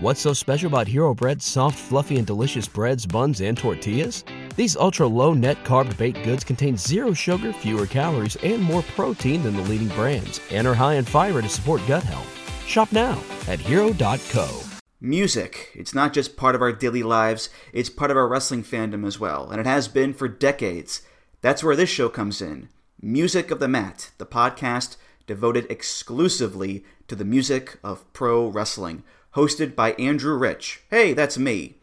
What's 0.00 0.20
so 0.20 0.32
special 0.32 0.68
about 0.68 0.86
Hero 0.86 1.12
Bread's 1.12 1.44
soft, 1.44 1.76
fluffy, 1.76 2.18
and 2.18 2.26
delicious 2.26 2.68
breads, 2.68 3.04
buns, 3.04 3.40
and 3.40 3.58
tortillas? 3.58 4.22
These 4.54 4.76
ultra 4.76 5.08
low 5.08 5.34
net 5.34 5.64
carb 5.64 5.96
baked 5.98 6.22
goods 6.22 6.44
contain 6.44 6.76
zero 6.76 7.12
sugar, 7.12 7.52
fewer 7.52 7.84
calories, 7.84 8.36
and 8.36 8.62
more 8.62 8.82
protein 8.94 9.42
than 9.42 9.56
the 9.56 9.62
leading 9.62 9.88
brands, 9.88 10.40
and 10.52 10.68
are 10.68 10.74
high 10.74 10.94
in 10.94 11.04
fiber 11.04 11.42
to 11.42 11.48
support 11.48 11.82
gut 11.88 12.04
health. 12.04 12.32
Shop 12.64 12.92
now 12.92 13.20
at 13.48 13.58
hero.co. 13.58 14.60
Music. 15.00 15.72
It's 15.74 15.96
not 15.96 16.12
just 16.12 16.36
part 16.36 16.54
of 16.54 16.62
our 16.62 16.72
daily 16.72 17.02
lives, 17.02 17.48
it's 17.72 17.90
part 17.90 18.12
of 18.12 18.16
our 18.16 18.28
wrestling 18.28 18.62
fandom 18.62 19.04
as 19.04 19.18
well, 19.18 19.50
and 19.50 19.58
it 19.60 19.66
has 19.66 19.88
been 19.88 20.14
for 20.14 20.28
decades. 20.28 21.02
That's 21.40 21.64
where 21.64 21.74
this 21.74 21.90
show 21.90 22.08
comes 22.08 22.40
in 22.40 22.68
Music 23.02 23.50
of 23.50 23.58
the 23.58 23.66
Mat, 23.66 24.12
the 24.18 24.26
podcast 24.26 24.96
devoted 25.26 25.66
exclusively 25.68 26.84
to 27.08 27.16
the 27.16 27.24
music 27.24 27.78
of 27.82 28.10
pro 28.12 28.46
wrestling, 28.46 29.02
hosted 29.34 29.74
by 29.74 29.92
Andrew 29.92 30.36
Rich. 30.36 30.82
Hey, 30.90 31.12
that's 31.12 31.38
me. 31.38 31.74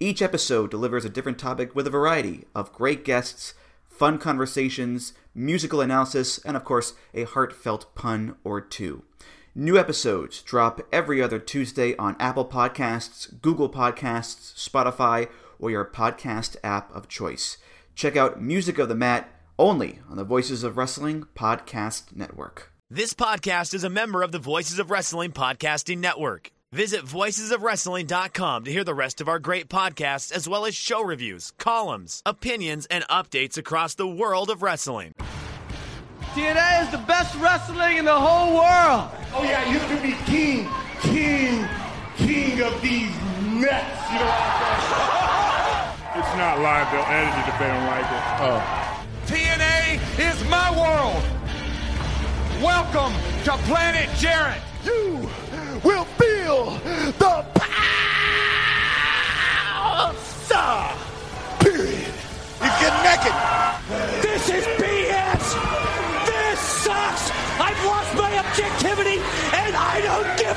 Each 0.00 0.22
episode 0.22 0.70
delivers 0.70 1.04
a 1.04 1.10
different 1.10 1.38
topic 1.38 1.74
with 1.74 1.86
a 1.86 1.90
variety 1.90 2.44
of 2.54 2.72
great 2.72 3.04
guests, 3.04 3.54
fun 3.88 4.18
conversations, 4.18 5.12
musical 5.34 5.80
analysis, 5.80 6.38
and 6.44 6.56
of 6.56 6.64
course, 6.64 6.94
a 7.14 7.24
heartfelt 7.24 7.94
pun 7.94 8.36
or 8.44 8.60
two. 8.60 9.02
New 9.54 9.76
episodes 9.76 10.40
drop 10.42 10.80
every 10.92 11.20
other 11.20 11.40
Tuesday 11.40 11.96
on 11.96 12.16
Apple 12.20 12.44
Podcasts, 12.44 13.40
Google 13.42 13.68
Podcasts, 13.68 14.54
Spotify, 14.54 15.28
or 15.58 15.70
your 15.70 15.84
podcast 15.84 16.56
app 16.62 16.94
of 16.94 17.08
choice. 17.08 17.56
Check 17.96 18.16
out 18.16 18.40
Music 18.40 18.78
of 18.78 18.88
the 18.88 18.94
Mat 18.94 19.28
only 19.58 19.98
on 20.08 20.16
the 20.16 20.22
Voices 20.22 20.62
of 20.62 20.76
Wrestling 20.76 21.26
Podcast 21.34 22.14
Network. 22.14 22.72
This 22.88 23.14
podcast 23.14 23.74
is 23.74 23.82
a 23.82 23.90
member 23.90 24.22
of 24.22 24.30
the 24.30 24.38
Voices 24.38 24.78
of 24.78 24.92
Wrestling 24.92 25.32
Podcasting 25.32 25.98
Network. 25.98 26.52
Visit 26.74 27.00
voicesofwrestling.com 27.00 28.64
to 28.66 28.70
hear 28.70 28.84
the 28.84 28.92
rest 28.92 29.22
of 29.22 29.28
our 29.28 29.38
great 29.38 29.70
podcasts, 29.70 30.30
as 30.30 30.46
well 30.46 30.66
as 30.66 30.74
show 30.74 31.02
reviews, 31.02 31.50
columns, 31.52 32.22
opinions, 32.26 32.84
and 32.90 33.08
updates 33.08 33.56
across 33.56 33.94
the 33.94 34.06
world 34.06 34.50
of 34.50 34.60
wrestling. 34.60 35.14
TNA 36.34 36.82
is 36.82 36.90
the 36.90 36.98
best 36.98 37.34
wrestling 37.36 37.96
in 37.96 38.04
the 38.04 38.12
whole 38.12 38.52
world. 38.52 39.08
Oh 39.32 39.42
yeah, 39.44 39.64
I 39.66 39.72
used 39.72 39.88
to 39.88 39.96
be 40.02 40.12
king, 40.26 40.68
king, 41.00 41.66
king 42.18 42.60
of 42.60 42.82
these 42.82 43.16
nuts. 43.48 44.04
You 44.12 44.20
know 44.20 44.28
what 44.28 44.44
I'm 44.44 44.92
saying? 44.92 46.20
It's 46.20 46.36
not 46.36 46.60
live. 46.60 46.92
They'll 46.92 47.00
edit 47.08 47.32
it 47.32 47.48
if 47.48 47.58
they 47.58 47.66
don't 47.66 47.86
like 47.88 48.04
it. 48.12 48.24
Oh. 48.44 48.60
TNA 49.24 50.04
is 50.20 50.44
my 50.50 50.68
world. 50.76 51.24
Welcome 52.62 53.14
to 53.44 53.52
Planet 53.64 54.10
Jarrett. 54.18 54.60
You 54.84 55.30
will 55.84 56.04
feel 56.04 56.70
the 57.18 57.44
power. 57.54 57.68
Period. 61.60 62.12
You 62.62 62.70
get 62.80 62.94
naked. 63.04 63.34
This 64.22 64.48
is 64.48 64.64
BS. 64.80 65.44
This 66.26 66.58
sucks. 66.58 67.30
I've 67.60 67.84
lost 67.84 68.14
my 68.16 68.38
objectivity 68.38 69.20
and 69.52 69.76
I 69.76 70.00
don't 70.02 70.38
damn. 70.38 70.47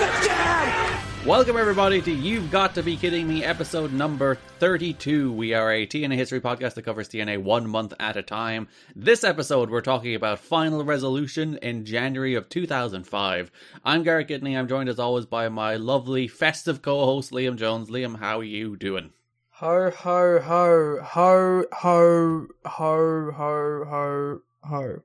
Welcome, 1.25 1.55
everybody, 1.55 2.01
to 2.01 2.11
You've 2.11 2.49
Got 2.49 2.73
to 2.73 2.81
Be 2.81 2.97
Kidding 2.97 3.27
Me, 3.27 3.43
episode 3.43 3.93
number 3.93 4.39
32. 4.57 5.31
We 5.31 5.53
are 5.53 5.71
a 5.71 5.85
TNA 5.85 6.15
history 6.15 6.41
podcast 6.41 6.73
that 6.73 6.81
covers 6.81 7.09
TNA 7.09 7.43
one 7.43 7.69
month 7.69 7.93
at 7.99 8.17
a 8.17 8.23
time. 8.23 8.67
This 8.95 9.23
episode, 9.23 9.69
we're 9.69 9.81
talking 9.81 10.15
about 10.15 10.39
Final 10.39 10.83
Resolution 10.83 11.57
in 11.57 11.85
January 11.85 12.33
of 12.33 12.49
2005. 12.49 13.51
I'm 13.85 14.01
Garrett 14.01 14.29
Gidney. 14.29 14.57
I'm 14.57 14.67
joined, 14.67 14.89
as 14.89 14.97
always, 14.97 15.27
by 15.27 15.47
my 15.49 15.75
lovely 15.75 16.27
festive 16.27 16.81
co 16.81 17.05
host, 17.05 17.31
Liam 17.31 17.55
Jones. 17.55 17.91
Liam, 17.91 18.17
how 18.17 18.39
are 18.39 18.43
you 18.43 18.75
doing? 18.75 19.11
Ho 19.51 19.91
ho 19.91 20.39
ho 20.39 20.99
ho 21.03 21.65
ho 21.71 22.47
ho 22.65 23.31
ho 23.31 23.85
ho 23.87 24.39
ho. 24.63 24.95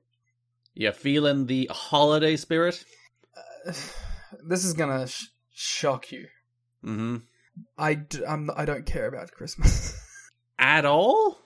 You 0.73 0.91
feeling 0.93 1.45
the 1.45 1.69
holiday 1.71 2.37
spirit? 2.37 2.83
This 4.43 4.65
is 4.65 4.73
gonna 4.73 5.07
sh- 5.07 5.27
shock 5.57 6.11
you. 6.11 6.27
Mm-hmm. 6.85 7.17
I 7.77 7.95
d- 7.95 8.23
I'm, 8.27 8.49
I 8.55 8.65
don't 8.65 8.85
care 8.85 9.07
about 9.07 9.31
Christmas. 9.31 9.99
At 10.59 10.85
all? 10.85 11.39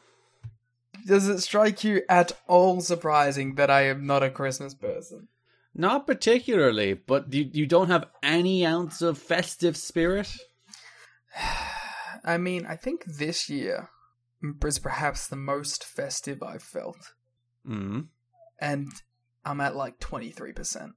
Does 1.08 1.28
it 1.28 1.40
strike 1.40 1.84
you 1.84 2.04
at 2.08 2.32
all 2.48 2.80
surprising 2.82 3.56
that 3.56 3.72
I 3.72 3.84
am 3.88 4.06
not 4.06 4.22
a 4.24 4.30
Christmas 4.30 4.74
person? 4.76 5.30
Not 5.74 6.06
particularly, 6.06 6.94
but 6.94 7.34
you, 7.34 7.50
you 7.52 7.66
don't 7.66 7.88
have 7.90 8.06
any 8.22 8.66
ounce 8.66 9.02
of 9.02 9.18
festive 9.18 9.76
spirit? 9.76 10.32
I 12.24 12.38
mean, 12.38 12.66
I 12.68 12.76
think 12.76 13.04
this 13.06 13.50
year 13.50 13.90
is 14.64 14.80
perhaps 14.80 15.28
the 15.28 15.36
most 15.36 15.84
festive 15.84 16.44
I've 16.44 16.64
felt, 16.64 16.98
Mm. 17.68 18.08
and 18.60 18.88
I'm 19.46 19.62
at 19.62 19.76
like 19.76 20.00
twenty 20.00 20.30
three 20.32 20.52
percent. 20.54 20.94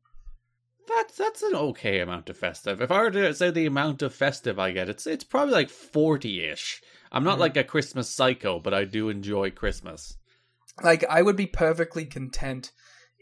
That's 0.89 1.17
that's 1.17 1.43
an 1.43 1.55
okay 1.55 2.01
amount 2.01 2.31
of 2.31 2.37
festive. 2.37 2.81
If 2.81 2.91
I 2.91 3.03
were 3.03 3.11
to 3.11 3.35
say 3.35 3.51
the 3.51 3.67
amount 3.67 4.03
of 4.03 4.15
festive 4.15 4.59
I 4.59 4.73
get, 4.73 4.89
it's 4.89 5.07
it's 5.07 5.25
probably 5.25 5.55
like 5.55 5.71
forty 5.71 6.45
ish. 6.45 6.83
I'm 7.11 7.25
not 7.25 7.39
like 7.39 7.57
a 7.57 7.65
Christmas 7.65 8.09
psycho, 8.11 8.59
but 8.59 8.75
I 8.75 8.85
do 8.85 9.09
enjoy 9.09 9.51
Christmas. 9.51 10.17
Like 10.83 11.05
I 11.05 11.23
would 11.23 11.37
be 11.37 11.47
perfectly 11.47 12.05
content 12.05 12.73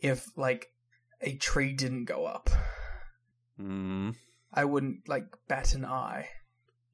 if 0.02 0.26
like 0.36 0.68
a 1.20 1.36
tree 1.36 1.72
didn't 1.72 2.06
go 2.06 2.24
up. 2.24 2.50
Mm. 3.60 4.16
I 4.52 4.64
wouldn't 4.64 5.08
like 5.08 5.26
bat 5.48 5.74
an 5.74 5.84
eye. 5.84 6.28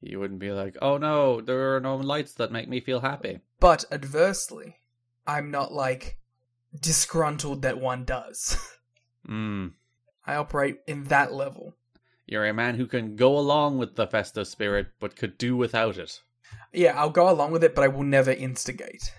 You 0.01 0.19
wouldn't 0.19 0.39
be 0.39 0.51
like, 0.51 0.77
oh 0.81 0.97
no, 0.97 1.41
there 1.41 1.75
are 1.75 1.81
no 1.81 1.97
lights 1.97 2.33
that 2.35 2.51
make 2.51 2.69
me 2.69 2.79
feel 2.79 3.01
happy. 3.01 3.39
But 3.59 3.85
adversely, 3.91 4.77
I'm 5.25 5.51
not 5.51 5.73
like 5.73 6.19
disgruntled 6.79 7.63
that 7.63 7.79
one 7.79 8.05
does. 8.05 8.57
Mm. 9.27 9.73
I 10.29 10.35
operate 10.35 10.77
in 10.85 11.05
that 11.05 11.33
level. 11.33 11.73
You're 12.27 12.45
a 12.45 12.53
man 12.53 12.75
who 12.75 12.85
can 12.85 13.15
go 13.15 13.35
along 13.35 13.79
with 13.79 13.95
the 13.95 14.05
festive 14.05 14.47
spirit, 14.47 14.89
but 14.99 15.15
could 15.15 15.39
do 15.39 15.57
without 15.57 15.97
it. 15.97 16.19
Yeah, 16.71 16.93
I'll 16.95 17.09
go 17.09 17.27
along 17.27 17.51
with 17.51 17.63
it, 17.63 17.73
but 17.73 17.83
I 17.83 17.87
will 17.87 18.03
never 18.03 18.31
instigate. 18.31 19.11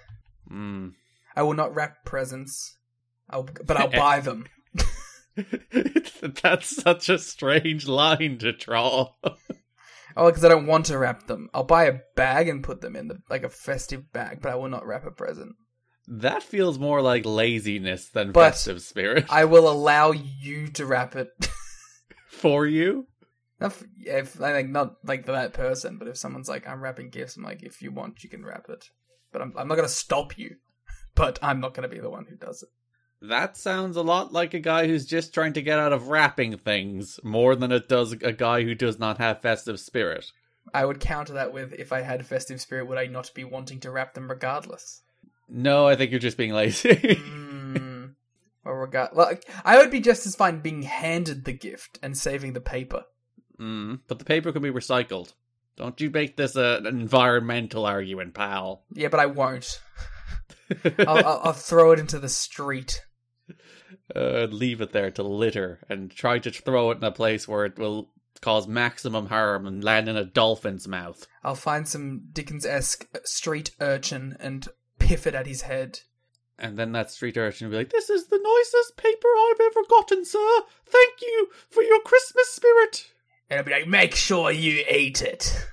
Mm. 0.49 0.93
I 1.35 1.43
will 1.43 1.55
not 1.55 1.75
wrap 1.75 2.05
presents. 2.05 2.79
I'll, 3.29 3.43
but 3.43 3.77
I'll 3.77 3.91
buy 3.91 4.21
them. 4.29 4.47
That's 6.43 6.77
such 6.77 7.09
a 7.09 7.19
strange 7.19 7.89
line 7.89 8.39
to 8.39 8.53
draw. 8.53 9.09
Oh, 10.17 10.27
because 10.27 10.45
I 10.45 10.49
don't 10.49 10.69
want 10.69 10.87
to 10.87 10.99
wrap 10.99 11.27
them. 11.27 11.49
I'll 11.53 11.65
buy 11.65 11.87
a 11.87 11.99
bag 12.15 12.49
and 12.49 12.63
put 12.63 12.83
them 12.83 12.95
in 12.95 13.09
the 13.09 13.19
like 13.29 13.43
a 13.43 13.49
festive 13.49 14.13
bag, 14.13 14.39
but 14.41 14.53
I 14.53 14.55
will 14.55 14.69
not 14.69 14.87
wrap 14.87 15.05
a 15.07 15.11
present. 15.11 15.57
That 16.11 16.43
feels 16.43 16.79
more 16.79 17.01
like 17.01 17.25
laziness 17.25 18.09
than 18.09 18.33
But 18.33 18.51
festive 18.51 18.83
spirit. 18.83 19.27
I 19.31 19.45
will 19.45 19.71
allow 19.71 20.11
you 20.11 20.69
to 20.69 20.85
wrap 20.85 21.15
it. 21.15 21.31
For 22.29 22.67
you? 22.67 23.07
Not 23.61 23.77
if 23.99 24.41
I 24.41 24.53
think 24.53 24.71
not 24.71 24.97
like 25.05 25.27
for 25.27 25.33
that 25.33 25.53
person, 25.53 25.99
but 25.99 26.09
if 26.09 26.17
someone's 26.17 26.49
like, 26.49 26.67
"I'm 26.67 26.83
wrapping 26.83 27.11
gifts," 27.11 27.37
I'm 27.37 27.43
like, 27.43 27.63
"If 27.63 27.83
you 27.83 27.93
want, 27.93 28.25
you 28.25 28.31
can 28.31 28.45
wrap 28.45 28.71
it." 28.71 28.87
But 29.33 29.43
I'm 29.43 29.53
I'm 29.59 29.69
not 29.69 29.75
gonna 29.75 29.89
stop 29.89 30.39
you. 30.39 30.57
But 31.15 31.39
I'm 31.43 31.61
not 31.61 31.75
gonna 31.75 31.89
be 31.89 31.99
the 31.99 32.09
one 32.09 32.27
who 32.31 32.37
does 32.37 32.63
it. 32.63 32.71
That 33.21 33.57
sounds 33.57 33.97
a 33.97 34.03
lot 34.03 34.33
like 34.33 34.55
a 34.55 34.61
guy 34.61 34.87
who's 34.87 35.05
just 35.05 35.35
trying 35.35 35.53
to 35.53 35.63
get 35.63 35.79
out 35.79 35.93
of 35.93 36.09
wrapping 36.09 36.57
things 36.57 37.21
more 37.23 37.55
than 37.55 37.73
it 37.73 37.89
does 37.89 38.13
a 38.13 38.33
guy 38.33 38.63
who 38.63 38.75
does 38.75 38.99
not 38.99 39.19
have 39.19 39.43
festive 39.43 39.79
spirit. 39.79 40.25
I 40.73 40.87
would 40.87 41.01
counter 41.01 41.35
that 41.35 41.53
with, 41.53 41.75
if 41.75 41.93
I 41.93 42.01
had 42.01 42.25
festive 42.25 42.61
spirit, 42.63 42.87
would 42.87 42.97
I 42.97 43.07
not 43.07 43.35
be 43.35 43.45
wanting 43.45 43.81
to 43.81 43.91
wrap 43.91 44.15
them 44.15 44.31
regardless? 44.31 45.03
No, 45.51 45.87
I 45.87 45.97
think 45.97 46.11
you're 46.11 46.21
just 46.21 46.37
being 46.37 46.53
lazy. 46.53 46.95
Mm. 46.95 48.15
Or 48.65 48.81
regard, 48.81 49.15
like 49.15 49.49
I 49.65 49.79
would 49.79 49.91
be 49.91 50.01
just 50.01 50.27
as 50.27 50.37
fine 50.37 50.61
being 50.61 50.83
handed 50.83 51.45
the 51.45 51.53
gift 51.53 51.99
and 52.03 52.17
saving 52.17 52.53
the 52.53 52.61
paper. 52.61 53.05
mm, 53.59 54.01
but 54.07 54.19
the 54.19 54.25
paper 54.25 54.53
can 54.53 54.63
be 54.63 54.71
recycled. 54.71 55.33
Don't 55.77 56.01
you 56.01 56.11
make 56.11 56.37
this 56.37 56.57
a, 56.57 56.77
an 56.77 56.87
environmental 56.87 57.87
argument, 57.87 58.35
pal. 58.35 58.85
Yeah, 58.93 59.09
but 59.09 59.21
I 59.21 59.27
won't. 59.27 59.81
I'll, 60.99 61.09
I'll, 61.27 61.41
I'll 61.45 61.53
throw 61.53 61.93
it 61.93 61.99
into 61.99 62.19
the 62.19 62.29
street. 62.29 63.01
uh, 64.15 64.45
leave 64.51 64.81
it 64.81 64.93
there 64.93 65.11
to 65.13 65.23
litter 65.23 65.81
and 65.89 66.11
try 66.11 66.39
to 66.39 66.51
throw 66.51 66.91
it 66.91 66.99
in 66.99 67.05
a 67.05 67.11
place 67.11 67.49
where 67.49 67.65
it 67.65 67.79
will 67.79 68.11
cause 68.43 68.69
maximum 68.69 69.27
harm 69.27 69.67
and 69.67 69.83
land 69.83 70.09
in 70.09 70.17
a 70.17 70.25
dolphin's 70.25 70.87
mouth. 70.87 71.27
I'll 71.43 71.55
find 71.55 71.89
some 71.89 72.29
Dickens-esque 72.33 73.07
street 73.25 73.71
urchin 73.81 74.37
and 74.39 74.69
biff 75.11 75.27
it 75.27 75.35
at 75.35 75.47
his 75.47 75.63
head. 75.63 75.99
And 76.57 76.79
then 76.79 76.93
that 76.93 77.11
street 77.11 77.37
urchin 77.37 77.67
will 77.67 77.73
be 77.73 77.79
like, 77.79 77.91
This 77.91 78.09
is 78.11 78.29
the 78.29 78.39
nicest 78.41 78.97
paper 78.97 79.27
I've 79.27 79.59
ever 79.61 79.81
gotten, 79.89 80.25
sir. 80.25 80.61
Thank 80.87 81.21
you 81.21 81.49
for 81.69 81.83
your 81.83 82.01
Christmas 82.03 82.49
spirit. 82.51 83.11
And 83.49 83.59
I'll 83.59 83.65
be 83.65 83.73
like, 83.73 83.89
Make 83.89 84.15
sure 84.15 84.53
you 84.53 84.85
eat 84.89 85.21
it. 85.23 85.67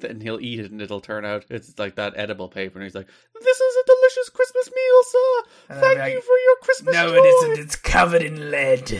Then 0.00 0.20
he'll 0.20 0.40
eat 0.40 0.58
it 0.58 0.72
and 0.72 0.82
it'll 0.82 1.00
turn 1.00 1.24
out 1.24 1.44
it's 1.48 1.78
like 1.78 1.94
that 1.94 2.14
edible 2.16 2.48
paper. 2.48 2.78
And 2.78 2.84
he's 2.84 2.96
like, 2.96 3.06
This 3.40 3.60
is 3.60 3.76
a 3.76 3.86
delicious 3.86 4.28
Christmas 4.30 4.68
meal, 4.74 5.02
sir. 5.04 5.44
Thank 5.80 6.00
like, 6.00 6.12
you 6.12 6.20
for 6.20 6.36
your 6.44 6.56
Christmas 6.62 6.92
No, 6.92 7.10
joy. 7.10 7.14
it 7.14 7.26
isn't. 7.26 7.60
It's 7.64 7.76
covered 7.76 8.22
in 8.22 8.50
lead. 8.50 8.86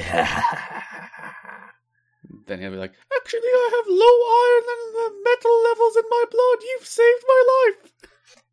then 2.47 2.61
he'll 2.61 2.71
be 2.71 2.77
like, 2.77 2.95
Actually, 3.17 3.49
I 3.49 3.71
have 3.83 3.89
low 3.89 4.23
iron 4.47 4.65
and 4.71 4.95
uh, 4.95 5.11
metal 5.25 5.61
levels 5.65 5.97
in 5.97 6.05
my 6.09 6.25
blood. 6.31 6.63
You've 6.63 6.87
saved 6.87 7.25
my 7.27 7.43
life. 7.51 7.91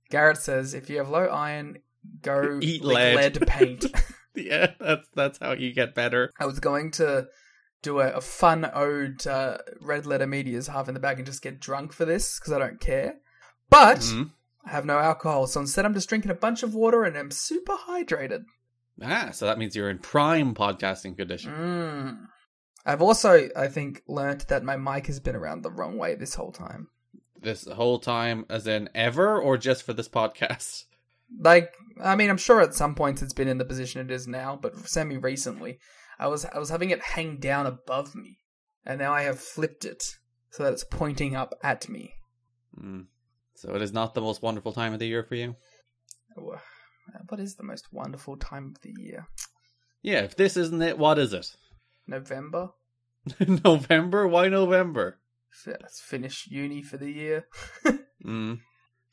Garrett 0.09 0.37
says, 0.37 0.73
if 0.73 0.89
you 0.89 0.97
have 0.97 1.09
low 1.09 1.25
iron, 1.27 1.79
go 2.21 2.59
Eat 2.61 2.83
lick 2.83 3.15
lead. 3.37 3.47
paint. 3.47 3.85
yeah, 4.35 4.73
that's 4.79 5.07
that's 5.15 5.39
how 5.39 5.51
you 5.53 5.73
get 5.73 5.95
better. 5.95 6.31
I 6.39 6.45
was 6.45 6.59
going 6.59 6.91
to 6.91 7.27
do 7.81 7.99
a, 7.99 8.13
a 8.13 8.21
fun 8.21 8.69
ode 8.73 9.19
to 9.19 9.59
Red 9.81 10.05
Letter 10.05 10.27
Media's 10.27 10.67
half 10.67 10.87
in 10.87 10.93
the 10.93 10.99
bag 10.99 11.17
and 11.17 11.25
just 11.25 11.41
get 11.41 11.59
drunk 11.59 11.93
for 11.93 12.05
this 12.05 12.39
because 12.39 12.53
I 12.53 12.59
don't 12.59 12.79
care. 12.79 13.15
But 13.69 13.99
Mhm. 13.99 14.31
I 14.65 14.71
have 14.71 14.85
no 14.85 14.97
alcohol, 14.97 15.47
so 15.47 15.59
instead 15.61 15.85
I'm 15.85 15.93
just 15.93 16.09
drinking 16.09 16.31
a 16.31 16.35
bunch 16.35 16.63
of 16.63 16.73
water 16.73 17.03
and 17.03 17.17
I'm 17.17 17.31
super 17.31 17.75
hydrated. 17.87 18.45
Ah, 19.01 19.29
so 19.31 19.45
that 19.45 19.57
means 19.59 19.75
you're 19.75 19.89
in 19.89 19.99
prime 19.99 20.55
podcasting 20.55 21.15
condition. 21.15 21.53
Mm. 21.53 22.17
I've 22.85 23.01
also, 23.01 23.47
I 23.55 23.67
think, 23.67 24.01
learnt 24.07 24.47
that 24.47 24.63
my 24.63 24.75
mic 24.75 25.07
has 25.07 25.19
been 25.19 25.35
around 25.35 25.61
the 25.61 25.69
wrong 25.71 25.97
way 25.97 26.15
this 26.15 26.35
whole 26.35 26.51
time. 26.51 26.87
This 27.47 27.65
whole 27.65 27.97
time, 27.97 28.45
as 28.49 28.67
in 28.67 28.89
ever, 28.93 29.39
or 29.39 29.57
just 29.57 29.83
for 29.83 29.93
this 29.93 30.09
podcast? 30.09 30.83
Like, 31.39 31.73
I 32.03 32.17
mean, 32.17 32.29
I'm 32.29 32.35
sure 32.35 32.59
at 32.59 32.73
some 32.73 32.93
points 32.93 33.21
it's 33.21 33.31
been 33.31 33.47
in 33.47 33.57
the 33.57 33.63
position 33.63 34.01
it 34.01 34.11
is 34.11 34.27
now, 34.27 34.59
but 34.61 34.75
semi 34.85 35.15
recently, 35.15 35.79
I 36.19 36.27
was 36.27 36.43
I 36.43 36.59
was 36.59 36.69
having 36.69 36.89
it 36.89 37.01
hang 37.01 37.37
down 37.37 37.65
above 37.65 38.15
me, 38.15 38.39
and 38.85 38.99
now 38.99 39.13
I 39.13 39.21
have 39.21 39.39
flipped 39.39 39.85
it 39.85 40.17
so 40.49 40.63
that 40.63 40.73
it's 40.73 40.83
pointing 40.83 41.37
up 41.37 41.57
at 41.63 41.87
me. 41.87 42.15
Mm. 42.77 43.05
So 43.55 43.73
it 43.73 43.81
is 43.81 43.93
not 43.93 44.13
the 44.13 44.19
most 44.19 44.41
wonderful 44.41 44.73
time 44.73 44.91
of 44.91 44.99
the 44.99 45.07
year 45.07 45.23
for 45.23 45.35
you. 45.35 45.55
What 46.35 47.39
is 47.39 47.55
the 47.55 47.63
most 47.63 47.93
wonderful 47.93 48.35
time 48.35 48.73
of 48.75 48.81
the 48.81 48.93
year? 49.01 49.25
Yeah, 50.01 50.19
if 50.19 50.35
this 50.35 50.57
isn't 50.57 50.81
it, 50.81 50.97
what 50.97 51.17
is 51.17 51.31
it? 51.31 51.55
November. 52.07 52.71
November? 53.39 54.27
Why 54.27 54.49
November? 54.49 55.19
Finish 55.51 56.47
uni 56.49 56.81
for 56.81 56.97
the 56.97 57.11
year. 57.11 57.47
Mm. 58.25 58.59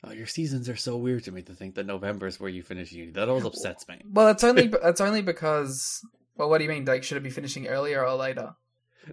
Oh, 0.03 0.11
your 0.11 0.27
seasons 0.27 0.69
are 0.69 0.75
so 0.75 0.97
weird 0.97 1.23
to 1.23 1.31
me 1.31 1.41
to 1.43 1.53
think 1.53 1.75
that 1.75 1.85
November 1.85 2.27
is 2.27 2.39
where 2.39 2.49
you 2.49 2.63
finish 2.63 2.91
uni. 2.91 3.11
That 3.11 3.29
always 3.29 3.45
upsets 3.45 3.87
me. 3.87 4.01
well, 4.11 4.27
it's 4.29 4.43
only 4.43 4.71
it's 4.83 5.01
only 5.01 5.21
because. 5.21 6.01
Well, 6.35 6.49
what 6.49 6.57
do 6.57 6.65
you 6.65 6.69
mean? 6.69 6.85
Like, 6.85 7.03
should 7.03 7.17
it 7.17 7.23
be 7.23 7.29
finishing 7.29 7.67
earlier 7.67 8.05
or 8.05 8.15
later? 8.15 8.55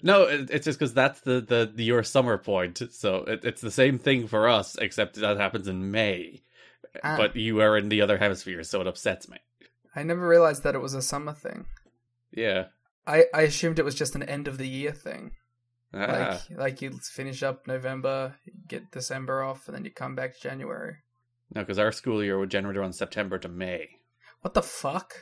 No, 0.03 0.23
it's 0.23 0.65
just 0.65 0.79
because 0.79 0.95
that's 0.95 1.21
the, 1.21 1.41
the, 1.41 1.71
the 1.73 1.85
your 1.85 2.03
summer 2.03 2.39
point. 2.39 2.83
So 2.93 3.25
it, 3.25 3.45
it's 3.45 3.61
the 3.61 3.71
same 3.71 3.99
thing 3.99 4.27
for 4.27 4.49
us, 4.49 4.77
except 4.77 5.17
that 5.17 5.37
happens 5.37 5.69
in 5.69 5.91
May. 5.91 6.43
Ah. 7.05 7.17
But 7.17 7.37
you 7.37 7.61
are 7.61 7.77
in 7.77 7.91
the 7.91 8.01
other 8.01 8.19
hemisphere, 8.19 8.63
so 8.65 8.81
it 8.81 8.87
upsets 8.87 9.29
me. 9.29 9.37
I 9.95 10.03
never 10.03 10.27
realized 10.27 10.63
that 10.63 10.75
it 10.75 10.81
was 10.81 10.95
a 10.95 11.03
summer 11.03 11.33
thing. 11.33 11.67
Yeah. 12.33 12.67
I, 13.07 13.27
I 13.35 13.43
assumed 13.43 13.79
it 13.79 13.85
was 13.85 13.95
just 13.95 14.15
an 14.15 14.23
end 14.23 14.49
of 14.49 14.59
the 14.59 14.69
year 14.69 14.93
thing. 14.93 15.33
Ah. 15.95 16.41
Like 16.49 16.59
like 16.59 16.83
you 16.83 16.91
finish 16.93 17.43
up 17.43 17.67
November, 17.67 18.37
get 18.69 18.91
December 18.91 19.43
off, 19.43 19.67
and 19.67 19.77
then 19.77 19.85
you 19.85 19.91
come 19.91 20.15
back 20.15 20.41
January. 20.41 20.97
No, 21.55 21.63
because 21.63 21.79
our 21.79 21.93
school 21.93 22.25
year 22.25 22.39
would 22.39 22.51
generally 22.51 22.79
run 22.79 22.93
September 22.93 23.39
to 23.39 23.49
May. 23.49 23.89
What 24.41 24.55
the 24.55 24.63
fuck? 24.63 25.15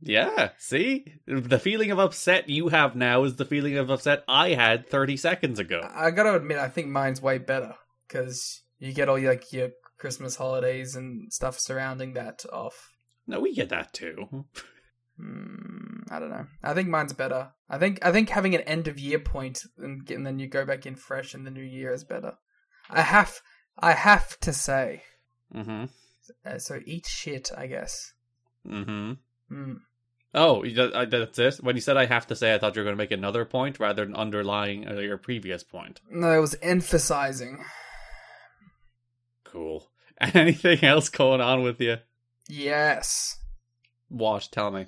Yeah, 0.00 0.50
see? 0.58 1.14
The 1.26 1.58
feeling 1.58 1.90
of 1.90 1.98
upset 1.98 2.48
you 2.48 2.68
have 2.68 2.94
now 2.94 3.24
is 3.24 3.34
the 3.34 3.44
feeling 3.44 3.76
of 3.76 3.90
upset 3.90 4.22
I 4.28 4.50
had 4.50 4.88
30 4.88 5.16
seconds 5.16 5.58
ago. 5.58 5.80
I 5.92 6.12
gotta 6.12 6.36
admit, 6.36 6.58
I 6.58 6.68
think 6.68 6.86
mine's 6.86 7.20
way 7.20 7.38
better 7.38 7.74
because 8.06 8.62
you 8.78 8.92
get 8.92 9.08
all 9.08 9.18
your, 9.18 9.32
like 9.32 9.52
your 9.52 9.70
Christmas 9.98 10.36
holidays 10.36 10.94
and 10.94 11.32
stuff 11.32 11.58
surrounding 11.58 12.12
that 12.14 12.44
off. 12.52 12.92
No, 13.26 13.40
we 13.40 13.54
get 13.54 13.70
that 13.70 13.92
too. 13.92 14.46
Hmm, 15.18 16.02
I 16.10 16.18
don't 16.18 16.30
know. 16.30 16.46
I 16.62 16.74
think 16.74 16.88
mine's 16.88 17.12
better. 17.12 17.50
I 17.68 17.78
think 17.78 17.98
I 18.04 18.12
think 18.12 18.30
having 18.30 18.54
an 18.54 18.62
end 18.62 18.88
of 18.88 18.98
year 18.98 19.18
point 19.18 19.62
and, 19.76 20.08
and 20.10 20.26
then 20.26 20.38
you 20.38 20.46
go 20.46 20.64
back 20.64 20.86
in 20.86 20.94
fresh 20.94 21.34
in 21.34 21.44
the 21.44 21.50
new 21.50 21.62
year 21.62 21.92
is 21.92 22.04
better. 22.04 22.34
I 22.88 23.02
have 23.02 23.40
I 23.78 23.92
have 23.92 24.38
to 24.40 24.52
say. 24.52 25.02
Mm-hmm. 25.54 25.84
Uh, 26.44 26.58
so 26.58 26.80
eat 26.84 27.06
shit, 27.06 27.50
I 27.56 27.66
guess. 27.66 28.12
Mm-hmm. 28.66 29.12
Hmm. 29.48 29.72
Oh, 30.34 30.64
I- 30.64 31.04
that's 31.06 31.38
it? 31.38 31.56
When 31.62 31.74
you 31.74 31.80
said 31.80 31.96
I 31.96 32.04
have 32.06 32.26
to 32.28 32.36
say, 32.36 32.54
I 32.54 32.58
thought 32.58 32.76
you 32.76 32.80
were 32.80 32.84
going 32.84 32.96
to 32.96 33.02
make 33.02 33.10
another 33.10 33.44
point 33.44 33.80
rather 33.80 34.04
than 34.04 34.14
underlying 34.14 34.86
uh, 34.86 34.94
your 35.00 35.16
previous 35.16 35.64
point. 35.64 36.00
No, 36.10 36.30
it 36.32 36.40
was 36.40 36.54
emphasizing. 36.62 37.64
Cool. 39.44 39.88
Anything 40.20 40.84
else 40.84 41.08
going 41.08 41.40
on 41.40 41.62
with 41.62 41.80
you? 41.80 41.96
Yes. 42.48 43.38
What? 44.08 44.48
Tell 44.52 44.70
me. 44.70 44.86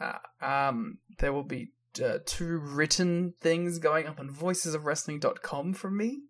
Uh, 0.00 0.18
um, 0.44 0.98
there 1.18 1.32
will 1.32 1.44
be 1.44 1.70
uh, 2.02 2.18
two 2.26 2.58
written 2.58 3.34
things 3.40 3.78
going 3.78 4.06
up 4.06 4.20
on 4.20 4.28
voicesofwrestling.com 4.28 5.72
from 5.74 5.96
me. 5.96 6.20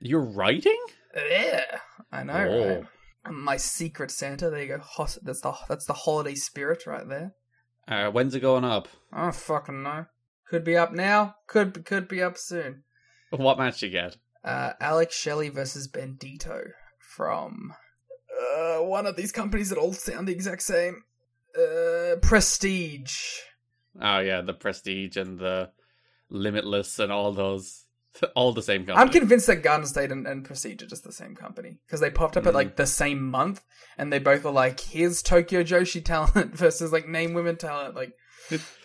You're 0.00 0.24
writing? 0.24 0.78
Yeah, 1.14 1.78
I 2.10 2.22
know. 2.22 2.32
Oh. 2.32 2.68
Right? 2.68 3.34
My 3.34 3.56
secret 3.58 4.10
Santa. 4.10 4.48
There 4.48 4.62
you 4.62 4.68
go. 4.68 4.78
Hos- 4.78 5.18
that's 5.22 5.42
the 5.42 5.54
that's 5.68 5.84
the 5.84 5.92
holiday 5.92 6.34
spirit 6.34 6.86
right 6.86 7.06
there. 7.06 7.34
Uh, 7.86 8.10
when's 8.10 8.34
it 8.34 8.40
going 8.40 8.64
up? 8.64 8.88
I 9.12 9.24
don't 9.24 9.34
fucking 9.34 9.82
know. 9.82 10.06
Could 10.48 10.64
be 10.64 10.76
up 10.76 10.92
now. 10.92 11.34
Could 11.46 11.84
could 11.84 12.08
be 12.08 12.22
up 12.22 12.38
soon. 12.38 12.84
What 13.30 13.58
match 13.58 13.82
you 13.82 13.90
get? 13.90 14.16
Uh, 14.42 14.72
Alex 14.80 15.14
Shelley 15.14 15.50
versus 15.50 15.86
Bandido 15.86 16.70
from 16.98 17.74
uh, 18.40 18.78
one 18.78 19.06
of 19.06 19.16
these 19.16 19.32
companies 19.32 19.68
that 19.68 19.78
all 19.78 19.92
sound 19.92 20.28
the 20.28 20.32
exact 20.32 20.62
same. 20.62 21.02
Uh, 21.56 21.99
Prestige. 22.16 23.38
Oh 24.00 24.18
yeah, 24.20 24.40
the 24.40 24.54
Prestige 24.54 25.16
and 25.16 25.38
the 25.38 25.70
Limitless 26.30 26.98
and 26.98 27.10
all 27.10 27.32
those, 27.32 27.86
all 28.36 28.52
the 28.52 28.62
same 28.62 28.86
company. 28.86 28.96
I'm 28.96 29.08
convinced 29.08 29.48
that 29.48 29.62
Garden 29.62 29.86
State 29.86 30.12
and, 30.12 30.26
and 30.26 30.44
Prestige 30.44 30.82
are 30.82 30.86
just 30.86 31.04
the 31.04 31.12
same 31.12 31.34
company 31.34 31.78
because 31.86 32.00
they 32.00 32.10
popped 32.10 32.36
up 32.36 32.46
at 32.46 32.54
like 32.54 32.76
the 32.76 32.86
same 32.86 33.28
month, 33.28 33.62
and 33.98 34.12
they 34.12 34.18
both 34.18 34.44
are 34.44 34.52
like, 34.52 34.80
"Here's 34.80 35.22
Tokyo 35.22 35.62
Joshi 35.62 36.04
talent 36.04 36.54
versus 36.56 36.92
like 36.92 37.08
Name 37.08 37.34
Women 37.34 37.56
talent." 37.56 37.96
Like, 37.96 38.12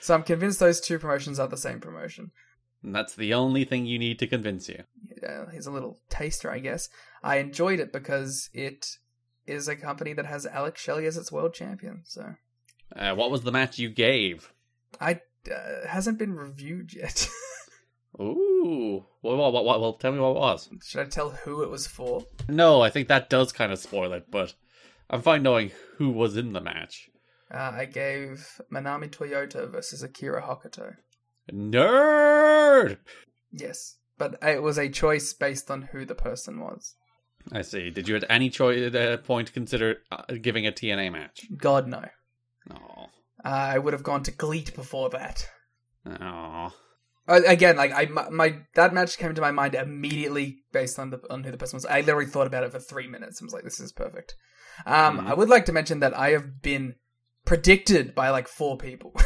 so 0.02 0.16
I'm 0.16 0.24
convinced 0.24 0.60
those 0.60 0.82
two 0.82 1.00
promotions 1.00 1.40
are 1.40 1.48
the 1.48 1.58
same 1.58 1.80
promotion. 1.80 2.32
And 2.86 2.94
that's 2.94 3.16
the 3.16 3.34
only 3.34 3.66
thing 3.66 3.88
you 3.88 3.98
need 3.98 4.20
to 4.20 4.28
convince 4.28 4.70
you. 4.70 4.84
Uh, 5.28 5.46
here's 5.52 5.66
a 5.66 5.72
little 5.72 6.00
taster, 6.10 6.52
I 6.52 6.60
guess. 6.60 6.88
I 7.24 7.38
enjoyed 7.38 7.80
it 7.80 7.92
because 7.92 8.50
it 8.54 8.86
is 9.48 9.68
a 9.68 9.76
company 9.76 10.14
that 10.14 10.28
has 10.28 10.46
Alex 10.46 10.82
Shelley 10.82 11.08
as 11.08 11.18
its 11.18 11.32
world 11.32 11.56
champion. 11.56 12.02
So 12.06 12.36
Uh, 12.96 13.14
what 13.16 13.32
was 13.32 13.42
the 13.42 13.52
match 13.52 13.78
you 13.78 13.90
gave? 13.90 14.52
I 15.00 15.22
uh, 15.52 15.88
hasn't 15.88 16.18
been 16.18 16.34
reviewed 16.34 16.94
yet. 16.94 17.28
Ooh, 18.20 19.06
what, 19.22 19.38
what, 19.38 19.66
what, 19.66 19.82
well, 19.82 19.94
tell 19.94 20.14
me 20.14 20.20
what 20.20 20.30
it 20.30 20.40
was. 20.40 20.70
Should 20.84 21.02
I 21.02 21.10
tell 21.10 21.32
who 21.32 21.64
it 21.64 21.70
was 21.70 21.86
for? 21.86 22.24
No, 22.48 22.82
I 22.82 22.90
think 22.90 23.10
that 23.10 23.30
does 23.30 23.52
kind 23.52 23.74
of 23.74 23.80
spoil 23.80 24.14
it, 24.14 24.32
but 24.32 24.54
I'm 25.10 25.22
fine 25.22 25.44
knowing 25.44 25.72
who 25.98 26.10
was 26.10 26.38
in 26.38 26.54
the 26.54 26.62
match. 26.62 27.10
Uh, 27.54 27.74
I 27.76 27.86
gave 27.86 28.62
Manami 28.72 29.10
Toyota 29.10 29.70
versus 29.70 30.02
Akira 30.02 30.42
Hokuto. 30.42 30.96
Nerd. 31.52 32.98
Yes, 33.52 33.98
but 34.18 34.38
it 34.42 34.64
was 34.64 34.78
a 34.78 34.90
choice 34.90 35.34
based 35.34 35.70
on 35.70 35.84
who 35.92 36.06
the 36.06 36.16
person 36.16 36.60
was. 36.60 36.96
I 37.52 37.62
see. 37.62 37.92
Did 37.92 38.08
you 38.08 38.16
at 38.16 38.24
any 38.30 38.50
choice 38.50 38.94
uh, 38.96 39.18
point 39.18 39.54
consider 39.54 39.98
uh, 40.12 40.24
giving 40.42 40.66
a 40.66 40.72
TNA 40.72 41.12
match? 41.12 41.46
God 41.56 41.88
no. 41.88 42.06
No. 42.70 43.08
Uh, 43.44 43.50
I 43.50 43.78
would 43.78 43.94
have 43.94 44.04
gone 44.04 44.24
to 44.24 44.32
GLEAT 44.32 44.76
before 44.76 45.10
that. 45.12 45.48
Oh. 46.08 46.74
Uh, 47.28 47.42
again, 47.48 47.76
like 47.76 47.92
I, 47.92 48.06
my, 48.06 48.30
my 48.30 48.56
that 48.76 48.94
match 48.94 49.18
came 49.18 49.34
to 49.34 49.42
my 49.42 49.52
mind 49.52 49.74
immediately 49.76 50.58
based 50.72 51.00
on 51.00 51.10
the 51.10 51.20
on 51.30 51.44
who 51.44 51.52
the 51.52 51.58
person 51.58 51.78
was. 51.78 51.86
I 51.86 52.02
literally 52.02 52.28
thought 52.30 52.48
about 52.48 52.64
it 52.64 52.72
for 52.72 52.80
three 52.80 53.08
minutes. 53.08 53.42
I 53.42 53.46
was 53.46 53.54
like, 53.54 53.64
"This 53.64 53.80
is 53.80 53.92
perfect." 53.92 54.36
Um, 54.86 55.20
Mhm. 55.20 55.28
I 55.28 55.34
would 55.34 55.50
like 55.50 55.66
to 55.66 55.74
mention 55.74 56.02
that 56.02 56.16
I 56.16 56.32
have 56.32 56.62
been 56.62 56.96
predicted 57.46 58.14
by 58.14 58.30
like 58.30 58.48
four 58.48 58.78
people. 58.78 59.14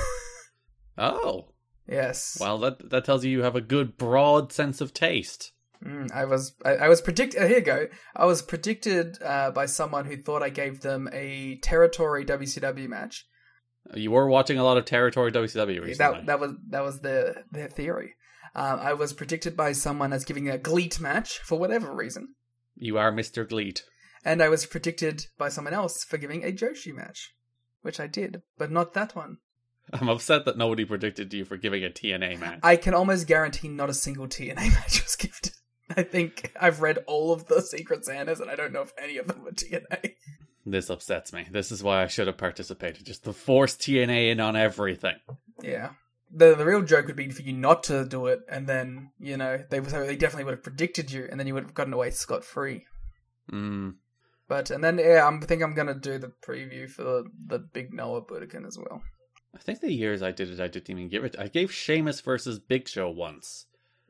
Oh. 0.97 1.53
yes. 1.87 2.37
Well, 2.41 2.57
that 2.59 2.89
that 2.89 3.05
tells 3.05 3.23
you 3.23 3.31
you 3.31 3.43
have 3.43 3.55
a 3.55 3.61
good 3.61 3.97
broad 3.97 4.51
sense 4.51 4.81
of 4.81 4.93
taste. 4.93 5.53
Mm, 5.85 6.11
I 6.11 6.25
was 6.25 6.53
I, 6.65 6.71
I 6.75 6.87
was 6.89 7.01
predicted. 7.01 7.41
Here 7.41 7.59
you 7.59 7.61
go. 7.63 7.87
I 8.15 8.25
was 8.25 8.41
predicted 8.41 9.17
uh, 9.23 9.51
by 9.51 9.65
someone 9.65 10.05
who 10.05 10.17
thought 10.17 10.43
I 10.43 10.49
gave 10.49 10.81
them 10.81 11.07
a 11.13 11.57
territory 11.61 12.25
WCW 12.25 12.87
match. 12.89 13.25
You 13.95 14.11
were 14.11 14.27
watching 14.27 14.57
a 14.59 14.63
lot 14.63 14.77
of 14.77 14.85
Territory 14.85 15.31
WCW 15.31 15.81
recently. 15.81 15.95
That 15.97 16.25
that 16.25 16.39
was 16.39 16.51
that 16.69 16.83
was 16.83 16.99
their 16.99 17.45
their 17.51 17.69
theory. 17.69 18.15
Um, 18.55 18.79
I 18.79 18.93
was 18.93 19.13
predicted 19.13 19.55
by 19.55 19.71
someone 19.71 20.11
as 20.11 20.25
giving 20.25 20.49
a 20.49 20.57
GLEAT 20.57 20.99
match 20.99 21.37
for 21.39 21.57
whatever 21.57 21.93
reason, 21.95 22.35
You 22.75 22.97
are 22.97 23.11
Mr. 23.11 23.47
GLEAT. 23.47 23.83
and 24.25 24.41
I 24.41 24.49
was 24.49 24.65
predicted 24.65 25.27
by 25.37 25.49
someone 25.49 25.73
else 25.73 26.03
for 26.03 26.17
giving 26.17 26.43
a 26.43 26.51
Joshi 26.51 26.91
match, 26.93 27.35
which 27.83 27.99
I 27.99 28.07
did, 28.07 28.41
but 28.57 28.71
not 28.71 28.93
that 28.95 29.15
one. 29.15 29.37
I'm 29.93 30.09
upset 30.09 30.45
that 30.45 30.57
nobody 30.57 30.83
predicted 30.83 31.31
you 31.33 31.45
for 31.45 31.57
giving 31.57 31.83
a 31.83 31.89
TNA 31.89 32.39
match. 32.39 32.59
I 32.63 32.75
can 32.75 32.93
almost 32.95 33.27
guarantee 33.27 33.69
not 33.69 33.89
a 33.89 33.93
single 33.93 34.27
TNA 34.27 34.55
match 34.73 35.03
was 35.03 35.15
gifted. 35.15 35.53
I 35.95 36.03
think 36.03 36.51
I've 36.59 36.81
read 36.81 36.99
all 37.07 37.31
of 37.31 37.47
the 37.47 37.61
Secret 37.61 38.05
Santas, 38.05 38.39
and 38.39 38.49
I 38.49 38.55
don't 38.55 38.71
know 38.71 38.81
if 38.81 38.93
any 38.97 39.17
of 39.17 39.27
them 39.27 39.43
were 39.43 39.51
TNA. 39.51 40.15
This 40.65 40.89
upsets 40.89 41.33
me. 41.33 41.47
This 41.49 41.71
is 41.71 41.81
why 41.81 42.03
I 42.03 42.07
should 42.07 42.27
have 42.27 42.37
participated. 42.37 43.05
Just 43.05 43.23
to 43.23 43.33
force 43.33 43.75
TNA 43.75 44.31
in 44.31 44.39
on 44.39 44.55
everything. 44.55 45.15
Yeah. 45.63 45.91
The 46.31 46.53
the 46.53 46.65
real 46.65 46.83
joke 46.83 47.07
would 47.07 47.15
be 47.15 47.29
for 47.29 47.41
you 47.41 47.53
not 47.53 47.83
to 47.85 48.05
do 48.05 48.27
it, 48.27 48.41
and 48.47 48.67
then 48.67 49.11
you 49.19 49.35
know 49.35 49.63
they 49.69 49.79
they 49.79 50.15
definitely 50.15 50.43
would 50.43 50.55
have 50.55 50.63
predicted 50.63 51.11
you, 51.11 51.27
and 51.29 51.39
then 51.39 51.47
you 51.47 51.55
would 51.55 51.63
have 51.63 51.73
gotten 51.73 51.93
away 51.93 52.11
scot 52.11 52.43
free. 52.43 52.85
Mm. 53.51 53.95
But 54.47 54.69
and 54.69 54.83
then 54.83 54.99
yeah, 54.99 55.25
I'm, 55.25 55.41
I 55.41 55.45
think 55.47 55.63
I'm 55.63 55.73
gonna 55.73 55.95
do 55.95 56.19
the 56.19 56.31
preview 56.45 56.87
for 56.87 57.03
the, 57.03 57.23
the 57.47 57.59
big 57.59 57.93
Noah 57.93 58.21
Budokan 58.21 58.67
as 58.67 58.77
well. 58.77 59.01
I 59.55 59.57
think 59.57 59.79
the 59.79 59.91
years 59.91 60.21
I 60.21 60.31
did 60.31 60.51
it, 60.51 60.59
I 60.59 60.67
didn't 60.67 60.91
even 60.91 61.09
give 61.09 61.23
it. 61.23 61.35
I 61.39 61.47
gave 61.47 61.73
Sheamus 61.73 62.21
versus 62.21 62.59
Big 62.59 62.87
Show 62.87 63.09
once 63.09 63.65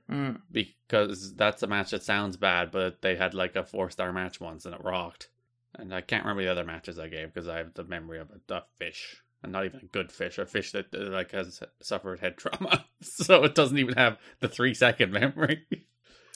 Mm. 0.09 0.41
because 0.51 1.35
that's 1.35 1.61
a 1.61 1.67
match 1.67 1.91
that 1.91 2.03
sounds 2.03 2.35
bad, 2.35 2.71
but 2.71 3.01
they 3.01 3.15
had 3.15 3.33
like 3.35 3.55
a 3.55 3.63
four 3.63 3.91
star 3.91 4.11
match 4.11 4.39
once 4.41 4.65
and 4.65 4.73
it 4.73 4.83
rocked. 4.83 5.29
And 5.75 5.93
I 5.93 6.01
can't 6.01 6.23
remember 6.23 6.43
the 6.43 6.51
other 6.51 6.63
matches 6.63 6.97
I 6.97 7.09
gave 7.09 7.31
because 7.31 7.47
I 7.47 7.57
have 7.57 7.75
the 7.75 7.83
memory 7.83 8.19
of 8.19 8.29
a, 8.31 8.53
a 8.55 8.63
fish, 8.79 9.21
and 9.43 9.51
not 9.51 9.65
even 9.65 9.81
a 9.81 9.85
good 9.85 10.11
fish, 10.11 10.39
a 10.39 10.47
fish 10.47 10.71
that 10.71 10.87
uh, 10.95 11.11
like 11.11 11.31
has 11.31 11.61
suffered 11.81 12.19
head 12.19 12.37
trauma, 12.37 12.85
so 13.01 13.43
it 13.43 13.53
doesn't 13.53 13.77
even 13.77 13.95
have 13.95 14.17
the 14.39 14.47
three 14.47 14.73
second 14.73 15.11
memory. 15.13 15.63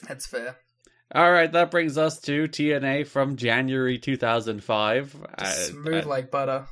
That's 0.06 0.26
fair. 0.26 0.56
All 1.14 1.30
right, 1.32 1.50
that 1.52 1.70
brings 1.70 1.98
us 1.98 2.20
to 2.22 2.44
TNA 2.44 3.06
from 3.06 3.36
January 3.36 3.98
2005. 3.98 5.16
Uh, 5.36 5.44
smooth 5.44 6.06
like 6.06 6.30
butter. 6.30 6.66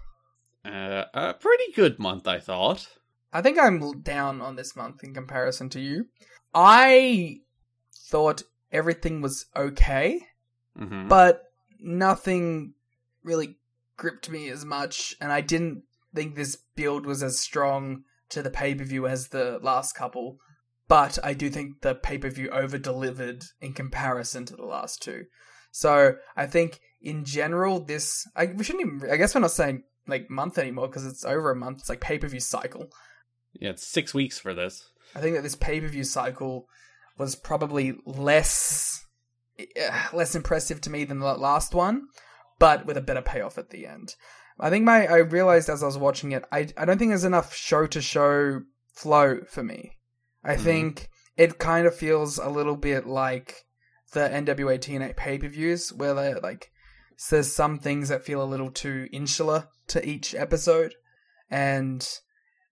uh, 0.65 1.05
a 1.15 1.35
pretty 1.35 1.73
good 1.75 1.99
month, 1.99 2.27
I 2.27 2.39
thought. 2.39 2.89
I 3.33 3.43
think 3.43 3.59
I'm 3.59 4.03
down 4.03 4.41
on 4.41 4.57
this 4.57 4.77
month 4.77 5.03
in 5.03 5.15
comparison 5.15 5.69
to 5.71 5.81
you. 5.81 6.07
I 6.55 7.39
thought 8.09 8.43
everything 8.71 9.21
was 9.21 9.47
okay, 9.57 10.21
hmm 10.77 11.09
but 11.09 11.43
nothing 11.81 12.75
really 13.23 13.57
gripped 13.97 14.31
me 14.31 14.49
as 14.49 14.65
much, 14.65 15.15
and 15.21 15.33
I 15.33 15.41
didn't 15.41 15.85
think 16.15 16.35
this 16.35 16.57
build 16.77 17.07
was 17.07 17.23
as 17.23 17.39
strong 17.39 18.05
to 18.31 18.43
the 18.43 18.51
pay 18.51 18.75
per 18.75 18.85
view 18.85 19.07
as 19.07 19.29
the 19.29 19.59
last 19.63 19.95
couple. 19.95 20.39
But 20.89 21.19
I 21.23 21.33
do 21.33 21.49
think 21.49 21.81
the 21.81 21.95
pay 21.95 22.19
per 22.19 22.31
view 22.31 22.51
over 22.51 22.79
delivered 22.79 23.45
in 23.61 23.73
comparison 23.73 24.45
to 24.47 24.57
the 24.57 24.65
last 24.65 25.03
two. 25.03 25.25
So 25.71 26.17
I 26.37 26.47
think 26.47 26.81
in 27.01 27.25
general, 27.25 27.81
this 27.81 28.27
I 28.37 28.47
we 28.47 28.65
shouldn't 28.65 28.87
even. 28.87 29.11
I 29.11 29.17
guess 29.17 29.35
we're 29.35 29.41
not 29.41 29.53
saying 29.53 29.85
like 30.07 30.29
month 30.31 30.59
anymore 30.59 30.89
because 30.89 31.07
it's 31.07 31.25
over 31.25 31.51
a 31.51 31.57
month. 31.57 31.79
It's 31.81 31.89
like 31.89 32.01
pay 32.01 32.19
per 32.19 32.29
view 32.29 32.41
cycle. 32.41 32.89
Yeah, 33.55 33.71
it's 33.71 33.87
six 33.87 34.15
weeks 34.15 34.39
for 34.39 34.55
this. 34.55 34.83
I 35.15 35.21
think 35.21 35.37
that 35.37 35.43
this 35.43 35.57
pay 35.57 35.81
per 35.81 35.89
view 35.89 36.05
cycle 36.05 36.69
was 37.19 37.35
probably 37.35 37.95
less 38.07 39.05
uh, 39.61 40.09
less 40.13 40.35
impressive 40.35 40.81
to 40.83 40.91
me 40.91 41.05
than 41.05 41.21
the 41.21 41.35
last 41.35 41.75
one, 41.75 42.07
but 42.59 42.87
with 42.87 42.97
a 42.97 43.03
better 43.03 43.23
payoff 43.23 43.59
at 43.59 43.71
the 43.71 43.87
end. 43.87 44.15
I 44.59 44.71
think 44.71 44.85
my 44.85 45.07
I 45.07 45.19
realized 45.19 45.69
as 45.69 45.83
I 45.83 45.87
was 45.87 45.99
watching 45.99 46.33
it, 46.33 46.45
I 46.53 46.69
I 46.77 46.85
don't 46.85 46.99
think 46.99 47.11
there's 47.11 47.25
enough 47.25 47.55
show 47.55 47.87
to 47.87 48.01
show 48.01 48.63
flow 48.95 49.41
for 49.49 49.63
me. 49.63 49.93
I 50.45 50.57
think 50.57 51.09
it 51.37 51.59
kind 51.59 51.87
of 51.87 51.95
feels 51.95 52.39
a 52.39 52.49
little 52.49 52.77
bit 52.77 53.07
like 53.07 53.65
the 54.13 54.21
NWA 54.21 54.79
TNA 54.79 55.17
pay 55.17 55.39
per 55.39 55.49
views 55.49 55.93
where 55.93 56.15
they 56.15 56.35
like 56.35 56.71
there's 57.31 57.55
some 57.55 57.79
things 57.79 58.09
that 58.09 58.25
feel 58.25 58.43
a 58.43 58.45
little 58.45 58.71
too 58.71 59.09
insular 59.13 59.69
to 59.89 60.07
each 60.07 60.35
episode, 60.35 60.95
and 61.51 62.07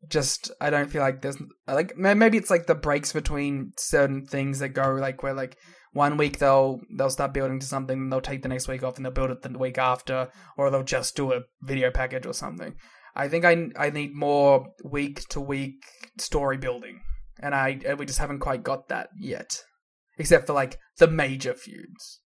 just 0.09 0.51
I 0.61 0.71
don't 0.71 0.91
feel 0.91 1.03
like 1.03 1.23
there's 1.23 1.37
like 1.67 1.97
maybe 1.97 2.39
it's 2.39 2.51
like 2.51 2.67
the 2.67 2.75
breaks 2.75 3.13
between 3.13 3.73
certain 3.77 4.25
things 4.25 4.61
that 4.61 4.71
go 4.71 4.95
like 4.95 5.23
where 5.23 5.35
like 5.35 5.57
one 5.93 6.17
week 6.17 6.39
they'll 6.39 6.81
they'll 6.97 7.11
start 7.11 7.35
building 7.35 7.61
to 7.61 7.67
something 7.67 7.99
and 7.99 8.13
they'll 8.13 8.21
take 8.21 8.43
the 8.43 8.49
next 8.49 8.69
week 8.69 8.83
off 8.83 8.97
and 8.97 9.05
they'll 9.05 9.13
build 9.13 9.31
it 9.31 9.43
the 9.43 9.59
week 9.59 9.79
after 9.79 10.29
or 10.57 10.71
they'll 10.71 10.83
just 10.83 11.17
do 11.17 11.33
a 11.33 11.43
video 11.63 11.91
package 11.91 12.27
or 12.27 12.33
something. 12.33 12.75
I 13.15 13.29
think 13.29 13.45
I 13.45 13.69
I 13.77 13.91
need 13.91 14.15
more 14.15 14.67
week 14.85 15.29
to 15.29 15.41
week 15.41 15.85
story 16.19 16.57
building 16.57 17.03
and 17.39 17.55
I 17.55 17.81
and 17.87 17.99
we 17.99 18.07
just 18.07 18.21
haven't 18.21 18.41
quite 18.41 18.63
got 18.63 18.89
that 18.89 19.11
yet. 19.19 19.65
Except 20.19 20.47
for 20.47 20.53
like 20.53 20.79
the 20.99 21.09
major 21.09 21.55
feuds. 21.55 22.21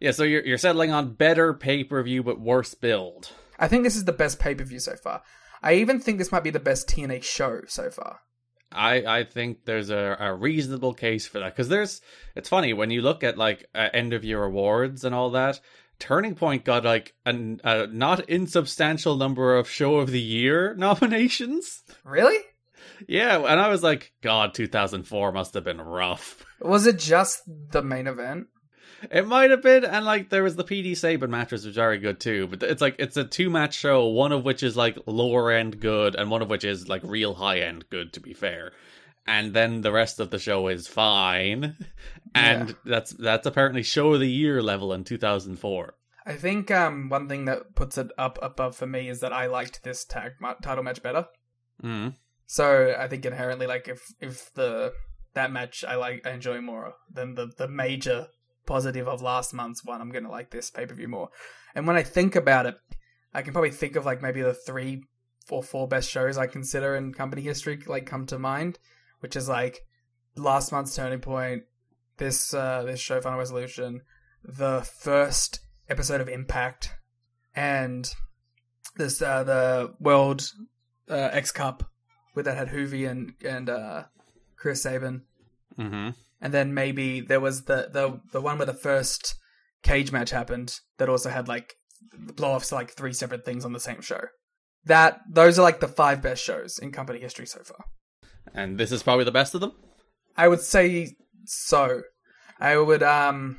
Yeah, 0.00 0.10
so 0.10 0.24
you're 0.24 0.44
you're 0.44 0.58
settling 0.58 0.92
on 0.92 1.14
better 1.14 1.54
pay 1.54 1.82
per 1.82 2.02
view 2.02 2.22
but 2.22 2.40
worse 2.40 2.74
build. 2.74 3.32
I 3.58 3.68
think 3.68 3.84
this 3.84 3.96
is 3.96 4.04
the 4.04 4.12
best 4.12 4.38
pay-per-view 4.38 4.80
so 4.80 4.96
far. 4.96 5.22
I 5.66 5.74
even 5.74 5.98
think 5.98 6.18
this 6.18 6.30
might 6.30 6.44
be 6.44 6.50
the 6.50 6.60
best 6.60 6.86
TNA 6.86 7.24
show 7.24 7.62
so 7.66 7.90
far. 7.90 8.20
I 8.70 9.18
I 9.20 9.24
think 9.24 9.64
there's 9.64 9.90
a, 9.90 10.16
a 10.20 10.32
reasonable 10.32 10.94
case 10.94 11.26
for 11.26 11.40
that 11.40 11.56
because 11.56 11.68
there's 11.68 12.00
it's 12.36 12.48
funny 12.48 12.72
when 12.72 12.92
you 12.92 13.02
look 13.02 13.24
at 13.24 13.36
like 13.36 13.66
uh, 13.74 13.88
end 13.92 14.12
of 14.12 14.24
year 14.24 14.44
awards 14.44 15.04
and 15.04 15.12
all 15.12 15.30
that. 15.30 15.58
Turning 15.98 16.36
Point 16.36 16.64
got 16.64 16.84
like 16.84 17.14
an, 17.24 17.60
a 17.64 17.88
not 17.88 18.28
insubstantial 18.28 19.16
number 19.16 19.56
of 19.56 19.68
Show 19.68 19.96
of 19.96 20.12
the 20.12 20.20
Year 20.20 20.72
nominations. 20.78 21.82
Really? 22.04 22.38
Yeah, 23.08 23.38
and 23.38 23.58
I 23.60 23.68
was 23.68 23.82
like, 23.82 24.12
God, 24.22 24.54
2004 24.54 25.32
must 25.32 25.54
have 25.54 25.64
been 25.64 25.80
rough. 25.80 26.44
Was 26.60 26.86
it 26.86 26.98
just 27.00 27.42
the 27.72 27.82
main 27.82 28.06
event? 28.06 28.46
It 29.10 29.26
might 29.26 29.50
have 29.50 29.62
been, 29.62 29.84
and 29.84 30.04
like 30.04 30.30
there 30.30 30.42
was 30.42 30.56
the 30.56 30.64
Petey 30.64 30.94
Sabin 30.94 31.30
matches, 31.30 31.64
which 31.66 31.76
are 31.76 31.80
very 31.88 31.98
good 31.98 32.20
too. 32.20 32.46
But 32.46 32.62
it's 32.62 32.80
like 32.82 32.96
it's 32.98 33.16
a 33.16 33.24
two 33.24 33.50
match 33.50 33.74
show, 33.74 34.06
one 34.06 34.32
of 34.32 34.44
which 34.44 34.62
is 34.62 34.76
like 34.76 34.98
lower 35.06 35.50
end 35.50 35.80
good, 35.80 36.14
and 36.14 36.30
one 36.30 36.42
of 36.42 36.50
which 36.50 36.64
is 36.64 36.88
like 36.88 37.02
real 37.04 37.34
high 37.34 37.60
end 37.60 37.84
good. 37.90 38.12
To 38.14 38.20
be 38.20 38.34
fair, 38.34 38.72
and 39.26 39.54
then 39.54 39.80
the 39.82 39.92
rest 39.92 40.20
of 40.20 40.30
the 40.30 40.38
show 40.38 40.68
is 40.68 40.86
fine, 40.88 41.76
and 42.34 42.68
Yeah. 42.70 42.74
that's 42.84 43.12
that's 43.12 43.46
apparently 43.46 43.82
show 43.82 44.12
of 44.14 44.20
the 44.20 44.30
year 44.30 44.62
level 44.62 44.92
in 44.92 45.04
2004. 45.04 45.94
I 46.28 46.34
think 46.34 46.70
um 46.72 47.08
one 47.08 47.28
thing 47.28 47.44
that 47.44 47.74
puts 47.76 47.96
it 47.98 48.08
up 48.18 48.38
above 48.42 48.74
for 48.76 48.86
me 48.86 49.08
is 49.08 49.20
that 49.20 49.32
I 49.32 49.46
liked 49.46 49.84
this 49.84 50.04
tag 50.04 50.32
ma- 50.40 50.54
title 50.54 50.82
match 50.82 51.02
better. 51.02 51.26
Mm. 51.82 52.14
So 52.46 52.96
I 52.98 53.06
think 53.08 53.24
inherently, 53.24 53.66
like 53.66 53.86
if 53.88 54.02
if 54.20 54.52
the 54.54 54.92
that 55.34 55.52
match 55.52 55.84
I 55.86 55.94
like 55.96 56.26
I 56.26 56.30
enjoy 56.32 56.60
more 56.60 56.94
than 57.12 57.34
the 57.34 57.46
the 57.56 57.68
major 57.68 58.26
positive 58.66 59.08
of 59.08 59.22
last 59.22 59.54
month's 59.54 59.84
one, 59.84 60.00
I'm 60.00 60.10
gonna 60.10 60.30
like 60.30 60.50
this 60.50 60.70
pay 60.70 60.86
per 60.86 60.94
view 60.94 61.08
more. 61.08 61.30
And 61.74 61.86
when 61.86 61.96
I 61.96 62.02
think 62.02 62.36
about 62.36 62.66
it, 62.66 62.76
I 63.32 63.42
can 63.42 63.52
probably 63.52 63.70
think 63.70 63.96
of 63.96 64.06
like 64.06 64.22
maybe 64.22 64.42
the 64.42 64.54
three 64.54 65.04
or 65.50 65.62
four 65.62 65.86
best 65.86 66.10
shows 66.10 66.36
I 66.36 66.46
consider 66.46 66.96
in 66.96 67.12
company 67.12 67.42
history 67.42 67.78
like 67.86 68.06
come 68.06 68.26
to 68.26 68.38
mind, 68.38 68.78
which 69.20 69.36
is 69.36 69.48
like 69.48 69.80
last 70.36 70.72
month's 70.72 70.94
Turning 70.94 71.20
Point, 71.20 71.64
this 72.16 72.52
uh 72.52 72.82
this 72.84 73.00
show 73.00 73.20
Final 73.20 73.38
Resolution, 73.38 74.02
the 74.44 74.82
first 75.00 75.60
episode 75.88 76.20
of 76.20 76.28
Impact, 76.28 76.90
and 77.54 78.12
this 78.96 79.22
uh 79.22 79.44
the 79.44 79.94
World 80.00 80.50
uh, 81.08 81.30
X 81.32 81.52
Cup 81.52 81.90
where 82.32 82.42
that 82.42 82.56
had 82.56 82.68
Hoovy 82.68 83.08
and 83.08 83.32
and 83.42 83.70
uh, 83.70 84.04
Chris 84.56 84.82
Sabin, 84.82 85.22
Mm-hmm. 85.78 86.10
And 86.40 86.52
then 86.52 86.74
maybe 86.74 87.20
there 87.20 87.40
was 87.40 87.64
the 87.64 87.88
the 87.92 88.20
the 88.32 88.40
one 88.40 88.58
where 88.58 88.66
the 88.66 88.74
first 88.74 89.34
cage 89.82 90.12
match 90.12 90.30
happened 90.30 90.74
that 90.98 91.08
also 91.08 91.30
had 91.30 91.48
like 91.48 91.74
blow 92.36 92.52
offs 92.52 92.72
like 92.72 92.90
three 92.92 93.12
separate 93.12 93.44
things 93.44 93.64
on 93.64 93.72
the 93.72 93.80
same 93.80 94.00
show. 94.00 94.20
That 94.84 95.20
those 95.30 95.58
are 95.58 95.62
like 95.62 95.80
the 95.80 95.88
five 95.88 96.22
best 96.22 96.42
shows 96.42 96.78
in 96.78 96.92
company 96.92 97.20
history 97.20 97.46
so 97.46 97.60
far. 97.64 97.84
And 98.54 98.78
this 98.78 98.92
is 98.92 99.02
probably 99.02 99.24
the 99.24 99.32
best 99.32 99.54
of 99.54 99.60
them. 99.60 99.72
I 100.36 100.48
would 100.48 100.60
say 100.60 101.14
so. 101.44 102.02
I 102.60 102.76
would 102.76 103.02
um. 103.02 103.58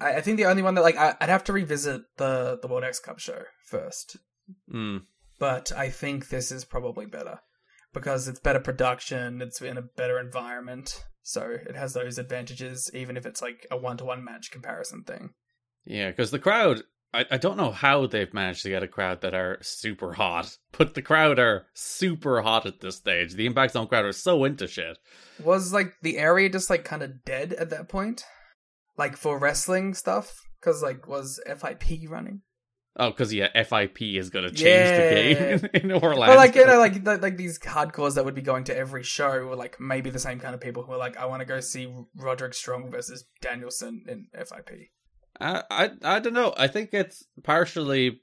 I, 0.00 0.14
I 0.16 0.20
think 0.20 0.36
the 0.36 0.46
only 0.46 0.62
one 0.62 0.74
that 0.74 0.82
like 0.82 0.96
I, 0.96 1.14
I'd 1.20 1.28
have 1.28 1.44
to 1.44 1.52
revisit 1.52 2.02
the 2.16 2.58
the 2.60 2.68
World 2.68 2.84
X 2.84 2.98
Cup 3.00 3.18
show 3.18 3.42
first 3.66 4.16
Mm. 4.72 5.02
but 5.38 5.72
I 5.72 5.90
think 5.90 6.28
this 6.30 6.50
is 6.50 6.64
probably 6.64 7.04
better 7.04 7.40
because 7.98 8.28
it's 8.28 8.40
better 8.40 8.60
production, 8.60 9.42
it's 9.42 9.60
in 9.60 9.76
a 9.76 9.82
better 9.82 10.18
environment, 10.18 11.04
so 11.22 11.42
it 11.50 11.76
has 11.76 11.92
those 11.92 12.18
advantages, 12.18 12.90
even 12.94 13.16
if 13.16 13.26
it's 13.26 13.42
like 13.42 13.66
a 13.70 13.76
one 13.76 13.96
to 13.98 14.04
one 14.04 14.24
match 14.24 14.50
comparison 14.50 15.04
thing. 15.04 15.30
Yeah, 15.84 16.10
because 16.10 16.30
the 16.30 16.38
crowd. 16.38 16.82
I, 17.14 17.24
I 17.30 17.36
don't 17.38 17.56
know 17.56 17.70
how 17.70 18.06
they've 18.06 18.34
managed 18.34 18.62
to 18.64 18.68
get 18.68 18.82
a 18.82 18.88
crowd 18.88 19.22
that 19.22 19.32
are 19.34 19.56
super 19.62 20.12
hot, 20.12 20.58
but 20.76 20.94
the 20.94 21.00
crowd 21.00 21.38
are 21.38 21.66
super 21.72 22.42
hot 22.42 22.66
at 22.66 22.80
this 22.80 22.96
stage. 22.96 23.32
The 23.32 23.46
Impact 23.46 23.72
Zone 23.72 23.86
crowd 23.86 24.04
are 24.04 24.12
so 24.12 24.44
into 24.44 24.68
shit. 24.68 24.98
Was 25.42 25.72
like 25.72 25.94
the 26.02 26.18
area 26.18 26.50
just 26.50 26.68
like 26.68 26.84
kind 26.84 27.02
of 27.02 27.24
dead 27.24 27.54
at 27.54 27.70
that 27.70 27.88
point, 27.88 28.24
like 28.98 29.16
for 29.16 29.38
wrestling 29.38 29.94
stuff, 29.94 30.34
because 30.60 30.82
like 30.82 31.08
was 31.08 31.40
FIP 31.46 32.10
running? 32.10 32.42
Oh, 32.96 33.10
because 33.10 33.32
yeah, 33.32 33.48
FIP 33.62 34.02
is 34.02 34.30
going 34.30 34.48
to 34.48 34.54
change 34.54 34.66
Yeah. 34.66 35.56
the 35.56 35.68
game 35.68 35.70
in 35.90 35.92
Orlando. 35.92 36.26
But 36.26 36.36
like 36.36 36.54
you 36.56 36.66
know, 36.66 36.78
like 36.78 37.04
like, 37.06 37.22
like 37.22 37.36
these 37.36 37.58
hardcores 37.58 38.14
that 38.16 38.24
would 38.24 38.34
be 38.34 38.42
going 38.42 38.64
to 38.64 38.76
every 38.76 39.04
show 39.04 39.46
were 39.46 39.54
like 39.56 39.78
maybe 39.80 40.10
the 40.10 40.18
same 40.18 40.40
kind 40.40 40.54
of 40.54 40.60
people 40.60 40.82
who 40.82 40.92
are 40.92 40.98
like, 40.98 41.16
I 41.16 41.26
want 41.26 41.40
to 41.40 41.46
go 41.46 41.60
see 41.60 41.92
Roderick 42.16 42.54
Strong 42.54 42.90
versus 42.90 43.24
Danielson 43.40 44.04
in 44.08 44.26
FIP. 44.34 44.88
I, 45.40 45.62
I 45.70 45.90
I 46.02 46.18
don't 46.18 46.32
know. 46.34 46.52
I 46.56 46.66
think 46.66 46.90
it's 46.92 47.24
partially 47.44 48.20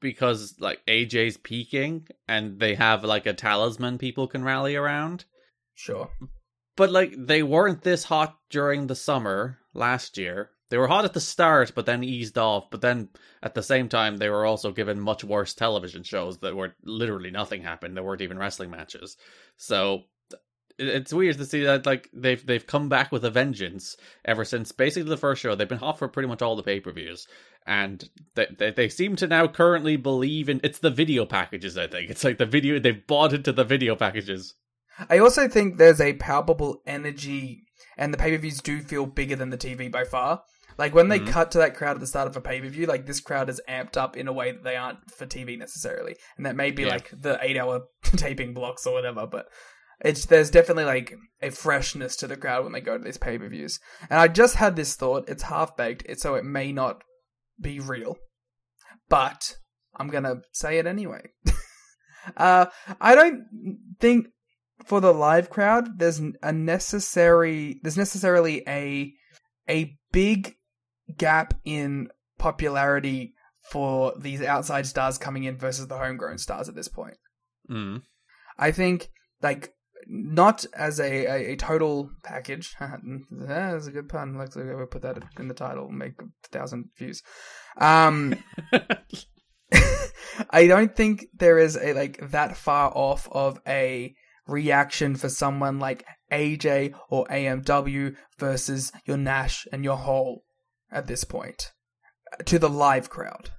because 0.00 0.56
like 0.60 0.80
AJ's 0.86 1.38
peaking 1.38 2.06
and 2.28 2.60
they 2.60 2.74
have 2.74 3.04
like 3.04 3.24
a 3.26 3.32
talisman 3.32 3.96
people 3.98 4.28
can 4.28 4.44
rally 4.44 4.76
around. 4.76 5.24
Sure. 5.74 6.10
But 6.76 6.90
like 6.92 7.14
they 7.16 7.42
weren't 7.42 7.82
this 7.82 8.04
hot 8.04 8.36
during 8.50 8.86
the 8.86 8.94
summer 8.94 9.58
last 9.74 10.18
year. 10.18 10.50
They 10.70 10.76
were 10.76 10.88
hot 10.88 11.04
at 11.04 11.14
the 11.14 11.20
start, 11.20 11.72
but 11.74 11.86
then 11.86 12.04
eased 12.04 12.36
off. 12.36 12.70
But 12.70 12.82
then 12.82 13.08
at 13.42 13.54
the 13.54 13.62
same 13.62 13.88
time, 13.88 14.18
they 14.18 14.28
were 14.28 14.44
also 14.44 14.70
given 14.70 15.00
much 15.00 15.24
worse 15.24 15.54
television 15.54 16.02
shows 16.02 16.38
that 16.38 16.56
were 16.56 16.74
literally 16.84 17.30
nothing 17.30 17.62
happened. 17.62 17.96
There 17.96 18.04
weren't 18.04 18.20
even 18.20 18.38
wrestling 18.38 18.70
matches. 18.70 19.16
So 19.56 20.04
it's 20.78 21.12
weird 21.12 21.38
to 21.38 21.44
see 21.44 21.64
that 21.64 21.86
like 21.86 22.08
they've 22.12 22.44
they've 22.46 22.66
come 22.66 22.88
back 22.88 23.10
with 23.10 23.24
a 23.24 23.30
vengeance 23.30 23.96
ever 24.24 24.44
since 24.44 24.70
basically 24.70 25.08
the 25.08 25.16
first 25.16 25.42
show. 25.42 25.54
They've 25.54 25.68
been 25.68 25.78
hot 25.78 25.98
for 25.98 26.08
pretty 26.08 26.28
much 26.28 26.42
all 26.42 26.54
the 26.54 26.62
pay 26.62 26.80
per 26.80 26.92
views, 26.92 27.26
and 27.66 28.08
they, 28.34 28.46
they 28.58 28.70
they 28.70 28.88
seem 28.88 29.16
to 29.16 29.26
now 29.26 29.48
currently 29.48 29.96
believe 29.96 30.48
in 30.48 30.60
it's 30.62 30.78
the 30.78 30.90
video 30.90 31.24
packages. 31.24 31.76
I 31.76 31.88
think 31.88 32.10
it's 32.10 32.24
like 32.24 32.38
the 32.38 32.46
video 32.46 32.78
they've 32.78 33.06
bought 33.06 33.32
into 33.32 33.52
the 33.52 33.64
video 33.64 33.96
packages. 33.96 34.54
I 35.08 35.18
also 35.18 35.48
think 35.48 35.78
there's 35.78 36.00
a 36.00 36.14
palpable 36.14 36.82
energy, 36.86 37.62
and 37.96 38.12
the 38.12 38.18
pay 38.18 38.30
per 38.30 38.38
views 38.38 38.60
do 38.60 38.80
feel 38.80 39.06
bigger 39.06 39.36
than 39.36 39.50
the 39.50 39.58
TV 39.58 39.90
by 39.90 40.04
far. 40.04 40.42
Like 40.78 40.94
when 40.94 41.08
they 41.08 41.18
cut 41.18 41.50
to 41.50 41.58
that 41.58 41.74
crowd 41.74 41.96
at 41.96 42.00
the 42.00 42.06
start 42.06 42.28
of 42.28 42.36
a 42.36 42.40
pay 42.40 42.60
per 42.60 42.68
view, 42.68 42.86
like 42.86 43.04
this 43.04 43.20
crowd 43.20 43.50
is 43.50 43.60
amped 43.68 43.96
up 43.96 44.16
in 44.16 44.28
a 44.28 44.32
way 44.32 44.52
that 44.52 44.62
they 44.62 44.76
aren't 44.76 45.10
for 45.10 45.26
TV 45.26 45.58
necessarily, 45.58 46.14
and 46.36 46.46
that 46.46 46.54
may 46.56 46.70
be 46.70 46.82
Yeah. 46.84 46.90
like 46.90 47.10
the 47.12 47.36
eight 47.42 47.56
hour 47.58 47.82
taping 48.02 48.54
blocks 48.54 48.86
or 48.86 48.92
whatever. 48.94 49.26
But 49.26 49.46
it's 50.00 50.26
there's 50.26 50.50
definitely 50.50 50.84
like 50.84 51.16
a 51.42 51.50
freshness 51.50 52.14
to 52.16 52.28
the 52.28 52.36
crowd 52.36 52.62
when 52.62 52.72
they 52.72 52.80
go 52.80 52.96
to 52.96 53.02
these 53.02 53.18
pay 53.18 53.36
per 53.38 53.48
views. 53.48 53.80
And 54.08 54.20
I 54.20 54.28
just 54.28 54.54
had 54.54 54.76
this 54.76 54.94
thought: 54.94 55.28
it's 55.28 55.42
half 55.44 55.76
baked, 55.76 56.04
so 56.20 56.36
it 56.36 56.44
may 56.44 56.70
not 56.70 57.02
be 57.60 57.80
real, 57.80 58.16
but 59.08 59.56
I'm 59.96 60.08
gonna 60.08 60.42
say 60.52 60.78
it 60.78 60.86
anyway. 60.86 61.30
uh, 62.36 62.66
I 63.00 63.16
don't 63.16 63.42
think 63.98 64.28
for 64.84 65.00
the 65.00 65.12
live 65.12 65.50
crowd 65.50 65.98
there's 65.98 66.20
a 66.40 66.52
necessary 66.52 67.80
there's 67.82 67.96
necessarily 67.98 68.62
a 68.68 69.12
a 69.68 69.98
big 70.12 70.54
gap 71.16 71.54
in 71.64 72.08
popularity 72.38 73.34
for 73.70 74.14
these 74.18 74.42
outside 74.42 74.86
stars 74.86 75.18
coming 75.18 75.44
in 75.44 75.56
versus 75.56 75.86
the 75.88 75.98
homegrown 75.98 76.38
stars 76.38 76.68
at 76.68 76.74
this 76.74 76.88
point. 76.88 77.16
Mm. 77.70 78.02
I 78.58 78.72
think 78.72 79.10
like 79.42 79.72
not 80.06 80.64
as 80.74 81.00
a, 81.00 81.26
a, 81.26 81.52
a 81.52 81.56
total 81.56 82.10
package. 82.24 82.74
That's 83.30 83.86
a 83.86 83.90
good 83.90 84.08
pun. 84.08 84.38
Let's 84.38 84.56
uh, 84.56 84.86
put 84.90 85.02
that 85.02 85.22
in 85.38 85.48
the 85.48 85.54
title. 85.54 85.90
Make 85.90 86.14
a 86.20 86.48
thousand 86.48 86.90
views. 86.96 87.22
Um, 87.78 88.36
I 90.50 90.66
don't 90.66 90.94
think 90.94 91.26
there 91.34 91.58
is 91.58 91.76
a 91.76 91.92
like 91.92 92.30
that 92.30 92.56
far 92.56 92.90
off 92.94 93.28
of 93.30 93.60
a 93.66 94.14
reaction 94.46 95.16
for 95.16 95.28
someone 95.28 95.78
like 95.78 96.04
AJ 96.32 96.94
or 97.10 97.26
AMW 97.26 98.16
versus 98.38 98.92
your 99.04 99.18
Nash 99.18 99.66
and 99.72 99.84
your 99.84 99.96
Hall 99.96 100.42
at 100.90 101.06
this 101.06 101.24
point 101.24 101.72
to 102.44 102.58
the 102.58 102.68
live 102.68 103.10
crowd. 103.10 103.50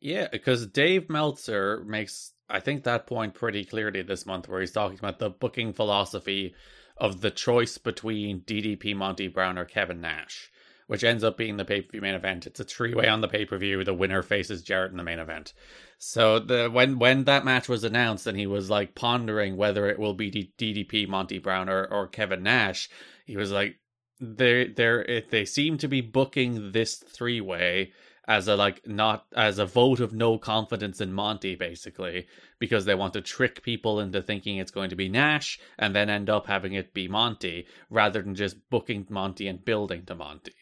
Yeah, 0.00 0.28
because 0.30 0.66
Dave 0.66 1.10
Meltzer 1.10 1.84
makes, 1.84 2.32
I 2.48 2.60
think, 2.60 2.84
that 2.84 3.06
point 3.06 3.34
pretty 3.34 3.64
clearly 3.64 4.02
this 4.02 4.26
month, 4.26 4.48
where 4.48 4.60
he's 4.60 4.70
talking 4.70 4.98
about 4.98 5.18
the 5.18 5.30
booking 5.30 5.72
philosophy 5.72 6.54
of 6.96 7.20
the 7.20 7.30
choice 7.30 7.78
between 7.78 8.42
DDP 8.42 8.94
Monty 8.94 9.28
Brown 9.28 9.58
or 9.58 9.64
Kevin 9.64 10.00
Nash, 10.00 10.50
which 10.86 11.04
ends 11.04 11.24
up 11.24 11.36
being 11.36 11.56
the 11.56 11.64
pay 11.64 11.80
per 11.80 11.92
view 11.92 12.00
main 12.00 12.14
event. 12.14 12.46
It's 12.46 12.60
a 12.60 12.64
three 12.64 12.94
way 12.94 13.08
on 13.08 13.20
the 13.20 13.28
pay 13.28 13.44
per 13.44 13.58
view. 13.58 13.82
The 13.82 13.94
winner 13.94 14.22
faces 14.22 14.62
Jarrett 14.62 14.92
in 14.92 14.96
the 14.96 15.04
main 15.04 15.18
event. 15.18 15.52
So 15.98 16.38
the 16.38 16.68
when 16.68 16.98
when 16.98 17.24
that 17.24 17.44
match 17.44 17.68
was 17.68 17.82
announced, 17.82 18.26
and 18.26 18.38
he 18.38 18.46
was 18.46 18.70
like 18.70 18.94
pondering 18.94 19.56
whether 19.56 19.88
it 19.88 19.98
will 19.98 20.14
be 20.14 20.30
DDP 20.30 21.08
Monty 21.08 21.38
Brown 21.38 21.68
or, 21.68 21.84
or 21.84 22.06
Kevin 22.06 22.42
Nash, 22.44 22.88
he 23.26 23.36
was 23.36 23.50
like, 23.50 23.76
they 24.20 24.66
they 24.68 25.24
they 25.30 25.44
seem 25.44 25.78
to 25.78 25.88
be 25.88 26.00
booking 26.00 26.72
this 26.72 26.96
three 26.96 27.40
way 27.40 27.92
as 28.26 28.46
a 28.46 28.56
like 28.56 28.86
not 28.86 29.26
as 29.34 29.58
a 29.58 29.66
vote 29.66 30.00
of 30.00 30.12
no 30.12 30.36
confidence 30.38 31.00
in 31.00 31.12
Monty 31.12 31.54
basically 31.54 32.26
because 32.58 32.84
they 32.84 32.94
want 32.94 33.14
to 33.14 33.22
trick 33.22 33.62
people 33.62 34.00
into 34.00 34.20
thinking 34.20 34.58
it's 34.58 34.70
going 34.70 34.90
to 34.90 34.96
be 34.96 35.08
Nash 35.08 35.58
and 35.78 35.96
then 35.96 36.10
end 36.10 36.28
up 36.28 36.46
having 36.46 36.74
it 36.74 36.92
be 36.92 37.08
Monty 37.08 37.66
rather 37.88 38.20
than 38.20 38.34
just 38.34 38.68
booking 38.68 39.06
Monty 39.08 39.48
and 39.48 39.64
building 39.64 40.04
to 40.04 40.14
Monty. 40.14 40.54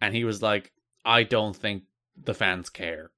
And 0.00 0.14
he 0.14 0.24
was 0.24 0.42
like 0.42 0.72
I 1.04 1.22
don't 1.22 1.56
think 1.56 1.84
the 2.16 2.34
fans 2.34 2.70
care. 2.70 3.10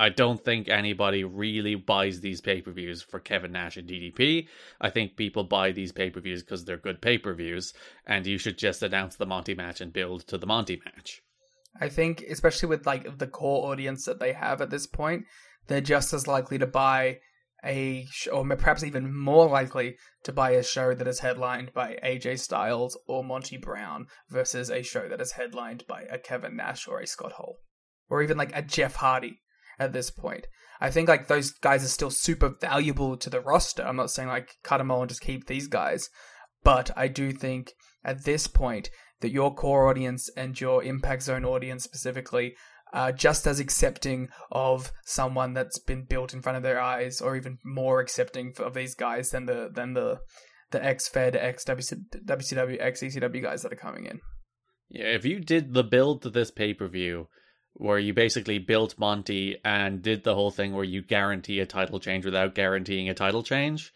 I 0.00 0.08
don't 0.08 0.42
think 0.42 0.70
anybody 0.70 1.24
really 1.24 1.74
buys 1.74 2.22
these 2.22 2.40
pay-per-views 2.40 3.02
for 3.02 3.20
Kevin 3.20 3.52
Nash 3.52 3.76
and 3.76 3.86
DDP. 3.86 4.48
I 4.80 4.88
think 4.88 5.14
people 5.14 5.44
buy 5.44 5.72
these 5.72 5.92
pay-per-views 5.92 6.42
because 6.42 6.64
they're 6.64 6.78
good 6.78 7.02
pay-per-views 7.02 7.74
and 8.06 8.26
you 8.26 8.38
should 8.38 8.56
just 8.56 8.82
announce 8.82 9.16
the 9.16 9.26
Monty 9.26 9.54
match 9.54 9.82
and 9.82 9.92
build 9.92 10.26
to 10.28 10.38
the 10.38 10.46
Monty 10.46 10.80
match. 10.86 11.20
I 11.78 11.90
think, 11.90 12.24
especially 12.30 12.70
with 12.70 12.86
like 12.86 13.18
the 13.18 13.26
core 13.26 13.70
audience 13.70 14.06
that 14.06 14.20
they 14.20 14.32
have 14.32 14.62
at 14.62 14.70
this 14.70 14.86
point, 14.86 15.26
they're 15.66 15.82
just 15.82 16.14
as 16.14 16.26
likely 16.26 16.56
to 16.56 16.66
buy 16.66 17.18
a 17.62 18.06
or 18.32 18.46
perhaps 18.56 18.82
even 18.82 19.14
more 19.14 19.50
likely 19.50 19.96
to 20.24 20.32
buy 20.32 20.52
a 20.52 20.62
show 20.62 20.94
that 20.94 21.06
is 21.06 21.20
headlined 21.20 21.74
by 21.74 21.98
AJ 22.02 22.38
Styles 22.38 22.98
or 23.06 23.22
Monty 23.22 23.58
Brown 23.58 24.06
versus 24.30 24.70
a 24.70 24.80
show 24.80 25.10
that 25.10 25.20
is 25.20 25.32
headlined 25.32 25.84
by 25.86 26.04
a 26.10 26.18
Kevin 26.18 26.56
Nash 26.56 26.88
or 26.88 27.00
a 27.00 27.06
Scott 27.06 27.32
Hall 27.32 27.58
or 28.08 28.22
even 28.22 28.38
like 28.38 28.56
a 28.56 28.62
Jeff 28.62 28.94
Hardy 28.94 29.40
at 29.80 29.92
this 29.92 30.10
point. 30.10 30.46
I 30.80 30.90
think 30.90 31.08
like 31.08 31.26
those 31.26 31.50
guys 31.50 31.84
are 31.84 31.88
still 31.88 32.10
super 32.10 32.50
valuable 32.60 33.16
to 33.16 33.28
the 33.28 33.40
roster. 33.40 33.82
I'm 33.82 33.96
not 33.96 34.10
saying 34.10 34.28
like 34.28 34.56
cut 34.62 34.78
them 34.78 34.90
all 34.90 35.00
and 35.00 35.08
just 35.08 35.20
keep 35.20 35.46
these 35.46 35.66
guys, 35.66 36.08
but 36.62 36.90
I 36.96 37.08
do 37.08 37.32
think 37.32 37.72
at 38.04 38.24
this 38.24 38.46
point 38.46 38.90
that 39.20 39.32
your 39.32 39.54
core 39.54 39.88
audience 39.88 40.30
and 40.36 40.58
your 40.58 40.82
impact 40.84 41.24
zone 41.24 41.44
audience 41.44 41.84
specifically 41.84 42.54
are 42.92 43.12
just 43.12 43.46
as 43.46 43.60
accepting 43.60 44.28
of 44.50 44.90
someone 45.04 45.54
that's 45.54 45.78
been 45.78 46.04
built 46.04 46.32
in 46.34 46.42
front 46.42 46.56
of 46.56 46.62
their 46.62 46.80
eyes 46.80 47.20
or 47.20 47.36
even 47.36 47.58
more 47.64 48.00
accepting 48.00 48.52
of 48.58 48.74
these 48.74 48.94
guys 48.94 49.30
than 49.30 49.46
the 49.46 49.70
than 49.72 49.94
the 49.94 50.18
the 50.70 50.84
ex 50.84 51.08
fed 51.08 51.36
ex 51.36 51.64
WCW 51.64 52.76
ex 52.80 53.00
ECW 53.00 53.42
guys 53.42 53.62
that 53.62 53.72
are 53.72 53.76
coming 53.76 54.06
in 54.06 54.20
Yeah, 54.88 55.06
if 55.06 55.24
you 55.24 55.40
did 55.40 55.74
the 55.74 55.84
build 55.84 56.22
to 56.22 56.30
this 56.30 56.50
pay 56.50 56.74
per 56.74 56.88
view, 56.88 57.28
where 57.80 57.98
you 57.98 58.12
basically 58.12 58.58
built 58.58 58.98
Monty 58.98 59.56
and 59.64 60.02
did 60.02 60.22
the 60.22 60.34
whole 60.34 60.50
thing 60.50 60.74
where 60.74 60.84
you 60.84 61.00
guarantee 61.00 61.60
a 61.60 61.66
title 61.66 61.98
change 61.98 62.24
without 62.24 62.54
guaranteeing 62.54 63.08
a 63.08 63.14
title 63.14 63.42
change, 63.42 63.92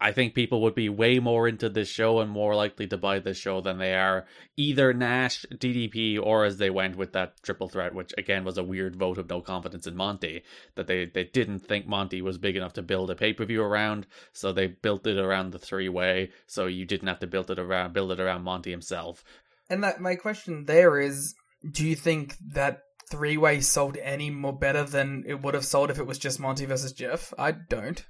I 0.00 0.12
think 0.12 0.34
people 0.34 0.60
would 0.62 0.74
be 0.74 0.88
way 0.88 1.18
more 1.18 1.48
into 1.48 1.68
this 1.68 1.88
show 1.88 2.20
and 2.20 2.30
more 2.30 2.54
likely 2.54 2.86
to 2.88 2.96
buy 2.96 3.18
this 3.18 3.36
show 3.36 3.60
than 3.60 3.78
they 3.78 3.94
are 3.94 4.26
either 4.56 4.92
Nash, 4.92 5.44
DDP, 5.52 6.20
or 6.20 6.44
as 6.44 6.58
they 6.58 6.70
went 6.70 6.96
with 6.96 7.12
that 7.12 7.42
triple 7.42 7.68
threat, 7.68 7.94
which 7.94 8.12
again 8.18 8.44
was 8.44 8.58
a 8.58 8.64
weird 8.64 8.96
vote 8.96 9.18
of 9.18 9.28
no 9.28 9.40
confidence 9.40 9.86
in 9.86 9.96
Monty. 9.96 10.42
That 10.76 10.86
they, 10.86 11.06
they 11.06 11.24
didn't 11.24 11.60
think 11.60 11.86
Monty 11.86 12.22
was 12.22 12.38
big 12.38 12.56
enough 12.56 12.74
to 12.74 12.82
build 12.82 13.10
a 13.10 13.16
pay 13.16 13.32
per 13.32 13.44
view 13.44 13.62
around, 13.62 14.06
so 14.32 14.52
they 14.52 14.68
built 14.68 15.06
it 15.06 15.18
around 15.18 15.50
the 15.50 15.58
three 15.58 15.88
way, 15.88 16.30
so 16.46 16.66
you 16.66 16.84
didn't 16.84 17.08
have 17.08 17.20
to 17.20 17.26
build 17.26 17.50
it 17.50 17.58
around 17.58 17.92
build 17.92 18.12
it 18.12 18.20
around 18.20 18.42
Monty 18.42 18.70
himself. 18.70 19.24
and 19.70 19.82
that 19.82 20.00
my 20.00 20.14
question 20.14 20.64
there 20.64 20.98
is 21.00 21.34
do 21.72 21.84
you 21.84 21.96
think 21.96 22.36
that 22.52 22.82
three 23.10 23.36
way 23.36 23.60
sold 23.60 23.96
any 23.98 24.30
more 24.30 24.52
better 24.56 24.84
than 24.84 25.24
it 25.26 25.42
would 25.42 25.54
have 25.54 25.64
sold 25.64 25.90
if 25.90 25.98
it 25.98 26.06
was 26.06 26.18
just 26.18 26.40
Monty 26.40 26.64
versus 26.66 26.92
Jeff 26.92 27.32
I 27.38 27.52
don't 27.52 28.04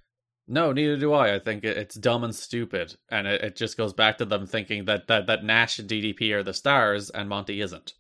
No, 0.47 0.73
neither 0.73 0.97
do 0.97 1.13
I. 1.13 1.35
I 1.35 1.39
think 1.39 1.63
it's 1.65 1.95
dumb 1.95 2.25
and 2.25 2.35
stupid, 2.35 2.97
and 3.11 3.27
it, 3.27 3.43
it 3.43 3.57
just 3.57 3.77
goes 3.77 3.93
back 3.93 4.17
to 4.19 4.25
them 4.25 4.47
thinking 4.47 4.87
that, 4.87 5.07
that 5.09 5.27
that 5.27 5.45
Nash 5.45 5.79
and 5.79 5.89
DDP 5.89 6.33
are 6.33 6.43
the 6.43 6.55
stars 6.55 7.11
and 7.11 7.29
Monty 7.29 7.61
isn't. 7.61 7.93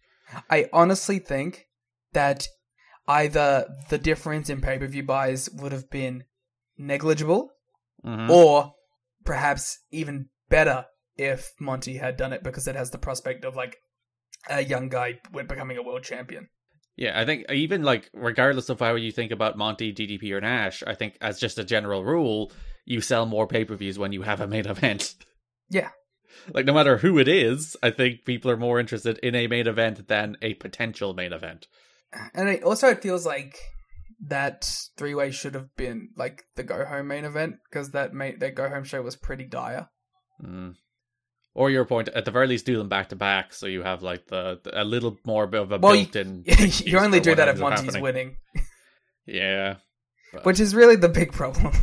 I 0.50 0.68
honestly 0.72 1.18
think 1.18 1.66
that 2.12 2.46
either 3.06 3.66
the 3.90 3.98
difference 3.98 4.48
in 4.50 4.60
pay 4.60 4.78
per 4.78 4.86
view 4.86 5.02
buys 5.02 5.48
would 5.50 5.72
have 5.72 5.90
been 5.90 6.24
negligible, 6.78 7.50
Mhm. 8.04 8.30
or 8.30 8.74
perhaps 9.24 9.80
even 9.90 10.28
better 10.48 10.86
if 11.16 11.52
Monty 11.60 11.96
had 11.98 12.16
done 12.16 12.32
it 12.32 12.42
because 12.42 12.66
it 12.68 12.76
has 12.76 12.90
the 12.90 12.98
prospect 12.98 13.44
of 13.44 13.56
like 13.56 13.76
a 14.48 14.62
young 14.62 14.88
guy 14.88 15.18
becoming 15.32 15.76
a 15.76 15.82
world 15.82 16.04
champion. 16.04 16.48
Yeah, 16.98 17.18
I 17.18 17.24
think 17.24 17.48
even 17.48 17.84
like 17.84 18.10
regardless 18.12 18.68
of 18.70 18.80
how 18.80 18.96
you 18.96 19.12
think 19.12 19.30
about 19.30 19.56
Monty, 19.56 19.94
DDP, 19.94 20.32
or 20.32 20.40
Nash, 20.40 20.82
I 20.84 20.94
think 20.94 21.16
as 21.20 21.38
just 21.38 21.56
a 21.56 21.64
general 21.64 22.04
rule, 22.04 22.50
you 22.84 23.00
sell 23.00 23.24
more 23.24 23.46
pay 23.46 23.64
per 23.64 23.76
views 23.76 24.00
when 24.00 24.12
you 24.12 24.22
have 24.22 24.40
a 24.40 24.48
main 24.48 24.66
event. 24.66 25.14
Yeah. 25.70 25.90
Like 26.52 26.66
no 26.66 26.74
matter 26.74 26.96
who 26.96 27.20
it 27.20 27.28
is, 27.28 27.76
I 27.84 27.90
think 27.90 28.24
people 28.24 28.50
are 28.50 28.56
more 28.56 28.80
interested 28.80 29.18
in 29.18 29.36
a 29.36 29.46
main 29.46 29.68
event 29.68 30.08
than 30.08 30.38
a 30.42 30.54
potential 30.54 31.14
main 31.14 31.32
event. 31.32 31.68
And 32.34 32.48
it, 32.48 32.64
also, 32.64 32.88
it 32.88 33.02
feels 33.02 33.24
like 33.24 33.56
that 34.26 34.68
three 34.96 35.14
way 35.14 35.30
should 35.30 35.54
have 35.54 35.68
been 35.76 36.08
like 36.16 36.42
the 36.56 36.64
go 36.64 36.84
home 36.84 37.06
main 37.06 37.24
event 37.24 37.56
because 37.70 37.92
that 37.92 38.12
main, 38.12 38.40
that 38.40 38.56
go 38.56 38.68
home 38.68 38.82
show 38.82 39.02
was 39.02 39.14
pretty 39.14 39.44
dire. 39.44 39.88
Mm. 40.42 40.74
Or 41.58 41.70
your 41.70 41.84
point, 41.84 42.06
at 42.08 42.24
the 42.24 42.30
very 42.30 42.46
least, 42.46 42.66
do 42.66 42.78
them 42.78 42.88
back 42.88 43.08
to 43.08 43.16
back, 43.16 43.52
so 43.52 43.66
you 43.66 43.82
have 43.82 44.00
like 44.04 44.26
the, 44.28 44.60
the- 44.62 44.80
a 44.80 44.84
little 44.84 45.18
more 45.24 45.42
of 45.42 45.72
a 45.72 45.78
Well, 45.78 45.96
you, 45.96 46.06
built-in. 46.06 46.44
you 46.86 46.98
only 47.00 47.18
do 47.18 47.34
that 47.34 47.48
if 47.48 47.58
Monty's 47.58 47.98
winning, 47.98 48.36
Yeah, 49.26 49.76
but- 50.32 50.44
which 50.44 50.60
is 50.60 50.72
really 50.74 50.96
the 50.96 51.08
big 51.08 51.32
problem. 51.32 51.72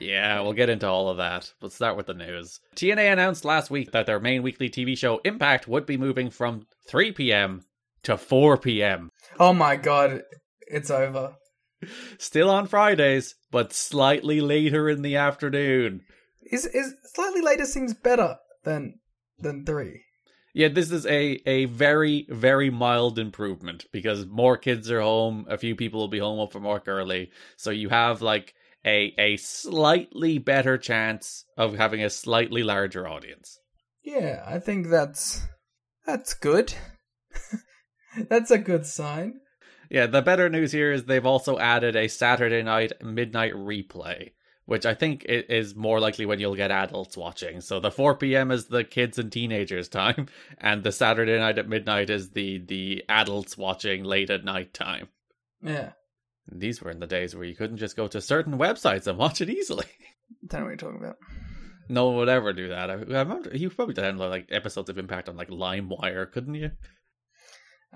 Yeah, 0.00 0.42
we'll 0.42 0.52
get 0.52 0.68
into 0.70 0.86
all 0.86 1.08
of 1.08 1.16
that. 1.16 1.52
Let's 1.60 1.74
start 1.74 1.96
with 1.96 2.06
the 2.06 2.14
news. 2.14 2.60
TNA 2.76 3.12
announced 3.12 3.44
last 3.44 3.68
week 3.68 3.90
that 3.90 4.06
their 4.06 4.20
main 4.20 4.44
weekly 4.44 4.70
TV 4.70 4.96
show, 4.96 5.18
Impact, 5.24 5.66
would 5.66 5.86
be 5.86 5.96
moving 5.96 6.30
from 6.30 6.68
3 6.88 7.10
p.m. 7.10 7.64
to 8.04 8.16
4 8.16 8.58
p.m. 8.58 9.10
oh 9.40 9.52
my 9.52 9.74
god, 9.74 10.22
it's 10.68 10.88
over. 10.92 11.34
Still 12.18 12.48
on 12.48 12.68
Fridays, 12.68 13.34
but 13.50 13.72
slightly 13.72 14.40
later 14.40 14.88
in 14.88 15.02
the 15.02 15.16
afternoon. 15.16 16.02
Is 16.50 16.64
is 16.64 16.94
slightly 17.14 17.40
later 17.40 17.64
seems 17.64 17.92
better. 17.92 18.36
Than 18.64 19.00
than 19.38 19.64
three. 19.64 20.02
Yeah, 20.54 20.68
this 20.68 20.90
is 20.90 21.06
a 21.06 21.40
a 21.46 21.66
very 21.66 22.26
very 22.28 22.70
mild 22.70 23.18
improvement 23.18 23.86
because 23.92 24.26
more 24.26 24.56
kids 24.56 24.90
are 24.90 25.00
home. 25.00 25.46
A 25.48 25.58
few 25.58 25.76
people 25.76 26.00
will 26.00 26.08
be 26.08 26.18
home 26.18 26.40
up 26.40 26.52
from 26.52 26.64
work 26.64 26.88
early, 26.88 27.30
so 27.56 27.70
you 27.70 27.88
have 27.90 28.22
like 28.22 28.54
a 28.84 29.14
a 29.18 29.36
slightly 29.36 30.38
better 30.38 30.78
chance 30.78 31.44
of 31.56 31.76
having 31.76 32.02
a 32.02 32.10
slightly 32.10 32.62
larger 32.62 33.06
audience. 33.06 33.58
Yeah, 34.02 34.42
I 34.46 34.58
think 34.58 34.88
that's 34.88 35.46
that's 36.06 36.34
good. 36.34 36.74
that's 38.28 38.50
a 38.50 38.58
good 38.58 38.86
sign. 38.86 39.40
Yeah, 39.90 40.06
the 40.06 40.22
better 40.22 40.48
news 40.48 40.72
here 40.72 40.92
is 40.92 41.04
they've 41.04 41.24
also 41.24 41.58
added 41.58 41.96
a 41.96 42.08
Saturday 42.08 42.62
night 42.62 42.92
midnight 43.02 43.54
replay, 43.54 44.32
which 44.68 44.84
I 44.84 44.92
think 44.92 45.24
is 45.26 45.74
more 45.74 45.98
likely 45.98 46.26
when 46.26 46.40
you'll 46.40 46.54
get 46.54 46.70
adults 46.70 47.16
watching. 47.16 47.62
So 47.62 47.80
the 47.80 47.90
4 47.90 48.16
p.m. 48.16 48.50
is 48.50 48.66
the 48.66 48.84
kids 48.84 49.18
and 49.18 49.32
teenagers 49.32 49.88
time, 49.88 50.28
and 50.58 50.84
the 50.84 50.92
Saturday 50.92 51.38
night 51.38 51.56
at 51.56 51.70
midnight 51.70 52.10
is 52.10 52.32
the 52.32 52.58
the 52.58 53.02
adults 53.08 53.56
watching 53.56 54.04
late 54.04 54.28
at 54.28 54.44
night 54.44 54.74
time. 54.74 55.08
Yeah. 55.62 55.92
These 56.52 56.82
were 56.82 56.90
in 56.90 57.00
the 57.00 57.06
days 57.06 57.34
where 57.34 57.46
you 57.46 57.56
couldn't 57.56 57.78
just 57.78 57.96
go 57.96 58.08
to 58.08 58.20
certain 58.20 58.58
websites 58.58 59.06
and 59.06 59.16
watch 59.16 59.40
it 59.40 59.48
easily. 59.48 59.86
Don't 60.46 60.60
know 60.60 60.66
what 60.66 60.68
you're 60.68 60.76
talking 60.76 61.02
about. 61.02 61.16
No 61.88 62.08
one 62.08 62.16
would 62.16 62.28
ever 62.28 62.52
do 62.52 62.68
that. 62.68 62.90
I, 62.90 62.94
I 62.94 62.96
remember 62.96 63.56
you 63.56 63.70
probably 63.70 63.94
download 63.94 64.28
like 64.28 64.48
episodes 64.50 64.90
of 64.90 64.98
Impact 64.98 65.30
on 65.30 65.36
like 65.38 65.48
LimeWire, 65.48 66.30
couldn't 66.30 66.56
you? 66.56 66.72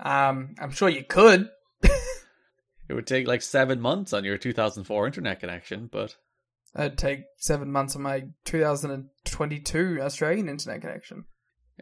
Um, 0.03 0.55
I'm 0.59 0.71
sure 0.71 0.89
you 0.89 1.03
could. 1.03 1.51
it 1.83 2.93
would 2.93 3.05
take 3.05 3.27
like 3.27 3.43
seven 3.43 3.79
months 3.79 4.11
on 4.11 4.23
your 4.23 4.39
2004 4.39 5.05
internet 5.05 5.39
connection, 5.39 5.87
but 5.91 6.15
it'd 6.77 6.97
take 6.97 7.23
seven 7.37 7.71
months 7.71 7.95
on 7.95 8.01
my 8.01 8.23
2022 8.45 9.99
Australian 10.01 10.49
internet 10.49 10.81
connection. 10.81 11.25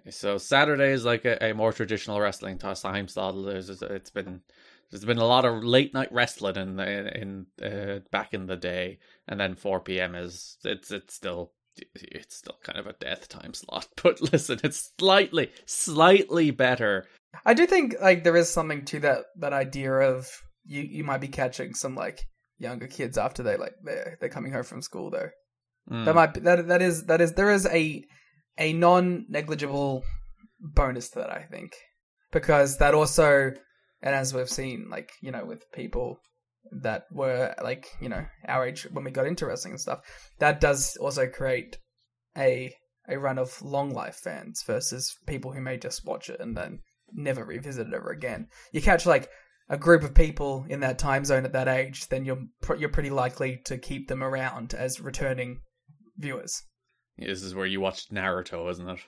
So 0.09 0.37
Saturday 0.37 0.91
is 0.91 1.05
like 1.05 1.25
a, 1.25 1.43
a 1.43 1.53
more 1.53 1.73
traditional 1.73 2.19
wrestling 2.19 2.57
time 2.57 3.07
slot. 3.07 3.35
It's 3.35 4.09
been 4.09 4.41
there's 4.89 5.05
been 5.05 5.17
a 5.17 5.25
lot 5.25 5.45
of 5.45 5.63
late 5.63 5.93
night 5.93 6.11
wrestling 6.11 6.55
in 6.55 6.79
in, 6.79 7.45
uh, 7.63 7.99
back 8.11 8.33
in 8.33 8.45
the 8.45 8.55
day, 8.55 8.99
and 9.27 9.39
then 9.39 9.55
4 9.55 9.81
p.m. 9.81 10.15
is 10.15 10.57
it's 10.63 10.91
it's 10.91 11.13
still 11.13 11.51
it's 11.95 12.35
still 12.35 12.57
kind 12.63 12.79
of 12.79 12.87
a 12.87 12.93
death 12.93 13.27
time 13.27 13.53
slot. 13.53 13.87
But 14.03 14.21
listen, 14.21 14.59
it's 14.63 14.91
slightly 14.97 15.51
slightly 15.65 16.51
better. 16.51 17.07
I 17.45 17.53
do 17.53 17.65
think 17.65 17.95
like 18.01 18.23
there 18.23 18.35
is 18.35 18.49
something 18.49 18.85
to 18.85 18.99
that 19.01 19.25
that 19.37 19.53
idea 19.53 19.93
of 19.93 20.29
you 20.65 20.81
you 20.81 21.03
might 21.03 21.21
be 21.21 21.27
catching 21.27 21.73
some 21.73 21.95
like 21.95 22.27
younger 22.61 22.87
kids 22.87 23.17
after 23.17 23.43
they 23.43 23.57
like 23.57 23.73
they're 23.83 24.17
they're 24.19 24.29
coming 24.29 24.53
home 24.53 24.63
from 24.63 24.81
school 24.81 25.09
though. 25.09 25.29
Mm. 25.91 26.05
That 26.05 26.15
might 26.15 26.33
be, 26.33 26.39
that 26.41 26.67
that 26.67 26.81
is 26.81 27.05
that 27.05 27.21
is 27.21 27.33
there 27.33 27.51
is 27.51 27.65
a 27.65 28.03
a 28.57 28.73
non 28.73 29.25
negligible 29.29 30.03
bonus 30.59 31.09
to 31.09 31.19
that 31.19 31.31
I 31.31 31.43
think 31.49 31.73
because 32.31 32.77
that 32.77 32.93
also 32.93 33.51
and 34.01 34.15
as 34.15 34.33
we've 34.33 34.49
seen 34.49 34.87
like 34.89 35.09
you 35.21 35.31
know 35.31 35.43
with 35.43 35.69
people 35.71 36.19
that 36.83 37.05
were 37.11 37.53
like 37.63 37.87
you 37.99 38.09
know 38.09 38.25
our 38.47 38.67
age 38.67 38.87
when 38.91 39.03
we 39.03 39.11
got 39.11 39.25
into 39.25 39.45
wrestling 39.45 39.73
and 39.73 39.81
stuff 39.81 39.99
that 40.39 40.61
does 40.61 40.95
also 40.97 41.27
create 41.27 41.77
a 42.37 42.71
a 43.09 43.17
run 43.17 43.39
of 43.39 43.59
long 43.63 43.89
life 43.89 44.19
fans 44.23 44.63
versus 44.65 45.17
people 45.25 45.51
who 45.51 45.61
may 45.61 45.77
just 45.77 46.05
watch 46.05 46.29
it 46.29 46.39
and 46.39 46.55
then 46.55 46.79
never 47.13 47.43
revisit 47.43 47.87
it 47.87 47.93
ever 47.93 48.11
again 48.11 48.47
you 48.71 48.81
catch 48.81 49.07
like 49.07 49.27
a 49.71 49.77
group 49.77 50.03
of 50.03 50.13
people 50.13 50.65
in 50.69 50.81
that 50.81 50.99
time 50.99 51.25
zone 51.25 51.45
at 51.45 51.53
that 51.53 51.67
age 51.67 52.07
then 52.09 52.25
you're 52.25 52.43
you're 52.77 52.89
pretty 52.89 53.09
likely 53.09 53.59
to 53.65 53.77
keep 53.77 54.07
them 54.07 54.21
around 54.21 54.75
as 54.75 55.01
returning 55.01 55.61
viewers 56.17 56.63
yeah, 57.17 57.27
this 57.27 57.41
is 57.41 57.55
where 57.55 57.65
you 57.65 57.81
watched 57.81 58.13
naruto 58.13 58.69
isn't 58.69 58.89
it 58.89 58.99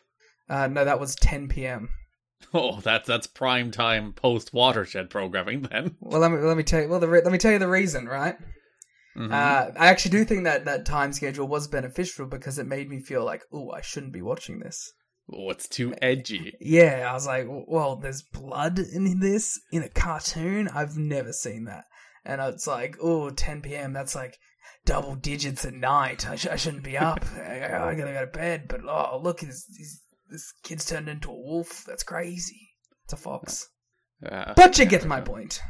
uh 0.49 0.67
no 0.67 0.83
that 0.83 0.99
was 0.99 1.15
10 1.15 1.49
p.m 1.49 1.89
Oh, 2.53 2.81
that's 2.81 3.07
that's 3.07 3.27
prime 3.27 3.71
time 3.71 4.11
post 4.11 4.53
watershed 4.53 5.09
programming 5.09 5.61
then. 5.61 5.95
Well, 6.01 6.19
let 6.19 6.31
me 6.31 6.39
let 6.39 6.57
me 6.57 6.63
tell 6.63 6.81
you. 6.81 6.89
Well, 6.89 6.99
the, 6.99 7.07
let 7.07 7.31
me 7.31 7.37
tell 7.37 7.53
you 7.53 7.59
the 7.59 7.69
reason, 7.69 8.05
right? 8.05 8.35
Mm-hmm. 9.15 9.31
Uh, 9.31 9.79
I 9.79 9.87
actually 9.87 10.11
do 10.11 10.25
think 10.25 10.43
that 10.45 10.65
that 10.65 10.85
time 10.85 11.13
schedule 11.13 11.47
was 11.47 11.67
beneficial 11.67 12.25
because 12.25 12.57
it 12.57 12.67
made 12.67 12.89
me 12.89 12.99
feel 12.99 13.23
like, 13.23 13.43
oh, 13.53 13.69
I 13.71 13.81
shouldn't 13.81 14.11
be 14.13 14.21
watching 14.21 14.59
this. 14.59 14.91
Oh, 15.31 15.49
it's 15.49 15.67
too 15.67 15.93
edgy. 16.01 16.53
Yeah, 16.59 17.07
I 17.09 17.13
was 17.13 17.25
like, 17.25 17.47
well, 17.47 17.95
there's 17.95 18.21
blood 18.21 18.79
in 18.79 19.19
this 19.19 19.59
in 19.71 19.83
a 19.83 19.89
cartoon. 19.89 20.67
I've 20.67 20.97
never 20.97 21.31
seen 21.31 21.65
that, 21.65 21.85
and 22.25 22.41
it's 22.41 22.67
like, 22.67 22.97
oh, 23.01 23.29
10 23.29 23.61
p.m. 23.61 23.93
That's 23.93 24.15
like 24.15 24.37
double 24.85 25.15
digits 25.15 25.65
at 25.65 25.73
night. 25.73 26.29
I, 26.29 26.35
sh- 26.35 26.47
I 26.47 26.55
shouldn't 26.55 26.83
be 26.83 26.97
up. 26.97 27.25
I, 27.37 27.65
I, 27.65 27.95
gotta 27.95 28.13
go 28.13 28.25
to 28.25 28.31
bed. 28.31 28.67
But 28.67 28.81
oh, 28.85 29.19
look, 29.21 29.39
he's, 29.39 29.65
he's 29.77 30.01
this 30.29 30.53
kid's 30.63 30.85
turned 30.85 31.07
into 31.07 31.29
a 31.29 31.35
wolf. 31.35 31.83
That's 31.87 32.03
crazy. 32.03 32.69
It's 33.05 33.13
a 33.13 33.17
fox. 33.17 33.69
Uh, 34.25 34.53
but 34.55 34.77
you 34.77 34.85
get 34.85 35.05
my 35.05 35.21
point. 35.21 35.61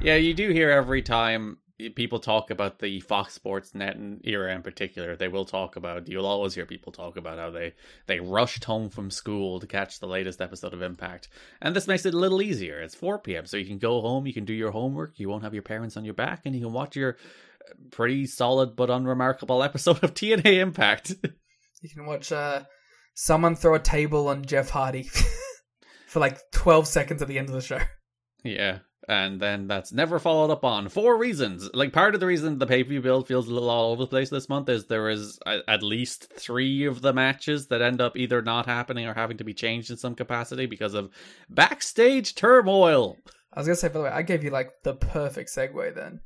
Yeah, 0.00 0.16
you 0.16 0.34
do 0.34 0.50
hear 0.50 0.70
every 0.70 1.02
time 1.02 1.58
people 1.94 2.20
talk 2.20 2.50
about 2.50 2.78
the 2.78 3.00
Fox 3.00 3.34
Sports 3.34 3.74
Net 3.74 3.96
era 4.22 4.54
in 4.54 4.62
particular. 4.62 5.16
They 5.16 5.28
will 5.28 5.44
talk 5.44 5.76
about. 5.76 6.08
You'll 6.08 6.26
always 6.26 6.54
hear 6.54 6.66
people 6.66 6.92
talk 6.92 7.16
about 7.16 7.38
how 7.38 7.50
they 7.50 7.74
they 8.06 8.20
rushed 8.20 8.64
home 8.64 8.90
from 8.90 9.10
school 9.10 9.60
to 9.60 9.66
catch 9.66 10.00
the 10.00 10.06
latest 10.06 10.40
episode 10.40 10.72
of 10.72 10.82
Impact, 10.82 11.28
and 11.60 11.74
this 11.74 11.88
makes 11.88 12.06
it 12.06 12.14
a 12.14 12.18
little 12.18 12.42
easier. 12.42 12.80
It's 12.80 12.94
4 12.94 13.18
p.m., 13.20 13.46
so 13.46 13.56
you 13.56 13.66
can 13.66 13.78
go 13.78 14.00
home, 14.00 14.26
you 14.26 14.34
can 14.34 14.44
do 14.44 14.54
your 14.54 14.70
homework, 14.70 15.18
you 15.18 15.28
won't 15.28 15.44
have 15.44 15.54
your 15.54 15.62
parents 15.62 15.96
on 15.96 16.04
your 16.04 16.14
back, 16.14 16.42
and 16.44 16.54
you 16.54 16.60
can 16.60 16.72
watch 16.72 16.96
your 16.96 17.16
pretty 17.90 18.26
solid 18.26 18.76
but 18.76 18.90
unremarkable 18.90 19.62
episode 19.62 20.02
of 20.02 20.14
TNA 20.14 20.60
Impact. 20.60 21.14
You 21.82 21.90
can 21.90 22.06
watch 22.06 22.32
uh, 22.32 22.62
someone 23.14 23.56
throw 23.56 23.74
a 23.74 23.80
table 23.80 24.28
on 24.28 24.44
Jeff 24.44 24.70
Hardy 24.70 25.02
for 26.06 26.20
like 26.20 26.38
12 26.52 26.86
seconds 26.86 27.22
at 27.22 27.28
the 27.28 27.38
end 27.38 27.48
of 27.48 27.54
the 27.54 27.60
show. 27.60 27.80
Yeah. 28.42 28.78
And 29.08 29.38
then 29.38 29.66
that's 29.66 29.92
never 29.92 30.18
followed 30.18 30.50
up 30.50 30.64
on 30.64 30.88
for 30.88 31.16
reasons. 31.16 31.68
Like 31.74 31.92
part 31.92 32.14
of 32.14 32.20
the 32.20 32.26
reason 32.26 32.58
the 32.58 32.66
pay 32.66 32.82
per 32.82 32.88
view 32.88 33.02
build 33.02 33.28
feels 33.28 33.48
a 33.48 33.52
little 33.52 33.68
all 33.68 33.92
over 33.92 34.02
the 34.02 34.08
place 34.08 34.30
this 34.30 34.48
month 34.48 34.68
is 34.68 34.86
there 34.86 35.10
is 35.10 35.38
at 35.46 35.82
least 35.82 36.32
three 36.32 36.86
of 36.86 37.02
the 37.02 37.12
matches 37.12 37.66
that 37.66 37.82
end 37.82 38.00
up 38.00 38.16
either 38.16 38.40
not 38.40 38.66
happening 38.66 39.06
or 39.06 39.14
having 39.14 39.36
to 39.36 39.44
be 39.44 39.52
changed 39.52 39.90
in 39.90 39.98
some 39.98 40.14
capacity 40.14 40.66
because 40.66 40.94
of 40.94 41.10
backstage 41.50 42.34
turmoil. 42.34 43.18
I 43.52 43.60
was 43.60 43.66
gonna 43.66 43.76
say, 43.76 43.88
by 43.88 43.92
the 43.92 44.04
way, 44.04 44.10
I 44.10 44.22
gave 44.22 44.42
you 44.42 44.50
like 44.50 44.70
the 44.82 44.94
perfect 44.94 45.50
segue 45.50 45.94
then. 45.94 46.20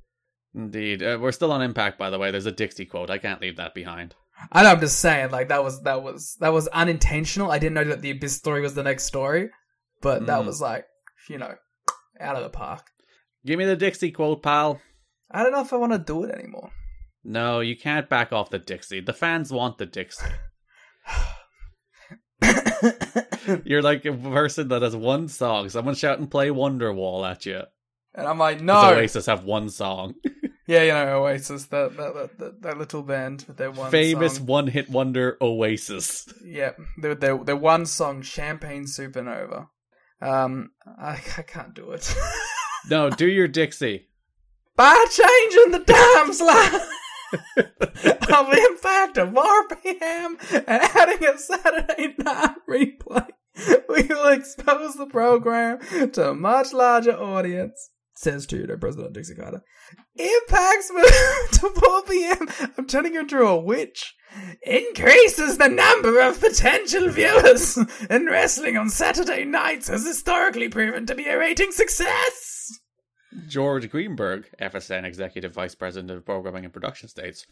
Indeed, 0.54 1.02
uh, 1.02 1.18
we're 1.20 1.32
still 1.32 1.52
on 1.52 1.62
Impact, 1.62 1.98
by 1.98 2.10
the 2.10 2.18
way. 2.18 2.30
There's 2.30 2.46
a 2.46 2.52
Dixie 2.52 2.86
quote. 2.86 3.10
I 3.10 3.18
can't 3.18 3.40
leave 3.40 3.56
that 3.56 3.74
behind. 3.74 4.14
I 4.52 4.62
know. 4.62 4.70
I'm 4.70 4.80
just 4.80 5.00
saying, 5.00 5.30
like 5.30 5.48
that 5.48 5.64
was 5.64 5.82
that 5.82 6.02
was 6.02 6.36
that 6.40 6.52
was 6.52 6.68
unintentional. 6.68 7.50
I 7.50 7.58
didn't 7.58 7.74
know 7.74 7.84
that 7.84 8.02
the 8.02 8.12
Abyss 8.12 8.36
story 8.36 8.60
was 8.60 8.74
the 8.74 8.82
next 8.82 9.04
story, 9.04 9.50
but 10.00 10.22
mm. 10.22 10.26
that 10.26 10.44
was 10.46 10.60
like 10.60 10.86
you 11.28 11.38
know 11.38 11.54
out 12.20 12.36
of 12.36 12.42
the 12.42 12.50
park. 12.50 12.86
Give 13.46 13.58
me 13.58 13.64
the 13.64 13.76
Dixie 13.76 14.10
quote, 14.10 14.42
pal. 14.42 14.80
I 15.30 15.42
don't 15.42 15.52
know 15.52 15.60
if 15.62 15.72
I 15.72 15.76
want 15.76 15.92
to 15.92 15.98
do 15.98 16.24
it 16.24 16.34
anymore. 16.34 16.70
No, 17.24 17.60
you 17.60 17.76
can't 17.76 18.08
back 18.08 18.32
off 18.32 18.50
the 18.50 18.58
Dixie. 18.58 19.00
The 19.00 19.12
fans 19.12 19.52
want 19.52 19.78
the 19.78 19.86
Dixie. 19.86 20.24
You're 23.64 23.82
like 23.82 24.04
a 24.04 24.12
person 24.12 24.68
that 24.68 24.82
has 24.82 24.94
one 24.96 25.28
song. 25.28 25.68
Someone 25.68 25.94
shout 25.94 26.18
and 26.18 26.30
play 26.30 26.48
Wonderwall 26.48 27.28
at 27.28 27.46
you. 27.46 27.62
And 28.14 28.26
I'm 28.26 28.38
like, 28.38 28.60
no. 28.60 28.94
Oasis 28.94 29.26
have 29.26 29.44
one 29.44 29.68
song. 29.68 30.14
Yeah, 30.68 30.82
you 30.82 30.92
know 30.92 31.24
Oasis, 31.24 31.64
that 31.68 31.96
that 31.96 32.38
that, 32.38 32.60
that 32.60 32.76
little 32.76 33.02
band 33.02 33.42
with 33.48 33.56
their 33.56 33.70
one 33.70 33.90
famous 33.90 34.36
song. 34.36 34.44
one 34.44 34.66
hit 34.66 34.90
wonder 34.90 35.38
Oasis. 35.40 36.28
Yeah, 36.44 36.72
their 36.98 37.14
their 37.14 37.38
their 37.38 37.56
one 37.56 37.86
song, 37.86 38.20
Champagne 38.20 38.84
Supernova. 38.84 39.68
Um, 40.20 40.70
I 40.86 41.20
I 41.38 41.42
can't 41.42 41.74
do 41.74 41.92
it. 41.92 42.14
no, 42.90 43.10
do 43.10 43.28
your 43.28 43.48
Dixie. 43.48 44.08
By 44.76 45.04
changing 45.10 45.72
the 45.72 45.80
time 45.80 46.32
slot 46.32 46.74
of 48.32 48.52
Impact 48.52 49.18
of 49.18 49.30
RPM 49.30 50.64
and 50.66 50.82
adding 50.82 51.26
a 51.26 51.36
Saturday 51.36 52.14
night 52.18 52.54
replay, 52.68 53.28
we 53.88 54.02
will 54.04 54.28
expose 54.28 54.94
the 54.94 55.06
program 55.06 55.80
to 56.12 56.30
a 56.30 56.34
much 56.34 56.72
larger 56.72 57.16
audience 57.16 57.90
says 58.18 58.46
to 58.46 58.76
President 58.78 59.12
Dixie 59.12 59.36
Carter. 59.36 59.62
Impact's 60.16 60.90
move 60.92 61.50
to 61.52 61.80
4 61.80 62.02
p.m. 62.02 62.48
I'm 62.76 62.86
turning 62.86 63.14
you 63.14 63.20
into 63.20 63.38
a 63.38 63.56
witch. 63.56 64.16
Increases 64.62 65.56
the 65.56 65.68
number 65.68 66.20
of 66.20 66.40
potential 66.40 67.10
viewers. 67.10 67.78
and 68.10 68.26
wrestling 68.26 68.76
on 68.76 68.90
Saturday 68.90 69.44
nights 69.44 69.86
has 69.86 70.04
historically 70.04 70.68
proven 70.68 71.06
to 71.06 71.14
be 71.14 71.26
a 71.26 71.38
rating 71.38 71.70
success. 71.70 72.80
George 73.46 73.88
Greenberg, 73.88 74.48
FSN 74.60 75.04
Executive 75.04 75.54
Vice 75.54 75.76
President 75.76 76.10
of 76.10 76.26
Programming 76.26 76.64
and 76.64 76.72
Production, 76.72 77.08
states 77.08 77.46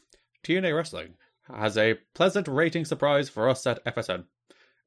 TNA 0.45 0.77
Wrestling 0.77 1.15
has 1.55 1.79
a 1.79 1.95
pleasant 2.13 2.49
rating 2.49 2.85
surprise 2.85 3.29
for 3.29 3.49
us 3.49 3.65
at 3.69 3.85
FSN. 3.85 4.25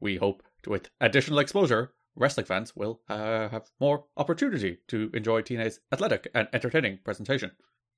We 0.01 0.17
hope, 0.17 0.43
with 0.67 0.89
additional 0.99 1.39
exposure, 1.39 1.93
wrestling 2.19 2.45
fans 2.45 2.75
will 2.75 3.01
uh, 3.09 3.49
have 3.49 3.69
more 3.79 4.05
opportunity 4.17 4.79
to 4.89 5.09
enjoy 5.13 5.41
TNA's 5.41 5.79
athletic 5.91 6.29
and 6.35 6.47
entertaining 6.53 6.99
presentation. 7.03 7.51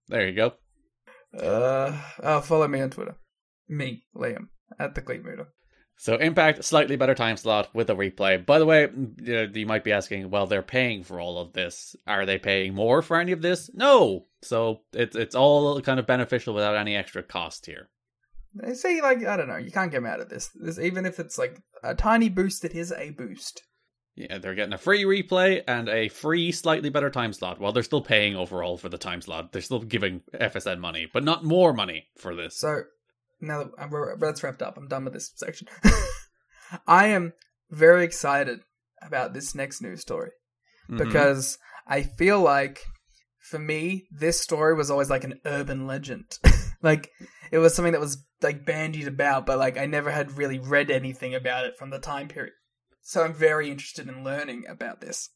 There 0.07 0.27
you 0.27 0.35
go. 0.35 0.53
Uh, 1.37 1.97
uh, 2.21 2.41
follow 2.41 2.67
me 2.67 2.81
on 2.81 2.89
Twitter. 2.89 3.15
Me, 3.67 4.03
Liam, 4.15 4.49
at 4.79 4.95
the 4.95 5.01
Cleat 5.01 5.23
Mooter. 5.23 5.47
So 5.97 6.15
Impact, 6.15 6.63
slightly 6.63 6.95
better 6.95 7.13
time 7.13 7.37
slot 7.37 7.69
with 7.75 7.89
a 7.89 7.93
replay. 7.93 8.43
By 8.43 8.57
the 8.57 8.65
way, 8.65 8.89
you 9.21 9.67
might 9.67 9.83
be 9.83 9.91
asking, 9.91 10.31
well, 10.31 10.47
they're 10.47 10.63
paying 10.63 11.03
for 11.03 11.19
all 11.19 11.37
of 11.37 11.53
this. 11.53 11.95
Are 12.07 12.25
they 12.25 12.39
paying 12.39 12.73
more 12.73 13.03
for 13.03 13.19
any 13.19 13.31
of 13.33 13.43
this? 13.43 13.69
No. 13.73 14.25
So 14.41 14.81
it's 14.93 15.15
it's 15.15 15.35
all 15.35 15.79
kind 15.81 15.99
of 15.99 16.07
beneficial 16.07 16.55
without 16.55 16.75
any 16.75 16.95
extra 16.95 17.21
cost 17.21 17.67
here. 17.67 17.89
They 18.55 18.73
say 18.73 18.99
like 18.99 19.23
I 19.25 19.37
don't 19.37 19.47
know, 19.47 19.57
you 19.57 19.71
can't 19.71 19.91
get 19.91 20.01
mad 20.01 20.19
at 20.19 20.29
this. 20.29 20.49
this. 20.55 20.79
Even 20.79 21.05
if 21.05 21.19
it's 21.19 21.37
like 21.37 21.61
a 21.83 21.93
tiny 21.93 22.29
boost, 22.29 22.65
it 22.65 22.73
is 22.73 22.91
a 22.91 23.11
boost. 23.11 23.61
Yeah, 24.15 24.39
they're 24.39 24.55
getting 24.55 24.73
a 24.73 24.77
free 24.77 25.03
replay 25.03 25.63
and 25.67 25.87
a 25.87 26.09
free, 26.09 26.51
slightly 26.51 26.89
better 26.89 27.09
time 27.09 27.31
slot. 27.31 27.59
While 27.59 27.71
they're 27.71 27.83
still 27.83 28.01
paying 28.01 28.35
overall 28.35 28.77
for 28.77 28.89
the 28.89 28.97
time 28.97 29.21
slot, 29.21 29.51
they're 29.51 29.61
still 29.61 29.79
giving 29.79 30.21
FSN 30.33 30.79
money, 30.79 31.07
but 31.11 31.23
not 31.23 31.45
more 31.45 31.73
money 31.73 32.07
for 32.17 32.35
this. 32.35 32.57
So 32.57 32.83
now 33.39 33.63
that 33.63 33.89
we're, 33.89 34.17
that's 34.17 34.43
wrapped 34.43 34.61
up, 34.61 34.77
I'm 34.77 34.87
done 34.87 35.05
with 35.05 35.13
this 35.13 35.31
section. 35.35 35.67
I 36.87 37.07
am 37.07 37.33
very 37.69 38.03
excited 38.03 38.59
about 39.01 39.33
this 39.33 39.55
next 39.55 39.81
news 39.81 40.01
story 40.01 40.31
mm-hmm. 40.89 40.97
because 40.97 41.57
I 41.87 42.03
feel 42.03 42.39
like 42.39 42.81
for 43.39 43.59
me, 43.59 44.07
this 44.11 44.39
story 44.39 44.75
was 44.75 44.91
always 44.91 45.09
like 45.09 45.23
an 45.23 45.39
urban 45.45 45.87
legend. 45.87 46.37
like 46.81 47.09
it 47.51 47.57
was 47.57 47.73
something 47.73 47.93
that 47.93 48.01
was 48.01 48.23
like 48.41 48.65
bandied 48.65 49.07
about, 49.07 49.45
but 49.45 49.57
like 49.57 49.77
I 49.77 49.85
never 49.85 50.11
had 50.11 50.37
really 50.37 50.59
read 50.59 50.91
anything 50.91 51.33
about 51.33 51.65
it 51.65 51.77
from 51.77 51.89
the 51.89 51.99
time 51.99 52.27
period. 52.27 52.53
So 53.01 53.23
I'm 53.23 53.33
very 53.33 53.69
interested 53.69 54.07
in 54.07 54.23
learning 54.23 54.65
about 54.67 55.01
this. 55.01 55.29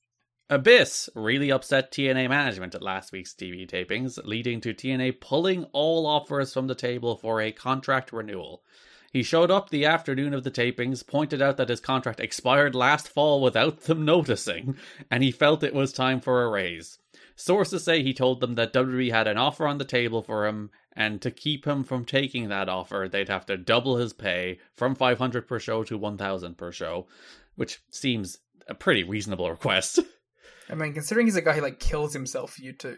Abyss 0.50 1.10
really 1.16 1.52
upset 1.52 1.92
TNA 1.92 2.30
management 2.30 2.76
at 2.76 2.84
last 2.84 3.12
week's 3.12 3.34
TV 3.34 3.68
tapings, 3.68 4.20
leading 4.24 4.62
to 4.62 4.76
TNA 4.76 5.20
pulling 5.20 5.64
all 5.74 6.06
offers 6.06 6.54
from 6.54 6.68
the 6.68 6.76
table 6.76 7.16
for 7.16 7.42
a 7.42 7.52
contract 7.52 8.14
renewal. 8.14 8.64
He 9.12 9.24
showed 9.24 9.50
up 9.50 9.70
the 9.70 9.86
afternoon 9.86 10.34
of 10.34 10.44
the 10.44 10.52
tapings, 10.52 11.08
pointed 11.08 11.42
out 11.42 11.58
that 11.58 11.70
his 11.70 11.80
contract 11.80 12.20
expired 12.20 12.76
last 12.76 13.08
fall 13.08 13.42
without 13.42 13.82
them 13.82 14.06
noticing, 14.06 14.76
and 15.10 15.24
he 15.24 15.32
felt 15.32 15.64
it 15.64 15.74
was 15.74 15.92
time 15.92 16.20
for 16.22 16.44
a 16.44 16.50
raise. 16.50 17.00
Sources 17.36 17.84
say 17.84 18.04
he 18.04 18.14
told 18.14 18.40
them 18.40 18.54
that 18.56 18.74
WWE 18.74 19.12
had 19.12 19.28
an 19.28 19.38
offer 19.38 19.66
on 19.66 19.78
the 19.78 19.86
table 19.86 20.22
for 20.22 20.46
him, 20.46 20.70
and 20.94 21.22
to 21.22 21.32
keep 21.32 21.66
him 21.66 21.84
from 21.84 22.06
taking 22.06 22.50
that 22.50 22.70
offer, 22.70 23.08
they'd 23.10 23.30
have 23.30 23.46
to 23.46 23.58
double 23.58 23.98
his 23.98 24.14
pay 24.14 24.60
from 24.74 24.96
500 24.96 25.48
per 25.48 25.60
show 25.60 25.84
to 25.84 25.98
1000 25.98 26.58
per 26.58 26.72
show, 26.72 27.08
which 27.56 27.80
seems 27.92 28.38
a 28.68 28.76
pretty 28.76 29.04
reasonable 29.04 29.50
request. 29.50 30.00
I 30.70 30.76
mean, 30.76 30.94
considering 30.94 31.28
he's 31.28 31.36
a 31.36 31.42
guy 31.42 31.54
who 31.54 31.62
like 31.62 31.80
kills 31.80 32.14
himself 32.14 32.54
for 32.54 32.62
you 32.62 32.74
too. 32.74 32.98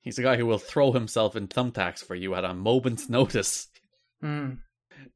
He's 0.00 0.18
a 0.18 0.22
guy 0.22 0.36
who 0.36 0.46
will 0.46 0.58
throw 0.58 0.92
himself 0.92 1.36
in 1.36 1.48
thumbtacks 1.48 2.04
for 2.04 2.14
you 2.14 2.34
at 2.34 2.44
a 2.44 2.54
moment's 2.54 3.08
notice. 3.08 3.68
Mm. 4.22 4.58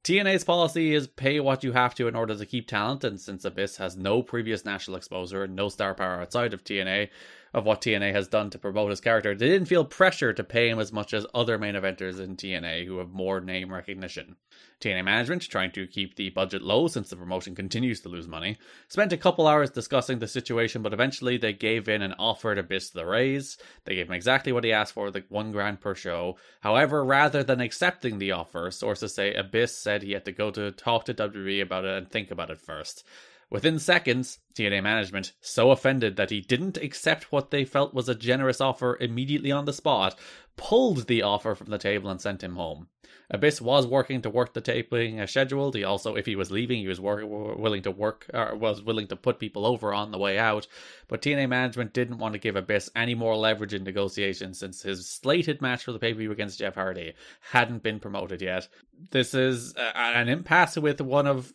TNA's 0.05 0.45
policy 0.45 0.95
is 0.95 1.07
pay 1.07 1.41
what 1.41 1.65
you 1.65 1.73
have 1.73 1.95
to 1.97 2.09
in 2.09 2.17
order 2.17 2.37
to 2.37 2.47
keep 2.47 2.69
talent, 2.69 3.05
and 3.05 3.21
since 3.21 3.45
Abyss 3.45 3.77
has 3.77 3.97
no 3.97 4.23
previous 4.23 4.65
national 4.65 4.97
exposure 4.97 5.45
and 5.45 5.55
no 5.55 5.69
star 5.69 5.95
power 5.95 6.21
outside 6.21 6.55
of 6.55 6.65
TNA, 6.65 7.09
of 7.55 7.65
what 7.65 7.81
TNA 7.83 8.13
has 8.13 8.29
done 8.29 8.51
to 8.51 8.59
promote 8.59 8.91
his 8.91 9.01
character, 9.01 9.35
they 9.35 9.49
didn't 9.49 9.69
feel 9.69 9.85
pressure 9.85 10.33
to 10.33 10.45
pay 10.45 10.69
him 10.69 10.79
as 10.79 10.93
much 10.93 11.13
as 11.13 11.27
other 11.35 11.59
main 11.59 11.75
eventers 11.75 12.19
in 12.19 12.37
TNA 12.37 12.87
who 12.87 12.99
have 12.99 13.11
more 13.11 13.41
name 13.41 13.73
recognition. 13.73 14.37
TNA 14.81 15.05
management, 15.05 15.43
trying 15.43 15.71
to 15.73 15.87
keep 15.87 16.17
the 16.17 16.31
budget 16.31 16.61
low 16.63 16.89
since 16.89 17.09
the 17.09 17.17
promotion 17.17 17.55
continues 17.55 18.01
to 18.01 18.09
lose 18.09 18.27
money, 18.27 18.57
spent 18.89 19.13
a 19.13 19.17
couple 19.17 19.47
hours 19.47 19.71
discussing 19.71 20.19
the 20.19 20.27
situation, 20.27 20.83
but 20.83 20.93
eventually 20.93 21.37
they 21.37 21.53
gave 21.53 21.89
in 21.89 22.03
and 22.03 22.15
offered 22.19 22.59
Abyss 22.59 22.91
the 22.91 23.07
raise. 23.07 23.57
They 23.85 23.95
gave 23.95 24.09
him 24.09 24.15
exactly 24.15 24.53
what 24.53 24.65
he 24.65 24.73
asked 24.73 24.95
for, 24.95 25.11
the 25.11 25.25
one 25.29 25.53
grand 25.53 25.81
per 25.81 25.95
show. 25.95 26.37
However, 26.61 27.05
rather 27.05 27.45
than 27.45 27.61
accepting 27.61 28.19
the 28.19 28.33
offer, 28.33 28.71
sources 28.71 29.15
say 29.15 29.35
Abyss 29.35 29.77
said 29.77 30.03
he 30.03 30.13
had 30.13 30.25
to 30.25 30.33
go 30.33 30.51
to 30.51 30.73
talk 30.73 31.05
to 31.05 31.15
WWE 31.15 31.63
about 31.63 31.85
it 31.85 31.97
and 31.97 32.11
think 32.11 32.31
about 32.31 32.51
it 32.51 32.61
first. 32.61 33.05
Within 33.53 33.79
seconds, 33.79 34.39
TNA 34.55 34.83
management, 34.83 35.35
so 35.43 35.73
offended 35.73 36.17
that 36.17 36.31
he 36.31 36.41
didn't 36.41 36.79
accept 36.79 37.31
what 37.31 37.51
they 37.51 37.67
felt 37.67 37.93
was 37.93 38.09
a 38.09 38.15
generous 38.15 38.63
offer 38.63 38.97
immediately 38.99 39.53
on 39.53 39.67
the 39.67 39.75
spot, 39.75 40.19
pulled 40.57 41.07
the 41.07 41.21
offer 41.21 41.55
from 41.55 41.69
the 41.69 41.77
table 41.77 42.09
and 42.09 42.19
sent 42.19 42.43
him 42.43 42.57
home. 42.57 42.89
Abyss 43.31 43.61
was 43.61 43.87
working 43.87 44.23
to 44.23 44.31
work 44.31 44.55
the 44.55 44.63
taping 44.63 45.21
as 45.21 45.33
scheduled. 45.33 45.75
He 45.75 45.85
also, 45.85 46.15
if 46.15 46.25
he 46.25 46.35
was 46.35 46.51
leaving, 46.51 46.79
he 46.79 46.89
was 46.89 46.99
willing 46.99 47.83
to 47.83 47.91
work, 47.91 48.25
or 48.33 48.57
was 48.57 48.83
willing 48.83 49.09
to 49.09 49.17
put 49.17 49.39
people 49.39 49.67
over 49.67 49.93
on 49.93 50.13
the 50.13 50.19
way 50.19 50.39
out. 50.39 50.67
But 51.07 51.21
TNA 51.21 51.51
management 51.51 51.93
didn't 51.93 52.19
want 52.19 52.33
to 52.33 52.39
give 52.39 52.57
Abyss 52.57 52.89
any 52.97 53.15
more 53.15 53.37
leverage 53.37 53.75
in 53.75 53.85
negotiations 53.85 54.59
since 54.61 54.81
his 54.81 55.07
slated 55.07 55.61
match 55.61 55.85
for 55.85 55.93
the 55.93 55.99
pay 55.99 56.15
per 56.15 56.21
view 56.21 56.33
against 56.33 56.59
Jeff 56.59 56.77
Hardy 56.77 57.13
hadn't 57.53 57.83
been 57.83 58.01
promoted 58.01 58.41
yet. 58.41 58.69
This 59.11 59.35
is 59.35 59.75
an 59.77 60.31
impasse 60.31 60.79
with 60.79 61.03
one 61.03 61.27
of 61.27 61.53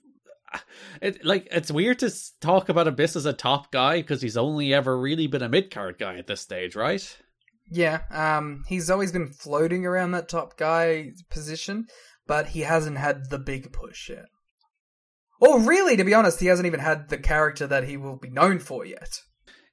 it 1.01 1.25
like 1.25 1.47
it's 1.51 1.71
weird 1.71 1.99
to 1.99 2.11
talk 2.41 2.69
about 2.69 2.87
Abyss 2.87 3.15
as 3.15 3.25
a 3.25 3.33
top 3.33 3.71
guy 3.71 3.97
because 3.97 4.21
he's 4.21 4.37
only 4.37 4.73
ever 4.73 4.97
really 4.99 5.27
been 5.27 5.41
a 5.41 5.49
mid 5.49 5.71
card 5.71 5.97
guy 5.97 6.17
at 6.17 6.27
this 6.27 6.41
stage, 6.41 6.75
right? 6.75 7.17
Yeah, 7.69 8.01
um, 8.11 8.63
he's 8.67 8.89
always 8.89 9.11
been 9.11 9.27
floating 9.27 9.85
around 9.85 10.11
that 10.11 10.29
top 10.29 10.57
guy 10.57 11.11
position, 11.29 11.87
but 12.25 12.47
he 12.47 12.61
hasn't 12.61 12.97
had 12.97 13.29
the 13.29 13.39
big 13.39 13.73
push 13.73 14.09
yet. 14.09 14.25
Or 15.39 15.59
really, 15.59 15.97
to 15.97 16.03
be 16.03 16.13
honest, 16.13 16.39
he 16.39 16.47
hasn't 16.47 16.65
even 16.65 16.79
had 16.79 17.09
the 17.09 17.17
character 17.17 17.67
that 17.67 17.83
he 17.83 17.97
will 17.97 18.17
be 18.17 18.29
known 18.29 18.59
for 18.59 18.85
yet. 18.85 19.19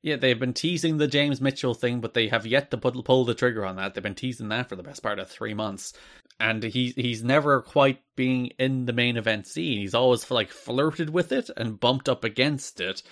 Yeah, 0.02 0.16
they've 0.16 0.38
been 0.38 0.52
teasing 0.52 0.98
the 0.98 1.08
James 1.08 1.40
Mitchell 1.40 1.72
thing, 1.72 2.02
but 2.02 2.12
they 2.12 2.28
have 2.28 2.44
yet 2.44 2.70
to 2.72 2.76
put, 2.76 3.02
pull 3.06 3.24
the 3.24 3.34
trigger 3.34 3.64
on 3.64 3.76
that. 3.76 3.94
They've 3.94 4.02
been 4.02 4.14
teasing 4.14 4.48
that 4.48 4.68
for 4.68 4.76
the 4.76 4.82
best 4.82 5.02
part 5.02 5.18
of 5.18 5.30
three 5.30 5.54
months, 5.54 5.94
and 6.40 6.62
he 6.62 6.92
he's 6.97 7.23
never 7.23 7.62
quite 7.62 8.01
being 8.16 8.47
in 8.59 8.87
the 8.87 8.92
main 8.92 9.16
event 9.16 9.47
scene. 9.47 9.79
He's 9.79 9.94
always 9.94 10.31
like 10.31 10.51
flirted 10.51 11.11
with 11.11 11.33
it 11.33 11.51
and 11.57 11.81
bumped 11.81 12.09
up 12.09 12.25
against 12.25 12.81
it. 12.81 13.03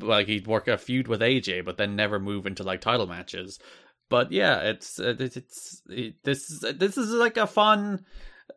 Like 0.00 0.28
he'd 0.28 0.46
work 0.46 0.66
a 0.68 0.78
feud 0.78 1.08
with 1.08 1.20
AJ, 1.20 1.64
but 1.64 1.76
then 1.76 1.96
never 1.96 2.18
move 2.18 2.46
into 2.46 2.62
like 2.62 2.80
title 2.80 3.06
matches. 3.06 3.58
But 4.08 4.32
yeah, 4.32 4.60
it's 4.60 4.98
uh, 4.98 5.14
it's, 5.18 5.36
it's 5.36 5.82
it, 5.88 6.14
this 6.24 6.64
this 6.74 6.96
is 6.96 7.10
like 7.10 7.36
a 7.36 7.46
fun 7.46 8.04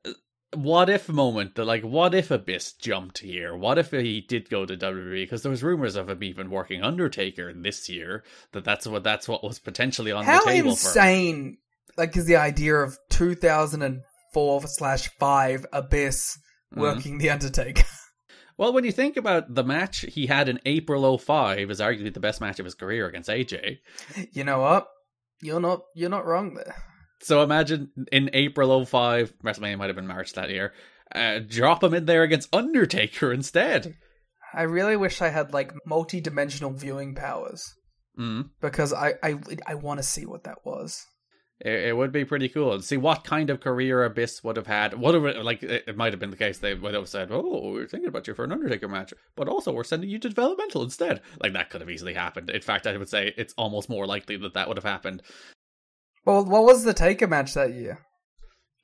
uh, 0.05 0.11
what 0.55 0.89
if 0.89 1.09
moment 1.09 1.55
that 1.55 1.65
like 1.65 1.83
what 1.83 2.13
if 2.13 2.29
abyss 2.29 2.73
jumped 2.73 3.17
here 3.17 3.55
what 3.55 3.79
if 3.79 3.89
he 3.89 4.21
did 4.21 4.47
go 4.49 4.65
to 4.65 4.77
wwe 4.77 5.23
because 5.23 5.41
there 5.41 5.49
was 5.49 5.63
rumors 5.63 5.95
of 5.95 6.09
him 6.09 6.23
even 6.23 6.51
working 6.51 6.83
undertaker 6.83 7.51
this 7.53 7.89
year 7.89 8.23
that 8.51 8.63
that's 8.63 8.85
what 8.85 9.03
that's 9.03 9.27
what 9.27 9.43
was 9.43 9.57
potentially 9.57 10.11
on 10.11 10.23
how 10.23 10.43
the 10.43 10.51
table 10.51 10.69
insane 10.69 11.57
for 11.87 12.01
like 12.01 12.15
is 12.15 12.25
the 12.25 12.35
idea 12.35 12.75
of 12.75 12.97
2004 14.33 14.67
slash 14.67 15.09
5 15.19 15.65
abyss 15.73 16.37
mm-hmm. 16.71 16.81
working 16.81 17.17
mm. 17.17 17.21
the 17.21 17.29
undertaker 17.29 17.85
well 18.57 18.73
when 18.73 18.83
you 18.83 18.91
think 18.91 19.17
about 19.17 19.53
the 19.53 19.63
match 19.63 20.05
he 20.09 20.27
had 20.27 20.49
in 20.49 20.59
april 20.65 21.17
05 21.17 21.69
is 21.69 21.79
arguably 21.79 22.13
the 22.13 22.19
best 22.19 22.41
match 22.41 22.59
of 22.59 22.65
his 22.65 22.75
career 22.75 23.07
against 23.07 23.29
aj 23.29 23.77
you 24.31 24.43
know 24.43 24.59
what 24.59 24.87
you're 25.41 25.59
not 25.59 25.81
you're 25.95 26.09
not 26.09 26.25
wrong 26.25 26.53
there 26.53 26.75
so 27.23 27.41
imagine 27.41 27.89
in 28.11 28.29
April 28.33 28.83
05, 28.85 29.33
WrestleMania 29.43 29.77
might 29.77 29.87
have 29.87 29.95
been 29.95 30.07
March 30.07 30.33
that 30.33 30.49
year, 30.49 30.73
uh, 31.15 31.39
drop 31.39 31.83
him 31.83 31.93
in 31.93 32.05
there 32.05 32.23
against 32.23 32.53
Undertaker 32.53 33.31
instead. 33.31 33.95
I 34.53 34.63
really 34.63 34.97
wish 34.97 35.21
I 35.21 35.29
had 35.29 35.53
like 35.53 35.73
multi-dimensional 35.85 36.73
viewing 36.73 37.15
powers. 37.15 37.73
Mm. 38.19 38.49
Because 38.61 38.93
I 38.93 39.13
I, 39.23 39.35
I 39.65 39.75
want 39.75 39.99
to 39.99 40.03
see 40.03 40.25
what 40.25 40.43
that 40.43 40.59
was. 40.65 41.03
It, 41.63 41.85
it, 41.85 41.97
would 41.97 42.11
be 42.11 42.25
pretty 42.25 42.49
cool. 42.49 42.75
To 42.77 42.83
see 42.83 42.97
what 42.97 43.23
kind 43.23 43.49
of 43.49 43.61
career 43.61 44.03
Abyss 44.03 44.43
would 44.43 44.57
have 44.57 44.67
had. 44.67 44.95
What 44.95 45.13
have, 45.13 45.23
like 45.43 45.63
it, 45.63 45.85
it 45.87 45.95
might 45.95 46.11
have 46.11 46.19
been 46.19 46.29
the 46.29 46.35
case 46.35 46.57
they 46.57 46.73
would 46.73 46.93
have 46.93 47.07
said, 47.07 47.29
"Oh, 47.31 47.71
we're 47.71 47.87
thinking 47.87 48.09
about 48.09 48.27
you 48.27 48.33
for 48.33 48.43
an 48.43 48.51
Undertaker 48.51 48.89
match, 48.89 49.13
but 49.35 49.47
also 49.47 49.71
we're 49.71 49.85
sending 49.85 50.09
you 50.09 50.19
to 50.19 50.27
developmental 50.27 50.83
instead." 50.83 51.21
Like 51.41 51.53
that 51.53 51.69
could 51.69 51.79
have 51.79 51.89
easily 51.89 52.13
happened. 52.13 52.49
In 52.49 52.61
fact, 52.61 52.85
I 52.85 52.97
would 52.97 53.09
say 53.09 53.33
it's 53.37 53.53
almost 53.57 53.89
more 53.89 54.05
likely 54.05 54.35
that 54.37 54.55
that 54.55 54.67
would 54.67 54.77
have 54.77 54.83
happened. 54.83 55.23
Well, 56.25 56.43
what 56.43 56.65
was 56.65 56.83
the 56.83 56.93
Taker 56.93 57.27
match 57.27 57.53
that 57.53 57.73
year? 57.73 57.99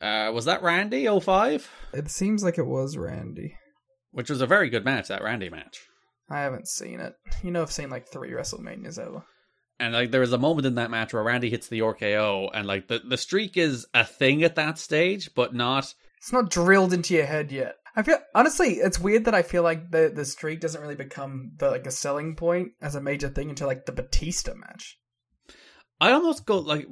Uh, 0.01 0.31
was 0.33 0.45
that 0.45 0.63
Randy 0.63 1.07
05? 1.07 1.69
It 1.93 2.09
seems 2.09 2.43
like 2.43 2.57
it 2.57 2.65
was 2.65 2.95
Randy. 2.95 3.55
Which 4.11 4.29
was 4.29 4.41
a 4.41 4.47
very 4.47 4.69
good 4.69 4.85
match, 4.85 5.09
that 5.09 5.23
Randy 5.23 5.49
match. 5.49 5.81
I 6.29 6.41
haven't 6.41 6.67
seen 6.67 6.99
it. 6.99 7.13
You 7.43 7.51
know, 7.51 7.61
I've 7.61 7.71
seen 7.71 7.89
like 7.89 8.07
three 8.07 8.31
WrestleManias 8.31 8.99
ever. 8.99 9.23
And 9.79 9.93
like 9.93 10.11
there 10.11 10.21
was 10.21 10.33
a 10.33 10.37
moment 10.37 10.67
in 10.67 10.75
that 10.75 10.91
match 10.91 11.13
where 11.13 11.23
Randy 11.23 11.49
hits 11.49 11.67
the 11.67 11.79
RKO, 11.79 12.49
and 12.53 12.67
like 12.67 12.87
the 12.87 12.99
the 12.99 13.17
streak 13.17 13.57
is 13.57 13.87
a 13.93 14.03
thing 14.03 14.43
at 14.43 14.55
that 14.55 14.77
stage, 14.77 15.33
but 15.33 15.53
not. 15.53 15.93
It's 16.17 16.33
not 16.33 16.49
drilled 16.49 16.91
into 16.91 17.13
your 17.13 17.25
head 17.25 17.51
yet. 17.51 17.75
I 17.95 18.03
feel 18.03 18.17
honestly, 18.35 18.73
it's 18.73 18.99
weird 18.99 19.25
that 19.25 19.33
I 19.33 19.41
feel 19.41 19.63
like 19.63 19.91
the 19.91 20.11
the 20.13 20.25
streak 20.25 20.59
doesn't 20.59 20.81
really 20.81 20.95
become 20.95 21.51
the 21.57 21.69
like 21.69 21.87
a 21.87 21.91
selling 21.91 22.35
point 22.35 22.73
as 22.81 22.95
a 22.95 23.01
major 23.01 23.29
thing 23.29 23.49
until 23.49 23.67
like 23.67 23.85
the 23.85 23.91
Batista 23.91 24.53
match. 24.53 24.99
I 26.01 26.11
almost 26.11 26.45
go 26.45 26.59
like 26.59 26.87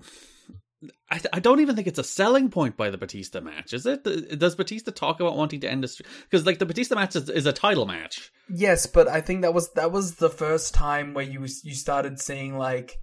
I, 1.09 1.19
I 1.33 1.39
don't 1.39 1.59
even 1.59 1.75
think 1.75 1.87
it's 1.87 1.97
a 1.97 2.03
selling 2.03 2.49
point 2.49 2.77
by 2.77 2.91
the 2.91 2.97
Batista 2.97 3.41
match, 3.41 3.73
is 3.73 3.85
it? 3.87 4.03
Does 4.37 4.55
Batista 4.55 4.91
talk 4.91 5.19
about 5.19 5.35
wanting 5.35 5.59
to 5.61 5.69
end 5.69 5.83
the 5.83 6.03
because 6.23 6.45
like 6.45 6.59
the 6.59 6.67
Batista 6.67 6.93
match 6.93 7.15
is, 7.15 7.29
is, 7.29 7.47
a 7.47 7.53
title 7.53 7.87
match? 7.87 8.31
Yes, 8.47 8.85
but 8.85 9.07
I 9.07 9.21
think 9.21 9.41
that 9.41 9.55
was 9.55 9.71
that 9.73 9.91
was 9.91 10.15
the 10.15 10.29
first 10.29 10.75
time 10.75 11.15
where 11.15 11.25
you 11.25 11.47
you 11.63 11.73
started 11.73 12.19
seeing 12.19 12.57
like 12.57 12.93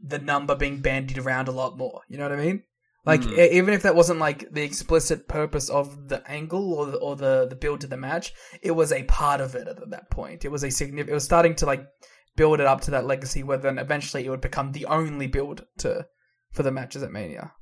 the 0.00 0.20
number 0.20 0.54
being 0.54 0.80
bandied 0.80 1.18
around 1.18 1.48
a 1.48 1.52
lot 1.52 1.76
more. 1.76 2.02
You 2.08 2.18
know 2.18 2.28
what 2.28 2.38
I 2.38 2.44
mean? 2.44 2.62
Like 3.04 3.24
hmm. 3.24 3.34
e- 3.34 3.50
even 3.52 3.74
if 3.74 3.82
that 3.82 3.96
wasn't 3.96 4.20
like 4.20 4.52
the 4.52 4.62
explicit 4.62 5.26
purpose 5.26 5.68
of 5.68 6.08
the 6.08 6.22
angle 6.30 6.72
or 6.72 6.86
the, 6.86 6.98
or 6.98 7.16
the 7.16 7.46
the 7.48 7.56
build 7.56 7.80
to 7.80 7.88
the 7.88 7.96
match, 7.96 8.32
it 8.62 8.72
was 8.72 8.92
a 8.92 9.02
part 9.04 9.40
of 9.40 9.56
it 9.56 9.66
at 9.66 9.90
that 9.90 10.10
point. 10.10 10.44
It 10.44 10.52
was 10.52 10.62
a 10.62 10.70
significant. 10.70 11.10
It 11.10 11.14
was 11.14 11.24
starting 11.24 11.56
to 11.56 11.66
like 11.66 11.84
build 12.36 12.60
it 12.60 12.66
up 12.66 12.82
to 12.82 12.92
that 12.92 13.06
legacy, 13.06 13.42
where 13.42 13.58
then 13.58 13.78
eventually 13.78 14.24
it 14.24 14.30
would 14.30 14.40
become 14.40 14.70
the 14.70 14.86
only 14.86 15.26
build 15.26 15.64
to 15.78 16.06
for 16.54 16.62
the 16.62 16.70
matches 16.72 17.02
at 17.02 17.12
Mania. 17.12 17.52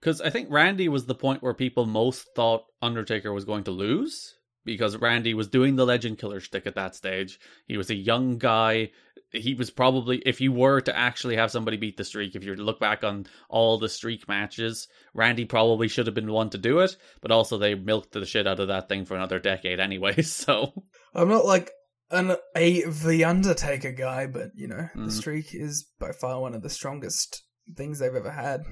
Because 0.00 0.20
I 0.20 0.30
think 0.30 0.48
Randy 0.50 0.88
was 0.88 1.06
the 1.06 1.14
point 1.14 1.42
where 1.42 1.54
people 1.54 1.86
most 1.86 2.26
thought 2.34 2.64
Undertaker 2.82 3.32
was 3.32 3.44
going 3.44 3.64
to 3.64 3.70
lose. 3.70 4.34
Because 4.64 4.96
Randy 4.98 5.32
was 5.32 5.48
doing 5.48 5.76
the 5.76 5.86
legend 5.86 6.18
killer 6.18 6.38
shtick 6.38 6.66
at 6.66 6.74
that 6.74 6.94
stage. 6.94 7.38
He 7.66 7.78
was 7.78 7.88
a 7.88 7.94
young 7.94 8.36
guy. 8.36 8.90
He 9.32 9.54
was 9.54 9.70
probably, 9.70 10.18
if 10.26 10.40
you 10.42 10.52
were 10.52 10.82
to 10.82 10.94
actually 10.96 11.36
have 11.36 11.50
somebody 11.50 11.78
beat 11.78 11.96
the 11.96 12.04
streak, 12.04 12.34
if 12.36 12.44
you 12.44 12.50
were 12.50 12.56
to 12.56 12.62
look 12.62 12.78
back 12.78 13.02
on 13.02 13.26
all 13.48 13.78
the 13.78 13.88
streak 13.88 14.28
matches, 14.28 14.86
Randy 15.14 15.46
probably 15.46 15.88
should 15.88 16.06
have 16.06 16.14
been 16.14 16.26
the 16.26 16.32
one 16.32 16.50
to 16.50 16.58
do 16.58 16.80
it. 16.80 16.94
But 17.22 17.30
also, 17.30 17.56
they 17.56 17.74
milked 17.74 18.12
the 18.12 18.26
shit 18.26 18.46
out 18.46 18.60
of 18.60 18.68
that 18.68 18.88
thing 18.88 19.06
for 19.06 19.14
another 19.16 19.38
decade 19.38 19.80
anyway. 19.80 20.16
So, 20.22 20.84
I'm 21.14 21.28
not 21.28 21.46
like 21.46 21.70
an 22.10 22.36
a 22.54 22.82
the 22.84 23.24
Undertaker 23.24 23.92
guy, 23.92 24.26
but 24.26 24.50
you 24.54 24.68
know 24.68 24.88
Mhm. 24.94 25.06
the 25.06 25.12
streak 25.12 25.54
is 25.54 25.88
by 25.98 26.12
far 26.12 26.40
one 26.40 26.54
of 26.54 26.62
the 26.62 26.68
strongest 26.70 27.44
things 27.76 27.98
they've 27.98 28.14
ever 28.14 28.30
had. 28.30 28.62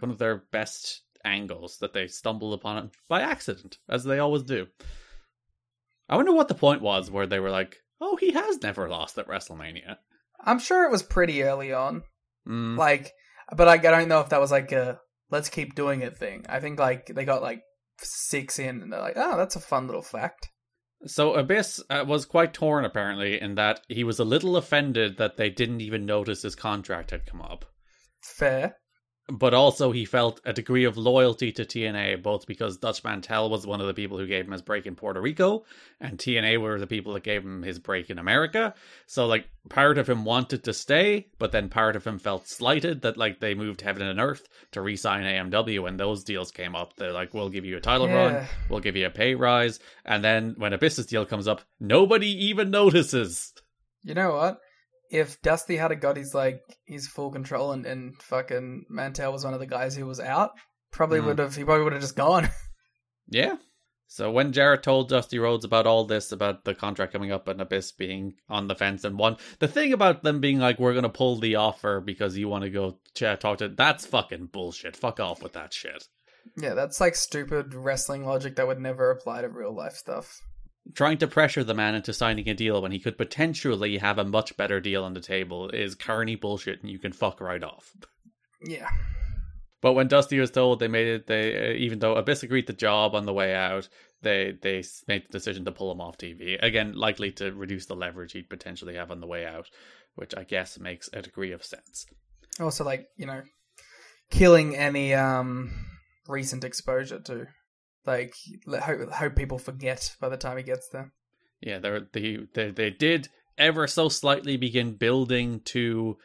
one 0.00 0.10
of 0.10 0.18
their 0.18 0.44
best 0.50 1.02
angles 1.24 1.78
that 1.80 1.92
they 1.92 2.06
stumbled 2.06 2.54
upon 2.54 2.84
it 2.84 2.90
by 3.08 3.20
accident, 3.20 3.78
as 3.88 4.04
they 4.04 4.18
always 4.18 4.42
do. 4.42 4.66
I 6.08 6.16
wonder 6.16 6.32
what 6.32 6.48
the 6.48 6.54
point 6.54 6.82
was 6.82 7.10
where 7.10 7.26
they 7.26 7.38
were 7.38 7.50
like, 7.50 7.76
oh, 8.00 8.16
he 8.16 8.32
has 8.32 8.62
never 8.62 8.88
lost 8.88 9.18
at 9.18 9.28
WrestleMania. 9.28 9.96
I'm 10.44 10.58
sure 10.58 10.84
it 10.84 10.90
was 10.90 11.02
pretty 11.02 11.42
early 11.42 11.72
on. 11.72 12.02
Mm. 12.48 12.76
Like, 12.76 13.12
but 13.54 13.68
I, 13.68 13.74
I 13.74 13.78
don't 13.78 14.08
know 14.08 14.20
if 14.20 14.30
that 14.30 14.40
was 14.40 14.50
like 14.50 14.72
a 14.72 14.98
let's 15.30 15.48
keep 15.48 15.74
doing 15.74 16.00
it 16.02 16.16
thing. 16.16 16.46
I 16.48 16.60
think 16.60 16.78
like 16.78 17.06
they 17.06 17.24
got 17.24 17.42
like 17.42 17.62
six 17.98 18.58
in 18.58 18.82
and 18.82 18.92
they're 18.92 19.00
like, 19.00 19.16
oh, 19.16 19.36
that's 19.36 19.56
a 19.56 19.60
fun 19.60 19.86
little 19.86 20.02
fact. 20.02 20.48
So 21.06 21.34
Abyss 21.34 21.82
uh, 21.88 22.04
was 22.06 22.26
quite 22.26 22.52
torn 22.52 22.84
apparently 22.84 23.40
in 23.40 23.54
that 23.54 23.80
he 23.88 24.04
was 24.04 24.18
a 24.18 24.24
little 24.24 24.56
offended 24.56 25.16
that 25.16 25.36
they 25.36 25.48
didn't 25.48 25.80
even 25.80 26.04
notice 26.04 26.42
his 26.42 26.54
contract 26.54 27.10
had 27.10 27.26
come 27.26 27.40
up. 27.40 27.64
Fair. 28.22 28.76
But 29.32 29.54
also 29.54 29.92
he 29.92 30.06
felt 30.06 30.40
a 30.44 30.52
degree 30.52 30.84
of 30.84 30.96
loyalty 30.96 31.52
to 31.52 31.64
TNA, 31.64 32.20
both 32.20 32.48
because 32.48 32.78
Dutch 32.78 33.04
Mantell 33.04 33.48
was 33.48 33.64
one 33.64 33.80
of 33.80 33.86
the 33.86 33.94
people 33.94 34.18
who 34.18 34.26
gave 34.26 34.44
him 34.44 34.50
his 34.50 34.62
break 34.62 34.86
in 34.86 34.96
Puerto 34.96 35.20
Rico, 35.20 35.64
and 36.00 36.18
TNA 36.18 36.60
were 36.60 36.80
the 36.80 36.86
people 36.88 37.12
that 37.12 37.22
gave 37.22 37.44
him 37.44 37.62
his 37.62 37.78
break 37.78 38.10
in 38.10 38.18
America. 38.18 38.74
So 39.06 39.26
like 39.28 39.48
part 39.68 39.98
of 39.98 40.08
him 40.08 40.24
wanted 40.24 40.64
to 40.64 40.72
stay, 40.72 41.28
but 41.38 41.52
then 41.52 41.68
part 41.68 41.94
of 41.94 42.04
him 42.04 42.18
felt 42.18 42.48
slighted 42.48 43.02
that 43.02 43.16
like 43.16 43.38
they 43.38 43.54
moved 43.54 43.82
heaven 43.82 44.02
and 44.02 44.18
earth 44.18 44.48
to 44.72 44.80
re-sign 44.80 45.22
AMW 45.22 45.80
when 45.80 45.96
those 45.96 46.24
deals 46.24 46.50
came 46.50 46.74
up. 46.74 46.96
They're 46.96 47.12
like, 47.12 47.32
we'll 47.32 47.50
give 47.50 47.64
you 47.64 47.76
a 47.76 47.80
title 47.80 48.08
run, 48.08 48.48
we'll 48.68 48.80
give 48.80 48.96
you 48.96 49.06
a 49.06 49.10
pay 49.10 49.36
rise, 49.36 49.78
and 50.04 50.24
then 50.24 50.56
when 50.58 50.72
a 50.72 50.78
business 50.78 51.06
deal 51.06 51.24
comes 51.24 51.46
up, 51.46 51.62
nobody 51.78 52.46
even 52.46 52.72
notices. 52.72 53.52
You 54.02 54.14
know 54.14 54.32
what? 54.32 54.58
If 55.10 55.40
Dusty 55.42 55.76
had 55.76 55.98
got 56.00 56.16
his 56.16 56.34
like 56.34 56.60
his 56.86 57.08
full 57.08 57.30
control 57.30 57.72
and, 57.72 57.84
and 57.84 58.16
fucking 58.22 58.84
Mantell 58.88 59.32
was 59.32 59.44
one 59.44 59.54
of 59.54 59.60
the 59.60 59.66
guys 59.66 59.96
who 59.96 60.06
was 60.06 60.20
out, 60.20 60.52
probably 60.92 61.20
Mhm. 61.20 61.26
would 61.26 61.38
have 61.38 61.56
he 61.56 61.64
probably 61.64 61.84
would 61.84 61.92
have 61.92 62.02
just 62.02 62.16
gone. 62.16 62.48
Yeah. 63.32 63.56
So 64.08 64.28
when 64.32 64.50
Jarrett 64.52 64.82
told 64.82 65.08
Dusty 65.08 65.38
Rhodes 65.38 65.64
about 65.64 65.86
all 65.86 66.04
this, 66.04 66.32
about 66.32 66.64
the 66.64 66.74
contract 66.74 67.12
coming 67.12 67.30
up 67.30 67.46
and 67.46 67.60
Abyss 67.60 67.92
being 67.92 68.34
on 68.48 68.66
the 68.66 68.74
fence 68.74 69.04
and 69.04 69.16
one, 69.16 69.36
the 69.60 69.68
thing 69.68 69.92
about 69.92 70.24
them 70.24 70.40
being 70.40 70.58
like, 70.58 70.80
we're 70.80 70.94
going 70.94 71.04
to 71.04 71.08
pull 71.08 71.38
the 71.38 71.54
offer 71.54 72.00
because 72.00 72.36
you 72.36 72.48
want 72.48 72.64
to 72.64 72.70
go 72.70 72.98
ch- 73.14 73.38
talk 73.38 73.58
to, 73.58 73.68
that's 73.68 74.04
fucking 74.06 74.46
bullshit. 74.46 74.96
Fuck 74.96 75.20
off 75.20 75.44
with 75.44 75.52
that 75.52 75.72
shit. 75.72 76.08
yeah, 76.56 76.74
that's 76.74 77.00
like 77.00 77.14
stupid 77.14 77.72
wrestling 77.72 78.24
logic 78.26 78.56
that 78.56 78.66
would 78.66 78.80
never 78.80 79.12
apply 79.12 79.42
to 79.42 79.48
real 79.48 79.72
life 79.76 79.94
stuff. 79.94 80.40
Trying 80.94 81.18
to 81.18 81.28
pressure 81.28 81.62
the 81.62 81.74
man 81.74 81.94
into 81.94 82.12
signing 82.12 82.48
a 82.48 82.54
deal 82.54 82.82
when 82.82 82.92
he 82.92 82.98
could 82.98 83.18
potentially 83.18 83.98
have 83.98 84.18
a 84.18 84.24
much 84.24 84.56
better 84.56 84.80
deal 84.80 85.04
on 85.04 85.14
the 85.14 85.20
table 85.20 85.68
is 85.68 85.94
carny 85.94 86.36
bullshit 86.36 86.80
and 86.80 86.90
you 86.90 86.98
can 86.98 87.12
fuck 87.12 87.40
right 87.40 87.62
off. 87.62 87.92
Yeah. 88.62 88.88
But 89.80 89.94
when 89.94 90.08
Dusty 90.08 90.38
was 90.38 90.50
told 90.50 90.78
they 90.78 90.88
made 90.88 91.06
it, 91.06 91.26
they 91.26 91.70
uh, 91.70 91.74
even 91.74 91.98
though 92.00 92.14
Abyss 92.14 92.42
agreed 92.42 92.66
the 92.66 92.72
job 92.72 93.14
on 93.14 93.24
the 93.24 93.32
way 93.32 93.54
out, 93.54 93.88
they 94.22 94.56
they 94.60 94.84
made 95.08 95.24
the 95.24 95.32
decision 95.32 95.64
to 95.64 95.72
pull 95.72 95.90
him 95.90 96.00
off 96.00 96.18
TV 96.18 96.62
again, 96.62 96.94
likely 96.94 97.32
to 97.32 97.52
reduce 97.52 97.86
the 97.86 97.96
leverage 97.96 98.32
he'd 98.32 98.50
potentially 98.50 98.96
have 98.96 99.10
on 99.10 99.20
the 99.20 99.26
way 99.26 99.46
out, 99.46 99.70
which 100.16 100.34
I 100.36 100.44
guess 100.44 100.78
makes 100.78 101.08
a 101.12 101.22
degree 101.22 101.52
of 101.52 101.64
sense. 101.64 102.06
Also, 102.60 102.84
like 102.84 103.08
you 103.16 103.26
know, 103.26 103.42
killing 104.30 104.76
any 104.76 105.14
um 105.14 105.72
recent 106.28 106.62
exposure 106.62 107.20
to, 107.20 107.46
like, 108.06 108.34
hope 108.66 109.10
hope 109.10 109.36
people 109.36 109.58
forget 109.58 110.14
by 110.20 110.28
the 110.28 110.36
time 110.36 110.56
he 110.56 110.62
gets 110.62 110.88
there. 110.88 111.12
Yeah, 111.60 111.78
they 111.78 112.38
they 112.54 112.70
they 112.70 112.90
did 112.90 113.28
ever 113.58 113.86
so 113.86 114.08
slightly 114.08 114.56
begin 114.56 114.94
building 114.94 115.60
to 115.66 116.16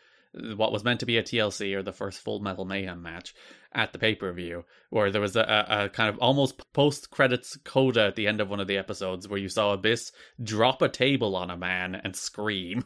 what 0.56 0.72
was 0.72 0.84
meant 0.84 1.00
to 1.02 1.06
be 1.06 1.18
a 1.18 1.24
TLC 1.24 1.76
or 1.76 1.84
the 1.84 1.94
first 1.94 2.22
Full 2.22 2.40
Metal 2.40 2.66
Mayhem 2.66 3.02
match 3.02 3.34
at 3.76 3.92
the 3.92 4.00
pay 4.00 4.16
per 4.16 4.32
view, 4.32 4.64
where 4.90 5.12
there 5.12 5.22
was 5.22 5.36
a, 5.36 5.66
a, 5.70 5.90
kind 5.90 6.10
of 6.10 6.18
almost 6.20 6.72
post 6.74 7.12
credits 7.12 7.58
coda 7.66 8.06
at 8.06 8.16
the 8.16 8.26
end 8.26 8.40
of 8.40 8.50
one 8.50 8.62
of 8.62 8.68
the 8.68 8.78
episodes 8.78 9.28
where 9.28 9.38
you 9.38 9.50
saw 9.50 9.74
Abyss 9.74 10.14
drop 10.42 10.82
a 10.82 10.90
table 10.90 11.36
on 11.36 11.52
a 11.52 11.58
man 11.58 11.96
and 11.96 12.16
scream. 12.16 12.86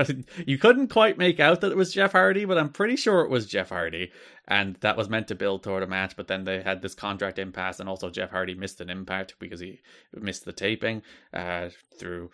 you 0.46 0.58
couldn't 0.58 0.88
quite 0.88 1.18
make 1.18 1.38
out 1.38 1.60
that 1.60 1.70
it 1.70 1.76
was 1.76 1.92
Jeff 1.92 2.12
Hardy, 2.12 2.46
but 2.46 2.58
I'm 2.58 2.70
pretty 2.70 2.96
sure 2.96 3.20
it 3.20 3.30
was 3.30 3.46
Jeff 3.46 3.68
Hardy. 3.68 4.10
And 4.48 4.76
that 4.80 4.96
was 4.96 5.08
meant 5.08 5.28
to 5.28 5.36
build 5.36 5.62
toward 5.62 5.84
a 5.84 5.86
match, 5.86 6.16
but 6.16 6.26
then 6.26 6.42
they 6.42 6.60
had 6.60 6.82
this 6.82 6.94
contract 6.94 7.38
impasse, 7.38 7.78
and 7.78 7.88
also 7.88 8.10
Jeff 8.10 8.30
Hardy 8.30 8.54
missed 8.54 8.80
an 8.80 8.90
impact 8.90 9.36
because 9.38 9.60
he 9.60 9.80
missed 10.12 10.44
the 10.44 10.52
taping 10.52 11.02
uh, 11.32 11.68
through 11.98 12.30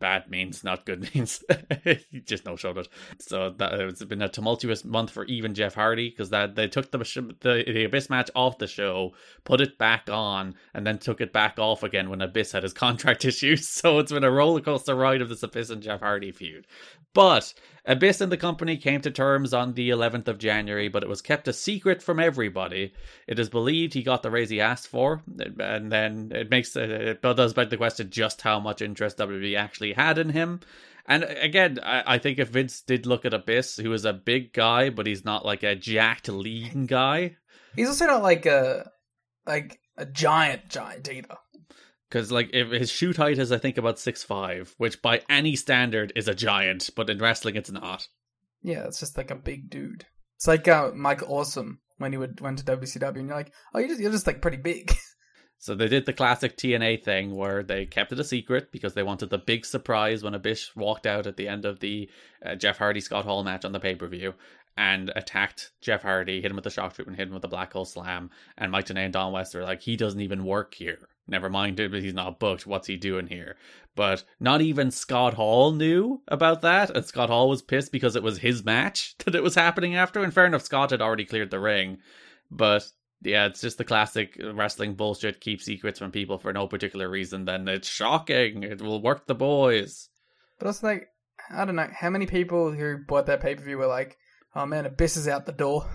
bad 0.00 0.30
means, 0.30 0.64
not 0.64 0.86
good 0.86 1.10
means. 1.14 1.44
he 1.84 2.20
just 2.24 2.46
no 2.46 2.56
showed 2.56 2.78
it. 2.78 2.88
So 3.18 3.50
that 3.58 3.74
it's 3.80 4.04
been 4.04 4.22
a 4.22 4.28
tumultuous 4.28 4.84
month 4.84 5.10
for 5.10 5.24
even 5.24 5.54
Jeff 5.54 5.74
Hardy 5.74 6.10
because 6.10 6.30
that 6.30 6.54
they 6.54 6.68
took 6.68 6.90
the, 6.90 7.04
the 7.16 7.64
the 7.66 7.84
Abyss 7.84 8.10
match 8.10 8.30
off 8.34 8.58
the 8.58 8.66
show, 8.66 9.14
put 9.44 9.60
it 9.60 9.78
back 9.78 10.08
on, 10.10 10.54
and 10.74 10.86
then 10.86 10.98
took 10.98 11.20
it 11.20 11.32
back 11.32 11.58
off 11.58 11.82
again 11.82 12.08
when 12.10 12.22
Abyss 12.22 12.52
had 12.52 12.62
his 12.62 12.72
contract 12.86 13.24
issues. 13.24 13.68
So 13.68 13.98
it's 13.98 14.12
been 14.12 14.24
a 14.24 14.30
rollercoaster 14.30 14.98
ride 14.98 15.22
of 15.22 15.28
this 15.28 15.42
Abyss 15.42 15.70
and 15.70 15.82
Jeff 15.82 16.00
Hardy 16.00 16.32
feud. 16.32 16.66
But 17.14 17.54
Abyss 17.86 18.20
and 18.20 18.30
the 18.30 18.36
company 18.36 18.76
came 18.76 19.00
to 19.00 19.10
terms 19.10 19.54
on 19.54 19.72
the 19.72 19.90
11th 19.90 20.28
of 20.28 20.38
January, 20.38 20.88
but 20.88 21.02
it 21.02 21.08
was 21.08 21.22
kept 21.22 21.48
a 21.48 21.52
secret 21.52 22.02
from 22.02 22.20
everybody. 22.20 22.92
It 23.26 23.38
is 23.38 23.48
believed 23.48 23.94
he 23.94 24.02
got 24.02 24.22
the 24.22 24.30
raise 24.30 24.50
he 24.50 24.60
asked 24.60 24.88
for, 24.88 25.22
and 25.58 25.90
then 25.90 26.32
it 26.34 26.50
makes 26.50 26.76
it 26.76 27.22
does 27.22 27.54
beg 27.54 27.70
the 27.70 27.76
question 27.76 28.10
just 28.10 28.42
how 28.42 28.60
much 28.60 28.82
interest 28.82 29.18
WWE 29.18 29.56
actually 29.56 29.92
had 29.92 30.18
in 30.18 30.30
him. 30.30 30.60
And 31.08 31.24
again, 31.24 31.78
I, 31.82 32.14
I 32.14 32.18
think 32.18 32.38
if 32.38 32.48
Vince 32.48 32.80
did 32.80 33.06
look 33.06 33.24
at 33.24 33.34
Abyss, 33.34 33.76
who 33.76 33.92
is 33.92 34.04
a 34.04 34.12
big 34.12 34.52
guy, 34.52 34.90
but 34.90 35.06
he's 35.06 35.24
not 35.24 35.44
like 35.44 35.62
a 35.62 35.76
jacked 35.76 36.28
lean 36.28 36.86
guy, 36.86 37.36
He's 37.76 37.88
also 37.88 38.06
not 38.06 38.22
like 38.22 38.46
a 38.46 38.90
like 39.46 39.78
a 39.96 40.06
giant 40.06 40.68
giant 40.68 41.08
either. 41.10 41.36
Because 42.08 42.32
like 42.32 42.50
if 42.54 42.70
his 42.70 42.90
shoot 42.90 43.16
height 43.16 43.38
is 43.38 43.52
I 43.52 43.58
think 43.58 43.76
about 43.76 43.98
six 43.98 44.22
five, 44.22 44.74
which 44.78 45.02
by 45.02 45.20
any 45.28 45.56
standard 45.56 46.12
is 46.16 46.26
a 46.26 46.34
giant, 46.34 46.90
but 46.96 47.10
in 47.10 47.18
wrestling 47.18 47.56
it's 47.56 47.70
not. 47.70 48.08
Yeah, 48.62 48.84
it's 48.84 48.98
just 48.98 49.16
like 49.16 49.30
a 49.30 49.36
big 49.36 49.68
dude. 49.68 50.06
It's 50.36 50.48
like 50.48 50.66
uh, 50.66 50.90
Mike 50.94 51.28
Awesome 51.28 51.80
when 51.98 52.12
he 52.12 52.18
would 52.18 52.40
went 52.40 52.58
to 52.58 52.64
WCW, 52.64 53.18
and 53.18 53.28
you're 53.28 53.36
like, 53.36 53.52
oh, 53.74 53.78
you're 53.78 53.88
just, 53.88 54.00
you're 54.00 54.10
just 54.10 54.26
like 54.26 54.42
pretty 54.42 54.58
big. 54.58 54.92
So 55.58 55.74
they 55.74 55.88
did 55.88 56.06
the 56.06 56.12
classic 56.12 56.56
TNA 56.56 57.02
thing 57.02 57.34
where 57.34 57.62
they 57.62 57.86
kept 57.86 58.12
it 58.12 58.20
a 58.20 58.24
secret 58.24 58.70
because 58.70 58.94
they 58.94 59.02
wanted 59.02 59.30
the 59.30 59.38
big 59.38 59.64
surprise 59.64 60.22
when 60.22 60.34
Abyss 60.34 60.76
walked 60.76 61.06
out 61.06 61.26
at 61.26 61.36
the 61.36 61.48
end 61.48 61.64
of 61.64 61.80
the 61.80 62.10
uh, 62.44 62.54
Jeff 62.54 62.78
Hardy 62.78 63.00
Scott 63.00 63.24
Hall 63.24 63.42
match 63.42 63.64
on 63.64 63.72
the 63.72 63.80
pay 63.80 63.94
per 63.94 64.06
view 64.06 64.34
and 64.76 65.10
attacked 65.16 65.72
Jeff 65.80 66.02
Hardy, 66.02 66.42
hit 66.42 66.50
him 66.50 66.56
with 66.56 66.64
the 66.64 66.70
shock 66.70 66.94
treatment, 66.94 67.18
hit 67.18 67.28
him 67.28 67.32
with 67.32 67.42
the 67.42 67.48
black 67.48 67.72
hole 67.72 67.86
slam, 67.86 68.30
and 68.58 68.70
Mike 68.70 68.86
Tenay 68.86 69.04
and 69.04 69.12
Don 69.12 69.32
West 69.32 69.54
were 69.54 69.62
like, 69.62 69.80
he 69.80 69.96
doesn't 69.96 70.20
even 70.20 70.44
work 70.44 70.74
here. 70.74 71.08
Never 71.28 71.48
mind 71.48 71.80
it, 71.80 71.90
but 71.90 72.02
he's 72.02 72.14
not 72.14 72.38
booked. 72.38 72.66
What's 72.66 72.86
he 72.86 72.96
doing 72.96 73.26
here? 73.26 73.56
But 73.96 74.22
not 74.38 74.60
even 74.60 74.90
Scott 74.90 75.34
Hall 75.34 75.72
knew 75.72 76.20
about 76.28 76.60
that, 76.60 76.90
and 76.90 77.04
Scott 77.04 77.30
Hall 77.30 77.48
was 77.48 77.62
pissed 77.62 77.90
because 77.90 78.14
it 78.14 78.22
was 78.22 78.38
his 78.38 78.64
match 78.64 79.16
that 79.24 79.34
it 79.34 79.42
was 79.42 79.54
happening 79.54 79.96
after. 79.96 80.22
And 80.22 80.32
fair 80.32 80.46
enough, 80.46 80.62
Scott 80.62 80.90
had 80.90 81.02
already 81.02 81.24
cleared 81.24 81.50
the 81.50 81.58
ring, 81.58 81.98
but 82.50 82.86
yeah, 83.22 83.46
it's 83.46 83.60
just 83.60 83.78
the 83.78 83.84
classic 83.84 84.40
wrestling 84.54 84.94
bullshit. 84.94 85.40
Keep 85.40 85.62
secrets 85.62 85.98
from 85.98 86.10
people 86.10 86.38
for 86.38 86.52
no 86.52 86.66
particular 86.66 87.08
reason. 87.08 87.44
Then 87.44 87.66
it's 87.68 87.88
shocking. 87.88 88.62
It 88.62 88.82
will 88.82 89.02
work 89.02 89.26
the 89.26 89.34
boys. 89.34 90.08
but 90.58 90.66
also 90.66 90.86
like, 90.86 91.08
I 91.50 91.64
don't 91.64 91.76
know 91.76 91.88
how 91.98 92.10
many 92.10 92.26
people 92.26 92.72
who 92.72 92.98
bought 93.06 93.26
that 93.26 93.40
pay 93.40 93.54
per 93.54 93.62
view 93.62 93.78
were 93.78 93.86
like, 93.86 94.16
oh 94.54 94.66
man, 94.66 94.86
Abyss 94.86 95.16
is 95.16 95.28
out 95.28 95.46
the 95.46 95.52
door, 95.52 95.88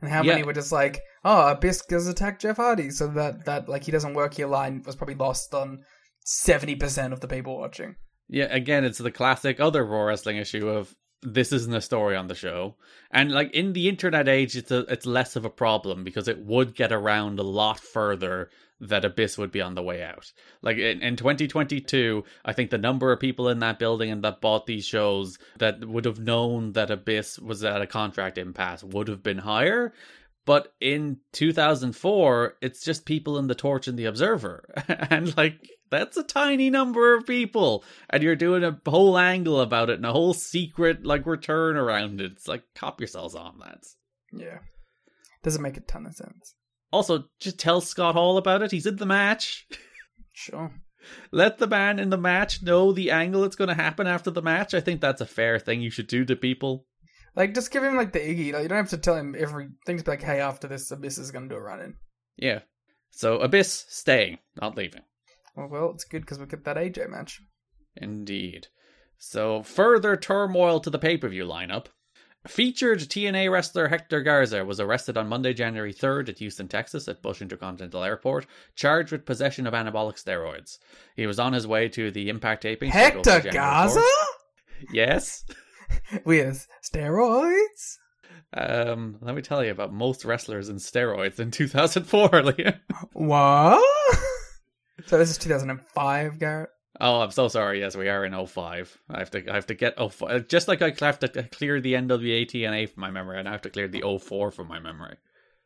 and 0.00 0.10
how 0.10 0.22
many 0.22 0.42
were 0.42 0.52
just 0.52 0.72
like, 0.72 1.00
oh, 1.24 1.48
Abyss 1.50 1.84
does 1.88 2.06
attack 2.06 2.40
Jeff 2.40 2.56
Hardy, 2.56 2.90
so 2.90 3.08
that 3.08 3.44
that 3.44 3.68
like 3.68 3.84
he 3.84 3.92
doesn't 3.92 4.14
work 4.14 4.34
here 4.34 4.46
line 4.46 4.82
was 4.84 4.96
probably 4.96 5.14
lost 5.14 5.54
on 5.54 5.84
seventy 6.24 6.74
percent 6.74 7.12
of 7.12 7.20
the 7.20 7.28
people 7.28 7.58
watching. 7.58 7.96
Yeah, 8.28 8.46
again, 8.50 8.84
it's 8.84 8.98
the 8.98 9.10
classic 9.10 9.60
other 9.60 9.84
Raw 9.84 10.04
wrestling 10.04 10.38
issue 10.38 10.68
of 10.68 10.94
this 11.22 11.52
isn't 11.52 11.74
a 11.74 11.80
story 11.80 12.16
on 12.16 12.26
the 12.26 12.34
show. 12.34 12.74
And 13.10 13.30
like 13.30 13.52
in 13.52 13.72
the 13.72 13.88
internet 13.88 14.28
age, 14.28 14.56
it's 14.56 14.70
a, 14.70 14.80
it's 14.80 15.06
less 15.06 15.36
of 15.36 15.44
a 15.44 15.50
problem 15.50 16.04
because 16.04 16.28
it 16.28 16.44
would 16.44 16.74
get 16.74 16.92
around 16.92 17.38
a 17.38 17.44
lot 17.44 17.78
further 17.78 18.50
that 18.80 19.04
Abyss 19.04 19.38
would 19.38 19.52
be 19.52 19.60
on 19.60 19.76
the 19.76 19.82
way 19.82 20.02
out. 20.02 20.32
Like 20.60 20.76
in, 20.76 21.00
in 21.00 21.14
2022, 21.14 22.24
I 22.44 22.52
think 22.52 22.70
the 22.70 22.78
number 22.78 23.12
of 23.12 23.20
people 23.20 23.48
in 23.48 23.60
that 23.60 23.78
building 23.78 24.10
and 24.10 24.24
that 24.24 24.40
bought 24.40 24.66
these 24.66 24.84
shows 24.84 25.38
that 25.58 25.84
would 25.84 26.04
have 26.04 26.18
known 26.18 26.72
that 26.72 26.90
Abyss 26.90 27.38
was 27.38 27.62
at 27.62 27.80
a 27.80 27.86
contract 27.86 28.38
impasse 28.38 28.82
would 28.82 29.06
have 29.06 29.22
been 29.22 29.38
higher. 29.38 29.92
But 30.44 30.74
in 30.80 31.18
2004, 31.32 32.54
it's 32.60 32.84
just 32.84 33.04
people 33.04 33.38
in 33.38 33.46
the 33.46 33.54
Torch 33.54 33.86
and 33.86 33.98
the 33.98 34.06
Observer. 34.06 34.64
and 34.88 35.36
like, 35.36 35.60
that's 35.90 36.16
a 36.16 36.24
tiny 36.24 36.68
number 36.68 37.14
of 37.14 37.26
people. 37.26 37.84
And 38.10 38.22
you're 38.22 38.34
doing 38.34 38.64
a 38.64 38.78
whole 38.88 39.16
angle 39.16 39.60
about 39.60 39.90
it 39.90 39.96
and 39.96 40.06
a 40.06 40.12
whole 40.12 40.34
secret, 40.34 41.04
like, 41.04 41.26
return 41.26 41.76
around 41.76 42.20
it. 42.20 42.32
It's 42.32 42.48
like, 42.48 42.64
cop 42.74 43.00
yourselves 43.00 43.34
on 43.34 43.60
that. 43.60 43.84
Yeah. 44.32 44.58
Doesn't 45.44 45.62
make 45.62 45.76
a 45.76 45.80
ton 45.80 46.06
of 46.06 46.14
sense. 46.14 46.54
Also, 46.90 47.24
just 47.40 47.58
tell 47.58 47.80
Scott 47.80 48.14
Hall 48.14 48.36
about 48.36 48.62
it. 48.62 48.70
He's 48.70 48.86
in 48.86 48.96
the 48.96 49.06
match. 49.06 49.66
Sure. 50.34 50.72
Let 51.30 51.58
the 51.58 51.66
man 51.66 51.98
in 51.98 52.08
the 52.08 52.16
match 52.16 52.62
know 52.62 52.90
the 52.90 53.10
angle 53.10 53.42
that's 53.42 53.54
going 53.54 53.68
to 53.68 53.74
happen 53.74 54.06
after 54.06 54.30
the 54.30 54.40
match. 54.40 54.72
I 54.72 54.80
think 54.80 55.02
that's 55.02 55.20
a 55.20 55.26
fair 55.26 55.58
thing 55.58 55.82
you 55.82 55.90
should 55.90 56.06
do 56.06 56.24
to 56.24 56.34
people. 56.34 56.86
Like, 57.34 57.54
just 57.54 57.70
give 57.70 57.82
him 57.82 57.96
like 57.96 58.12
the 58.12 58.20
Iggy. 58.20 58.52
Like, 58.52 58.62
you 58.62 58.68
don't 58.68 58.78
have 58.78 58.90
to 58.90 58.98
tell 58.98 59.16
him 59.16 59.34
everything. 59.38 59.98
To 59.98 60.04
be 60.04 60.10
like, 60.10 60.22
hey, 60.22 60.40
after 60.40 60.68
this, 60.68 60.90
Abyss 60.90 61.18
is 61.18 61.30
going 61.30 61.48
to 61.48 61.54
do 61.54 61.58
a 61.58 61.62
run 61.62 61.80
in. 61.80 61.94
Yeah. 62.36 62.60
So 63.10 63.38
Abyss 63.38 63.86
staying, 63.88 64.38
not 64.60 64.76
leaving. 64.76 65.02
Well, 65.56 65.68
well, 65.68 65.90
it's 65.90 66.04
good 66.04 66.22
because 66.22 66.38
we 66.38 66.46
get 66.46 66.64
that 66.64 66.76
AJ 66.76 67.10
match. 67.10 67.40
Indeed. 67.96 68.68
So 69.18 69.62
further 69.62 70.16
turmoil 70.16 70.80
to 70.80 70.90
the 70.90 70.98
pay 70.98 71.16
per 71.16 71.28
view 71.28 71.44
lineup. 71.44 71.86
Featured 72.46 72.98
TNA 72.98 73.52
wrestler 73.52 73.86
Hector 73.86 74.20
Garza 74.20 74.64
was 74.64 74.80
arrested 74.80 75.16
on 75.16 75.28
Monday, 75.28 75.54
January 75.54 75.94
3rd 75.94 76.30
at 76.30 76.38
Houston, 76.38 76.66
Texas 76.66 77.06
at 77.06 77.22
Bush 77.22 77.40
Intercontinental 77.40 78.02
Airport, 78.02 78.46
charged 78.74 79.12
with 79.12 79.24
possession 79.24 79.64
of 79.64 79.74
anabolic 79.74 80.20
steroids. 80.20 80.78
He 81.14 81.28
was 81.28 81.38
on 81.38 81.52
his 81.52 81.68
way 81.68 81.88
to 81.90 82.10
the 82.10 82.28
Impact 82.28 82.62
taping. 82.62 82.90
Hector 82.90 83.40
Garza 83.40 84.02
Yes. 84.92 85.44
with 86.24 86.66
steroids. 86.82 87.96
Um, 88.54 89.16
let 89.22 89.34
me 89.34 89.42
tell 89.42 89.64
you 89.64 89.70
about 89.70 89.92
most 89.92 90.24
wrestlers 90.24 90.68
and 90.68 90.78
steroids 90.78 91.40
in 91.40 91.50
2004, 91.50 92.28
Liam. 92.30 92.78
What? 93.12 93.82
so 95.06 95.18
this 95.18 95.30
is 95.30 95.38
2005, 95.38 96.38
Garrett. 96.38 96.70
Oh, 97.00 97.20
I'm 97.20 97.30
so 97.30 97.48
sorry. 97.48 97.80
Yes, 97.80 97.96
we 97.96 98.08
are 98.08 98.24
in 98.24 98.46
05. 98.46 98.98
I 99.08 99.18
have 99.18 99.30
to 99.30 99.50
I 99.50 99.54
have 99.54 99.66
to 99.68 99.74
get 99.74 99.98
05. 99.98 100.46
Just 100.48 100.68
like 100.68 100.82
I 100.82 100.92
have 101.00 101.18
to 101.20 101.28
clear 101.50 101.80
the 101.80 101.94
NWA 101.94 102.46
TNA 102.46 102.90
from 102.90 103.00
my 103.00 103.10
memory, 103.10 103.38
and 103.38 103.48
I 103.48 103.52
have 103.52 103.62
to 103.62 103.70
clear 103.70 103.88
the 103.88 104.02
04 104.20 104.50
from 104.50 104.68
my 104.68 104.78
memory. 104.78 105.16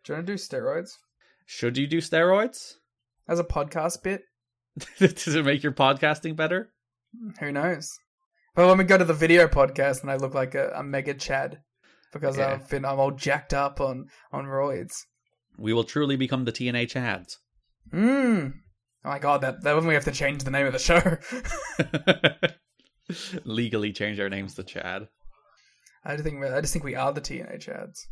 Do 0.05 0.12
you 0.12 0.16
want 0.16 0.27
to 0.29 0.33
do 0.33 0.39
steroids 0.39 0.93
Should 1.45 1.77
you 1.77 1.89
do 1.89 2.01
steroids? 2.01 2.74
as 3.29 3.41
a 3.41 3.45
podcast 3.45 4.05
bit? 4.05 4.22
Does 4.99 5.35
it 5.35 5.45
make 5.45 5.64
your 5.64 5.72
podcasting 5.72 6.37
better? 6.37 6.70
Who 7.41 7.51
knows? 7.51 7.99
But 8.57 8.66
when 8.66 8.78
we 8.78 8.84
go 8.84 8.98
to 8.98 9.04
the 9.04 9.14
video 9.14 9.46
podcast 9.46 10.00
and 10.02 10.11
I 10.11 10.16
look 10.16 10.34
like 10.34 10.54
a, 10.57 10.70
a 10.74 10.82
mega 10.82 11.14
Chad 11.14 11.59
because 12.12 12.38
Okay. 12.38 12.50
I've 12.52 12.68
been 12.68 12.84
I'm 12.84 12.98
all 12.98 13.11
jacked 13.12 13.52
up 13.54 13.80
on 13.80 14.07
on 14.32 14.46
roids. 14.46 14.94
We 15.59 15.72
will 15.72 15.84
truly 15.84 16.16
become 16.16 16.44
the 16.44 16.52
TNA 16.52 16.90
Chads. 16.90 17.36
Mmm. 17.92 18.52
Oh 19.04 19.09
my 19.09 19.18
god, 19.20 19.42
that 19.42 19.62
that 19.62 19.76
when 19.76 19.86
we 19.86 19.94
have 19.94 20.04
to 20.07 20.11
change 20.11 20.42
the 20.42 20.50
name 20.50 20.66
of 20.66 20.72
the 20.72 20.78
show. 20.78 21.00
Legally 23.44 23.92
change 23.92 24.18
our 24.18 24.28
names 24.28 24.54
to 24.54 24.64
Chad. 24.64 25.09
I 26.04 26.12
just 26.12 26.24
think 26.24 26.40
we- 26.40 26.48
I 26.48 26.61
just 26.61 26.72
think 26.72 26.84
we 26.84 26.94
are 26.96 27.12
the 27.12 27.20
TNA 27.20 27.59
Chads. 27.64 28.07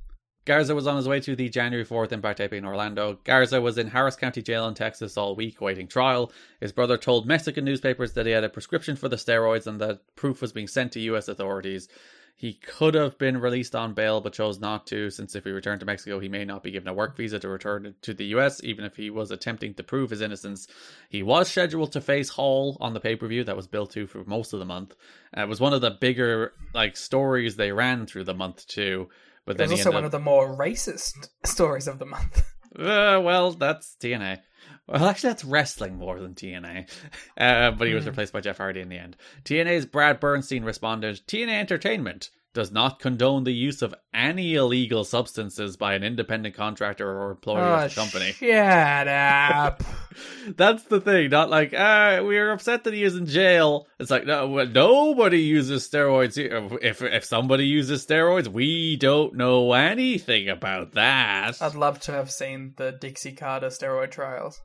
Garza 0.44 0.74
was 0.74 0.86
on 0.86 0.96
his 0.96 1.08
way 1.08 1.20
to 1.20 1.34
the 1.34 1.48
January 1.48 1.86
4th 1.86 2.12
Impact 2.12 2.38
taping 2.38 2.58
in 2.58 2.64
Orlando. 2.66 3.18
Garza 3.24 3.60
was 3.60 3.78
in 3.78 3.88
Harris 3.88 4.16
County 4.16 4.42
Jail 4.42 4.68
in 4.68 4.74
Texas 4.74 5.16
all 5.16 5.34
week 5.34 5.60
waiting 5.60 5.88
trial. 5.88 6.32
His 6.60 6.72
brother 6.72 6.98
told 6.98 7.26
Mexican 7.26 7.64
newspapers 7.64 8.12
that 8.12 8.26
he 8.26 8.32
had 8.32 8.44
a 8.44 8.50
prescription 8.50 8.96
for 8.96 9.08
the 9.08 9.16
steroids 9.16 9.66
and 9.66 9.80
that 9.80 10.00
proof 10.16 10.42
was 10.42 10.52
being 10.52 10.68
sent 10.68 10.92
to 10.92 11.00
U.S. 11.00 11.28
authorities. 11.28 11.88
He 12.36 12.54
could 12.54 12.94
have 12.94 13.16
been 13.16 13.40
released 13.40 13.76
on 13.76 13.94
bail 13.94 14.20
but 14.20 14.32
chose 14.32 14.58
not 14.58 14.86
to, 14.88 15.08
since 15.08 15.34
if 15.34 15.44
he 15.44 15.50
returned 15.50 15.80
to 15.80 15.86
Mexico, 15.86 16.18
he 16.18 16.28
may 16.28 16.44
not 16.44 16.64
be 16.64 16.72
given 16.72 16.88
a 16.88 16.92
work 16.92 17.16
visa 17.16 17.38
to 17.38 17.48
return 17.48 17.94
to 18.02 18.12
the 18.12 18.26
US, 18.36 18.62
even 18.64 18.84
if 18.84 18.96
he 18.96 19.08
was 19.08 19.30
attempting 19.30 19.72
to 19.74 19.84
prove 19.84 20.10
his 20.10 20.20
innocence. 20.20 20.66
He 21.08 21.22
was 21.22 21.48
scheduled 21.48 21.92
to 21.92 22.00
face 22.00 22.30
Hall 22.30 22.76
on 22.80 22.92
the 22.92 23.00
pay 23.00 23.14
per 23.16 23.28
view 23.28 23.44
that 23.44 23.56
was 23.56 23.68
billed 23.68 23.92
to 23.92 24.06
for 24.06 24.24
most 24.24 24.52
of 24.52 24.58
the 24.58 24.64
month. 24.66 24.94
Uh, 25.34 25.42
it 25.42 25.48
was 25.48 25.60
one 25.60 25.72
of 25.72 25.80
the 25.80 25.92
bigger 25.92 26.52
like 26.74 26.96
stories 26.96 27.56
they 27.56 27.72
ran 27.72 28.04
through 28.04 28.24
the 28.24 28.34
month 28.34 28.66
too. 28.66 29.08
But 29.46 29.58
then 29.58 29.70
also 29.70 29.90
ended 29.90 29.94
one 29.94 30.04
up 30.04 30.06
of 30.06 30.12
the 30.12 30.18
more 30.20 30.56
racist 30.56 31.28
stories 31.44 31.86
of 31.86 31.98
the 31.98 32.06
month. 32.06 32.42
uh, 32.78 33.20
well, 33.22 33.52
that's 33.52 33.96
TNA. 34.00 34.40
Well, 34.86 35.06
actually, 35.06 35.30
that's 35.30 35.44
wrestling 35.44 35.96
more 35.96 36.20
than 36.20 36.34
TNA. 36.34 36.90
Uh, 37.38 37.70
but 37.72 37.88
he 37.88 37.94
was 37.94 38.06
replaced 38.06 38.32
by 38.32 38.40
Jeff 38.40 38.58
Hardy 38.58 38.80
in 38.80 38.88
the 38.88 38.98
end. 38.98 39.16
TNA's 39.44 39.86
Brad 39.86 40.20
Bernstein 40.20 40.64
responded 40.64 41.20
TNA 41.26 41.58
Entertainment 41.58 42.30
does 42.54 42.70
not 42.72 42.98
condone 43.00 43.44
the 43.44 43.52
use 43.52 43.82
of 43.82 43.94
any 44.14 44.54
illegal 44.54 45.04
substances 45.04 45.76
by 45.76 45.94
an 45.94 46.02
independent 46.04 46.54
contractor 46.54 47.06
or 47.10 47.32
employee 47.32 47.60
Oh, 47.60 47.74
of 47.84 47.90
the 47.90 47.94
company. 48.00 48.32
shut 48.32 49.08
up. 49.08 49.82
That's 50.56 50.84
the 50.84 51.00
thing. 51.00 51.30
Not 51.30 51.50
like, 51.50 51.74
ah, 51.76 52.20
we 52.22 52.38
are 52.38 52.52
upset 52.52 52.84
that 52.84 52.94
he 52.94 53.02
is 53.02 53.16
in 53.16 53.26
jail. 53.26 53.86
It's 53.98 54.10
like, 54.10 54.24
no, 54.26 54.48
well, 54.48 54.66
nobody 54.66 55.40
uses 55.40 55.88
steroids. 55.88 56.36
here. 56.36 56.68
If 56.80 57.02
if 57.02 57.24
somebody 57.24 57.66
uses 57.66 58.06
steroids, 58.06 58.46
we 58.48 58.96
don't 58.96 59.34
know 59.34 59.72
anything 59.72 60.48
about 60.48 60.92
that. 60.92 61.60
I'd 61.60 61.74
love 61.74 61.98
to 62.02 62.12
have 62.12 62.30
seen 62.30 62.74
the 62.76 62.92
Dixie 62.92 63.32
Carter 63.32 63.66
steroid 63.68 64.12
trials. 64.12 64.60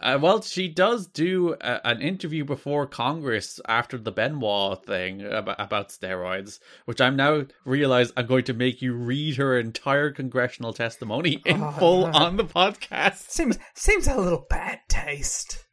Uh, 0.00 0.16
well, 0.20 0.40
she 0.42 0.68
does 0.68 1.06
do 1.08 1.54
a, 1.60 1.80
an 1.86 2.00
interview 2.00 2.44
before 2.44 2.86
Congress 2.86 3.58
after 3.66 3.98
the 3.98 4.12
Benoit 4.12 4.84
thing 4.86 5.22
about, 5.22 5.56
about 5.60 5.88
steroids, 5.88 6.60
which 6.84 7.00
I'm 7.00 7.16
now 7.16 7.46
realize 7.64 8.12
I'm 8.16 8.26
going 8.26 8.44
to 8.44 8.54
make 8.54 8.80
you 8.80 8.92
read 8.94 9.36
her 9.36 9.58
entire 9.58 10.12
congressional 10.12 10.72
testimony 10.72 11.42
in 11.44 11.60
Oh, 11.62 11.72
full 11.72 12.06
no. 12.06 12.12
on 12.18 12.36
the 12.36 12.44
podcast. 12.44 13.30
Seems 13.30 13.58
seems 13.74 14.06
a 14.06 14.16
little 14.16 14.46
bad 14.48 14.80
taste. 14.88 15.64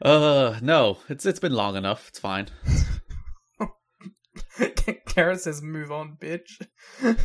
Uh, 0.00 0.58
no, 0.62 0.98
it's 1.08 1.26
it's 1.26 1.40
been 1.40 1.54
long 1.54 1.74
enough. 1.74 2.08
It's 2.08 2.18
fine. 2.20 2.46
Garrett 5.14 5.40
says, 5.40 5.62
"Move 5.62 5.90
on, 5.90 6.16
bitch." 6.20 6.60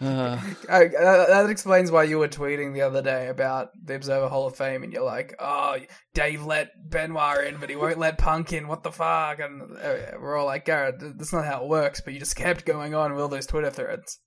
Uh, 0.00 0.40
I, 0.68 0.86
uh, 0.86 1.26
that 1.26 1.50
explains 1.50 1.90
why 1.90 2.02
you 2.04 2.18
were 2.18 2.28
tweeting 2.28 2.74
the 2.74 2.82
other 2.82 3.02
day 3.02 3.28
about 3.28 3.68
the 3.82 3.94
Observer 3.94 4.28
Hall 4.28 4.46
of 4.46 4.56
Fame, 4.56 4.82
and 4.82 4.92
you're 4.92 5.04
like, 5.04 5.34
"Oh, 5.38 5.76
Dave 6.14 6.44
let 6.44 6.70
Benoit 6.90 7.44
in, 7.46 7.58
but 7.58 7.70
he 7.70 7.76
won't 7.76 7.98
let 7.98 8.18
Punk 8.18 8.52
in. 8.52 8.68
What 8.68 8.82
the 8.82 8.92
fuck?" 8.92 9.38
And 9.38 9.62
uh, 9.62 10.18
we're 10.20 10.36
all 10.36 10.46
like, 10.46 10.64
"Garrett, 10.64 10.96
that's 10.98 11.32
not 11.32 11.44
how 11.44 11.62
it 11.62 11.68
works." 11.68 12.00
But 12.00 12.12
you 12.12 12.18
just 12.18 12.36
kept 12.36 12.66
going 12.66 12.94
on 12.94 13.12
with 13.12 13.22
all 13.22 13.28
those 13.28 13.46
Twitter 13.46 13.70
threads. 13.70 14.18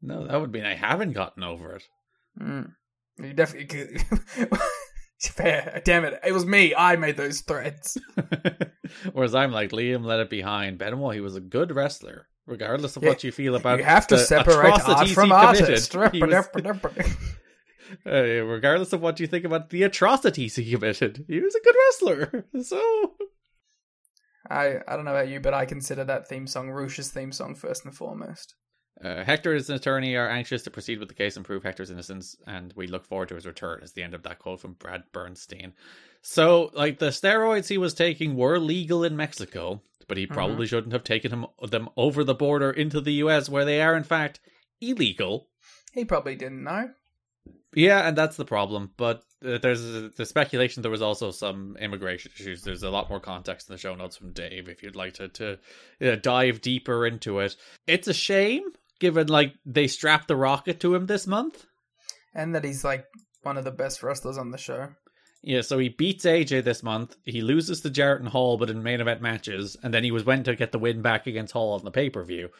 no, 0.00 0.26
that 0.26 0.40
would 0.40 0.52
mean 0.52 0.64
I 0.64 0.74
haven't 0.74 1.12
gotten 1.12 1.42
over 1.42 1.74
it. 1.74 1.82
Mm. 2.40 2.72
You 3.18 3.32
definitely 3.32 3.66
could. 3.66 4.48
Fair. 5.20 5.80
Damn 5.84 6.04
it! 6.04 6.20
It 6.24 6.32
was 6.32 6.44
me. 6.44 6.74
I 6.74 6.96
made 6.96 7.16
those 7.16 7.40
threads. 7.40 7.96
Whereas 9.12 9.34
I'm 9.34 9.50
like 9.50 9.70
Liam, 9.70 10.04
let 10.04 10.20
it 10.20 10.28
behind. 10.30 10.78
Benoit, 10.78 11.14
he 11.14 11.20
was 11.22 11.34
a 11.36 11.40
good 11.40 11.74
wrestler, 11.74 12.28
regardless 12.46 12.96
of 12.96 13.02
what 13.02 13.22
you 13.24 13.32
feel 13.32 13.54
about. 13.56 13.78
you 13.78 13.84
have 13.84 14.06
to 14.08 14.16
the 14.16 14.22
separate 14.24 14.56
art 14.56 14.80
atrocities 14.80 15.14
from 15.14 15.32
artist. 15.32 15.90
committed. 15.90 16.14
He 16.14 16.22
was- 16.22 16.30
That's 16.30 17.16
uh, 18.06 18.44
regardless 18.44 18.92
of 18.92 19.00
what 19.00 19.20
you 19.20 19.26
think 19.26 19.44
about 19.44 19.70
the 19.70 19.82
atrocities 19.84 20.56
he 20.56 20.70
committed, 20.72 21.24
he 21.28 21.40
was 21.40 21.54
a 21.54 21.60
good 21.60 21.74
wrestler. 21.86 22.44
So 22.62 23.14
I 24.48 24.76
I 24.86 24.96
don't 24.96 25.04
know 25.04 25.10
about 25.12 25.28
you, 25.28 25.40
but 25.40 25.54
I 25.54 25.66
consider 25.66 26.04
that 26.04 26.28
theme 26.28 26.46
song 26.46 26.70
Roosh's 26.70 27.10
theme 27.10 27.32
song 27.32 27.54
first 27.54 27.84
and 27.84 27.94
foremost. 27.94 28.54
Uh, 29.04 29.22
Hector 29.24 29.50
and 29.52 29.58
his 29.58 29.68
attorney 29.68 30.16
are 30.16 30.28
anxious 30.28 30.62
to 30.62 30.70
proceed 30.70 30.98
with 30.98 31.08
the 31.08 31.14
case 31.14 31.36
and 31.36 31.44
prove 31.44 31.62
Hector's 31.62 31.90
innocence, 31.90 32.34
and 32.46 32.72
we 32.76 32.86
look 32.86 33.04
forward 33.04 33.28
to 33.28 33.34
his 33.34 33.44
return. 33.46 33.82
Is 33.82 33.92
the 33.92 34.02
end 34.02 34.14
of 34.14 34.22
that 34.22 34.38
quote 34.38 34.60
from 34.60 34.72
Brad 34.74 35.02
Bernstein. 35.12 35.74
So, 36.22 36.70
like 36.74 36.98
the 36.98 37.08
steroids 37.08 37.68
he 37.68 37.78
was 37.78 37.94
taking 37.94 38.36
were 38.36 38.58
legal 38.58 39.04
in 39.04 39.16
Mexico, 39.16 39.82
but 40.08 40.16
he 40.16 40.26
probably 40.26 40.66
shouldn't 40.66 40.92
have 40.92 41.04
taken 41.04 41.32
him, 41.32 41.46
them 41.62 41.88
over 41.96 42.24
the 42.24 42.34
border 42.34 42.70
into 42.70 43.00
the 43.00 43.14
U.S., 43.14 43.48
where 43.48 43.64
they 43.64 43.80
are 43.80 43.96
in 43.96 44.04
fact 44.04 44.40
illegal. 44.80 45.48
He 45.92 46.04
probably 46.04 46.36
didn't 46.36 46.64
know. 46.64 46.90
Yeah, 47.74 48.08
and 48.08 48.16
that's 48.16 48.36
the 48.36 48.44
problem. 48.44 48.92
But 48.96 49.22
uh, 49.44 49.58
there's 49.58 49.82
the 49.82 50.26
speculation 50.26 50.82
there 50.82 50.90
was 50.90 51.02
also 51.02 51.30
some 51.30 51.76
immigration 51.78 52.32
issues. 52.34 52.62
There's 52.62 52.82
a 52.82 52.90
lot 52.90 53.10
more 53.10 53.20
context 53.20 53.68
in 53.68 53.74
the 53.74 53.78
show 53.78 53.94
notes 53.94 54.16
from 54.16 54.32
Dave 54.32 54.68
if 54.68 54.82
you'd 54.82 54.96
like 54.96 55.14
to 55.14 55.28
to 55.28 55.58
uh, 56.00 56.16
dive 56.16 56.60
deeper 56.60 57.06
into 57.06 57.40
it. 57.40 57.56
It's 57.86 58.08
a 58.08 58.14
shame 58.14 58.62
given 58.98 59.26
like 59.28 59.54
they 59.64 59.86
strapped 59.86 60.28
the 60.28 60.36
rocket 60.36 60.80
to 60.80 60.94
him 60.94 61.06
this 61.06 61.26
month. 61.26 61.66
And 62.34 62.54
that 62.54 62.64
he's 62.64 62.84
like 62.84 63.06
one 63.42 63.56
of 63.56 63.64
the 63.64 63.70
best 63.70 64.02
wrestlers 64.02 64.38
on 64.38 64.50
the 64.50 64.58
show. 64.58 64.88
Yeah, 65.46 65.60
so 65.60 65.78
he 65.78 65.90
beats 65.90 66.24
AJ 66.24 66.64
this 66.64 66.82
month. 66.82 67.16
He 67.22 67.40
loses 67.40 67.80
to 67.82 67.90
Jarrett 67.90 68.18
and 68.18 68.28
Hall, 68.28 68.56
but 68.56 68.68
in 68.68 68.82
main 68.82 69.00
event 69.00 69.22
matches, 69.22 69.76
and 69.80 69.94
then 69.94 70.02
he 70.02 70.10
was 70.10 70.24
went 70.24 70.44
to 70.46 70.56
get 70.56 70.72
the 70.72 70.78
win 70.80 71.02
back 71.02 71.28
against 71.28 71.52
Hall 71.52 71.74
on 71.74 71.84
the 71.84 71.92
pay 71.92 72.10
per 72.10 72.24
view. 72.24 72.50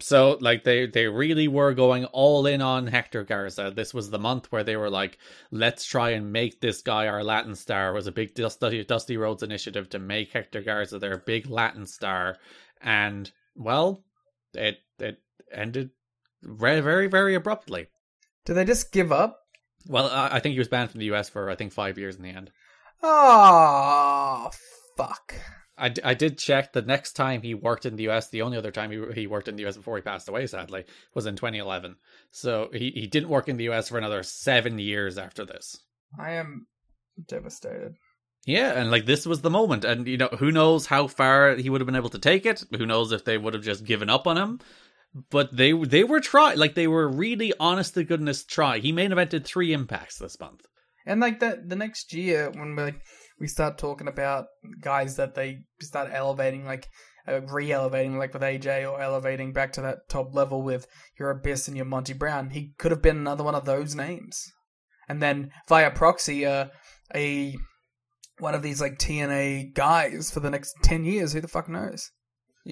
So 0.00 0.38
like 0.40 0.62
they 0.62 0.86
they 0.86 1.08
really 1.08 1.48
were 1.48 1.74
going 1.74 2.04
all 2.04 2.46
in 2.46 2.62
on 2.62 2.86
Hector 2.86 3.24
Garza. 3.24 3.72
This 3.74 3.92
was 3.92 4.10
the 4.10 4.20
month 4.20 4.52
where 4.52 4.62
they 4.62 4.76
were 4.76 4.88
like, 4.88 5.18
let's 5.50 5.84
try 5.84 6.10
and 6.10 6.32
make 6.32 6.60
this 6.60 6.80
guy 6.80 7.08
our 7.08 7.24
Latin 7.24 7.56
star. 7.56 7.90
It 7.90 7.94
was 7.94 8.06
a 8.06 8.12
big 8.12 8.34
Dusty 8.34 8.84
Dusty 8.84 9.16
Rhodes 9.16 9.42
initiative 9.42 9.90
to 9.90 9.98
make 9.98 10.32
Hector 10.32 10.62
Garza 10.62 11.00
their 11.00 11.18
big 11.18 11.50
Latin 11.50 11.86
star, 11.86 12.36
and 12.80 13.28
well, 13.56 14.04
it 14.54 14.78
it 15.00 15.18
ended 15.52 15.90
very 16.44 16.82
very 16.82 17.08
very 17.08 17.34
abruptly. 17.34 17.88
Did 18.44 18.54
they 18.54 18.64
just 18.64 18.92
give 18.92 19.10
up? 19.10 19.47
Well, 19.88 20.10
I, 20.12 20.38
think 20.38 20.52
he 20.52 20.58
was 20.58 20.68
banned 20.68 20.90
from 20.90 21.00
the 21.00 21.10
US 21.12 21.30
for 21.30 21.50
I 21.50 21.56
think 21.56 21.72
five 21.72 21.98
years 21.98 22.16
in 22.16 22.22
the 22.22 22.28
end. 22.28 22.50
Oh, 23.02 24.50
fuck. 24.96 25.34
I, 25.78 25.88
d- 25.88 26.02
I 26.04 26.14
did 26.14 26.38
check 26.38 26.72
the 26.72 26.82
next 26.82 27.12
time 27.12 27.40
he 27.40 27.54
worked 27.54 27.86
in 27.86 27.96
the 27.96 28.08
US, 28.10 28.28
the 28.28 28.42
only 28.42 28.58
other 28.58 28.70
time 28.70 28.90
he, 28.90 29.02
he 29.14 29.26
worked 29.26 29.48
in 29.48 29.56
the 29.56 29.66
US 29.66 29.76
before 29.76 29.96
he 29.96 30.02
passed 30.02 30.28
away, 30.28 30.46
sadly, 30.46 30.84
was 31.14 31.26
in 31.26 31.36
2011. 31.36 31.96
So 32.30 32.68
he, 32.72 32.90
he 32.90 33.06
didn't 33.06 33.30
work 33.30 33.48
in 33.48 33.56
the 33.56 33.68
US 33.70 33.88
for 33.88 33.98
another 33.98 34.22
seven 34.22 34.78
years 34.78 35.16
after 35.16 35.44
this. 35.44 35.78
I 36.18 36.32
am 36.32 36.66
devastated. 37.26 37.94
Yeah, 38.44 38.72
and 38.72 38.90
like 38.90 39.06
this 39.06 39.26
was 39.26 39.40
the 39.40 39.50
moment. 39.50 39.84
And, 39.84 40.06
you 40.06 40.16
know, 40.16 40.28
who 40.38 40.50
knows 40.50 40.86
how 40.86 41.06
far 41.06 41.54
he 41.54 41.70
would 41.70 41.80
have 41.80 41.86
been 41.86 41.96
able 41.96 42.08
to 42.10 42.18
take 42.18 42.44
it? 42.44 42.64
Who 42.76 42.86
knows 42.86 43.12
if 43.12 43.24
they 43.24 43.38
would 43.38 43.54
have 43.54 43.62
just 43.62 43.84
given 43.84 44.10
up 44.10 44.26
on 44.26 44.36
him? 44.36 44.60
But 45.30 45.56
they 45.56 45.72
they 45.72 46.04
were 46.04 46.20
try 46.20 46.54
like 46.54 46.74
they 46.74 46.86
were 46.86 47.08
really 47.08 47.52
honest 47.58 47.94
to 47.94 48.04
goodness 48.04 48.44
try. 48.44 48.78
He 48.78 48.92
main 48.92 49.10
evented 49.10 49.44
three 49.44 49.72
impacts 49.72 50.18
this 50.18 50.38
month. 50.38 50.66
And 51.06 51.20
like 51.20 51.40
that, 51.40 51.68
the 51.68 51.76
next 51.76 52.12
year 52.12 52.50
when 52.50 52.76
we 52.76 52.94
we 53.40 53.46
start 53.46 53.78
talking 53.78 54.08
about 54.08 54.46
guys 54.80 55.16
that 55.16 55.34
they 55.34 55.60
start 55.80 56.10
elevating, 56.12 56.64
like 56.64 56.88
uh, 57.26 57.40
re-elevating, 57.42 58.18
like 58.18 58.32
with 58.32 58.42
AJ, 58.42 58.90
or 58.90 59.00
elevating 59.00 59.52
back 59.52 59.72
to 59.74 59.82
that 59.82 60.08
top 60.08 60.34
level 60.34 60.62
with 60.62 60.86
your 61.18 61.30
Abyss 61.30 61.68
and 61.68 61.76
your 61.76 61.86
Monty 61.86 62.12
Brown, 62.12 62.50
he 62.50 62.72
could 62.78 62.90
have 62.90 63.02
been 63.02 63.18
another 63.18 63.44
one 63.44 63.54
of 63.54 63.64
those 63.64 63.94
names. 63.94 64.52
And 65.08 65.22
then 65.22 65.50
via 65.68 65.90
proxy, 65.90 66.44
uh, 66.44 66.66
a 67.14 67.56
one 68.38 68.54
of 68.54 68.62
these 68.62 68.80
like 68.80 68.98
TNA 68.98 69.74
guys 69.74 70.30
for 70.30 70.40
the 70.40 70.50
next 70.50 70.74
ten 70.82 71.04
years. 71.04 71.32
Who 71.32 71.40
the 71.40 71.48
fuck 71.48 71.68
knows? 71.68 72.10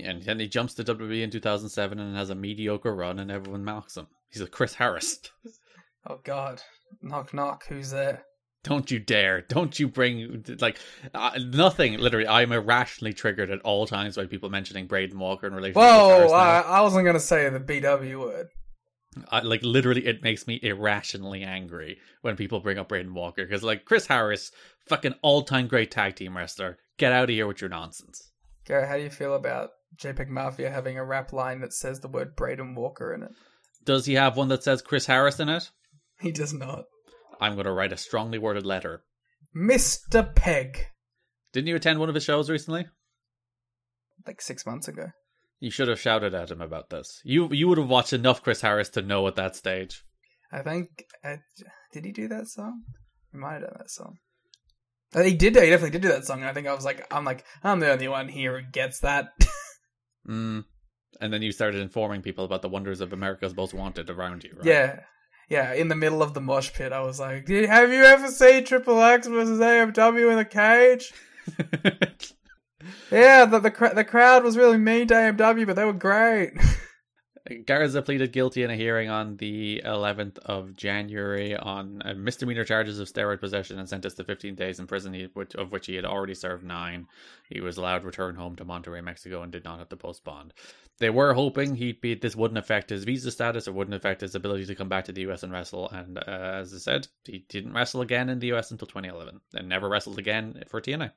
And 0.04 0.22
then 0.22 0.40
he 0.40 0.48
jumps 0.48 0.74
to 0.74 0.84
WWE 0.84 1.22
in 1.22 1.30
2007 1.30 1.98
and 1.98 2.16
has 2.16 2.30
a 2.30 2.34
mediocre 2.34 2.94
run, 2.94 3.18
and 3.18 3.30
everyone 3.30 3.64
mocks 3.64 3.96
him. 3.96 4.06
He's 4.30 4.42
a 4.42 4.46
Chris 4.46 4.74
Harris. 4.74 5.20
Oh 6.08 6.20
God, 6.22 6.62
knock 7.02 7.34
knock, 7.34 7.64
who's 7.68 7.90
there? 7.90 8.22
Don't 8.62 8.90
you 8.90 8.98
dare! 8.98 9.42
Don't 9.42 9.78
you 9.78 9.88
bring 9.88 10.44
like 10.60 10.78
uh, 11.14 11.38
nothing. 11.52 11.98
Literally, 11.98 12.28
I'm 12.28 12.52
irrationally 12.52 13.12
triggered 13.12 13.50
at 13.50 13.60
all 13.62 13.86
times 13.86 14.16
by 14.16 14.26
people 14.26 14.48
mentioning 14.48 14.86
Braden 14.86 15.18
Walker 15.18 15.46
in 15.46 15.54
relation. 15.54 15.74
to 15.74 15.80
Whoa. 15.80 16.28
I, 16.32 16.60
I 16.60 16.80
wasn't 16.80 17.06
gonna 17.06 17.18
say 17.18 17.48
the 17.48 17.60
BW 17.60 18.20
word. 18.20 18.48
I, 19.30 19.40
like 19.40 19.62
literally, 19.62 20.06
it 20.06 20.22
makes 20.22 20.46
me 20.46 20.60
irrationally 20.62 21.42
angry 21.42 21.98
when 22.22 22.36
people 22.36 22.60
bring 22.60 22.78
up 22.78 22.88
Braden 22.88 23.14
Walker 23.14 23.44
because 23.44 23.62
like 23.62 23.84
Chris 23.84 24.06
Harris, 24.06 24.52
fucking 24.86 25.14
all-time 25.22 25.68
great 25.68 25.90
tag 25.90 26.16
team 26.16 26.36
wrestler. 26.36 26.78
Get 26.98 27.12
out 27.12 27.24
of 27.24 27.30
here 27.30 27.46
with 27.46 27.60
your 27.60 27.70
nonsense. 27.70 28.30
Garrett, 28.64 28.88
how 28.88 28.96
do 28.96 29.02
you 29.02 29.10
feel 29.10 29.34
about 29.34 29.70
JPEG 29.98 30.28
Mafia 30.28 30.70
having 30.70 30.98
a 30.98 31.04
rap 31.04 31.32
line 31.32 31.60
that 31.60 31.72
says 31.72 32.00
the 32.00 32.08
word 32.08 32.36
Braden 32.36 32.74
Walker 32.74 33.14
in 33.14 33.22
it? 33.22 33.30
Does 33.84 34.06
he 34.06 34.14
have 34.14 34.36
one 34.36 34.48
that 34.48 34.64
says 34.64 34.82
Chris 34.82 35.06
Harris 35.06 35.40
in 35.40 35.48
it? 35.48 35.70
He 36.20 36.32
does 36.32 36.52
not. 36.52 36.84
I'm 37.40 37.54
going 37.54 37.66
to 37.66 37.72
write 37.72 37.92
a 37.92 37.96
strongly 37.96 38.38
worded 38.38 38.66
letter. 38.66 39.02
Mr. 39.56 40.34
Peg. 40.34 40.86
Didn't 41.52 41.68
you 41.68 41.76
attend 41.76 42.00
one 42.00 42.08
of 42.08 42.14
his 42.14 42.24
shows 42.24 42.50
recently? 42.50 42.86
Like 44.26 44.40
six 44.40 44.66
months 44.66 44.88
ago. 44.88 45.06
You 45.60 45.70
should 45.70 45.88
have 45.88 46.00
shouted 46.00 46.34
at 46.34 46.50
him 46.50 46.60
about 46.60 46.90
this. 46.90 47.20
You 47.24 47.48
you 47.50 47.68
would 47.68 47.78
have 47.78 47.88
watched 47.88 48.12
enough 48.12 48.42
Chris 48.42 48.60
Harris 48.60 48.90
to 48.90 49.02
know 49.02 49.26
at 49.26 49.36
that 49.36 49.56
stage. 49.56 50.04
I 50.52 50.62
think. 50.62 50.88
Uh, 51.24 51.36
did 51.92 52.04
he 52.04 52.12
do 52.12 52.28
that 52.28 52.48
song? 52.48 52.82
He 53.32 53.38
might 53.38 53.54
have 53.54 53.62
done 53.62 53.76
that 53.78 53.90
song. 53.90 54.18
He 55.14 55.34
did. 55.34 55.54
He 55.54 55.70
definitely 55.70 55.90
did 55.90 56.02
do 56.02 56.08
that 56.08 56.26
song. 56.26 56.40
And 56.40 56.48
I 56.48 56.52
think 56.52 56.66
I 56.66 56.74
was 56.74 56.84
like, 56.84 57.06
I'm 57.10 57.24
like, 57.24 57.44
I'm 57.64 57.80
the 57.80 57.92
only 57.92 58.08
one 58.08 58.28
here 58.28 58.60
who 58.60 58.70
gets 58.70 59.00
that. 59.00 59.28
Mm. 60.28 60.64
And 61.20 61.32
then 61.32 61.42
you 61.42 61.52
started 61.52 61.80
informing 61.80 62.22
people 62.22 62.44
about 62.44 62.62
the 62.62 62.68
wonders 62.68 63.00
of 63.00 63.12
America's 63.12 63.56
Most 63.56 63.72
Wanted 63.72 64.10
around 64.10 64.44
you, 64.44 64.50
right? 64.56 64.66
Yeah, 64.66 65.00
yeah. 65.48 65.72
In 65.72 65.88
the 65.88 65.96
middle 65.96 66.22
of 66.22 66.34
the 66.34 66.40
mosh 66.40 66.72
pit, 66.72 66.92
I 66.92 67.00
was 67.00 67.18
like, 67.18 67.48
"Have 67.48 67.92
you 67.92 68.04
ever 68.04 68.28
seen 68.28 68.64
Triple 68.64 69.00
X 69.00 69.26
versus 69.26 69.60
AMW 69.60 70.32
in 70.32 70.38
a 70.38 70.44
cage?" 70.44 71.12
Yeah, 73.10 73.44
the 73.44 73.58
the, 73.58 73.70
cr- 73.70 73.94
the 73.94 74.04
crowd 74.04 74.44
was 74.44 74.56
really 74.56 74.78
mean 74.78 75.08
to 75.08 75.14
AMW, 75.14 75.66
but 75.66 75.76
they 75.76 75.84
were 75.84 75.92
great. 75.92 76.52
Garza 77.64 78.02
pleaded 78.02 78.32
guilty 78.32 78.62
in 78.62 78.70
a 78.70 78.76
hearing 78.76 79.08
on 79.08 79.36
the 79.36 79.82
11th 79.84 80.38
of 80.38 80.74
January 80.74 81.56
on 81.56 82.02
misdemeanor 82.16 82.64
charges 82.64 82.98
of 82.98 83.08
steroid 83.08 83.40
possession 83.40 83.78
and 83.78 83.88
sentenced 83.88 84.16
to 84.16 84.24
15 84.24 84.54
days 84.54 84.80
in 84.80 84.86
prison, 84.86 85.30
of 85.54 85.72
which 85.72 85.86
he 85.86 85.94
had 85.94 86.04
already 86.04 86.34
served 86.34 86.64
nine. 86.64 87.06
He 87.48 87.60
was 87.60 87.76
allowed 87.76 88.00
to 88.00 88.06
return 88.06 88.34
home 88.34 88.56
to 88.56 88.64
Monterrey, 88.64 89.02
Mexico, 89.02 89.42
and 89.42 89.52
did 89.52 89.64
not 89.64 89.78
have 89.78 89.88
to 89.90 89.96
post 89.96 90.24
bond. 90.24 90.54
They 90.98 91.10
were 91.10 91.34
hoping 91.34 91.76
he'd 91.76 92.00
be 92.00 92.14
this 92.14 92.34
wouldn't 92.34 92.58
affect 92.58 92.90
his 92.90 93.04
visa 93.04 93.30
status 93.30 93.68
or 93.68 93.72
wouldn't 93.72 93.94
affect 93.94 94.22
his 94.22 94.34
ability 94.34 94.66
to 94.66 94.74
come 94.74 94.88
back 94.88 95.04
to 95.04 95.12
the 95.12 95.22
US 95.30 95.42
and 95.42 95.52
wrestle. 95.52 95.88
And 95.90 96.18
uh, 96.18 96.22
as 96.26 96.74
I 96.74 96.78
said, 96.78 97.08
he 97.24 97.44
didn't 97.48 97.74
wrestle 97.74 98.00
again 98.00 98.28
in 98.28 98.38
the 98.38 98.52
US 98.54 98.70
until 98.70 98.88
2011, 98.88 99.40
and 99.54 99.68
never 99.68 99.88
wrestled 99.88 100.18
again 100.18 100.62
for 100.68 100.80
TNA. 100.80 101.12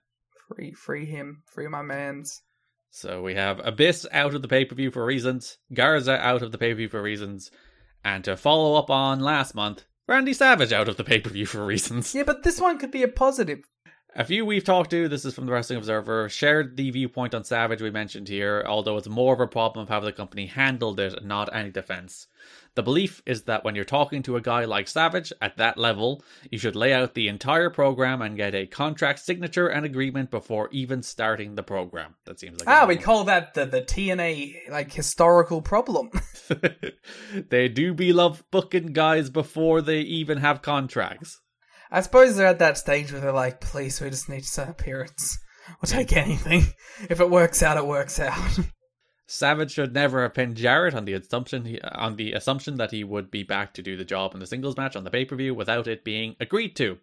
free, 0.48 0.74
free 0.74 1.06
him, 1.06 1.44
free 1.46 1.68
my 1.68 1.82
man's. 1.82 2.42
So 2.92 3.22
we 3.22 3.36
have 3.36 3.62
Abyss 3.64 4.08
out 4.12 4.34
of 4.34 4.42
the 4.42 4.48
pay 4.48 4.66
per 4.66 4.76
view 4.76 4.92
for 4.92 5.06
reasons, 5.06 5.58
Garza 5.74 6.18
out 6.18 6.42
of 6.42 6.52
the 6.52 6.58
pay 6.58 6.72
per 6.72 6.78
view 6.78 6.90
for 6.90 7.02
reasons, 7.02 7.52
and 8.04 8.24
to 8.24 8.36
follow 8.36 8.76
up 8.76 8.90
on 8.90 9.20
last 9.20 9.54
month, 9.54 9.86
Randy 10.08 10.34
Savage 10.34 10.74
out 10.74 10.90
of 10.90 10.98
the 10.98 11.04
pay 11.04 11.20
per 11.20 11.30
view 11.30 11.46
for 11.46 11.66
reasons. 11.66 12.16
Yeah, 12.16 12.24
but 12.24 12.44
this 12.44 12.60
one 12.60 12.80
could 12.80 12.92
be 12.92 13.04
a 13.04 13.08
positive. 13.08 13.60
A 14.16 14.26
few 14.26 14.44
we've 14.44 14.64
talked 14.64 14.90
to, 14.90 15.08
this 15.08 15.24
is 15.24 15.36
from 15.36 15.46
the 15.46 15.52
Wrestling 15.52 15.78
Observer, 15.78 16.30
shared 16.30 16.76
the 16.76 16.90
viewpoint 16.90 17.36
on 17.36 17.44
Savage 17.44 17.80
we 17.80 17.92
mentioned 17.92 18.28
here, 18.28 18.66
although 18.68 18.98
it's 18.98 19.08
more 19.08 19.36
of 19.36 19.40
a 19.40 19.46
problem 19.46 19.84
of 19.84 19.90
how 19.90 20.00
the 20.00 20.12
company 20.12 20.48
handled 20.48 21.00
it, 21.00 21.24
not 21.24 21.56
any 21.56 21.70
defense. 21.70 22.26
The 22.80 22.84
belief 22.84 23.22
is 23.26 23.44
that 23.44 23.66
when 23.66 23.76
you're 23.76 23.84
talking 23.84 24.24
to 24.24 24.38
a 24.38 24.42
guy 24.42 24.64
like 24.64 24.88
Savage 24.88 25.34
at 25.42 25.58
that 25.58 25.78
level, 25.78 26.24
you 26.50 26.58
should 26.58 26.78
lay 26.78 26.94
out 26.94 27.14
the 27.14 27.28
entire 27.28 27.70
program 27.70 28.22
and 28.22 28.38
get 28.38 28.56
a 28.56 28.68
contract 28.68 29.20
signature 29.20 29.68
and 29.68 29.86
agreement 29.86 30.32
before 30.32 30.70
even 30.72 31.04
starting 31.04 31.56
the 31.56 31.62
program. 31.62 32.16
That 32.24 32.40
seems 32.40 32.58
like 32.58 32.70
a 32.70 32.72
Ah, 32.72 32.86
we 32.86 32.96
call 32.96 33.26
that 33.26 33.54
the 33.54 33.66
the 33.66 33.82
TNA 33.82 34.70
like 34.70 34.94
historical 34.94 35.62
problem. 35.62 36.10
they 37.50 37.68
do 37.68 37.94
be 37.94 38.14
love 38.14 38.46
booking 38.50 38.94
guys 38.94 39.30
before 39.30 39.82
they 39.82 40.00
even 40.00 40.38
have 40.38 40.62
contracts. 40.62 41.38
I 41.92 42.00
suppose 42.00 42.38
they're 42.38 42.48
at 42.48 42.60
that 42.60 42.78
stage 42.78 43.12
where 43.12 43.20
they're 43.20 43.34
like, 43.34 43.60
please, 43.60 44.00
we 44.00 44.10
just 44.10 44.30
need 44.30 44.46
some 44.46 44.70
appearance. 44.70 45.38
We'll 45.68 45.90
take 45.90 46.16
anything. 46.16 46.64
If 47.10 47.20
it 47.20 47.30
works 47.30 47.62
out, 47.62 47.76
it 47.76 47.86
works 47.86 48.22
out. 48.22 48.60
Savage 49.32 49.74
should 49.74 49.94
never 49.94 50.24
have 50.24 50.34
pinned 50.34 50.56
Jarrett 50.56 50.96
on 50.96 51.06
the 51.06 51.14
assumption 51.14 51.64
he, 51.64 51.80
on 51.82 52.16
the 52.16 52.34
assumption 52.34 52.78
that 52.78 52.90
he 52.90 53.04
would 53.04 53.30
be 53.30 53.44
back 53.44 53.76
to 53.76 53.84
do 53.84 53.96
the 53.96 54.04
job 54.04 54.34
in 54.34 54.40
the 54.40 54.48
singles 54.48 54.76
match 54.76 54.96
on 54.96 55.04
the 55.04 55.12
pay 55.12 55.24
per 55.24 55.36
view 55.36 55.54
without 55.54 55.86
it 55.86 56.04
being 56.04 56.36
agreed 56.40 56.76
to. 56.78 56.98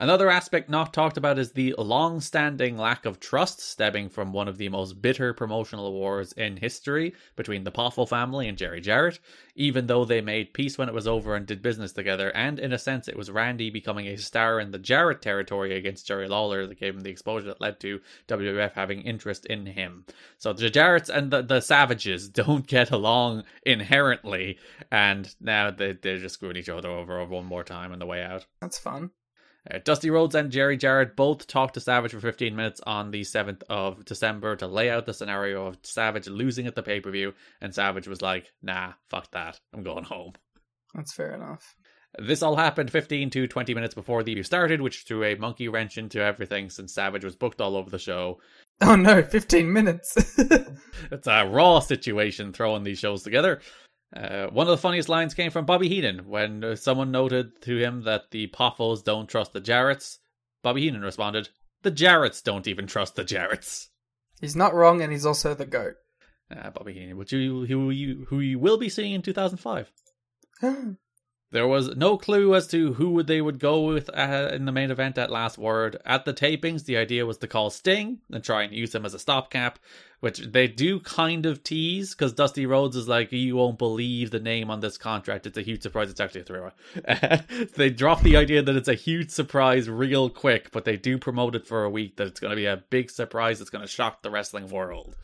Another 0.00 0.30
aspect 0.30 0.70
not 0.70 0.94
talked 0.94 1.18
about 1.18 1.38
is 1.38 1.52
the 1.52 1.74
long 1.76 2.22
standing 2.22 2.78
lack 2.78 3.04
of 3.04 3.20
trust 3.20 3.60
stemming 3.60 4.08
from 4.08 4.32
one 4.32 4.48
of 4.48 4.56
the 4.56 4.70
most 4.70 5.02
bitter 5.02 5.34
promotional 5.34 5.92
wars 5.92 6.32
in 6.32 6.56
history 6.56 7.12
between 7.36 7.64
the 7.64 7.70
Poffo 7.70 8.08
family 8.08 8.48
and 8.48 8.56
Jerry 8.56 8.80
Jarrett, 8.80 9.20
even 9.54 9.88
though 9.88 10.06
they 10.06 10.22
made 10.22 10.54
peace 10.54 10.78
when 10.78 10.88
it 10.88 10.94
was 10.94 11.06
over 11.06 11.36
and 11.36 11.44
did 11.44 11.60
business 11.60 11.92
together, 11.92 12.30
and 12.30 12.58
in 12.58 12.72
a 12.72 12.78
sense 12.78 13.08
it 13.08 13.16
was 13.16 13.30
Randy 13.30 13.68
becoming 13.68 14.06
a 14.06 14.16
star 14.16 14.58
in 14.58 14.70
the 14.70 14.78
Jarrett 14.78 15.20
territory 15.20 15.76
against 15.76 16.06
Jerry 16.06 16.28
Lawler 16.28 16.66
that 16.66 16.80
gave 16.80 16.94
him 16.94 17.02
the 17.02 17.10
exposure 17.10 17.48
that 17.48 17.60
led 17.60 17.78
to 17.80 18.00
WWF 18.26 18.72
having 18.72 19.02
interest 19.02 19.44
in 19.44 19.66
him. 19.66 20.06
So 20.38 20.54
the 20.54 20.70
Jarretts 20.70 21.10
and 21.10 21.30
the, 21.30 21.42
the 21.42 21.60
Savages 21.60 22.26
don't 22.30 22.66
get 22.66 22.90
along 22.90 23.44
inherently, 23.66 24.60
and 24.90 25.28
now 25.42 25.70
they, 25.70 25.92
they're 25.92 26.16
just 26.16 26.36
screwing 26.36 26.56
each 26.56 26.70
other 26.70 26.88
over 26.88 27.22
one 27.26 27.44
more 27.44 27.64
time 27.64 27.92
on 27.92 27.98
the 27.98 28.06
way 28.06 28.22
out. 28.22 28.46
That's 28.62 28.78
fun. 28.78 29.10
Uh, 29.68 29.78
Dusty 29.84 30.10
Rhodes 30.10 30.34
and 30.34 30.50
Jerry 30.50 30.76
Jarrett 30.76 31.16
both 31.16 31.46
talked 31.46 31.74
to 31.74 31.80
Savage 31.80 32.12
for 32.12 32.20
15 32.20 32.54
minutes 32.54 32.80
on 32.86 33.10
the 33.10 33.22
7th 33.22 33.62
of 33.68 34.04
December 34.04 34.56
to 34.56 34.66
lay 34.66 34.90
out 34.90 35.06
the 35.06 35.14
scenario 35.14 35.66
of 35.66 35.78
Savage 35.82 36.28
losing 36.28 36.66
at 36.66 36.74
the 36.74 36.82
pay 36.82 37.00
per 37.00 37.10
view, 37.10 37.34
and 37.60 37.74
Savage 37.74 38.08
was 38.08 38.22
like, 38.22 38.52
nah, 38.62 38.92
fuck 39.10 39.30
that, 39.32 39.60
I'm 39.74 39.82
going 39.82 40.04
home. 40.04 40.32
That's 40.94 41.12
fair 41.12 41.34
enough. 41.34 41.74
This 42.18 42.42
all 42.42 42.56
happened 42.56 42.90
15 42.90 43.30
to 43.30 43.46
20 43.46 43.74
minutes 43.74 43.94
before 43.94 44.22
the 44.22 44.34
view 44.34 44.42
started, 44.42 44.80
which 44.80 45.04
threw 45.04 45.22
a 45.24 45.36
monkey 45.36 45.68
wrench 45.68 45.96
into 45.96 46.20
everything 46.20 46.68
since 46.68 46.92
Savage 46.92 47.24
was 47.24 47.36
booked 47.36 47.60
all 47.60 47.76
over 47.76 47.88
the 47.88 47.98
show. 47.98 48.40
Oh 48.80 48.96
no, 48.96 49.22
15 49.22 49.72
minutes. 49.72 50.16
It's 51.10 51.26
a 51.26 51.46
raw 51.46 51.80
situation 51.80 52.52
throwing 52.52 52.82
these 52.82 52.98
shows 52.98 53.22
together. 53.22 53.60
Uh, 54.14 54.48
one 54.48 54.66
of 54.66 54.70
the 54.70 54.76
funniest 54.76 55.08
lines 55.08 55.34
came 55.34 55.50
from 55.50 55.66
Bobby 55.66 55.88
Heenan 55.88 56.26
when 56.28 56.76
someone 56.76 57.12
noted 57.12 57.62
to 57.62 57.76
him 57.76 58.02
that 58.02 58.30
the 58.30 58.48
Poffos 58.48 59.04
don't 59.04 59.28
trust 59.28 59.52
the 59.52 59.60
Jarretts. 59.60 60.18
Bobby 60.62 60.82
Heenan 60.82 61.02
responded, 61.02 61.48
The 61.82 61.92
Jarretts 61.92 62.42
don't 62.42 62.66
even 62.66 62.86
trust 62.86 63.14
the 63.14 63.24
Jarretts. 63.24 63.88
He's 64.40 64.56
not 64.56 64.74
wrong, 64.74 65.00
and 65.00 65.12
he's 65.12 65.26
also 65.26 65.54
the 65.54 65.66
goat. 65.66 65.94
Uh, 66.50 66.70
Bobby 66.70 66.94
Heenan, 66.94 67.16
which 67.16 67.32
you, 67.32 67.66
who 67.66 67.90
you 67.90 68.26
who 68.28 68.40
you 68.40 68.58
will 68.58 68.78
be 68.78 68.88
seeing 68.88 69.12
in 69.12 69.22
2005. 69.22 69.92
There 71.52 71.66
was 71.66 71.96
no 71.96 72.16
clue 72.16 72.54
as 72.54 72.68
to 72.68 72.94
who 72.94 73.24
they 73.24 73.40
would 73.40 73.58
go 73.58 73.80
with 73.80 74.08
uh, 74.10 74.50
in 74.52 74.66
the 74.66 74.72
main 74.72 74.92
event 74.92 75.18
at 75.18 75.32
Last 75.32 75.58
Word. 75.58 76.00
At 76.06 76.24
the 76.24 76.32
tapings, 76.32 76.84
the 76.84 76.96
idea 76.96 77.26
was 77.26 77.38
to 77.38 77.48
call 77.48 77.70
Sting 77.70 78.20
and 78.30 78.44
try 78.44 78.62
and 78.62 78.72
use 78.72 78.94
him 78.94 79.04
as 79.04 79.14
a 79.14 79.18
stopgap, 79.18 79.80
which 80.20 80.38
they 80.38 80.68
do 80.68 81.00
kind 81.00 81.46
of 81.46 81.64
tease 81.64 82.14
because 82.14 82.32
Dusty 82.32 82.66
Rhodes 82.66 82.94
is 82.94 83.08
like, 83.08 83.32
"You 83.32 83.56
won't 83.56 83.78
believe 83.78 84.30
the 84.30 84.38
name 84.38 84.70
on 84.70 84.78
this 84.78 84.96
contract. 84.96 85.44
It's 85.44 85.58
a 85.58 85.62
huge 85.62 85.82
surprise. 85.82 86.08
It's 86.08 86.20
actually 86.20 86.42
a 86.42 86.44
three-way." 86.44 87.66
they 87.76 87.90
drop 87.90 88.22
the 88.22 88.36
idea 88.36 88.62
that 88.62 88.76
it's 88.76 88.88
a 88.88 88.94
huge 88.94 89.30
surprise 89.30 89.90
real 89.90 90.30
quick, 90.30 90.70
but 90.70 90.84
they 90.84 90.96
do 90.96 91.18
promote 91.18 91.56
it 91.56 91.66
for 91.66 91.82
a 91.82 91.90
week 91.90 92.16
that 92.16 92.28
it's 92.28 92.38
going 92.38 92.52
to 92.52 92.56
be 92.56 92.66
a 92.66 92.84
big 92.90 93.10
surprise. 93.10 93.58
that's 93.58 93.70
going 93.70 93.82
to 93.82 93.88
shock 93.88 94.22
the 94.22 94.30
wrestling 94.30 94.68
world. 94.68 95.16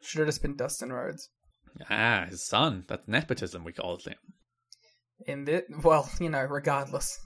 Should 0.00 0.20
it 0.20 0.22
have 0.22 0.28
just 0.28 0.42
been 0.42 0.54
Dustin 0.54 0.92
Rhodes. 0.92 1.30
Ah, 1.90 2.26
his 2.28 2.44
son. 2.44 2.84
That's 2.86 3.08
nepotism. 3.08 3.64
We 3.64 3.72
call 3.72 3.94
it 3.94 4.16
in 5.26 5.44
the 5.44 5.64
well, 5.82 6.08
you 6.20 6.30
know, 6.30 6.42
regardless. 6.42 7.18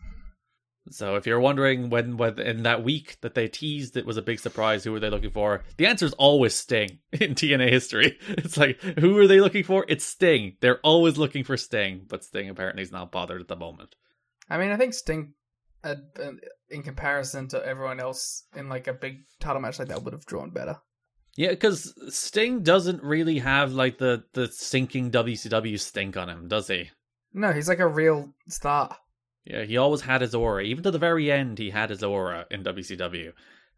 So 0.90 1.16
if 1.16 1.26
you're 1.26 1.40
wondering 1.40 1.90
when, 1.90 2.16
when 2.16 2.38
in 2.38 2.62
that 2.62 2.84
week 2.84 3.16
that 3.20 3.34
they 3.34 3.48
teased 3.48 3.96
it 3.96 4.06
was 4.06 4.16
a 4.16 4.22
big 4.22 4.38
surprise, 4.38 4.84
who 4.84 4.92
were 4.92 5.00
they 5.00 5.10
looking 5.10 5.30
for? 5.30 5.64
The 5.78 5.86
answer 5.86 6.06
is 6.06 6.12
always 6.12 6.54
Sting 6.54 7.00
in 7.12 7.34
TNA 7.34 7.70
history. 7.70 8.18
It's 8.28 8.56
like 8.56 8.80
who 8.80 9.18
are 9.18 9.26
they 9.26 9.40
looking 9.40 9.64
for? 9.64 9.84
It's 9.88 10.04
Sting. 10.04 10.56
They're 10.60 10.80
always 10.80 11.18
looking 11.18 11.44
for 11.44 11.56
Sting, 11.56 12.02
but 12.08 12.24
Sting 12.24 12.48
apparently 12.48 12.82
is 12.82 12.92
not 12.92 13.12
bothered 13.12 13.40
at 13.40 13.48
the 13.48 13.56
moment. 13.56 13.96
I 14.48 14.58
mean, 14.58 14.70
I 14.70 14.76
think 14.76 14.94
Sting, 14.94 15.34
uh, 15.82 15.96
uh 16.20 16.32
in 16.68 16.82
comparison 16.82 17.48
to 17.48 17.64
everyone 17.64 18.00
else 18.00 18.44
in 18.54 18.68
like 18.68 18.86
a 18.86 18.92
big 18.92 19.24
title 19.40 19.60
match 19.60 19.78
like 19.78 19.88
that, 19.88 20.02
would 20.02 20.12
have 20.12 20.26
drawn 20.26 20.50
better. 20.50 20.78
Yeah, 21.36 21.50
because 21.50 21.94
Sting 22.08 22.62
doesn't 22.62 23.02
really 23.02 23.38
have 23.38 23.72
like 23.72 23.98
the 23.98 24.24
the 24.32 24.48
sinking 24.48 25.10
WCW 25.10 25.78
stink 25.78 26.16
on 26.16 26.28
him, 26.28 26.48
does 26.48 26.68
he? 26.68 26.90
No, 27.36 27.52
he's 27.52 27.68
like 27.68 27.80
a 27.80 27.86
real 27.86 28.32
star. 28.48 28.96
Yeah, 29.44 29.64
he 29.64 29.76
always 29.76 30.00
had 30.00 30.22
his 30.22 30.34
aura. 30.34 30.64
Even 30.64 30.82
to 30.84 30.90
the 30.90 30.98
very 30.98 31.30
end, 31.30 31.58
he 31.58 31.68
had 31.70 31.90
his 31.90 32.02
aura 32.02 32.46
in 32.50 32.64
WCW, 32.64 33.32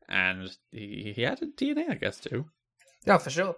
and 0.09 0.49
he 0.71 1.13
he 1.15 1.23
had 1.23 1.43
a 1.43 1.47
TNA, 1.47 1.91
I 1.91 1.95
guess 1.97 2.21
too. 2.21 2.47
Yeah, 3.05 3.19
for 3.19 3.31
sure. 3.31 3.57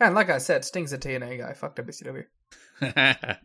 And 0.00 0.16
like 0.16 0.30
I 0.30 0.38
said, 0.38 0.64
Sting's 0.64 0.92
a 0.92 0.98
TNA 0.98 1.38
guy. 1.38 1.54
Fuck 1.54 1.76
WCW. 1.76 2.24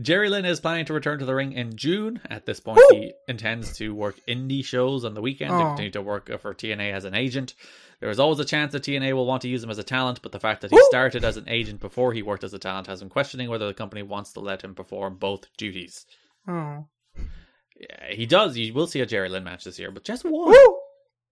Jerry 0.00 0.28
Lynn 0.28 0.44
is 0.44 0.60
planning 0.60 0.84
to 0.86 0.92
return 0.92 1.18
to 1.18 1.24
the 1.24 1.34
ring 1.34 1.52
in 1.52 1.76
June. 1.76 2.20
At 2.28 2.46
this 2.46 2.60
point, 2.60 2.78
Woo! 2.78 2.98
he 2.98 3.14
intends 3.28 3.76
to 3.78 3.94
work 3.94 4.20
indie 4.28 4.64
shows 4.64 5.04
on 5.04 5.14
the 5.14 5.20
weekend 5.20 5.52
oh. 5.52 5.58
to 5.58 5.64
continue 5.64 5.90
to 5.92 6.02
work 6.02 6.28
for 6.40 6.54
TNA 6.54 6.92
as 6.92 7.04
an 7.04 7.14
agent. 7.14 7.54
There 8.00 8.10
is 8.10 8.18
always 8.18 8.38
a 8.38 8.44
chance 8.44 8.72
that 8.72 8.82
TNA 8.82 9.14
will 9.14 9.26
want 9.26 9.42
to 9.42 9.48
use 9.48 9.62
him 9.62 9.70
as 9.70 9.78
a 9.78 9.84
talent, 9.84 10.20
but 10.22 10.32
the 10.32 10.40
fact 10.40 10.60
that 10.60 10.70
he 10.70 10.76
Woo! 10.76 10.86
started 10.88 11.24
as 11.24 11.36
an 11.36 11.48
agent 11.48 11.80
before 11.80 12.12
he 12.12 12.22
worked 12.22 12.44
as 12.44 12.54
a 12.54 12.58
talent 12.58 12.86
has 12.88 13.00
him 13.00 13.08
questioning 13.08 13.48
whether 13.48 13.66
the 13.66 13.74
company 13.74 14.02
wants 14.02 14.32
to 14.34 14.40
let 14.40 14.62
him 14.62 14.74
perform 14.74 15.16
both 15.16 15.46
duties. 15.56 16.06
Oh. 16.46 16.86
Yeah, 17.78 18.10
he 18.10 18.26
does. 18.26 18.56
You 18.56 18.72
will 18.74 18.86
see 18.86 19.00
a 19.00 19.06
Jerry 19.06 19.28
Lynn 19.28 19.44
match 19.44 19.64
this 19.64 19.78
year, 19.78 19.90
but 19.90 20.04
just 20.04 20.24
one. 20.24 20.50
Woo! 20.50 20.78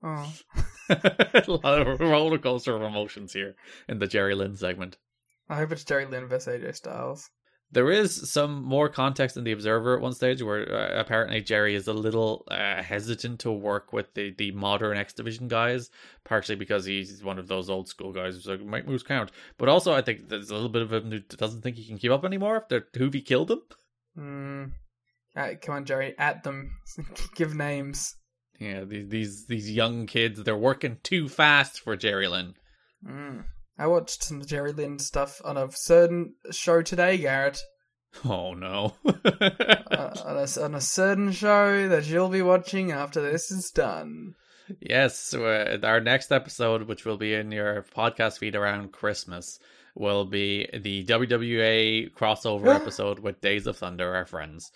Oh. 0.02 0.32
a 0.90 1.44
lot 1.48 1.86
of 1.86 2.00
roller 2.00 2.38
coaster 2.38 2.76
of 2.76 2.82
emotions 2.82 3.32
here 3.32 3.56
in 3.88 3.98
the 3.98 4.06
Jerry 4.06 4.34
Lynn 4.34 4.56
segment. 4.56 4.98
I 5.48 5.56
hope 5.56 5.72
it's 5.72 5.84
Jerry 5.84 6.06
Lynn 6.06 6.26
vs 6.26 6.60
AJ 6.60 6.74
Styles. 6.76 7.30
There 7.74 7.90
is 7.90 8.30
some 8.30 8.62
more 8.62 8.88
context 8.88 9.36
in 9.36 9.42
the 9.42 9.50
Observer 9.50 9.96
at 9.96 10.00
one 10.00 10.12
stage 10.12 10.40
where 10.40 10.72
uh, 10.72 11.00
apparently 11.00 11.40
Jerry 11.40 11.74
is 11.74 11.88
a 11.88 11.92
little 11.92 12.44
uh, 12.48 12.82
hesitant 12.82 13.40
to 13.40 13.50
work 13.50 13.92
with 13.92 14.14
the, 14.14 14.30
the 14.30 14.52
modern 14.52 14.96
X 14.96 15.12
Division 15.12 15.48
guys, 15.48 15.90
partially 16.24 16.54
because 16.54 16.84
he's 16.84 17.24
one 17.24 17.38
of 17.38 17.48
those 17.48 17.68
old 17.68 17.88
school 17.88 18.12
guys 18.12 18.34
who's 18.34 18.46
like, 18.46 18.60
make 18.60 18.86
moves 18.86 19.02
count. 19.02 19.32
But 19.58 19.68
also, 19.68 19.92
I 19.92 20.02
think 20.02 20.28
there's 20.28 20.50
a 20.50 20.54
little 20.54 20.68
bit 20.68 20.82
of 20.82 20.92
him 20.92 21.10
who 21.10 21.18
doesn't 21.18 21.62
think 21.62 21.76
he 21.76 21.84
can 21.84 21.98
keep 21.98 22.12
up 22.12 22.24
anymore 22.24 22.56
after 22.56 22.82
Hoovy 22.94 23.24
killed 23.24 23.50
him. 23.50 23.62
Mm. 24.16 24.72
Right, 25.34 25.60
come 25.60 25.74
on, 25.74 25.84
Jerry, 25.84 26.14
at 26.16 26.44
them. 26.44 26.76
Give 27.34 27.56
names. 27.56 28.14
Yeah, 28.60 28.84
these, 28.84 29.08
these 29.08 29.46
these 29.46 29.70
young 29.70 30.06
kids, 30.06 30.40
they're 30.42 30.56
working 30.56 30.98
too 31.02 31.28
fast 31.28 31.80
for 31.80 31.96
Jerry 31.96 32.28
Lynn. 32.28 32.54
Mm. 33.04 33.44
I 33.78 33.86
watched 33.88 34.22
some 34.22 34.44
Jerry 34.44 34.72
Lynn 34.72 34.98
stuff 34.98 35.40
on 35.44 35.56
a 35.56 35.70
certain 35.72 36.34
show 36.50 36.82
today, 36.82 37.18
Garrett. 37.18 37.60
Oh 38.24 38.54
no! 38.54 38.94
uh, 39.04 40.14
on, 40.24 40.36
a, 40.36 40.62
on, 40.62 40.74
a, 40.76 40.80
certain 40.80 41.32
show 41.32 41.88
that 41.88 42.06
you'll 42.06 42.28
be 42.28 42.42
watching 42.42 42.92
after 42.92 43.20
this 43.20 43.50
is 43.50 43.70
done. 43.70 44.34
Yes, 44.80 45.34
uh, 45.34 45.78
our 45.82 46.00
next 46.00 46.30
episode, 46.30 46.84
which 46.84 47.04
will 47.04 47.16
be 47.16 47.34
in 47.34 47.50
your 47.50 47.84
podcast 47.96 48.38
feed 48.38 48.54
around 48.54 48.92
Christmas, 48.92 49.58
will 49.96 50.24
be 50.24 50.68
the 50.72 51.04
WWA 51.04 52.12
crossover 52.12 52.74
episode 52.74 53.18
with 53.18 53.40
Days 53.40 53.66
of 53.66 53.76
Thunder, 53.76 54.14
our 54.14 54.26
friends. 54.26 54.70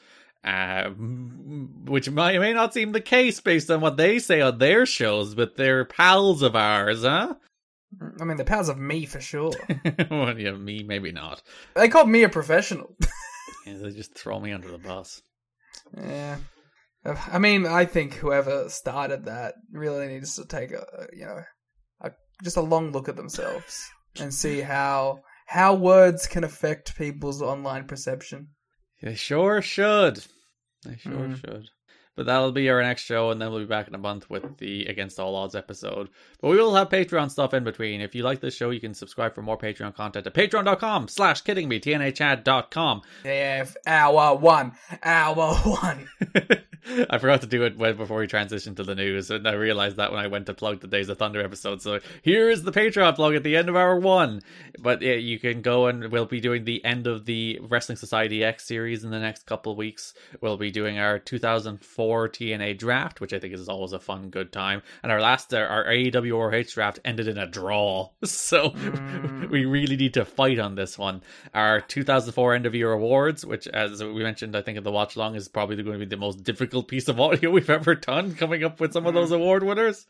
Uh, 0.44 0.90
which 0.90 2.10
might, 2.10 2.38
may 2.38 2.52
not 2.52 2.72
seem 2.72 2.92
the 2.92 3.00
case 3.00 3.40
based 3.40 3.70
on 3.70 3.80
what 3.80 3.96
they 3.96 4.18
say 4.18 4.40
on 4.40 4.58
their 4.58 4.86
shows, 4.86 5.34
but 5.34 5.56
they're 5.56 5.84
pals 5.84 6.42
of 6.42 6.56
ours, 6.56 7.02
huh? 7.02 7.34
I 8.20 8.24
mean, 8.24 8.36
the 8.36 8.44
powers 8.44 8.68
of 8.68 8.78
me 8.78 9.06
for 9.06 9.20
sure. 9.20 9.52
well, 10.10 10.38
yeah, 10.38 10.52
me 10.52 10.82
maybe 10.82 11.12
not. 11.12 11.42
They 11.74 11.88
called 11.88 12.08
me 12.08 12.22
a 12.22 12.28
professional. 12.28 12.96
yeah, 13.66 13.78
they 13.78 13.90
just 13.90 14.14
throw 14.14 14.38
me 14.38 14.52
under 14.52 14.70
the 14.70 14.78
bus. 14.78 15.22
Yeah. 15.96 16.36
I 17.04 17.38
mean, 17.38 17.64
I 17.66 17.86
think 17.86 18.14
whoever 18.14 18.68
started 18.68 19.24
that 19.24 19.54
really 19.72 20.08
needs 20.08 20.36
to 20.36 20.44
take 20.44 20.72
a, 20.72 20.84
you 21.12 21.24
know, 21.24 21.42
a, 22.02 22.10
just 22.42 22.56
a 22.56 22.62
long 22.62 22.92
look 22.92 23.08
at 23.08 23.16
themselves 23.16 23.88
and 24.20 24.34
see 24.34 24.60
how 24.60 25.20
how 25.46 25.74
words 25.74 26.26
can 26.26 26.44
affect 26.44 26.98
people's 26.98 27.40
online 27.40 27.86
perception. 27.86 28.48
They 29.00 29.14
sure 29.14 29.62
should. 29.62 30.22
They 30.84 30.96
sure 30.96 31.12
mm. 31.12 31.40
should. 31.40 31.68
But 32.18 32.26
that'll 32.26 32.50
be 32.50 32.68
our 32.68 32.82
next 32.82 33.02
show, 33.04 33.30
and 33.30 33.40
then 33.40 33.52
we'll 33.52 33.60
be 33.60 33.66
back 33.66 33.86
in 33.86 33.94
a 33.94 33.98
month 33.98 34.28
with 34.28 34.58
the 34.58 34.86
Against 34.86 35.20
All 35.20 35.36
Odds 35.36 35.54
episode. 35.54 36.08
But 36.40 36.48
we 36.48 36.56
will 36.56 36.74
have 36.74 36.88
Patreon 36.88 37.30
stuff 37.30 37.54
in 37.54 37.62
between. 37.62 38.00
If 38.00 38.12
you 38.12 38.24
like 38.24 38.40
this 38.40 38.56
show, 38.56 38.70
you 38.70 38.80
can 38.80 38.92
subscribe 38.92 39.36
for 39.36 39.42
more 39.42 39.56
Patreon 39.56 39.94
content 39.94 40.26
at 40.26 40.34
patreon.com 40.34 41.06
slash 41.06 41.42
kidding 41.42 41.68
me, 41.68 41.78
tnachad.com. 41.78 43.02
If 43.24 43.76
hour 43.86 44.34
one, 44.34 44.72
hour 45.04 45.54
one. 45.54 46.08
I 47.10 47.18
forgot 47.18 47.40
to 47.42 47.46
do 47.46 47.64
it 47.64 47.76
before 47.78 48.18
we 48.18 48.26
transitioned 48.26 48.76
to 48.76 48.84
the 48.84 48.94
news, 48.94 49.30
and 49.30 49.46
I 49.46 49.52
realized 49.52 49.96
that 49.96 50.10
when 50.10 50.20
I 50.20 50.26
went 50.26 50.46
to 50.46 50.54
plug 50.54 50.80
the 50.80 50.86
Days 50.86 51.08
of 51.08 51.18
Thunder 51.18 51.42
episode. 51.42 51.82
So 51.82 52.00
here 52.22 52.50
is 52.50 52.62
the 52.62 52.72
Patreon 52.72 53.14
plug 53.16 53.34
at 53.34 53.42
the 53.42 53.56
end 53.56 53.68
of 53.68 53.76
hour 53.76 53.98
one. 53.98 54.40
But 54.78 55.02
yeah, 55.02 55.14
you 55.14 55.38
can 55.38 55.62
go 55.62 55.86
and 55.86 56.10
we'll 56.10 56.26
be 56.26 56.40
doing 56.40 56.64
the 56.64 56.84
end 56.84 57.06
of 57.06 57.24
the 57.24 57.58
Wrestling 57.62 57.96
Society 57.96 58.44
X 58.44 58.66
series 58.66 59.04
in 59.04 59.10
the 59.10 59.18
next 59.18 59.46
couple 59.46 59.72
of 59.72 59.78
weeks. 59.78 60.14
We'll 60.40 60.56
be 60.56 60.70
doing 60.70 60.98
our 60.98 61.18
2004 61.18 62.28
TNA 62.28 62.78
draft, 62.78 63.20
which 63.20 63.32
I 63.32 63.38
think 63.38 63.54
is 63.54 63.68
always 63.68 63.92
a 63.92 63.98
fun, 63.98 64.30
good 64.30 64.52
time. 64.52 64.82
And 65.02 65.10
our 65.10 65.20
last, 65.20 65.52
our 65.52 65.84
AEW 65.84 66.72
draft 66.72 67.00
ended 67.04 67.28
in 67.28 67.38
a 67.38 67.46
draw. 67.46 68.10
So 68.48 68.70
mm. 68.70 69.50
we 69.50 69.64
really 69.66 69.96
need 69.96 70.14
to 70.14 70.24
fight 70.24 70.58
on 70.58 70.74
this 70.74 70.96
one. 70.96 71.22
Our 71.54 71.80
2004 71.80 72.54
end 72.54 72.66
of 72.66 72.74
year 72.74 72.92
awards, 72.92 73.44
which, 73.44 73.66
as 73.66 74.02
we 74.02 74.22
mentioned, 74.22 74.56
I 74.56 74.62
think 74.62 74.78
in 74.78 74.84
the 74.84 74.92
watch 74.92 75.16
long, 75.16 75.34
is 75.34 75.48
probably 75.48 75.76
going 75.76 75.98
to 75.98 76.06
be 76.06 76.08
the 76.08 76.16
most 76.16 76.44
difficult 76.44 76.67
piece 76.86 77.08
of 77.08 77.20
audio 77.20 77.50
we've 77.52 77.70
ever 77.70 77.94
done, 77.94 78.34
coming 78.34 78.64
up 78.64 78.80
with 78.80 78.92
some 78.92 79.06
of 79.06 79.14
those 79.14 79.32
award 79.32 79.62
winners. 79.62 80.06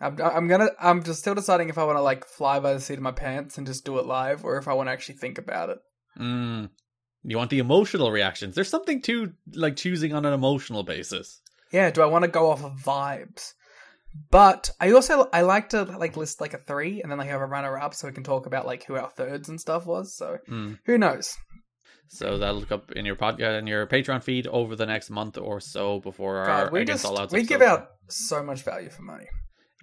I'm, 0.00 0.20
I'm 0.20 0.48
gonna. 0.48 0.70
I'm 0.80 1.02
just 1.04 1.20
still 1.20 1.34
deciding 1.34 1.68
if 1.68 1.78
I 1.78 1.84
want 1.84 1.96
to 1.96 2.02
like 2.02 2.24
fly 2.24 2.58
by 2.60 2.74
the 2.74 2.80
seat 2.80 2.94
of 2.94 3.02
my 3.02 3.12
pants 3.12 3.58
and 3.58 3.66
just 3.66 3.84
do 3.84 3.98
it 3.98 4.06
live, 4.06 4.44
or 4.44 4.58
if 4.58 4.68
I 4.68 4.74
want 4.74 4.88
to 4.88 4.92
actually 4.92 5.16
think 5.16 5.38
about 5.38 5.70
it. 5.70 5.78
Mm. 6.18 6.70
You 7.24 7.36
want 7.36 7.50
the 7.50 7.60
emotional 7.60 8.10
reactions. 8.10 8.54
There's 8.54 8.68
something 8.68 9.00
to 9.02 9.32
like 9.54 9.76
choosing 9.76 10.12
on 10.12 10.24
an 10.26 10.32
emotional 10.32 10.82
basis. 10.82 11.40
Yeah. 11.70 11.90
Do 11.90 12.02
I 12.02 12.06
want 12.06 12.24
to 12.24 12.30
go 12.30 12.50
off 12.50 12.64
of 12.64 12.72
vibes? 12.72 13.52
But 14.30 14.70
I 14.80 14.90
also 14.92 15.28
I 15.32 15.42
like 15.42 15.70
to 15.70 15.84
like 15.84 16.16
list 16.16 16.40
like 16.40 16.52
a 16.52 16.58
three 16.58 17.00
and 17.00 17.10
then 17.10 17.18
like 17.18 17.28
have 17.28 17.40
a 17.40 17.46
runner 17.46 17.78
up 17.78 17.94
so 17.94 18.08
we 18.08 18.12
can 18.12 18.24
talk 18.24 18.46
about 18.46 18.66
like 18.66 18.84
who 18.84 18.96
our 18.96 19.08
thirds 19.08 19.48
and 19.48 19.60
stuff 19.60 19.86
was. 19.86 20.14
So 20.14 20.38
mm. 20.50 20.78
who 20.84 20.98
knows? 20.98 21.36
So 22.12 22.36
that'll 22.36 22.60
look 22.60 22.70
up 22.70 22.92
in 22.92 23.06
your 23.06 23.16
podcast 23.16 23.54
uh, 23.54 23.58
in 23.58 23.66
your 23.66 23.86
Patreon 23.86 24.22
feed 24.22 24.46
over 24.46 24.76
the 24.76 24.84
next 24.84 25.08
month 25.08 25.38
or 25.38 25.60
so 25.60 25.98
before 26.00 26.44
God, 26.44 26.64
our 26.64 26.70
we 26.70 26.82
Against 26.82 27.04
just, 27.04 27.18
All. 27.18 27.26
We 27.28 27.42
give 27.42 27.62
out 27.62 27.92
so 28.08 28.42
much 28.42 28.62
value 28.62 28.90
for 28.90 29.00
money. 29.00 29.28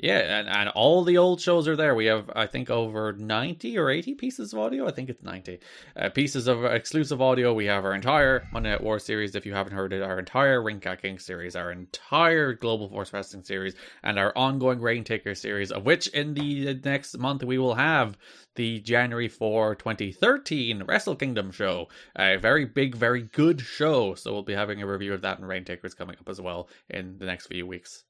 Yeah, 0.01 0.39
and, 0.39 0.47
and 0.47 0.69
all 0.69 1.03
the 1.03 1.17
old 1.17 1.41
shows 1.41 1.67
are 1.67 1.75
there. 1.75 1.93
We 1.93 2.05
have, 2.05 2.31
I 2.33 2.47
think, 2.47 2.69
over 2.69 3.11
90 3.11 3.77
or 3.77 3.89
80 3.89 4.15
pieces 4.15 4.53
of 4.53 4.59
audio. 4.59 4.87
I 4.87 4.91
think 4.91 5.09
it's 5.09 5.21
90 5.21 5.59
uh, 5.97 6.09
pieces 6.11 6.47
of 6.47 6.63
exclusive 6.63 7.21
audio. 7.21 7.53
We 7.53 7.65
have 7.65 7.83
our 7.83 7.93
entire 7.93 8.47
Monday 8.53 8.69
Night 8.69 8.81
War 8.81 8.97
series, 8.97 9.35
if 9.35 9.45
you 9.45 9.53
haven't 9.53 9.73
heard 9.73 9.91
it, 9.91 10.01
our 10.01 10.17
entire 10.17 10.63
Ring 10.63 10.79
Ka 10.79 10.95
King 10.95 11.19
series, 11.19 11.57
our 11.57 11.73
entire 11.73 12.53
Global 12.53 12.87
Force 12.87 13.11
Wrestling 13.11 13.43
series, 13.43 13.75
and 14.01 14.17
our 14.17 14.31
ongoing 14.37 14.79
Rain 14.79 15.03
Taker 15.03 15.35
series, 15.35 15.69
of 15.69 15.85
which 15.85 16.07
in 16.07 16.33
the 16.33 16.79
next 16.85 17.17
month 17.17 17.43
we 17.43 17.57
will 17.57 17.75
have 17.75 18.17
the 18.55 18.79
January 18.79 19.27
4, 19.27 19.75
2013 19.75 20.83
Wrestle 20.87 21.17
Kingdom 21.17 21.51
show. 21.51 21.89
A 22.17 22.37
very 22.37 22.63
big, 22.63 22.95
very 22.95 23.23
good 23.23 23.59
show. 23.59 24.15
So 24.15 24.31
we'll 24.31 24.43
be 24.43 24.53
having 24.53 24.81
a 24.81 24.87
review 24.87 25.13
of 25.13 25.23
that 25.23 25.39
and 25.39 25.47
Rain 25.47 25.65
Takers 25.65 25.93
coming 25.93 26.15
up 26.17 26.29
as 26.29 26.39
well 26.39 26.69
in 26.89 27.17
the 27.17 27.25
next 27.25 27.47
few 27.47 27.67
weeks. 27.67 28.05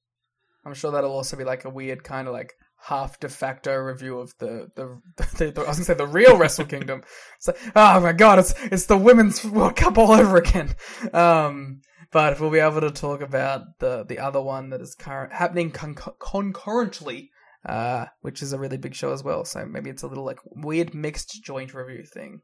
I'm 0.66 0.74
sure 0.74 0.91
that'll 0.91 1.12
also 1.12 1.38
be 1.38 1.43
like 1.43 1.66
a 1.66 1.70
weird 1.70 2.03
kind 2.03 2.28
of 2.28 2.34
like 2.34 2.53
half 2.82 3.20
de 3.20 3.28
facto 3.30 3.76
review 3.76 4.20
of 4.20 4.34
the 4.39 4.70
the, 4.76 4.99
the, 5.38 5.51
the 5.51 5.62
I 5.62 5.68
was 5.70 5.78
gonna 5.78 5.86
say 5.86 5.93
the 5.93 6.07
real 6.07 6.38
Wrestle 6.38 6.66
Kingdom. 6.66 7.03
It's 7.38 7.47
like, 7.47 7.57
oh 7.76 7.99
my 7.99 8.14
god, 8.14 8.39
it's 8.39 8.53
it's 8.66 8.86
the 8.86 8.97
women's 8.97 9.43
World 9.43 9.76
Cup 9.76 9.97
all 9.97 10.12
over 10.12 10.38
again. 10.38 10.76
Um, 11.14 11.82
but 12.12 12.39
we'll 12.39 12.49
be 12.49 12.60
able 12.60 12.82
to 12.82 12.91
talk 12.91 13.22
about 13.22 13.62
the 13.80 14.05
the 14.07 14.20
other 14.20 14.41
one 14.41 14.70
that 14.70 14.82
is 14.82 14.95
current 14.95 15.34
happening 15.34 15.72
con- 15.72 15.95
concurrently, 16.20 17.30
uh, 17.66 18.05
which 18.22 18.41
is 18.41 18.53
a 18.53 18.60
really 18.60 18.78
big 18.78 18.95
show 18.95 19.12
as 19.12 19.24
well. 19.24 19.45
So 19.45 19.66
maybe 19.66 19.89
it's 19.89 20.03
a 20.03 20.07
little 20.07 20.26
like 20.26 20.39
weird 20.45 20.93
mixed 20.93 21.43
joint 21.43 21.74
review 21.74 22.03
thing. 22.05 22.41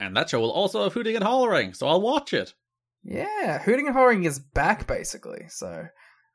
And 0.00 0.16
that 0.16 0.30
show 0.30 0.40
will 0.40 0.50
also 0.50 0.82
have 0.82 0.92
hooting 0.92 1.14
and 1.14 1.24
hollering, 1.24 1.72
so 1.72 1.86
I'll 1.86 2.00
watch 2.00 2.32
it. 2.32 2.54
Yeah, 3.04 3.58
hooting 3.60 3.86
and 3.86 3.94
hollering 3.94 4.24
is 4.24 4.38
back 4.38 4.86
basically. 4.86 5.44
So 5.48 5.86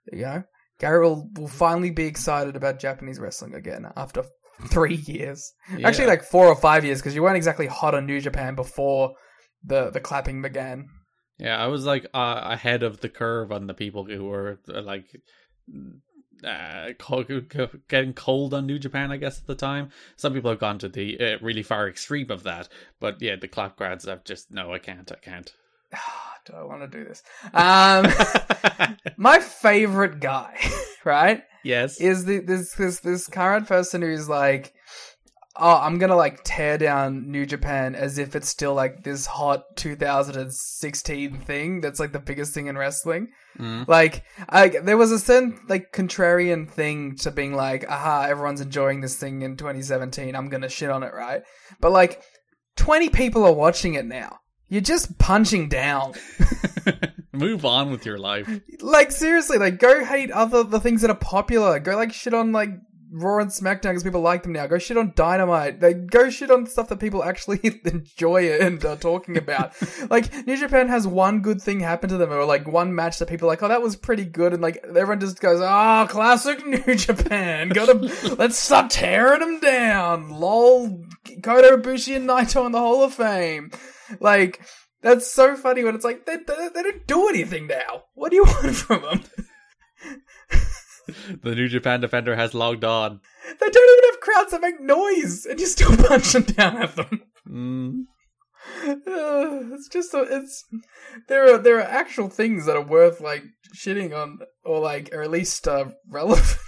there 0.08 0.20
you 0.20 0.26
know, 0.26 0.44
Gary 0.80 1.02
will 1.02 1.30
will 1.36 1.48
finally 1.48 1.92
be 1.92 2.06
excited 2.06 2.56
about 2.56 2.80
Japanese 2.80 3.20
wrestling 3.20 3.54
again 3.54 3.86
after 3.96 4.24
three 4.68 4.96
years. 4.96 5.54
Yeah. 5.78 5.88
Actually, 5.88 6.08
like 6.08 6.24
four 6.24 6.48
or 6.48 6.56
five 6.56 6.86
years 6.86 7.00
because 7.00 7.16
you 7.16 7.22
weren't 7.22 7.38
exactly 7.38 7.68
hot 7.68 7.96
on 7.96 8.06
New 8.06 8.22
Japan 8.22 8.56
before 8.56 9.14
the 9.64 9.92
the 9.92 10.00
clapping 10.00 10.42
began. 10.42 10.88
Yeah, 11.38 11.58
I 11.58 11.68
was 11.68 11.86
like 11.86 12.06
uh, 12.14 12.42
ahead 12.44 12.84
of 12.84 13.00
the 13.00 13.10
curve 13.10 13.52
on 13.52 13.68
the 13.68 13.74
people 13.74 14.06
who 14.06 14.26
were 14.26 14.60
uh, 14.74 14.82
like 14.82 15.06
uh, 16.44 16.90
getting 17.88 18.14
cold 18.14 18.54
on 18.54 18.66
New 18.66 18.80
Japan, 18.80 19.12
I 19.12 19.18
guess, 19.18 19.40
at 19.40 19.48
the 19.48 19.56
time. 19.56 19.90
Some 20.16 20.34
people 20.34 20.52
have 20.52 20.60
gone 20.60 20.80
to 20.80 20.90
the 20.90 21.20
uh, 21.20 21.38
really 21.42 21.64
far 21.64 21.88
extreme 21.88 22.32
of 22.32 22.44
that, 22.44 22.70
but 23.00 23.22
yeah, 23.22 23.36
the 23.36 23.48
clap 23.48 23.78
grads 23.78 24.06
have 24.06 24.24
just 24.24 24.52
no, 24.52 24.74
I 24.74 24.80
can't, 24.80 25.12
I 25.12 25.16
can't. 25.16 25.54
do 26.46 26.54
I 26.54 26.64
want 26.64 26.82
to 26.82 26.98
do 26.98 27.06
this? 27.06 27.24
Um, 27.54 28.98
my 29.18 29.40
favorite 29.40 30.20
guy, 30.20 30.58
right, 31.06 31.44
Yes, 31.64 32.00
is 32.00 32.26
the, 32.26 32.40
this 32.40 32.74
this 32.74 33.00
this 33.02 33.28
current 33.28 33.68
person 33.68 34.02
who's 34.02 34.30
like, 34.30 34.74
oh, 35.60 35.78
I'm 35.78 36.00
gonna 36.00 36.16
like 36.16 36.42
tear 36.44 36.78
down 36.78 37.30
New 37.30 37.46
Japan 37.46 37.96
as 37.96 38.18
if 38.18 38.36
it's 38.36 38.48
still 38.48 38.74
like 38.74 39.04
this 39.04 39.26
hot 39.26 39.64
2016 39.76 41.38
thing 41.42 41.82
that's 41.82 42.00
like 42.00 42.14
the 42.14 42.20
biggest 42.20 42.54
thing 42.54 42.68
in 42.68 42.78
wrestling. 42.78 43.30
Mm. 43.58 43.88
Like, 43.88 44.24
I, 44.48 44.70
there 44.70 44.98
was 44.98 45.12
a 45.12 45.20
certain 45.20 45.60
like 45.68 45.92
contrarian 45.92 46.70
thing 46.70 47.18
to 47.18 47.32
being 47.32 47.54
like, 47.54 47.86
aha, 47.90 48.28
everyone's 48.30 48.62
enjoying 48.62 49.02
this 49.02 49.18
thing 49.18 49.42
in 49.42 49.58
2017. 49.58 50.36
I'm 50.36 50.50
gonna 50.50 50.70
shit 50.70 50.90
on 50.90 51.04
it, 51.04 51.14
right? 51.14 51.42
But 51.82 51.92
like, 51.92 52.22
20 52.78 53.10
people 53.10 53.46
are 53.46 53.54
watching 53.54 53.96
it 53.96 54.06
now. 54.06 54.40
You're 54.70 54.82
just 54.82 55.18
punching 55.18 55.70
down. 55.70 56.14
move 57.34 57.66
on 57.66 57.92
with 57.92 58.06
your 58.06 58.20
life. 58.20 58.48
like 58.82 59.12
seriously, 59.12 59.58
like 59.58 59.80
go 59.80 60.06
hate 60.06 60.32
other 60.32 60.64
the 60.64 60.80
things 60.80 61.02
that 61.02 61.10
are 61.10 61.16
popular. 61.16 61.80
Go 61.80 61.96
like 61.96 62.14
shit 62.14 62.34
on 62.34 62.52
like 62.52 62.70
Raw 63.12 63.40
and 63.40 63.50
SmackDown 63.50 63.90
because 63.90 64.04
people 64.04 64.22
like 64.22 64.44
them 64.44 64.52
now. 64.52 64.68
Go 64.68 64.78
shit 64.78 64.96
on 64.96 65.14
Dynamite. 65.16 65.82
Like 65.82 66.08
go 66.12 66.30
shit 66.30 66.52
on 66.52 66.68
stuff 66.68 66.90
that 66.90 67.00
people 67.00 67.24
actually 67.30 67.60
enjoy 67.86 68.52
and 68.52 68.84
are 68.86 68.96
talking 68.96 69.38
about. 69.38 69.74
like 70.12 70.46
New 70.46 70.58
Japan 70.58 70.88
has 70.90 71.08
one 71.08 71.42
good 71.42 71.60
thing 71.60 71.80
happen 71.80 72.10
to 72.10 72.18
them, 72.18 72.32
or 72.32 72.46
like 72.46 72.68
one 72.68 72.94
match 72.94 73.18
that 73.18 73.28
people 73.28 73.48
are 73.48 73.54
like, 73.54 73.64
oh, 73.64 73.70
that 73.70 73.82
was 73.82 73.96
pretty 73.96 74.26
good, 74.26 74.54
and 74.54 74.62
like 74.62 74.84
everyone 74.84 75.20
just 75.20 75.40
goes, 75.40 75.60
ah, 75.62 76.06
classic 76.08 76.64
New 76.66 76.96
Japan. 76.96 77.70
Gotta 77.70 77.94
let's 78.38 78.58
stop 78.58 78.90
tearing 78.92 79.40
them 79.40 79.60
down. 79.60 80.30
Lol, 80.30 81.04
Kota 81.42 81.78
Ibushi 81.78 82.16
and 82.16 82.30
Naito 82.30 82.64
in 82.68 82.72
the 82.72 82.80
Hall 82.80 83.04
of 83.04 83.16
Fame. 83.16 83.72
Like. 84.20 84.62
That's 85.02 85.32
so 85.32 85.56
funny 85.56 85.86
when 85.86 85.96
it's 85.96 86.04
like 86.04 86.26
they, 86.26 86.36
they, 86.36 86.70
they 86.76 86.84
don't 86.84 87.08
do 87.08 87.30
anything 87.30 87.68
now. 87.68 88.04
What 88.16 88.32
do 88.32 88.36
you 88.36 88.44
want 88.48 88.76
from 88.76 89.02
them? 89.02 89.24
The 91.42 91.56
New 91.56 91.68
Japan 91.68 92.02
defender 92.02 92.36
has 92.36 92.54
logged 92.54 92.84
on. 92.84 93.20
They 93.60 93.70
don't 93.70 93.98
even 93.98 94.12
have 94.12 94.20
crowds 94.20 94.52
that 94.52 94.62
make 94.62 94.80
noise, 94.80 95.46
and 95.46 95.60
you 95.60 95.66
still 95.66 95.96
punch 95.98 96.34
them 96.34 96.44
down 96.44 96.78
at 96.78 96.96
them. 96.96 97.24
Mm. 97.50 98.04
Uh, 98.86 99.74
it's 99.74 99.88
just 99.90 100.14
a, 100.14 100.22
it's 100.30 100.66
there 101.28 101.54
are 101.54 101.58
there 101.58 101.78
are 101.78 101.82
actual 101.82 102.30
things 102.30 102.66
that 102.66 102.76
are 102.76 102.86
worth 102.86 103.22
like 103.22 103.44
shitting 103.76 104.16
on 104.16 104.40
or 104.64 104.80
like 104.80 105.10
or 105.14 105.24
at 105.24 105.32
least 105.32 105.68
uh, 105.68 105.86
relevant. 106.08 106.60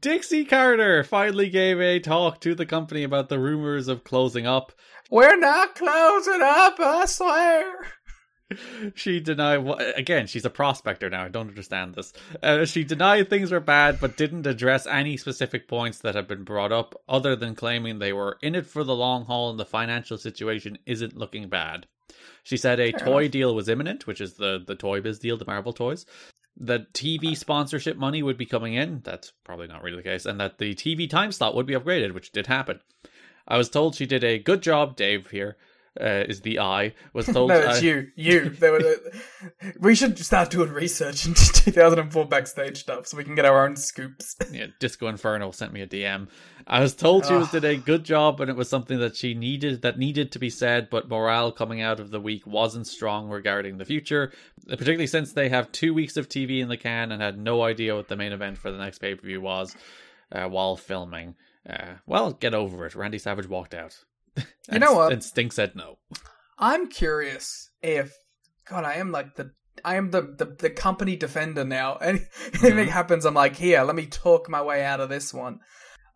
Dixie 0.00 0.44
Carter 0.44 1.02
finally 1.02 1.48
gave 1.48 1.80
a 1.80 2.00
talk 2.00 2.40
to 2.42 2.54
the 2.54 2.66
company 2.66 3.04
about 3.04 3.28
the 3.28 3.38
rumors 3.38 3.88
of 3.88 4.04
closing 4.04 4.46
up. 4.46 4.72
We're 5.10 5.38
not 5.38 5.74
closing 5.74 6.42
up, 6.42 6.78
I 6.78 7.04
swear. 7.06 7.92
She 8.94 9.20
denied 9.20 9.66
again. 9.96 10.26
She's 10.26 10.44
a 10.44 10.50
prospector 10.50 11.10
now. 11.10 11.24
I 11.24 11.28
don't 11.28 11.48
understand 11.48 11.94
this. 11.94 12.14
Uh, 12.42 12.64
she 12.64 12.82
denied 12.82 13.28
things 13.28 13.50
were 13.50 13.60
bad, 13.60 14.00
but 14.00 14.16
didn't 14.16 14.46
address 14.46 14.86
any 14.86 15.18
specific 15.18 15.68
points 15.68 15.98
that 15.98 16.14
have 16.14 16.26
been 16.28 16.44
brought 16.44 16.72
up, 16.72 16.94
other 17.08 17.36
than 17.36 17.54
claiming 17.54 17.98
they 17.98 18.12
were 18.12 18.38
in 18.40 18.54
it 18.54 18.66
for 18.66 18.84
the 18.84 18.94
long 18.94 19.26
haul 19.26 19.50
and 19.50 19.58
the 19.58 19.66
financial 19.66 20.16
situation 20.16 20.78
isn't 20.86 21.16
looking 21.16 21.48
bad. 21.48 21.86
She 22.42 22.56
said 22.56 22.80
a 22.80 22.92
toy 22.92 23.28
deal 23.28 23.54
was 23.54 23.68
imminent, 23.68 24.06
which 24.06 24.20
is 24.22 24.34
the 24.34 24.62
the 24.66 24.74
Toy 24.74 25.02
Biz 25.02 25.18
deal, 25.18 25.36
the 25.36 25.44
Marvel 25.44 25.74
toys. 25.74 26.06
That 26.56 26.94
TV 26.94 27.36
sponsorship 27.36 27.98
money 27.98 28.22
would 28.22 28.38
be 28.38 28.46
coming 28.46 28.74
in. 28.74 29.02
That's 29.04 29.32
probably 29.44 29.66
not 29.66 29.82
really 29.82 29.98
the 29.98 30.08
case, 30.08 30.24
and 30.24 30.40
that 30.40 30.56
the 30.56 30.74
TV 30.74 31.08
time 31.08 31.32
slot 31.32 31.54
would 31.54 31.66
be 31.66 31.74
upgraded, 31.74 32.14
which 32.14 32.32
did 32.32 32.46
happen. 32.46 32.80
I 33.48 33.56
was 33.56 33.70
told 33.70 33.94
she 33.94 34.06
did 34.06 34.22
a 34.22 34.38
good 34.38 34.62
job. 34.62 34.94
Dave 34.94 35.30
here 35.30 35.56
uh, 36.00 36.24
is 36.28 36.42
the 36.42 36.58
I 36.58 36.94
was 37.12 37.26
told. 37.32 37.48
No, 37.50 37.58
it's 37.58 37.78
uh, 37.78 37.84
you. 37.84 38.08
You. 38.14 38.50
They 38.50 38.70
were 38.70 38.82
we 39.80 39.94
should 39.94 40.18
start 40.18 40.50
doing 40.50 40.70
research 40.70 41.26
into 41.26 41.52
2004 41.52 42.26
backstage 42.26 42.78
stuff 42.78 43.06
so 43.06 43.16
we 43.16 43.24
can 43.24 43.34
get 43.34 43.44
our 43.44 43.66
own 43.66 43.76
scoops. 43.76 44.36
yeah, 44.52 44.66
Disco 44.78 45.08
Inferno 45.08 45.50
sent 45.50 45.72
me 45.72 45.80
a 45.80 45.86
DM. 45.86 46.28
I 46.66 46.80
was 46.80 46.94
told 46.94 47.24
she 47.24 47.32
was 47.32 47.50
did 47.50 47.64
a 47.64 47.76
good 47.76 48.04
job 48.04 48.40
and 48.42 48.50
it 48.50 48.56
was 48.56 48.68
something 48.68 48.98
that 48.98 49.16
she 49.16 49.32
needed 49.32 49.82
that 49.82 49.98
needed 49.98 50.32
to 50.32 50.38
be 50.38 50.50
said, 50.50 50.90
but 50.90 51.08
morale 51.08 51.50
coming 51.50 51.80
out 51.80 51.98
of 51.98 52.10
the 52.10 52.20
week 52.20 52.46
wasn't 52.46 52.86
strong 52.86 53.30
regarding 53.30 53.78
the 53.78 53.86
future, 53.86 54.32
particularly 54.68 55.06
since 55.06 55.32
they 55.32 55.48
have 55.48 55.72
two 55.72 55.94
weeks 55.94 56.18
of 56.18 56.28
TV 56.28 56.60
in 56.60 56.68
the 56.68 56.76
can 56.76 57.10
and 57.10 57.22
had 57.22 57.38
no 57.38 57.62
idea 57.62 57.94
what 57.96 58.08
the 58.08 58.16
main 58.16 58.32
event 58.32 58.58
for 58.58 58.70
the 58.70 58.78
next 58.78 58.98
pay 58.98 59.14
per 59.14 59.26
view 59.26 59.40
was 59.40 59.74
uh, 60.30 60.46
while 60.46 60.76
filming. 60.76 61.34
Uh, 61.68 61.94
well, 62.06 62.32
get 62.32 62.54
over 62.54 62.86
it. 62.86 62.94
Randy 62.94 63.18
Savage 63.18 63.48
walked 63.48 63.74
out. 63.74 63.98
And- 64.68 64.80
know 64.80 64.94
what? 64.94 65.12
And 65.12 65.24
Sting 65.24 65.50
said 65.50 65.74
no. 65.74 65.98
I'm 66.58 66.88
curious 66.88 67.70
if 67.82 68.14
God, 68.68 68.84
I 68.84 68.94
am 68.94 69.10
like 69.12 69.36
the 69.36 69.52
I 69.84 69.96
am 69.96 70.10
the 70.10 70.22
the, 70.22 70.44
the 70.44 70.70
company 70.70 71.16
defender 71.16 71.64
now. 71.64 71.96
Any, 72.02 72.20
Anything 72.62 72.88
happens, 72.88 73.24
I'm 73.24 73.34
like, 73.34 73.56
here, 73.56 73.82
let 73.82 73.96
me 73.96 74.06
talk 74.06 74.48
my 74.48 74.60
way 74.62 74.84
out 74.84 75.00
of 75.00 75.08
this 75.08 75.32
one. 75.32 75.60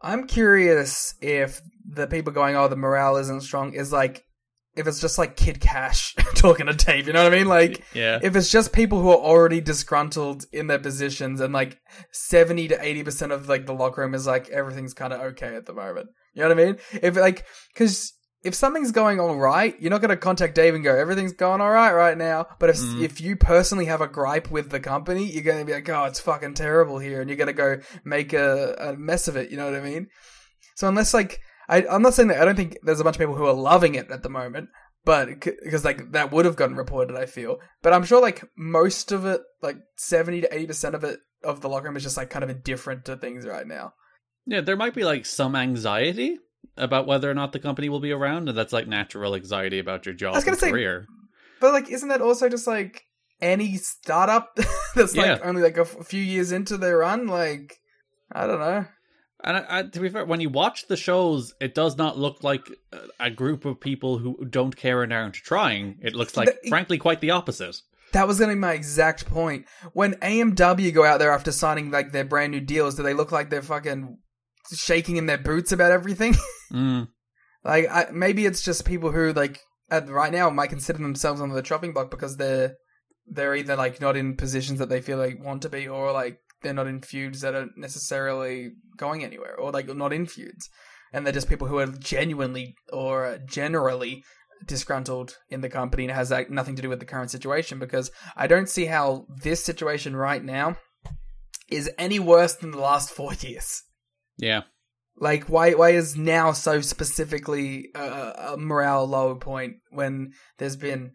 I'm 0.01 0.27
curious 0.27 1.15
if 1.21 1.61
the 1.89 2.07
people 2.09 2.33
going, 2.33 2.57
oh, 2.57 2.69
the 2.69 2.77
morale 2.77 3.17
isn't 3.19 3.43
strong, 3.43 3.73
is 3.75 3.93
like 3.93 4.25
if 4.75 4.87
it's 4.87 5.01
just 5.01 5.19
like 5.19 5.37
Kid 5.37 5.61
Cash 5.61 6.15
talking 6.35 6.67
to 6.67 6.73
Dave. 6.73 7.07
You 7.07 7.13
know 7.13 7.25
what 7.25 7.33
I 7.33 7.37
mean? 7.37 7.47
Like, 7.47 7.85
Yeah. 7.95 8.19
if 8.23 8.35
it's 8.37 8.51
just 8.51 8.73
people 8.73 9.01
who 9.01 9.11
are 9.11 9.17
already 9.17 9.61
disgruntled 9.61 10.47
in 10.53 10.67
their 10.67 10.79
positions, 10.79 11.41
and 11.41 11.53
like 11.53 11.79
seventy 12.13 12.69
to 12.69 12.85
eighty 12.85 13.03
percent 13.03 13.33
of 13.33 13.49
like 13.49 13.67
the 13.67 13.75
locker 13.75 14.03
room 14.03 14.15
is 14.15 14.27
like 14.27 14.49
everything's 14.49 14.95
kind 14.95 15.13
of 15.13 15.21
okay 15.21 15.55
at 15.55 15.67
the 15.67 15.75
moment. 15.75 16.09
You 16.35 16.43
know 16.43 16.49
what 16.49 16.59
I 16.59 16.65
mean? 16.65 16.79
If 17.03 17.17
like, 17.17 17.45
because 17.75 18.15
if 18.45 18.55
something's 18.55 18.91
going 18.91 19.21
all 19.21 19.37
right, 19.37 19.81
you're 19.81 19.91
not 19.91 20.01
going 20.01 20.11
to 20.11 20.17
contact 20.17 20.55
Dave 20.55 20.75
and 20.75 20.83
go, 20.83 20.95
everything's 20.95 21.33
going 21.33 21.61
all 21.61 21.71
right 21.71 21.93
right 21.93 22.19
now. 22.19 22.47
But 22.59 22.71
if 22.71 22.77
mm-hmm. 22.77 23.03
if 23.03 23.21
you 23.21 23.37
personally 23.37 23.85
have 23.87 24.01
a 24.01 24.09
gripe 24.09 24.51
with 24.51 24.71
the 24.71 24.81
company, 24.81 25.31
you're 25.31 25.45
going 25.45 25.61
to 25.61 25.65
be 25.65 25.73
like, 25.73 25.89
oh, 25.89 26.05
it's 26.05 26.21
fucking 26.21 26.55
terrible 26.55 26.99
here, 26.99 27.21
and 27.21 27.31
you're 27.31 27.37
going 27.37 27.47
to 27.47 27.53
go 27.53 27.79
make 28.05 28.33
a, 28.33 28.75
a 28.79 28.97
mess 28.97 29.29
of 29.29 29.37
it. 29.37 29.51
You 29.51 29.57
know 29.57 29.67
what 29.67 29.81
I 29.81 29.81
mean? 29.81 30.09
So 30.75 30.89
unless 30.89 31.15
like, 31.15 31.41
I, 31.69 31.85
I'm 31.87 32.03
not 32.03 32.15
saying 32.15 32.29
that 32.29 32.41
I 32.41 32.45
don't 32.45 32.57
think 32.57 32.79
there's 32.83 33.01
a 33.01 33.05
bunch 33.05 33.17
of 33.17 33.21
people 33.21 33.37
who 33.37 33.47
are 33.47 33.53
loving 33.53 33.95
it 33.95 34.11
at 34.11 34.23
the 34.23 34.29
moment, 34.29 34.69
but 35.05 35.29
because 35.41 35.85
like 35.85 36.13
that 36.13 36.33
would 36.33 36.45
have 36.45 36.57
gotten 36.57 36.77
reported, 36.77 37.17
I 37.17 37.27
feel. 37.27 37.59
But 37.83 37.93
I'm 37.93 38.05
sure 38.05 38.21
like 38.21 38.45
most 38.57 39.13
of 39.13 39.25
it, 39.27 39.41
like 39.63 39.77
70 39.97 40.43
to 40.43 40.55
80 40.55 40.67
percent 40.67 40.95
of 40.95 41.05
it 41.05 41.21
of 41.45 41.61
the 41.61 41.69
locker 41.69 41.87
room 41.87 41.97
is 41.97 42.03
just 42.03 42.17
like 42.17 42.31
kind 42.31 42.45
of 42.45 42.51
indifferent 42.51 43.05
to 43.07 43.17
things 43.17 43.47
right 43.47 43.67
now. 43.67 43.95
Yeah, 44.47 44.61
there 44.61 44.77
might 44.77 44.95
be 44.95 45.05
like 45.05 45.25
some 45.27 45.55
anxiety 45.57 46.39
about 46.77 47.07
whether 47.07 47.31
or 47.31 47.35
not 47.35 47.53
the 47.53 47.59
company 47.59 47.89
will 47.89 48.01
be 48.01 48.13
around, 48.13 48.49
and 48.49 48.57
that's 48.57 48.73
like 48.73 48.87
natural 48.89 49.35
anxiety 49.35 49.79
about 49.79 50.07
your 50.07 50.15
job 50.15 50.35
I 50.35 50.39
was 50.39 50.45
gonna 50.45 50.55
and 50.55 50.61
say- 50.61 50.71
career. 50.71 51.07
But 51.61 51.73
like, 51.73 51.91
isn't 51.91 52.09
that 52.09 52.21
also 52.21 52.49
just 52.49 52.67
like 52.67 53.05
any 53.41 53.77
startup 53.77 54.57
that's 54.97 55.15
like 55.17 55.45
only 55.45 55.63
like 55.63 55.77
a 55.77 55.83
f- 55.83 56.07
few 56.07 56.21
years 56.23 56.51
into 56.51 56.77
their 56.77 56.99
run? 56.99 57.29
Like, 57.29 57.77
I 58.33 58.47
don't 58.49 58.59
know. 58.59 58.87
And 59.45 59.57
I, 59.57 59.65
I, 59.69 59.83
to 59.83 60.01
be 60.01 60.09
fair, 60.09 60.25
when 60.25 60.41
you 60.41 60.49
watch 60.51 60.87
the 60.87 60.97
shows, 60.97 61.53
it 61.61 61.75
does 61.75 61.97
not 61.97 62.17
look 62.19 62.45
like 62.45 62.67
a- 63.19 63.31
group 63.31 63.65
of 63.65 63.81
people 63.81 64.19
who 64.19 64.45
don't 64.45 64.77
care 64.77 65.03
and 65.03 65.13
aren't 65.13 65.35
trying. 65.35 65.99
It 66.01 66.15
looks 66.15 66.37
like, 66.37 66.63
The- 66.63 66.69
frankly, 66.69 66.97
quite 66.99 67.21
the 67.21 67.33
opposite. 67.33 67.77
That 68.13 68.29
was 68.29 68.39
going 68.39 68.51
to 68.51 68.55
be 68.57 68.61
my 68.61 68.75
exact 68.75 69.27
point. 69.27 69.65
When 69.95 70.15
AMW 70.15 70.93
go 70.95 71.05
out 71.05 71.19
there 71.19 71.33
after 71.33 71.51
signing 71.51 71.91
like 71.91 72.13
their 72.13 72.25
brand 72.25 72.53
new 72.53 72.61
deals, 72.61 72.95
do 72.95 73.03
they 73.03 73.15
look 73.15 73.33
like 73.33 73.49
they're 73.51 73.63
fucking 73.63 74.19
shaking 74.75 75.17
in 75.17 75.27
their 75.27 75.39
boots 75.39 75.73
about 75.73 75.93
everything? 75.93 76.35
Mm. 76.73 77.09
like, 77.65 77.87
I, 77.91 78.07
maybe 78.13 78.47
it's 78.47 78.63
just 78.63 78.87
people 78.87 79.11
who 79.13 79.35
like 79.35 79.61
at 79.91 80.09
right 80.09 80.33
now 80.33 80.49
might 80.49 80.71
consider 80.71 80.99
themselves 81.01 81.39
on 81.39 81.51
the 81.51 81.61
chopping 81.61 81.93
block 81.93 82.11
because 82.11 82.39
they're 82.39 82.77
they're 83.27 83.55
either 83.55 83.77
like 83.77 84.01
not 84.01 84.17
in 84.17 84.37
positions 84.39 84.79
that 84.79 84.89
they 84.89 85.03
feel 85.03 85.19
like 85.19 85.39
want 85.45 85.61
to 85.63 85.69
be, 85.69 85.87
or 85.87 86.13
like 86.13 86.39
they're 86.63 86.75
not 86.75 86.87
in 86.87 87.01
feuds 87.03 87.41
that 87.41 87.55
are 87.55 87.69
necessarily 87.77 88.73
going 88.97 89.25
anywhere, 89.25 89.57
or 89.57 89.71
like 89.71 89.95
not 89.95 90.13
in 90.13 90.27
feuds, 90.27 90.69
and 91.13 91.25
they're 91.25 91.33
just 91.33 91.49
people 91.49 91.69
who 91.69 91.79
are 91.79 91.87
genuinely 91.87 92.75
or 92.93 93.39
generally 93.47 94.25
disgruntled 94.67 95.39
in 95.51 95.61
the 95.61 95.69
company 95.69 96.05
and 96.05 96.11
it 96.11 96.15
has 96.15 96.31
like, 96.31 96.51
nothing 96.51 96.77
to 96.77 96.83
do 96.83 96.89
with 96.89 97.01
the 97.01 97.07
current 97.07 97.31
situation. 97.31 97.79
Because 97.79 98.11
I 98.37 98.47
don't 98.47 98.69
see 98.69 98.87
how 98.87 99.27
this 99.43 99.65
situation 99.65 100.17
right 100.17 100.43
now 100.43 100.77
is 101.69 101.91
any 101.99 102.19
worse 102.19 102.55
than 102.55 102.71
the 102.71 102.79
last 102.79 103.11
four 103.11 103.35
years. 103.41 103.83
Yeah. 104.37 104.63
Like, 105.17 105.45
why 105.45 105.73
why 105.73 105.91
is 105.91 106.17
now 106.17 106.53
so 106.53 106.81
specifically 106.81 107.91
a, 107.95 108.55
a 108.55 108.57
morale 108.57 109.07
low 109.07 109.35
point 109.35 109.75
when 109.91 110.33
there's 110.59 110.77
been 110.77 111.13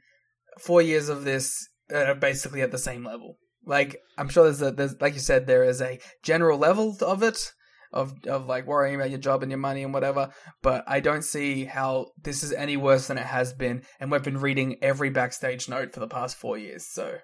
four 0.59 0.81
years 0.81 1.09
of 1.09 1.23
this 1.23 1.67
uh, 1.93 2.13
basically 2.13 2.61
at 2.61 2.71
the 2.71 2.77
same 2.77 3.03
level? 3.03 3.37
Like, 3.67 3.97
I'm 4.17 4.29
sure 4.29 4.45
there's 4.45 4.61
a 4.61 4.71
there's 4.71 4.99
like 5.01 5.13
you 5.13 5.19
said 5.19 5.45
there 5.45 5.63
is 5.63 5.81
a 5.81 5.99
general 6.23 6.57
level 6.57 6.97
of 7.01 7.21
it 7.21 7.51
of 7.91 8.13
of 8.25 8.47
like 8.47 8.65
worrying 8.65 8.95
about 8.95 9.09
your 9.09 9.19
job 9.19 9.43
and 9.43 9.51
your 9.51 9.59
money 9.59 9.83
and 9.83 9.93
whatever, 9.93 10.29
but 10.63 10.83
I 10.87 11.01
don't 11.01 11.23
see 11.23 11.65
how 11.65 12.07
this 12.21 12.43
is 12.43 12.53
any 12.53 12.77
worse 12.77 13.07
than 13.07 13.17
it 13.17 13.25
has 13.25 13.53
been. 13.53 13.83
And 13.99 14.11
we've 14.11 14.23
been 14.23 14.39
reading 14.39 14.77
every 14.81 15.09
backstage 15.09 15.67
note 15.69 15.93
for 15.93 15.99
the 15.99 16.07
past 16.07 16.37
four 16.37 16.57
years, 16.57 16.87
so 16.87 17.19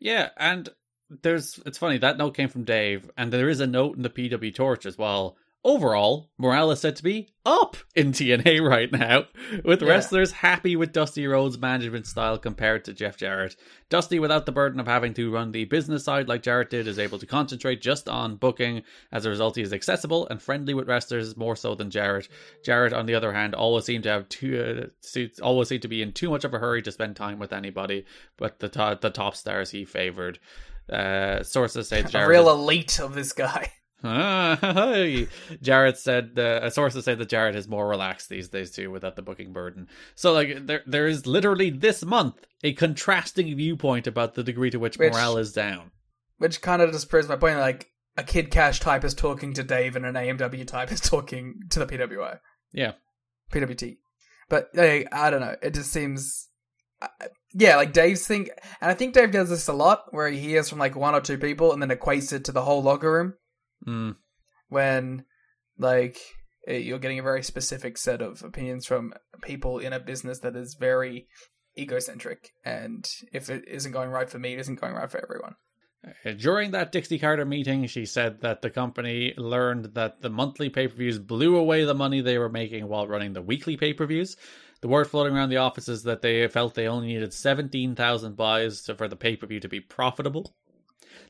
Yeah, 0.00 0.30
and 0.36 0.70
there's 1.22 1.60
it's 1.66 1.78
funny 1.78 1.98
that 1.98 2.18
note 2.18 2.34
came 2.34 2.48
from 2.48 2.64
Dave, 2.64 3.10
and 3.16 3.32
there 3.32 3.48
is 3.48 3.60
a 3.60 3.66
note 3.66 3.96
in 3.96 4.02
the 4.02 4.10
PW 4.10 4.54
Torch 4.54 4.86
as 4.86 4.96
well. 4.96 5.36
Overall, 5.64 6.28
morale 6.38 6.72
is 6.72 6.80
said 6.80 6.96
to 6.96 7.04
be 7.04 7.28
up 7.46 7.76
in 7.94 8.10
TNA 8.10 8.60
right 8.68 8.90
now, 8.90 9.26
with 9.64 9.80
Yeah. 9.80 9.90
wrestlers 9.90 10.32
happy 10.32 10.74
with 10.74 10.92
Dusty 10.92 11.24
Rhodes' 11.28 11.56
management 11.56 12.08
style 12.08 12.36
compared 12.36 12.84
to 12.84 12.92
Jeff 12.92 13.16
Jarrett. 13.16 13.54
Dusty, 13.88 14.18
without 14.18 14.44
the 14.44 14.50
burden 14.50 14.80
of 14.80 14.88
having 14.88 15.14
to 15.14 15.30
run 15.32 15.52
the 15.52 15.64
business 15.66 16.04
side 16.04 16.26
like 16.26 16.42
Jarrett 16.42 16.70
did, 16.70 16.88
is 16.88 16.98
able 16.98 17.20
to 17.20 17.26
concentrate 17.26 17.80
just 17.80 18.08
on 18.08 18.34
booking. 18.36 18.82
As 19.12 19.24
a 19.24 19.30
result, 19.30 19.54
he 19.54 19.62
is 19.62 19.72
accessible 19.72 20.26
and 20.28 20.42
friendly 20.42 20.74
with 20.74 20.88
wrestlers 20.88 21.36
more 21.36 21.54
so 21.54 21.76
than 21.76 21.90
Jarrett. 21.90 22.28
Jarrett, 22.64 22.92
on 22.92 23.06
the 23.06 23.14
other 23.14 23.32
hand, 23.32 23.54
always 23.54 23.84
seemed 23.84 24.02
to 24.02 24.10
have 24.10 24.28
too, 24.28 24.90
uh, 25.14 25.26
always 25.44 25.68
seemed 25.68 25.82
to 25.82 25.88
be 25.88 26.02
in 26.02 26.12
too 26.12 26.28
much 26.30 26.44
of 26.44 26.54
a 26.54 26.58
hurry 26.58 26.82
to 26.82 26.90
spend 26.90 27.14
time 27.14 27.38
with 27.38 27.52
anybody, 27.52 28.04
but 28.36 28.58
the 28.58 28.68
to- 28.68 28.98
the 29.00 29.10
top 29.10 29.36
stars 29.36 29.70
he 29.70 29.84
favored. 29.84 30.40
Uh, 30.92 31.44
sources 31.44 31.86
say 31.86 32.04
a 32.14 32.28
real 32.28 32.50
elite 32.50 32.98
of 32.98 33.14
this 33.14 33.32
guy. 33.32 33.70
Ah. 34.04 34.58
Jarrett 35.62 35.98
said 35.98 36.32
uh, 36.36 36.60
a 36.62 36.70
source 36.70 36.94
has 36.94 37.04
said 37.04 37.18
that 37.18 37.28
Jarrett 37.28 37.54
is 37.56 37.68
more 37.68 37.88
relaxed 37.88 38.28
these 38.28 38.48
days 38.48 38.70
too, 38.70 38.90
without 38.90 39.16
the 39.16 39.22
booking 39.22 39.52
burden. 39.52 39.88
So, 40.14 40.32
like, 40.32 40.66
there 40.66 40.82
there 40.86 41.06
is 41.06 41.26
literally 41.26 41.70
this 41.70 42.04
month 42.04 42.34
a 42.64 42.72
contrasting 42.72 43.54
viewpoint 43.56 44.06
about 44.06 44.34
the 44.34 44.42
degree 44.42 44.70
to 44.70 44.78
which, 44.78 44.98
Which- 44.98 45.12
morale 45.12 45.36
is 45.38 45.52
down. 45.52 45.90
Which 46.38 46.60
kind 46.60 46.82
of 46.82 46.90
just 46.90 47.08
proves 47.08 47.28
my 47.28 47.36
point. 47.36 47.58
Like 47.58 47.88
a 48.16 48.22
Kid 48.24 48.50
Cash 48.50 48.80
type 48.80 49.04
is 49.04 49.14
talking 49.14 49.52
to 49.54 49.62
Dave, 49.62 49.94
and 49.96 50.04
an 50.04 50.14
AMW 50.14 50.66
type 50.66 50.90
is 50.92 51.00
talking 51.00 51.60
to 51.70 51.78
the 51.78 51.86
PWI, 51.86 52.38
Yeah, 52.72 52.92
PWT. 53.52 53.98
But 54.48 54.70
like, 54.74 55.08
I 55.12 55.30
don't 55.30 55.40
know. 55.40 55.54
It 55.62 55.72
just 55.74 55.92
seems, 55.92 56.48
uh, 57.00 57.06
yeah, 57.54 57.76
like 57.76 57.92
Dave's 57.92 58.26
thing, 58.26 58.48
and 58.80 58.90
I 58.90 58.94
think 58.94 59.14
Dave 59.14 59.30
does 59.30 59.48
this 59.50 59.68
a 59.68 59.72
lot, 59.72 60.06
where 60.10 60.28
he 60.28 60.40
hears 60.40 60.68
from 60.68 60.78
like 60.78 60.96
one 60.96 61.14
or 61.14 61.20
two 61.20 61.38
people, 61.38 61.72
and 61.72 61.80
then 61.80 61.90
equates 61.96 62.32
it 62.32 62.44
to 62.46 62.52
the 62.52 62.62
whole 62.62 62.82
locker 62.82 63.12
room. 63.12 63.34
Mm, 63.86 64.16
When 64.68 65.24
like 65.78 66.18
you're 66.66 66.98
getting 66.98 67.18
a 67.18 67.24
very 67.24 67.42
specific 67.42 67.98
set 67.98 68.22
of 68.22 68.42
opinions 68.42 68.86
from 68.86 69.12
people 69.42 69.78
in 69.78 69.92
a 69.92 70.00
business 70.00 70.38
that 70.40 70.56
is 70.56 70.76
very 70.78 71.26
egocentric, 71.78 72.50
and 72.64 73.08
if 73.32 73.50
it 73.50 73.64
isn't 73.66 73.92
going 73.92 74.10
right 74.10 74.30
for 74.30 74.38
me, 74.38 74.52
it 74.52 74.60
isn't 74.60 74.80
going 74.80 74.94
right 74.94 75.10
for 75.10 75.22
everyone. 75.22 75.54
Uh, 76.04 76.32
During 76.32 76.72
that 76.72 76.92
Dixie 76.92 77.18
Carter 77.18 77.44
meeting, 77.44 77.86
she 77.86 78.06
said 78.06 78.40
that 78.40 78.62
the 78.62 78.70
company 78.70 79.34
learned 79.36 79.94
that 79.94 80.20
the 80.20 80.30
monthly 80.30 80.68
pay 80.68 80.88
per 80.88 80.96
views 80.96 81.18
blew 81.18 81.56
away 81.56 81.84
the 81.84 81.94
money 81.94 82.20
they 82.20 82.38
were 82.38 82.48
making 82.48 82.88
while 82.88 83.06
running 83.06 83.32
the 83.32 83.42
weekly 83.42 83.76
pay 83.76 83.92
per 83.92 84.06
views. 84.06 84.36
The 84.80 84.88
word 84.88 85.08
floating 85.08 85.36
around 85.36 85.50
the 85.50 85.58
office 85.58 85.88
is 85.88 86.02
that 86.02 86.22
they 86.22 86.46
felt 86.48 86.74
they 86.74 86.88
only 86.88 87.06
needed 87.06 87.32
17,000 87.32 88.36
buys 88.36 88.90
for 88.96 89.06
the 89.06 89.16
pay 89.16 89.36
per 89.36 89.46
view 89.46 89.60
to 89.60 89.68
be 89.68 89.80
profitable. 89.80 90.56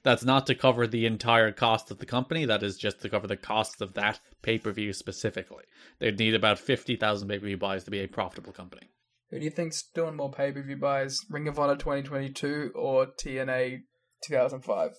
That's 0.03 0.24
not 0.24 0.47
to 0.47 0.55
cover 0.55 0.86
the 0.86 1.07
entire 1.07 1.53
cost 1.53 1.90
of 1.90 1.99
the 1.99 2.07
company, 2.07 2.45
that 2.47 2.62
is 2.62 2.76
just 2.76 3.01
to 3.03 3.09
cover 3.09 3.26
the 3.26 3.36
costs 3.36 3.80
of 3.80 3.95
that 3.95 4.20
pay 4.43 4.59
per 4.59 4.72
view 4.72 4.93
specifically. 4.93 5.64
They'd 5.99 6.18
need 6.18 6.34
about 6.34 6.59
50,000 6.59 7.28
pay 7.28 7.38
per 7.38 7.47
view 7.47 7.57
buys 7.57 7.84
to 7.84 7.90
be 7.90 8.01
a 8.01 8.09
profitable 8.09 8.53
company. 8.53 8.88
Who 9.30 9.38
do 9.38 9.45
you 9.45 9.51
think's 9.51 9.82
doing 9.95 10.16
more 10.16 10.30
pay 10.30 10.53
per 10.53 10.62
view 10.62 10.76
buys? 10.76 11.18
Ring 11.30 11.49
of 11.49 11.59
Honor 11.59 11.76
2022 11.76 12.72
or 12.74 13.07
TNA 13.07 13.80
2005? 14.24 14.90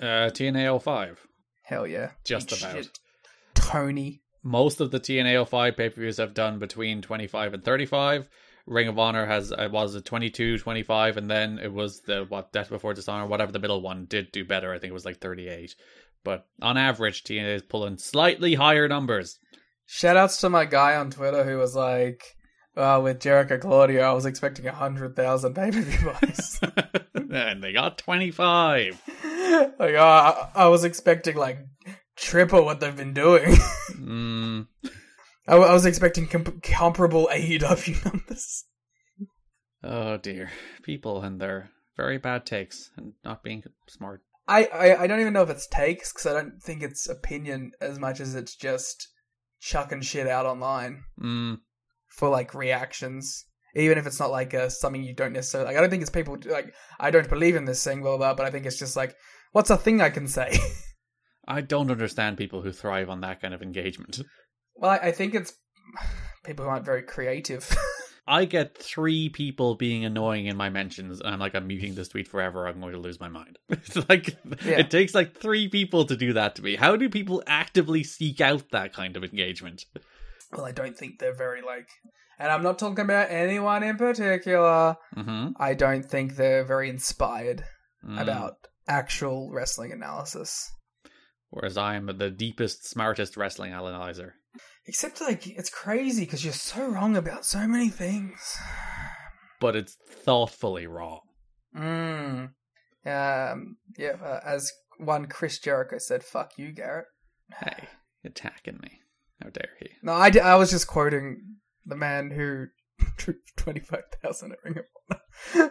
Uh, 0.00 0.04
TNA 0.04 0.82
05. 0.82 1.26
Hell 1.62 1.86
yeah. 1.86 2.10
Just 2.24 2.52
Eat 2.52 2.60
about. 2.60 2.74
shit. 2.76 2.98
Tony. 3.54 4.20
most 4.42 4.80
of 4.80 4.90
the 4.90 5.00
TNA 5.00 5.46
05 5.48 5.76
pay 5.76 5.88
per 5.88 6.00
views 6.00 6.16
have 6.18 6.34
done 6.34 6.58
between 6.58 7.02
25 7.02 7.54
and 7.54 7.64
35. 7.64 8.28
Ring 8.66 8.88
of 8.88 8.98
Honor 8.98 9.26
has 9.26 9.50
it 9.50 9.70
was 9.70 9.94
a 9.94 10.00
22, 10.00 10.58
25, 10.58 11.16
and 11.16 11.30
then 11.30 11.58
it 11.58 11.72
was 11.72 12.00
the 12.00 12.24
what 12.28 12.52
Death 12.52 12.70
Before 12.70 12.94
Dishonor, 12.94 13.26
whatever 13.26 13.52
the 13.52 13.58
middle 13.58 13.80
one 13.80 14.06
did 14.06 14.32
do 14.32 14.44
better. 14.44 14.72
I 14.72 14.78
think 14.78 14.90
it 14.90 14.94
was 14.94 15.04
like 15.04 15.18
38. 15.18 15.74
But 16.24 16.46
on 16.62 16.78
average, 16.78 17.22
TNA 17.24 17.56
is 17.56 17.62
pulling 17.62 17.98
slightly 17.98 18.54
higher 18.54 18.88
numbers. 18.88 19.38
Shout 19.86 20.16
outs 20.16 20.38
to 20.38 20.48
my 20.48 20.64
guy 20.64 20.96
on 20.96 21.10
Twitter 21.10 21.44
who 21.44 21.58
was 21.58 21.76
like, 21.76 22.36
uh, 22.76 23.00
with 23.02 23.20
Jericho 23.20 23.58
Claudio, 23.58 24.02
I 24.02 24.12
was 24.12 24.24
expecting 24.24 24.64
100,000 24.64 25.54
pay 25.54 25.70
per 25.70 25.80
view 25.82 26.12
buys. 26.20 26.60
and 27.14 27.62
they 27.62 27.72
got 27.72 27.98
25. 27.98 29.02
like, 29.78 29.94
uh, 29.94 29.98
I, 29.98 30.50
I 30.54 30.66
was 30.68 30.84
expecting 30.84 31.36
like 31.36 31.58
triple 32.16 32.64
what 32.64 32.80
they've 32.80 32.96
been 32.96 33.14
doing. 33.14 33.56
Mm, 33.94 34.66
I, 35.46 35.56
I 35.56 35.72
was 35.72 35.86
expecting 35.86 36.26
comp- 36.26 36.62
comparable 36.62 37.28
AEW 37.32 38.04
numbers. 38.12 38.64
oh 39.82 40.16
dear. 40.16 40.50
People 40.82 41.22
and 41.22 41.40
their 41.40 41.70
very 41.96 42.18
bad 42.18 42.46
takes 42.46 42.90
and 42.96 43.12
not 43.24 43.42
being 43.42 43.62
smart. 43.88 44.22
I, 44.46 44.64
I, 44.66 45.02
I 45.02 45.06
don't 45.06 45.20
even 45.20 45.32
know 45.32 45.42
if 45.42 45.50
it's 45.50 45.66
takes 45.66 46.12
because 46.12 46.26
I 46.26 46.32
don't 46.34 46.60
think 46.62 46.82
it's 46.82 47.08
opinion 47.08 47.72
as 47.80 47.98
much 47.98 48.20
as 48.20 48.34
it's 48.34 48.54
just 48.54 49.08
chucking 49.60 50.02
shit 50.02 50.26
out 50.26 50.44
online 50.44 51.04
Mm, 51.22 51.58
for 52.08 52.28
like 52.28 52.54
reactions. 52.54 53.46
Even 53.76 53.98
if 53.98 54.06
it's 54.06 54.20
not 54.20 54.30
like 54.30 54.54
uh, 54.54 54.68
something 54.68 55.02
you 55.02 55.14
don't 55.14 55.32
necessarily 55.32 55.68
like, 55.68 55.76
I 55.76 55.80
don't 55.80 55.90
think 55.90 56.02
it's 56.02 56.10
people 56.10 56.36
like 56.46 56.74
I 57.00 57.10
don't 57.10 57.28
believe 57.28 57.56
in 57.56 57.64
this 57.64 57.82
thing, 57.82 58.02
blah 58.02 58.16
blah. 58.16 58.34
But 58.34 58.46
I 58.46 58.50
think 58.50 58.66
it's 58.66 58.78
just 58.78 58.96
like, 58.96 59.16
what's 59.52 59.70
a 59.70 59.76
thing 59.76 60.00
I 60.00 60.10
can 60.10 60.28
say? 60.28 60.56
I 61.48 61.60
don't 61.60 61.90
understand 61.90 62.38
people 62.38 62.62
who 62.62 62.72
thrive 62.72 63.10
on 63.10 63.20
that 63.22 63.40
kind 63.42 63.52
of 63.52 63.62
engagement. 63.62 64.20
Well, 64.76 64.90
I, 64.90 65.08
I 65.08 65.12
think 65.12 65.34
it's 65.34 65.52
people 66.44 66.64
who 66.64 66.70
aren't 66.70 66.84
very 66.84 67.02
creative. 67.02 67.74
I 68.26 68.46
get 68.46 68.78
three 68.78 69.28
people 69.28 69.74
being 69.74 70.04
annoying 70.06 70.46
in 70.46 70.56
my 70.56 70.70
mentions, 70.70 71.20
and 71.20 71.28
I'm 71.28 71.38
like, 71.38 71.54
I'm 71.54 71.66
muting 71.66 71.94
this 71.94 72.08
tweet 72.08 72.26
forever. 72.26 72.66
I'm 72.66 72.80
going 72.80 72.92
to 72.94 72.98
lose 72.98 73.20
my 73.20 73.28
mind. 73.28 73.58
It's 73.68 73.96
like 74.08 74.28
Yeah. 74.64 74.78
it 74.80 74.90
takes 74.90 75.14
like 75.14 75.36
three 75.38 75.68
people 75.68 76.06
to 76.06 76.16
do 76.16 76.32
that 76.32 76.54
to 76.56 76.62
me. 76.62 76.76
How 76.76 76.96
do 76.96 77.08
people 77.10 77.42
actively 77.46 78.02
seek 78.02 78.40
out 78.40 78.70
that 78.72 78.92
kind 78.94 79.16
of 79.16 79.24
engagement? 79.24 79.84
well, 80.52 80.64
I 80.64 80.72
don't 80.72 80.96
think 80.96 81.18
they're 81.18 81.34
very 81.36 81.60
like, 81.60 81.88
and 82.38 82.50
I'm 82.50 82.62
not 82.62 82.78
talking 82.78 83.04
about 83.04 83.30
anyone 83.30 83.82
in 83.82 83.96
particular. 83.96 84.96
Mm-hmm. 85.16 85.48
I 85.56 85.74
don't 85.74 86.04
think 86.04 86.36
they're 86.36 86.64
very 86.64 86.88
inspired 86.88 87.62
Mm. 88.06 88.20
about 88.20 88.56
actual 88.86 89.50
wrestling 89.50 89.90
analysis. 89.92 90.70
Whereas 91.48 91.78
I'm 91.78 92.06
the 92.18 92.28
deepest, 92.30 92.86
smartest 92.86 93.34
wrestling 93.38 93.72
analyzer. 93.72 94.34
Except 94.86 95.20
like 95.20 95.46
it's 95.46 95.70
crazy 95.70 96.24
because 96.24 96.44
you're 96.44 96.52
so 96.52 96.86
wrong 96.86 97.16
about 97.16 97.44
so 97.44 97.66
many 97.66 97.88
things. 97.88 98.56
But 99.60 99.76
it's 99.76 99.96
thoughtfully 100.08 100.86
wrong. 100.86 101.20
Mm. 101.76 102.50
Um. 103.06 103.76
Yeah. 103.96 104.16
Uh, 104.22 104.40
as 104.44 104.70
one 104.98 105.26
Chris 105.26 105.58
Jericho 105.58 105.98
said, 105.98 106.22
"Fuck 106.22 106.52
you, 106.58 106.72
Garrett." 106.72 107.06
Hey, 107.60 107.88
attacking 108.24 108.78
me. 108.82 109.00
How 109.42 109.50
dare 109.50 109.70
he? 109.80 109.88
No, 110.02 110.12
I—I 110.12 110.56
was 110.56 110.70
just 110.70 110.86
quoting 110.86 111.56
the 111.86 111.96
man 111.96 112.30
who 112.30 112.66
drew 113.16 113.34
twenty 113.56 113.80
five 113.80 114.04
thousand 114.22 114.52
at 114.52 114.58
Ring 114.64 114.78
of 114.78 114.84
Honor. 115.54 115.70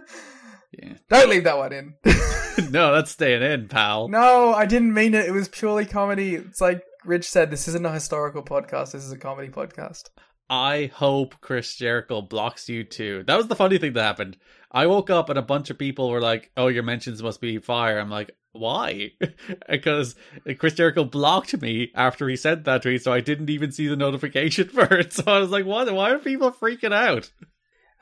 Yeah. 0.72 0.94
Don't 1.08 1.30
leave 1.30 1.44
that 1.44 1.58
one 1.58 1.72
in. 1.72 1.94
no, 2.72 2.94
that's 2.94 3.12
staying 3.12 3.44
in, 3.44 3.68
pal. 3.68 4.08
no, 4.08 4.54
I 4.54 4.66
didn't 4.66 4.94
mean 4.94 5.14
it. 5.14 5.28
It 5.28 5.32
was 5.32 5.48
purely 5.48 5.86
comedy. 5.86 6.34
It's 6.36 6.60
like 6.62 6.82
Rich 7.06 7.30
said. 7.30 7.52
This 7.52 7.68
isn't 7.68 7.86
a 7.86 7.92
historical 7.92 8.44
podcast. 8.44 8.92
This 8.92 9.04
is 9.04 9.12
a 9.12 9.18
comedy 9.18 9.50
podcast. 9.50 10.10
I 10.50 10.92
hope 10.94 11.36
Chris 11.42 11.76
Jericho 11.76 12.22
blocks 12.22 12.70
you 12.70 12.84
too. 12.84 13.24
That 13.28 13.38
was 13.38 13.48
the 13.48 13.56
funny 13.56 13.78
thing 13.78 13.94
that 13.94 14.04
happened. 14.04 14.38
I 14.72 14.88
woke 14.88 15.10
up 15.10 15.30
and 15.30 15.40
a 15.40 15.44
bunch 15.44 15.70
of 15.70 15.78
people 15.78 16.10
were 16.10 16.22
like, 16.22 16.52
"Oh, 16.58 16.68
your 16.68 16.84
mentions 16.84 17.24
must 17.24 17.42
be 17.42 17.60
fire." 17.60 18.00
I'm 18.00 18.10
like, 18.10 18.32
"Why?" 18.52 19.12
because 19.70 20.16
Chris 20.58 20.74
Jericho 20.74 21.06
blocked 21.06 21.60
me 21.62 21.92
after 21.96 22.28
he 22.28 22.36
said 22.36 22.66
that 22.66 22.82
tweet, 22.82 23.04
so 23.04 23.14
I 23.14 23.22
didn't 23.22 23.50
even 23.50 23.72
see 23.72 23.88
the 23.88 23.96
notification 23.96 24.68
for 24.74 24.94
it. 24.94 25.14
So 25.14 25.24
I 25.28 25.40
was 25.40 25.50
like, 25.50 25.66
"What? 25.66 25.92
Why 25.94 26.12
are 26.12 26.20
people 26.20 26.52
freaking 26.52 26.94
out?" 26.94 27.32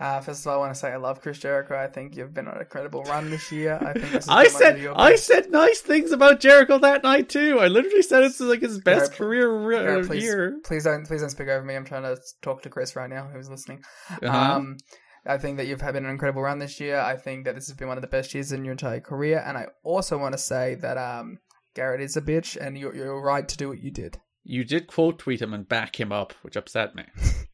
Uh, 0.02 0.20
first 0.20 0.41
of 0.41 0.47
all, 0.47 0.56
I 0.56 0.58
want 0.58 0.74
to 0.74 0.80
say 0.80 0.91
I 0.91 0.97
love 0.97 1.22
Chris 1.22 1.38
Jericho. 1.38 1.78
I 1.78 1.86
think 1.86 2.16
you've 2.16 2.34
been 2.34 2.47
on 2.47 2.58
a 2.58 2.66
credible 2.66 3.04
run 3.04 3.30
this 3.30 3.52
year. 3.52 3.78
I 3.80 3.93
think 3.93 4.24
I 4.30 4.47
said 4.47 4.84
I 4.95 5.16
said 5.16 5.52
nice 5.52 5.80
things 5.80 6.12
about 6.12 6.39
Jericho 6.39 6.80
that 6.80 7.04
night 7.04 7.30
too. 7.30 7.60
I 7.60 7.68
literally 7.68 8.02
said 8.02 8.24
it's 8.24 8.39
like 8.39 8.62
his 8.62 8.80
best 8.80 9.12
Garrett, 9.12 9.18
career 9.18 9.68
re- 9.68 9.78
Garrett, 9.78 10.08
please, 10.08 10.24
year. 10.24 10.60
please 10.64 10.86
don't 10.86 11.06
please 11.06 11.22
don't 11.22 11.30
speak 11.30 11.49
over 11.49 11.64
me. 11.64 11.76
I'm 11.76 11.86
trying 11.86 12.02
to 12.02 12.20
talk 12.41 12.64
to 12.64 12.70
Chris 12.70 12.95
right 12.95 13.12
now, 13.12 13.30
who's 13.32 13.47
listening. 13.47 13.84
Uh-huh. 14.24 14.56
Um, 14.56 14.78
I 15.24 15.38
think 15.38 15.58
that 15.58 15.68
you've 15.68 15.82
had 15.82 15.95
an 15.95 16.08
incredible 16.08 16.41
run 16.41 16.58
this 16.58 16.80
year. 16.80 16.99
I 16.99 17.16
think 17.16 17.45
that 17.45 17.54
this 17.54 17.68
has 17.68 17.78
been 17.78 17.88
one 17.88 17.99
of 17.99 18.02
the 18.02 18.08
best 18.08 18.34
years 18.34 18.52
in 18.52 18.66
your 18.66 18.72
entire 18.72 19.02
career, 19.02 19.43
and 19.45 19.56
I 19.56 19.68
also 19.84 20.18
want 20.18 20.34
to 20.34 20.39
say 20.39 20.76
that 20.82 20.97
um, 20.97 21.38
Garrett 21.76 22.02
is 22.02 22.18
a 22.18 22.22
bitch, 22.22 22.58
and 22.60 22.76
you're 22.76 22.95
you're 22.95 23.22
right 23.22 23.47
to 23.47 23.56
do 23.56 23.70
what 23.70 23.84
you 23.84 23.91
did. 23.91 24.18
You 24.43 24.64
did 24.64 24.88
quote 24.88 25.20
tweet 25.20 25.43
him 25.43 25.54
and 25.54 25.70
back 25.70 25.99
him 25.99 26.12
up, 26.12 26.34
which 26.41 26.56
upset 26.56 26.95
me. 26.95 27.04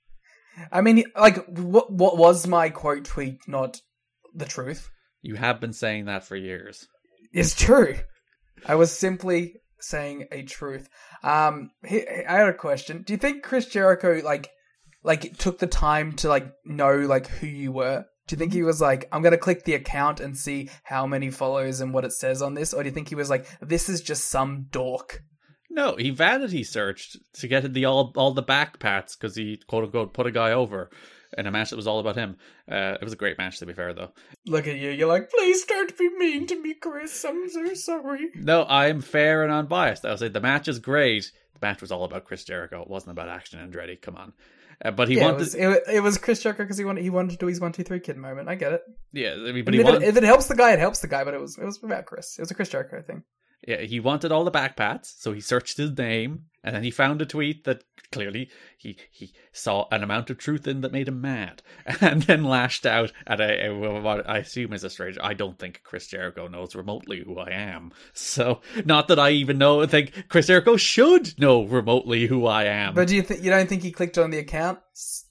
I 0.71 0.81
mean, 0.81 1.03
like, 1.15 1.45
what 1.47 1.91
what 1.91 2.17
was 2.17 2.47
my 2.47 2.69
quote 2.69 3.05
tweet? 3.05 3.39
Not 3.47 3.79
the 4.33 4.45
truth. 4.45 4.89
You 5.21 5.35
have 5.35 5.59
been 5.59 5.73
saying 5.73 6.05
that 6.05 6.23
for 6.23 6.35
years. 6.35 6.87
It's 7.33 7.55
true. 7.55 7.95
I 8.65 8.75
was 8.75 8.91
simply 8.91 9.55
saying 9.79 10.27
a 10.31 10.43
truth. 10.43 10.89
Um, 11.23 11.71
he, 11.85 12.07
I 12.07 12.37
had 12.37 12.47
a 12.47 12.53
question. 12.53 13.03
Do 13.03 13.13
you 13.13 13.17
think 13.17 13.43
Chris 13.43 13.67
Jericho 13.67 14.21
like 14.23 14.49
like 15.03 15.37
took 15.37 15.59
the 15.59 15.67
time 15.67 16.13
to 16.13 16.29
like 16.29 16.47
know 16.65 16.95
like 16.95 17.27
who 17.27 17.47
you 17.47 17.71
were? 17.71 18.05
Do 18.27 18.33
you 18.33 18.37
think 18.37 18.53
he 18.53 18.63
was 18.63 18.81
like, 18.81 19.07
I'm 19.11 19.21
gonna 19.21 19.37
click 19.37 19.63
the 19.63 19.75
account 19.75 20.19
and 20.19 20.37
see 20.37 20.69
how 20.83 21.07
many 21.07 21.31
follows 21.31 21.79
and 21.79 21.93
what 21.93 22.05
it 22.05 22.13
says 22.13 22.41
on 22.41 22.55
this, 22.55 22.73
or 22.73 22.83
do 22.83 22.89
you 22.89 22.93
think 22.93 23.09
he 23.09 23.15
was 23.15 23.29
like, 23.29 23.47
this 23.61 23.89
is 23.89 24.01
just 24.01 24.29
some 24.29 24.67
dork? 24.69 25.21
No, 25.77 25.95
he 25.95 26.09
vanity 26.09 26.63
searched 26.63 27.17
to 27.33 27.47
get 27.47 27.71
the 27.71 27.85
all 27.85 28.11
all 28.15 28.33
the 28.33 28.41
back 28.41 28.79
pats 28.79 29.15
because 29.15 29.35
he 29.35 29.57
quote 29.67 29.83
unquote 29.83 30.11
put 30.11 30.25
a 30.25 30.31
guy 30.31 30.51
over 30.51 30.89
in 31.37 31.45
a 31.45 31.51
match 31.51 31.69
that 31.69 31.75
was 31.75 31.85
all 31.85 31.99
about 31.99 32.15
him. 32.15 32.37
Uh, 32.69 32.95
it 32.99 33.03
was 33.03 33.13
a 33.13 33.17
great 33.17 33.37
match 33.37 33.59
to 33.59 33.65
be 33.67 33.73
fair 33.73 33.93
though. 33.93 34.09
Look 34.47 34.65
at 34.65 34.77
you. 34.77 34.89
You're 34.89 35.07
like, 35.07 35.29
please 35.29 35.65
don't 35.65 35.95
be 35.95 36.09
mean 36.17 36.47
to 36.47 36.59
me, 36.59 36.73
Chris. 36.73 37.23
I'm 37.23 37.47
so 37.47 37.73
sorry. 37.75 38.29
No, 38.33 38.65
I'm 38.67 39.01
fair 39.01 39.43
and 39.43 39.51
unbiased. 39.51 40.03
I'll 40.03 40.17
say 40.17 40.29
the 40.29 40.41
match 40.41 40.67
is 40.67 40.79
great. 40.79 41.31
The 41.53 41.67
match 41.67 41.79
was 41.79 41.91
all 41.91 42.05
about 42.05 42.25
Chris 42.25 42.43
Jericho. 42.43 42.81
It 42.81 42.89
wasn't 42.89 43.11
about 43.11 43.29
Action 43.29 43.59
and 43.59 43.71
Andretti. 43.71 44.01
Come 44.01 44.15
on. 44.15 44.33
Uh, 44.83 44.89
but 44.89 45.09
he 45.09 45.17
yeah, 45.17 45.25
wanted, 45.25 45.35
it 45.35 45.39
was, 45.39 45.55
it, 45.55 45.83
it 45.93 45.99
was 45.99 46.17
Chris 46.17 46.41
Jericho 46.41 46.63
because 46.63 46.79
he 46.79 46.85
wanted 46.85 47.03
he 47.03 47.11
wanted 47.11 47.31
to 47.31 47.37
do 47.37 47.45
his 47.45 47.61
one 47.61 47.71
two 47.71 47.83
three 47.83 47.99
kid 47.99 48.17
moment. 48.17 48.49
I 48.49 48.55
get 48.55 48.73
it. 48.73 48.81
yeah, 49.13 49.33
I 49.33 49.51
mean, 49.51 49.63
But 49.63 49.75
if, 49.75 49.83
wanted, 49.83 50.01
it, 50.01 50.09
if 50.09 50.17
it 50.17 50.23
helps 50.23 50.47
the 50.47 50.55
guy, 50.55 50.73
it 50.73 50.79
helps 50.79 51.01
the 51.01 51.07
guy. 51.07 51.23
But 51.23 51.35
it 51.35 51.39
was 51.39 51.55
it 51.59 51.65
was 51.65 51.79
about 51.83 52.07
Chris. 52.07 52.39
It 52.39 52.41
was 52.41 52.49
a 52.49 52.55
Chris 52.55 52.69
Jericho 52.69 53.03
thing. 53.05 53.21
He 53.65 53.99
wanted 53.99 54.31
all 54.31 54.43
the 54.43 54.51
back 54.51 54.77
pats, 54.77 55.15
so 55.17 55.33
he 55.33 55.41
searched 55.41 55.77
his 55.77 55.97
name, 55.97 56.45
and 56.63 56.75
then 56.75 56.83
he 56.83 56.91
found 56.91 57.21
a 57.21 57.25
tweet 57.25 57.63
that 57.65 57.83
clearly 58.11 58.49
he 58.77 58.97
he 59.11 59.33
saw 59.51 59.87
an 59.91 60.03
amount 60.03 60.29
of 60.29 60.37
truth 60.37 60.67
in 60.67 60.81
that 60.81 60.91
made 60.91 61.07
him 61.07 61.19
mad, 61.19 61.63
and 62.01 62.23
then 62.23 62.43
lashed 62.43 62.85
out 62.85 63.11
at 63.25 63.41
a, 63.41 63.67
a 63.67 63.99
what 64.01 64.29
I 64.29 64.37
assume 64.37 64.73
is 64.73 64.83
a 64.83 64.89
stranger. 64.89 65.19
I 65.23 65.33
don't 65.33 65.57
think 65.57 65.81
Chris 65.83 66.07
Jericho 66.07 66.47
knows 66.47 66.75
remotely 66.75 67.23
who 67.23 67.39
I 67.39 67.49
am, 67.49 67.91
so 68.13 68.61
not 68.85 69.07
that 69.07 69.19
I 69.19 69.31
even 69.31 69.57
know. 69.57 69.81
I 69.81 69.87
think 69.87 70.27
Chris 70.29 70.47
Jericho 70.47 70.77
should 70.77 71.37
know 71.39 71.63
remotely 71.63 72.27
who 72.27 72.45
I 72.45 72.65
am. 72.65 72.93
But 72.93 73.07
do 73.07 73.15
you 73.15 73.23
think 73.23 73.43
you 73.43 73.49
don't 73.49 73.67
think 73.67 73.81
he 73.81 73.91
clicked 73.91 74.17
on 74.17 74.29
the 74.29 74.39
account? 74.39 74.79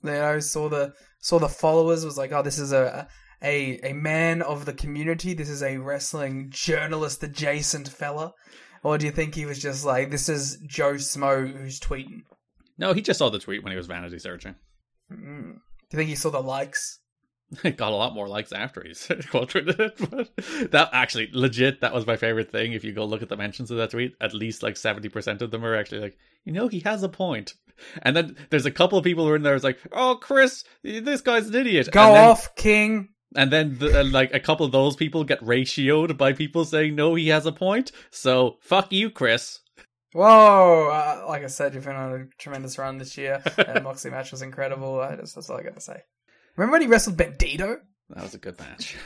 You 0.02 0.10
know, 0.10 0.40
saw 0.40 0.68
the 0.68 0.94
saw 1.20 1.38
the 1.38 1.48
followers 1.48 2.04
was 2.04 2.18
like, 2.18 2.32
oh, 2.32 2.42
this 2.42 2.58
is 2.58 2.72
a 2.72 3.08
a 3.46 3.90
a 3.90 3.92
man 3.94 4.42
of 4.42 4.64
the 4.64 4.74
community. 4.74 5.32
This 5.32 5.48
is 5.48 5.62
a 5.62 5.78
wrestling 5.78 6.48
journalist 6.50 7.22
adjacent 7.22 7.88
fella. 7.88 8.32
Or 8.82 8.98
do 8.98 9.06
you 9.06 9.12
think 9.12 9.34
he 9.34 9.46
was 9.46 9.58
just 9.58 9.84
like, 9.84 10.10
this 10.10 10.28
is 10.28 10.58
Joe 10.66 10.94
Smo 10.94 11.50
who's 11.50 11.80
tweeting? 11.80 12.22
no, 12.78 12.92
he 12.92 13.02
just 13.02 13.18
saw 13.18 13.30
the 13.30 13.38
tweet 13.38 13.62
when 13.62 13.72
he 13.72 13.76
was 13.76 13.86
vanity 13.86 14.18
searching. 14.18 14.54
Mm. 15.10 15.54
Do 15.54 15.96
you 15.96 15.98
think 15.98 16.08
he 16.08 16.16
saw 16.16 16.30
the 16.30 16.42
likes? 16.42 17.00
It 17.62 17.76
got 17.76 17.92
a 17.92 17.96
lot 17.96 18.12
more 18.12 18.26
likes 18.26 18.52
after 18.52 18.82
he 18.82 18.88
quote 19.30 19.50
tweeted 19.50 19.78
it. 19.78 20.10
But 20.10 20.70
that 20.72 20.90
actually, 20.92 21.30
legit, 21.32 21.80
that 21.80 21.94
was 21.94 22.04
my 22.04 22.16
favorite 22.16 22.50
thing. 22.50 22.72
If 22.72 22.82
you 22.82 22.92
go 22.92 23.04
look 23.04 23.22
at 23.22 23.28
the 23.28 23.36
mentions 23.36 23.70
of 23.70 23.76
that 23.76 23.90
tweet, 23.90 24.14
at 24.20 24.34
least 24.34 24.64
like 24.64 24.74
70% 24.74 25.40
of 25.42 25.52
them 25.52 25.64
are 25.64 25.76
actually 25.76 26.00
like, 26.00 26.18
you 26.44 26.52
know, 26.52 26.66
he 26.66 26.80
has 26.80 27.04
a 27.04 27.08
point. 27.08 27.54
And 28.02 28.16
then 28.16 28.36
there's 28.50 28.66
a 28.66 28.72
couple 28.72 28.98
of 28.98 29.04
people 29.04 29.24
who 29.24 29.30
are 29.30 29.36
in 29.36 29.42
there, 29.42 29.54
it's 29.54 29.62
like, 29.62 29.78
oh, 29.92 30.18
Chris, 30.20 30.64
this 30.82 31.20
guy's 31.20 31.46
an 31.46 31.54
idiot. 31.54 31.88
Go 31.92 32.12
then, 32.12 32.28
off, 32.28 32.56
King. 32.56 33.10
And 33.34 33.52
then, 33.52 33.78
the, 33.78 34.00
and 34.00 34.12
like, 34.12 34.32
a 34.32 34.40
couple 34.40 34.64
of 34.64 34.72
those 34.72 34.96
people 34.96 35.24
get 35.24 35.40
ratioed 35.40 36.16
by 36.16 36.32
people 36.32 36.64
saying, 36.64 36.94
no, 36.94 37.14
he 37.14 37.28
has 37.28 37.44
a 37.44 37.52
point. 37.52 37.92
So, 38.10 38.56
fuck 38.60 38.92
you, 38.92 39.10
Chris. 39.10 39.60
Whoa! 40.12 40.88
Uh, 40.90 41.26
like 41.28 41.42
I 41.42 41.48
said, 41.48 41.74
you've 41.74 41.84
been 41.84 41.96
on 41.96 42.12
a 42.12 42.24
tremendous 42.38 42.78
run 42.78 42.98
this 42.98 43.18
year. 43.18 43.42
and 43.58 43.84
Moxley 43.84 44.10
match 44.10 44.30
was 44.30 44.42
incredible. 44.42 45.00
I 45.00 45.16
just, 45.16 45.34
that's 45.34 45.50
all 45.50 45.58
I 45.58 45.62
got 45.62 45.74
to 45.74 45.80
say. 45.80 46.02
Remember 46.56 46.72
when 46.72 46.82
he 46.82 46.88
wrestled 46.88 47.18
Bandido? 47.18 47.80
That 48.10 48.22
was 48.22 48.34
a 48.34 48.38
good 48.38 48.58
match. 48.58 48.96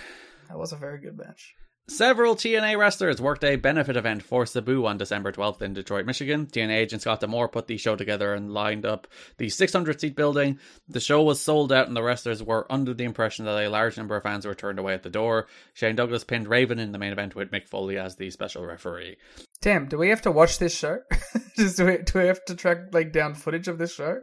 That 0.48 0.58
was 0.58 0.72
a 0.72 0.76
very 0.76 1.00
good 1.00 1.16
match. 1.16 1.54
Several 1.88 2.36
TNA 2.36 2.78
wrestlers 2.78 3.20
worked 3.20 3.42
a 3.42 3.56
benefit 3.56 3.96
event 3.96 4.22
for 4.22 4.46
Sabu 4.46 4.86
on 4.86 4.96
December 4.96 5.32
12th 5.32 5.60
in 5.60 5.72
Detroit, 5.72 6.06
Michigan. 6.06 6.46
TNA 6.46 6.76
agent 6.76 7.02
Scott 7.02 7.18
D'Amore 7.18 7.48
put 7.48 7.66
the 7.66 7.76
show 7.78 7.96
together 7.96 8.32
and 8.32 8.54
lined 8.54 8.86
up 8.86 9.08
the 9.38 9.48
600 9.48 10.00
seat 10.00 10.14
building. 10.14 10.60
The 10.88 11.00
show 11.00 11.20
was 11.22 11.40
sold 11.40 11.72
out, 11.72 11.88
and 11.88 11.96
the 11.96 12.02
wrestlers 12.02 12.44
were 12.44 12.70
under 12.70 12.94
the 12.94 13.02
impression 13.04 13.44
that 13.44 13.58
a 13.58 13.68
large 13.68 13.96
number 13.96 14.16
of 14.16 14.22
fans 14.22 14.46
were 14.46 14.54
turned 14.54 14.78
away 14.78 14.94
at 14.94 15.02
the 15.02 15.10
door. 15.10 15.48
Shane 15.74 15.96
Douglas 15.96 16.22
pinned 16.22 16.46
Raven 16.46 16.78
in 16.78 16.92
the 16.92 16.98
main 16.98 17.12
event 17.12 17.34
with 17.34 17.50
Mick 17.50 17.66
Foley 17.66 17.98
as 17.98 18.14
the 18.14 18.30
special 18.30 18.64
referee. 18.64 19.16
Damn, 19.60 19.88
do 19.88 19.98
we 19.98 20.10
have 20.10 20.22
to 20.22 20.30
watch 20.30 20.58
this 20.58 20.74
show? 20.74 20.98
Just 21.56 21.76
do 21.76 21.86
we, 21.86 21.98
do 21.98 22.20
we 22.20 22.26
have 22.26 22.44
to 22.44 22.54
track 22.54 22.78
like 22.92 23.12
down 23.12 23.34
footage 23.34 23.66
of 23.66 23.78
this 23.78 23.94
show? 23.94 24.20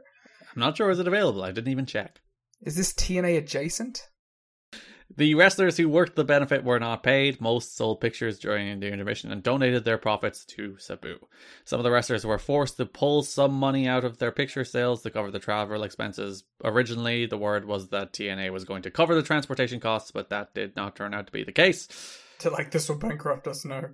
I'm 0.55 0.59
not 0.61 0.77
sure 0.77 0.89
is 0.89 0.99
it 0.99 1.07
available. 1.07 1.43
I 1.43 1.51
didn't 1.51 1.71
even 1.71 1.85
check. 1.85 2.21
Is 2.61 2.77
this 2.77 2.93
TNA 2.93 3.37
adjacent? 3.37 4.07
The 5.17 5.33
wrestlers 5.33 5.77
who 5.77 5.89
worked 5.89 6.15
the 6.15 6.23
benefit 6.23 6.63
were 6.63 6.79
not 6.79 7.01
paid. 7.01 7.41
Most 7.41 7.75
sold 7.75 7.99
pictures 7.99 8.37
during 8.37 8.79
the 8.79 8.91
intermission 8.91 9.31
and 9.31 9.41
donated 9.41 9.83
their 9.83 9.97
profits 9.97 10.45
to 10.45 10.77
Sabu. 10.77 11.17
Some 11.65 11.79
of 11.79 11.83
the 11.83 11.89
wrestlers 11.89 12.23
were 12.23 12.37
forced 12.37 12.77
to 12.77 12.85
pull 12.85 13.23
some 13.23 13.51
money 13.51 13.87
out 13.87 14.03
of 14.03 14.19
their 14.19 14.31
picture 14.31 14.63
sales 14.63 15.01
to 15.01 15.09
cover 15.09 15.31
the 15.31 15.39
travel 15.39 15.81
expenses. 15.81 16.43
Originally, 16.63 17.25
the 17.25 17.37
word 17.37 17.65
was 17.65 17.89
that 17.89 18.13
TNA 18.13 18.51
was 18.51 18.63
going 18.63 18.83
to 18.83 18.91
cover 18.91 19.15
the 19.15 19.23
transportation 19.23 19.79
costs, 19.79 20.11
but 20.11 20.29
that 20.29 20.53
did 20.53 20.75
not 20.75 20.95
turn 20.95 21.15
out 21.15 21.25
to 21.25 21.33
be 21.33 21.43
the 21.43 21.51
case. 21.51 21.87
To 22.39 22.51
like 22.51 22.69
this 22.69 22.87
will 22.87 22.97
bankrupt 22.97 23.47
us 23.47 23.65
no. 23.65 23.89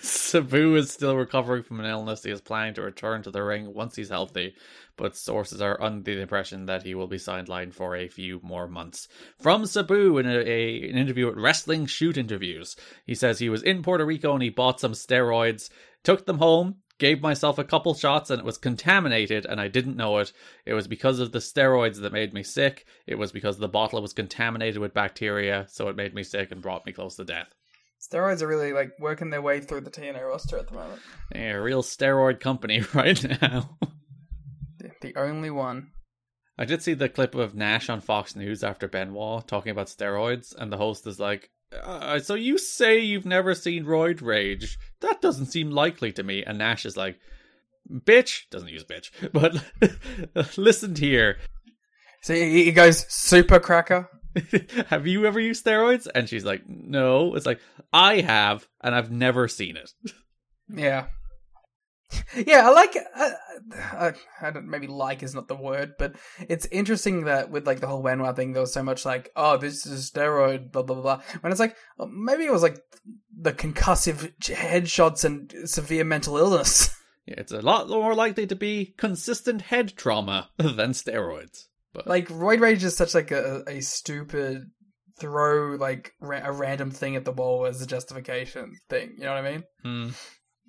Sabu 0.00 0.74
is 0.74 0.90
still 0.90 1.16
recovering 1.16 1.62
from 1.62 1.78
an 1.78 1.86
illness. 1.86 2.24
He 2.24 2.30
is 2.30 2.40
planning 2.40 2.74
to 2.74 2.82
return 2.82 3.22
to 3.22 3.30
the 3.30 3.42
ring 3.44 3.72
once 3.72 3.94
he's 3.94 4.08
healthy, 4.08 4.56
but 4.96 5.16
sources 5.16 5.62
are 5.62 5.80
under 5.80 6.14
the 6.14 6.20
impression 6.20 6.66
that 6.66 6.82
he 6.82 6.96
will 6.96 7.06
be 7.06 7.18
sidelined 7.18 7.72
for 7.72 7.94
a 7.94 8.08
few 8.08 8.40
more 8.42 8.66
months. 8.66 9.06
From 9.38 9.64
Sabu 9.64 10.18
in 10.18 10.26
a, 10.26 10.38
a, 10.38 10.90
an 10.90 10.96
interview 10.96 11.28
at 11.28 11.36
Wrestling 11.36 11.86
Shoot 11.86 12.16
Interviews, 12.16 12.74
he 13.06 13.14
says 13.14 13.38
he 13.38 13.48
was 13.48 13.62
in 13.62 13.82
Puerto 13.82 14.04
Rico 14.04 14.32
and 14.32 14.42
he 14.42 14.50
bought 14.50 14.80
some 14.80 14.92
steroids, 14.92 15.70
took 16.02 16.26
them 16.26 16.38
home, 16.38 16.78
gave 16.98 17.22
myself 17.22 17.58
a 17.58 17.64
couple 17.64 17.94
shots 17.94 18.28
and 18.28 18.40
it 18.40 18.44
was 18.44 18.58
contaminated 18.58 19.46
and 19.46 19.60
I 19.60 19.68
didn't 19.68 19.96
know 19.96 20.18
it. 20.18 20.32
It 20.66 20.74
was 20.74 20.88
because 20.88 21.20
of 21.20 21.30
the 21.30 21.38
steroids 21.38 22.00
that 22.00 22.12
made 22.12 22.34
me 22.34 22.42
sick. 22.42 22.86
It 23.06 23.18
was 23.18 23.30
because 23.30 23.58
the 23.58 23.68
bottle 23.68 24.02
was 24.02 24.12
contaminated 24.12 24.80
with 24.80 24.94
bacteria, 24.94 25.66
so 25.68 25.88
it 25.88 25.96
made 25.96 26.12
me 26.12 26.24
sick 26.24 26.50
and 26.50 26.60
brought 26.60 26.86
me 26.86 26.92
close 26.92 27.14
to 27.16 27.24
death. 27.24 27.54
Steroids 28.12 28.42
are 28.42 28.46
really 28.46 28.72
like 28.72 28.92
working 28.98 29.30
their 29.30 29.42
way 29.42 29.60
through 29.60 29.80
the 29.80 29.90
TNA 29.90 30.28
roster 30.28 30.58
at 30.58 30.68
the 30.68 30.74
moment. 30.74 31.00
Yeah, 31.34 31.52
a 31.52 31.60
real 31.60 31.82
steroid 31.82 32.40
company 32.40 32.82
right 32.94 33.40
now. 33.40 33.78
The- 35.00 35.16
only 35.16 35.50
one. 35.50 35.90
I 36.58 36.64
did 36.64 36.82
see 36.82 36.94
the 36.94 37.08
clip 37.08 37.34
of 37.34 37.54
Nash 37.54 37.88
on 37.88 38.00
Fox 38.00 38.36
News 38.36 38.62
after 38.62 38.86
Benoit 38.88 39.46
talking 39.48 39.72
about 39.72 39.88
steroids, 39.88 40.54
and 40.56 40.72
the 40.72 40.76
host 40.76 41.06
is 41.06 41.18
like, 41.18 41.50
uh, 41.82 42.18
"So 42.20 42.34
you 42.34 42.58
say 42.58 43.00
you've 43.00 43.26
never 43.26 43.54
seen 43.54 43.84
roid 43.84 44.22
rage? 44.22 44.78
That 45.00 45.20
doesn't 45.20 45.46
seem 45.46 45.70
likely 45.70 46.12
to 46.12 46.22
me." 46.22 46.44
And 46.44 46.58
Nash 46.58 46.86
is 46.86 46.96
like, 46.96 47.18
"Bitch," 47.90 48.48
doesn't 48.50 48.68
use 48.68 48.84
bitch, 48.84 49.10
but 49.32 50.56
listen 50.56 50.94
here. 50.94 51.38
So 52.22 52.34
he 52.34 52.64
he 52.64 52.72
goes 52.72 53.04
super 53.12 53.58
cracker. 53.58 54.08
have 54.86 55.06
you 55.06 55.26
ever 55.26 55.40
used 55.40 55.64
steroids? 55.64 56.06
And 56.14 56.28
she's 56.28 56.44
like, 56.44 56.62
"No." 56.68 57.34
It's 57.34 57.46
like 57.46 57.60
I 57.92 58.20
have, 58.20 58.68
and 58.80 58.94
I've 58.94 59.10
never 59.10 59.48
seen 59.48 59.76
it. 59.76 59.90
Yeah. 60.66 61.08
Yeah, 62.34 62.66
I 62.66 62.70
like. 62.70 62.96
Uh, 63.14 63.30
uh, 63.92 64.12
I 64.40 64.50
don't. 64.50 64.66
Maybe 64.66 64.86
like 64.86 65.22
is 65.22 65.34
not 65.34 65.46
the 65.46 65.54
word, 65.54 65.92
but 65.98 66.16
it's 66.48 66.66
interesting 66.66 67.24
that 67.24 67.50
with 67.50 67.66
like 67.66 67.80
the 67.80 67.86
whole 67.86 68.02
Benoit 68.02 68.34
thing, 68.34 68.52
there 68.52 68.62
was 68.62 68.72
so 68.72 68.82
much 68.82 69.04
like, 69.04 69.30
oh, 69.36 69.56
this 69.56 69.84
is 69.84 70.08
a 70.08 70.12
steroid, 70.12 70.72
blah 70.72 70.82
blah 70.82 71.00
blah. 71.00 71.22
When 71.40 71.52
it's 71.52 71.60
like, 71.60 71.76
uh, 71.98 72.06
maybe 72.06 72.44
it 72.44 72.52
was 72.52 72.62
like 72.62 72.78
the 73.38 73.52
concussive 73.52 74.32
headshots 74.40 75.24
and 75.24 75.52
severe 75.68 76.04
mental 76.04 76.36
illness. 76.38 76.96
Yeah, 77.26 77.36
it's 77.38 77.52
a 77.52 77.62
lot 77.62 77.88
more 77.88 78.14
likely 78.14 78.46
to 78.48 78.54
be 78.54 78.94
consistent 78.98 79.62
head 79.62 79.96
trauma 79.96 80.50
than 80.58 80.90
steroids. 80.90 81.68
But 81.94 82.06
like 82.06 82.28
roid 82.28 82.60
rage 82.60 82.84
is 82.84 82.96
such 82.96 83.14
like 83.14 83.30
a, 83.30 83.62
a 83.66 83.80
stupid 83.80 84.70
throw 85.18 85.76
like 85.76 86.12
ra- 86.20 86.42
a 86.42 86.52
random 86.52 86.90
thing 86.90 87.16
at 87.16 87.24
the 87.24 87.32
wall 87.32 87.66
as 87.66 87.80
a 87.80 87.86
justification 87.86 88.74
thing. 88.90 89.14
You 89.16 89.24
know 89.24 89.34
what 89.34 89.44
I 89.44 89.50
mean? 89.50 89.64
hmm. 89.82 90.08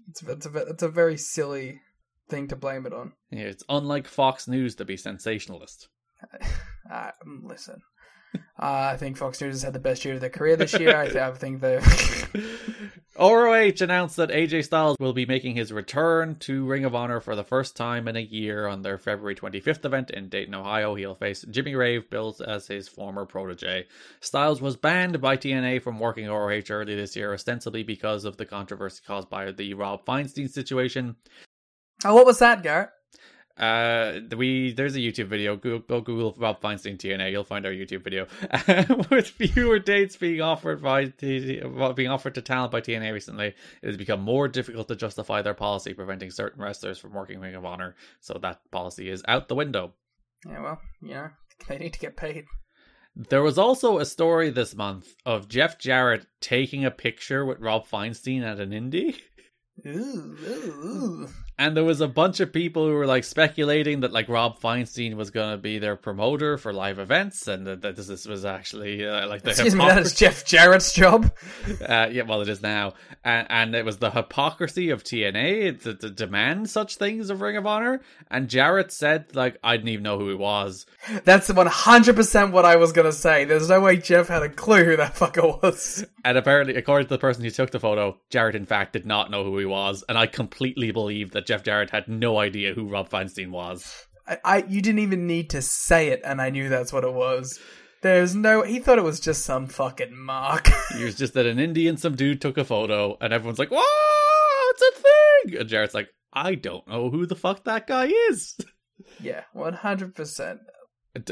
It's 0.07 0.21
it's 0.21 0.45
a 0.45 0.57
it's 0.57 0.83
a 0.83 0.89
very 0.89 1.17
silly 1.17 1.81
thing 2.29 2.47
to 2.49 2.55
blame 2.55 2.85
it 2.85 2.93
on. 2.93 3.13
Yeah, 3.31 3.45
it's 3.45 3.63
unlike 3.67 4.07
Fox 4.07 4.47
News 4.47 4.75
to 4.75 4.85
be 4.85 4.97
sensationalist. 4.97 5.89
Uh, 6.91 7.11
listen, 7.43 7.81
Uh, 8.59 8.91
I 8.93 8.97
think 8.97 9.17
Fox 9.17 9.41
News 9.41 9.55
has 9.55 9.63
had 9.63 9.73
the 9.73 9.79
best 9.79 10.05
year 10.05 10.15
of 10.15 10.21
their 10.21 10.29
career 10.29 10.55
this 10.55 10.73
year. 10.79 10.95
I, 10.95 11.05
th- 11.05 11.17
I 11.17 11.31
think 11.31 11.61
they 11.61 11.79
ROH 13.19 13.81
announced 13.81 14.17
that 14.17 14.29
AJ 14.29 14.65
Styles 14.65 14.97
will 14.99 15.13
be 15.13 15.25
making 15.25 15.55
his 15.55 15.71
return 15.71 16.35
to 16.39 16.65
Ring 16.65 16.83
of 16.83 16.93
Honor 16.93 17.21
for 17.21 17.35
the 17.35 17.43
first 17.43 17.77
time 17.77 18.07
in 18.07 18.17
a 18.17 18.21
year 18.21 18.67
on 18.67 18.81
their 18.81 18.97
February 18.97 19.35
25th 19.35 19.85
event 19.85 20.11
in 20.11 20.27
Dayton, 20.27 20.53
Ohio. 20.53 20.95
He'll 20.95 21.15
face 21.15 21.45
Jimmy 21.49 21.75
Rave, 21.75 22.09
billed 22.09 22.41
as 22.41 22.67
his 22.67 22.89
former 22.89 23.25
protege. 23.25 23.87
Styles 24.19 24.61
was 24.61 24.75
banned 24.75 25.21
by 25.21 25.37
TNA 25.37 25.81
from 25.81 25.99
working 25.99 26.27
ROH 26.27 26.63
early 26.69 26.95
this 26.95 27.15
year, 27.15 27.33
ostensibly 27.33 27.83
because 27.83 28.25
of 28.25 28.35
the 28.35 28.45
controversy 28.45 29.01
caused 29.07 29.29
by 29.29 29.51
the 29.51 29.73
Rob 29.73 30.05
Feinstein 30.05 30.49
situation. 30.49 31.15
Oh, 32.03 32.15
what 32.15 32.25
was 32.25 32.39
that, 32.39 32.63
Garrett? 32.63 32.89
Uh, 33.57 34.19
we 34.35 34.73
there's 34.73 34.95
a 34.95 34.99
YouTube 34.99 35.27
video. 35.27 35.55
Go, 35.55 35.79
go 35.79 36.01
Google 36.01 36.35
Rob 36.37 36.61
Feinstein 36.61 36.97
TNA. 36.97 37.31
You'll 37.31 37.45
find 37.45 37.65
our 37.65 37.71
YouTube 37.71 38.03
video 38.03 38.27
with 39.09 39.27
fewer 39.27 39.79
dates 39.79 40.17
being 40.17 40.41
offered 40.41 40.81
by 40.81 41.05
being 41.05 42.09
offered 42.09 42.35
to 42.35 42.41
talent 42.41 42.71
by 42.71 42.81
TNA 42.81 43.13
recently. 43.13 43.53
It 43.81 43.87
has 43.87 43.97
become 43.97 44.21
more 44.21 44.49
difficult 44.49 44.89
to 44.89 44.95
justify 44.95 45.41
their 45.41 45.53
policy 45.53 45.93
preventing 45.93 46.31
certain 46.31 46.61
wrestlers 46.61 46.97
from 46.97 47.13
working 47.13 47.39
Ring 47.39 47.55
of 47.55 47.63
Honor. 47.63 47.95
So 48.19 48.37
that 48.41 48.59
policy 48.71 49.09
is 49.09 49.23
out 49.27 49.47
the 49.47 49.55
window. 49.55 49.93
Yeah, 50.45 50.61
well, 50.61 50.81
you 51.01 51.13
know, 51.13 51.29
they 51.69 51.77
need 51.77 51.93
to 51.93 51.99
get 51.99 52.17
paid. 52.17 52.45
There 53.15 53.41
was 53.41 53.57
also 53.57 53.99
a 53.99 54.05
story 54.05 54.49
this 54.49 54.75
month 54.75 55.15
of 55.25 55.47
Jeff 55.47 55.79
Jarrett 55.79 56.27
taking 56.41 56.83
a 56.83 56.91
picture 56.91 57.45
with 57.45 57.61
Rob 57.61 57.87
Feinstein 57.87 58.43
at 58.43 58.59
an 58.59 58.71
indie. 58.71 59.15
Ooh, 59.85 60.37
ooh, 60.47 60.85
ooh. 60.85 61.29
And 61.57 61.75
there 61.75 61.85
was 61.85 62.01
a 62.01 62.07
bunch 62.07 62.41
of 62.41 62.51
people 62.51 62.85
who 62.85 62.93
were 62.93 63.05
like 63.05 63.23
speculating 63.23 64.01
that 64.01 64.11
like 64.11 64.27
Rob 64.27 64.59
Feinstein 64.59 65.15
was 65.15 65.29
going 65.31 65.51
to 65.51 65.57
be 65.57 65.79
their 65.79 65.95
promoter 65.95 66.57
for 66.57 66.73
live 66.73 66.99
events, 66.99 67.47
and 67.47 67.65
that, 67.65 67.81
that 67.81 67.95
this 67.95 68.27
was 68.27 68.43
actually 68.43 69.05
uh, 69.05 69.25
like 69.27 69.41
the 69.41 69.51
Excuse 69.51 69.73
me, 69.73 69.85
that 69.87 69.99
is 69.99 70.13
Jeff 70.13 70.45
Jarrett's 70.45 70.91
job. 70.91 71.31
Uh, 71.85 72.07
yeah, 72.11 72.23
well, 72.23 72.41
it 72.41 72.49
is 72.49 72.61
now, 72.61 72.93
and, 73.23 73.47
and 73.49 73.75
it 73.75 73.85
was 73.85 73.97
the 73.97 74.09
hypocrisy 74.09 74.89
of 74.89 75.03
TNA 75.03 75.81
to, 75.81 75.93
to 75.95 76.09
demand 76.09 76.69
such 76.69 76.95
things 76.97 77.29
of 77.29 77.41
Ring 77.41 77.57
of 77.57 77.65
Honor. 77.65 78.01
And 78.29 78.49
Jarrett 78.49 78.91
said 78.91 79.35
like 79.35 79.57
I 79.63 79.77
didn't 79.77 79.89
even 79.89 80.03
know 80.03 80.17
who 80.17 80.29
he 80.29 80.35
was. 80.35 80.85
That's 81.23 81.51
one 81.51 81.67
hundred 81.67 82.15
percent 82.15 82.53
what 82.53 82.65
I 82.65 82.75
was 82.75 82.91
gonna 82.91 83.11
say. 83.11 83.45
There's 83.45 83.69
no 83.69 83.81
way 83.81 83.97
Jeff 83.97 84.27
had 84.27 84.43
a 84.43 84.49
clue 84.49 84.83
who 84.83 84.97
that 84.97 85.15
fucker 85.15 85.61
was. 85.61 86.05
And 86.23 86.37
apparently, 86.37 86.75
according 86.75 87.07
to 87.07 87.13
the 87.13 87.19
person 87.19 87.43
who 87.43 87.51
took 87.51 87.71
the 87.71 87.79
photo, 87.79 88.17
Jarrett 88.29 88.55
in 88.55 88.65
fact 88.65 88.93
did 88.93 89.05
not 89.05 89.31
know 89.31 89.43
who 89.43 89.57
he 89.57 89.64
was, 89.65 90.03
and 90.07 90.17
I 90.17 90.27
completely 90.27 90.91
believe 90.91 91.31
that 91.31 91.45
Jeff 91.45 91.63
Jarrett 91.63 91.89
had 91.89 92.07
no 92.07 92.37
idea 92.39 92.73
who 92.73 92.87
Rob 92.87 93.09
Feinstein 93.09 93.51
was. 93.51 94.07
I, 94.27 94.37
I 94.43 94.57
you 94.67 94.81
didn't 94.81 94.99
even 94.99 95.27
need 95.27 95.49
to 95.51 95.61
say 95.61 96.09
it, 96.09 96.21
and 96.23 96.41
I 96.41 96.49
knew 96.49 96.69
that's 96.69 96.93
what 96.93 97.03
it 97.03 97.13
was. 97.13 97.59
There's 98.01 98.35
no. 98.35 98.61
He 98.61 98.79
thought 98.79 98.99
it 98.99 99.03
was 99.03 99.19
just 99.19 99.43
some 99.43 99.67
fucking 99.67 100.15
mark. 100.15 100.69
He 100.95 101.03
was 101.03 101.15
just 101.15 101.33
that 101.33 101.45
an 101.45 101.59
Indian, 101.59 101.89
and 101.89 101.99
some 101.99 102.15
dude 102.15 102.39
took 102.41 102.57
a 102.57 102.63
photo, 102.63 103.17
and 103.19 103.33
everyone's 103.33 103.59
like, 103.59 103.71
"Whoa, 103.71 104.71
it's 104.71 104.81
a 104.81 105.01
thing!" 105.01 105.59
And 105.59 105.69
Jarrett's 105.69 105.93
like, 105.93 106.09
"I 106.31 106.55
don't 106.55 106.87
know 106.87 107.09
who 107.09 107.25
the 107.25 107.35
fuck 107.35 107.65
that 107.65 107.87
guy 107.87 108.11
is." 108.29 108.55
yeah, 109.19 109.41
one 109.53 109.73
hundred 109.73 110.15
percent. 110.15 110.59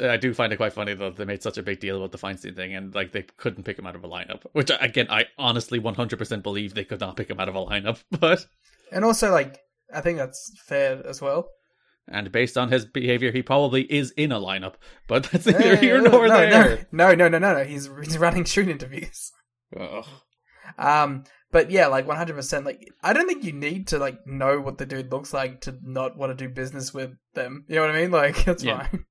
I 0.02 0.18
do 0.18 0.34
find 0.34 0.54
it 0.54 0.58
quite 0.58 0.74
funny 0.74 0.94
though 0.94 1.10
they 1.10 1.26
made 1.26 1.44
such 1.44 1.58
a 1.58 1.64
big 1.64 1.80
deal 1.80 1.98
about 1.98 2.12
the 2.12 2.18
Feinstein 2.18 2.56
thing, 2.56 2.74
and 2.76 2.94
like 2.96 3.12
they 3.12 3.24
couldn't 3.38 3.64
pick 3.64 3.78
him 3.78 3.86
out 3.86 3.96
of 3.96 4.04
a 4.04 4.08
lineup. 4.08 4.44
Which 4.54 4.72
again, 4.80 5.08
I 5.10 5.26
honestly 5.38 5.80
100% 5.80 6.44
believe 6.44 6.74
they 6.74 6.86
could 6.86 7.00
not 7.02 7.18
pick 7.18 7.30
him 7.30 7.40
out 7.40 7.50
of 7.50 7.56
a 7.56 7.66
lineup. 7.66 8.02
But 8.20 8.46
And 8.92 9.04
also, 9.04 9.32
like, 9.32 9.60
I 9.94 10.02
think 10.02 10.18
that's 10.18 10.52
fair 10.66 11.06
as 11.06 11.22
well. 11.22 11.48
and 12.08 12.32
based 12.32 12.58
on 12.58 12.72
his 12.72 12.86
behavior, 12.86 13.32
he 13.32 13.42
probably 13.42 13.82
is 13.92 14.12
in 14.12 14.32
a 14.32 14.40
lineup. 14.40 14.76
But 15.08 15.24
that's 15.32 15.46
neither 15.46 15.74
yeah, 15.74 15.76
here 15.76 16.02
nor 16.02 16.28
no, 16.28 16.38
there. 16.38 16.88
No, 16.92 17.14
no, 17.14 17.28
no, 17.28 17.38
no, 17.40 17.54
no. 17.54 17.64
He's 17.64 17.90
he's 18.04 18.18
running 18.18 18.46
shoot 18.46 18.68
interviews. 18.70 19.32
Ugh. 19.80 20.06
Um, 20.78 21.24
but 21.52 21.70
yeah, 21.72 21.88
like 21.88 22.08
one 22.08 22.18
hundred 22.18 22.36
percent. 22.36 22.66
Like, 22.66 22.88
I 23.04 23.14
don't 23.14 23.28
think 23.28 23.44
you 23.44 23.54
need 23.54 23.88
to 23.88 24.00
like 24.00 24.26
know 24.26 24.60
what 24.60 24.78
the 24.78 24.86
dude 24.86 25.12
looks 25.12 25.34
like 25.34 25.62
to 25.62 25.78
not 25.84 26.18
want 26.18 26.36
to 26.38 26.48
do 26.48 26.52
business 26.54 26.94
with 26.94 27.12
them. 27.36 27.66
You 27.68 27.76
know 27.76 27.82
what 27.82 27.92
I 27.96 28.02
mean? 28.02 28.12
Like, 28.12 28.44
that's 28.46 28.64
Yeah. 28.64 28.88
fine. 28.88 29.06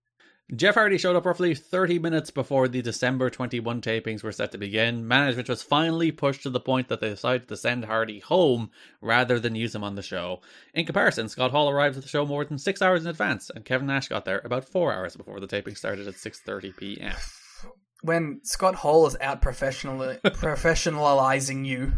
Jeff 0.54 0.74
Hardy 0.74 0.98
showed 0.98 1.16
up 1.16 1.24
roughly 1.24 1.54
30 1.54 1.98
minutes 1.98 2.30
before 2.30 2.68
the 2.68 2.82
December 2.82 3.30
21 3.30 3.80
tapings 3.80 4.22
were 4.22 4.32
set 4.32 4.52
to 4.52 4.58
begin. 4.58 5.08
Management 5.08 5.48
was 5.48 5.62
finally 5.62 6.12
pushed 6.12 6.42
to 6.42 6.50
the 6.50 6.60
point 6.60 6.88
that 6.88 7.00
they 7.00 7.08
decided 7.08 7.48
to 7.48 7.56
send 7.56 7.86
Hardy 7.86 8.18
home 8.20 8.70
rather 9.00 9.40
than 9.40 9.54
use 9.54 9.74
him 9.74 9.82
on 9.82 9.94
the 9.94 10.02
show. 10.02 10.42
In 10.74 10.84
comparison, 10.84 11.28
Scott 11.30 11.52
Hall 11.52 11.70
arrived 11.70 11.96
at 11.96 12.02
the 12.02 12.08
show 12.08 12.26
more 12.26 12.44
than 12.44 12.58
six 12.58 12.82
hours 12.82 13.02
in 13.02 13.08
advance, 13.08 13.50
and 13.54 13.64
Kevin 13.64 13.86
Nash 13.86 14.08
got 14.08 14.26
there 14.26 14.42
about 14.44 14.68
four 14.68 14.92
hours 14.92 15.16
before 15.16 15.40
the 15.40 15.46
taping 15.46 15.74
started 15.74 16.06
at 16.06 16.14
6:30 16.14 16.76
p.m. 16.76 17.14
When 18.02 18.40
Scott 18.42 18.74
Hall 18.74 19.06
is 19.06 19.16
out 19.20 19.40
professional 19.40 19.98
professionalizing 20.24 21.64
you, 21.64 21.92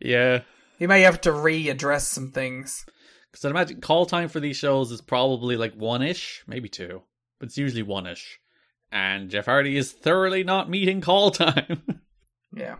Yeah, 0.00 0.40
he 0.78 0.86
may 0.88 1.02
have 1.02 1.20
to 1.22 1.30
readdress 1.30 2.02
some 2.02 2.32
things. 2.32 2.84
because 3.30 3.44
I 3.44 3.50
imagine 3.50 3.80
call 3.80 4.04
time 4.04 4.28
for 4.28 4.40
these 4.40 4.56
shows 4.56 4.90
is 4.90 5.00
probably 5.00 5.56
like 5.56 5.74
one 5.74 6.02
ish, 6.02 6.42
maybe 6.48 6.68
two, 6.68 7.02
but 7.42 7.48
it's 7.48 7.58
usually 7.58 7.82
one 7.82 8.06
ish. 8.06 8.38
And 8.92 9.30
Jeff 9.30 9.46
Hardy 9.46 9.76
is 9.76 9.90
thoroughly 9.90 10.44
not 10.44 10.70
meeting 10.70 11.00
call 11.00 11.32
time. 11.32 11.82
Yeah. 12.54 12.76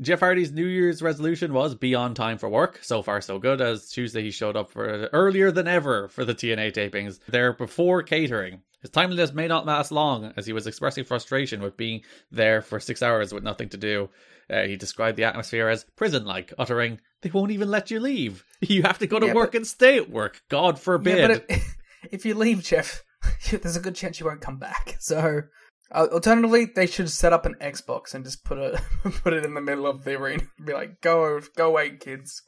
Jeff 0.00 0.20
Hardy's 0.20 0.50
New 0.52 0.64
Year's 0.66 1.02
resolution 1.02 1.52
was 1.52 1.74
be 1.74 1.94
on 1.94 2.14
time 2.14 2.38
for 2.38 2.48
work. 2.48 2.78
So 2.82 3.02
far, 3.02 3.20
so 3.20 3.38
good. 3.38 3.60
As 3.60 3.90
Tuesday, 3.90 4.22
he 4.22 4.30
showed 4.30 4.56
up 4.56 4.70
for 4.70 5.10
earlier 5.12 5.50
than 5.52 5.68
ever 5.68 6.08
for 6.08 6.24
the 6.24 6.34
TNA 6.34 6.72
tapings. 6.72 7.20
There 7.28 7.52
before 7.52 8.02
catering. 8.02 8.62
His 8.80 8.90
timeliness 8.90 9.34
may 9.34 9.48
not 9.48 9.66
last 9.66 9.92
long, 9.92 10.32
as 10.38 10.46
he 10.46 10.54
was 10.54 10.66
expressing 10.66 11.04
frustration 11.04 11.60
with 11.60 11.76
being 11.76 12.02
there 12.30 12.62
for 12.62 12.80
six 12.80 13.02
hours 13.02 13.32
with 13.34 13.44
nothing 13.44 13.68
to 13.70 13.76
do. 13.76 14.08
Uh, 14.48 14.62
he 14.62 14.76
described 14.76 15.18
the 15.18 15.24
atmosphere 15.24 15.68
as 15.68 15.84
prison-like, 15.96 16.54
uttering, 16.58 17.00
"They 17.20 17.30
won't 17.30 17.50
even 17.52 17.70
let 17.70 17.90
you 17.90 18.00
leave. 18.00 18.44
You 18.62 18.82
have 18.84 18.98
to 19.00 19.06
go 19.06 19.18
to 19.18 19.26
Yeah, 19.26 19.34
work 19.34 19.52
but- 19.52 19.56
and 19.58 19.66
stay 19.66 19.96
at 19.98 20.08
work. 20.08 20.42
God 20.48 20.78
forbid." 20.78 21.18
Yeah, 21.18 21.28
but 21.28 21.44
if, 21.50 21.76
if 22.12 22.24
you 22.26 22.34
leave, 22.34 22.62
Jeff, 22.62 23.02
there's 23.50 23.76
a 23.76 23.80
good 23.80 23.94
chance 23.96 24.20
you 24.20 24.26
won't 24.26 24.40
come 24.40 24.58
back. 24.58 24.96
So, 25.00 25.42
uh, 25.92 26.08
alternatively, 26.12 26.66
they 26.74 26.86
should 26.86 27.10
set 27.10 27.32
up 27.32 27.46
an 27.46 27.54
Xbox 27.60 28.12
and 28.14 28.24
just 28.24 28.44
put 28.44 28.58
it 28.58 28.80
put 29.22 29.32
it 29.32 29.44
in 29.44 29.54
the 29.54 29.60
middle 29.60 29.86
of 29.86 30.02
the 30.04 30.14
arena. 30.16 30.42
And 30.58 30.66
be 30.66 30.72
like, 30.72 31.00
go 31.00 31.40
go 31.56 31.68
away, 31.68 31.96
kids. 31.96 32.42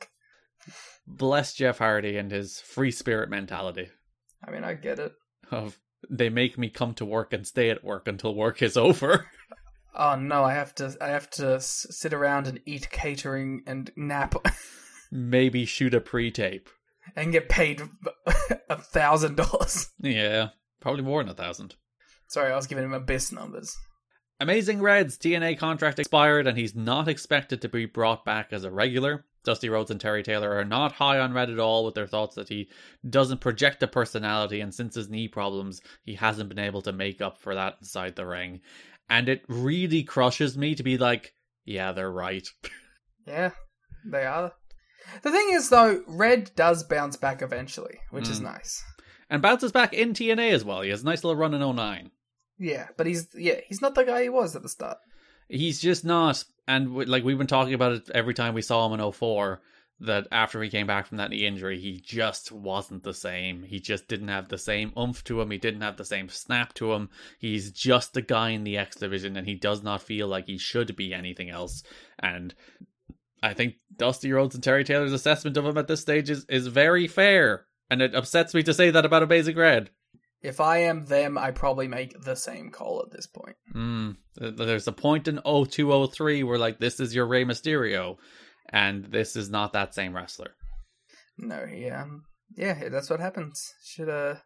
Bless 1.06 1.54
Jeff 1.54 1.78
Hardy 1.78 2.16
and 2.16 2.30
his 2.30 2.60
free 2.60 2.90
spirit 2.90 3.30
mentality 3.30 3.88
I 4.46 4.50
mean, 4.50 4.64
I 4.64 4.74
get 4.74 4.98
it. 4.98 5.12
of 5.50 5.78
they 6.10 6.28
make 6.28 6.56
me 6.58 6.68
come 6.68 6.94
to 6.94 7.04
work 7.04 7.32
and 7.32 7.46
stay 7.46 7.70
at 7.70 7.82
work 7.84 8.06
until 8.06 8.34
work 8.34 8.60
is 8.62 8.76
over. 8.76 9.26
Oh 9.94 10.14
no, 10.16 10.44
I 10.44 10.52
have 10.54 10.74
to 10.76 10.96
I 11.00 11.08
have 11.08 11.28
to 11.30 11.54
s- 11.54 11.86
sit 11.90 12.12
around 12.12 12.46
and 12.46 12.60
eat 12.66 12.90
catering 12.90 13.62
and 13.66 13.90
nap 13.96 14.34
Maybe 15.10 15.64
shoot 15.64 15.94
a 15.94 16.00
pre-tape. 16.00 16.68
and 17.16 17.32
get 17.32 17.48
paid 17.48 17.82
a 18.68 18.76
thousand 18.76 19.36
dollars. 19.36 19.88
Yeah, 20.00 20.48
probably 20.80 21.02
more 21.02 21.22
than 21.22 21.30
a 21.30 21.34
thousand. 21.34 21.74
Sorry, 22.28 22.52
I 22.52 22.56
was 22.56 22.66
giving 22.66 22.84
him 22.84 22.92
abyss 22.92 23.32
numbers. 23.32 23.76
Amazing 24.40 24.80
Red's 24.80 25.18
TNA 25.18 25.58
contract 25.58 25.98
expired 25.98 26.46
and 26.46 26.56
he's 26.56 26.74
not 26.74 27.08
expected 27.08 27.60
to 27.62 27.68
be 27.68 27.86
brought 27.86 28.24
back 28.24 28.52
as 28.52 28.64
a 28.64 28.70
regular. 28.70 29.24
Dusty 29.44 29.68
Rhodes 29.68 29.90
and 29.90 30.00
Terry 30.00 30.22
Taylor 30.22 30.56
are 30.56 30.64
not 30.64 30.92
high 30.92 31.18
on 31.18 31.32
Red 31.32 31.50
at 31.50 31.58
all 31.58 31.84
with 31.84 31.94
their 31.94 32.06
thoughts 32.06 32.36
that 32.36 32.48
he 32.48 32.68
doesn't 33.08 33.40
project 33.40 33.82
a 33.82 33.88
personality 33.88 34.60
and 34.60 34.72
since 34.74 34.94
his 34.94 35.08
knee 35.08 35.26
problems, 35.26 35.80
he 36.04 36.14
hasn't 36.14 36.48
been 36.50 36.58
able 36.58 36.82
to 36.82 36.92
make 36.92 37.20
up 37.20 37.38
for 37.38 37.54
that 37.54 37.76
inside 37.80 38.14
the 38.14 38.26
ring. 38.26 38.60
And 39.08 39.28
it 39.28 39.42
really 39.48 40.02
crushes 40.04 40.56
me 40.58 40.74
to 40.74 40.82
be 40.82 40.98
like, 40.98 41.32
yeah, 41.64 41.92
they're 41.92 42.10
right. 42.12 42.46
Yeah, 43.26 43.50
they 44.10 44.24
are. 44.24 44.52
The 45.22 45.30
thing 45.30 45.48
is, 45.52 45.68
though, 45.68 46.02
Red 46.06 46.50
does 46.56 46.82
bounce 46.82 47.16
back 47.18 47.42
eventually, 47.42 47.98
which 48.10 48.30
is 48.30 48.40
Mm. 48.40 48.44
nice. 48.44 48.82
And 49.30 49.42
bounces 49.42 49.72
back 49.72 49.92
in 49.92 50.12
TNA 50.12 50.52
as 50.52 50.64
well. 50.64 50.82
He 50.82 50.90
has 50.90 51.02
a 51.02 51.06
nice 51.06 51.24
little 51.24 51.36
run 51.38 51.54
in 51.54 51.60
09. 51.76 52.10
Yeah, 52.58 52.88
but 52.96 53.06
he's 53.06 53.28
yeah 53.34 53.60
he's 53.66 53.80
not 53.82 53.94
the 53.94 54.04
guy 54.04 54.22
he 54.22 54.28
was 54.28 54.56
at 54.56 54.62
the 54.62 54.68
start. 54.68 54.98
He's 55.48 55.80
just 55.80 56.04
not. 56.04 56.44
And 56.66 56.92
we- 56.94 57.06
like 57.06 57.24
we've 57.24 57.38
been 57.38 57.46
talking 57.46 57.74
about 57.74 57.92
it 57.92 58.10
every 58.14 58.34
time 58.34 58.54
we 58.54 58.62
saw 58.62 58.86
him 58.86 58.98
in 58.98 59.12
04, 59.12 59.62
that 60.00 60.26
after 60.30 60.62
he 60.62 60.70
came 60.70 60.86
back 60.86 61.06
from 61.06 61.18
that 61.18 61.30
knee 61.30 61.46
injury, 61.46 61.78
he 61.80 62.00
just 62.00 62.52
wasn't 62.52 63.02
the 63.02 63.14
same. 63.14 63.62
He 63.62 63.80
just 63.80 64.06
didn't 64.08 64.28
have 64.28 64.48
the 64.48 64.58
same 64.58 64.92
oomph 64.98 65.24
to 65.24 65.40
him. 65.40 65.50
He 65.50 65.58
didn't 65.58 65.80
have 65.80 65.96
the 65.96 66.04
same 66.04 66.28
snap 66.28 66.74
to 66.74 66.92
him. 66.92 67.08
He's 67.38 67.72
just 67.72 68.16
a 68.16 68.22
guy 68.22 68.50
in 68.50 68.64
the 68.64 68.76
X 68.76 68.96
division, 68.96 69.36
and 69.36 69.46
he 69.46 69.54
does 69.54 69.82
not 69.82 70.02
feel 70.02 70.28
like 70.28 70.46
he 70.46 70.58
should 70.58 70.94
be 70.94 71.14
anything 71.14 71.48
else. 71.50 71.82
And 72.18 72.54
I 73.42 73.54
think 73.54 73.74
Dusty 73.96 74.30
Rhodes 74.32 74.54
and 74.54 74.62
Terry 74.62 74.84
Taylor's 74.84 75.12
assessment 75.12 75.56
of 75.56 75.64
him 75.64 75.78
at 75.78 75.86
this 75.88 76.00
stage 76.00 76.28
is, 76.30 76.44
is 76.48 76.66
very 76.66 77.06
fair. 77.06 77.66
And 77.90 78.02
it 78.02 78.14
upsets 78.14 78.54
me 78.54 78.62
to 78.64 78.74
say 78.74 78.90
that 78.90 79.04
about 79.04 79.22
Amazing 79.22 79.56
Red. 79.56 79.90
If 80.40 80.60
I 80.60 80.78
am 80.78 81.06
them, 81.06 81.36
I 81.36 81.50
probably 81.50 81.88
make 81.88 82.20
the 82.22 82.36
same 82.36 82.70
call 82.70 83.02
at 83.04 83.10
this 83.10 83.26
point. 83.26 83.56
Mm, 83.74 84.16
there's 84.36 84.86
a 84.86 84.92
point 84.92 85.26
in 85.26 85.40
0203 85.44 86.44
where 86.44 86.58
like 86.58 86.78
this 86.78 87.00
is 87.00 87.14
your 87.14 87.26
Rey 87.26 87.44
Mysterio, 87.44 88.16
and 88.72 89.06
this 89.06 89.34
is 89.34 89.50
not 89.50 89.72
that 89.72 89.94
same 89.94 90.14
wrestler. 90.14 90.54
No, 91.36 91.64
um 91.92 92.24
yeah, 92.56 92.88
that's 92.88 93.10
what 93.10 93.20
happens. 93.20 93.74
Should 93.84 94.08
uh 94.08 94.36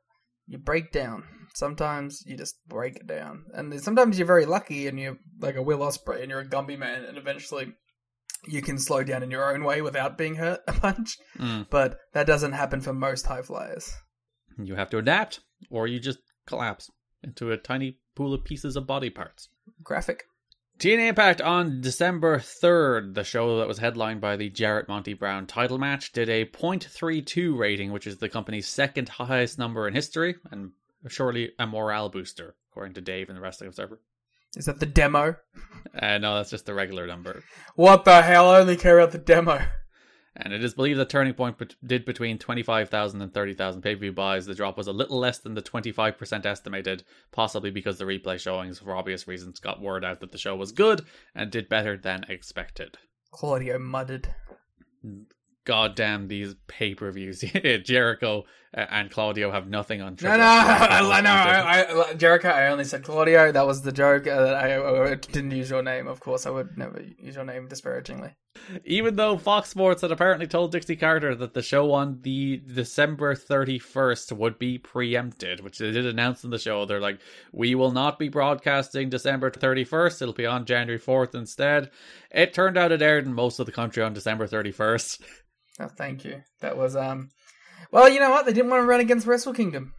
you 0.46 0.58
break 0.58 0.92
down. 0.92 1.24
Sometimes 1.54 2.22
you 2.26 2.36
just 2.36 2.56
break 2.66 2.96
it 2.96 3.06
down, 3.06 3.44
and 3.52 3.78
sometimes 3.80 4.18
you're 4.18 4.26
very 4.26 4.46
lucky, 4.46 4.86
and 4.86 4.98
you're 4.98 5.18
like 5.40 5.56
a 5.56 5.62
Will 5.62 5.80
Ospreay, 5.80 6.22
and 6.22 6.30
you're 6.30 6.40
a 6.40 6.48
Gumby 6.48 6.78
man, 6.78 7.04
and 7.04 7.18
eventually 7.18 7.74
you 8.46 8.62
can 8.62 8.78
slow 8.78 9.04
down 9.04 9.22
in 9.22 9.30
your 9.30 9.54
own 9.54 9.64
way 9.64 9.82
without 9.82 10.18
being 10.18 10.36
hurt 10.36 10.60
a 10.66 10.72
bunch. 10.72 11.18
Mm. 11.38 11.68
But 11.70 11.98
that 12.12 12.26
doesn't 12.26 12.52
happen 12.52 12.80
for 12.80 12.92
most 12.92 13.26
high 13.26 13.42
flyers. 13.42 13.92
You 14.62 14.74
have 14.74 14.90
to 14.90 14.98
adapt, 14.98 15.40
or 15.70 15.86
you 15.86 16.00
just 16.00 16.18
collapse 16.46 16.90
into 17.22 17.52
a 17.52 17.56
tiny 17.56 17.98
pool 18.14 18.34
of 18.34 18.44
pieces 18.44 18.76
of 18.76 18.86
body 18.86 19.10
parts. 19.10 19.48
Graphic. 19.82 20.24
TNA 20.78 21.10
Impact 21.10 21.40
on 21.40 21.80
December 21.80 22.38
3rd, 22.38 23.14
the 23.14 23.24
show 23.24 23.58
that 23.58 23.68
was 23.68 23.78
headlined 23.78 24.20
by 24.20 24.36
the 24.36 24.50
Jarrett 24.50 24.88
Monty 24.88 25.14
Brown 25.14 25.46
title 25.46 25.78
match, 25.78 26.12
did 26.12 26.28
a 26.28 26.44
.32 26.46 27.56
rating, 27.56 27.92
which 27.92 28.06
is 28.06 28.16
the 28.16 28.28
company's 28.28 28.66
second 28.66 29.08
highest 29.08 29.58
number 29.58 29.86
in 29.86 29.94
history, 29.94 30.34
and 30.50 30.72
surely 31.08 31.52
a 31.58 31.66
morale 31.66 32.08
booster, 32.08 32.56
according 32.70 32.94
to 32.94 33.00
Dave 33.00 33.28
and 33.28 33.38
the 33.38 33.42
Wrestling 33.42 33.68
Observer. 33.68 34.00
Is 34.56 34.66
that 34.66 34.80
the 34.80 34.86
demo? 34.86 35.36
Uh, 35.98 36.18
no, 36.18 36.36
that's 36.36 36.50
just 36.50 36.66
the 36.66 36.74
regular 36.74 37.06
number. 37.06 37.42
What 37.74 38.04
the 38.04 38.22
hell? 38.22 38.50
I 38.50 38.60
only 38.60 38.76
care 38.76 38.98
about 38.98 39.12
the 39.12 39.18
demo. 39.18 39.60
And 40.34 40.54
it 40.54 40.64
is 40.64 40.74
believed 40.74 40.98
that 40.98 41.10
Turning 41.10 41.34
Point 41.34 41.58
bet- 41.58 41.74
did 41.84 42.04
between 42.06 42.38
25,000 42.38 43.20
and 43.20 43.34
30,000 43.34 43.82
pay 43.82 43.94
per 43.94 44.00
view 44.00 44.12
buys. 44.12 44.46
The 44.46 44.54
drop 44.54 44.78
was 44.78 44.86
a 44.86 44.92
little 44.92 45.18
less 45.18 45.38
than 45.38 45.54
the 45.54 45.62
25% 45.62 46.46
estimated, 46.46 47.04
possibly 47.32 47.70
because 47.70 47.98
the 47.98 48.04
replay 48.06 48.40
showings, 48.40 48.78
for 48.78 48.96
obvious 48.96 49.28
reasons, 49.28 49.60
got 49.60 49.82
word 49.82 50.04
out 50.04 50.20
that 50.20 50.32
the 50.32 50.38
show 50.38 50.56
was 50.56 50.72
good 50.72 51.04
and 51.34 51.50
did 51.50 51.68
better 51.68 51.98
than 51.98 52.24
expected. 52.28 52.96
Claudio 53.30 53.78
muttered. 53.78 54.34
God 55.64 55.94
damn 55.94 56.28
these 56.28 56.54
pay 56.66 56.94
per 56.94 57.10
views. 57.10 57.40
Jericho 57.84 58.44
and 58.74 59.10
Claudio 59.10 59.50
have 59.50 59.68
nothing 59.68 60.00
on 60.00 60.12
No, 60.12 60.16
Triple 60.16 60.38
no, 60.38 60.44
H. 60.44 60.48
I, 60.48 61.20
no, 61.20 61.30
I, 61.30 62.10
I, 62.10 62.14
Jericho. 62.14 62.48
I 62.48 62.68
only 62.68 62.84
said 62.84 63.04
Claudio. 63.04 63.52
That 63.52 63.66
was 63.66 63.82
the 63.82 63.92
joke. 63.92 64.26
Uh, 64.26 64.30
I, 64.30 65.10
I 65.10 65.14
didn't 65.14 65.50
use 65.50 65.70
your 65.70 65.82
name. 65.82 66.06
Of 66.06 66.20
course, 66.20 66.46
I 66.46 66.50
would 66.50 66.78
never 66.78 67.02
use 67.18 67.34
your 67.34 67.44
name 67.44 67.68
disparagingly. 67.68 68.34
Even 68.84 69.16
though 69.16 69.36
Fox 69.38 69.70
Sports 69.70 70.02
had 70.02 70.12
apparently 70.12 70.46
told 70.46 70.72
Dixie 70.72 70.96
Carter 70.96 71.34
that 71.34 71.54
the 71.54 71.62
show 71.62 71.92
on 71.92 72.20
the 72.22 72.58
December 72.58 73.34
31st 73.34 74.32
would 74.32 74.58
be 74.58 74.78
preempted, 74.78 75.60
which 75.60 75.78
they 75.78 75.90
did 75.90 76.06
announce 76.06 76.44
in 76.44 76.50
the 76.50 76.58
show. 76.58 76.84
They're 76.84 77.00
like, 77.00 77.18
we 77.52 77.74
will 77.74 77.92
not 77.92 78.18
be 78.18 78.28
broadcasting 78.28 79.10
December 79.10 79.50
31st. 79.50 80.22
It'll 80.22 80.34
be 80.34 80.46
on 80.46 80.64
January 80.66 81.00
4th 81.00 81.34
instead. 81.34 81.90
It 82.30 82.52
turned 82.54 82.76
out 82.78 82.92
it 82.92 83.02
aired 83.02 83.26
in 83.26 83.34
most 83.34 83.58
of 83.58 83.66
the 83.66 83.72
country 83.72 84.02
on 84.02 84.12
December 84.12 84.46
31st. 84.46 85.20
Oh, 85.80 85.88
thank 85.88 86.24
you. 86.24 86.42
That 86.60 86.76
was 86.76 86.96
um. 86.96 87.30
Well, 87.92 88.08
you 88.08 88.18
know 88.20 88.30
what? 88.30 88.46
They 88.46 88.52
didn't 88.52 88.70
want 88.70 88.82
to 88.82 88.86
run 88.86 89.00
against 89.00 89.26
Wrestle 89.26 89.52
Kingdom. 89.54 89.94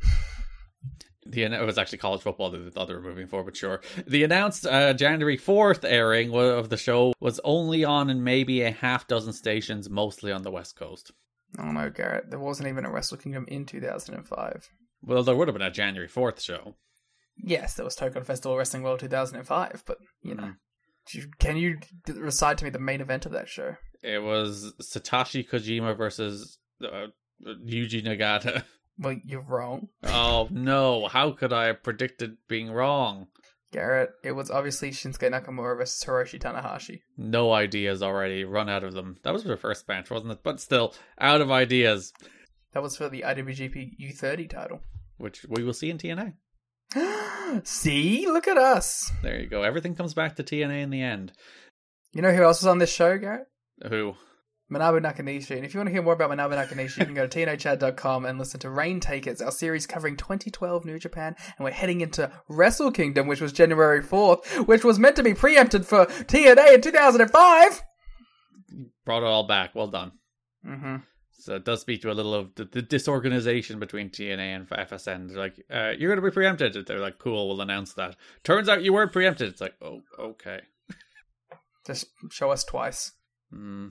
The 1.25 1.43
it 1.43 1.65
was 1.65 1.77
actually 1.77 1.99
college 1.99 2.21
football 2.21 2.51
that 2.51 2.57
they 2.57 2.69
thought 2.69 2.87
they 2.89 2.93
were 2.93 3.01
moving 3.01 3.27
for, 3.27 3.43
but 3.43 3.55
sure. 3.55 3.81
The 4.05 4.23
announced 4.23 4.65
uh, 4.67 4.93
January 4.93 5.37
fourth 5.37 5.85
airing 5.85 6.33
of 6.35 6.69
the 6.69 6.77
show 6.77 7.13
was 7.21 7.39
only 7.43 7.83
on 7.85 8.09
in 8.09 8.23
maybe 8.23 8.61
a 8.61 8.71
half 8.71 9.07
dozen 9.07 9.31
stations, 9.31 9.89
mostly 9.89 10.31
on 10.31 10.41
the 10.43 10.51
west 10.51 10.75
coast. 10.75 11.11
Oh 11.57 11.71
no, 11.71 11.89
Garrett. 11.89 12.29
There 12.29 12.39
wasn't 12.39 12.67
even 12.69 12.83
a 12.85 12.91
Wrestle 12.91 13.17
Kingdom 13.17 13.45
in 13.47 13.65
2005. 13.65 14.69
Well, 15.01 15.23
there 15.23 15.35
would 15.35 15.47
have 15.47 15.55
been 15.55 15.65
a 15.65 15.71
January 15.71 16.07
fourth 16.09 16.41
show. 16.41 16.75
Yes, 17.37 17.75
there 17.75 17.85
was 17.85 17.95
Toukon 17.95 18.25
Festival 18.25 18.57
Wrestling 18.57 18.83
World 18.83 18.99
2005, 18.99 19.83
but 19.85 19.97
you 20.21 20.35
know, 20.35 20.53
Mm. 21.13 21.25
can 21.39 21.57
you 21.57 21.77
recite 22.07 22.57
to 22.59 22.63
me 22.65 22.69
the 22.69 22.79
main 22.79 23.01
event 23.01 23.25
of 23.25 23.31
that 23.33 23.49
show? 23.49 23.75
It 24.01 24.21
was 24.21 24.73
Satoshi 24.81 25.47
Kojima 25.47 25.97
versus 25.97 26.57
uh, 26.83 27.07
Yuji 27.45 28.03
Nagata. 28.03 28.63
Well, 28.99 29.15
you're 29.25 29.41
wrong, 29.41 29.87
Oh 30.03 30.47
no! 30.51 31.07
How 31.07 31.31
could 31.31 31.51
I 31.51 31.65
have 31.65 31.81
predicted 31.83 32.37
being 32.47 32.71
wrong? 32.71 33.27
Garrett. 33.71 34.11
It 34.23 34.33
was 34.33 34.51
obviously 34.51 34.91
Shinsuke 34.91 35.31
Nakamura 35.31 35.75
versus 35.77 36.03
Hiroshi 36.07 36.39
Tanahashi. 36.39 36.99
No 37.17 37.51
ideas 37.51 38.03
already. 38.03 38.43
Run 38.43 38.69
out 38.69 38.83
of 38.83 38.93
them. 38.93 39.17
That 39.23 39.33
was 39.33 39.43
their 39.43 39.57
first 39.57 39.87
match, 39.87 40.11
wasn't 40.11 40.33
it? 40.33 40.41
But 40.43 40.59
still, 40.59 40.93
out 41.19 41.41
of 41.41 41.49
ideas, 41.49 42.13
That 42.73 42.83
was 42.83 42.95
for 42.95 43.09
the 43.09 43.23
IWGP 43.25 43.93
U30 43.99 44.47
title. 44.47 44.81
which 45.17 45.43
we 45.49 45.63
will 45.63 45.73
see 45.73 45.89
in 45.89 45.97
TNA. 45.97 46.33
See, 47.63 48.27
look 48.27 48.47
at 48.47 48.57
us. 48.57 49.11
There 49.23 49.39
you 49.39 49.47
go. 49.47 49.63
Everything 49.63 49.95
comes 49.95 50.13
back 50.13 50.35
to 50.35 50.43
TNA 50.43 50.81
in 50.83 50.89
the 50.91 51.01
end. 51.01 51.31
You 52.13 52.21
know 52.21 52.31
who 52.31 52.43
else 52.43 52.61
was 52.61 52.67
on 52.67 52.77
this 52.77 52.93
show, 52.93 53.17
Garrett? 53.17 53.47
Who? 53.89 54.13
Manabu 54.73 55.01
Nakanishi. 55.01 55.55
And 55.55 55.65
if 55.65 55.73
you 55.73 55.79
want 55.79 55.87
to 55.87 55.93
hear 55.93 56.01
more 56.01 56.13
about 56.13 56.31
Manabu 56.31 56.53
Nakanishi, 56.53 56.99
you 56.99 57.05
can 57.05 57.13
go 57.13 57.27
to 57.27 57.45
tnochat.com 57.45 58.25
and 58.25 58.39
listen 58.39 58.59
to 58.61 58.69
Rain 58.69 58.99
Takers, 58.99 59.41
our 59.41 59.51
series 59.51 59.85
covering 59.85 60.17
2012 60.17 60.85
New 60.85 60.99
Japan. 60.99 61.35
And 61.57 61.65
we're 61.65 61.71
heading 61.71 62.01
into 62.01 62.31
Wrestle 62.49 62.91
Kingdom, 62.91 63.27
which 63.27 63.41
was 63.41 63.53
January 63.53 64.01
4th, 64.01 64.67
which 64.67 64.83
was 64.83 64.99
meant 64.99 65.15
to 65.17 65.23
be 65.23 65.33
preempted 65.33 65.85
for 65.85 66.05
TNA 66.05 66.75
in 66.75 66.81
2005. 66.81 67.83
Brought 69.05 69.23
it 69.23 69.27
all 69.27 69.47
back. 69.47 69.75
Well 69.75 69.87
done. 69.87 70.13
Mm-hmm. 70.65 70.95
So 71.43 71.55
it 71.55 71.65
does 71.65 71.81
speak 71.81 72.01
to 72.03 72.11
a 72.11 72.13
little 72.13 72.33
of 72.33 72.55
the, 72.55 72.63
the 72.63 72.81
disorganization 72.81 73.77
between 73.77 74.09
TNA 74.09 74.55
and 74.55 74.69
FSN. 74.69 75.27
They're 75.27 75.37
like, 75.37 75.61
uh, 75.69 75.91
you're 75.97 76.09
going 76.09 76.23
to 76.23 76.29
be 76.29 76.33
preempted. 76.33 76.87
They're 76.87 76.99
like, 76.99 77.19
cool, 77.19 77.49
we'll 77.49 77.59
announce 77.59 77.93
that. 77.95 78.15
Turns 78.45 78.69
out 78.69 78.81
you 78.81 78.93
weren't 78.93 79.11
preempted. 79.11 79.49
It's 79.49 79.59
like, 79.59 79.73
oh, 79.81 80.03
okay. 80.17 80.61
Just 81.85 82.07
show 82.31 82.49
us 82.51 82.63
twice. 82.63 83.11
Hmm. 83.51 83.87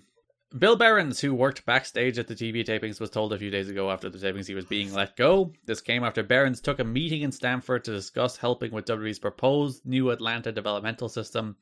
Bill 0.59 0.77
Behrens, 0.77 1.21
who 1.21 1.35
worked 1.35 1.65
backstage 1.65 2.19
at 2.19 2.29
the 2.29 2.35
TV 2.35 2.65
tapings, 2.65 3.01
was 3.01 3.09
told 3.09 3.33
a 3.33 3.39
few 3.39 3.51
days 3.51 3.71
ago 3.71 3.91
after 3.91 4.11
the 4.11 4.19
tapings 4.19 4.47
he 4.47 4.55
was 4.55 4.67
being 4.67 4.93
let 4.93 5.17
go. 5.17 5.53
This 5.65 5.81
came 5.81 6.05
after 6.05 6.23
Behrens 6.23 6.61
took 6.61 6.79
a 6.79 6.85
meeting 6.85 7.23
in 7.23 7.33
Stamford 7.33 7.85
to 7.85 7.93
discuss 7.93 8.37
helping 8.37 8.71
with 8.71 8.85
WWE's 8.85 9.19
proposed 9.19 9.87
new 9.87 10.11
Atlanta 10.11 10.53
developmental 10.53 11.09
system. 11.09 11.57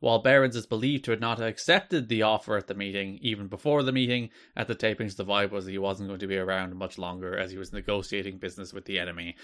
While 0.00 0.18
Behrens 0.18 0.56
is 0.56 0.66
believed 0.66 1.06
to 1.06 1.12
have 1.12 1.20
not 1.20 1.40
accepted 1.40 2.08
the 2.08 2.22
offer 2.22 2.58
at 2.58 2.66
the 2.66 2.74
meeting, 2.74 3.18
even 3.22 3.46
before 3.46 3.82
the 3.82 3.92
meeting, 3.92 4.28
at 4.54 4.68
the 4.68 4.74
tapings 4.74 5.16
the 5.16 5.24
vibe 5.24 5.50
was 5.50 5.64
that 5.64 5.70
he 5.70 5.78
wasn't 5.78 6.08
going 6.08 6.20
to 6.20 6.26
be 6.26 6.36
around 6.36 6.76
much 6.76 6.98
longer 6.98 7.38
as 7.38 7.50
he 7.50 7.56
was 7.56 7.72
negotiating 7.72 8.36
business 8.36 8.74
with 8.74 8.84
the 8.84 8.98
enemy. 8.98 9.36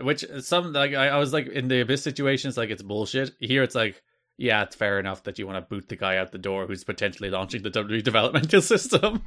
Which 0.00 0.24
some 0.40 0.72
like 0.72 0.94
I, 0.94 1.08
I 1.08 1.18
was 1.18 1.34
like 1.34 1.48
in 1.48 1.68
the 1.68 1.80
abyss 1.80 2.02
situations 2.02 2.56
like 2.56 2.70
it's 2.70 2.82
bullshit. 2.82 3.32
Here 3.38 3.62
it's 3.62 3.74
like 3.74 4.02
yeah, 4.38 4.62
it's 4.62 4.76
fair 4.76 4.98
enough 4.98 5.24
that 5.24 5.38
you 5.38 5.46
want 5.46 5.56
to 5.56 5.68
boot 5.68 5.88
the 5.88 5.96
guy 5.96 6.16
out 6.16 6.32
the 6.32 6.38
door 6.38 6.66
who's 6.66 6.84
potentially 6.84 7.28
launching 7.28 7.62
the 7.62 7.70
WWE 7.70 8.02
developmental 8.02 8.62
system. 8.62 9.24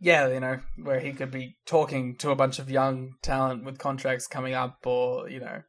Yeah, 0.00 0.28
you 0.28 0.40
know, 0.40 0.60
where 0.82 1.00
he 1.00 1.12
could 1.12 1.30
be 1.30 1.56
talking 1.66 2.16
to 2.16 2.30
a 2.30 2.36
bunch 2.36 2.58
of 2.58 2.70
young 2.70 3.14
talent 3.22 3.64
with 3.64 3.78
contracts 3.78 4.26
coming 4.26 4.54
up 4.54 4.78
or, 4.86 5.28
you 5.28 5.40
know, 5.40 5.62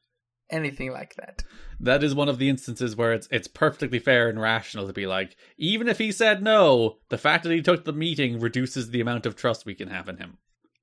anything 0.50 0.92
like 0.92 1.16
that. 1.16 1.44
that 1.80 2.04
is 2.04 2.16
one 2.16 2.30
of 2.30 2.38
the 2.38 2.50
instances 2.50 2.96
where 2.96 3.14
it's 3.14 3.28
it's 3.32 3.48
perfectly 3.48 4.00
fair 4.00 4.30
and 4.30 4.40
rational 4.40 4.88
to 4.88 4.94
be 4.94 5.06
like, 5.08 5.36
even 5.58 5.88
if 5.88 5.98
he 5.98 6.12
said 6.12 6.42
no, 6.42 6.98
the 7.10 7.18
fact 7.18 7.44
that 7.44 7.52
he 7.52 7.62
took 7.62 7.86
the 7.86 7.94
meeting 7.94 8.40
reduces 8.40 8.90
the 8.90 9.02
amount 9.02 9.26
of 9.26 9.36
trust 9.36 9.66
we 9.66 9.76
can 9.76 9.90
have 9.90 10.08
in 10.08 10.18
him. 10.18 10.38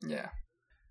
Yeah. 0.06 0.28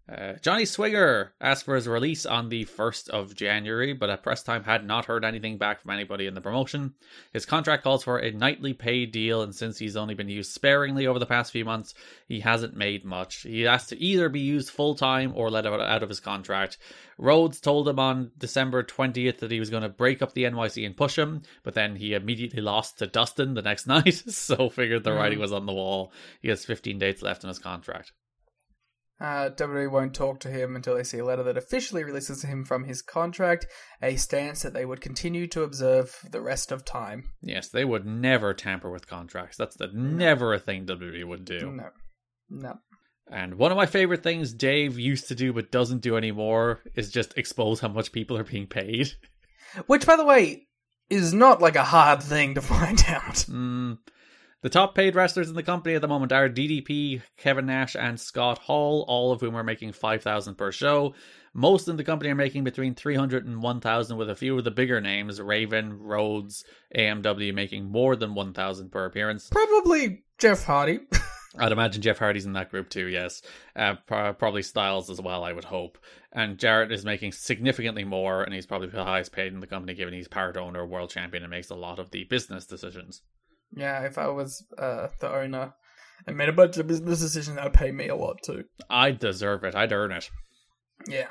Uh, 0.07 0.33
Johnny 0.39 0.65
Swinger 0.65 1.33
asked 1.41 1.65
for 1.65 1.73
his 1.73 1.87
release 1.87 2.27
on 2.27 2.49
the 2.49 2.65
1st 2.65 3.09
of 3.09 3.33
January, 3.33 3.91
but 3.91 4.11
at 4.11 4.21
press 4.21 4.43
time 4.43 4.63
had 4.63 4.85
not 4.85 5.05
heard 5.05 5.25
anything 5.25 5.57
back 5.57 5.81
from 5.81 5.89
anybody 5.89 6.27
in 6.27 6.35
the 6.35 6.41
promotion. 6.41 6.93
His 7.33 7.47
contract 7.47 7.83
calls 7.83 8.03
for 8.03 8.19
a 8.19 8.29
nightly 8.29 8.73
pay 8.73 9.07
deal, 9.07 9.41
and 9.41 9.55
since 9.55 9.79
he's 9.79 9.95
only 9.95 10.13
been 10.13 10.29
used 10.29 10.51
sparingly 10.51 11.07
over 11.07 11.17
the 11.17 11.25
past 11.25 11.51
few 11.51 11.65
months, 11.65 11.95
he 12.27 12.39
hasn't 12.39 12.75
made 12.75 13.03
much. 13.03 13.41
He 13.41 13.61
has 13.61 13.87
to 13.87 13.99
either 13.99 14.29
be 14.29 14.41
used 14.41 14.69
full 14.69 14.93
time 14.93 15.33
or 15.35 15.49
let 15.49 15.65
out 15.65 15.81
out 15.81 16.03
of 16.03 16.09
his 16.09 16.19
contract. 16.19 16.77
Rhodes 17.17 17.59
told 17.59 17.87
him 17.87 17.97
on 17.97 18.29
December 18.37 18.83
20th 18.83 19.39
that 19.39 19.49
he 19.49 19.59
was 19.59 19.71
going 19.71 19.83
to 19.83 19.89
break 19.89 20.21
up 20.21 20.33
the 20.33 20.43
NYC 20.43 20.85
and 20.85 20.95
push 20.95 21.17
him, 21.17 21.41
but 21.63 21.73
then 21.73 21.95
he 21.95 22.13
immediately 22.13 22.61
lost 22.61 22.99
to 22.99 23.07
Dustin 23.07 23.55
the 23.55 23.63
next 23.63 23.87
night, 23.87 24.13
so 24.13 24.69
figured 24.69 25.03
the 25.03 25.13
writing 25.13 25.39
was 25.39 25.51
on 25.51 25.65
the 25.65 25.73
wall. 25.73 26.13
He 26.43 26.49
has 26.49 26.63
15 26.63 26.99
dates 26.99 27.23
left 27.23 27.43
in 27.43 27.47
his 27.47 27.57
contract. 27.57 28.11
Uh, 29.19 29.49
WWE 29.51 29.89
won't 29.89 30.13
talk 30.13 30.41
to 30.41 30.49
him 30.49 30.75
until 30.75 30.95
they 30.95 31.03
see 31.03 31.19
a 31.19 31.25
letter 31.25 31.43
that 31.43 31.57
officially 31.57 32.03
releases 32.03 32.43
him 32.43 32.65
from 32.65 32.83
his 32.83 33.01
contract, 33.01 33.65
a 34.01 34.17
stance 34.17 34.61
that 34.61 34.73
they 34.73 34.85
would 34.85 34.99
continue 34.99 35.47
to 35.47 35.63
observe 35.63 36.09
for 36.09 36.29
the 36.29 36.41
rest 36.41 36.71
of 36.71 36.83
time. 36.83 37.23
Yes, 37.41 37.69
they 37.69 37.85
would 37.85 38.05
never 38.05 38.53
tamper 38.53 38.91
with 38.91 39.07
contracts. 39.07 39.55
That's 39.55 39.77
the 39.77 39.87
never 39.93 40.53
a 40.53 40.59
thing 40.59 40.85
WWE 40.85 41.25
would 41.25 41.45
do. 41.45 41.71
No. 41.71 41.89
No. 42.49 42.73
And 43.31 43.55
one 43.55 43.71
of 43.71 43.77
my 43.77 43.85
favorite 43.85 44.21
things 44.21 44.53
Dave 44.53 44.99
used 44.99 45.29
to 45.29 45.35
do 45.35 45.53
but 45.53 45.71
doesn't 45.71 46.01
do 46.01 46.17
anymore 46.17 46.81
is 46.95 47.09
just 47.09 47.37
expose 47.37 47.79
how 47.79 47.87
much 47.87 48.11
people 48.11 48.37
are 48.37 48.43
being 48.43 48.67
paid. 48.67 49.13
Which, 49.87 50.05
by 50.05 50.15
the 50.15 50.25
way, 50.25 50.67
is 51.09 51.33
not 51.33 51.61
like 51.61 51.75
a 51.75 51.83
hard 51.83 52.21
thing 52.21 52.55
to 52.55 52.61
find 52.61 53.03
out. 53.07 53.35
Mm. 53.47 53.97
The 54.61 54.69
top 54.69 54.95
paid 54.95 55.15
wrestlers 55.15 55.49
in 55.49 55.55
the 55.55 55.63
company 55.63 55.95
at 55.95 56.01
the 56.01 56.07
moment 56.07 56.31
are 56.31 56.49
DDP, 56.49 57.21
Kevin 57.37 57.67
Nash, 57.67 57.95
and 57.95 58.19
Scott 58.19 58.57
Hall, 58.57 59.05
all 59.07 59.31
of 59.31 59.41
whom 59.41 59.55
are 59.55 59.63
making 59.63 59.91
5000 59.91 60.55
per 60.55 60.71
show. 60.71 61.13
Most 61.53 61.87
in 61.87 61.97
the 61.97 62.03
company 62.03 62.31
are 62.31 62.35
making 62.35 62.63
between 62.63 62.95
300 62.95 63.45
and 63.45 63.61
1000 63.61 64.17
with 64.17 64.29
a 64.29 64.35
few 64.35 64.57
of 64.57 64.63
the 64.63 64.71
bigger 64.71 64.99
names, 64.99 65.39
Raven, 65.39 65.99
Rhodes, 65.99 66.65
AMW 66.95 67.53
making 67.53 67.85
more 67.85 68.15
than 68.15 68.33
1000 68.33 68.91
per 68.91 69.05
appearance. 69.05 69.49
Probably 69.49 70.23
Jeff 70.37 70.63
Hardy. 70.63 70.99
I'd 71.57 71.71
imagine 71.71 72.01
Jeff 72.01 72.19
Hardy's 72.19 72.45
in 72.45 72.53
that 72.53 72.71
group 72.71 72.89
too. 72.89 73.07
Yes, 73.07 73.41
uh, 73.75 73.95
probably 74.07 74.61
Styles 74.61 75.09
as 75.09 75.21
well. 75.21 75.43
I 75.43 75.53
would 75.53 75.63
hope. 75.63 75.97
And 76.33 76.57
Jarrett 76.57 76.91
is 76.91 77.05
making 77.05 77.31
significantly 77.31 78.03
more, 78.03 78.43
and 78.43 78.53
he's 78.53 78.65
probably 78.65 78.89
the 78.89 79.03
highest 79.03 79.31
paid 79.31 79.53
in 79.53 79.61
the 79.61 79.67
company, 79.67 79.93
given 79.93 80.13
he's 80.13 80.27
part 80.27 80.57
owner, 80.57 80.85
world 80.85 81.11
champion, 81.11 81.43
and 81.43 81.51
makes 81.51 81.69
a 81.69 81.75
lot 81.75 81.99
of 81.99 82.11
the 82.11 82.25
business 82.25 82.65
decisions. 82.65 83.21
Yeah, 83.75 84.03
if 84.03 84.17
I 84.17 84.27
was 84.27 84.63
uh, 84.77 85.07
the 85.19 85.33
owner 85.33 85.73
and 86.27 86.37
made 86.37 86.49
a 86.49 86.53
bunch 86.53 86.77
of 86.77 86.87
business 86.87 87.19
decisions, 87.19 87.57
that'd 87.57 87.73
pay 87.73 87.91
me 87.91 88.07
a 88.07 88.15
lot 88.15 88.37
too. 88.43 88.63
I'd 88.89 89.19
deserve 89.19 89.63
it. 89.63 89.75
I'd 89.75 89.91
earn 89.91 90.11
it. 90.11 90.29
Yeah. 91.07 91.27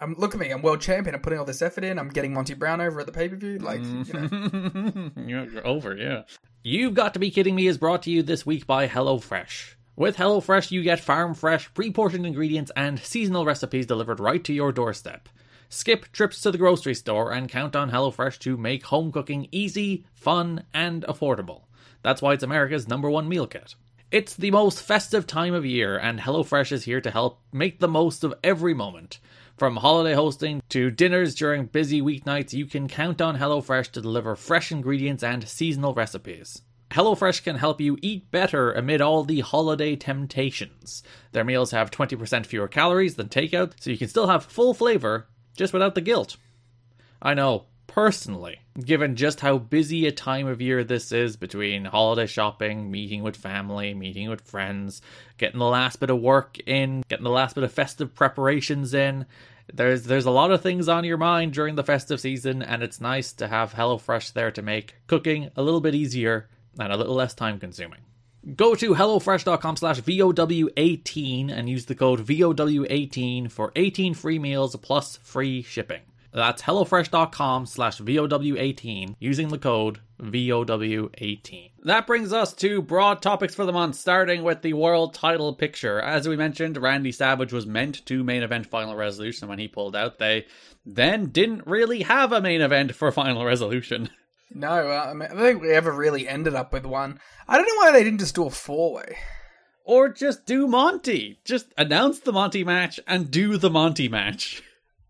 I'm 0.00 0.14
look 0.14 0.34
at 0.34 0.40
me. 0.40 0.50
I'm 0.50 0.62
world 0.62 0.80
champion. 0.80 1.14
I'm 1.14 1.22
putting 1.22 1.38
all 1.38 1.44
this 1.44 1.62
effort 1.62 1.84
in. 1.84 1.98
I'm 1.98 2.10
getting 2.10 2.34
Monty 2.34 2.54
Brown 2.54 2.80
over 2.80 3.00
at 3.00 3.06
the 3.06 3.12
pay 3.12 3.28
per 3.28 3.36
view. 3.36 3.58
Like, 3.58 3.80
you 3.82 4.12
know. 4.12 5.10
you're 5.26 5.66
over. 5.66 5.96
Yeah. 5.96 6.22
You've 6.62 6.94
got 6.94 7.14
to 7.14 7.20
be 7.20 7.30
kidding 7.30 7.54
me. 7.54 7.66
Is 7.66 7.78
brought 7.78 8.02
to 8.02 8.10
you 8.10 8.22
this 8.22 8.44
week 8.44 8.66
by 8.66 8.88
HelloFresh. 8.88 9.74
With 9.96 10.16
HelloFresh, 10.18 10.70
you 10.70 10.82
get 10.82 11.00
farm 11.00 11.34
fresh, 11.34 11.72
pre-portioned 11.72 12.26
ingredients 12.26 12.70
and 12.76 12.98
seasonal 12.98 13.46
recipes 13.46 13.86
delivered 13.86 14.20
right 14.20 14.44
to 14.44 14.52
your 14.52 14.70
doorstep. 14.70 15.30
Skip 15.68 16.12
trips 16.12 16.40
to 16.40 16.50
the 16.50 16.58
grocery 16.58 16.94
store 16.94 17.32
and 17.32 17.48
count 17.48 17.74
on 17.74 17.90
HelloFresh 17.90 18.38
to 18.40 18.56
make 18.56 18.84
home 18.86 19.10
cooking 19.10 19.48
easy, 19.50 20.04
fun, 20.14 20.64
and 20.72 21.02
affordable. 21.04 21.62
That's 22.02 22.22
why 22.22 22.34
it's 22.34 22.44
America's 22.44 22.86
number 22.86 23.10
one 23.10 23.28
meal 23.28 23.46
kit. 23.46 23.74
It's 24.12 24.36
the 24.36 24.52
most 24.52 24.80
festive 24.80 25.26
time 25.26 25.52
of 25.52 25.66
year, 25.66 25.98
and 25.98 26.20
HelloFresh 26.20 26.70
is 26.70 26.84
here 26.84 27.00
to 27.00 27.10
help 27.10 27.40
make 27.52 27.80
the 27.80 27.88
most 27.88 28.22
of 28.22 28.34
every 28.44 28.74
moment. 28.74 29.18
From 29.56 29.76
holiday 29.76 30.14
hosting 30.14 30.62
to 30.68 30.92
dinners 30.92 31.34
during 31.34 31.66
busy 31.66 32.00
weeknights, 32.00 32.52
you 32.52 32.66
can 32.66 32.86
count 32.86 33.20
on 33.20 33.38
HelloFresh 33.38 33.90
to 33.92 34.00
deliver 34.00 34.36
fresh 34.36 34.70
ingredients 34.70 35.24
and 35.24 35.48
seasonal 35.48 35.94
recipes. 35.94 36.62
HelloFresh 36.90 37.42
can 37.42 37.56
help 37.56 37.80
you 37.80 37.98
eat 38.00 38.30
better 38.30 38.70
amid 38.70 39.00
all 39.00 39.24
the 39.24 39.40
holiday 39.40 39.96
temptations. 39.96 41.02
Their 41.32 41.44
meals 41.44 41.72
have 41.72 41.90
20% 41.90 42.46
fewer 42.46 42.68
calories 42.68 43.16
than 43.16 43.28
takeout, 43.28 43.72
so 43.80 43.90
you 43.90 43.98
can 43.98 44.08
still 44.08 44.28
have 44.28 44.44
full 44.44 44.72
flavor, 44.72 45.26
just 45.56 45.72
without 45.72 45.94
the 45.94 46.00
guilt. 46.00 46.36
I 47.20 47.34
know, 47.34 47.64
personally, 47.86 48.60
given 48.78 49.16
just 49.16 49.40
how 49.40 49.58
busy 49.58 50.06
a 50.06 50.12
time 50.12 50.46
of 50.46 50.60
year 50.60 50.84
this 50.84 51.12
is 51.12 51.36
between 51.36 51.86
holiday 51.86 52.26
shopping, 52.26 52.90
meeting 52.90 53.22
with 53.22 53.36
family, 53.36 53.94
meeting 53.94 54.28
with 54.28 54.42
friends, 54.42 55.00
getting 55.38 55.58
the 55.58 55.64
last 55.64 55.98
bit 55.98 56.10
of 56.10 56.20
work 56.20 56.58
in, 56.66 57.02
getting 57.08 57.24
the 57.24 57.30
last 57.30 57.54
bit 57.54 57.64
of 57.64 57.72
festive 57.72 58.14
preparations 58.14 58.94
in. 58.94 59.26
There's 59.72 60.04
there's 60.04 60.26
a 60.26 60.30
lot 60.30 60.52
of 60.52 60.62
things 60.62 60.88
on 60.88 61.04
your 61.04 61.16
mind 61.16 61.52
during 61.52 61.74
the 61.74 61.82
festive 61.82 62.20
season, 62.20 62.62
and 62.62 62.82
it's 62.82 63.00
nice 63.00 63.32
to 63.32 63.48
have 63.48 63.72
HelloFresh 63.72 64.32
there 64.32 64.50
to 64.52 64.62
make 64.62 64.94
cooking 65.06 65.50
a 65.56 65.62
little 65.62 65.80
bit 65.80 65.94
easier 65.94 66.48
and 66.78 66.92
a 66.92 66.96
little 66.96 67.14
less 67.14 67.34
time 67.34 67.58
consuming. 67.58 68.00
Go 68.54 68.76
to 68.76 68.94
HelloFresh.com 68.94 69.76
slash 69.76 70.00
VOW18 70.02 71.50
and 71.50 71.68
use 71.68 71.86
the 71.86 71.96
code 71.96 72.24
VOW18 72.24 73.50
for 73.50 73.72
18 73.74 74.14
free 74.14 74.38
meals 74.38 74.76
plus 74.76 75.16
free 75.16 75.62
shipping. 75.62 76.02
That's 76.32 76.62
HelloFresh.com 76.62 77.66
slash 77.66 77.98
VOW18 77.98 79.16
using 79.18 79.48
the 79.48 79.58
code 79.58 79.98
VOW18. 80.20 81.70
That 81.82 82.06
brings 82.06 82.32
us 82.32 82.52
to 82.54 82.82
broad 82.82 83.20
topics 83.20 83.56
for 83.56 83.64
the 83.64 83.72
month, 83.72 83.96
starting 83.96 84.44
with 84.44 84.62
the 84.62 84.74
world 84.74 85.14
title 85.14 85.52
picture. 85.52 86.00
As 86.00 86.28
we 86.28 86.36
mentioned, 86.36 86.76
Randy 86.76 87.10
Savage 87.10 87.52
was 87.52 87.66
meant 87.66 88.06
to 88.06 88.22
main 88.22 88.44
event 88.44 88.66
Final 88.66 88.94
Resolution 88.94 89.48
when 89.48 89.58
he 89.58 89.66
pulled 89.66 89.96
out. 89.96 90.18
They 90.18 90.46
then 90.84 91.30
didn't 91.30 91.66
really 91.66 92.02
have 92.02 92.32
a 92.32 92.40
main 92.40 92.60
event 92.60 92.94
for 92.94 93.10
Final 93.10 93.44
Resolution. 93.44 94.10
No, 94.50 94.68
uh, 94.68 95.08
I, 95.10 95.12
mean, 95.12 95.28
I 95.30 95.34
don't 95.34 95.38
think 95.38 95.62
we 95.62 95.72
ever 95.72 95.92
really 95.92 96.28
ended 96.28 96.54
up 96.54 96.72
with 96.72 96.86
one. 96.86 97.20
I 97.48 97.56
don't 97.56 97.66
know 97.66 97.76
why 97.76 97.92
they 97.92 98.04
didn't 98.04 98.20
just 98.20 98.34
do 98.34 98.46
a 98.46 98.50
four 98.50 98.94
way. 98.94 99.16
Or 99.84 100.08
just 100.08 100.46
do 100.46 100.66
Monty. 100.66 101.40
Just 101.44 101.66
announce 101.78 102.20
the 102.20 102.32
Monty 102.32 102.64
match 102.64 102.98
and 103.06 103.30
do 103.30 103.56
the 103.56 103.70
Monty 103.70 104.08
match. 104.08 104.62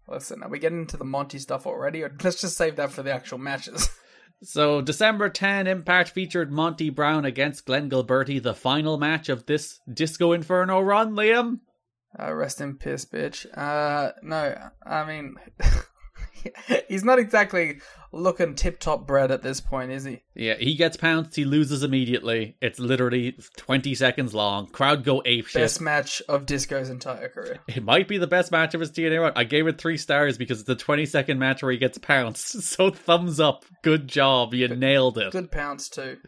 Listen, 0.08 0.42
are 0.42 0.48
we 0.48 0.58
getting 0.58 0.80
into 0.80 0.96
the 0.96 1.04
Monty 1.04 1.38
stuff 1.38 1.66
already? 1.66 2.02
Or 2.02 2.14
let's 2.22 2.40
just 2.40 2.56
save 2.56 2.76
that 2.76 2.92
for 2.92 3.02
the 3.02 3.12
actual 3.12 3.38
matches. 3.38 3.88
So, 4.42 4.82
December 4.82 5.30
10, 5.30 5.66
Impact 5.66 6.10
featured 6.10 6.52
Monty 6.52 6.90
Brown 6.90 7.24
against 7.24 7.64
Glenn 7.64 7.88
Gilberti, 7.88 8.42
the 8.42 8.54
final 8.54 8.98
match 8.98 9.30
of 9.30 9.46
this 9.46 9.80
Disco 9.90 10.32
Inferno 10.32 10.80
run, 10.80 11.14
Liam. 11.14 11.60
Uh, 12.18 12.34
rest 12.34 12.60
in 12.60 12.76
piss, 12.76 13.06
bitch. 13.06 13.46
Uh, 13.56 14.12
no, 14.22 14.54
I 14.84 15.04
mean, 15.06 15.36
he's 16.88 17.04
not 17.04 17.18
exactly 17.18 17.80
looking 18.12 18.54
tip 18.54 18.78
top 18.78 19.06
bread 19.06 19.30
at 19.30 19.42
this 19.42 19.60
point, 19.60 19.90
is 19.90 20.04
he? 20.04 20.22
Yeah, 20.34 20.54
he 20.54 20.74
gets 20.74 20.96
pounced, 20.96 21.36
he 21.36 21.44
loses 21.44 21.82
immediately. 21.82 22.56
It's 22.60 22.78
literally 22.78 23.38
20 23.56 23.94
seconds 23.94 24.34
long. 24.34 24.66
Crowd 24.66 25.04
go 25.04 25.22
ape 25.24 25.46
shit. 25.46 25.62
Best 25.62 25.80
match 25.80 26.22
of 26.28 26.46
Disco's 26.46 26.90
entire 26.90 27.28
career. 27.28 27.58
It 27.68 27.82
might 27.82 28.08
be 28.08 28.18
the 28.18 28.26
best 28.26 28.52
match 28.52 28.74
of 28.74 28.80
his 28.80 28.90
TNA 28.90 29.20
run. 29.20 29.32
I 29.36 29.44
gave 29.44 29.66
it 29.66 29.78
three 29.78 29.96
stars 29.96 30.38
because 30.38 30.60
it's 30.60 30.66
the 30.66 30.76
20 30.76 31.06
second 31.06 31.38
match 31.38 31.62
where 31.62 31.72
he 31.72 31.78
gets 31.78 31.98
pounced. 31.98 32.56
So 32.76 32.90
thumbs 32.90 33.40
up. 33.40 33.64
Good 33.82 34.08
job. 34.08 34.52
You 34.52 34.68
good, 34.68 34.78
nailed 34.78 35.16
it. 35.18 35.32
Good 35.32 35.50
pounce 35.50 35.88
too. 35.88 36.18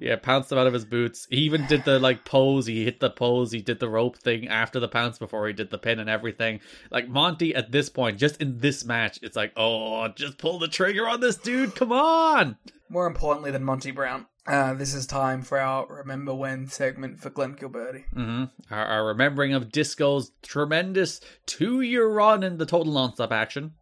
Yeah, 0.00 0.16
pounced 0.16 0.50
him 0.50 0.58
out 0.58 0.66
of 0.66 0.72
his 0.72 0.84
boots. 0.84 1.26
He 1.30 1.36
even 1.38 1.66
did 1.66 1.84
the 1.84 2.00
like 2.00 2.24
pose. 2.24 2.66
He 2.66 2.82
hit 2.82 2.98
the 2.98 3.10
pose. 3.10 3.52
He 3.52 3.60
did 3.60 3.78
the 3.78 3.88
rope 3.88 4.16
thing 4.16 4.48
after 4.48 4.80
the 4.80 4.88
pounce 4.88 5.18
before 5.18 5.46
he 5.46 5.52
did 5.52 5.70
the 5.70 5.78
pin 5.78 6.00
and 6.00 6.10
everything. 6.10 6.60
Like 6.90 7.08
Monty 7.08 7.54
at 7.54 7.70
this 7.70 7.88
point, 7.88 8.18
just 8.18 8.40
in 8.40 8.58
this 8.58 8.84
match, 8.84 9.18
it's 9.22 9.36
like, 9.36 9.52
oh, 9.56 10.08
just 10.08 10.38
pull 10.38 10.58
the 10.58 10.68
trigger 10.68 11.08
on 11.08 11.20
this 11.22 11.36
dude. 11.36 11.74
Come 11.74 11.92
on. 11.92 12.58
More 12.90 13.06
importantly 13.06 13.50
than 13.50 13.64
Monty 13.64 13.92
Brown, 13.92 14.26
uh, 14.46 14.74
this 14.74 14.92
is 14.92 15.06
time 15.06 15.42
for 15.42 15.58
our 15.58 15.86
Remember 15.88 16.34
When 16.34 16.66
segment 16.66 17.20
for 17.20 17.30
Glenn 17.30 17.54
Gilberti. 17.54 18.04
Mm-hmm. 18.14 18.74
Our, 18.74 18.84
our, 18.84 19.06
remembering 19.06 19.54
of 19.54 19.70
Disco's 19.70 20.32
tremendous 20.42 21.20
two 21.46 21.80
year 21.80 22.06
run 22.06 22.42
in 22.42 22.58
the 22.58 22.66
total 22.66 22.92
nonstop 22.92 23.30
action. 23.30 23.74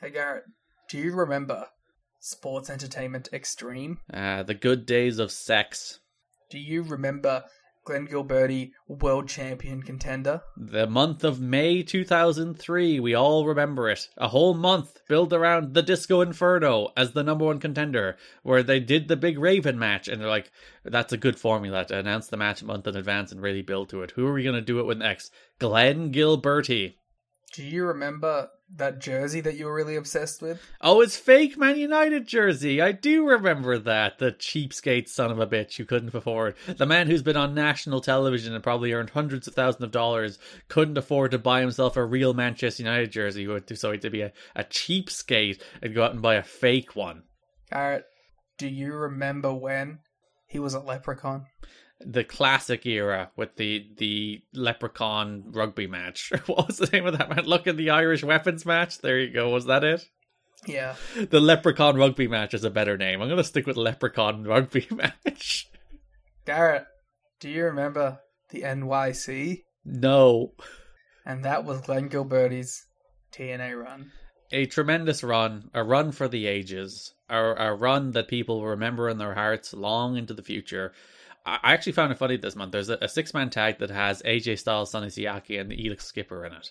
Hey, 0.00 0.10
Garrett, 0.10 0.44
do 0.90 0.98
you 0.98 1.14
remember 1.14 1.66
Sports 2.18 2.68
Entertainment 2.68 3.28
Extreme? 3.32 3.98
Uh, 4.12 4.42
the 4.42 4.54
good 4.54 4.84
days 4.84 5.18
of 5.18 5.30
sex. 5.30 6.00
Do 6.50 6.58
you 6.58 6.82
remember 6.82 7.44
Glenn 7.90 8.06
Gilberti, 8.06 8.70
world 8.86 9.28
champion 9.28 9.82
contender. 9.82 10.42
The 10.56 10.86
month 10.86 11.24
of 11.24 11.40
May 11.40 11.82
2003, 11.82 13.00
we 13.00 13.14
all 13.16 13.44
remember 13.44 13.90
it. 13.90 14.08
A 14.16 14.28
whole 14.28 14.54
month 14.54 15.00
built 15.08 15.32
around 15.32 15.74
the 15.74 15.82
Disco 15.82 16.20
Inferno 16.20 16.90
as 16.96 17.10
the 17.10 17.24
number 17.24 17.46
one 17.46 17.58
contender, 17.58 18.16
where 18.44 18.62
they 18.62 18.78
did 18.78 19.08
the 19.08 19.16
big 19.16 19.40
Raven 19.40 19.76
match, 19.76 20.06
and 20.06 20.20
they're 20.20 20.28
like, 20.28 20.52
that's 20.84 21.12
a 21.12 21.16
good 21.16 21.36
formula 21.36 21.84
to 21.86 21.98
announce 21.98 22.28
the 22.28 22.36
match 22.36 22.62
a 22.62 22.64
month 22.64 22.86
in 22.86 22.94
advance 22.94 23.32
and 23.32 23.42
really 23.42 23.62
build 23.62 23.88
to 23.88 24.02
it. 24.02 24.12
Who 24.12 24.24
are 24.24 24.34
we 24.34 24.44
going 24.44 24.54
to 24.54 24.60
do 24.60 24.78
it 24.78 24.86
with 24.86 24.98
next? 24.98 25.32
Glenn 25.58 26.12
Gilberti. 26.12 26.94
Do 27.52 27.64
you 27.64 27.86
remember 27.86 28.50
that 28.76 29.00
jersey 29.00 29.40
that 29.40 29.56
you 29.56 29.66
were 29.66 29.74
really 29.74 29.96
obsessed 29.96 30.42
with? 30.42 30.62
Oh, 30.80 31.00
it's 31.00 31.16
fake 31.16 31.58
Man 31.58 31.78
United 31.78 32.26
jersey. 32.26 32.80
I 32.80 32.92
do 32.92 33.26
remember 33.26 33.78
that. 33.78 34.18
The 34.18 34.32
cheapskate 34.32 35.08
son 35.08 35.30
of 35.30 35.38
a 35.38 35.46
bitch 35.46 35.76
who 35.76 35.84
couldn't 35.84 36.14
afford. 36.14 36.54
The 36.66 36.86
man 36.86 37.06
who's 37.06 37.22
been 37.22 37.36
on 37.36 37.54
national 37.54 38.00
television 38.00 38.54
and 38.54 38.62
probably 38.62 38.92
earned 38.92 39.10
hundreds 39.10 39.48
of 39.48 39.54
thousands 39.54 39.84
of 39.84 39.90
dollars 39.90 40.38
couldn't 40.68 40.98
afford 40.98 41.32
to 41.32 41.38
buy 41.38 41.60
himself 41.60 41.96
a 41.96 42.04
real 42.04 42.34
Manchester 42.34 42.82
United 42.82 43.10
jersey, 43.10 43.44
so 43.74 43.90
he 43.90 43.94
had 43.94 44.02
to 44.02 44.10
be 44.10 44.22
a, 44.22 44.32
a 44.54 44.64
cheapskate 44.64 45.60
and 45.82 45.94
go 45.94 46.04
out 46.04 46.12
and 46.12 46.22
buy 46.22 46.36
a 46.36 46.42
fake 46.42 46.94
one. 46.94 47.22
Garrett, 47.70 48.04
do 48.58 48.68
you 48.68 48.92
remember 48.92 49.52
when 49.52 50.00
he 50.46 50.58
was 50.58 50.74
a 50.74 50.80
leprechaun? 50.80 51.46
The 52.00 52.24
classic 52.24 52.86
era 52.86 53.30
with 53.36 53.56
the 53.56 53.86
the 53.96 54.42
leprechaun 54.54 55.44
rugby 55.52 55.86
match. 55.86 56.32
what 56.46 56.66
was 56.66 56.78
the 56.78 56.86
name 56.86 57.06
of 57.06 57.18
that 57.18 57.28
match? 57.28 57.44
Look 57.44 57.66
at 57.66 57.76
the 57.76 57.90
Irish 57.90 58.24
weapons 58.24 58.64
match. 58.64 58.98
There 58.98 59.18
you 59.18 59.32
go. 59.32 59.50
Was 59.50 59.66
that 59.66 59.84
it? 59.84 60.08
Yeah. 60.66 60.96
The 61.16 61.40
leprechaun 61.40 61.96
rugby 61.96 62.28
match 62.28 62.54
is 62.54 62.64
a 62.64 62.70
better 62.70 62.96
name. 62.96 63.20
I'm 63.20 63.28
gonna 63.28 63.44
stick 63.44 63.66
with 63.66 63.76
leprechaun 63.76 64.44
rugby 64.44 64.86
match. 65.26 65.68
Garrett, 66.46 66.84
do 67.38 67.48
you 67.48 67.64
remember 67.64 68.20
the 68.50 68.62
NYC? 68.62 69.62
No. 69.84 70.52
And 71.24 71.44
that 71.44 71.64
was 71.64 71.82
Glenn 71.82 72.08
Gilberti's 72.08 72.86
TNA 73.32 73.82
run. 73.82 74.12
A 74.52 74.66
tremendous 74.66 75.22
run, 75.22 75.70
a 75.74 75.84
run 75.84 76.12
for 76.12 76.26
the 76.26 76.46
ages, 76.46 77.14
a, 77.28 77.38
a 77.38 77.74
run 77.74 78.10
that 78.12 78.26
people 78.26 78.64
remember 78.66 79.08
in 79.08 79.18
their 79.18 79.34
hearts 79.34 79.72
long 79.72 80.16
into 80.16 80.34
the 80.34 80.42
future. 80.42 80.92
I 81.46 81.72
actually 81.72 81.92
found 81.92 82.12
it 82.12 82.18
funny 82.18 82.36
this 82.36 82.56
month. 82.56 82.72
There's 82.72 82.90
a, 82.90 82.98
a 83.00 83.08
six 83.08 83.32
man 83.34 83.50
tag 83.50 83.78
that 83.78 83.90
has 83.90 84.22
AJ 84.22 84.58
Styles, 84.58 84.90
Sonny 84.90 85.08
Siaki, 85.08 85.60
and 85.60 85.70
the 85.70 85.76
Elix 85.76 86.02
Skipper 86.02 86.44
in 86.44 86.52
it. 86.52 86.70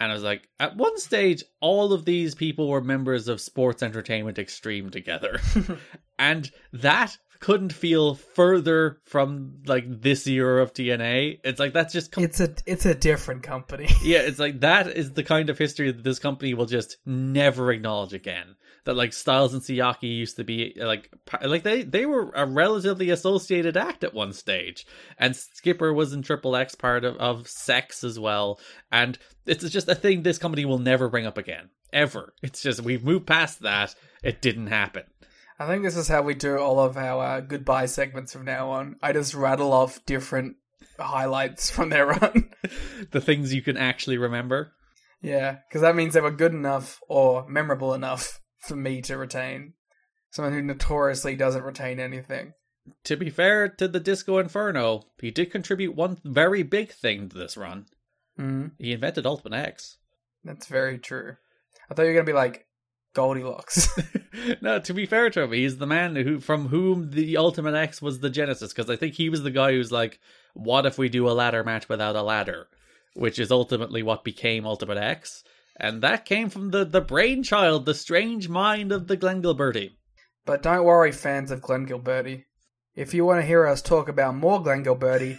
And 0.00 0.10
I 0.10 0.14
was 0.14 0.24
like, 0.24 0.48
at 0.58 0.76
one 0.76 0.98
stage, 0.98 1.44
all 1.60 1.92
of 1.92 2.04
these 2.04 2.34
people 2.34 2.68
were 2.68 2.80
members 2.80 3.28
of 3.28 3.40
Sports 3.40 3.82
Entertainment 3.82 4.38
Extreme 4.38 4.90
together. 4.90 5.40
and 6.18 6.50
that 6.72 7.16
couldn't 7.40 7.72
feel 7.72 8.14
further 8.14 8.98
from 9.04 9.62
like 9.66 9.84
this 10.00 10.26
era 10.26 10.62
of 10.62 10.72
TNA. 10.72 11.40
It's 11.44 11.60
like 11.60 11.72
that's 11.72 11.92
just 11.92 12.12
com- 12.12 12.24
It's 12.24 12.40
a 12.40 12.54
it's 12.66 12.86
a 12.86 12.94
different 12.94 13.42
company. 13.42 13.88
yeah, 14.02 14.20
it's 14.20 14.38
like 14.38 14.60
that 14.60 14.88
is 14.88 15.12
the 15.12 15.22
kind 15.22 15.50
of 15.50 15.58
history 15.58 15.90
that 15.90 16.04
this 16.04 16.18
company 16.18 16.54
will 16.54 16.66
just 16.66 16.98
never 17.04 17.70
acknowledge 17.70 18.12
again. 18.12 18.56
That 18.84 18.96
like 18.96 19.12
Styles 19.12 19.54
and 19.54 19.62
Siaki 19.62 20.14
used 20.14 20.36
to 20.36 20.44
be 20.44 20.74
like 20.76 21.10
like 21.42 21.62
they 21.62 21.82
they 21.82 22.06
were 22.06 22.30
a 22.34 22.46
relatively 22.46 23.10
associated 23.10 23.76
act 23.76 24.04
at 24.04 24.14
one 24.14 24.32
stage, 24.32 24.86
and 25.18 25.34
Skipper 25.34 25.92
was 25.92 26.12
in 26.12 26.22
Triple 26.22 26.56
X 26.56 26.74
part 26.74 27.04
of 27.04 27.16
of 27.16 27.48
Sex 27.48 28.04
as 28.04 28.18
well, 28.18 28.60
and 28.92 29.18
it's 29.46 29.68
just 29.70 29.88
a 29.88 29.94
thing 29.94 30.22
this 30.22 30.38
company 30.38 30.64
will 30.64 30.78
never 30.78 31.08
bring 31.08 31.26
up 31.26 31.38
again 31.38 31.70
ever. 31.94 32.34
It's 32.42 32.60
just 32.60 32.82
we've 32.82 33.04
moved 33.04 33.26
past 33.26 33.60
that. 33.62 33.94
It 34.22 34.42
didn't 34.42 34.66
happen. 34.66 35.04
I 35.58 35.66
think 35.66 35.82
this 35.84 35.96
is 35.96 36.08
how 36.08 36.22
we 36.22 36.34
do 36.34 36.58
all 36.58 36.80
of 36.80 36.96
our 36.96 37.24
uh, 37.36 37.40
goodbye 37.40 37.86
segments 37.86 38.32
from 38.32 38.44
now 38.44 38.70
on. 38.70 38.96
I 39.02 39.12
just 39.12 39.34
rattle 39.34 39.72
off 39.72 40.04
different 40.04 40.56
highlights 40.98 41.70
from 41.70 41.90
their 41.90 42.06
run. 42.06 42.50
The 43.12 43.20
things 43.20 43.52
you 43.54 43.62
can 43.62 43.76
actually 43.76 44.16
remember. 44.18 44.72
yeah, 45.20 45.58
because 45.68 45.82
that 45.82 45.94
means 45.96 46.14
they 46.14 46.20
were 46.20 46.30
good 46.30 46.52
enough 46.54 46.98
or 47.08 47.46
memorable 47.48 47.94
enough 47.94 48.40
for 48.58 48.74
me 48.74 49.00
to 49.02 49.16
retain. 49.18 49.74
Someone 50.30 50.54
who 50.54 50.62
notoriously 50.62 51.36
doesn't 51.36 51.62
retain 51.62 52.00
anything. 52.00 52.54
To 53.04 53.16
be 53.16 53.30
fair 53.30 53.68
to 53.68 53.86
the 53.86 54.00
Disco 54.00 54.38
Inferno, 54.38 55.02
he 55.20 55.30
did 55.30 55.52
contribute 55.52 55.94
one 55.94 56.18
very 56.24 56.62
big 56.62 56.90
thing 56.92 57.28
to 57.28 57.38
this 57.38 57.56
run. 57.56 57.86
Mm, 58.38 58.72
He 58.78 58.92
invented 58.92 59.26
Ultimate 59.26 59.56
X. 59.56 59.98
that's 60.42 60.66
very 60.66 60.98
true. 60.98 61.36
I 61.90 61.94
thought 61.94 62.02
you 62.02 62.08
were 62.08 62.14
gonna 62.14 62.24
be 62.24 62.32
like 62.32 62.66
Goldilocks. 63.14 63.88
no, 64.60 64.78
to 64.80 64.92
be 64.92 65.06
fair 65.06 65.30
to 65.30 65.42
him, 65.42 65.52
he's 65.52 65.78
the 65.78 65.86
man 65.86 66.16
who 66.16 66.40
from 66.40 66.68
whom 66.68 67.10
the 67.10 67.36
Ultimate 67.36 67.74
X 67.74 68.02
was 68.02 68.20
the 68.20 68.30
genesis. 68.30 68.72
Because 68.72 68.90
I 68.90 68.96
think 68.96 69.14
he 69.14 69.28
was 69.28 69.42
the 69.42 69.50
guy 69.50 69.72
who's 69.72 69.92
like, 69.92 70.20
"What 70.52 70.84
if 70.84 70.98
we 70.98 71.08
do 71.08 71.28
a 71.28 71.32
ladder 71.32 71.64
match 71.64 71.88
without 71.88 72.16
a 72.16 72.22
ladder?" 72.22 72.66
Which 73.14 73.38
is 73.38 73.50
ultimately 73.52 74.02
what 74.02 74.24
became 74.24 74.66
Ultimate 74.66 74.98
X, 74.98 75.44
and 75.78 76.02
that 76.02 76.24
came 76.24 76.50
from 76.50 76.70
the 76.70 76.84
the 76.84 77.00
brainchild, 77.00 77.86
the 77.86 77.94
strange 77.94 78.48
mind 78.48 78.92
of 78.92 79.06
the 79.06 79.16
Glenn 79.16 79.40
Gilberti. 79.42 79.92
but 80.44 80.62
don't 80.62 80.84
worry, 80.84 81.12
fans 81.12 81.50
of 81.50 81.62
Glenn 81.62 81.86
Gilberti. 81.86 82.44
If 82.96 83.14
you 83.14 83.24
want 83.24 83.40
to 83.40 83.46
hear 83.46 83.66
us 83.66 83.80
talk 83.82 84.08
about 84.08 84.36
more 84.36 84.62
Glenn 84.62 84.84
Gilberti, 84.84 85.38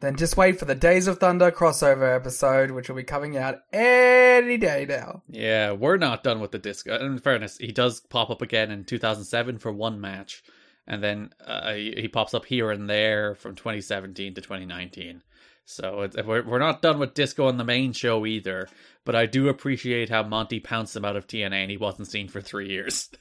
then 0.00 0.16
just 0.16 0.36
wait 0.36 0.58
for 0.58 0.64
the 0.64 0.74
Days 0.74 1.06
of 1.06 1.18
Thunder 1.18 1.50
crossover 1.50 2.14
episode, 2.14 2.70
which 2.70 2.88
will 2.88 2.96
be 2.96 3.04
coming 3.04 3.36
out 3.36 3.58
any 3.72 4.56
day 4.56 4.86
now. 4.88 5.22
Yeah, 5.28 5.72
we're 5.72 5.98
not 5.98 6.24
done 6.24 6.40
with 6.40 6.52
the 6.52 6.58
disco. 6.58 6.98
In 6.98 7.18
fairness, 7.18 7.58
he 7.58 7.72
does 7.72 8.00
pop 8.00 8.30
up 8.30 8.42
again 8.42 8.70
in 8.70 8.84
2007 8.84 9.58
for 9.58 9.72
one 9.72 10.00
match, 10.00 10.42
and 10.86 11.02
then 11.02 11.30
uh, 11.46 11.74
he, 11.74 11.94
he 11.96 12.08
pops 12.08 12.34
up 12.34 12.46
here 12.46 12.70
and 12.70 12.88
there 12.88 13.34
from 13.34 13.54
2017 13.54 14.34
to 14.34 14.40
2019. 14.40 15.22
So 15.66 16.08
we're 16.24 16.42
we're 16.42 16.58
not 16.58 16.82
done 16.82 16.98
with 16.98 17.14
disco 17.14 17.46
on 17.46 17.56
the 17.56 17.64
main 17.64 17.92
show 17.92 18.26
either. 18.26 18.68
But 19.04 19.14
I 19.14 19.26
do 19.26 19.48
appreciate 19.48 20.10
how 20.10 20.24
Monty 20.24 20.58
pounced 20.58 20.96
him 20.96 21.04
out 21.04 21.16
of 21.16 21.26
TNA 21.26 21.52
and 21.52 21.70
he 21.70 21.76
wasn't 21.76 22.08
seen 22.08 22.28
for 22.28 22.40
three 22.40 22.68
years. 22.68 23.10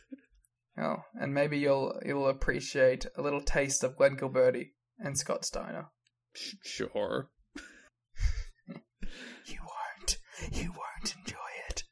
Oh, 0.82 1.04
and 1.20 1.34
maybe 1.34 1.58
you'll 1.58 2.00
you'll 2.06 2.30
appreciate 2.30 3.06
a 3.18 3.22
little 3.22 3.42
taste 3.42 3.84
of 3.84 3.98
Glenn 3.98 4.16
Gilberti 4.16 4.70
and 4.98 5.18
Scott 5.18 5.44
Steiner. 5.44 5.90
Sure. 6.64 7.30
You 9.46 9.58
won't. 9.62 10.18
You 10.52 10.72
won't 10.72 11.16
enjoy 11.26 11.36
it. 11.70 11.84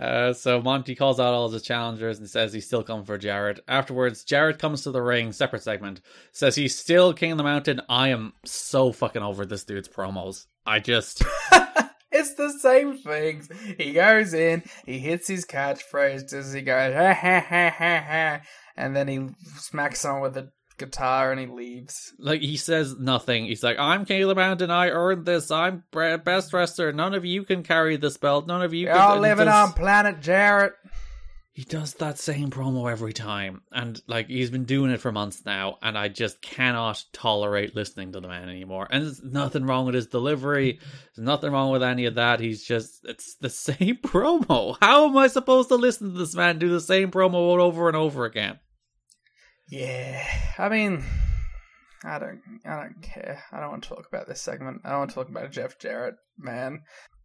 Uh, 0.00 0.32
so 0.32 0.60
Monty 0.60 0.94
calls 0.94 1.20
out 1.20 1.32
all 1.32 1.48
his 1.48 1.62
challengers 1.62 2.18
and 2.18 2.28
says 2.28 2.52
he's 2.52 2.66
still 2.66 2.82
coming 2.82 3.04
for 3.04 3.16
Jarrett. 3.18 3.60
Afterwards, 3.68 4.24
Jarrett 4.24 4.58
comes 4.58 4.82
to 4.82 4.90
the 4.90 5.02
ring, 5.02 5.32
separate 5.32 5.62
segment, 5.62 6.00
says 6.32 6.56
he's 6.56 6.76
still 6.76 7.12
king 7.14 7.32
of 7.32 7.38
the 7.38 7.44
mountain. 7.44 7.80
I 7.88 8.08
am 8.08 8.32
so 8.44 8.92
fucking 8.92 9.22
over 9.22 9.46
this 9.46 9.64
dude's 9.64 9.88
promos. 9.88 10.46
I 10.66 10.80
just 10.80 11.22
It's 12.10 12.34
the 12.34 12.50
same 12.58 12.96
things. 12.98 13.48
He 13.76 13.92
goes 13.92 14.32
in, 14.32 14.62
he 14.86 14.98
hits 14.98 15.28
his 15.28 15.44
catchphrases, 15.44 16.54
he 16.54 16.62
goes 16.62 16.94
ha 16.94 17.12
ha 17.12 17.40
ha 17.40 17.70
ha 17.70 18.04
ha, 18.06 18.40
and 18.76 18.96
then 18.96 19.08
he 19.08 19.28
smacks 19.58 20.00
someone 20.00 20.22
with 20.22 20.36
a 20.36 20.50
guitar 20.78 21.30
and 21.32 21.40
he 21.40 21.46
leaves. 21.46 22.12
like 22.18 22.40
he 22.40 22.56
says 22.56 22.96
nothing. 22.98 23.46
He's 23.46 23.62
like, 23.62 23.78
"I'm 23.78 24.04
the 24.28 24.34
mountain. 24.34 24.70
I 24.70 24.88
earned 24.90 25.26
this. 25.26 25.50
I'm 25.50 25.84
best 25.92 26.52
wrestler. 26.52 26.92
None 26.92 27.14
of 27.14 27.24
you 27.24 27.44
can 27.44 27.62
carry 27.62 27.96
this 27.96 28.16
belt. 28.16 28.46
None 28.46 28.62
of 28.62 28.72
you." 28.72 28.86
You're 28.86 28.92
can 28.94 29.00
all 29.02 29.12
and 29.14 29.22
living 29.22 29.46
does- 29.46 29.68
on 29.70 29.72
planet 29.74 30.20
Jarrett. 30.20 30.72
He 31.52 31.64
does 31.64 31.94
that 31.94 32.20
same 32.20 32.50
promo 32.50 32.88
every 32.88 33.12
time, 33.12 33.62
and 33.72 34.00
like 34.06 34.28
he's 34.28 34.48
been 34.48 34.62
doing 34.64 34.92
it 34.92 35.00
for 35.00 35.10
months 35.10 35.42
now, 35.44 35.78
and 35.82 35.98
I 35.98 36.06
just 36.06 36.40
cannot 36.40 37.04
tolerate 37.12 37.74
listening 37.74 38.12
to 38.12 38.20
the 38.20 38.28
man 38.28 38.48
anymore. 38.48 38.86
And 38.88 39.02
there's 39.04 39.20
nothing 39.24 39.66
wrong 39.66 39.84
with 39.86 39.96
his 39.96 40.06
delivery. 40.06 40.78
There's 41.16 41.26
nothing 41.26 41.50
wrong 41.50 41.72
with 41.72 41.82
any 41.82 42.04
of 42.04 42.14
that. 42.14 42.38
He's 42.38 42.62
just 42.62 43.00
it's 43.02 43.34
the 43.40 43.50
same 43.66 43.96
promo. 43.96 44.76
How 44.80 45.08
am 45.08 45.16
I 45.16 45.26
supposed 45.26 45.70
to 45.70 45.74
listen 45.74 46.12
to 46.12 46.18
this 46.20 46.36
man 46.36 46.60
do 46.60 46.68
the 46.68 46.80
same 46.80 47.10
promo 47.10 47.58
over 47.58 47.88
and 47.88 47.96
over 47.96 48.24
again? 48.24 48.60
Yeah, 49.70 50.24
I 50.56 50.68
mean, 50.68 51.04
I 52.04 52.18
don't, 52.18 52.40
I 52.64 52.76
don't 52.76 53.02
care. 53.02 53.42
I 53.52 53.60
don't 53.60 53.70
want 53.70 53.82
to 53.82 53.88
talk 53.88 54.06
about 54.08 54.26
this 54.26 54.40
segment. 54.40 54.82
I 54.84 54.90
don't 54.90 55.00
want 55.00 55.10
to 55.10 55.14
talk 55.14 55.28
about 55.28 55.50
Jeff 55.52 55.78
Jarrett, 55.78 56.14
man. 56.38 56.82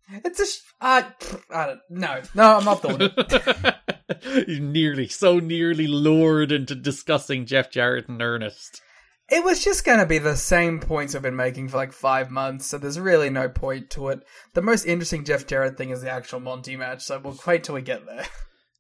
It's 0.10 0.40
a, 0.40 0.45
sh- 0.45 0.61
I, 0.82 1.06
I 1.49 1.68
don't, 1.68 1.80
no, 1.90 2.22
no, 2.36 2.57
I'm 2.57 2.65
not 2.65 2.82
doing 2.82 2.98
it. 2.99 4.48
you 4.48 4.60
nearly, 4.60 5.07
so 5.07 5.40
nearly 5.40 5.88
lured 5.88 6.52
into 6.52 6.76
discussing 6.76 7.45
Jeff 7.45 7.72
Jarrett 7.72 8.10
in 8.10 8.22
earnest. 8.22 8.82
It 9.30 9.44
was 9.44 9.64
just 9.64 9.86
going 9.86 9.99
to 9.99 10.06
be 10.06 10.18
the 10.18 10.36
same 10.36 10.82
points 10.82 11.15
I've 11.15 11.22
been 11.22 11.38
making 11.38 11.70
for 11.70 11.78
like 11.78 11.94
five 11.94 12.30
months, 12.30 12.65
so 12.65 12.78
there's 12.78 12.99
really 12.99 13.30
no 13.30 13.48
point 13.48 13.90
to 13.91 14.10
it. 14.10 14.20
The 14.53 14.61
most 14.61 14.86
interesting 14.86 15.24
Jeff 15.24 15.48
Jarrett 15.48 15.78
thing 15.78 15.91
is 15.91 16.02
the 16.02 16.11
actual 16.11 16.41
Monty 16.41 16.76
match, 16.76 17.03
so 17.03 17.20
we'll 17.20 17.40
wait 17.48 17.64
till 17.64 17.76
we 17.76 17.82
get 17.82 18.06
there. 18.06 18.26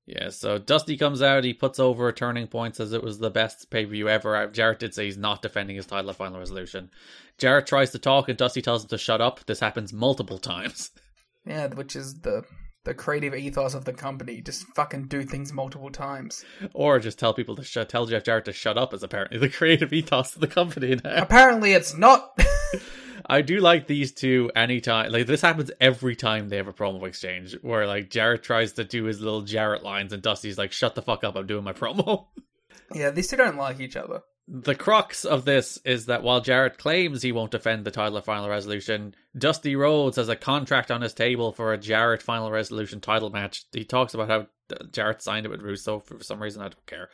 Yeah, 0.05 0.29
so 0.29 0.57
Dusty 0.57 0.97
comes 0.97 1.21
out, 1.21 1.45
he 1.45 1.53
puts 1.53 1.79
over 1.79 2.09
a 2.09 2.13
turning 2.13 2.47
point, 2.47 2.75
says 2.75 2.91
it 2.91 3.03
was 3.03 3.19
the 3.19 3.29
best 3.29 3.69
pay 3.69 3.85
per 3.85 3.91
view 3.91 4.09
ever. 4.09 4.47
Jarrett 4.47 4.79
did 4.79 4.93
say 4.93 5.05
he's 5.05 5.17
not 5.17 5.41
defending 5.41 5.77
his 5.77 5.85
title 5.85 6.09
at 6.09 6.17
Final 6.17 6.39
Resolution. 6.39 6.89
Jarrett 7.37 7.67
tries 7.67 7.91
to 7.91 7.99
talk, 7.99 8.27
and 8.27 8.37
Dusty 8.37 8.61
tells 8.61 8.83
him 8.83 8.89
to 8.89 8.97
shut 8.97 9.21
up. 9.21 9.45
This 9.45 9.61
happens 9.61 9.93
multiple 9.93 10.37
times. 10.37 10.91
Yeah, 11.45 11.67
which 11.67 11.97
is 11.97 12.21
the 12.21 12.43
the 12.85 12.93
creative 12.93 13.35
ethos 13.35 13.73
of 13.73 13.83
the 13.83 13.91
company. 13.91 14.39
Just 14.39 14.65
fucking 14.77 15.07
do 15.09 15.23
things 15.23 15.51
multiple 15.51 15.89
times. 15.89 16.45
or 16.73 16.99
just 16.99 17.19
tell 17.19 17.33
people 17.33 17.57
to 17.57 17.65
shut, 17.65 17.89
tell 17.89 18.05
Jeff 18.05 18.23
Jarrett 18.23 18.45
to 18.45 18.53
shut 18.53 18.77
up, 18.77 18.93
is 18.93 19.03
apparently 19.03 19.37
the 19.39 19.49
creative 19.57 19.91
ethos 19.91 20.35
of 20.35 20.39
the 20.39 20.47
company 20.47 20.97
now. 21.03 21.21
Apparently, 21.21 21.73
it's 21.73 21.97
not. 21.97 22.37
I 23.25 23.41
do 23.41 23.59
like 23.59 23.87
these 23.87 24.11
two 24.11 24.51
anytime. 24.55 25.11
Like, 25.11 25.27
this 25.27 25.41
happens 25.41 25.71
every 25.79 26.15
time 26.15 26.49
they 26.49 26.57
have 26.57 26.67
a 26.67 26.73
promo 26.73 27.05
exchange 27.07 27.57
where, 27.61 27.87
like, 27.87 28.09
Jarrett 28.09 28.43
tries 28.43 28.73
to 28.73 28.83
do 28.83 29.05
his 29.05 29.21
little 29.21 29.41
Jarrett 29.41 29.83
lines, 29.83 30.13
and 30.13 30.21
Dusty's 30.21 30.57
like, 30.57 30.71
shut 30.71 30.95
the 30.95 31.01
fuck 31.01 31.23
up, 31.23 31.35
I'm 31.35 31.47
doing 31.47 31.63
my 31.63 31.73
promo. 31.73 32.27
yeah, 32.93 33.11
these 33.11 33.27
two 33.27 33.37
don't 33.37 33.57
like 33.57 33.79
each 33.79 33.95
other. 33.95 34.21
The 34.47 34.75
crux 34.75 35.23
of 35.23 35.45
this 35.45 35.79
is 35.85 36.07
that 36.07 36.21
while 36.21 36.41
Jarrett 36.41 36.77
claims 36.77 37.21
he 37.21 37.31
won't 37.31 37.51
defend 37.51 37.85
the 37.85 37.91
title 37.91 38.17
at 38.17 38.25
Final 38.25 38.49
Resolution, 38.49 39.15
Dusty 39.37 39.77
Rhodes 39.77 40.17
has 40.17 40.27
a 40.27 40.35
contract 40.35 40.91
on 40.91 41.01
his 41.01 41.13
table 41.13 41.53
for 41.53 41.71
a 41.71 41.77
Jarrett 41.77 42.21
Final 42.21 42.51
Resolution 42.51 42.99
title 42.99 43.29
match. 43.29 43.63
He 43.71 43.85
talks 43.85 44.13
about 44.13 44.29
how 44.29 44.47
Jarrett 44.91 45.21
signed 45.21 45.45
it 45.45 45.49
with 45.49 45.61
Russo 45.61 45.99
for 45.99 46.21
some 46.21 46.43
reason. 46.43 46.61
I 46.61 46.65
don't 46.65 46.85
care. 46.85 47.09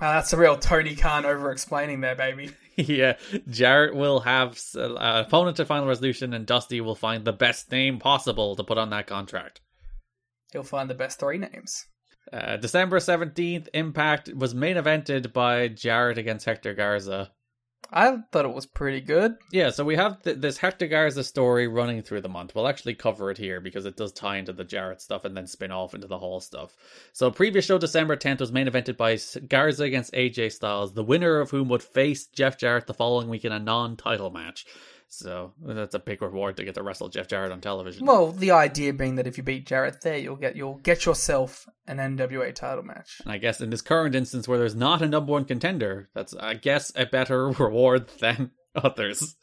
Wow, 0.00 0.14
that's 0.14 0.32
a 0.32 0.36
real 0.36 0.56
Tony 0.56 0.96
Khan 0.96 1.24
over 1.24 1.52
explaining 1.52 2.00
there, 2.00 2.16
baby. 2.16 2.50
yeah, 2.76 3.16
Jarrett 3.48 3.94
will 3.94 4.20
have 4.20 4.60
uh, 4.76 5.24
opponent 5.26 5.56
to 5.58 5.64
Final 5.64 5.86
Resolution, 5.86 6.34
and 6.34 6.46
Dusty 6.46 6.80
will 6.80 6.96
find 6.96 7.24
the 7.24 7.32
best 7.32 7.70
name 7.70 7.98
possible 7.98 8.56
to 8.56 8.64
put 8.64 8.78
on 8.78 8.90
that 8.90 9.06
contract. 9.06 9.60
He'll 10.52 10.62
find 10.62 10.90
the 10.90 10.94
best 10.94 11.20
three 11.20 11.38
names. 11.38 11.86
Uh, 12.32 12.56
December 12.56 12.98
17th, 12.98 13.68
Impact 13.72 14.30
was 14.34 14.54
main 14.54 14.76
evented 14.76 15.32
by 15.32 15.68
Jarrett 15.68 16.18
against 16.18 16.44
Hector 16.44 16.74
Garza. 16.74 17.30
I 17.90 18.18
thought 18.32 18.44
it 18.44 18.54
was 18.54 18.66
pretty 18.66 19.00
good. 19.00 19.36
Yeah, 19.50 19.70
so 19.70 19.82
we 19.82 19.96
have 19.96 20.22
th- 20.22 20.38
this 20.40 20.58
Hector 20.58 20.86
Garza 20.86 21.24
story 21.24 21.68
running 21.68 22.02
through 22.02 22.20
the 22.20 22.28
month. 22.28 22.54
We'll 22.54 22.68
actually 22.68 22.94
cover 22.94 23.30
it 23.30 23.38
here 23.38 23.60
because 23.60 23.86
it 23.86 23.96
does 23.96 24.12
tie 24.12 24.36
into 24.36 24.52
the 24.52 24.64
Jarrett 24.64 25.00
stuff 25.00 25.24
and 25.24 25.34
then 25.34 25.46
spin 25.46 25.70
off 25.70 25.94
into 25.94 26.06
the 26.06 26.18
Hall 26.18 26.40
stuff. 26.40 26.76
So, 27.14 27.30
previous 27.30 27.64
show, 27.64 27.78
December 27.78 28.16
10th, 28.16 28.40
was 28.40 28.52
main 28.52 28.66
evented 28.66 28.98
by 28.98 29.18
Garza 29.48 29.84
against 29.84 30.12
AJ 30.12 30.52
Styles, 30.52 30.92
the 30.92 31.04
winner 31.04 31.40
of 31.40 31.50
whom 31.50 31.68
would 31.70 31.82
face 31.82 32.26
Jeff 32.26 32.58
Jarrett 32.58 32.86
the 32.86 32.94
following 32.94 33.28
week 33.28 33.46
in 33.46 33.52
a 33.52 33.58
non 33.58 33.96
title 33.96 34.30
match. 34.30 34.66
So, 35.10 35.54
that's 35.64 35.94
a 35.94 35.98
big 35.98 36.20
reward 36.20 36.56
to 36.58 36.64
get 36.64 36.74
to 36.74 36.82
wrestle 36.82 37.08
Jeff 37.08 37.28
Jarrett 37.28 37.50
on 37.50 37.60
television. 37.60 38.06
Well, 38.06 38.30
the 38.30 38.50
idea 38.50 38.92
being 38.92 39.14
that 39.16 39.26
if 39.26 39.38
you 39.38 39.42
beat 39.42 39.66
Jarrett 39.66 40.02
there, 40.02 40.18
you'll 40.18 40.36
get 40.36 40.54
you'll 40.54 40.74
get 40.74 41.06
yourself 41.06 41.66
an 41.86 41.96
NWA 41.96 42.54
title 42.54 42.84
match. 42.84 43.20
And 43.24 43.32
I 43.32 43.38
guess 43.38 43.60
in 43.60 43.70
this 43.70 43.80
current 43.80 44.14
instance 44.14 44.46
where 44.46 44.58
there's 44.58 44.74
not 44.74 45.00
a 45.00 45.08
number 45.08 45.32
one 45.32 45.46
contender, 45.46 46.10
that's, 46.14 46.34
I 46.34 46.54
guess, 46.54 46.92
a 46.94 47.06
better 47.06 47.48
reward 47.58 48.08
than 48.20 48.50
others. 48.74 49.36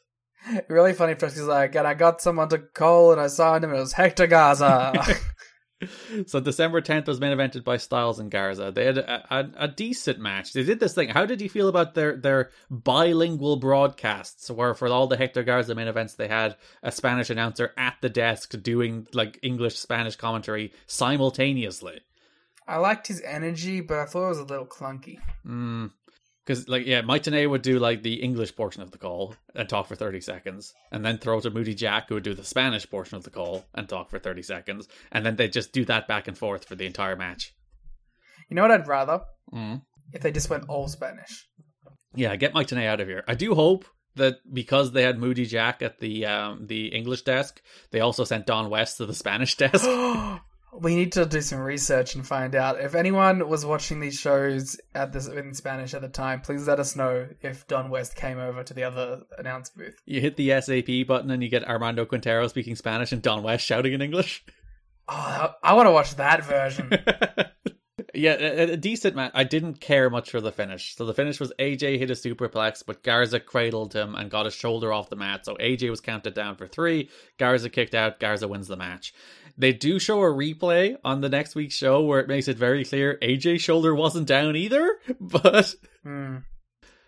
Really 0.67 0.93
funny 0.93 1.15
Trusky's 1.15 1.41
like, 1.41 1.73
and 1.75 1.87
I 1.87 1.95
got 1.95 2.21
someone 2.21 2.49
to 2.49 2.59
call 2.59 3.11
and 3.11 3.19
I 3.19 3.27
signed 3.27 3.63
him, 3.63 3.71
and 3.71 3.79
it 3.79 3.81
was 3.81 3.93
Hector 3.93 4.27
Garza. 4.27 4.93
So 6.27 6.39
December 6.39 6.81
10th 6.81 7.07
was 7.07 7.19
main 7.19 7.37
evented 7.37 7.63
by 7.63 7.77
Styles 7.77 8.19
and 8.19 8.31
Garza. 8.31 8.71
They 8.71 8.85
had 8.85 8.97
a, 8.97 9.35
a, 9.35 9.49
a, 9.57 9.67
decent 9.67 10.19
match. 10.19 10.53
They 10.53 10.63
did 10.63 10.79
this 10.79 10.93
thing. 10.93 11.09
How 11.09 11.25
did 11.25 11.41
you 11.41 11.49
feel 11.49 11.67
about 11.67 11.93
their, 11.93 12.15
their 12.15 12.51
bilingual 12.69 13.57
broadcasts 13.57 14.49
where 14.49 14.73
for 14.73 14.87
all 14.87 15.07
the 15.07 15.17
Hector 15.17 15.43
Garza 15.43 15.75
main 15.75 15.87
events 15.87 16.13
they 16.13 16.27
had 16.27 16.55
a 16.81 16.91
Spanish 16.91 17.29
announcer 17.29 17.73
at 17.77 17.95
the 18.01 18.09
desk 18.09 18.61
doing 18.61 19.07
like 19.13 19.39
English 19.41 19.77
Spanish 19.77 20.15
commentary 20.15 20.73
simultaneously? 20.87 21.99
I 22.67 22.77
liked 22.77 23.07
his 23.07 23.21
energy, 23.21 23.81
but 23.81 23.99
I 23.99 24.05
thought 24.05 24.25
it 24.25 24.29
was 24.29 24.39
a 24.39 24.43
little 24.43 24.65
clunky. 24.65 25.19
Mm. 25.45 25.91
Because, 26.45 26.69
like, 26.69 26.85
yeah, 26.85 27.01
Mike 27.01 27.23
Tenay 27.23 27.49
would 27.49 27.63
do, 27.63 27.79
like, 27.79 28.03
the 28.03 28.21
English 28.21 28.55
portion 28.55 28.83
of 28.83 28.91
the 28.91 28.99
call 28.99 29.35
and 29.55 29.67
talk 29.67 29.87
for 29.87 29.95
30 29.95 30.21
seconds. 30.21 30.73
And 30.91 31.03
then 31.03 31.17
throw 31.17 31.39
to 31.39 31.49
Moody 31.49 31.73
Jack, 31.73 32.09
who 32.09 32.15
would 32.15 32.23
do 32.23 32.35
the 32.35 32.43
Spanish 32.43 32.87
portion 32.87 33.17
of 33.17 33.23
the 33.23 33.31
call 33.31 33.65
and 33.73 33.89
talk 33.89 34.09
for 34.11 34.19
30 34.19 34.43
seconds. 34.43 34.87
And 35.11 35.25
then 35.25 35.35
they'd 35.37 35.51
just 35.51 35.73
do 35.73 35.85
that 35.85 36.07
back 36.07 36.27
and 36.27 36.37
forth 36.37 36.65
for 36.65 36.75
the 36.75 36.85
entire 36.85 37.15
match. 37.15 37.55
You 38.47 38.55
know 38.55 38.61
what 38.61 38.71
I'd 38.71 38.87
rather? 38.87 39.21
Mm. 39.51 39.81
If 40.13 40.21
they 40.21 40.31
just 40.31 40.49
went 40.49 40.69
all 40.69 40.87
Spanish. 40.87 41.47
Yeah, 42.13 42.35
get 42.35 42.53
Mike 42.53 42.67
Tenay 42.67 42.85
out 42.85 43.01
of 43.01 43.07
here. 43.07 43.23
I 43.27 43.33
do 43.33 43.55
hope 43.55 43.85
that 44.15 44.35
because 44.51 44.91
they 44.91 45.03
had 45.03 45.17
Moody 45.17 45.45
Jack 45.45 45.81
at 45.81 45.99
the 45.99 46.25
um, 46.25 46.67
the 46.67 46.87
English 46.87 47.23
desk, 47.23 47.61
they 47.91 47.99
also 47.99 48.23
sent 48.23 48.45
Don 48.45 48.69
West 48.69 48.97
to 48.97 49.05
the 49.05 49.13
Spanish 49.13 49.55
desk. 49.57 49.85
we 50.79 50.95
need 50.95 51.11
to 51.13 51.25
do 51.25 51.41
some 51.41 51.59
research 51.59 52.15
and 52.15 52.25
find 52.25 52.55
out 52.55 52.79
if 52.79 52.95
anyone 52.95 53.47
was 53.47 53.65
watching 53.65 53.99
these 53.99 54.19
shows 54.19 54.79
at 54.93 55.13
this 55.13 55.27
in 55.27 55.53
Spanish 55.53 55.93
at 55.93 56.01
the 56.01 56.09
time. 56.09 56.41
Please 56.41 56.67
let 56.67 56.79
us 56.79 56.95
know 56.95 57.27
if 57.41 57.67
Don 57.67 57.89
West 57.89 58.15
came 58.15 58.39
over 58.39 58.63
to 58.63 58.73
the 58.73 58.83
other 58.83 59.21
announce 59.37 59.69
booth. 59.69 59.95
You 60.05 60.21
hit 60.21 60.37
the 60.37 60.49
SAP 60.61 61.07
button 61.07 61.31
and 61.31 61.41
you 61.43 61.49
get 61.49 61.67
Armando 61.67 62.05
Quintero 62.05 62.47
speaking 62.47 62.75
Spanish 62.75 63.11
and 63.11 63.21
Don 63.21 63.43
West 63.43 63.65
shouting 63.65 63.93
in 63.93 64.01
English. 64.01 64.43
Oh, 65.07 65.53
I 65.63 65.73
want 65.73 65.87
to 65.87 65.91
watch 65.91 66.15
that 66.15 66.43
version. 66.43 66.91
yeah, 68.15 68.33
a, 68.33 68.71
a, 68.71 68.77
decent 68.77 69.15
match. 69.15 69.31
I 69.33 69.43
didn't 69.43 69.79
care 69.79 70.09
much 70.09 70.31
for 70.31 70.41
the 70.41 70.51
finish. 70.51 70.95
So 70.95 71.05
the 71.05 71.13
finish 71.13 71.39
was 71.39 71.53
AJ 71.59 71.99
hit 71.99 72.09
a 72.09 72.13
superplex, 72.13 72.83
but 72.85 73.03
Garza 73.03 73.39
cradled 73.39 73.93
him 73.93 74.15
and 74.15 74.29
got 74.29 74.45
his 74.45 74.55
shoulder 74.55 74.91
off 74.91 75.09
the 75.09 75.15
mat. 75.15 75.45
So 75.45 75.55
AJ 75.55 75.89
was 75.89 76.01
counted 76.01 76.33
down 76.33 76.55
for 76.55 76.67
three. 76.67 77.09
Garza 77.37 77.69
kicked 77.69 77.95
out. 77.95 78.19
Garza 78.19 78.47
wins 78.47 78.67
the 78.67 78.77
match. 78.77 79.13
They 79.57 79.71
do 79.71 79.99
show 79.99 80.19
a 80.21 80.25
replay 80.25 80.97
on 81.03 81.21
the 81.21 81.29
next 81.29 81.55
week's 81.55 81.75
show 81.75 82.01
where 82.01 82.19
it 82.19 82.27
makes 82.27 82.47
it 82.47 82.57
very 82.57 82.83
clear 82.83 83.17
AJ's 83.21 83.61
shoulder 83.61 83.95
wasn't 83.95 84.27
down 84.27 84.55
either. 84.55 84.97
But 85.19 85.73
mm. 86.05 86.43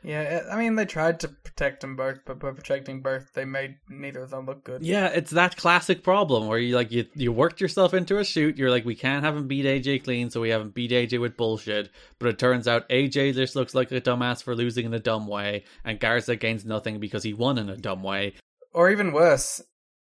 Yeah, 0.08 0.44
I 0.50 0.56
mean 0.56 0.76
they 0.76 0.86
tried 0.86 1.20
to 1.20 1.28
protect 1.28 1.82
them 1.82 1.98
both, 1.98 2.20
but 2.26 2.40
by 2.40 2.52
protecting 2.52 3.02
both, 3.02 3.34
they 3.34 3.44
made 3.44 3.76
neither 3.90 4.24
of 4.24 4.30
them 4.30 4.46
look 4.46 4.64
good. 4.64 4.82
Yeah, 4.82 5.08
it's 5.08 5.32
that 5.32 5.58
classic 5.58 6.02
problem 6.02 6.48
where 6.48 6.58
you 6.58 6.78
like 6.78 6.94
you 6.94 7.08
you 7.14 7.34
worked 7.34 7.60
yourself 7.60 7.94
into 7.94 8.18
a 8.18 8.24
shoot. 8.24 8.58
You're 8.58 8.72
like, 8.72 8.86
we 8.86 8.96
can't 8.96 9.26
have 9.26 9.36
him 9.36 9.50
beat 9.50 9.66
AJ 9.66 10.06
clean, 10.06 10.30
so 10.30 10.40
we 10.40 10.48
haven't 10.48 10.74
beat 10.74 10.92
AJ 10.92 11.20
with 11.20 11.36
bullshit. 11.36 11.90
But 12.20 12.30
it 12.30 12.40
turns 12.40 12.70
out 12.70 12.88
AJ 12.88 13.34
just 13.34 13.58
looks 13.58 13.76
like 13.76 13.92
a 13.92 14.00
dumbass 14.00 14.42
for 14.42 14.56
losing 14.56 14.86
in 14.86 14.94
a 14.94 15.00
dumb 15.00 15.28
way, 15.28 15.66
and 15.84 16.00
Garza 16.00 16.38
gains 16.38 16.64
nothing 16.64 17.02
because 17.02 17.24
he 17.24 17.34
won 17.34 17.58
in 17.58 17.70
a 17.70 17.76
dumb 17.76 18.02
way. 18.02 18.36
Or 18.74 18.90
even 18.90 19.12
worse, 19.12 19.62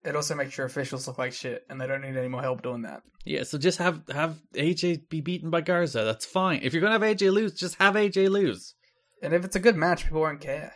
it 0.03 0.17
also 0.17 0.35
makes 0.35 0.57
your 0.57 0.67
officials 0.67 1.07
look 1.07 1.17
like 1.17 1.31
shit, 1.31 1.63
and 1.69 1.79
they 1.79 1.87
don't 1.87 2.01
need 2.01 2.17
any 2.17 2.27
more 2.27 2.41
help 2.41 2.63
doing 2.63 2.81
that. 2.81 3.01
Yeah, 3.23 3.43
so 3.43 3.57
just 3.57 3.77
have 3.77 4.01
have 4.09 4.41
AJ 4.55 5.07
be 5.07 5.21
beaten 5.21 5.49
by 5.49 5.61
Garza. 5.61 6.03
That's 6.03 6.25
fine. 6.25 6.59
If 6.63 6.73
you're 6.73 6.81
gonna 6.81 6.99
have 6.99 7.01
AJ 7.01 7.31
lose, 7.31 7.53
just 7.53 7.75
have 7.75 7.93
AJ 7.93 8.29
lose. 8.29 8.75
And 9.21 9.33
if 9.33 9.45
it's 9.45 9.55
a 9.55 9.59
good 9.59 9.75
match, 9.75 10.03
people 10.03 10.21
won't 10.21 10.41
care. 10.41 10.73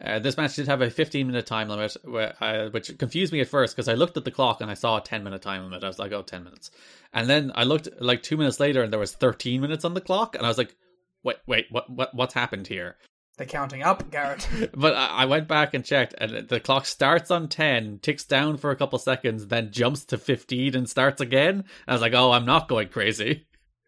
Uh, 0.00 0.18
this 0.20 0.36
match 0.36 0.54
did 0.54 0.68
have 0.68 0.80
a 0.80 0.90
15 0.90 1.26
minute 1.26 1.46
time 1.46 1.68
limit, 1.68 1.96
uh, 2.40 2.68
which 2.70 2.96
confused 2.98 3.32
me 3.32 3.40
at 3.40 3.48
first 3.48 3.74
because 3.74 3.88
I 3.88 3.94
looked 3.94 4.16
at 4.16 4.24
the 4.24 4.30
clock 4.30 4.60
and 4.60 4.70
I 4.70 4.74
saw 4.74 4.98
a 4.98 5.02
10 5.02 5.24
minute 5.24 5.42
time 5.42 5.64
limit. 5.64 5.82
I 5.82 5.88
was 5.88 5.98
like, 5.98 6.12
oh, 6.12 6.22
10 6.22 6.44
minutes. 6.44 6.70
And 7.12 7.28
then 7.28 7.50
I 7.54 7.64
looked 7.64 7.88
like 8.00 8.22
two 8.22 8.36
minutes 8.36 8.60
later 8.60 8.82
and 8.82 8.92
there 8.92 9.00
was 9.00 9.12
13 9.12 9.60
minutes 9.60 9.84
on 9.84 9.94
the 9.94 10.00
clock. 10.00 10.36
And 10.36 10.44
I 10.44 10.48
was 10.48 10.58
like, 10.58 10.76
wait, 11.24 11.38
wait, 11.46 11.66
what, 11.70 11.90
what, 11.90 12.14
what's 12.14 12.34
happened 12.34 12.68
here? 12.68 12.96
They're 13.38 13.46
counting 13.46 13.82
up, 13.82 14.10
Garrett. 14.10 14.48
but 14.74 14.94
I 14.94 15.24
went 15.26 15.46
back 15.46 15.72
and 15.72 15.84
checked, 15.84 16.12
and 16.18 16.48
the 16.48 16.58
clock 16.58 16.86
starts 16.86 17.30
on 17.30 17.48
10, 17.48 18.00
ticks 18.00 18.24
down 18.24 18.56
for 18.56 18.72
a 18.72 18.76
couple 18.76 18.98
seconds, 18.98 19.46
then 19.46 19.70
jumps 19.70 20.04
to 20.06 20.18
15 20.18 20.74
and 20.74 20.90
starts 20.90 21.20
again. 21.20 21.64
I 21.86 21.92
was 21.92 22.02
like, 22.02 22.14
oh, 22.14 22.32
I'm 22.32 22.46
not 22.46 22.68
going 22.68 22.88
crazy. 22.88 23.46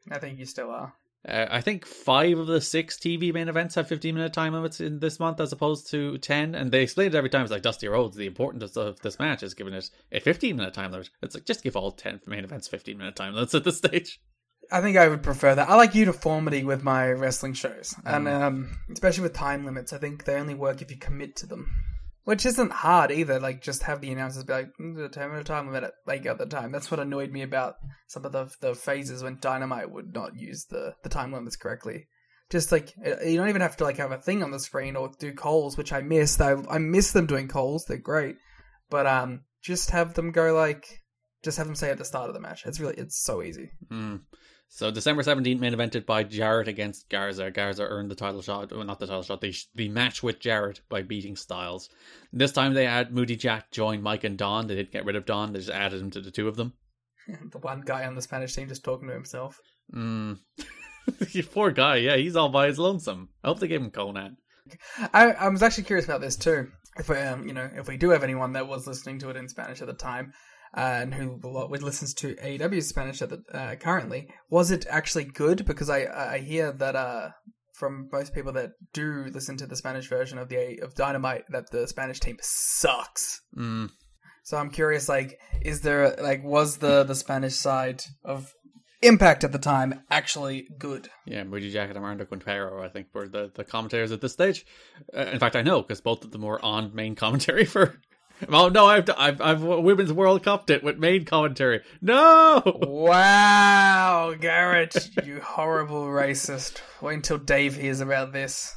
I 0.09 0.19
think 0.19 0.39
you 0.39 0.47
still 0.47 0.71
are. 0.71 0.95
Uh, 1.29 1.47
I 1.51 1.61
think 1.61 1.85
five 1.85 2.39
of 2.39 2.47
the 2.47 2.61
six 2.61 2.99
TV 2.99 3.33
main 3.33 3.49
events 3.49 3.75
have 3.75 3.89
15 3.89 4.15
minute 4.15 4.33
time 4.33 4.55
limits 4.55 4.81
in 4.81 5.01
this 5.01 5.21
month 5.21 5.41
as 5.41 5.53
opposed 5.53 5.91
to 5.91 6.17
10. 6.19 6.55
And 6.55 6.73
they 6.73 6.83
explain 6.83 7.09
it 7.09 7.15
every 7.15 7.29
time. 7.29 7.43
It's 7.43 7.51
like 7.51 7.63
Dusty 7.63 7.89
Rhodes, 7.89 8.17
the 8.17 8.27
importance 8.27 8.77
of 8.77 9.01
this 9.01 9.19
match 9.19 9.43
is 9.43 9.55
giving 9.55 9.75
it 9.75 9.91
a 10.13 10.21
15 10.21 10.57
minute 10.57 10.73
time 10.73 10.93
limit. 10.93 11.11
It's 11.23 11.35
like 11.35 11.45
just 11.45 11.63
give 11.63 11.77
all 11.77 11.93
10 11.93 12.21
main 12.27 12.45
events 12.45 12.69
15 12.69 12.97
minute 12.97 13.17
time 13.17 13.35
limits 13.35 13.55
at 13.55 13.65
this 13.65 13.79
stage. 13.79 14.19
I 14.73 14.81
think 14.81 14.97
I 14.97 15.09
would 15.09 15.23
prefer 15.23 15.55
that. 15.55 15.69
I 15.69 15.75
like 15.75 15.95
uniformity 15.95 16.65
with 16.65 16.85
my 16.85 17.11
wrestling 17.11 17.55
shows, 17.55 17.95
mm. 17.95 18.17
and 18.17 18.29
um, 18.29 18.79
especially 18.93 19.23
with 19.23 19.33
time 19.33 19.65
limits. 19.65 19.93
I 19.93 19.99
think 19.99 20.25
they 20.25 20.35
only 20.35 20.55
work 20.55 20.81
if 20.81 20.91
you 20.91 20.97
commit 20.97 21.37
to 21.37 21.47
them, 21.47 21.73
which 22.25 22.47
isn't 22.47 22.73
hard 22.73 23.11
either. 23.11 23.41
Like 23.41 23.63
just 23.63 23.85
have 23.85 24.01
the 24.01 24.11
announcers 24.13 24.45
be 24.45 24.53
like, 24.53 24.71
mm, 24.81 25.11
"Time 25.13 25.31
minute 25.31 25.47
time 25.47 25.73
limit," 25.73 25.93
like 26.07 26.27
at 26.27 26.39
the 26.39 26.47
time. 26.47 26.73
That's 26.73 26.91
what 26.91 27.01
annoyed 27.01 27.31
me 27.31 27.43
about 27.43 27.77
some 28.07 28.25
of 28.25 28.33
the 28.33 28.51
the 28.61 28.75
phases 28.75 29.23
when 29.23 29.39
Dynamite 29.41 29.91
would 29.91 30.15
not 30.15 30.37
use 30.37 30.67
the 30.67 30.95
the 31.03 31.09
time 31.09 31.33
limits 31.33 31.57
correctly. 31.57 32.07
Just 32.51 32.73
like 32.73 32.95
you 32.97 33.37
don't 33.37 33.49
even 33.49 33.63
have 33.63 33.77
to 33.77 33.85
like 33.85 33.99
have 33.99 34.13
a 34.13 34.19
thing 34.19 34.43
on 34.43 34.51
the 34.51 34.61
screen 34.61 34.97
or 34.97 35.11
do 35.19 35.33
calls, 35.33 35.77
which 35.77 35.93
I 35.93 36.03
miss. 36.03 36.41
I 36.41 36.57
I 36.69 36.79
miss 36.79 37.13
them 37.13 37.27
doing 37.27 37.49
calls. 37.49 37.85
They're 37.85 37.97
great, 37.97 38.37
but 38.91 39.07
um, 39.07 39.43
just 39.63 39.91
have 39.91 40.15
them 40.15 40.33
go 40.33 40.55
like, 40.55 40.87
just 41.45 41.59
have 41.59 41.67
them 41.67 41.77
say 41.77 41.91
at 41.91 41.99
the 41.99 42.05
start 42.05 42.29
of 42.29 42.35
the 42.35 42.41
match. 42.41 42.67
It's 42.67 42.81
really 42.81 42.97
it's 42.97 43.23
so 43.23 43.43
easy. 43.43 43.71
Mm. 43.91 44.23
So 44.73 44.93
December 44.93 45.25
17th, 45.25 45.59
main 45.59 45.75
evented 45.75 46.07
by 46.07 46.23
Jarrett 46.23 46.69
against 46.69 47.11
Garza. 47.11 47.51
Garza 47.51 47.83
earned 47.83 48.09
the 48.09 48.15
title 48.15 48.41
shot, 48.41 48.71
well, 48.71 48.85
not 48.85 49.01
the 49.01 49.07
title 49.07 49.25
shot, 49.25 49.41
the, 49.41 49.53
the 49.75 49.89
match 49.89 50.23
with 50.23 50.39
Jarrett 50.39 50.81
by 50.89 51.03
beating 51.03 51.35
Styles. 51.35 51.91
This 52.33 52.53
time 52.53 52.73
they 52.73 52.87
had 52.87 53.13
Moody 53.13 53.35
Jack 53.35 53.73
join 53.73 54.01
Mike 54.01 54.23
and 54.23 54.39
Don. 54.39 54.69
They 54.69 54.77
didn't 54.77 54.93
get 54.93 55.05
rid 55.05 55.17
of 55.17 55.27
Don, 55.27 55.53
they 55.53 55.59
just 55.59 55.71
added 55.71 56.01
him 56.01 56.13
to 56.13 56.21
the 56.21 56.31
two 56.31 56.47
of 56.47 56.55
them. 56.55 56.75
the 57.51 57.59
one 57.59 57.81
guy 57.81 58.07
on 58.07 58.15
the 58.15 58.23
Spanish 58.23 58.55
team 58.55 58.69
just 58.69 58.85
talking 58.85 59.09
to 59.09 59.15
himself. 59.15 59.61
Mm. 59.93 60.39
Poor 61.53 61.73
guy, 61.73 61.97
yeah, 61.97 62.17
he's 62.17 62.37
all 62.37 62.49
by 62.49 62.69
his 62.69 62.79
lonesome. 62.79 63.29
I 63.43 63.49
hope 63.49 63.59
they 63.59 63.69
gave 63.69 63.83
him 63.83 63.91
Konnan. 63.91 64.37
I, 65.13 65.33
I 65.33 65.49
was 65.49 65.65
actually 65.65 65.85
curious 65.85 66.07
about 66.07 66.21
this 66.21 66.37
too. 66.37 66.69
If 66.97 67.09
we, 67.09 67.17
um, 67.17 67.49
you 67.49 67.55
know, 67.55 67.69
if 67.75 67.89
we 67.89 67.97
do 67.97 68.11
have 68.11 68.23
anyone 68.23 68.53
that 68.53 68.69
was 68.69 68.87
listening 68.87 69.19
to 69.21 69.31
it 69.31 69.37
in 69.37 69.49
Spanish 69.49 69.81
at 69.81 69.89
the 69.89 69.95
time, 69.95 70.33
and 70.75 71.15
who 71.15 71.39
listens 71.43 72.15
to 72.15 72.35
AEW 72.37 72.83
Spanish 72.83 73.23
at 73.23 73.31
the, 73.31 73.43
uh, 73.53 73.75
currently, 73.77 74.29
was 74.49 74.71
it 74.71 74.87
actually 74.89 75.25
good? 75.25 75.67
Because 75.67 75.91
I 75.91 76.05
I 76.35 76.39
hear 76.39 76.73
that 76.73 76.97
uh, 76.97 77.31
from 77.75 78.09
most 78.13 78.35
people 78.35 78.53
that 78.53 78.73
do 78.93 79.25
listen 79.33 79.57
to 79.57 79.67
the 79.67 79.75
Spanish 79.75 80.09
version 80.09 80.39
of 80.39 80.49
the 80.49 80.79
of 80.81 80.95
Dynamite 80.95 81.45
that 81.51 81.71
the 81.71 81.89
Spanish 81.89 82.21
team 82.21 82.39
sucks. 82.41 83.41
Mm. 83.57 83.91
So 84.43 84.57
I'm 84.57 84.71
curious, 84.71 85.09
like, 85.09 85.39
is 85.63 85.81
there 85.81 86.17
like 86.21 86.45
was 86.45 86.79
the 86.79 87.05
the 87.05 87.15
Spanish 87.15 87.55
side 87.55 88.05
of 88.25 88.53
Impact 89.03 89.45
at 89.45 89.53
the 89.53 89.59
time 89.59 90.03
actually 90.11 90.69
good? 90.79 91.09
Yeah, 91.25 91.45
Moody 91.45 91.71
Jack 91.71 91.89
and 91.89 91.97
Armando 91.97 92.27
Quintero, 92.27 92.85
I 92.85 92.89
think, 92.89 93.09
were 93.15 93.29
the 93.29 93.51
the 93.55 93.65
commentators 93.65 94.13
at 94.13 94.21
this 94.21 94.33
stage. 94.33 94.67
Uh, 95.17 95.23
in 95.23 95.39
fact, 95.39 95.57
I 95.57 95.63
know 95.63 95.81
because 95.81 96.03
both 96.03 96.23
of 96.23 96.33
them 96.33 96.43
were 96.43 96.63
on 96.63 96.95
main 96.95 97.15
commentary 97.15 97.65
for 97.77 97.99
Oh 98.49 98.69
no, 98.69 98.87
I've 98.87 99.09
I've 99.17 99.41
I've 99.41 99.63
women's 99.63 100.13
World 100.13 100.43
Cup 100.43 100.71
it 100.71 100.83
with 100.83 100.99
main 100.99 101.25
commentary. 101.25 101.83
No. 102.01 102.63
Wow, 102.83 104.35
Garrett, 104.41 105.11
you 105.25 105.41
horrible 105.41 106.07
racist. 106.07 106.81
Wait 107.03 107.15
until 107.15 107.39
Dave 107.39 107.77
hears 107.77 108.01
about 108.01 108.33
this. 108.33 108.75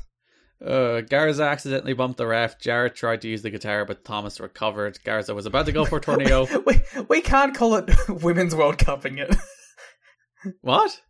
Uh, 0.64 1.02
Garza 1.02 1.44
accidentally 1.44 1.94
bumped 1.94 2.18
the 2.18 2.28
ref. 2.28 2.60
Jarrett 2.60 2.96
tried 2.96 3.22
to 3.22 3.28
use 3.28 3.42
the 3.42 3.50
guitar, 3.50 3.84
but 3.84 4.06
Thomas 4.06 4.40
recovered. 4.40 4.98
Garza 5.04 5.36
was 5.36 5.46
about 5.46 5.66
to 5.66 5.72
go 5.74 5.84
for 5.84 5.98
a 5.98 6.02
tornado. 6.02 6.48
we 6.66 6.82
we 7.10 7.22
can't 7.22 7.56
call 7.56 7.76
it 7.76 7.90
women's 8.10 8.56
World 8.56 8.78
Cupping 8.78 9.18
it. 9.18 9.36
what? 10.62 11.02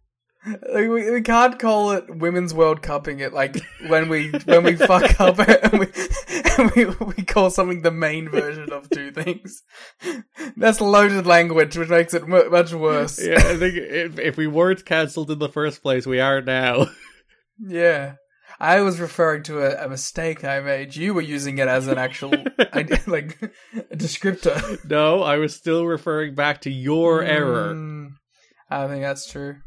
Like, 0.45 0.89
we, 0.89 1.09
we 1.09 1.21
can't 1.21 1.57
call 1.57 1.91
it 1.91 2.17
women's 2.17 2.53
world 2.53 2.81
cupping 2.81 3.19
it 3.21 3.33
like 3.33 3.55
when 3.87 4.09
we 4.09 4.29
when 4.45 4.63
we 4.63 4.75
fuck 4.75 5.19
up 5.21 5.39
and 5.39 5.79
we, 5.79 5.87
and 6.57 6.71
we 6.71 6.85
we 7.05 7.23
call 7.23 7.49
something 7.49 7.81
the 7.81 7.91
main 7.91 8.27
version 8.29 8.71
of 8.71 8.89
two 8.89 9.11
things. 9.11 9.63
That's 10.57 10.81
loaded 10.81 11.25
language, 11.25 11.77
which 11.77 11.89
makes 11.89 12.13
it 12.13 12.27
much 12.27 12.73
worse. 12.73 13.23
Yeah, 13.23 13.37
I 13.37 13.57
think 13.57 13.75
if 13.75 14.19
if 14.19 14.37
we 14.37 14.47
weren't 14.47 14.85
cancelled 14.85 15.31
in 15.31 15.39
the 15.39 15.49
first 15.49 15.81
place, 15.81 16.05
we 16.05 16.19
are 16.19 16.41
now. 16.41 16.87
Yeah. 17.59 18.15
I 18.59 18.81
was 18.81 18.99
referring 18.99 19.43
to 19.43 19.61
a, 19.61 19.85
a, 19.85 19.89
mistake 19.89 20.43
I 20.43 20.59
made. 20.61 20.95
You 20.95 21.13
were 21.13 21.21
using 21.21 21.57
it 21.57 21.67
as 21.67 21.87
an 21.87 21.97
actual 21.97 22.29
like 23.07 23.41
a 23.41 23.95
descriptor. 23.95 24.89
No, 24.89 25.21
I 25.21 25.37
was 25.37 25.55
still 25.55 25.85
referring 25.85 26.35
back 26.35 26.61
to 26.61 26.71
your 26.71 27.21
mm, 27.21 27.27
error. 27.27 28.09
I 28.69 28.87
think 28.87 29.01
that's 29.01 29.29
true. 29.29 29.57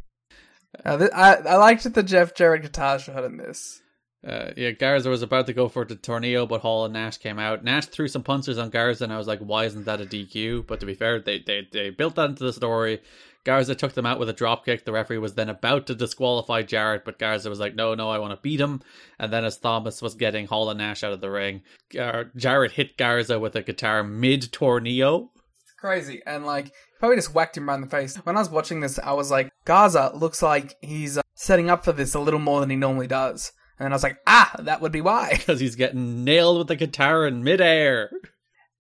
Uh, 0.85 0.99
th- 0.99 1.11
I 1.15 1.35
I 1.35 1.57
liked 1.57 1.93
the 1.93 2.03
Jeff 2.03 2.35
Jarrett 2.35 2.63
guitar 2.63 2.99
shot 2.99 3.25
in 3.25 3.37
this. 3.37 3.81
Uh, 4.27 4.51
yeah, 4.57 4.73
Garza 4.73 5.09
was 5.09 5.23
about 5.23 5.47
to 5.47 5.53
go 5.53 5.69
for 5.69 5.85
the 5.85 5.95
tornado, 5.95 6.47
but 6.47 6.61
Hall 6.61 6.85
and 6.85 6.95
Nash 6.95 7.19
came 7.19 7.39
out. 7.39 7.63
Nash 7.63 7.87
threw 7.87 8.09
some 8.09 8.25
punches 8.25 8.59
on 8.59 8.71
Garza, 8.71 9.05
and 9.05 9.13
I 9.13 9.19
was 9.19 9.29
like, 9.29 9.39
"Why 9.39 9.67
isn't 9.67 9.85
that 9.85 10.01
a 10.01 10.05
DQ?" 10.05 10.67
But 10.67 10.81
to 10.81 10.87
be 10.87 10.95
fair, 10.95 11.21
they 11.21 11.39
they 11.39 11.69
they 11.71 11.91
built 11.91 12.17
that 12.17 12.31
into 12.31 12.45
the 12.45 12.53
story. 12.53 13.03
Garza 13.45 13.77
took 13.77 13.93
them 13.93 14.07
out 14.07 14.19
with 14.19 14.29
a 14.29 14.33
drop 14.33 14.65
kick. 14.65 14.85
The 14.85 14.91
referee 14.91 15.19
was 15.19 15.35
then 15.35 15.49
about 15.49 15.87
to 15.87 15.95
disqualify 15.95 16.63
Jarrett, 16.63 17.05
but 17.05 17.21
Garza 17.21 17.49
was 17.49 17.61
like, 17.61 17.77
"No, 17.77 17.95
no, 17.95 18.11
I 18.11 18.19
want 18.19 18.33
to 18.33 18.43
beat 18.43 18.61
him." 18.61 18.83
And 19.21 19.33
then 19.33 19.45
as 19.45 19.59
Thomas 19.59 20.03
was 20.03 20.17
getting 20.17 20.49
Hall 20.49 20.71
and 20.71 20.79
Nash 20.79 21.05
out 21.05 21.13
of 21.13 21.21
the 21.21 21.31
ring, 21.31 21.63
Gar- 21.93 22.33
Jarrett 22.35 22.73
hit 22.73 22.97
Garza 22.97 23.39
with 23.39 23.55
a 23.55 23.63
guitar 23.63 24.03
mid 24.03 24.43
torneo. 24.51 25.29
It's 25.63 25.73
crazy. 25.79 26.23
And 26.27 26.45
like, 26.45 26.73
probably 26.99 27.17
just 27.17 27.35
whacked 27.35 27.57
him 27.57 27.69
right 27.69 27.75
in 27.77 27.81
the 27.83 27.87
face. 27.89 28.17
When 28.17 28.37
I 28.37 28.41
was 28.41 28.51
watching 28.51 28.81
this, 28.81 28.99
I 28.99 29.13
was 29.13 29.31
like, 29.31 29.51
Garza 29.65 30.13
looks 30.15 30.43
like 30.43 30.75
he's 30.81 31.19
uh, 31.19 31.23
setting 31.35 31.71
up 31.71 31.85
for 31.85 31.93
this 31.93 32.15
a 32.15 32.21
little 32.21 32.41
more 32.41 32.61
than 32.61 32.71
he 32.71 32.77
normally 32.77 33.07
does. 33.07 33.53
And 33.79 33.89
I 33.89 33.97
was 33.97 34.03
like, 34.03 34.19
ah, 34.27 34.55
that 34.61 34.81
would 34.81 34.93
be 34.93 35.01
why. 35.03 35.31
because 35.37 35.61
he's 35.61 35.75
getting 35.77 36.25
nailed 36.25 36.59
with 36.59 36.69
the 36.69 36.77
guitar 36.77 37.27
in 37.27 37.45
midair. 37.45 38.11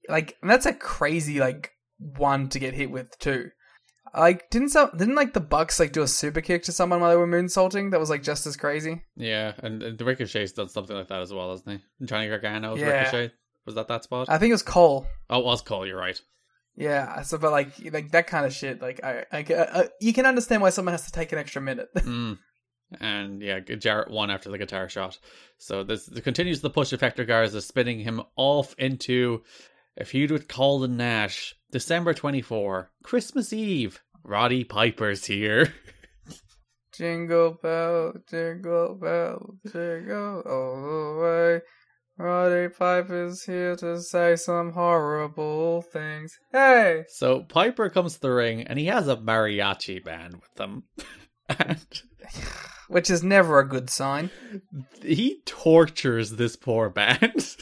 like, 0.08 0.36
that's 0.42 0.66
a 0.66 0.72
crazy 0.72 1.38
like 1.40 1.72
one 1.98 2.48
to 2.50 2.58
get 2.58 2.74
hit 2.74 2.90
with 2.90 3.18
too. 3.18 3.50
Like, 4.16 4.48
didn't 4.48 4.70
some 4.70 4.90
didn't 4.96 5.14
like 5.16 5.34
the 5.34 5.40
Bucks 5.40 5.78
like 5.78 5.92
do 5.92 6.00
a 6.00 6.08
super 6.08 6.40
kick 6.40 6.62
to 6.64 6.72
someone 6.72 7.00
while 7.00 7.10
they 7.10 7.16
were 7.16 7.26
moonsaulting? 7.26 7.90
That 7.90 8.00
was 8.00 8.08
like 8.08 8.22
just 8.22 8.46
as 8.46 8.56
crazy. 8.56 9.02
Yeah, 9.16 9.52
and, 9.58 9.82
and 9.82 9.98
the 9.98 10.06
Ricochet's 10.06 10.52
done 10.52 10.70
something 10.70 10.96
like 10.96 11.08
that 11.08 11.20
as 11.20 11.34
well, 11.34 11.50
hasn't 11.50 11.82
he? 12.00 12.06
Johnny 12.06 12.28
Gargano, 12.28 12.76
Yeah. 12.76 12.86
Ricochet. 13.00 13.32
Was 13.66 13.74
that 13.74 13.88
that 13.88 14.04
spot? 14.04 14.28
I 14.30 14.38
think 14.38 14.50
it 14.50 14.54
was 14.54 14.62
Cole. 14.62 15.06
oh, 15.28 15.40
it 15.40 15.44
was 15.44 15.60
Cole. 15.60 15.86
You're 15.86 15.98
right. 15.98 16.18
Yeah, 16.76 17.22
so 17.22 17.38
but 17.38 17.52
like 17.52 17.72
like 17.90 18.10
that 18.12 18.26
kind 18.26 18.44
of 18.44 18.52
shit, 18.52 18.82
like 18.82 19.02
I, 19.02 19.24
I, 19.32 19.42
uh, 19.42 19.84
you 20.00 20.12
can 20.12 20.26
understand 20.26 20.60
why 20.60 20.70
someone 20.70 20.92
has 20.92 21.06
to 21.06 21.12
take 21.12 21.32
an 21.32 21.38
extra 21.38 21.62
minute. 21.62 21.88
Mm. 22.06 22.38
And 23.00 23.42
yeah, 23.42 23.58
Jarrett 23.58 24.12
won 24.12 24.30
after 24.30 24.48
the 24.48 24.58
guitar 24.58 24.88
shot. 24.88 25.18
So 25.58 25.82
this, 25.82 26.08
continues 26.20 26.60
the 26.60 26.70
push 26.70 26.92
of 26.92 27.00
Hector 27.00 27.24
Garza, 27.24 27.60
spinning 27.60 27.98
him 27.98 28.22
off 28.36 28.76
into 28.78 29.42
a 29.96 30.04
feud 30.04 30.30
with 30.30 30.46
Calden 30.46 30.90
Nash. 30.90 31.56
December 31.72 32.14
24, 32.14 32.92
Christmas 33.02 33.52
Eve. 33.52 34.00
Roddy 34.22 34.62
Piper's 34.62 35.24
here. 35.24 35.74
jingle 36.96 37.58
bell, 37.60 38.14
jingle 38.30 38.94
bell, 38.94 39.54
jingle 39.70 40.42
all 40.46 40.82
the 40.82 41.20
way. 41.20 41.60
Roddy 42.18 42.68
Piper's 42.68 43.44
here 43.44 43.76
to 43.76 44.00
say 44.00 44.36
some 44.36 44.72
horrible 44.72 45.82
things. 45.82 46.38
Hey, 46.50 47.04
So 47.08 47.40
Piper 47.42 47.90
comes 47.90 48.14
to 48.14 48.20
the 48.20 48.30
ring 48.30 48.62
and 48.62 48.78
he 48.78 48.86
has 48.86 49.06
a 49.06 49.16
mariachi 49.16 50.02
band 50.02 50.36
with 50.36 50.58
him. 50.58 50.84
and 51.48 51.84
which 52.88 53.10
is 53.10 53.22
never 53.22 53.58
a 53.58 53.68
good 53.68 53.90
sign. 53.90 54.30
he 55.02 55.42
tortures 55.44 56.30
this 56.32 56.56
poor 56.56 56.88
band. 56.88 57.56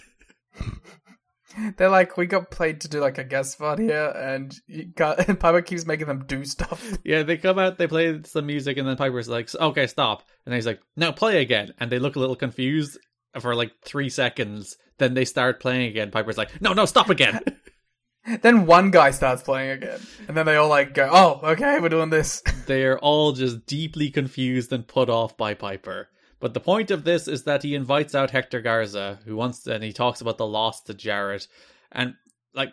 They're 1.76 1.88
like, 1.88 2.16
we 2.16 2.26
got 2.26 2.50
paid 2.50 2.80
to 2.80 2.88
do 2.88 2.98
like 3.00 3.18
a 3.18 3.22
guest 3.22 3.52
spot 3.52 3.78
here, 3.78 4.12
and, 4.16 4.52
you 4.66 4.86
got, 4.86 5.28
and 5.28 5.38
Piper 5.40 5.62
keeps 5.62 5.86
making 5.86 6.08
them 6.08 6.24
do 6.26 6.44
stuff. 6.44 6.84
yeah, 7.04 7.22
they 7.22 7.36
come 7.36 7.60
out, 7.60 7.78
they 7.78 7.86
play 7.86 8.20
some 8.24 8.46
music, 8.46 8.76
and 8.76 8.88
then 8.88 8.96
Piper's 8.96 9.28
like, 9.28 9.54
okay, 9.54 9.86
stop. 9.86 10.24
And 10.44 10.50
then 10.52 10.56
he's 10.56 10.66
like, 10.66 10.80
now 10.96 11.12
play 11.12 11.40
again. 11.42 11.72
And 11.78 11.92
they 11.92 12.00
look 12.00 12.16
a 12.16 12.18
little 12.18 12.34
confused 12.34 12.98
for 13.40 13.54
like 13.54 13.72
three 13.82 14.08
seconds. 14.08 14.76
Then 14.98 15.14
they 15.14 15.24
start 15.24 15.60
playing 15.60 15.88
again. 15.88 16.10
Piper's 16.10 16.38
like, 16.38 16.60
no, 16.60 16.72
no, 16.72 16.86
stop 16.86 17.10
again. 17.10 17.40
then 18.42 18.66
one 18.66 18.90
guy 18.90 19.10
starts 19.10 19.42
playing 19.42 19.70
again, 19.70 20.00
and 20.28 20.36
then 20.36 20.46
they 20.46 20.56
all 20.56 20.68
like 20.68 20.94
go, 20.94 21.08
"Oh, 21.12 21.40
okay, 21.52 21.78
we're 21.80 21.90
doing 21.90 22.10
this." 22.10 22.42
They're 22.66 22.98
all 22.98 23.32
just 23.32 23.66
deeply 23.66 24.10
confused 24.10 24.72
and 24.72 24.86
put 24.86 25.10
off 25.10 25.36
by 25.36 25.54
Piper. 25.54 26.08
But 26.40 26.54
the 26.54 26.60
point 26.60 26.90
of 26.90 27.04
this 27.04 27.28
is 27.28 27.44
that 27.44 27.62
he 27.62 27.74
invites 27.74 28.14
out 28.14 28.30
Hector 28.30 28.60
Garza, 28.60 29.18
who 29.24 29.36
wants, 29.36 29.66
and 29.66 29.84
he 29.84 29.92
talks 29.92 30.20
about 30.20 30.38
the 30.38 30.46
loss 30.46 30.82
to 30.82 30.94
Jarrett, 30.94 31.46
and 31.92 32.14
like 32.54 32.72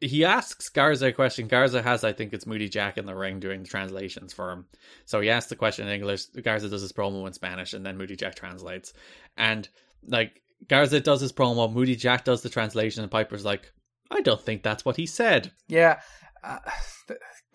he 0.00 0.24
asks 0.24 0.68
Garza 0.68 1.06
a 1.06 1.12
question. 1.12 1.48
Garza 1.48 1.82
has, 1.82 2.04
I 2.04 2.12
think, 2.12 2.32
it's 2.32 2.46
Moody 2.46 2.68
Jack 2.68 2.98
in 2.98 3.06
the 3.06 3.14
ring 3.14 3.40
doing 3.40 3.62
the 3.62 3.68
translations 3.68 4.32
for 4.32 4.50
him. 4.50 4.66
So 5.04 5.20
he 5.20 5.30
asks 5.30 5.48
the 5.48 5.56
question 5.56 5.86
in 5.86 5.94
English. 5.94 6.26
Garza 6.26 6.68
does 6.68 6.82
his 6.82 6.92
promo 6.92 7.26
in 7.26 7.32
Spanish, 7.32 7.72
and 7.72 7.84
then 7.84 7.96
Moody 7.96 8.16
Jack 8.16 8.34
translates. 8.34 8.92
And 9.36 9.68
like 10.06 10.42
Garza 10.68 11.00
does 11.00 11.20
his 11.20 11.32
promo, 11.32 11.72
Moody 11.72 11.96
Jack 11.96 12.24
does 12.24 12.42
the 12.42 12.48
translation, 12.48 13.02
and 13.02 13.10
Piper's 13.10 13.44
like, 13.44 13.72
"I 14.10 14.20
don't 14.20 14.40
think 14.40 14.62
that's 14.62 14.84
what 14.84 14.96
he 14.96 15.06
said." 15.06 15.52
yeah, 15.68 16.00
uh, 16.44 16.58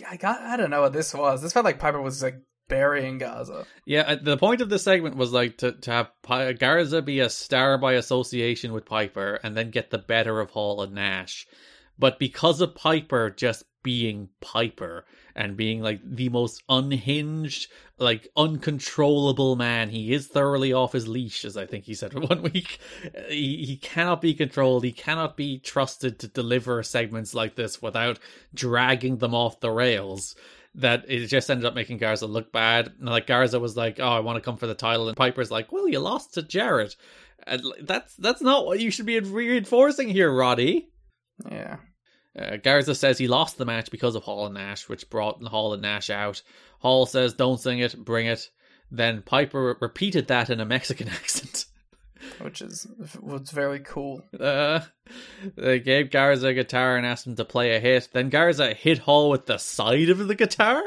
I 0.10 0.18
got, 0.18 0.42
I 0.42 0.58
don't 0.58 0.70
know 0.70 0.82
what 0.82 0.94
this 0.94 1.14
was. 1.14 1.42
This 1.42 1.54
felt 1.54 1.66
like 1.66 1.80
Piper 1.80 2.02
was 2.02 2.24
like 2.24 2.42
burying 2.68 3.18
Garza. 3.18 3.66
Yeah, 3.86 4.02
uh, 4.02 4.18
the 4.22 4.38
point 4.38 4.62
of 4.62 4.70
this 4.70 4.84
segment 4.84 5.16
was 5.16 5.32
like 5.32 5.58
to, 5.60 5.74
to 5.74 5.92
have 5.92 6.12
Pi- 6.22 6.54
Garza 6.54 7.02
be 7.02 7.20
a 7.20 7.30
star 7.30 7.78
by 7.78 7.94
association 7.94 8.74
with 8.74 8.86
Piper 8.86 9.40
and 9.44 9.56
then 9.56 9.72
get 9.72 9.90
the 9.90 9.98
better 9.98 10.40
of 10.40 10.52
Hall 10.52 10.82
and 10.82 10.94
Nash. 10.94 11.46
But 12.00 12.20
because 12.20 12.62
of 12.62 12.76
Piper 12.76 13.30
just 13.30 13.64
being 13.84 14.30
Piper 14.42 15.06
and 15.36 15.58
being 15.58 15.82
like 15.82 16.00
the 16.04 16.30
most 16.30 16.64
unhinged, 16.70 17.72
like 17.98 18.28
uncontrollable 18.36 19.56
man, 19.56 19.90
he 19.90 20.14
is 20.14 20.28
thoroughly 20.28 20.74
off 20.74 20.94
his 20.94 21.08
leash, 21.08 21.44
as 21.46 21.58
I 21.58 21.66
think 21.66 21.86
he 21.86 21.96
said 21.96 22.14
one 22.30 22.44
week. 22.44 22.80
He, 23.30 23.66
he 23.66 23.78
cannot 23.78 24.22
be 24.22 24.34
controlled. 24.34 24.84
He 24.84 24.92
cannot 24.92 25.36
be 25.36 25.60
trusted 25.60 26.20
to 26.20 26.28
deliver 26.28 26.84
segments 26.84 27.34
like 27.34 27.56
this 27.56 27.82
without 27.82 28.20
dragging 28.54 29.18
them 29.18 29.34
off 29.34 29.60
the 29.60 29.72
rails 29.72 30.36
that 30.76 31.06
it 31.08 31.28
just 31.28 31.50
ended 31.50 31.66
up 31.66 31.76
making 31.76 31.98
Garza 31.98 32.26
look 32.26 32.52
bad. 32.52 32.92
And 33.00 33.10
like 33.10 33.28
Garza 33.28 33.60
was 33.60 33.78
like, 33.78 34.00
"Oh, 34.00 34.08
I 34.08 34.20
want 34.20 34.38
to 34.38 34.42
come 34.42 34.58
for 34.58 34.68
the 34.68 34.74
title," 34.74 35.08
and 35.08 35.18
Piper's 35.18 35.52
like, 35.52 35.72
"Well, 35.72 35.88
you 35.88 36.00
lost 36.00 36.34
to 36.34 36.42
Jarrett." 36.42 36.96
And 37.46 37.62
that's 37.82 38.16
that's 38.16 38.42
not 38.42 38.66
what 38.66 38.80
you 38.80 38.90
should 38.90 39.06
be 39.06 39.20
reinforcing 39.20 40.10
here, 40.10 40.32
Roddy. 40.32 40.90
Yeah, 41.50 41.78
Uh, 42.38 42.58
Garza 42.58 42.96
says 42.96 43.18
he 43.18 43.28
lost 43.28 43.58
the 43.58 43.66
match 43.66 43.92
because 43.92 44.16
of 44.16 44.24
Hall 44.24 44.46
and 44.46 44.56
Nash, 44.56 44.90
which 44.90 45.10
brought 45.10 45.42
Hall 45.44 45.74
and 45.74 45.82
Nash 45.82 46.10
out. 46.10 46.42
Hall 46.80 47.06
says, 47.06 47.34
"Don't 47.34 47.60
sing 47.60 47.80
it, 47.80 47.96
bring 48.04 48.26
it." 48.28 48.50
Then 48.92 49.22
Piper 49.22 49.78
repeated 49.80 50.28
that 50.28 50.50
in 50.50 50.60
a 50.60 50.66
Mexican 50.66 51.08
accent. 51.10 51.66
which 52.40 52.62
is 52.62 52.88
was 53.22 53.52
very 53.52 53.80
cool. 53.80 54.24
Uh, 54.40 54.80
they 55.56 55.80
gave 55.80 56.10
Garza 56.12 56.48
a 56.48 56.54
guitar 56.54 56.98
and 56.98 57.06
asked 57.06 57.28
him 57.28 57.36
to 57.36 57.46
play 57.46 57.76
a 57.76 57.80
hit. 57.80 58.10
Then 58.14 58.30
Garza 58.30 58.74
hit 58.74 59.00
Hall 59.00 59.30
with 59.30 59.46
the 59.46 59.58
side 59.58 60.10
of 60.10 60.28
the 60.28 60.36
guitar. 60.36 60.82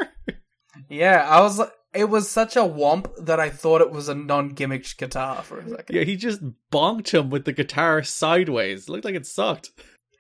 Yeah, 0.89 1.27
I 1.29 1.41
was. 1.41 1.61
It 1.95 2.11
was 2.11 2.29
such 2.31 2.57
a 2.57 2.61
womp 2.61 3.11
that 3.25 3.41
I 3.41 3.49
thought 3.49 3.81
it 3.81 3.91
was 3.91 4.11
a 4.11 4.15
non-gimmick 4.15 4.85
guitar 4.99 5.43
for 5.43 5.61
a 5.61 5.69
second. 5.69 5.97
Yeah, 5.97 6.03
he 6.03 6.15
just 6.17 6.43
bonked 6.71 7.15
him 7.15 7.31
with 7.31 7.47
the 7.47 7.55
guitar 7.55 8.03
sideways. 8.03 8.89
looked 8.91 9.07
like 9.07 9.15
it 9.15 9.25
sucked. 9.25 9.71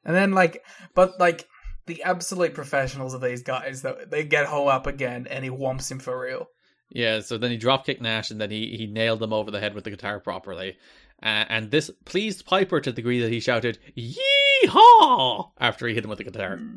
And 0.06 0.16
then 0.16 0.32
like, 0.32 0.64
but 0.94 1.20
like 1.20 1.46
the 1.86 2.02
absolute 2.04 2.54
professionals 2.54 3.12
of 3.12 3.20
these 3.20 3.42
guys, 3.42 3.82
that 3.82 4.10
they 4.10 4.24
get 4.24 4.46
Hall 4.46 4.68
up 4.68 4.86
again, 4.86 5.26
and 5.28 5.44
he 5.44 5.50
whomps 5.50 5.90
him 5.90 5.98
for 5.98 6.18
real. 6.18 6.46
Yeah, 6.90 7.20
so 7.20 7.36
then 7.36 7.50
he 7.50 7.56
drop 7.56 7.84
kicked 7.84 8.00
Nash 8.00 8.30
and 8.30 8.40
then 8.40 8.50
he, 8.50 8.76
he 8.76 8.86
nailed 8.86 9.22
him 9.22 9.32
over 9.32 9.50
the 9.50 9.60
head 9.60 9.74
with 9.74 9.84
the 9.84 9.90
guitar 9.90 10.20
properly. 10.20 10.76
Uh, 11.22 11.44
and 11.48 11.70
this 11.70 11.90
pleased 12.04 12.46
Piper 12.46 12.80
to 12.80 12.90
the 12.90 12.96
degree 12.96 13.20
that 13.20 13.32
he 13.32 13.40
shouted, 13.40 13.78
Yeehaw! 13.96 15.50
after 15.58 15.88
he 15.88 15.94
hit 15.94 16.04
him 16.04 16.10
with 16.10 16.18
the 16.18 16.24
guitar. 16.24 16.58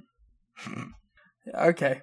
Okay, 1.55 2.01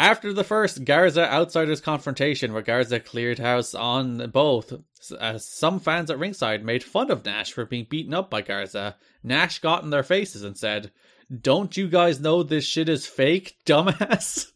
After 0.00 0.32
the 0.32 0.44
first 0.44 0.86
Garza 0.86 1.30
Outsiders 1.30 1.82
confrontation, 1.82 2.54
where 2.54 2.62
Garza 2.62 3.00
cleared 3.00 3.38
house 3.38 3.74
on 3.74 4.30
both, 4.30 4.72
uh, 5.18 5.36
some 5.36 5.78
fans 5.78 6.10
at 6.10 6.18
ringside 6.18 6.64
made 6.64 6.82
fun 6.82 7.10
of 7.10 7.22
Nash 7.26 7.52
for 7.52 7.66
being 7.66 7.86
beaten 7.88 8.14
up 8.14 8.30
by 8.30 8.40
Garza. 8.40 8.96
Nash 9.22 9.58
got 9.58 9.82
in 9.84 9.90
their 9.90 10.02
faces 10.02 10.42
and 10.42 10.56
said, 10.56 10.90
Don't 11.42 11.76
you 11.76 11.86
guys 11.86 12.18
know 12.18 12.42
this 12.42 12.64
shit 12.64 12.88
is 12.88 13.06
fake, 13.06 13.56
dumbass? 13.66 14.46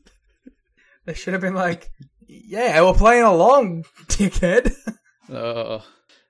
they 1.05 1.12
should 1.12 1.35
have 1.35 1.43
been 1.43 1.53
like, 1.55 1.93
"Yeah, 2.27 2.81
we're 2.81 2.95
playing 2.95 3.25
along, 3.25 3.85
dickhead." 4.07 4.75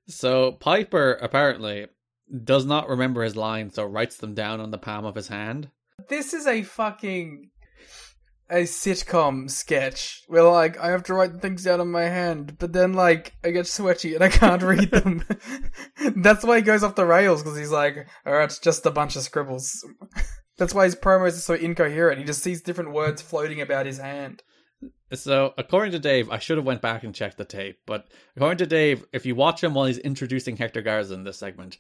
So 0.09 0.53
Piper 0.53 1.13
apparently 1.13 1.87
does 2.43 2.67
not 2.67 2.89
remember 2.89 3.23
his 3.23 3.37
lines, 3.37 3.77
so 3.77 3.85
writes 3.85 4.17
them 4.17 4.35
down 4.35 4.61
on 4.61 4.73
the 4.73 4.79
palm 4.79 5.05
of 5.05 5.15
his 5.15 5.29
hand. 5.29 5.71
this 6.09 6.35
is 6.35 6.49
a 6.49 6.63
fucking 6.63 7.51
a 8.51 8.63
sitcom 8.65 9.51
sketch 9.51 10.23
where 10.29 10.43
like 10.43 10.79
I 10.79 10.91
have 10.91 11.03
to 11.05 11.15
write 11.15 11.41
things 11.41 11.65
down 11.65 11.81
on 11.81 11.91
my 11.91 12.05
hand, 12.05 12.57
but 12.59 12.73
then 12.73 12.93
like 12.93 13.35
I 13.43 13.51
get 13.51 13.67
sweaty 13.67 14.15
and 14.15 14.23
I 14.23 14.29
can't 14.29 14.63
read 14.65 14.91
them. 14.91 15.25
That's 16.17 16.45
why 16.45 16.57
he 16.57 16.63
goes 16.63 16.83
off 16.83 16.95
the 16.95 17.07
rails 17.07 17.43
because 17.43 17.59
he's 17.59 17.71
like, 17.71 18.07
"All 18.27 18.35
right, 18.35 18.45
it's 18.45 18.59
just 18.59 18.87
a 18.87 18.91
bunch 18.91 19.17
of 19.17 19.23
scribbles." 19.23 19.87
That's 20.57 20.75
why 20.75 20.85
his 20.85 20.95
promos 20.95 21.29
are 21.29 21.33
so 21.33 21.55
incoherent. 21.55 22.21
He 22.21 22.25
just 22.25 22.43
sees 22.43 22.63
different 22.63 22.93
words 22.93 23.21
floating 23.21 23.61
about 23.61 23.87
his 23.87 23.99
hand. 23.99 24.43
So, 25.13 25.53
according 25.59 25.93
to 25.93 25.99
Dave, 25.99 26.31
I 26.31 26.39
should 26.39 26.59
have 26.59 26.67
went 26.67 26.81
back 26.81 27.03
and 27.03 27.15
checked 27.15 27.39
the 27.39 27.45
tape, 27.45 27.79
but 27.87 28.07
according 28.37 28.59
to 28.59 28.67
Dave, 28.67 29.05
if 29.13 29.27
you 29.27 29.35
watch 29.35 29.65
him 29.65 29.75
while 29.75 29.87
he's 29.87 29.99
introducing 29.99 30.57
Hector 30.57 30.83
Garza 30.83 31.15
in 31.15 31.25
this 31.25 31.39
segment, 31.39 31.79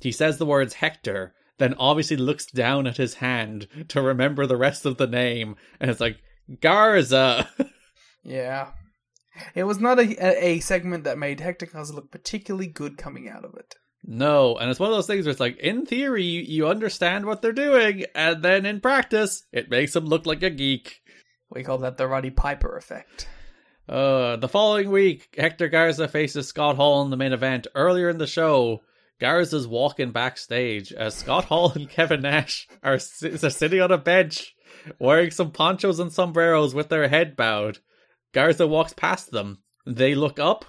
he 0.00 0.12
says 0.12 0.38
the 0.38 0.46
words 0.46 0.74
Hector, 0.74 1.34
then 1.58 1.74
obviously 1.74 2.16
looks 2.16 2.46
down 2.46 2.86
at 2.86 2.96
his 2.96 3.14
hand 3.14 3.68
to 3.88 4.02
remember 4.02 4.46
the 4.46 4.56
rest 4.56 4.86
of 4.86 4.96
the 4.96 5.06
name, 5.06 5.56
and 5.80 5.90
it's 5.90 6.00
like 6.00 6.18
Garza. 6.60 7.48
Yeah. 8.24 8.70
It 9.54 9.64
was 9.64 9.80
not 9.80 9.98
a, 9.98 10.44
a, 10.44 10.60
segment 10.60 11.04
that 11.04 11.18
made 11.18 11.40
Hector 11.40 11.66
Garza 11.66 11.92
look 11.92 12.10
particularly 12.10 12.66
good 12.66 12.96
coming 12.96 13.28
out 13.28 13.44
of 13.44 13.54
it. 13.54 13.74
No, 14.02 14.56
and 14.56 14.70
it's 14.70 14.80
one 14.80 14.90
of 14.90 14.96
those 14.96 15.06
things 15.06 15.24
where 15.24 15.30
it's 15.30 15.40
like, 15.40 15.58
in 15.58 15.86
theory, 15.86 16.24
you, 16.24 16.42
you 16.42 16.68
understand 16.68 17.26
what 17.26 17.42
they're 17.42 17.52
doing, 17.52 18.04
and 18.14 18.42
then 18.42 18.66
in 18.66 18.80
practice, 18.80 19.44
it 19.52 19.70
makes 19.70 19.92
them 19.92 20.06
look 20.06 20.26
like 20.26 20.42
a 20.42 20.50
geek. 20.50 21.00
We 21.50 21.64
call 21.64 21.78
that 21.78 21.96
the 21.96 22.06
Roddy 22.06 22.30
Piper 22.30 22.76
effect. 22.76 23.28
Uh, 23.88 24.36
the 24.36 24.48
following 24.48 24.90
week, 24.90 25.34
Hector 25.36 25.68
Garza 25.68 26.08
faces 26.08 26.48
Scott 26.48 26.76
Hall 26.76 27.02
in 27.02 27.10
the 27.10 27.16
main 27.16 27.32
event. 27.32 27.66
Earlier 27.74 28.08
in 28.08 28.18
the 28.18 28.26
show, 28.26 28.82
Garza's 29.20 29.66
walking 29.66 30.10
backstage 30.10 30.92
as 30.92 31.14
Scott 31.14 31.44
Hall 31.46 31.72
and 31.74 31.88
Kevin 31.88 32.22
Nash 32.22 32.66
are, 32.82 32.98
si- 32.98 33.30
are 33.30 33.50
sitting 33.50 33.80
on 33.80 33.92
a 33.92 33.98
bench, 33.98 34.54
wearing 34.98 35.30
some 35.30 35.50
ponchos 35.50 35.98
and 35.98 36.12
sombreros 36.12 36.74
with 36.74 36.88
their 36.88 37.08
head 37.08 37.36
bowed. 37.36 37.78
Garza 38.32 38.66
walks 38.66 38.92
past 38.92 39.30
them. 39.30 39.58
They 39.86 40.14
look 40.14 40.38
up, 40.38 40.64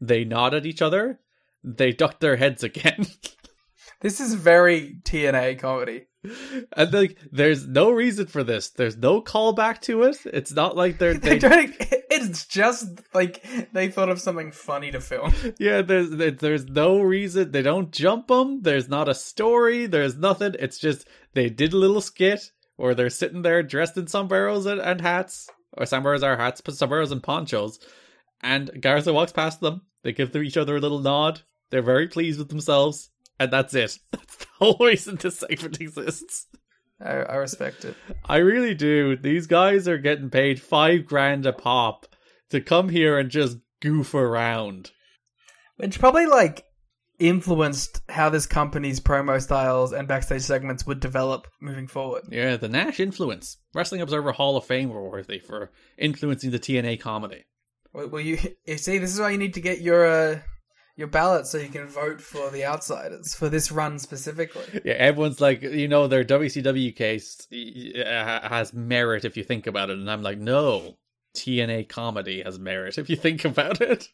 they 0.00 0.24
nod 0.24 0.54
at 0.54 0.66
each 0.66 0.82
other, 0.82 1.20
they 1.64 1.92
duck 1.92 2.20
their 2.20 2.36
heads 2.36 2.62
again. 2.62 3.06
This 4.00 4.20
is 4.20 4.34
very 4.34 4.98
TNA 5.02 5.58
comedy. 5.58 6.06
and 6.76 6.92
like, 6.92 7.18
there's 7.32 7.66
no 7.66 7.90
reason 7.90 8.26
for 8.26 8.44
this. 8.44 8.70
There's 8.70 8.96
no 8.96 9.20
callback 9.20 9.80
to 9.82 10.04
it. 10.04 10.18
It's 10.24 10.52
not 10.52 10.76
like 10.76 10.98
they're 10.98 11.14
they, 11.18 11.38
trying 11.38 11.72
to, 11.72 11.97
it's 12.22 12.46
just 12.46 13.00
like 13.14 13.44
they 13.72 13.88
thought 13.88 14.08
of 14.08 14.20
something 14.20 14.52
funny 14.52 14.90
to 14.90 15.00
film. 15.00 15.32
yeah. 15.58 15.82
There's 15.82 16.10
there's 16.36 16.66
no 16.66 17.00
reason. 17.00 17.50
They 17.50 17.62
don't 17.62 17.92
jump 17.92 18.28
them. 18.28 18.62
There's 18.62 18.88
not 18.88 19.08
a 19.08 19.14
story. 19.14 19.86
There's 19.86 20.16
nothing. 20.16 20.54
It's 20.58 20.78
just 20.78 21.08
they 21.34 21.48
did 21.48 21.72
a 21.72 21.78
little 21.78 22.00
skit 22.00 22.50
where 22.76 22.94
they're 22.94 23.10
sitting 23.10 23.42
there 23.42 23.62
dressed 23.62 23.96
in 23.96 24.06
sombreros 24.06 24.66
and, 24.66 24.80
and 24.80 25.00
hats, 25.00 25.48
or 25.72 25.84
sombreros 25.84 26.22
are 26.22 26.36
hats, 26.36 26.60
but 26.60 26.74
sombreros 26.74 27.10
and 27.12 27.22
ponchos. 27.22 27.78
And 28.40 28.70
Garza 28.80 29.12
walks 29.12 29.32
past 29.32 29.60
them. 29.60 29.82
They 30.04 30.12
give 30.12 30.34
each 30.36 30.56
other 30.56 30.76
a 30.76 30.80
little 30.80 31.00
nod. 31.00 31.42
They're 31.70 31.82
very 31.82 32.06
pleased 32.06 32.38
with 32.38 32.48
themselves, 32.48 33.10
and 33.38 33.52
that's 33.52 33.74
it. 33.74 33.98
That's 34.12 34.36
the 34.36 34.46
whole 34.58 34.76
reason 34.80 35.16
this 35.16 35.40
segment 35.40 35.80
exists. 35.80 36.46
I, 37.00 37.12
I 37.12 37.34
respect 37.36 37.84
it. 37.84 37.94
I 38.24 38.38
really 38.38 38.74
do. 38.74 39.16
These 39.16 39.46
guys 39.46 39.86
are 39.86 39.98
getting 39.98 40.30
paid 40.30 40.60
five 40.60 41.06
grand 41.06 41.46
a 41.46 41.52
pop 41.52 42.06
to 42.50 42.60
come 42.60 42.88
here 42.88 43.18
and 43.18 43.30
just 43.30 43.58
goof 43.80 44.14
around. 44.14 44.90
Which 45.76 45.98
probably 45.98 46.26
like 46.26 46.64
influenced 47.18 48.00
how 48.08 48.30
this 48.30 48.46
company's 48.46 49.00
promo 49.00 49.40
styles 49.40 49.92
and 49.92 50.06
backstage 50.08 50.42
segments 50.42 50.86
would 50.86 51.00
develop 51.00 51.46
moving 51.60 51.86
forward. 51.86 52.24
Yeah, 52.30 52.56
the 52.56 52.68
Nash 52.68 53.00
influence. 53.00 53.58
Wrestling 53.74 54.00
Observer 54.00 54.32
Hall 54.32 54.56
of 54.56 54.64
Fame 54.64 54.90
worthy 54.90 55.38
for 55.38 55.70
influencing 55.96 56.50
the 56.50 56.58
TNA 56.58 57.00
comedy. 57.00 57.44
Well, 57.92 58.20
you 58.20 58.36
see, 58.36 58.98
this 58.98 59.14
is 59.14 59.20
why 59.20 59.30
you 59.30 59.38
need 59.38 59.54
to 59.54 59.60
get 59.60 59.80
your 59.80 60.06
uh, 60.06 60.40
your 60.98 61.06
ballot 61.06 61.46
so 61.46 61.58
you 61.58 61.68
can 61.68 61.86
vote 61.86 62.20
for 62.20 62.50
the 62.50 62.64
outsiders 62.64 63.32
for 63.32 63.48
this 63.48 63.70
run 63.70 64.00
specifically. 64.00 64.64
Yeah, 64.84 64.94
everyone's 64.94 65.40
like, 65.40 65.62
you 65.62 65.86
know, 65.86 66.08
their 66.08 66.24
WCW 66.24 66.94
case 66.94 67.46
uh, 67.52 68.48
has 68.48 68.74
merit 68.74 69.24
if 69.24 69.36
you 69.36 69.44
think 69.44 69.68
about 69.68 69.90
it. 69.90 69.98
And 69.98 70.10
I'm 70.10 70.24
like, 70.24 70.38
no, 70.38 70.98
TNA 71.36 71.88
comedy 71.88 72.42
has 72.42 72.58
merit 72.58 72.98
if 72.98 73.08
you 73.08 73.14
think 73.14 73.44
about 73.44 73.80
it. 73.80 74.08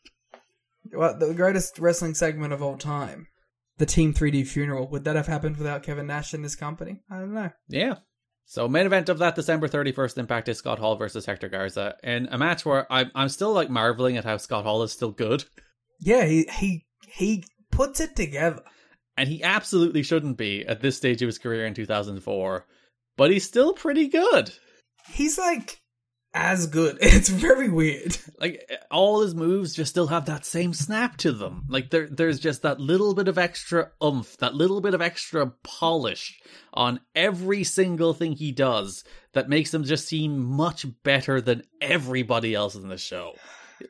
What 0.93 1.21
the 1.21 1.33
greatest 1.33 1.79
wrestling 1.79 2.13
segment 2.13 2.53
of 2.53 2.63
all 2.63 2.77
time? 2.77 3.29
The 3.79 3.87
Team 3.87 4.13
3D 4.13 4.47
funeral. 4.47 4.87
Would 4.89 5.05
that 5.05 5.17
have 5.17 5.27
happened 5.27 5.57
without 5.57 5.83
Kevin 5.83 6.07
Nash 6.07 6.35
in 6.35 6.43
this 6.43 6.55
company? 6.55 7.01
I 7.11 7.19
don't 7.19 7.33
know. 7.33 7.51
Yeah. 7.67 7.95
So 8.45 8.69
main 8.69 8.85
event 8.85 9.09
of 9.09 9.19
that 9.21 9.37
December 9.37 9.69
31st 9.69 10.19
Impact 10.19 10.51
is 10.51 10.59
Scott 10.59 10.79
Hall 10.79 10.97
versus 10.97 11.25
Hector 11.25 11.49
Garza 11.49 11.97
in 12.03 12.29
a 12.31 12.37
match 12.37 12.67
where 12.67 12.87
I'm 12.93 13.11
I'm 13.15 13.31
still 13.31 13.55
like 13.55 13.71
marveling 13.71 14.19
at 14.19 14.25
how 14.25 14.37
Scott 14.37 14.65
Hall 14.65 14.83
is 14.83 14.93
still 14.93 15.13
good. 15.13 15.45
Yeah, 16.01 16.25
he 16.25 16.49
he 16.53 16.87
he 17.07 17.45
puts 17.71 18.01
it 18.01 18.17
together. 18.17 18.63
And 19.17 19.29
he 19.29 19.43
absolutely 19.45 20.03
shouldn't 20.03 20.37
be 20.37 20.67
at 20.67 20.81
this 20.81 20.97
stage 20.97 21.23
of 21.23 21.27
his 21.27 21.39
career 21.39 21.67
in 21.67 21.75
2004, 21.75 22.67
but 23.17 23.31
he's 23.31 23.45
still 23.45 23.73
pretty 23.73 24.09
good. 24.09 24.53
He's 25.07 25.39
like 25.39 25.81
as 26.35 26.67
good. 26.67 26.99
It's 27.01 27.29
very 27.29 27.71
weird. 27.71 28.19
Like 28.41 28.69
all 28.91 29.21
his 29.21 29.35
moves 29.35 29.73
just 29.73 29.91
still 29.91 30.09
have 30.09 30.27
that 30.27 30.45
same 30.45 30.75
snap 30.75 31.17
to 31.19 31.33
them. 31.33 31.65
Like 31.69 31.91
there 31.91 32.09
there's 32.09 32.41
just 32.41 32.63
that 32.63 32.81
little 32.81 33.15
bit 33.15 33.29
of 33.29 33.39
extra 33.39 33.93
oomph, 34.03 34.37
that 34.39 34.55
little 34.55 34.81
bit 34.81 34.95
of 34.95 35.01
extra 35.01 35.53
polish 35.63 36.41
on 36.73 37.01
every 37.15 37.63
single 37.63 38.13
thing 38.13 38.33
he 38.33 38.51
does 38.51 39.05
that 39.33 39.49
makes 39.49 39.73
him 39.73 39.85
just 39.85 40.09
seem 40.09 40.45
much 40.45 40.85
better 41.05 41.41
than 41.41 41.63
everybody 41.81 42.55
else 42.55 42.75
in 42.75 42.89
the 42.89 42.99
show. 42.99 43.35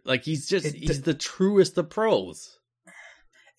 Like 0.05 0.25
he's 0.25 0.49
just 0.49 0.67
It 0.67 0.73
d- 0.73 0.87
he's 0.87 1.03
the 1.03 1.15
truest 1.15 1.79
of 1.79 1.91
pros. 1.91 2.59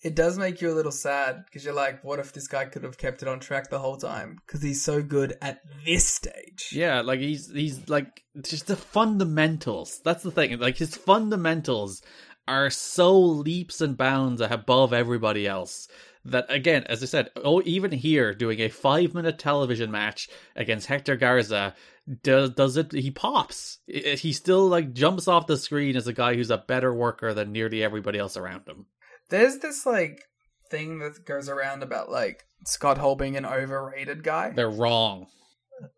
It 0.02 0.14
does 0.14 0.38
make 0.38 0.60
you 0.60 0.70
a 0.70 0.74
little 0.74 0.92
sad 0.92 1.44
because 1.46 1.64
you're 1.64 1.74
like, 1.74 2.04
what 2.04 2.18
if 2.18 2.32
this 2.32 2.46
guy 2.46 2.66
could 2.66 2.84
have 2.84 2.98
kept 2.98 3.22
it 3.22 3.28
on 3.28 3.40
track 3.40 3.70
the 3.70 3.78
whole 3.78 3.96
time? 3.96 4.38
Because 4.46 4.62
he's 4.62 4.82
so 4.82 5.02
good 5.02 5.36
at 5.40 5.60
this 5.84 6.06
stage. 6.06 6.68
Yeah, 6.70 7.00
like 7.00 7.20
he's 7.20 7.50
he's 7.50 7.88
like 7.88 8.22
just 8.42 8.66
the 8.66 8.76
fundamentals. 8.76 10.00
That's 10.04 10.22
the 10.22 10.30
thing. 10.30 10.58
Like 10.58 10.76
his 10.76 10.96
fundamentals 10.96 12.02
are 12.46 12.70
so 12.70 13.18
leaps 13.18 13.80
and 13.80 13.96
bounds 13.96 14.40
above 14.40 14.92
everybody 14.92 15.46
else 15.46 15.88
that 16.30 16.46
again, 16.48 16.84
as 16.84 17.02
I 17.02 17.06
said, 17.06 17.30
oh 17.36 17.62
even 17.64 17.92
here 17.92 18.34
doing 18.34 18.60
a 18.60 18.68
5-minute 18.68 19.38
television 19.38 19.90
match 19.90 20.28
against 20.54 20.86
Hector 20.86 21.16
Garza 21.16 21.74
does 22.22 22.50
does 22.50 22.76
it 22.76 22.92
he 22.92 23.10
pops. 23.10 23.78
He 23.86 24.32
still 24.32 24.68
like 24.68 24.92
jumps 24.92 25.28
off 25.28 25.46
the 25.46 25.56
screen 25.56 25.96
as 25.96 26.06
a 26.06 26.12
guy 26.12 26.34
who's 26.34 26.50
a 26.50 26.58
better 26.58 26.94
worker 26.94 27.34
than 27.34 27.52
nearly 27.52 27.82
everybody 27.82 28.18
else 28.18 28.36
around 28.36 28.68
him. 28.68 28.86
There's 29.28 29.58
this 29.58 29.84
like 29.86 30.22
thing 30.70 30.98
that 31.00 31.24
goes 31.24 31.48
around 31.48 31.82
about 31.82 32.10
like 32.10 32.44
Scott 32.64 32.98
Hall 32.98 33.16
being 33.16 33.36
an 33.36 33.46
overrated 33.46 34.22
guy. 34.22 34.50
They're 34.50 34.70
wrong. 34.70 35.26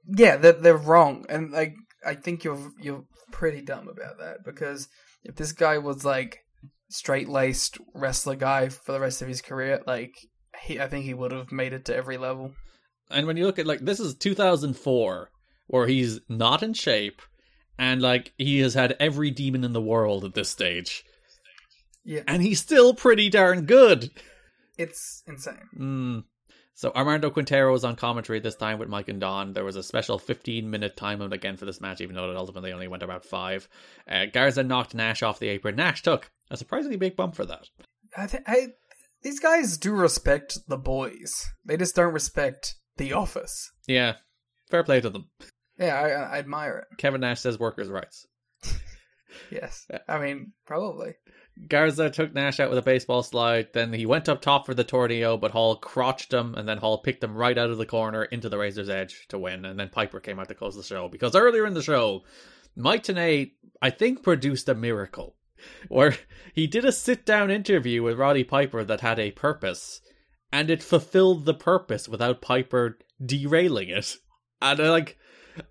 yeah, 0.07 0.37
they're, 0.37 0.53
they're 0.53 0.77
wrong, 0.77 1.27
and 1.29 1.51
like 1.51 1.75
I 2.05 2.15
think 2.15 2.45
you're 2.45 2.73
you're 2.81 3.05
pretty 3.33 3.61
dumb 3.61 3.89
about 3.89 4.19
that 4.19 4.45
because 4.45 4.89
if 5.25 5.37
this 5.37 5.53
guy 5.53 5.79
was 5.79 6.05
like 6.05 6.41
straight 6.91 7.29
laced 7.29 7.79
wrestler 7.95 8.35
guy 8.37 8.69
for 8.69 8.93
the 8.93 9.01
rest 9.01 9.23
of 9.23 9.29
his 9.29 9.43
career, 9.43 9.83
like 9.87 10.15
he, 10.63 10.81
I 10.81 10.89
think 10.89 11.05
he 11.05 11.15
would 11.15 11.33
have 11.33 11.53
made 11.53 11.73
it 11.73 11.85
to 11.87 11.97
every 11.97 12.17
level. 12.17 12.53
And 13.11 13.27
when 13.27 13.37
you 13.37 13.47
look 13.47 13.59
at 13.59 13.67
like 13.67 13.81
this 13.81 14.01
is 14.01 14.15
2004 14.15 15.31
where 15.67 15.87
he's 15.87 16.21
not 16.29 16.63
in 16.63 16.73
shape 16.75 17.21
and 17.79 18.01
like 18.03 18.33
he 18.39 18.61
has 18.61 18.75
had 18.75 18.97
every 19.01 19.31
demon 19.31 19.65
in 19.65 19.73
the 19.73 19.81
world 19.83 20.25
at 20.25 20.35
this 20.35 20.49
stage 20.49 21.05
Yeah, 22.05 22.23
and 22.27 22.43
he's 22.43 22.61
still 22.61 22.95
pretty 22.95 23.29
darn 23.31 23.67
good. 23.67 24.11
it's 24.79 25.23
insane. 25.27 25.69
Mm. 25.79 26.25
So 26.79 26.93
Armando 26.95 27.29
Quintero 27.29 27.73
was 27.73 27.85
on 27.85 27.97
commentary 27.97 28.39
this 28.39 28.55
time 28.55 28.79
with 28.79 28.89
Mike 28.89 29.09
and 29.09 29.21
Don. 29.21 29.53
There 29.53 29.65
was 29.65 29.75
a 29.75 29.83
special 29.83 30.17
15 30.17 30.71
minute 30.71 30.97
time 30.97 31.19
limit 31.19 31.33
again 31.35 31.57
for 31.57 31.65
this 31.65 31.81
match, 31.81 32.01
even 32.01 32.15
though 32.15 32.31
it 32.31 32.37
ultimately 32.37 32.73
only 32.73 32.87
went 32.87 33.03
about 33.03 33.25
five. 33.25 33.69
Uh, 34.09 34.27
Garza 34.27 34.63
knocked 34.63 34.95
Nash 34.95 35.25
off 35.25 35.41
the 35.41 35.49
apron. 35.49 35.75
Nash 35.75 36.03
took 36.03 36.31
a 36.53 36.57
surprisingly 36.57 36.97
big 36.97 37.17
bump 37.17 37.35
for 37.35 37.45
that. 37.47 37.67
I 38.17 38.29
think 38.29 38.45
I 38.47 38.69
these 39.23 39.41
guys 39.41 39.77
do 39.77 39.91
respect 39.91 40.57
the 40.69 40.77
boys. 40.77 41.47
They 41.65 41.77
just 41.77 41.97
don't 41.97 42.15
respect 42.15 42.77
the 42.97 43.13
office. 43.13 43.73
Yeah, 43.89 44.15
fair 44.71 44.85
play 44.85 45.01
to 45.01 45.11
them. 45.11 45.31
Yeah, 45.81 46.01
I, 46.01 46.11
I 46.11 46.39
admire 46.39 46.79
it. 46.79 46.97
Kevin 46.97 47.23
Nash 47.23 47.41
says 47.41 47.59
workers' 47.59 47.89
rights. 47.89 48.25
Yes, 49.51 49.87
I 50.09 50.19
mean 50.19 50.53
probably. 50.67 51.15
Garza 51.67 52.09
took 52.11 52.33
Nash 52.33 52.61
out 52.61 52.71
with 52.71 52.79
a 52.79 52.83
baseball 52.83 53.23
slide. 53.23 53.69
Then 53.73 53.93
he 53.93 54.07
went 54.07 54.29
up 54.29 54.41
top 54.41 54.65
for 54.65 54.75
the 54.75 54.85
tornado, 54.85 55.37
but 55.37 55.51
Hall 55.51 55.77
crotched 55.77 56.33
him, 56.33 56.55
and 56.55 56.69
then 56.69 56.79
Hall 56.79 56.99
picked 56.99 57.25
him 57.25 57.37
right 57.37 57.59
out 57.59 57.71
of 57.71 57.79
the 57.79 57.87
corner 57.87 58.25
into 58.25 58.49
the 58.49 58.59
Razor's 58.59 58.89
Edge 58.89 59.27
to 59.29 59.39
win. 59.39 59.65
And 59.65 59.79
then 59.79 59.89
Piper 59.89 60.21
came 60.21 60.39
out 60.39 60.49
to 60.49 60.55
close 60.55 60.77
the 60.77 60.83
show 60.83 61.09
because 61.09 61.35
earlier 61.35 61.67
in 61.67 61.75
the 61.75 61.83
show, 61.83 62.23
Mike 62.77 63.03
Tenay, 63.03 63.53
I 63.83 63.91
think, 63.91 64.23
produced 64.23 64.69
a 64.69 64.75
miracle 64.75 65.35
where 65.89 66.15
he 66.55 66.67
did 66.67 66.85
a 66.85 66.93
sit 66.93 67.27
down 67.27 67.51
interview 67.51 68.03
with 68.03 68.19
Roddy 68.19 68.45
Piper 68.45 68.85
that 68.85 69.01
had 69.01 69.19
a 69.19 69.33
purpose, 69.33 70.01
and 70.53 70.71
it 70.71 70.83
fulfilled 70.83 71.45
the 71.45 71.55
purpose 71.55 72.09
without 72.09 72.41
Piper 72.41 72.99
derailing 73.25 73.89
it. 73.89 74.17
And 74.63 74.81
I 74.81 74.91
like, 74.91 75.19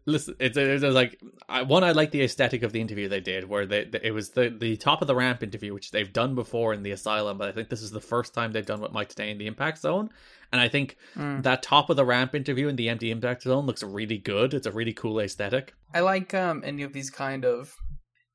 listen, 0.06 0.36
it's, 0.40 0.58
it's, 0.58 0.84
it's 0.84 0.94
like 0.96 1.20
I, 1.50 1.62
one. 1.64 1.84
I 1.84 1.92
like 1.92 2.12
the 2.12 2.22
aesthetic 2.24 2.64
of 2.64 2.72
the 2.74 2.82
interview 2.82 3.08
they 3.10 3.20
did, 3.20 3.48
where 3.50 3.66
they, 3.66 3.86
they- 3.86 4.02
it 4.04 4.12
was 4.12 4.30
the 4.32 4.50
the 4.50 4.78
top 4.78 5.02
of 5.02 5.08
the 5.08 5.16
ramp 5.16 5.44
interview, 5.44 5.74
which 5.74 5.92
they've 5.92 6.12
done 6.12 6.36
before 6.36 6.74
in 6.74 6.84
the 6.84 6.92
Asylum, 6.92 7.38
but 7.38 7.50
I 7.50 7.52
think 7.52 7.70
this 7.70 7.82
is 7.82 7.92
the 7.92 8.00
first 8.02 8.34
time 8.34 8.52
they've 8.52 8.66
done 8.66 8.82
what 8.82 8.94
Mike 8.94 9.14
Tenay 9.14 9.32
in 9.32 9.38
the 9.38 9.48
Impact 9.48 9.80
Zone. 9.80 10.10
And 10.52 10.62
I 10.62 10.70
think 10.70 10.96
that 11.16 11.62
top 11.64 11.90
of 11.90 11.98
the 11.98 12.06
ramp 12.06 12.34
interview 12.34 12.68
in 12.70 12.76
the 12.78 12.88
empty 12.90 13.12
Impact 13.12 13.44
Zone 13.44 13.66
looks 13.66 13.84
really 13.84 14.18
good. 14.18 14.54
It's 14.54 14.66
a 14.68 14.72
really 14.72 14.94
cool 14.94 15.20
aesthetic. 15.20 15.74
I 15.94 16.00
like 16.02 16.34
um 16.34 16.64
any 16.66 16.84
of 16.84 16.94
these 16.94 17.10
kind 17.10 17.44
of 17.46 17.76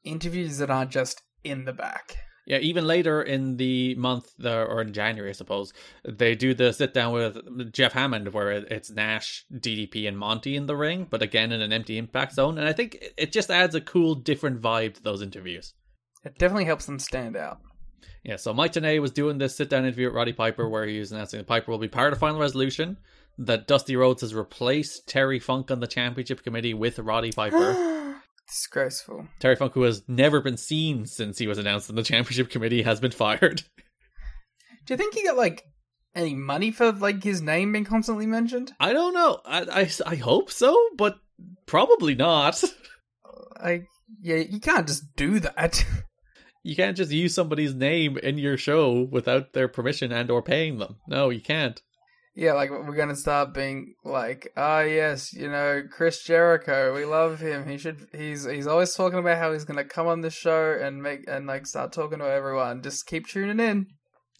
interviews 0.04 0.58
that 0.58 0.70
aren't 0.70 0.90
just 0.90 1.22
in 1.44 1.64
the 1.64 1.72
back. 1.72 2.16
Yeah, 2.44 2.58
even 2.58 2.86
later 2.86 3.22
in 3.22 3.56
the 3.56 3.94
month, 3.94 4.32
or 4.44 4.80
in 4.80 4.92
January, 4.92 5.30
I 5.30 5.32
suppose, 5.32 5.72
they 6.04 6.34
do 6.34 6.54
the 6.54 6.72
sit 6.72 6.92
down 6.92 7.12
with 7.12 7.72
Jeff 7.72 7.92
Hammond, 7.92 8.32
where 8.32 8.50
it's 8.50 8.90
Nash, 8.90 9.44
DDP, 9.52 10.08
and 10.08 10.18
Monty 10.18 10.56
in 10.56 10.66
the 10.66 10.76
ring, 10.76 11.06
but 11.08 11.22
again 11.22 11.52
in 11.52 11.60
an 11.60 11.72
empty 11.72 11.98
impact 11.98 12.34
zone. 12.34 12.58
And 12.58 12.66
I 12.66 12.72
think 12.72 12.98
it- 13.16 13.32
just 13.32 13.50
adds 13.50 13.74
a 13.74 13.80
cool, 13.80 14.14
different 14.14 14.60
vibe 14.60 14.94
to 14.94 15.02
those 15.02 15.22
interviews. 15.22 15.72
It 16.24 16.36
definitely 16.36 16.66
helps 16.66 16.86
them 16.86 16.98
stand 16.98 17.36
out. 17.36 17.60
Yeah, 18.24 18.36
so 18.36 18.52
Mike 18.52 18.72
Tenay 18.72 19.00
was 19.00 19.10
doing 19.10 19.38
this 19.38 19.56
sit 19.56 19.70
down 19.70 19.84
interview 19.84 20.06
with 20.06 20.14
Roddy 20.14 20.32
Piper 20.32 20.68
where 20.68 20.86
he 20.86 20.98
was 20.98 21.12
announcing 21.12 21.38
that 21.38 21.46
Piper 21.46 21.70
will 21.70 21.78
be 21.78 21.88
part 21.88 22.12
of 22.12 22.18
Final 22.18 22.40
Resolution, 22.40 22.98
that 23.38 23.66
Dusty 23.66 23.96
Rhodes 23.96 24.20
has 24.20 24.34
replaced 24.34 25.08
Terry 25.08 25.38
Funk 25.38 25.70
on 25.70 25.80
the 25.80 25.86
championship 25.86 26.42
committee 26.42 26.74
with 26.74 26.98
Roddy 26.98 27.32
Piper. 27.32 28.10
Disgraceful. 28.52 29.28
Terry 29.40 29.56
Funk, 29.56 29.72
who 29.72 29.82
has 29.82 30.02
never 30.06 30.42
been 30.42 30.58
seen 30.58 31.06
since 31.06 31.38
he 31.38 31.46
was 31.46 31.56
announced 31.56 31.88
in 31.88 31.96
the 31.96 32.02
championship 32.02 32.50
committee, 32.50 32.82
has 32.82 33.00
been 33.00 33.10
fired. 33.10 33.62
Do 34.86 34.92
you 34.92 34.98
think 34.98 35.14
he 35.14 35.24
got 35.24 35.38
like 35.38 35.64
any 36.14 36.34
money 36.34 36.70
for 36.70 36.92
like 36.92 37.24
his 37.24 37.40
name 37.40 37.72
being 37.72 37.86
constantly 37.86 38.26
mentioned? 38.26 38.72
I 38.78 38.92
don't 38.92 39.14
know. 39.14 39.40
I, 39.46 39.62
I, 39.62 39.90
I 40.06 40.16
hope 40.16 40.50
so, 40.50 40.76
but 40.96 41.18
probably 41.66 42.14
not. 42.14 42.62
Like, 43.62 43.86
yeah, 44.20 44.36
you 44.36 44.58
can't 44.58 44.88
just 44.88 45.14
do 45.14 45.38
that. 45.40 45.84
You 46.64 46.76
can't 46.76 46.96
just 46.96 47.10
use 47.10 47.34
somebody's 47.34 47.74
name 47.74 48.16
in 48.18 48.38
your 48.38 48.56
show 48.56 49.08
without 49.10 49.52
their 49.52 49.66
permission 49.66 50.12
and 50.12 50.30
or 50.30 50.42
paying 50.42 50.78
them. 50.78 50.96
No, 51.08 51.28
you 51.30 51.40
can't. 51.40 51.82
Yeah, 52.34 52.54
like 52.54 52.70
we're 52.70 52.96
gonna 52.96 53.16
start 53.16 53.52
being 53.52 53.94
like, 54.04 54.50
ah, 54.56 54.80
yes, 54.80 55.32
you 55.32 55.48
know, 55.50 55.82
Chris 55.90 56.22
Jericho, 56.22 56.94
we 56.94 57.04
love 57.04 57.40
him. 57.40 57.68
He 57.68 57.76
should. 57.76 58.06
He's 58.12 58.44
he's 58.44 58.66
always 58.66 58.94
talking 58.94 59.18
about 59.18 59.38
how 59.38 59.52
he's 59.52 59.64
gonna 59.64 59.84
come 59.84 60.06
on 60.06 60.22
the 60.22 60.30
show 60.30 60.78
and 60.80 61.02
make 61.02 61.24
and 61.28 61.46
like 61.46 61.66
start 61.66 61.92
talking 61.92 62.20
to 62.20 62.24
everyone. 62.24 62.82
Just 62.82 63.06
keep 63.06 63.26
tuning 63.26 63.60
in. 63.60 63.86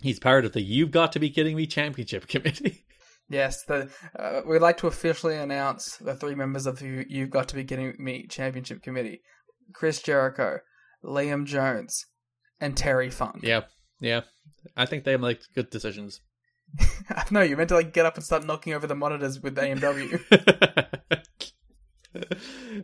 He's 0.01 0.19
part 0.19 0.44
of 0.44 0.52
the 0.52 0.62
You've 0.62 0.90
Got 0.90 1.12
to 1.12 1.20
Be 1.20 1.31
Kidding 1.31 1.55
Me 1.56 1.66
Championship 1.66 2.27
Committee. 2.28 2.85
Yes, 3.28 3.62
the 3.69 3.90
uh, 4.19 4.40
we'd 4.47 4.60
like 4.62 4.78
to 4.78 4.86
officially 4.86 5.36
announce 5.36 5.97
the 5.98 6.14
three 6.14 6.35
members 6.35 6.66
of 6.66 6.78
the 6.78 7.05
You've 7.09 7.31
Got 7.31 7.48
to 7.48 7.55
Be 7.55 7.64
Kidding 7.64 7.94
Me 7.98 8.27
Championship 8.27 8.82
Committee: 8.82 9.20
Chris 9.74 10.01
Jericho, 10.01 10.60
Liam 11.05 11.44
Jones, 11.44 12.06
and 12.59 12.74
Terry 12.74 13.10
Funk. 13.10 13.40
yeah, 13.43 13.62
yeah. 14.01 14.23
I 14.77 14.86
think 14.86 15.05
they 15.05 15.16
make 15.16 15.40
good 15.55 15.69
decisions. 15.70 16.20
no, 17.31 17.43
you 17.43 17.57
meant 17.57 17.69
to 17.69 17.74
like 17.74 17.93
get 17.93 18.07
up 18.07 18.16
and 18.16 18.24
start 18.24 18.44
knocking 18.44 18.73
over 18.74 18.86
the 18.86 18.94
monitors 18.94 19.40
with 19.40 19.57
AMW. 19.57 20.20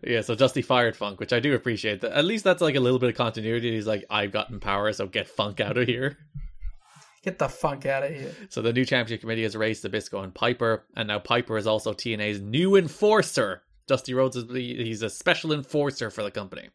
yeah, 0.07 0.21
so 0.21 0.35
Dusty 0.35 0.63
fired 0.63 0.97
Funk, 0.97 1.21
which 1.21 1.33
I 1.33 1.41
do 1.41 1.55
appreciate. 1.55 2.05
At 2.05 2.25
least 2.25 2.45
that's 2.45 2.63
like 2.63 2.75
a 2.75 2.81
little 2.81 2.99
bit 2.99 3.11
of 3.11 3.17
continuity. 3.17 3.73
He's 3.73 3.87
like, 3.87 4.05
I've 4.11 4.33
gotten 4.33 4.61
power, 4.61 4.93
so 4.93 5.07
get 5.07 5.29
Funk 5.29 5.61
out 5.61 5.79
of 5.79 5.87
here. 5.87 6.19
Get 7.23 7.39
the 7.39 7.49
funk 7.49 7.85
out 7.85 8.05
of 8.05 8.11
here. 8.15 8.33
So 8.49 8.63
the 8.63 8.73
new 8.73 8.85
championship 8.85 9.23
committee 9.23 9.43
has 9.43 9.57
Larry 9.57 9.73
Zbyszko 9.73 10.23
and 10.23 10.35
Piper, 10.35 10.87
and 10.97 11.09
now 11.09 11.19
Piper 11.19 11.59
is 11.59 11.67
also 11.67 11.93
TNA's 11.93 12.41
new 12.41 12.77
enforcer. 12.77 13.63
Dusty 13.89 14.15
Rhodes 14.15 14.37
is 14.37 14.45
he's 14.55 15.03
a 15.03 15.11
special 15.11 15.53
enforcer 15.53 16.11
for 16.11 16.23
the 16.23 16.31
company. 16.31 16.69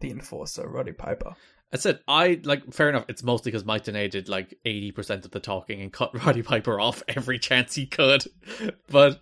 The 0.00 0.10
enforcer, 0.10 0.68
Roddy 0.68 0.92
Piper. 0.92 1.36
I 1.74 1.76
said 1.76 1.98
I 2.06 2.40
like 2.44 2.72
fair 2.72 2.88
enough. 2.88 3.04
It's 3.08 3.22
mostly 3.24 3.50
because 3.50 3.64
Mike 3.64 3.84
Tenay 3.84 4.08
did 4.08 4.28
like 4.28 4.54
eighty 4.64 4.92
percent 4.92 5.24
of 5.24 5.32
the 5.32 5.40
talking 5.40 5.82
and 5.82 5.92
cut 5.92 6.14
Roddy 6.24 6.42
Piper 6.42 6.78
off 6.80 7.02
every 7.08 7.38
chance 7.38 7.74
he 7.74 7.84
could. 7.86 8.24
But 8.88 9.20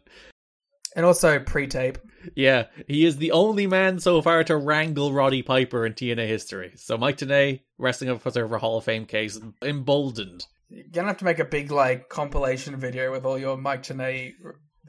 And 0.95 1.07
also 1.07 1.39
pre-tape. 1.41 1.97
yeah, 2.37 2.67
he 2.87 3.07
is 3.07 3.17
the 3.17 3.33
only 3.33 3.67
man 3.67 3.99
so 3.99 4.21
far 4.21 4.45
to 4.45 4.57
wrangle 4.57 5.13
Roddy 5.15 5.43
Piper 5.43 5.87
in 5.87 5.95
TNA 5.95 6.27
history. 6.29 6.73
So 6.77 6.99
Mike 6.99 7.17
Tenay, 7.17 7.61
Wrestling 7.79 8.11
Observer 8.11 8.59
Hall 8.59 8.77
of 8.79 8.85
Fame 8.85 9.07
case, 9.07 9.41
emboldened. 9.63 10.45
You're 10.69 10.85
gonna 10.93 11.09
have 11.09 11.17
to 11.19 11.25
make 11.25 11.39
a 11.39 11.45
big 11.47 11.71
like 11.73 12.09
compilation 12.11 12.77
video 12.77 13.11
with 13.11 13.25
all 13.25 13.39
your 13.39 13.57
Mike 13.57 13.83
Tenay 13.83 14.33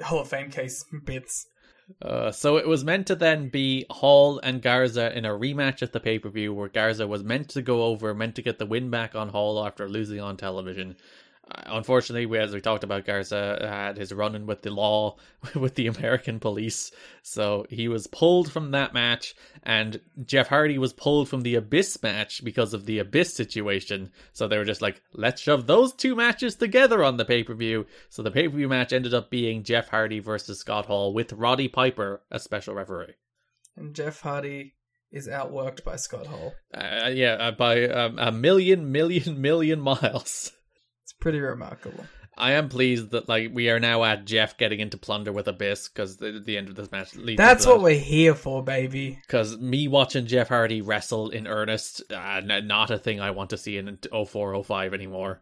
Hall 0.02 0.20
of 0.20 0.28
Fame 0.28 0.52
case 0.52 0.84
bits. 1.06 1.46
Uh, 2.02 2.32
so 2.32 2.58
it 2.58 2.68
was 2.68 2.84
meant 2.84 3.08
to 3.08 3.16
then 3.16 3.50
be 3.50 3.86
Hall 3.90 4.40
and 4.40 4.62
Garza 4.62 5.16
in 5.16 5.26
a 5.26 5.30
rematch 5.30 5.82
at 5.82 5.92
the 5.92 6.00
pay 6.00 6.20
per 6.20 6.30
view, 6.30 6.54
where 6.54 6.70
Garza 6.70 7.08
was 7.08 7.24
meant 7.24 7.50
to 7.50 7.62
go 7.62 7.84
over, 7.84 8.14
meant 8.14 8.36
to 8.36 8.42
get 8.42 8.58
the 8.58 8.66
win 8.66 8.90
back 8.90 9.16
on 9.16 9.30
Hall 9.30 9.66
after 9.66 9.90
losing 9.90 10.20
on 10.20 10.38
television. 10.38 10.96
Uh, 11.50 11.62
unfortunately, 11.68 12.26
we, 12.26 12.38
as 12.38 12.54
we 12.54 12.62
talked 12.62 12.84
about, 12.84 13.06
Garza 13.06 13.58
had 13.62 13.98
his 13.98 14.14
run 14.14 14.36
in 14.36 14.46
with 14.46 14.62
the 14.62 14.72
law, 14.72 15.18
with 15.56 15.76
the 15.76 15.88
American 15.88 16.40
police, 16.40 16.92
so 17.22 17.66
he 17.70 17.88
was 17.88 18.08
pulled 18.08 18.52
from 18.52 18.72
that 18.72 18.94
match, 18.94 19.36
and 19.64 20.00
Jeff 20.26 20.48
Hardy 20.48 20.78
was 20.78 20.94
pulled 20.94 21.28
from 21.28 21.42
the 21.42 21.56
Abyss 21.56 22.02
match 22.02 22.44
because 22.44 22.74
of 22.74 22.86
the 22.86 23.00
Abyss 23.00 23.34
situation. 23.34 24.12
So 24.32 24.48
they 24.48 24.58
were 24.58 24.66
just 24.66 24.82
like, 24.82 25.02
let's 25.14 25.42
shove 25.42 25.68
those 25.68 25.94
two 25.94 26.16
matches 26.16 26.56
together 26.56 27.04
on 27.04 27.18
the 27.18 27.26
pay 27.26 27.44
per 27.44 27.54
view. 27.54 27.88
So 28.10 28.24
the 28.24 28.32
pay 28.32 28.48
per 28.48 28.56
view 28.56 28.70
match 28.70 28.94
ended 28.94 29.14
up 29.14 29.30
being 29.30 29.64
Jeff 29.64 29.90
Hardy 29.90 30.20
versus 30.20 30.60
Scott 30.60 30.86
Hall 30.86 31.14
with 31.14 31.34
Roddy 31.34 31.68
Piper 31.68 32.22
as 32.32 32.44
special 32.44 32.74
referee. 32.74 33.16
And 33.76 33.94
Jeff 33.94 34.22
Hardy 34.22 34.76
is 35.12 35.28
outworked 35.28 35.84
by 35.84 35.96
Scott 35.96 36.28
Hall. 36.28 36.54
Uh, 36.74 37.10
yeah, 37.14 37.34
uh, 37.34 37.52
by 37.52 37.88
um, 37.88 38.18
a 38.18 38.32
million, 38.32 38.92
million, 38.92 39.40
million 39.40 39.80
miles. 39.82 40.52
Pretty 41.24 41.40
remarkable. 41.40 42.04
I 42.38 42.52
am 42.52 42.68
pleased 42.68 43.12
that 43.12 43.30
like 43.30 43.52
we 43.54 43.70
are 43.70 43.80
now 43.80 44.04
at 44.04 44.26
Jeff 44.26 44.58
getting 44.58 44.82
into 44.82 44.98
plunder 44.98 45.32
with 45.32 45.48
Abyss 45.48 45.88
because 45.88 46.18
the, 46.18 46.44
the 46.46 46.58
end 46.58 46.68
of 46.68 46.76
this 46.76 46.92
match 46.92 47.16
leads. 47.16 47.38
That's 47.38 47.66
what 47.66 47.82
we're 47.82 47.98
here 47.98 48.36
for, 48.36 48.62
baby. 48.62 49.20
Because 49.22 49.58
me 49.58 49.88
watching 49.88 50.28
Jeff 50.28 50.50
Hardy 50.50 50.82
wrestle 50.82 51.30
in 51.30 51.48
earnest, 51.48 52.04
uh, 52.12 52.42
n- 52.44 52.68
not 52.68 52.92
a 52.92 52.98
thing 52.98 53.22
I 53.22 53.32
want 53.32 53.52
to 53.52 53.58
see 53.58 53.78
in 53.78 54.00
0405 54.12 54.94
anymore. 54.94 55.42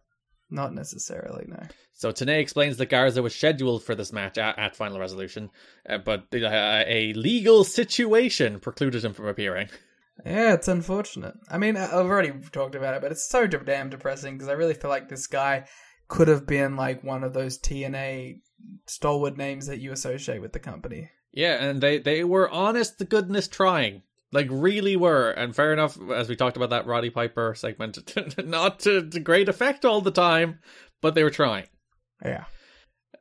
Not 0.52 0.76
necessarily, 0.76 1.46
no. 1.48 1.64
So 1.94 2.12
Tenay 2.12 2.38
explains 2.38 2.78
that 2.78 2.92
Garza 2.92 3.24
was 3.24 3.34
scheduled 3.34 3.84
for 3.84 3.96
this 3.96 4.14
match 4.14 4.38
at, 4.38 4.60
at 4.60 4.76
Final 4.76 5.00
Resolution, 5.00 5.50
uh, 5.90 5.98
but 5.98 6.28
uh, 6.32 6.84
a 6.86 7.14
legal 7.14 7.64
situation 7.64 8.60
precluded 8.60 9.04
him 9.04 9.14
from 9.14 9.26
appearing. 9.26 9.70
Yeah, 10.26 10.54
it's 10.54 10.68
unfortunate. 10.68 11.34
I 11.50 11.58
mean, 11.58 11.78
I've 11.78 11.94
already 11.94 12.32
talked 12.52 12.76
about 12.76 12.96
it, 12.96 13.02
but 13.02 13.12
it's 13.12 13.28
so 13.28 13.48
damn 13.48 13.90
depressing 13.90 14.36
because 14.36 14.50
I 14.50 14.54
really 14.54 14.74
feel 14.74 14.90
like 14.90 15.10
this 15.10 15.28
guy 15.28 15.66
could 16.08 16.28
have 16.28 16.46
been 16.46 16.76
like 16.76 17.04
one 17.04 17.24
of 17.24 17.34
those 17.34 17.58
TNA 17.58 18.42
stalwart 18.88 19.38
names 19.38 19.68
that 19.68 19.80
you 19.80 19.92
associate 19.92 20.42
with 20.42 20.54
the 20.54 20.60
company. 20.60 21.10
Yeah, 21.32 21.64
and 21.64 21.82
they 21.82 21.98
they 21.98 22.24
were 22.24 22.50
honest 22.50 23.00
to 23.00 23.06
goodness 23.06 23.48
trying. 23.48 24.04
Like 24.34 24.48
really 24.50 24.96
were, 24.96 25.32
and 25.32 25.56
fair 25.56 25.74
enough. 25.74 25.98
As 26.14 26.30
we 26.30 26.36
talked 26.36 26.58
about 26.58 26.70
that 26.70 26.86
Roddy 26.86 27.10
Piper 27.10 27.54
segment, 27.56 27.98
not 28.46 28.80
to, 28.82 29.10
to 29.10 29.20
great 29.20 29.50
effect 29.50 29.84
all 29.84 30.02
the 30.02 30.12
time, 30.12 30.60
but 31.02 31.16
they 31.16 31.24
were 31.24 31.30
trying. 31.30 31.66
Yeah. 32.24 32.46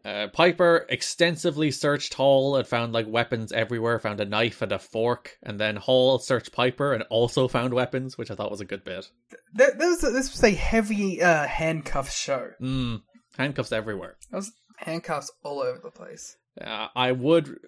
Uh, 0.05 0.29
Piper 0.29 0.87
extensively 0.89 1.71
searched 1.71 2.15
Hall 2.15 2.57
and 2.57 2.67
found 2.67 2.93
like 2.93 3.07
weapons 3.07 3.53
everywhere. 3.53 3.99
Found 3.99 4.21
a 4.21 4.25
knife 4.25 4.63
and 4.63 4.73
a 4.73 4.79
fork, 4.79 5.37
and 5.43 5.61
then 5.61 5.77
Hall 5.77 6.19
searched 6.19 6.53
Piper 6.53 6.93
and 6.95 7.05
also 7.11 7.49
found 7.49 7.75
weapons, 7.75 8.17
which 8.17 8.31
I 8.31 8.35
thought 8.35 8.51
was 8.51 8.61
a 8.63 8.65
good 8.65 8.83
bit. 8.85 9.11
Th- 9.57 9.71
This 9.79 10.03
was, 10.03 10.13
this 10.13 10.33
was 10.33 10.43
a 10.45 10.51
heavy 10.55 11.21
uh, 11.23 11.47
handcuff 11.47 12.11
show. 12.11 12.51
Mm, 12.63 13.03
handcuffs 13.37 13.73
everywhere. 13.73 14.17
There 14.31 14.39
was 14.39 14.53
handcuffs 14.79 15.31
all 15.45 15.61
over 15.61 15.79
the 15.83 15.91
place. 15.91 16.37
Uh, 16.59 16.89
I 16.97 17.13
would 17.13 17.59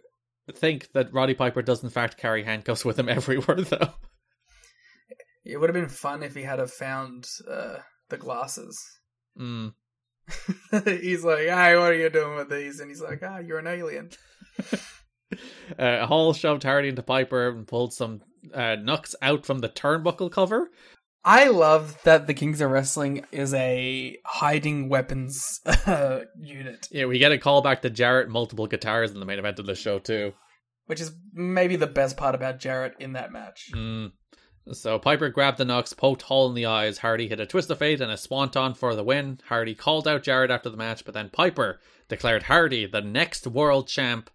think 0.54 0.90
that 0.92 1.12
Roddy 1.12 1.34
Piper 1.34 1.60
does 1.60 1.82
in 1.84 1.90
fact 1.90 2.16
carry 2.16 2.44
handcuffs 2.44 2.84
with 2.84 2.98
him 2.98 3.09
everywhere, 3.10 3.60
though. 3.60 3.90
It 5.44 5.59
would 5.59 5.68
have 5.68 5.74
been 5.74 5.88
fun 5.90 6.22
if 6.22 6.34
he 6.34 6.42
had 6.42 6.60
have 6.60 6.70
found 6.72 7.26
uh, 7.50 7.78
the 8.09 8.16
glasses. 8.16 8.80
Mm. 9.38 9.74
he's 10.85 11.24
like, 11.24 11.47
"Hey, 11.47 11.77
what 11.77 11.93
are 11.93 11.94
you 11.94 12.11
doing 12.11 12.36
with 12.36 12.51
these?" 12.51 12.81
And 12.81 12.90
he's 12.90 13.01
like, 13.01 13.23
"Ah, 13.23 13.39
you're 13.39 13.59
an 13.59 13.66
alien." 13.66 14.11
Uh, 15.78 16.05
Hall 16.07 16.35
shoved 16.35 16.62
Hardy 16.62 16.89
into 16.90 17.03
Piper 17.03 17.49
and 17.49 17.66
pulled 17.66 17.94
some 17.94 18.20
uh, 18.53 18.77
knucks 18.77 19.15
out 19.23 19.47
from 19.47 19.61
the 19.61 19.69
turnbuckle 19.70 20.31
cover. 20.31 20.70
I 21.24 21.49
love 21.49 21.97
that 22.05 22.27
the 22.27 22.35
Kings 22.35 22.61
of 22.61 22.70
Wrestling 22.70 23.24
is 23.32 23.55
a 23.55 24.19
hiding 24.27 24.90
weapons 24.90 25.61
uh, 25.86 26.20
unit, 26.39 26.86
Yeah, 26.90 27.07
we 27.07 27.19
get 27.19 27.32
a 27.32 27.39
call 27.39 27.62
back 27.62 27.81
to 27.81 27.89
Jarrett 27.90 28.28
multiple 28.28 28.66
guitars 28.66 29.12
in 29.12 29.20
the 29.20 29.27
main 29.27 29.39
event 29.39 29.59
of 29.59 29.65
the 29.65 29.74
show 29.74 29.99
too. 29.99 30.35
which 30.85 31.01
is 31.01 31.12
maybe 31.32 31.77
the 31.77 31.86
best 31.86 32.19
part 32.19 32.35
about 32.35 32.59
Jarrett 32.61 32.94
in 32.99 33.15
that 33.15 33.32
match. 33.32 33.70
Mm. 33.74 34.12
So 34.70 34.98
Piper 34.98 35.28
grabbed 35.28 35.59
the 35.59 35.64
knucks, 35.64 35.93
poked 35.93 36.22
Hall 36.22 36.48
in 36.48 36.55
the 36.55 36.66
eyes. 36.66 36.98
Hardy 36.98 37.28
hit 37.28 37.40
a 37.40 37.47
twist 37.47 37.70
of 37.70 37.78
fate 37.78 38.01
and 38.01 38.12
a 38.12 38.16
swanton 38.16 38.74
for 38.74 38.94
the 38.94 39.02
win. 39.02 39.40
Hardy 39.48 39.74
called 39.74 40.06
out 40.06 40.22
Jarrett 40.22 40.52
after 40.52 40.70
the 40.70 40.76
match, 40.76 41.05
but 41.05 41.14
then 41.14 41.30
Piper 41.30 41.80
declared 42.09 42.44
Hardy 42.44 42.86
the 42.86 43.01
next 43.01 43.47
world 43.47 43.89
champ 43.89 44.30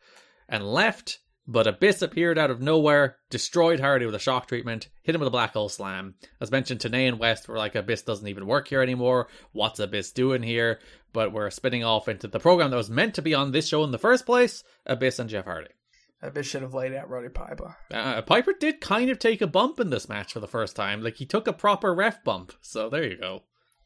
and 0.50 0.66
left. 0.66 1.20
But 1.50 1.66
Abyss 1.66 2.02
appeared 2.02 2.38
out 2.38 2.52
of 2.52 2.62
nowhere, 2.62 3.20
destroyed 3.30 3.80
Hardy 3.80 4.06
with 4.06 4.16
a 4.16 4.20
shock 4.20 4.50
treatment, 4.50 4.90
hit 5.02 5.16
him 5.16 5.22
with 5.22 5.30
a 5.30 5.32
black 5.32 5.54
hole 5.54 5.70
slam. 5.70 6.16
As 6.42 6.52
mentioned, 6.52 6.82
Tenay 6.82 7.08
and 7.08 7.20
West 7.20 7.48
were 7.48 7.58
like, 7.58 7.74
Abyss 7.74 8.02
doesn't 8.02 8.28
even 8.28 8.48
work 8.48 8.68
here 8.68 8.82
anymore. 8.82 9.30
What's 9.54 9.80
Abyss 9.80 10.12
doing 10.12 10.44
here? 10.44 10.82
But 11.14 11.32
we're 11.32 11.50
spinning 11.50 11.86
off 11.86 12.10
into 12.10 12.28
the 12.28 12.42
program 12.42 12.72
that 12.72 12.78
was 12.78 12.90
meant 12.90 13.16
to 13.16 13.22
be 13.22 13.34
on 13.34 13.52
this 13.52 13.70
show 13.70 13.86
in 13.86 13.92
the 13.92 13.98
first 13.98 14.26
place 14.26 14.62
Abyss 14.86 15.20
and 15.20 15.30
Jeff 15.30 15.46
Hardy. 15.46 15.70
Abyss 16.22 16.48
should 16.48 16.64
have 16.64 16.74
laid 16.74 16.94
out 16.94 17.10
Roddy 17.10 17.30
Piper. 17.30 17.78
Uh, 17.94 18.22
Piper 18.24 18.54
did 18.54 18.82
kind 18.82 19.10
of 19.10 19.20
take 19.20 19.42
a 19.42 19.48
bump 19.48 19.80
in 19.80 19.90
this 19.90 20.10
match 20.10 20.34
for 20.34 20.40
the 20.40 20.48
first 20.48 20.76
time. 20.76 21.04
Like, 21.04 21.18
he 21.18 21.26
took 21.26 21.48
a 21.48 21.54
proper 21.54 21.94
ref 21.94 22.24
bump. 22.24 22.54
So 22.62 22.90
there 22.90 23.04
you 23.04 23.18
go. 23.18 23.44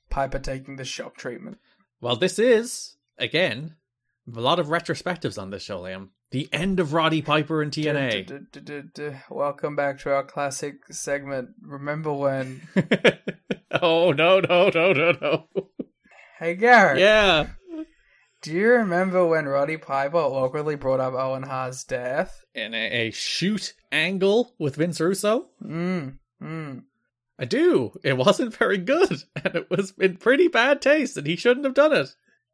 Piper 0.09 0.39
taking 0.39 0.77
the 0.77 0.85
shock 0.85 1.17
treatment. 1.17 1.57
Well, 1.99 2.15
this 2.15 2.39
is, 2.39 2.95
again, 3.17 3.75
a 4.33 4.39
lot 4.39 4.59
of 4.59 4.67
retrospectives 4.67 5.41
on 5.41 5.49
this 5.49 5.63
show, 5.63 5.81
Liam. 5.81 6.09
The 6.31 6.47
end 6.53 6.79
of 6.79 6.93
Roddy 6.93 7.21
Piper 7.21 7.61
and 7.61 7.73
TNA. 7.73 9.13
Welcome 9.29 9.75
back 9.75 9.99
to 9.99 10.13
our 10.13 10.23
classic 10.23 10.75
segment. 10.89 11.49
Remember 11.61 12.13
when? 12.13 12.61
oh 13.81 14.13
no 14.13 14.39
no 14.39 14.69
no 14.69 14.93
no 14.93 15.11
no! 15.11 15.47
Hey 16.39 16.55
Garrett. 16.55 16.99
Yeah, 16.99 17.47
Do 18.41 18.51
you 18.53 18.69
remember 18.69 19.25
when 19.25 19.45
Roddy 19.45 19.77
Piper 19.77 20.17
awkwardly 20.17 20.75
brought 20.75 20.99
up 20.99 21.13
Owen 21.13 21.43
Hart's 21.43 21.83
death? 21.83 22.43
in 22.53 22.73
a, 22.73 23.07
a 23.07 23.11
shoot 23.11 23.73
angle 23.91 24.53
with 24.59 24.75
Vince 24.75 24.99
Russo. 24.99 25.49
Mm. 25.63 26.17
Mm. 26.41 26.83
I 27.39 27.45
do. 27.45 27.93
It 28.03 28.17
wasn't 28.17 28.55
very 28.55 28.77
good, 28.77 29.23
and 29.43 29.55
it 29.55 29.69
was 29.69 29.93
in 29.99 30.17
pretty 30.17 30.47
bad 30.47 30.81
taste, 30.81 31.17
and 31.17 31.27
he 31.27 31.35
shouldn't 31.35 31.65
have 31.65 31.75
done 31.75 31.93
it. 31.93 32.07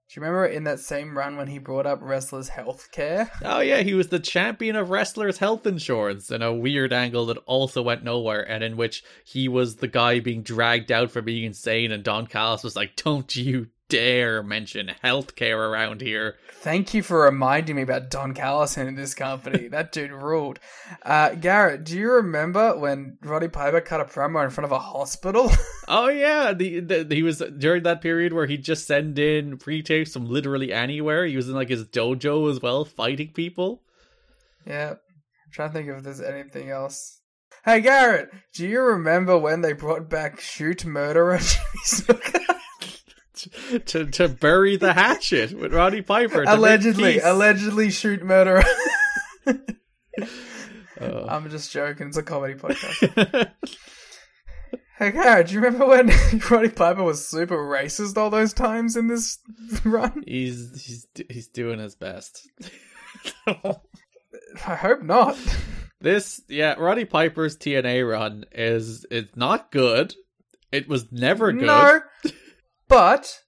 Do 0.09 0.19
you 0.19 0.22
remember 0.22 0.45
in 0.45 0.64
that 0.64 0.80
same 0.80 1.18
run 1.18 1.35
when 1.35 1.47
he 1.47 1.57
brought 1.57 1.85
up 1.85 1.99
wrestlers' 2.01 2.47
health 2.49 2.89
care? 2.91 3.30
Oh 3.43 3.59
yeah, 3.59 3.81
he 3.81 3.93
was 3.93 4.07
the 4.07 4.19
champion 4.19 4.77
of 4.77 4.89
wrestlers' 4.89 5.39
health 5.39 5.65
insurance 5.65 6.31
in 6.31 6.41
a 6.41 6.53
weird 6.53 6.93
angle 6.93 7.26
that 7.26 7.38
also 7.45 7.81
went 7.81 8.03
nowhere, 8.03 8.41
and 8.49 8.64
in 8.64 8.77
which 8.77 9.03
he 9.26 9.49
was 9.49 9.77
the 9.77 9.88
guy 9.88 10.19
being 10.19 10.43
dragged 10.43 10.91
out 10.91 11.11
for 11.11 11.22
being 11.22 11.43
insane, 11.43 11.91
and 11.91 12.03
Don 12.03 12.26
Callis 12.27 12.64
was 12.64 12.76
like, 12.76 12.95
"Don't 12.95 13.35
you 13.35 13.68
dare 13.89 14.41
mention 14.43 14.91
healthcare 15.03 15.57
around 15.57 16.01
here." 16.01 16.35
Thank 16.59 16.93
you 16.93 17.03
for 17.03 17.22
reminding 17.22 17.76
me 17.76 17.84
about 17.84 18.09
Don 18.09 18.34
Callison 18.34 18.88
in 18.88 18.95
this 18.95 19.14
company. 19.14 19.68
that 19.69 19.91
dude 19.91 20.11
ruled. 20.11 20.59
Uh, 21.03 21.30
Garrett, 21.35 21.84
do 21.84 21.97
you 21.97 22.11
remember 22.11 22.77
when 22.77 23.18
Roddy 23.22 23.47
Piper 23.47 23.80
cut 23.80 24.01
a 24.01 24.05
promo 24.05 24.43
in 24.43 24.49
front 24.49 24.65
of 24.65 24.72
a 24.72 24.80
hospital? 24.80 25.51
Oh 25.89 26.09
yeah, 26.09 26.51
the, 26.51 26.81
the 26.81 27.07
he 27.09 27.23
was 27.23 27.41
during 27.57 27.84
that 27.84 28.01
period 28.01 28.34
where 28.34 28.45
he'd 28.45 28.65
just 28.65 28.85
send 28.85 29.18
in 29.18 29.57
pre-tapes 29.57 30.11
from 30.11 30.26
literally 30.26 30.73
anywhere. 30.73 31.26
He 31.26 31.38
was 31.38 31.47
in 31.47 31.55
like 31.55 31.69
his 31.69 31.85
dojo 31.85 32.51
as 32.51 32.61
well, 32.61 32.84
fighting 32.84 33.31
people. 33.31 33.84
yeah. 34.65 34.95
I'm 34.95 35.51
trying 35.53 35.69
to 35.69 35.73
think 35.73 35.88
if 35.88 36.03
there's 36.03 36.19
anything 36.19 36.69
else. 36.69 37.22
Hey 37.64 37.80
Garrett, 37.80 38.31
do 38.53 38.68
you 38.68 38.81
remember 38.81 39.38
when 39.38 39.61
they 39.61 39.72
brought 39.72 40.09
back 40.09 40.41
Shoot 40.41 40.84
Murderer 40.85 41.39
Jimmy? 41.39 42.19
to 43.85 44.05
to 44.05 44.27
bury 44.27 44.76
the 44.77 44.93
hatchet 44.93 45.53
with 45.53 45.73
Roddy 45.73 46.01
Piper. 46.01 46.43
allegedly, 46.43 47.19
allegedly 47.19 47.89
Shoot 47.91 48.23
Murderer. 48.23 48.64
Uh, 50.99 51.27
I'm 51.30 51.47
just 51.51 51.72
joking. 51.72 52.07
It's 52.07 52.18
a 52.18 52.23
comedy 52.23 52.55
podcast. 52.55 53.51
Hey, 54.97 55.11
Garrett, 55.11 55.47
do 55.47 55.53
you 55.53 55.59
remember 55.61 55.85
when 55.85 56.11
Roddy 56.49 56.69
Piper 56.69 57.03
was 57.03 57.27
super 57.27 57.55
racist 57.57 58.18
all 58.18 58.31
those 58.31 58.51
times 58.51 58.97
in 58.97 59.07
this 59.07 59.38
run? 59.85 60.23
he's 60.26 60.72
he's 60.84 61.07
he's 61.30 61.47
doing 61.49 61.77
his 61.77 61.93
best. 61.93 62.49
I 63.45 64.76
hope 64.76 65.03
not. 65.03 65.38
this 66.01 66.41
yeah, 66.49 66.73
Roddy 66.73 67.05
Piper's 67.05 67.57
TNA 67.57 68.09
run 68.09 68.45
is 68.51 69.05
it's 69.11 69.35
not 69.35 69.72
good. 69.72 70.15
It 70.72 70.88
was 70.89 71.11
never 71.11 71.51
good. 71.53 71.61
No, 71.68 71.99
but 72.88 73.41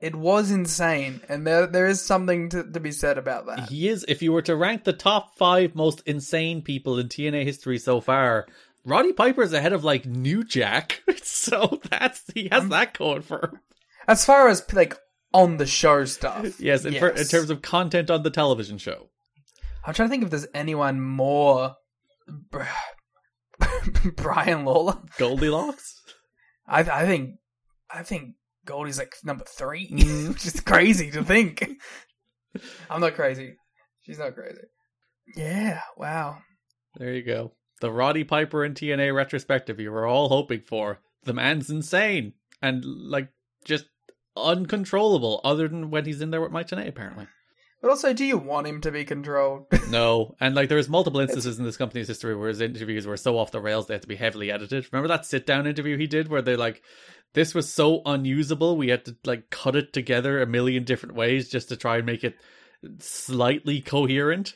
it 0.00 0.14
was 0.14 0.50
insane, 0.50 1.20
and 1.28 1.46
there 1.46 1.66
there 1.66 1.86
is 1.86 2.00
something 2.00 2.48
to, 2.50 2.64
to 2.64 2.80
be 2.80 2.92
said 2.92 3.16
about 3.18 3.46
that. 3.46 3.68
He 3.68 3.88
is. 3.88 4.04
If 4.08 4.22
you 4.22 4.32
were 4.32 4.42
to 4.42 4.56
rank 4.56 4.84
the 4.84 4.92
top 4.92 5.36
five 5.36 5.74
most 5.74 6.02
insane 6.06 6.62
people 6.62 6.98
in 6.98 7.08
TNA 7.08 7.44
history 7.44 7.78
so 7.78 8.00
far, 8.00 8.46
Roddy 8.84 9.12
Piper's 9.12 9.52
ahead 9.52 9.72
of 9.72 9.84
like 9.84 10.04
New 10.04 10.44
Jack. 10.44 11.02
so 11.22 11.80
that's 11.90 12.22
he 12.34 12.48
has 12.50 12.64
um, 12.64 12.68
that 12.70 12.96
going 12.96 13.22
for 13.22 13.38
him. 13.38 13.60
As 14.06 14.24
far 14.24 14.48
as 14.48 14.62
like 14.74 14.98
on 15.32 15.56
the 15.56 15.66
show 15.66 16.04
stuff, 16.04 16.60
Yes, 16.60 16.84
in, 16.84 16.94
per- 16.94 17.08
in 17.08 17.26
terms 17.26 17.50
of 17.50 17.62
content 17.62 18.10
on 18.10 18.22
the 18.22 18.30
television 18.30 18.78
show. 18.78 19.08
I'm 19.86 19.94
trying 19.94 20.08
to 20.08 20.10
think 20.10 20.24
if 20.24 20.30
there's 20.30 20.46
anyone 20.54 21.00
more. 21.00 21.76
Brian 24.16 24.64
Lawler. 24.64 24.98
Goldilocks. 25.18 26.00
I 26.66 26.80
I 26.80 27.06
think 27.06 27.36
I 27.90 28.02
think 28.02 28.34
Goldie's 28.64 28.98
like 28.98 29.14
number 29.24 29.44
three, 29.44 29.88
which 30.28 30.46
is 30.46 30.60
crazy 30.60 31.10
to 31.10 31.22
think. 31.22 31.68
I'm 32.88 33.00
not 33.00 33.14
crazy. 33.14 33.56
She's 34.02 34.18
not 34.18 34.34
crazy. 34.34 34.60
Yeah. 35.36 35.80
Wow. 35.96 36.38
There 36.96 37.12
you 37.12 37.22
go. 37.22 37.52
The 37.80 37.90
Roddy 37.90 38.24
Piper 38.24 38.64
and 38.64 38.74
TNA 38.74 39.14
retrospective 39.14 39.80
you 39.80 39.90
were 39.90 40.06
all 40.06 40.28
hoping 40.28 40.60
for. 40.60 41.00
The 41.24 41.32
man's 41.32 41.70
insane 41.70 42.34
and 42.62 42.84
like 42.84 43.28
just 43.64 43.86
uncontrollable, 44.36 45.40
other 45.44 45.68
than 45.68 45.90
when 45.90 46.04
he's 46.04 46.20
in 46.20 46.30
there 46.30 46.40
with 46.40 46.52
Mike 46.52 46.68
Tenay, 46.68 46.88
apparently. 46.88 47.26
But 47.80 47.90
also, 47.90 48.14
do 48.14 48.24
you 48.24 48.38
want 48.38 48.66
him 48.66 48.80
to 48.80 48.90
be 48.90 49.04
controlled? 49.04 49.66
No, 49.90 50.34
and 50.40 50.54
like 50.54 50.70
there's 50.70 50.88
multiple 50.88 51.20
instances 51.20 51.58
in 51.58 51.64
this 51.64 51.76
company's 51.76 52.08
history 52.08 52.34
where 52.34 52.48
his 52.48 52.60
interviews 52.60 53.06
were 53.06 53.18
so 53.18 53.38
off 53.38 53.52
the 53.52 53.60
rails 53.60 53.86
they 53.86 53.94
had 53.94 54.02
to 54.02 54.08
be 54.08 54.16
heavily 54.16 54.50
edited. 54.50 54.86
Remember 54.90 55.08
that 55.08 55.26
sit 55.26 55.46
down 55.46 55.66
interview 55.66 55.96
he 55.96 56.06
did 56.06 56.28
where 56.28 56.42
they 56.42 56.56
like 56.56 56.82
this 57.34 57.54
was 57.54 57.72
so 57.72 58.02
unusable 58.06 58.76
we 58.76 58.88
had 58.88 59.04
to 59.04 59.16
like 59.24 59.50
cut 59.50 59.76
it 59.76 59.92
together 59.92 60.40
a 60.40 60.46
million 60.46 60.84
different 60.84 61.14
ways 61.14 61.48
just 61.48 61.68
to 61.68 61.76
try 61.76 61.96
and 61.96 62.06
make 62.06 62.24
it 62.24 62.34
slightly 62.98 63.80
coherent. 63.80 64.54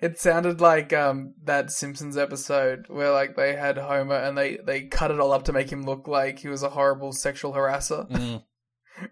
It 0.00 0.18
sounded 0.18 0.60
like 0.60 0.92
um 0.92 1.34
that 1.44 1.70
Simpsons 1.70 2.16
episode 2.16 2.86
where 2.88 3.12
like 3.12 3.36
they 3.36 3.54
had 3.54 3.78
Homer 3.78 4.16
and 4.16 4.36
they 4.36 4.56
they 4.56 4.82
cut 4.82 5.10
it 5.10 5.20
all 5.20 5.32
up 5.32 5.44
to 5.44 5.52
make 5.52 5.70
him 5.70 5.84
look 5.84 6.08
like 6.08 6.40
he 6.40 6.48
was 6.48 6.62
a 6.62 6.70
horrible 6.70 7.12
sexual 7.12 7.52
harasser. 7.52 8.10
Mm. 8.10 8.42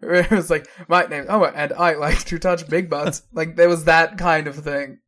It 0.03 0.33
was 0.33 0.51
like 0.51 0.67
my 0.89 1.07
name's 1.07 1.29
Homer 1.29 1.53
and 1.55 1.73
I 1.73 1.95
like 1.95 2.25
to 2.25 2.41
touch 2.41 2.69
big 2.69 2.91
butts. 2.91 3.23
like 3.33 3.55
there 3.55 3.69
was 3.69 3.85
that 3.85 4.19
kind 4.19 4.49
of 4.49 4.57
thing. 4.57 4.99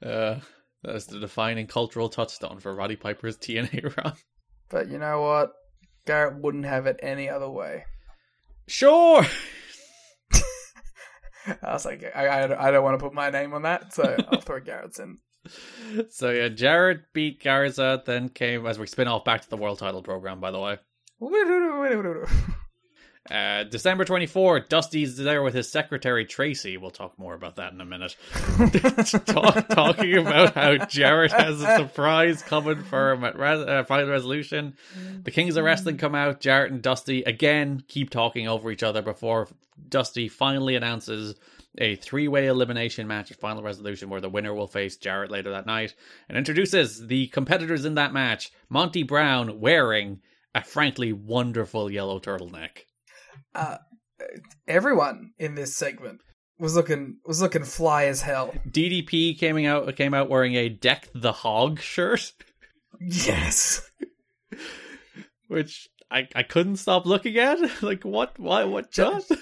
Uh, 0.00 0.36
that's 0.84 1.06
the 1.06 1.18
defining 1.18 1.66
cultural 1.66 2.08
touchstone 2.08 2.60
for 2.60 2.72
Roddy 2.72 2.94
Piper's 2.94 3.36
TNA 3.36 3.96
run. 4.04 4.12
But 4.68 4.88
you 4.88 4.98
know 4.98 5.22
what? 5.22 5.52
Garrett 6.06 6.40
wouldn't 6.40 6.64
have 6.64 6.86
it 6.86 6.98
any 7.02 7.28
other 7.28 7.50
way. 7.50 7.84
Sure. 8.66 9.26
I 11.62 11.72
was 11.72 11.84
like, 11.84 12.04
I, 12.14 12.26
I, 12.26 12.68
I 12.68 12.70
don't 12.70 12.82
want 12.82 12.98
to 12.98 13.04
put 13.04 13.14
my 13.14 13.30
name 13.30 13.52
on 13.54 13.62
that, 13.62 13.92
so 13.92 14.16
I'll 14.30 14.40
throw 14.40 14.60
Garrett's 14.60 14.98
in. 14.98 15.18
So 16.10 16.30
yeah, 16.30 16.48
Jarrett 16.48 17.12
beat 17.12 17.40
Garza, 17.40 18.02
then 18.04 18.28
came 18.28 18.66
as 18.66 18.80
we 18.80 18.88
spin 18.88 19.06
off 19.06 19.24
back 19.24 19.42
to 19.42 19.48
the 19.48 19.56
world 19.56 19.78
title 19.78 20.02
program. 20.02 20.40
By 20.40 20.50
the 20.50 20.58
way, 20.58 20.78
uh, 23.30 23.64
December 23.64 24.04
twenty 24.04 24.26
four, 24.26 24.60
Dusty's 24.60 25.16
there 25.16 25.42
with 25.42 25.54
his 25.54 25.68
secretary 25.68 26.24
Tracy. 26.24 26.76
We'll 26.76 26.90
talk 26.90 27.18
more 27.18 27.34
about 27.34 27.56
that 27.56 27.72
in 27.72 27.80
a 27.80 27.84
minute. 27.84 28.16
Talk, 29.26 29.68
talking 29.68 30.16
about 30.16 30.54
how 30.54 30.76
Jarrett 30.86 31.32
has 31.32 31.60
a 31.60 31.76
surprise 31.76 32.42
coming 32.42 32.82
for 32.84 33.12
him 33.12 33.24
at 33.24 33.38
uh, 33.40 33.84
Final 33.84 34.10
Resolution. 34.10 34.76
The 35.22 35.30
Kings 35.30 35.56
of 35.56 35.64
Wrestling 35.64 35.98
come 35.98 36.14
out. 36.14 36.40
Jarrett 36.40 36.72
and 36.72 36.82
Dusty 36.82 37.22
again 37.22 37.82
keep 37.88 38.10
talking 38.10 38.48
over 38.48 38.70
each 38.70 38.82
other 38.82 39.02
before 39.02 39.48
Dusty 39.88 40.28
finally 40.28 40.76
announces 40.76 41.34
a 41.78 41.96
three 41.96 42.28
way 42.28 42.46
elimination 42.46 43.06
match 43.06 43.30
at 43.30 43.38
Final 43.38 43.62
Resolution 43.62 44.08
where 44.08 44.20
the 44.20 44.28
winner 44.28 44.54
will 44.54 44.66
face 44.66 44.96
Jarrett 44.96 45.30
later 45.30 45.50
that 45.50 45.66
night 45.66 45.94
and 46.28 46.38
introduces 46.38 47.06
the 47.06 47.26
competitors 47.28 47.84
in 47.84 47.94
that 47.94 48.12
match 48.12 48.50
Monty 48.68 49.02
Brown 49.02 49.60
wearing 49.60 50.20
a 50.54 50.62
frankly 50.62 51.12
wonderful 51.12 51.90
yellow 51.90 52.18
turtleneck. 52.18 52.84
Uh, 53.54 53.78
everyone 54.66 55.32
in 55.38 55.54
this 55.54 55.76
segment 55.76 56.20
was 56.58 56.74
looking 56.74 57.18
was 57.26 57.40
looking 57.42 57.64
fly 57.64 58.04
as 58.06 58.22
hell. 58.22 58.54
DDP 58.68 59.38
came 59.38 59.64
out 59.66 59.94
came 59.96 60.14
out 60.14 60.28
wearing 60.30 60.54
a 60.54 60.68
Deck 60.68 61.08
the 61.14 61.32
Hog 61.32 61.80
shirt, 61.80 62.32
Yes. 63.00 63.82
which 65.48 65.88
I, 66.10 66.28
I 66.34 66.42
couldn't 66.42 66.76
stop 66.76 67.06
looking 67.06 67.36
at. 67.38 67.58
like 67.82 68.04
what 68.04 68.38
why 68.38 68.64
what 68.64 68.90
just? 68.90 69.32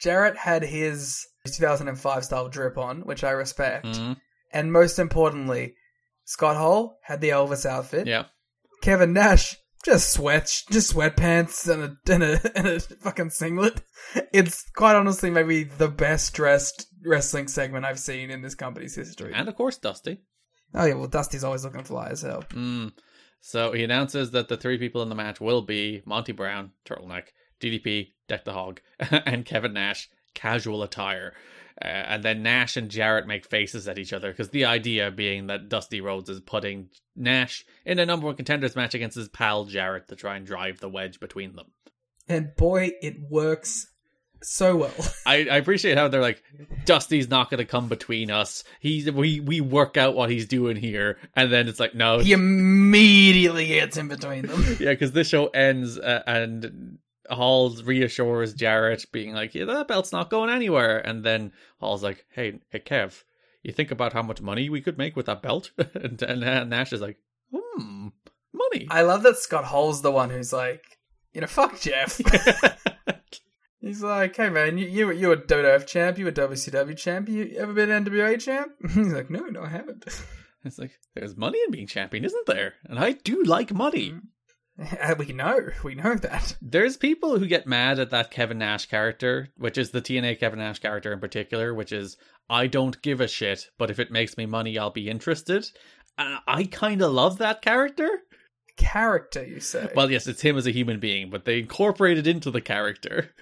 Jarrett 0.00 0.36
had 0.36 0.62
his 0.62 1.26
2005 1.46 2.24
style 2.24 2.48
drip 2.48 2.78
on, 2.78 3.00
which 3.02 3.24
I 3.24 3.30
respect. 3.30 3.86
Mhm. 3.86 4.16
And 4.52 4.72
most 4.72 4.98
importantly, 4.98 5.74
Scott 6.24 6.56
Hall 6.56 6.98
had 7.02 7.20
the 7.20 7.30
Elvis 7.30 7.66
outfit. 7.66 8.06
Yeah. 8.06 8.24
Kevin 8.82 9.12
Nash 9.12 9.56
just 9.84 10.12
sweats, 10.12 10.64
just 10.70 10.94
sweatpants 10.94 11.68
and 11.68 11.82
a 11.82 12.12
and 12.12 12.22
a 12.22 12.56
and 12.58 12.66
a 12.66 12.80
fucking 12.80 13.30
singlet. 13.30 13.82
It's 14.32 14.64
quite 14.76 14.96
honestly 14.96 15.30
maybe 15.30 15.64
the 15.64 15.88
best 15.88 16.34
dressed 16.34 16.86
wrestling 17.04 17.48
segment 17.48 17.84
I've 17.84 17.98
seen 17.98 18.30
in 18.30 18.42
this 18.42 18.54
company's 18.54 18.94
history. 18.94 19.32
And 19.34 19.48
of 19.48 19.56
course 19.56 19.78
Dusty. 19.78 20.20
oh 20.74 20.84
yeah, 20.84 20.94
well 20.94 21.08
Dusty's 21.08 21.44
always 21.44 21.64
looking 21.64 21.84
fly 21.84 22.08
as 22.08 22.22
hell. 22.22 22.44
Mm. 22.50 22.92
So 23.40 23.72
he 23.72 23.82
announces 23.84 24.32
that 24.32 24.48
the 24.48 24.58
three 24.58 24.76
people 24.78 25.02
in 25.02 25.08
the 25.08 25.14
match 25.14 25.40
will 25.40 25.62
be 25.62 26.02
Monty 26.04 26.32
Brown, 26.32 26.72
turtleneck, 26.84 27.28
DDP, 27.60 28.12
Deck 28.28 28.44
the 28.44 28.52
Hog, 28.52 28.80
and 28.98 29.46
Kevin 29.46 29.72
Nash, 29.72 30.10
casual 30.34 30.82
attire. 30.82 31.32
Uh, 31.82 31.88
and 31.88 32.22
then 32.22 32.42
Nash 32.42 32.76
and 32.76 32.90
Jarrett 32.90 33.26
make 33.26 33.46
faces 33.46 33.88
at 33.88 33.98
each 33.98 34.12
other 34.12 34.30
because 34.30 34.50
the 34.50 34.66
idea 34.66 35.10
being 35.10 35.46
that 35.46 35.68
Dusty 35.68 36.00
Rhodes 36.00 36.28
is 36.28 36.40
putting 36.40 36.90
Nash 37.16 37.64
in 37.86 37.98
a 37.98 38.06
number 38.06 38.26
one 38.26 38.36
contenders 38.36 38.76
match 38.76 38.94
against 38.94 39.16
his 39.16 39.28
pal 39.28 39.64
Jarrett 39.64 40.08
to 40.08 40.16
try 40.16 40.36
and 40.36 40.46
drive 40.46 40.80
the 40.80 40.88
wedge 40.88 41.20
between 41.20 41.56
them. 41.56 41.66
And 42.28 42.54
boy, 42.54 42.92
it 43.02 43.16
works 43.28 43.86
so 44.42 44.76
well. 44.76 44.92
I, 45.26 45.46
I 45.50 45.56
appreciate 45.56 45.98
how 45.98 46.08
they're 46.08 46.20
like, 46.20 46.42
Dusty's 46.84 47.28
not 47.28 47.50
going 47.50 47.58
to 47.58 47.64
come 47.64 47.88
between 47.88 48.30
us. 48.30 48.64
He's 48.80 49.10
we 49.10 49.40
we 49.40 49.60
work 49.60 49.96
out 49.96 50.14
what 50.14 50.30
he's 50.30 50.46
doing 50.46 50.76
here, 50.76 51.18
and 51.34 51.52
then 51.52 51.68
it's 51.68 51.80
like 51.80 51.94
no, 51.94 52.18
He 52.18 52.32
immediately 52.32 53.66
gets 53.68 53.96
in 53.96 54.08
between 54.08 54.46
them. 54.46 54.62
yeah, 54.80 54.90
because 54.90 55.12
this 55.12 55.28
show 55.28 55.46
ends 55.48 55.98
uh, 55.98 56.22
and 56.26 56.98
Hall 57.30 57.70
reassures 57.84 58.54
Jarrett, 58.54 59.06
being 59.12 59.34
like, 59.34 59.54
"Yeah, 59.54 59.64
that 59.66 59.88
belt's 59.88 60.12
not 60.12 60.30
going 60.30 60.50
anywhere," 60.50 60.98
and 60.98 61.24
then 61.24 61.52
Hall's 61.78 62.02
like, 62.02 62.26
"Hey, 62.30 62.60
hey, 62.70 62.80
Kev, 62.80 63.22
you 63.62 63.72
think 63.72 63.90
about 63.90 64.12
how 64.12 64.22
much 64.22 64.40
money 64.40 64.68
we 64.68 64.80
could 64.80 64.98
make 64.98 65.16
with 65.16 65.26
that 65.26 65.42
belt?" 65.42 65.70
and, 65.94 66.20
and 66.22 66.70
Nash 66.70 66.92
is 66.92 67.00
like, 67.00 67.18
"Hmm, 67.54 68.08
money." 68.52 68.86
I 68.90 69.02
love 69.02 69.22
that 69.22 69.38
Scott 69.38 69.64
Hall's 69.64 70.02
the 70.02 70.10
one 70.10 70.30
who's 70.30 70.52
like, 70.52 70.98
you 71.32 71.40
know, 71.40 71.46
fuck 71.46 71.80
Jeff. 71.80 72.20
He's 73.80 74.02
like, 74.02 74.36
hey 74.36 74.50
man, 74.50 74.76
you 74.76 74.86
you 74.86 75.10
you 75.10 75.32
a 75.32 75.36
WWF 75.36 75.86
champ, 75.86 76.18
you 76.18 76.28
a 76.28 76.32
WCW 76.32 76.96
champ, 76.96 77.28
you 77.28 77.54
ever 77.56 77.72
been 77.72 77.90
an 77.90 78.04
NWA 78.04 78.38
champ? 78.38 78.72
He's 78.94 79.12
like, 79.12 79.30
no, 79.30 79.40
no, 79.44 79.62
I 79.62 79.68
haven't. 79.68 80.04
It's 80.64 80.78
like 80.78 80.90
there's 81.14 81.36
money 81.36 81.58
in 81.64 81.70
being 81.70 81.86
champion, 81.86 82.24
isn't 82.24 82.46
there? 82.46 82.74
And 82.84 82.98
I 82.98 83.12
do 83.12 83.42
like 83.44 83.72
money. 83.72 84.14
We 85.18 85.32
know, 85.32 85.68
we 85.84 85.94
know 85.94 86.14
that. 86.14 86.56
There's 86.62 86.96
people 86.96 87.38
who 87.38 87.46
get 87.46 87.66
mad 87.66 87.98
at 87.98 88.10
that 88.10 88.30
Kevin 88.30 88.58
Nash 88.58 88.86
character, 88.86 89.48
which 89.56 89.76
is 89.76 89.90
the 89.90 90.00
TNA 90.00 90.40
Kevin 90.40 90.58
Nash 90.58 90.78
character 90.78 91.12
in 91.12 91.20
particular, 91.20 91.74
which 91.74 91.92
is 91.92 92.16
I 92.48 92.66
don't 92.66 93.00
give 93.02 93.20
a 93.20 93.28
shit, 93.28 93.68
but 93.78 93.90
if 93.90 93.98
it 93.98 94.10
makes 94.10 94.36
me 94.36 94.46
money, 94.46 94.78
I'll 94.78 94.90
be 94.90 95.10
interested. 95.10 95.70
And 96.16 96.38
I 96.46 96.64
kind 96.64 97.02
of 97.02 97.12
love 97.12 97.38
that 97.38 97.62
character. 97.62 98.08
Character, 98.76 99.44
you 99.44 99.60
say? 99.60 99.90
Well, 99.94 100.10
yes, 100.10 100.26
it's 100.26 100.40
him 100.40 100.56
as 100.56 100.66
a 100.66 100.72
human 100.72 101.00
being, 101.00 101.30
but 101.30 101.44
they 101.44 101.58
incorporated 101.58 102.26
into 102.26 102.50
the 102.50 102.60
character. 102.60 103.30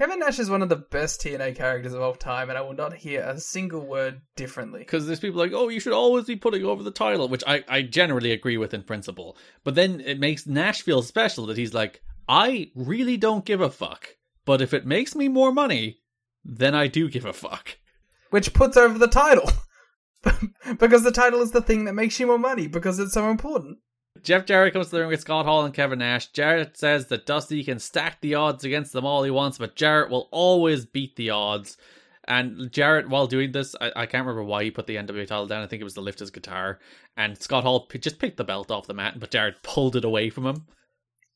Kevin 0.00 0.20
Nash 0.20 0.38
is 0.38 0.48
one 0.48 0.62
of 0.62 0.70
the 0.70 0.76
best 0.76 1.20
TNA 1.20 1.56
characters 1.56 1.92
of 1.92 2.00
all 2.00 2.14
time, 2.14 2.48
and 2.48 2.56
I 2.56 2.62
will 2.62 2.72
not 2.72 2.94
hear 2.94 3.20
a 3.20 3.38
single 3.38 3.82
word 3.82 4.22
differently. 4.34 4.78
Because 4.78 5.06
there's 5.06 5.20
people 5.20 5.38
like, 5.38 5.52
oh, 5.52 5.68
you 5.68 5.78
should 5.78 5.92
always 5.92 6.24
be 6.24 6.36
putting 6.36 6.64
over 6.64 6.82
the 6.82 6.90
title, 6.90 7.28
which 7.28 7.44
I, 7.46 7.62
I 7.68 7.82
generally 7.82 8.32
agree 8.32 8.56
with 8.56 8.72
in 8.72 8.82
principle. 8.82 9.36
But 9.62 9.74
then 9.74 10.00
it 10.00 10.18
makes 10.18 10.46
Nash 10.46 10.80
feel 10.80 11.02
special 11.02 11.44
that 11.48 11.58
he's 11.58 11.74
like, 11.74 12.00
I 12.26 12.70
really 12.74 13.18
don't 13.18 13.44
give 13.44 13.60
a 13.60 13.68
fuck. 13.68 14.16
But 14.46 14.62
if 14.62 14.72
it 14.72 14.86
makes 14.86 15.14
me 15.14 15.28
more 15.28 15.52
money, 15.52 15.98
then 16.42 16.74
I 16.74 16.86
do 16.86 17.10
give 17.10 17.26
a 17.26 17.34
fuck. 17.34 17.76
Which 18.30 18.54
puts 18.54 18.78
over 18.78 18.98
the 18.98 19.06
title. 19.06 19.50
because 20.78 21.02
the 21.02 21.12
title 21.12 21.42
is 21.42 21.50
the 21.50 21.60
thing 21.60 21.84
that 21.84 21.92
makes 21.92 22.18
you 22.18 22.26
more 22.26 22.38
money, 22.38 22.68
because 22.68 22.98
it's 22.98 23.12
so 23.12 23.28
important. 23.28 23.76
Jeff 24.22 24.46
Jarrett 24.46 24.72
comes 24.72 24.86
to 24.86 24.92
the 24.92 25.00
ring 25.00 25.08
with 25.08 25.20
Scott 25.20 25.46
Hall 25.46 25.64
and 25.64 25.74
Kevin 25.74 26.00
Nash. 26.00 26.28
Jarrett 26.28 26.76
says 26.76 27.06
that 27.06 27.26
Dusty 27.26 27.62
can 27.64 27.78
stack 27.78 28.20
the 28.20 28.34
odds 28.34 28.64
against 28.64 28.92
them 28.92 29.06
all 29.06 29.22
he 29.22 29.30
wants, 29.30 29.58
but 29.58 29.76
Jarrett 29.76 30.10
will 30.10 30.28
always 30.30 30.84
beat 30.84 31.16
the 31.16 31.30
odds. 31.30 31.76
And 32.24 32.70
Jarrett, 32.70 33.08
while 33.08 33.26
doing 33.26 33.52
this, 33.52 33.74
I, 33.80 33.92
I 33.96 34.06
can't 34.06 34.26
remember 34.26 34.44
why 34.44 34.64
he 34.64 34.70
put 34.70 34.86
the 34.86 34.96
NWA 34.96 35.26
title 35.26 35.46
down. 35.46 35.62
I 35.62 35.66
think 35.66 35.80
it 35.80 35.84
was 35.84 35.94
to 35.94 36.00
lift 36.00 36.20
his 36.20 36.30
guitar. 36.30 36.78
And 37.16 37.40
Scott 37.40 37.64
Hall 37.64 37.86
p- 37.86 37.98
just 37.98 38.18
picked 38.18 38.36
the 38.36 38.44
belt 38.44 38.70
off 38.70 38.86
the 38.86 38.94
mat, 38.94 39.18
but 39.18 39.30
Jarrett 39.30 39.62
pulled 39.62 39.96
it 39.96 40.04
away 40.04 40.30
from 40.30 40.46
him. 40.46 40.66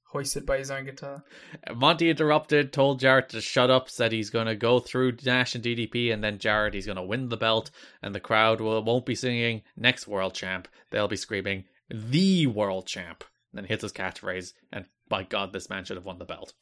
Hoisted 0.05 0.47
by 0.47 0.59
his 0.59 0.71
own 0.71 0.85
guitar. 0.85 1.25
Uh, 1.67 1.75
Monty 1.75 2.09
interrupted, 2.09 2.73
told 2.73 3.01
Jarrett 3.01 3.31
to 3.31 3.41
shut 3.41 3.71
up, 3.71 3.91
said 3.91 4.13
he's 4.13 4.31
going 4.31 4.47
to 4.47 4.55
go 4.55 4.79
through 4.79 5.17
Nash 5.25 5.57
and 5.57 5.65
DDP, 5.65 6.13
and 6.13 6.23
then 6.23 6.39
Jarrett, 6.39 6.75
he's 6.75 6.87
going 6.87 6.95
to 6.95 7.03
win 7.03 7.29
the 7.29 7.37
belt, 7.37 7.73
and 8.01 8.15
the 8.15 8.21
crowd 8.21 8.61
will, 8.61 8.81
won't 8.85 9.07
be 9.07 9.17
singing 9.17 9.63
next 9.77 10.07
world 10.07 10.35
champ. 10.35 10.69
They'll 10.91 11.09
be 11.09 11.17
screaming, 11.17 11.65
the 11.89 12.47
world 12.47 12.87
champ. 12.87 13.25
And 13.53 13.59
then 13.59 13.69
hits 13.69 13.83
his 13.83 13.93
catchphrase, 13.93 14.53
and 14.73 14.85
by 15.09 15.23
God, 15.23 15.53
this 15.53 15.71
man 15.71 15.85
should 15.85 15.97
have 15.97 16.05
won 16.05 16.19
the 16.19 16.25
belt. 16.25 16.55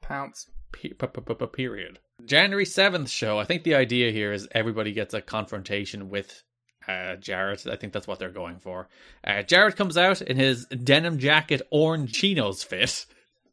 Pounce. 0.00 0.46
Pe- 0.72 0.94
pe- 0.94 1.06
pe- 1.06 1.34
pe- 1.34 1.46
Period. 1.46 1.98
January 2.24 2.64
7th 2.64 3.08
show. 3.10 3.38
I 3.38 3.44
think 3.44 3.64
the 3.64 3.74
idea 3.74 4.10
here 4.12 4.32
is 4.32 4.48
everybody 4.52 4.92
gets 4.92 5.12
a 5.12 5.20
confrontation 5.20 6.08
with 6.08 6.42
uh, 6.88 7.16
Jarrett. 7.16 7.66
I 7.66 7.76
think 7.76 7.92
that's 7.92 8.06
what 8.06 8.18
they're 8.18 8.30
going 8.30 8.60
for. 8.60 8.88
Uh, 9.22 9.42
Jarrett 9.42 9.76
comes 9.76 9.98
out 9.98 10.22
in 10.22 10.38
his 10.38 10.64
denim 10.66 11.18
jacket, 11.18 11.60
orange 11.70 12.12
chinos 12.12 12.62
fit. 12.62 13.04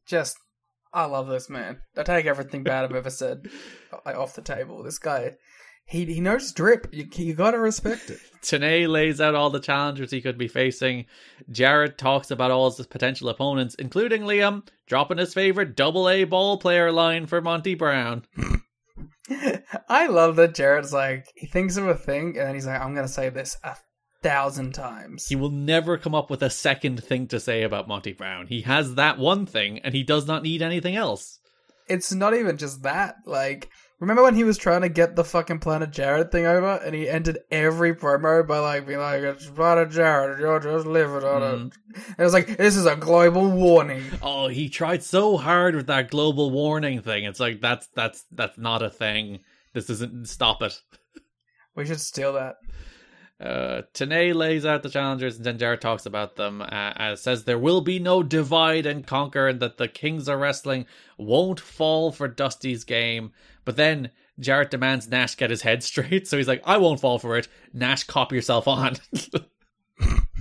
Just, 0.06 0.38
I 0.94 1.06
love 1.06 1.28
this 1.28 1.50
man. 1.50 1.82
I 1.98 2.04
take 2.04 2.26
everything 2.28 2.64
bad 2.64 2.86
I've 2.86 2.96
ever 2.96 3.10
said 3.10 3.50
off 4.06 4.36
the 4.36 4.42
table. 4.42 4.84
This 4.84 5.00
guy, 5.00 5.34
he 5.86 6.06
he 6.06 6.20
knows 6.20 6.52
drip. 6.52 6.88
You 6.92 7.08
you 7.16 7.34
gotta 7.34 7.60
respect 7.60 8.10
it. 8.10 8.20
Tenay 8.42 8.88
lays 8.88 9.22
out 9.22 9.36
all 9.36 9.50
the 9.50 9.60
challengers 9.60 10.12
he 10.12 10.22
could 10.22 10.38
be 10.38 10.48
facing. 10.48 11.06
Jarrett 11.52 11.98
talks 11.98 12.32
about 12.32 12.52
all 12.52 12.70
his 12.70 12.86
potential 12.88 13.30
opponents, 13.30 13.76
including 13.76 14.24
Liam, 14.24 14.68
dropping 14.88 15.18
his 15.18 15.34
favorite 15.34 15.76
double 15.76 16.10
A 16.10 16.24
ball 16.24 16.58
player 16.58 16.92
line 16.92 17.28
for 17.28 17.42
Monty 17.42 17.76
Brown. 17.76 18.26
I 19.90 20.08
love 20.08 20.36
that 20.36 20.56
Jarrett's 20.56 20.94
like 20.94 21.28
he 21.36 21.48
thinks 21.48 21.78
of 21.78 21.88
a 21.88 21.96
thing 21.96 22.38
and 22.38 22.48
then 22.48 22.56
he's 22.56 22.68
like, 22.68 22.82
I'm 22.82 22.96
gonna 22.96 23.08
say 23.08 23.30
this 23.30 23.58
a 23.64 23.76
thousand 24.24 24.74
times. 24.74 25.28
He 25.28 25.36
will 25.36 25.52
never 25.52 26.00
come 26.00 26.16
up 26.16 26.32
with 26.32 26.42
a 26.42 26.50
second 26.50 27.04
thing 27.04 27.28
to 27.28 27.40
say 27.40 27.62
about 27.62 27.88
Monty 27.88 28.14
Brown. 28.14 28.48
He 28.48 28.62
has 28.62 28.96
that 28.96 29.20
one 29.20 29.46
thing 29.46 29.80
and 29.80 29.94
he 29.94 30.02
does 30.02 30.26
not 30.26 30.42
need 30.42 30.64
anything 30.64 30.96
else. 30.96 31.40
It's 31.88 32.12
not 32.12 32.36
even 32.36 32.58
just 32.58 32.82
that. 32.82 33.18
Like, 33.28 33.70
remember 34.00 34.24
when 34.24 34.36
he 34.36 34.44
was 34.44 34.58
trying 34.58 34.82
to 34.82 34.90
get 34.90 35.16
the 35.16 35.24
fucking 35.24 35.60
Planet 35.60 35.92
Jarrett 35.92 36.32
thing 36.32 36.46
over 36.46 36.80
and 36.84 36.94
he 36.96 37.08
ended 37.10 37.40
every 37.52 37.94
promo 37.96 38.46
by 38.46 38.60
like 38.60 38.86
being 38.86 39.00
like, 39.00 39.22
it's 39.22 39.50
Planet 39.50 39.90
Jarrett, 39.92 40.40
you're 40.40 40.60
just 40.60 40.86
living 40.86 41.24
on 41.24 41.42
Mm. 41.42 41.68
it. 41.68 42.04
It 42.20 42.24
was 42.24 42.34
like, 42.34 42.58
this 42.58 42.76
is 42.76 42.86
a 42.86 42.96
global 42.96 43.50
warning. 43.50 44.04
Oh, 44.22 44.48
he 44.48 44.70
tried 44.70 45.04
so 45.04 45.38
hard 45.38 45.76
with 45.76 45.88
that 45.88 46.12
global 46.12 46.52
warning 46.52 47.02
thing. 47.02 47.24
It's 47.26 47.40
like 47.40 47.62
that's 47.62 47.88
that's 47.96 48.26
that's 48.32 48.58
not 48.58 48.82
a 48.84 48.90
thing. 48.90 49.40
This 49.74 49.90
isn't 49.90 50.28
stop 50.28 50.62
it. 50.62 50.80
We 51.76 51.86
should 51.86 52.00
steal 52.02 52.34
that. 52.34 52.56
Uh, 53.40 53.82
Tenay 53.94 54.34
lays 54.34 54.66
out 54.66 54.82
the 54.82 54.90
challengers, 54.90 55.36
and 55.36 55.46
then 55.46 55.58
Jarrett 55.58 55.82
talks 55.82 56.06
about 56.06 56.36
them. 56.36 56.62
Uh, 56.62 57.16
says 57.16 57.44
there 57.44 57.60
will 57.60 57.82
be 57.82 58.00
no 58.00 58.24
divide 58.24 58.86
and 58.86 59.06
conquer, 59.06 59.48
and 59.48 59.60
that 59.60 59.78
the 59.78 59.88
Kings 59.90 60.30
of 60.30 60.40
Wrestling 60.40 60.86
won't 61.18 61.60
fall 61.60 62.12
for 62.12 62.28
Dusty's 62.28 62.86
game. 62.86 63.32
But 63.66 63.76
then 63.76 64.12
Jarrett 64.40 64.72
demands 64.72 65.10
Nash 65.10 65.36
get 65.36 65.50
his 65.50 65.64
head 65.64 65.84
straight, 65.84 66.28
so 66.28 66.38
he's 66.38 66.48
like, 66.48 66.64
"I 66.66 66.78
won't 66.78 67.02
fall 67.02 67.20
for 67.20 67.38
it." 67.38 67.50
Nash, 67.74 68.04
cop 68.06 68.32
yourself 68.32 68.68
on. 68.68 68.96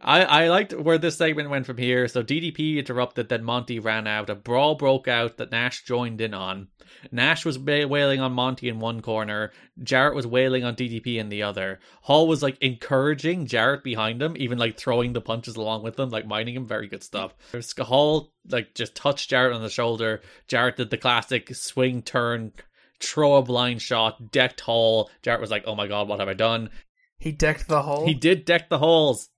I, 0.00 0.22
I 0.22 0.48
liked 0.48 0.72
where 0.72 0.98
this 0.98 1.16
segment 1.16 1.50
went 1.50 1.66
from 1.66 1.78
here. 1.78 2.08
So 2.08 2.22
DDP 2.22 2.78
interrupted, 2.78 3.28
then 3.28 3.44
Monty 3.44 3.78
ran 3.78 4.06
out. 4.06 4.30
A 4.30 4.34
brawl 4.34 4.74
broke 4.74 5.08
out 5.08 5.36
that 5.36 5.50
Nash 5.50 5.84
joined 5.84 6.20
in 6.20 6.34
on. 6.34 6.68
Nash 7.10 7.44
was 7.44 7.58
wailing 7.58 8.20
on 8.20 8.32
Monty 8.32 8.68
in 8.68 8.78
one 8.78 9.00
corner. 9.00 9.52
Jarrett 9.82 10.14
was 10.14 10.26
wailing 10.26 10.64
on 10.64 10.76
DDP 10.76 11.16
in 11.16 11.28
the 11.28 11.42
other. 11.42 11.80
Hall 12.02 12.28
was 12.28 12.42
like 12.42 12.58
encouraging 12.60 13.46
Jarrett 13.46 13.82
behind 13.82 14.22
him, 14.22 14.36
even 14.36 14.58
like 14.58 14.76
throwing 14.76 15.12
the 15.12 15.20
punches 15.20 15.56
along 15.56 15.82
with 15.82 15.98
him, 15.98 16.10
like 16.10 16.26
minding 16.26 16.54
him. 16.54 16.66
Very 16.66 16.88
good 16.88 17.02
stuff. 17.02 17.34
Hall 17.78 18.32
like 18.48 18.74
just 18.74 18.94
touched 18.94 19.30
Jarrett 19.30 19.54
on 19.54 19.62
the 19.62 19.70
shoulder. 19.70 20.20
Jarrett 20.48 20.76
did 20.76 20.90
the 20.90 20.98
classic 20.98 21.54
swing 21.54 22.02
turn, 22.02 22.52
throw 23.00 23.36
a 23.36 23.42
blind 23.42 23.82
shot, 23.82 24.30
decked 24.30 24.60
Hall. 24.60 25.10
Jarrett 25.22 25.40
was 25.40 25.50
like, 25.50 25.64
"Oh 25.66 25.74
my 25.74 25.86
god, 25.86 26.08
what 26.08 26.20
have 26.20 26.28
I 26.28 26.34
done?" 26.34 26.70
He 27.18 27.32
decked 27.32 27.68
the 27.68 27.82
hole. 27.82 28.06
He 28.06 28.14
did 28.14 28.44
deck 28.44 28.68
the 28.68 28.78
halls 28.78 29.28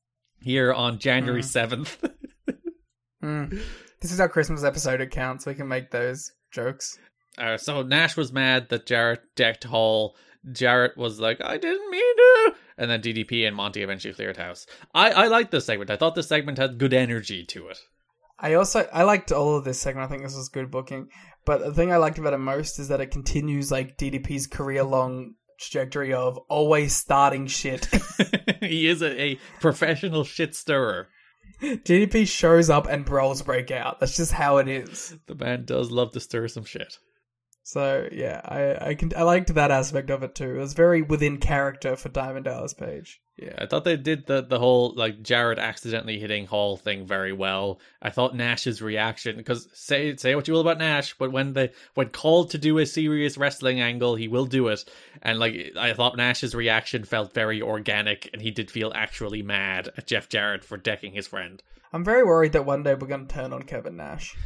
here 0.45 0.73
on 0.73 0.99
January 0.99 1.43
seventh. 1.43 2.03
Mm. 3.25 3.59
This 4.03 4.13
is 4.13 4.21
our 4.21 4.29
Christmas 4.29 4.65
episode 4.65 5.01
account, 5.01 5.41
so 5.41 5.51
we 5.51 5.55
can 5.55 5.67
make 5.67 5.91
those 5.91 6.33
jokes. 6.53 6.99
Uh, 7.39 7.57
so 7.57 7.83
Nash 7.83 8.19
was 8.19 8.33
mad 8.33 8.69
that 8.69 8.85
Jarrett 8.85 9.23
decked 9.35 9.65
Hall. 9.65 10.15
Jarrett 10.53 10.99
was 10.99 11.19
like, 11.19 11.41
I 11.43 11.57
didn't 11.57 11.91
mean 11.91 12.17
to. 12.17 12.55
And 12.77 12.91
then 12.91 13.01
DDP 13.01 13.47
and 13.47 13.57
Monty 13.57 13.83
eventually 13.83 14.13
cleared 14.13 14.37
house. 14.37 14.67
I, 14.95 15.11
I 15.11 15.27
liked 15.29 15.53
this 15.53 15.65
segment. 15.65 15.91
I 15.91 15.97
thought 15.97 16.15
this 16.15 16.29
segment 16.29 16.59
had 16.59 16.77
good 16.77 16.93
energy 16.93 17.45
to 17.47 17.69
it. 17.69 17.79
I 18.39 18.55
also 18.55 18.87
I 18.93 19.05
liked 19.05 19.33
all 19.33 19.57
of 19.57 19.65
this 19.65 19.81
segment. 19.81 20.05
I 20.05 20.09
think 20.11 20.23
this 20.23 20.37
was 20.37 20.49
good 20.51 20.71
booking. 20.71 21.09
But 21.47 21.61
the 21.61 21.73
thing 21.73 21.93
I 21.93 21.97
liked 21.97 22.19
about 22.19 22.35
it 22.35 22.39
most 22.39 22.79
is 22.79 22.89
that 22.89 23.01
it 23.01 23.11
continues 23.11 23.71
like 23.71 23.97
DDP's 23.97 24.47
career 24.49 24.83
long 24.83 25.35
trajectory 25.59 26.13
of 26.13 26.39
always 26.49 26.95
starting 26.95 27.47
shit. 27.47 27.87
he 28.61 28.89
is 28.89 29.03
a, 29.03 29.21
a 29.21 29.39
professional 29.61 30.25
shit 30.25 30.55
stirrer. 30.55 31.09
DDP 31.63 32.27
shows 32.27 32.69
up 32.69 32.87
and 32.87 33.05
brawls 33.05 33.43
break 33.43 33.71
out. 33.71 34.01
That's 34.01 34.17
just 34.17 34.33
how 34.33 34.59
it 34.59 34.69
is. 34.69 35.17
The 35.27 35.35
man 35.35 35.65
does 35.65 35.91
love 35.91 36.13
to 36.13 36.21
stir 36.21 36.49
some 36.49 36.65
shit. 36.65 36.99
So 37.67 38.07
yeah, 38.13 38.43
I 38.45 38.91
I 38.91 38.95
can 38.95 39.11
I 39.17 39.23
liked 39.23 39.55
that 39.55 39.71
aspect 39.71 40.11
of 40.11 40.23
it 40.23 40.35
too. 40.35 40.57
It 40.57 40.59
was 40.59 40.75
very 40.75 41.01
within 41.01 41.39
character 41.39 41.97
for 41.97 42.11
Diamond 42.11 42.45
Dallas 42.45 42.75
Page. 42.75 43.23
Yeah, 43.39 43.55
I 43.57 43.65
thought 43.65 43.85
they 43.85 43.97
did 43.97 44.27
the 44.27 44.43
the 44.43 44.59
whole 44.59 44.93
like 44.95 45.23
Jarrett 45.23 45.59
accidentally 45.59 46.21
hitting 46.21 46.45
Hall 46.45 46.77
thing 46.77 47.07
very 47.07 47.33
well. 47.33 47.81
I 48.03 48.11
thought 48.11 48.37
Nash's 48.37 48.83
reaction 48.83 49.39
because 49.39 49.67
say 49.73 50.15
say 50.17 50.35
what 50.35 50.47
you 50.47 50.53
will 50.53 50.61
about 50.61 50.77
Nash, 50.77 51.15
but 51.19 51.33
when 51.33 51.55
they 51.55 51.71
when 51.95 52.11
called 52.11 52.51
to 52.51 52.59
do 52.59 52.77
a 52.79 52.85
serious 52.85 53.39
wrestling 53.39 53.81
angle, 53.81 54.15
he 54.15 54.29
will 54.29 54.47
do 54.47 54.69
it. 54.69 54.85
And 55.23 55.39
like 55.39 55.73
I 55.75 55.95
thought 55.95 56.19
Nash's 56.19 56.55
reaction 56.55 57.05
felt 57.05 57.33
very 57.33 57.63
organic, 57.63 58.29
and 58.35 58.43
he 58.43 58.51
did 58.51 58.71
feel 58.71 58.93
actually 58.95 59.43
mad 59.43 59.89
at 59.97 60.07
Jeff 60.07 60.29
Jarrett 60.29 60.67
for 60.67 60.77
decking 60.77 61.15
his 61.15 61.29
friend. 61.29 61.63
I'm 61.95 62.05
very 62.05 62.25
worried 62.25 62.53
that 62.53 62.67
one 62.67 62.83
day 62.83 62.95
we're 62.95 63.07
going 63.07 63.27
to 63.27 63.35
turn 63.35 63.55
on 63.55 63.63
Kevin 63.63 63.97
Nash. 63.97 64.37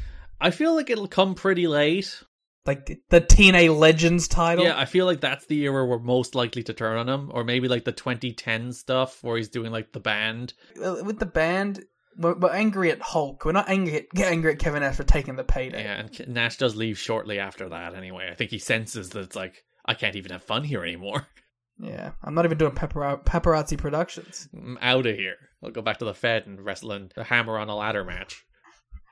I 0.40 0.53
feel 0.53 0.77
like 0.77 0.89
it'll 0.89 1.09
come 1.09 1.35
pretty 1.35 1.66
late. 1.66 2.23
Like 2.66 3.01
the 3.09 3.20
TNA 3.20 3.76
Legends 3.76 4.28
title. 4.28 4.64
Yeah, 4.64 4.78
I 4.78 4.85
feel 4.85 5.06
like 5.06 5.20
that's 5.20 5.47
the 5.47 5.60
era 5.62 5.86
we're 5.86 5.98
most 5.98 6.35
likely 6.35 6.62
to 6.64 6.74
turn 6.74 6.98
on 6.98 7.09
him, 7.09 7.30
or 7.32 7.44
maybe 7.44 7.68
like 7.68 7.85
the 7.85 7.93
2010 7.93 8.72
stuff 8.72 9.22
where 9.22 9.36
he's 9.36 9.48
doing 9.48 9.72
like 9.72 9.93
the 9.93 10.01
band. 10.01 10.55
Uh, 10.82 10.97
with 11.02 11.18
the 11.18 11.26
band, 11.26 11.85
we're, 12.16 12.35
we're 12.35 12.52
angry 12.52 12.90
at 12.90 13.01
Hulk. 13.01 13.44
We're 13.44 13.52
not 13.52 13.68
angry 13.68 13.97
at, 13.97 14.10
get 14.10 14.30
angry 14.30 14.52
at 14.52 14.59
Kevin 14.59 14.82
Nash 14.82 14.97
for 14.97 15.05
taking 15.05 15.36
the 15.36 15.44
payday. 15.44 15.85
Yeah, 15.85 16.01
and 16.01 16.28
Nash 16.28 16.59
does 16.59 16.76
leave 16.76 16.98
shortly 16.98 17.39
after 17.39 17.68
that. 17.68 17.94
Anyway, 17.94 18.28
I 18.30 18.35
think 18.35 18.51
he 18.51 18.59
senses 18.59 19.10
that 19.10 19.20
it's 19.20 19.36
like 19.36 19.64
I 19.85 19.94
can't 19.94 20.16
even 20.16 20.32
have 20.32 20.43
fun 20.43 20.64
here 20.64 20.82
anymore. 20.85 21.26
Yeah, 21.80 22.10
I'm 22.24 22.35
not 22.35 22.44
even 22.44 22.59
doing 22.59 22.72
papara- 22.72 23.24
paparazzi 23.24 23.78
productions. 23.78 24.48
I'm 24.52 24.78
out 24.82 25.06
of 25.06 25.14
here. 25.14 25.36
I'll 25.62 25.70
go 25.70 25.80
back 25.80 25.98
to 25.98 26.05
the 26.05 26.12
Fed 26.12 26.44
and 26.47 26.60
wrestle 26.60 26.90
in 26.90 27.10
the 27.14 27.22
Hammer 27.22 27.56
on 27.56 27.68
a 27.68 27.76
Ladder 27.76 28.05
match. 28.05 28.44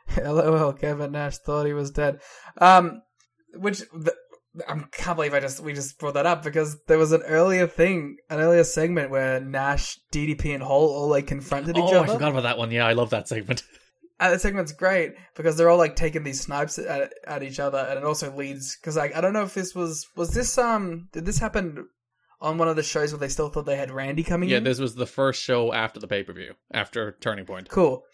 LOL, 0.20 0.72
Kevin 0.72 1.12
Nash 1.12 1.38
thought 1.38 1.66
he 1.66 1.72
was 1.72 1.92
dead. 1.92 2.20
Um, 2.58 3.02
which 3.58 3.80
the, 3.92 4.14
I 4.68 4.78
can't 4.92 5.16
believe 5.16 5.34
I 5.34 5.40
just 5.40 5.60
we 5.60 5.72
just 5.74 5.98
brought 5.98 6.14
that 6.14 6.26
up 6.26 6.42
because 6.42 6.78
there 6.86 6.98
was 6.98 7.12
an 7.12 7.22
earlier 7.22 7.66
thing, 7.66 8.16
an 8.30 8.40
earlier 8.40 8.64
segment 8.64 9.10
where 9.10 9.40
Nash, 9.40 9.98
DDP, 10.12 10.54
and 10.54 10.62
Hall 10.62 10.88
all 10.88 11.08
like 11.08 11.26
confronted 11.26 11.76
each 11.76 11.84
other. 11.84 11.98
Oh, 11.98 12.02
I 12.02 12.06
forgot 12.06 12.30
about 12.30 12.44
that 12.44 12.58
one. 12.58 12.70
Yeah, 12.70 12.86
I 12.86 12.92
love 12.94 13.10
that 13.10 13.28
segment. 13.28 13.62
And 14.18 14.32
the 14.32 14.38
segment's 14.38 14.72
great 14.72 15.12
because 15.34 15.58
they're 15.58 15.68
all 15.68 15.76
like 15.76 15.94
taking 15.94 16.22
these 16.22 16.40
snipes 16.40 16.78
at, 16.78 17.12
at 17.26 17.42
each 17.42 17.60
other, 17.60 17.76
and 17.76 17.98
it 17.98 18.04
also 18.04 18.34
leads 18.34 18.74
because 18.74 18.96
like 18.96 19.14
I 19.14 19.20
don't 19.20 19.34
know 19.34 19.42
if 19.42 19.52
this 19.52 19.74
was 19.74 20.06
was 20.16 20.30
this 20.30 20.56
um 20.56 21.08
did 21.12 21.26
this 21.26 21.36
happen 21.38 21.86
on 22.40 22.56
one 22.56 22.66
of 22.66 22.76
the 22.76 22.82
shows 22.82 23.12
where 23.12 23.18
they 23.18 23.28
still 23.28 23.50
thought 23.50 23.66
they 23.66 23.76
had 23.76 23.90
Randy 23.90 24.22
coming 24.22 24.48
Yeah, 24.48 24.56
in? 24.56 24.64
this 24.64 24.78
was 24.78 24.94
the 24.94 25.04
first 25.04 25.42
show 25.42 25.70
after 25.70 26.00
the 26.00 26.08
pay 26.08 26.22
per 26.22 26.32
view, 26.32 26.54
after 26.72 27.12
Turning 27.20 27.44
Point. 27.44 27.68
cool 27.68 28.04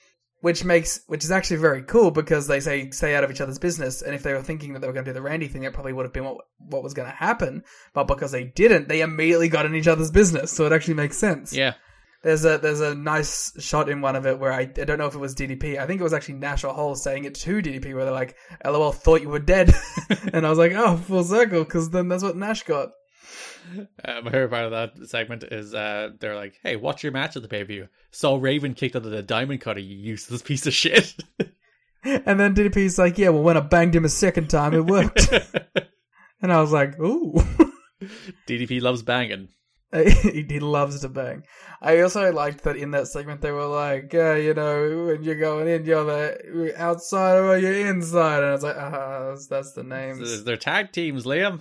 which 0.43 0.65
makes 0.65 1.01
which 1.07 1.25
is 1.25 1.31
actually 1.31 1.57
very 1.57 1.83
cool 1.83 2.11
because 2.11 2.49
they 2.49 2.59
say 2.59 2.91
stay 2.91 3.15
out 3.15 3.23
of 3.23 3.31
each 3.31 3.41
other's 3.41 3.61
business. 3.61 4.03
And 4.03 4.13
if 4.15 4.25
they 4.25 4.35
were 4.35 4.43
thinking 4.43 4.73
that 4.73 4.81
they 4.81 4.89
were 4.89 4.93
going 4.93 5.05
to 5.05 5.11
do 5.11 5.15
the 5.15 5.23
randy 5.23 5.47
thing 5.47 5.63
that 5.63 5.73
probably 5.73 5.93
would 5.93 6.05
have 6.05 6.13
been 6.13 6.25
what 6.25 6.39
what 6.59 6.83
was 6.83 6.95
going 6.95 7.09
to 7.09 7.15
happen. 7.15 7.63
But 7.95 8.09
because 8.09 8.33
they 8.33 8.45
didn't 8.45 8.89
they 8.89 9.01
immediately 9.01 9.49
got 9.49 9.67
in 9.67 9.75
each 9.75 9.87
other's 9.87 10.11
business. 10.11 10.51
So 10.53 10.67
it 10.67 10.73
actually 10.73 10.95
makes 10.95 11.17
sense. 11.17 11.53
Yeah, 11.53 11.75
there's 12.23 12.45
a 12.45 12.59
there's 12.59 12.81
a 12.81 12.93
nice 12.93 13.53
shot 13.63 13.89
in 13.89 14.01
one 14.01 14.17
of 14.17 14.27
it 14.27 14.41
where 14.41 14.53
I, 14.53 14.63
I 14.63 14.65
don't 14.67 14.99
know 14.99 15.07
if 15.07 15.15
it 15.15 15.19
was 15.19 15.35
DDP 15.35 15.79
I 15.79 15.87
think 15.87 16.01
it 16.01 16.05
was 16.05 16.13
actually 16.13 16.35
Nash 16.35 16.65
or 16.65 16.75
Hall 16.75 16.97
saying 16.97 17.25
it 17.25 17.37
to 17.37 17.63
DDP 17.63 17.95
where 17.95 18.05
they're 18.05 18.13
like 18.13 18.37
LOL 18.65 18.91
thought 18.93 19.23
you 19.23 19.29
were 19.29 19.39
dead. 19.39 19.73
And 20.33 20.47
I 20.47 20.51
was 20.51 20.59
like 20.59 20.73
oh 20.73 20.97
full 20.97 21.25
circle 21.25 21.63
because 21.63 21.91
then 21.91 22.09
that's 22.09 22.23
what 22.23 22.37
Nash 22.37 22.65
got 22.65 22.91
uh, 24.05 24.21
my 24.23 24.31
favorite 24.31 24.51
part 24.51 24.65
of 24.65 24.71
that 24.73 25.09
segment 25.09 25.45
is 25.45 25.75
uh, 25.75 26.11
they're 26.21 26.37
like, 26.37 26.59
"Hey, 26.63 26.77
watch 26.77 27.03
your 27.03 27.13
match 27.13 27.37
at 27.37 27.43
the 27.43 27.49
pay 27.49 27.61
per 27.61 27.67
view." 27.67 27.89
Saw 28.11 28.37
Raven 28.37 28.75
kicked 28.75 28.97
out 28.97 29.05
of 29.05 29.11
the 29.11 29.23
Diamond 29.23 29.61
Cutter, 29.61 29.81
you 29.81 29.97
useless 29.97 30.43
piece 30.43 30.67
of 30.67 30.75
shit. 30.75 31.15
and 32.05 32.41
then 32.41 32.55
DDP's 32.55 32.99
like 32.99 33.19
yeah 33.19 33.29
well 33.29 33.43
when 33.43 33.57
I 33.57 33.61
banged 33.61 33.95
him 33.95 34.05
a 34.05 34.09
second 34.09 34.51
time 34.51 34.75
it 34.75 34.87
worked 34.87 35.33
and 36.43 36.53
I 36.53 36.61
was 36.61 36.73
like 36.73 36.99
ooh 36.99 37.35
DDP 38.47 38.83
loves 38.83 39.03
banging. 39.03 39.49
he 39.93 40.59
loves 40.59 41.01
to 41.03 41.09
bang. 41.09 41.45
I 41.81 42.01
also 42.01 42.33
liked 42.33 42.65
that 42.65 42.77
in 42.77 42.93
that 42.93 43.09
segment 43.09 43.43
they 43.43 43.51
were 43.51 43.67
like, 43.67 44.11
yeah, 44.13 44.35
you 44.37 44.55
know, 44.55 45.05
when 45.07 45.23
you're 45.23 45.39
going 45.39 45.69
in, 45.69 45.85
you're 45.85 46.05
the 46.05 46.73
outside 46.77 47.37
or 47.37 47.59
you're 47.59 47.87
inside, 47.89 48.39
and 48.39 48.47
I 48.47 48.53
was 48.53 48.63
like, 48.63 48.77
ah, 48.77 49.29
that's, 49.29 49.47
that's 49.49 49.73
the 49.75 49.83
names. 49.83 50.45
They're 50.45 50.57
tag 50.57 50.93
teams, 50.93 51.25
Liam. 51.25 51.61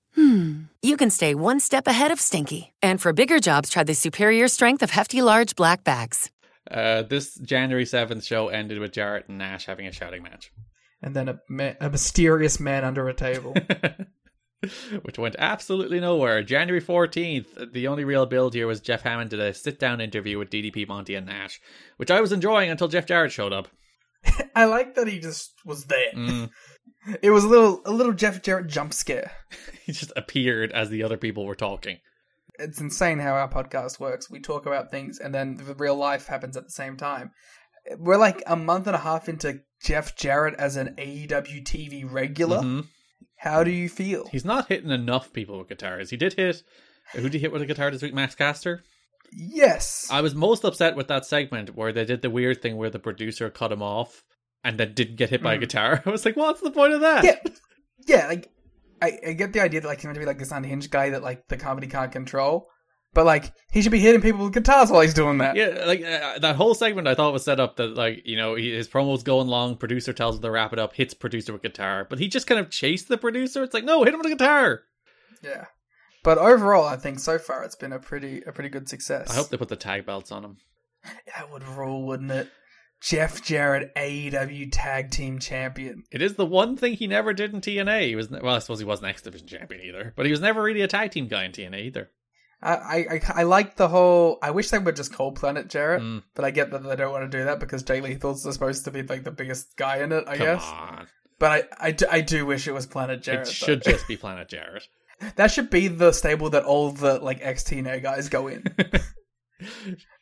hmm, 0.15 0.63
you 0.81 0.97
can 0.97 1.09
stay 1.09 1.35
one 1.35 1.59
step 1.59 1.87
ahead 1.87 2.11
of 2.11 2.19
stinky. 2.19 2.73
And 2.81 3.01
for 3.01 3.13
bigger 3.13 3.39
jobs, 3.39 3.69
try 3.69 3.83
the 3.83 3.93
superior 3.93 4.47
strength 4.47 4.83
of 4.83 4.91
Hefty 4.91 5.21
Large 5.21 5.55
Black 5.55 5.83
Bags. 5.83 6.29
Uh, 6.69 7.01
this 7.03 7.35
January 7.35 7.85
7th 7.85 8.25
show 8.25 8.47
ended 8.47 8.79
with 8.79 8.93
Jarrett 8.93 9.27
and 9.27 9.37
Nash 9.37 9.65
having 9.65 9.87
a 9.87 9.91
shouting 9.91 10.23
match, 10.23 10.51
And 11.01 11.15
then 11.15 11.27
a, 11.27 11.39
ma- 11.49 11.73
a 11.81 11.89
mysterious 11.89 12.59
man 12.59 12.85
under 12.85 13.09
a 13.09 13.13
table. 13.13 13.53
which 15.01 15.17
went 15.17 15.35
absolutely 15.39 15.99
nowhere. 15.99 16.43
January 16.43 16.81
14th, 16.81 17.73
the 17.73 17.87
only 17.87 18.03
real 18.03 18.25
build 18.25 18.53
here 18.53 18.67
was 18.67 18.79
Jeff 18.79 19.01
Hammond 19.01 19.31
did 19.31 19.39
a 19.39 19.53
sit 19.53 19.79
down 19.79 20.01
interview 20.01 20.37
with 20.37 20.49
DDP, 20.49 20.87
Monty, 20.87 21.15
and 21.15 21.25
Nash, 21.25 21.59
which 21.97 22.11
I 22.11 22.21
was 22.21 22.31
enjoying 22.31 22.69
until 22.69 22.87
Jeff 22.87 23.07
Jarrett 23.07 23.31
showed 23.31 23.53
up. 23.53 23.69
I 24.55 24.65
like 24.65 24.95
that 24.95 25.07
he 25.07 25.19
just 25.19 25.53
was 25.65 25.85
there. 25.85 26.13
Mm. 26.15 26.49
It 27.21 27.31
was 27.31 27.43
a 27.43 27.47
little 27.47 27.81
a 27.85 27.91
little 27.91 28.13
Jeff 28.13 28.41
Jarrett 28.41 28.67
jump 28.67 28.93
scare. 28.93 29.31
He 29.85 29.93
just 29.93 30.13
appeared 30.15 30.71
as 30.71 30.89
the 30.89 31.01
other 31.03 31.17
people 31.17 31.45
were 31.45 31.55
talking. 31.55 31.97
It's 32.59 32.79
insane 32.79 33.17
how 33.19 33.33
our 33.33 33.49
podcast 33.49 33.99
works. 33.99 34.29
We 34.29 34.39
talk 34.39 34.67
about 34.67 34.91
things 34.91 35.17
and 35.19 35.33
then 35.33 35.57
the 35.57 35.73
real 35.73 35.95
life 35.95 36.27
happens 36.27 36.55
at 36.55 36.65
the 36.65 36.71
same 36.71 36.97
time. 36.97 37.31
We're 37.97 38.17
like 38.17 38.43
a 38.45 38.55
month 38.55 38.85
and 38.85 38.95
a 38.95 38.99
half 38.99 39.27
into 39.27 39.61
Jeff 39.83 40.15
Jarrett 40.15 40.53
as 40.59 40.75
an 40.77 40.95
AEW 40.99 41.63
TV 41.63 42.03
regular. 42.09 42.59
Mhm. 42.59 42.85
How 43.37 43.63
do 43.63 43.71
you 43.71 43.89
feel? 43.89 44.27
He's 44.31 44.45
not 44.45 44.67
hitting 44.67 44.91
enough 44.91 45.33
people 45.33 45.57
with 45.57 45.69
guitars. 45.69 46.11
He 46.11 46.17
did 46.17 46.33
hit. 46.33 46.61
Who 47.13 47.23
did 47.23 47.33
he 47.33 47.39
hit 47.39 47.51
with 47.51 47.63
a 47.63 47.65
guitar 47.65 47.89
this 47.89 48.03
week? 48.03 48.13
Max 48.13 48.35
Caster? 48.35 48.83
Yes. 49.33 50.07
I 50.11 50.21
was 50.21 50.35
most 50.35 50.63
upset 50.63 50.95
with 50.95 51.07
that 51.07 51.25
segment 51.25 51.75
where 51.75 51.91
they 51.91 52.05
did 52.05 52.21
the 52.21 52.29
weird 52.29 52.61
thing 52.61 52.77
where 52.77 52.91
the 52.91 52.99
producer 52.99 53.49
cut 53.49 53.71
him 53.71 53.81
off 53.81 54.23
and 54.63 54.79
then 54.79 54.93
didn't 54.93 55.15
get 55.17 55.29
hit 55.29 55.41
by 55.43 55.53
a 55.53 55.57
Mm. 55.57 55.61
guitar. 55.61 56.01
I 56.05 56.09
was 56.09 56.25
like, 56.25 56.35
what's 56.37 56.61
the 56.61 56.71
point 56.71 56.93
of 56.93 57.01
that? 57.01 57.23
Yeah, 57.23 57.37
yeah. 58.07 58.27
Like 58.27 58.49
I, 59.01 59.17
I 59.29 59.33
get 59.33 59.53
the 59.53 59.61
idea 59.61 59.81
that 59.81 59.87
like 59.87 59.99
he's 59.99 60.05
meant 60.05 60.15
to 60.15 60.19
be 60.19 60.25
like 60.25 60.39
this 60.39 60.51
unhinged 60.51 60.91
guy 60.91 61.09
that 61.11 61.23
like 61.23 61.47
the 61.47 61.57
comedy 61.57 61.87
can't 61.87 62.11
control, 62.11 62.67
but 63.13 63.25
like 63.25 63.51
he 63.71 63.81
should 63.81 63.91
be 63.91 63.99
hitting 63.99 64.21
people 64.21 64.43
with 64.45 64.53
guitars 64.53 64.91
while 64.91 65.01
he's 65.01 65.13
doing 65.13 65.39
that. 65.39 65.55
Yeah, 65.55 65.83
like 65.85 66.03
uh, 66.03 66.39
that 66.39 66.55
whole 66.55 66.73
segment 66.75 67.07
I 67.07 67.15
thought 67.15 67.33
was 67.33 67.43
set 67.43 67.59
up 67.59 67.77
that 67.77 67.95
like 67.95 68.21
you 68.25 68.37
know 68.37 68.55
he, 68.55 68.71
his 68.71 68.87
promo's 68.87 69.23
going 69.23 69.47
long, 69.47 69.75
producer 69.77 70.13
tells 70.13 70.35
him 70.37 70.41
to 70.43 70.51
wrap 70.51 70.73
it 70.73 70.79
up, 70.79 70.93
hits 70.93 71.13
producer 71.13 71.51
with 71.53 71.63
guitar, 71.63 72.05
but 72.09 72.19
he 72.19 72.27
just 72.27 72.47
kind 72.47 72.59
of 72.59 72.69
chased 72.69 73.07
the 73.07 73.17
producer. 73.17 73.63
It's 73.63 73.73
like 73.73 73.83
no, 73.85 74.03
hit 74.03 74.13
him 74.13 74.19
with 74.19 74.27
a 74.27 74.35
guitar. 74.35 74.81
Yeah. 75.43 75.65
But 76.23 76.37
overall, 76.37 76.85
I 76.85 76.97
think 76.97 77.19
so 77.19 77.39
far 77.39 77.63
it's 77.63 77.75
been 77.75 77.93
a 77.93 77.97
pretty 77.99 78.43
a 78.45 78.51
pretty 78.51 78.69
good 78.69 78.87
success. 78.87 79.31
I 79.31 79.33
hope 79.33 79.49
they 79.49 79.57
put 79.57 79.69
the 79.69 79.75
tag 79.75 80.05
belts 80.05 80.31
on 80.31 80.43
him. 80.45 80.57
that 81.35 81.51
would 81.51 81.63
rule, 81.63 82.05
wouldn't 82.05 82.29
it? 82.29 82.47
Jeff 83.01 83.43
Jarrett, 83.43 83.93
AEW 83.95 84.69
Tag 84.71 85.09
Team 85.11 85.39
Champion. 85.39 86.03
It 86.11 86.21
is 86.21 86.35
the 86.35 86.45
one 86.45 86.77
thing 86.77 86.93
he 86.93 87.07
never 87.07 87.33
did 87.33 87.53
in 87.53 87.59
TNA. 87.61 88.07
He 88.07 88.15
was 88.15 88.29
well, 88.29 88.55
I 88.55 88.59
suppose 88.59 88.79
he 88.79 88.85
wasn't 88.85 89.09
X 89.09 89.23
Division 89.23 89.47
champion 89.47 89.81
either, 89.81 90.13
but 90.15 90.25
he 90.25 90.31
was 90.31 90.39
never 90.41 90.61
really 90.61 90.81
a 90.81 90.87
tag 90.87 91.11
team 91.11 91.27
guy 91.27 91.43
in 91.45 91.51
TNA 91.51 91.81
either. 91.85 92.09
I, 92.63 92.75
I, 92.75 93.21
I, 93.37 93.43
like 93.43 93.75
the 93.75 93.87
whole. 93.87 94.37
I 94.43 94.51
wish 94.51 94.69
they 94.69 94.77
would 94.77 94.95
just 94.95 95.11
call 95.11 95.31
Planet 95.31 95.67
Jarrett, 95.67 96.03
Mm. 96.03 96.21
but 96.35 96.45
I 96.45 96.51
get 96.51 96.69
that 96.69 96.83
they 96.83 96.95
don't 96.95 97.11
want 97.11 97.29
to 97.31 97.37
do 97.37 97.43
that 97.45 97.59
because 97.59 97.81
Jay 97.81 98.01
Lethal's 98.01 98.45
are 98.45 98.51
supposed 98.51 98.85
to 98.85 98.91
be 98.91 99.01
like 99.01 99.23
the 99.23 99.31
biggest 99.31 99.75
guy 99.77 99.97
in 100.03 100.11
it. 100.11 100.25
I 100.27 100.37
Come 100.37 100.45
guess, 100.45 100.63
on, 100.63 101.07
but 101.39 101.69
I, 101.79 101.87
I, 101.87 101.91
do, 101.91 102.05
I 102.11 102.21
do 102.21 102.45
wish 102.45 102.67
it 102.67 102.71
was 102.73 102.85
Planet 102.85 103.23
Jarrett. 103.23 103.47
it 103.47 103.51
should 103.51 103.81
though. 103.83 103.93
just 103.93 104.07
be 104.07 104.15
Planet 104.15 104.47
Jarrett. 104.47 104.87
that 105.37 105.49
should 105.49 105.71
be 105.71 105.87
the 105.87 106.11
stable 106.11 106.51
that 106.51 106.63
all 106.63 106.91
the 106.91 107.17
like 107.17 107.39
ex 107.41 107.63
TNA 107.63 108.03
guys 108.03 108.29
go 108.29 108.47
in. 108.47 108.63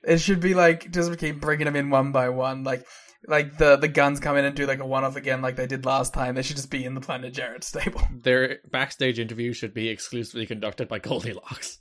it 0.03 0.17
should 0.19 0.39
be 0.39 0.53
like 0.53 0.91
just 0.91 1.17
keep 1.17 1.41
bringing 1.41 1.65
them 1.65 1.75
in 1.75 1.89
one 1.89 2.11
by 2.11 2.29
one, 2.29 2.63
like. 2.63 2.85
Like 3.27 3.57
the 3.57 3.75
the 3.75 3.89
guns 3.89 4.21
come 4.21 4.37
in 4.37 4.45
and 4.45 4.55
do 4.55 4.65
like 4.65 4.79
a 4.79 4.85
one 4.85 5.03
off 5.03 5.17
again, 5.17 5.41
like 5.41 5.57
they 5.57 5.67
did 5.67 5.85
last 5.85 6.13
time. 6.13 6.35
They 6.35 6.41
should 6.41 6.55
just 6.55 6.71
be 6.71 6.85
in 6.85 6.93
the 6.93 7.01
Planet 7.01 7.33
Jarrett 7.33 7.65
stable. 7.65 8.01
Their 8.23 8.59
backstage 8.71 9.19
interview 9.19 9.51
should 9.51 9.73
be 9.73 9.89
exclusively 9.89 10.45
conducted 10.45 10.87
by 10.87 10.99
Goldilocks. 10.99 11.79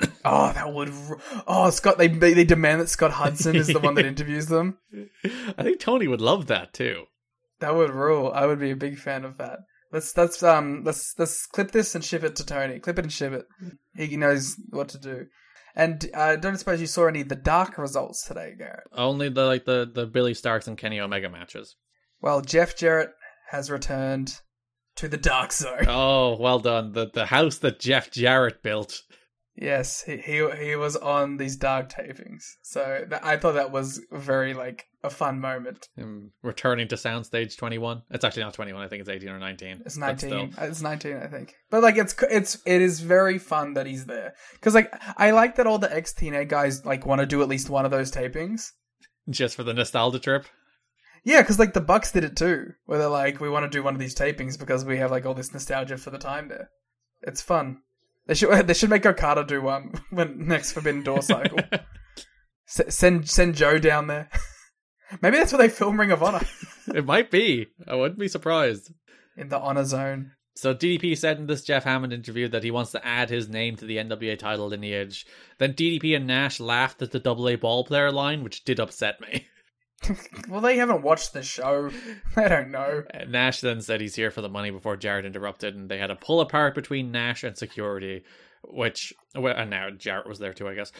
Oh, 0.24 0.52
that 0.52 0.72
would. 0.72 0.92
Oh, 1.46 1.70
Scott. 1.70 1.98
They 1.98 2.08
they 2.08 2.44
demand 2.44 2.80
that 2.80 2.88
Scott 2.88 3.10
Hudson 3.10 3.56
is 3.56 3.66
the 3.68 3.78
one 3.78 3.94
that 3.94 4.06
interviews 4.06 4.46
them. 4.46 4.78
I 5.56 5.62
think 5.62 5.80
Tony 5.80 6.08
would 6.08 6.20
love 6.20 6.46
that 6.46 6.72
too. 6.72 7.04
That 7.60 7.74
would 7.74 7.90
rule. 7.90 8.32
I 8.34 8.46
would 8.46 8.58
be 8.58 8.70
a 8.70 8.76
big 8.76 8.98
fan 8.98 9.24
of 9.24 9.38
that. 9.38 9.60
Let's 9.92 10.16
let's 10.16 10.42
um 10.42 10.82
let's 10.84 11.14
let's 11.18 11.46
clip 11.46 11.72
this 11.72 11.94
and 11.94 12.02
ship 12.02 12.24
it 12.24 12.36
to 12.36 12.46
Tony. 12.46 12.78
Clip 12.80 12.98
it 12.98 13.04
and 13.04 13.12
ship 13.12 13.32
it. 13.32 13.46
He 13.94 14.16
knows 14.16 14.56
what 14.70 14.88
to 14.88 14.98
do. 14.98 15.26
And 15.76 16.08
I 16.14 16.34
uh, 16.34 16.36
don't 16.36 16.56
suppose 16.56 16.80
you 16.80 16.86
saw 16.86 17.06
any 17.06 17.22
of 17.22 17.28
the 17.28 17.34
dark 17.34 17.78
results 17.78 18.24
today, 18.24 18.54
Garrett. 18.56 18.84
Only 18.92 19.28
the 19.28 19.44
like 19.44 19.64
the 19.64 19.90
the 19.92 20.06
Billie 20.06 20.34
Starkz 20.34 20.68
and 20.68 20.78
Kenny 20.78 21.00
Omega 21.00 21.28
matches. 21.28 21.76
Well, 22.20 22.40
Jeff 22.40 22.76
Jarrett 22.76 23.10
has 23.50 23.70
returned 23.70 24.40
to 24.96 25.08
the 25.08 25.16
dark 25.16 25.52
zone. 25.52 25.86
Oh, 25.88 26.36
well 26.38 26.60
done. 26.60 26.92
The 26.92 27.10
the 27.12 27.26
house 27.26 27.58
that 27.58 27.80
Jeff 27.80 28.10
Jarrett 28.10 28.62
built. 28.62 29.02
Yes, 29.56 30.02
he, 30.02 30.16
he 30.16 30.48
he 30.58 30.74
was 30.74 30.96
on 30.96 31.36
these 31.36 31.56
dark 31.56 31.88
tapings, 31.88 32.42
so 32.62 33.04
th- 33.08 33.22
I 33.22 33.36
thought 33.36 33.52
that 33.52 33.70
was 33.70 34.00
very 34.10 34.52
like 34.52 34.86
a 35.04 35.10
fun 35.10 35.40
moment. 35.40 35.88
Him 35.96 36.32
returning 36.42 36.88
to 36.88 36.96
Soundstage 36.96 37.56
21. 37.56 38.02
It's 38.10 38.24
actually 38.24 38.42
not 38.42 38.54
21. 38.54 38.82
I 38.82 38.88
think 38.88 39.00
it's 39.00 39.08
18 39.08 39.28
or 39.28 39.38
19. 39.38 39.82
It's 39.86 39.96
nineteen. 39.96 40.52
It's 40.58 40.82
nineteen, 40.82 41.18
I 41.18 41.28
think. 41.28 41.54
But 41.70 41.84
like, 41.84 41.96
it's 41.96 42.16
it's 42.30 42.58
it 42.66 42.82
is 42.82 42.98
very 42.98 43.38
fun 43.38 43.74
that 43.74 43.86
he's 43.86 44.06
there 44.06 44.34
because 44.54 44.74
like 44.74 44.92
I 45.16 45.30
like 45.30 45.54
that 45.56 45.68
all 45.68 45.78
the 45.78 45.94
ex 45.94 46.12
TNA 46.12 46.48
guys 46.48 46.84
like 46.84 47.06
want 47.06 47.20
to 47.20 47.26
do 47.26 47.40
at 47.40 47.48
least 47.48 47.70
one 47.70 47.84
of 47.84 47.92
those 47.92 48.10
tapings. 48.10 48.72
Just 49.30 49.54
for 49.54 49.62
the 49.62 49.74
nostalgia 49.74 50.18
trip. 50.18 50.46
Yeah, 51.22 51.42
because 51.42 51.60
like 51.60 51.74
the 51.74 51.80
Bucks 51.80 52.10
did 52.10 52.24
it 52.24 52.36
too, 52.36 52.72
where 52.86 52.98
they're 52.98 53.08
like, 53.08 53.40
we 53.40 53.48
want 53.48 53.70
to 53.70 53.76
do 53.76 53.84
one 53.84 53.94
of 53.94 54.00
these 54.00 54.14
tapings 54.16 54.58
because 54.58 54.84
we 54.84 54.98
have 54.98 55.12
like 55.12 55.24
all 55.24 55.34
this 55.34 55.52
nostalgia 55.52 55.96
for 55.96 56.10
the 56.10 56.18
time 56.18 56.48
there. 56.48 56.70
It's 57.22 57.40
fun. 57.40 57.78
They 58.26 58.34
should 58.34 58.50
they 58.66 58.74
should 58.74 58.90
make 58.90 59.06
Okada 59.06 59.44
do 59.44 59.62
one 59.62 59.92
when 60.10 60.46
next 60.46 60.72
Forbidden 60.72 61.02
Door 61.02 61.22
cycle. 61.22 61.60
S- 62.68 62.94
send 62.94 63.28
send 63.28 63.54
Joe 63.54 63.78
down 63.78 64.06
there. 64.06 64.28
Maybe 65.20 65.36
that's 65.36 65.52
where 65.52 65.60
they 65.60 65.68
film 65.68 66.00
Ring 66.00 66.10
of 66.10 66.22
Honor 66.22 66.40
It 66.94 67.04
might 67.04 67.30
be. 67.30 67.66
I 67.86 67.94
wouldn't 67.94 68.18
be 68.18 68.28
surprised. 68.28 68.90
in 69.36 69.48
the 69.48 69.58
Honor 69.60 69.84
Zone. 69.84 70.32
So 70.56 70.72
DDP 70.74 71.16
said 71.18 71.38
in 71.38 71.46
this 71.46 71.62
Jeff 71.62 71.84
Hammond 71.84 72.12
interview 72.12 72.48
that 72.48 72.62
he 72.62 72.70
wants 72.70 72.92
to 72.92 73.04
add 73.06 73.28
his 73.28 73.48
name 73.48 73.76
to 73.76 73.84
the 73.84 73.96
NWA 73.98 74.38
title 74.38 74.68
lineage. 74.68 75.26
Then 75.58 75.74
DDP 75.74 76.16
and 76.16 76.26
Nash 76.26 76.60
laughed 76.60 77.02
at 77.02 77.10
the 77.10 77.28
AA 77.28 77.56
ball 77.56 77.84
player 77.84 78.10
line, 78.12 78.42
which 78.44 78.64
did 78.64 78.78
upset 78.80 79.20
me. 79.20 79.46
Well, 80.48 80.60
they 80.60 80.76
haven't 80.76 81.02
watched 81.02 81.32
the 81.32 81.42
show. 81.42 81.90
They 82.36 82.48
don't 82.48 82.70
know. 82.70 83.04
Nash 83.28 83.60
then 83.60 83.80
said 83.80 84.00
he's 84.00 84.16
here 84.16 84.30
for 84.30 84.40
the 84.40 84.48
money 84.48 84.70
before 84.70 84.96
Jarrett 84.96 85.24
interrupted, 85.24 85.76
and 85.76 85.88
they 85.88 85.98
had 85.98 86.10
a 86.10 86.16
pull 86.16 86.40
apart 86.40 86.74
between 86.74 87.12
Nash 87.12 87.44
and 87.44 87.56
security. 87.56 88.24
Which, 88.66 89.12
well, 89.34 89.54
and 89.56 89.70
now 89.70 89.90
Jarrett 89.90 90.26
was 90.26 90.38
there 90.38 90.52
too, 90.52 90.68
I 90.68 90.74
guess. 90.74 90.92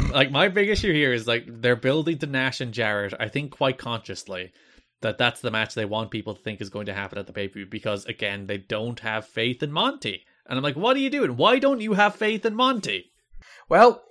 like 0.10 0.30
my 0.30 0.48
big 0.48 0.68
issue 0.68 0.92
here 0.92 1.12
is 1.12 1.26
like 1.26 1.44
they're 1.46 1.76
building 1.76 2.18
to 2.18 2.26
Nash 2.26 2.60
and 2.60 2.72
Jarrett. 2.72 3.14
I 3.20 3.28
think 3.28 3.52
quite 3.52 3.78
consciously 3.78 4.52
that 5.02 5.18
that's 5.18 5.40
the 5.40 5.50
match 5.50 5.74
they 5.74 5.84
want 5.84 6.10
people 6.10 6.34
to 6.34 6.42
think 6.42 6.60
is 6.60 6.70
going 6.70 6.86
to 6.86 6.94
happen 6.94 7.18
at 7.18 7.26
the 7.26 7.32
pay 7.32 7.48
per 7.48 7.54
view 7.54 7.66
because 7.66 8.04
again 8.06 8.46
they 8.46 8.58
don't 8.58 9.00
have 9.00 9.26
faith 9.26 9.62
in 9.62 9.70
Monty. 9.70 10.24
And 10.46 10.56
I'm 10.56 10.62
like, 10.62 10.76
what 10.76 10.96
are 10.96 11.00
you 11.00 11.10
doing? 11.10 11.36
Why 11.36 11.58
don't 11.58 11.80
you 11.80 11.92
have 11.92 12.16
faith 12.16 12.44
in 12.44 12.54
Monty? 12.54 13.12
Well, 13.68 14.02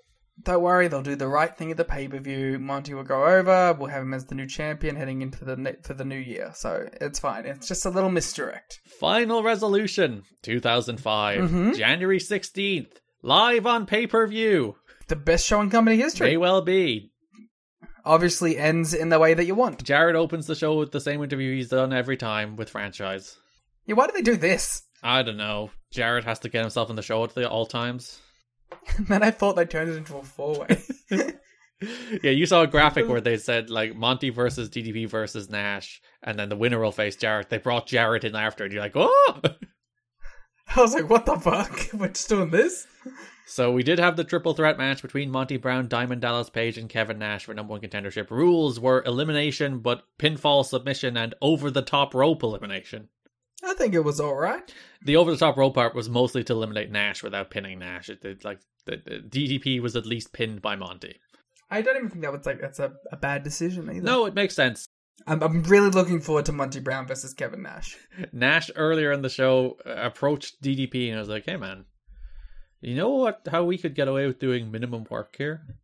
don't 0.43 0.61
worry, 0.61 0.87
they'll 0.87 1.01
do 1.01 1.15
the 1.15 1.27
right 1.27 1.55
thing 1.55 1.71
at 1.71 1.77
the 1.77 1.83
pay 1.85 2.07
per 2.07 2.19
view. 2.19 2.57
Monty 2.59 2.93
will 2.93 3.03
go 3.03 3.25
over. 3.25 3.73
We'll 3.73 3.89
have 3.89 4.01
him 4.03 4.13
as 4.13 4.25
the 4.25 4.35
new 4.35 4.47
champion 4.47 4.95
heading 4.95 5.21
into 5.21 5.43
the 5.45 5.55
ne- 5.55 5.75
for 5.83 5.93
the 5.93 6.05
new 6.05 6.17
year. 6.17 6.51
So 6.55 6.87
it's 6.99 7.19
fine. 7.19 7.45
It's 7.45 7.67
just 7.67 7.85
a 7.85 7.89
little 7.89 8.09
misdirect. 8.11 8.79
Final 8.99 9.43
Resolution 9.43 10.23
2005, 10.43 11.39
Mhm. 11.49 11.75
January 11.77 12.19
16th, 12.19 12.99
live 13.21 13.65
on 13.65 13.85
pay 13.85 14.07
per 14.07 14.25
view. 14.27 14.75
The 15.07 15.15
best 15.15 15.45
show 15.45 15.61
in 15.61 15.69
company 15.69 15.97
history. 15.97 16.29
May 16.29 16.37
well 16.37 16.61
be. 16.61 17.11
Obviously, 18.03 18.57
ends 18.57 18.93
in 18.93 19.09
the 19.09 19.19
way 19.19 19.33
that 19.35 19.45
you 19.45 19.53
want. 19.53 19.83
Jarrett 19.83 20.15
opens 20.15 20.47
the 20.47 20.55
show 20.55 20.75
with 20.79 20.91
the 20.91 20.99
same 21.01 21.21
interview 21.23 21.53
he's 21.55 21.69
done 21.69 21.93
every 21.93 22.17
time 22.17 22.55
with 22.55 22.69
franchise. 22.69 23.37
Yeah, 23.85 23.95
why 23.95 24.07
do 24.07 24.13
they 24.13 24.21
do 24.23 24.37
this? 24.37 24.81
I 25.03 25.21
don't 25.21 25.37
know. 25.37 25.69
Jarrett 25.91 26.23
has 26.25 26.39
to 26.39 26.49
get 26.49 26.61
himself 26.61 26.89
in 26.89 26.95
the 26.95 27.01
show 27.03 27.23
at 27.23 27.35
the 27.35 27.47
all 27.49 27.65
times. 27.67 28.19
then 28.99 29.23
I 29.23 29.31
thought 29.31 29.55
they 29.55 29.65
turned 29.65 29.89
it 29.89 29.97
into 29.97 30.17
a 30.17 30.23
four 30.23 30.59
way. 30.59 30.83
Yeah, 32.21 32.31
you 32.31 32.45
saw 32.45 32.61
a 32.61 32.67
graphic 32.67 33.07
where 33.09 33.21
they 33.21 33.37
said 33.37 33.69
like 33.69 33.95
Monty 33.95 34.29
versus 34.29 34.69
DDP 34.69 35.09
versus 35.09 35.49
Nash, 35.49 36.01
and 36.21 36.37
then 36.37 36.49
the 36.49 36.55
winner 36.55 36.79
will 36.79 36.91
face 36.91 37.15
Jarrett. 37.15 37.49
They 37.49 37.57
brought 37.57 37.87
Jarrett 37.87 38.23
in 38.23 38.35
after, 38.35 38.63
and 38.63 38.71
you're 38.71 38.83
like, 38.83 38.95
oh. 38.95 39.41
I 40.75 40.79
was 40.79 40.93
like, 40.93 41.09
what 41.09 41.25
the 41.25 41.37
fuck? 41.37 41.89
We're 41.93 42.09
just 42.09 42.29
doing 42.29 42.51
this? 42.51 42.87
So 43.47 43.71
we 43.71 43.83
did 43.83 43.99
have 43.99 44.15
the 44.15 44.23
triple 44.23 44.53
threat 44.53 44.77
match 44.77 45.01
between 45.01 45.31
Monty 45.31 45.57
Brown, 45.57 45.87
Diamond 45.87 46.21
Dallas 46.21 46.49
Page, 46.49 46.77
and 46.77 46.87
Kevin 46.87 47.19
Nash 47.19 47.45
for 47.45 47.53
number 47.53 47.71
one 47.71 47.81
contendership. 47.81 48.29
Rules 48.29 48.79
were 48.79 49.03
elimination, 49.05 49.79
but 49.79 50.03
pinfall 50.19 50.63
submission 50.63 51.17
and 51.17 51.35
over 51.41 51.69
the 51.71 51.81
top 51.81 52.13
rope 52.13 52.43
elimination. 52.43 53.09
I 53.63 53.73
think 53.75 53.93
it 53.93 54.03
was 54.03 54.19
alright. 54.19 54.73
The 55.03 55.15
over 55.15 55.31
the 55.31 55.37
top 55.37 55.57
rope 55.57 55.75
part 55.75 55.95
was 55.95 56.09
mostly 56.09 56.43
to 56.45 56.53
eliminate 56.53 56.91
Nash 56.91 57.23
without 57.23 57.51
pinning 57.51 57.79
Nash. 57.79 58.09
It, 58.09 58.23
it 58.25 58.43
like 58.43 58.59
the, 58.85 59.01
the 59.05 59.19
DDP 59.19 59.81
was 59.81 59.95
at 59.95 60.05
least 60.05 60.33
pinned 60.33 60.61
by 60.61 60.75
Monty. 60.75 61.19
I 61.69 61.81
don't 61.81 61.95
even 61.95 62.09
think 62.09 62.21
that 62.23 62.31
was 62.31 62.45
like 62.45 62.59
that's 62.59 62.79
a, 62.79 62.93
a 63.11 63.17
bad 63.17 63.43
decision 63.43 63.89
either. 63.89 64.01
No, 64.01 64.25
it 64.25 64.33
makes 64.33 64.55
sense. 64.55 64.85
I'm, 65.27 65.43
I'm 65.43 65.63
really 65.63 65.89
looking 65.89 66.19
forward 66.19 66.45
to 66.47 66.51
Monty 66.51 66.79
Brown 66.79 67.05
versus 67.07 67.33
Kevin 67.33 67.61
Nash. 67.61 67.97
Nash 68.33 68.71
earlier 68.75 69.11
in 69.11 69.21
the 69.21 69.29
show 69.29 69.77
uh, 69.85 69.93
approached 69.97 70.61
DDP 70.61 71.09
and 71.09 71.17
I 71.17 71.19
was 71.19 71.29
like, 71.29 71.45
"Hey 71.45 71.57
man, 71.57 71.85
you 72.81 72.95
know 72.95 73.09
what? 73.09 73.47
How 73.49 73.63
we 73.63 73.77
could 73.77 73.95
get 73.95 74.07
away 74.07 74.25
with 74.25 74.39
doing 74.39 74.71
minimum 74.71 75.05
work 75.09 75.35
here? 75.37 75.61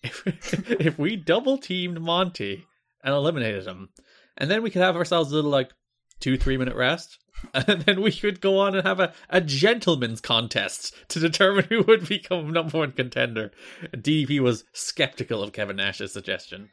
If 0.00 0.70
if 0.80 0.96
we 0.96 1.16
double 1.16 1.58
teamed 1.58 2.00
Monty 2.00 2.64
and 3.02 3.12
eliminated 3.12 3.66
him, 3.66 3.88
and 4.36 4.48
then 4.48 4.62
we 4.62 4.70
could 4.70 4.82
have 4.82 4.94
ourselves 4.94 5.32
a 5.32 5.34
little 5.34 5.50
like 5.50 5.72
two 6.20 6.36
three 6.36 6.56
minute 6.56 6.76
rest." 6.76 7.18
And 7.54 7.82
then 7.82 8.02
we 8.02 8.10
could 8.10 8.40
go 8.40 8.58
on 8.58 8.74
and 8.74 8.84
have 8.84 8.98
a, 8.98 9.12
a 9.30 9.40
gentleman's 9.40 10.20
contest 10.20 10.92
to 11.10 11.20
determine 11.20 11.66
who 11.68 11.82
would 11.82 12.08
become 12.08 12.52
number 12.52 12.78
one 12.78 12.90
contender. 12.90 13.52
DDP 13.94 14.40
was 14.40 14.64
skeptical 14.72 15.40
of 15.40 15.52
Kevin 15.52 15.76
Nash's 15.76 16.12
suggestion. 16.12 16.70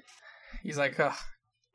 He's 0.63 0.79
like, 0.79 0.99
Ugh, 0.99 1.13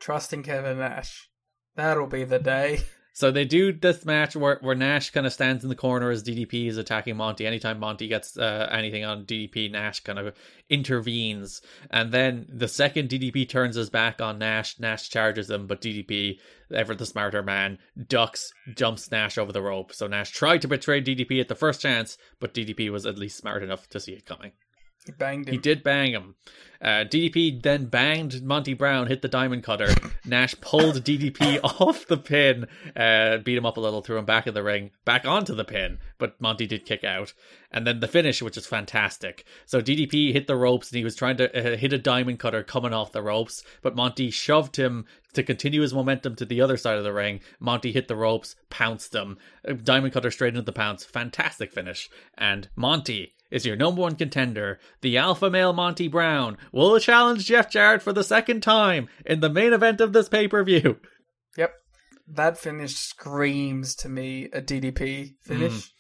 trusting 0.01 0.42
Kevin 0.42 0.78
Nash. 0.78 1.28
That'll 1.76 2.09
be 2.09 2.24
the 2.24 2.40
day. 2.40 2.80
So 3.20 3.30
they 3.30 3.44
do 3.44 3.70
this 3.70 4.06
match 4.06 4.34
where, 4.34 4.56
where 4.62 4.74
Nash 4.74 5.10
kind 5.10 5.26
of 5.26 5.32
stands 5.34 5.62
in 5.62 5.68
the 5.68 5.76
corner 5.76 6.10
as 6.10 6.24
DDP 6.24 6.68
is 6.68 6.78
attacking 6.78 7.18
Monty. 7.18 7.47
Anytime 7.47 7.78
Monty 7.78 8.09
gets 8.09 8.38
uh, 8.38 8.66
anything 8.72 9.05
on 9.05 9.26
DDP, 9.26 9.70
Nash 9.70 10.01
kind 10.01 10.18
of 10.18 10.34
intervenes. 10.70 11.60
And 11.90 12.12
then 12.12 12.47
the 12.48 12.66
second 12.66 13.10
DDP 13.10 13.47
turns 13.47 13.76
his 13.76 13.90
back 13.90 14.22
on 14.22 14.38
Nash, 14.38 14.80
Nash 14.80 15.10
charges 15.10 15.51
him, 15.51 15.66
but 15.66 15.82
DDP, 15.82 16.38
ever 16.72 16.94
the 16.94 17.05
smarter 17.05 17.42
man, 17.42 17.76
ducks, 18.09 18.55
jumps 18.74 19.10
Nash 19.10 19.36
over 19.36 19.52
the 19.52 19.60
rope. 19.60 19.92
So 19.92 20.06
Nash 20.06 20.30
tried 20.30 20.62
to 20.62 20.68
betray 20.68 21.02
DDP 21.02 21.42
at 21.42 21.48
the 21.48 21.55
first 21.55 21.82
chance, 21.82 22.16
but 22.38 22.55
DDP 22.55 22.90
was 22.90 23.05
at 23.05 23.18
least 23.18 23.36
smart 23.36 23.62
enough 23.62 23.86
to 23.90 24.01
see 24.01 24.12
it 24.12 24.24
coming. 24.24 24.52
He 25.06 25.12
banged 25.12 25.48
him. 25.48 25.52
He 25.52 25.59
did 25.59 25.82
bang 25.82 26.12
him. 26.12 26.35
Uh, 26.82 27.05
DDP 27.05 27.62
then 27.62 27.86
banged 27.86 28.43
Monty 28.43 28.72
Brown, 28.72 29.06
hit 29.06 29.20
the 29.20 29.28
diamond 29.28 29.62
cutter. 29.62 29.94
Nash 30.24 30.55
pulled 30.60 30.97
DDP 31.05 31.60
off 31.64 32.06
the 32.06 32.16
pin, 32.16 32.66
uh, 32.97 33.39
beat 33.39 33.59
him 33.59 33.66
up 33.66 33.77
a 33.77 33.81
little, 33.81 34.01
threw 34.01 34.16
him 34.16 34.24
back 34.24 34.47
in 34.47 34.55
the 34.55 34.62
ring, 34.62 34.90
back 35.05 35.27
onto 35.27 35.55
the 35.55 35.64
pin, 35.64 35.98
but 36.16 36.40
Monty 36.40 36.66
did 36.66 36.86
kick 36.86 37.05
out. 37.05 37.35
And 37.70 37.86
then 37.86 38.01
the 38.01 38.09
finish, 38.09 38.43
which 38.43 38.56
is 38.56 38.66
fantastic. 38.66 39.44
So 39.66 39.82
DDP 39.82 40.32
hit 40.32 40.47
the 40.47 40.56
ropes 40.56 40.90
and 40.90 40.98
he 40.98 41.05
was 41.05 41.16
trying 41.16 41.36
to 41.36 41.74
uh, 41.74 41.77
hit 41.77 41.93
a 41.93 41.98
diamond 41.98 42.39
cutter 42.39 42.62
coming 42.62 42.94
off 42.94 43.12
the 43.12 43.22
ropes, 43.22 43.62
but 43.82 43.97
Monty 43.97 44.31
shoved 44.31 44.77
him 44.77 45.05
to 45.35 45.43
continue 45.43 45.82
his 45.82 45.94
momentum 45.94 46.35
to 46.36 46.47
the 46.47 46.62
other 46.62 46.78
side 46.78 46.97
of 46.97 47.05
the 47.05 47.12
ring. 47.12 47.40
Monty 47.59 47.93
hit 47.93 48.09
the 48.09 48.16
ropes, 48.16 48.56
pounced 48.70 49.14
him. 49.14 49.39
Uh, 49.68 49.74
Diamond 49.74 50.14
cutter 50.14 50.31
straight 50.31 50.55
into 50.55 50.62
the 50.62 50.72
pounce. 50.72 51.05
Fantastic 51.05 51.72
finish. 51.72 52.09
And 52.36 52.68
Monty 52.74 53.35
is 53.51 53.66
your 53.66 53.77
number 53.77 54.01
one 54.02 54.14
contender. 54.16 54.78
The 55.01 55.16
alpha 55.18 55.51
male 55.51 55.72
Monty 55.72 56.09
Brown 56.09 56.56
will 56.72 56.98
challenge 56.98 57.47
Jeff 57.47 57.70
Jarrett 57.70 58.02
for 58.02 58.12
the 58.12 58.24
second 58.24 58.62
time 58.62 59.09
in 59.27 59.40
the 59.40 59.51
main 59.51 59.72
event 59.72 60.01
of 60.01 60.12
this 60.12 60.28
pay 60.28 60.48
per 60.48 60.62
view. 60.64 60.98
Yep. 61.56 61.72
That 62.28 62.59
finish 62.59 62.94
screams 62.97 63.94
to 63.97 64.09
me 64.09 64.44
a 64.52 64.62
DDP 64.62 65.35
finish. 65.43 65.72
Mm. 65.72 65.90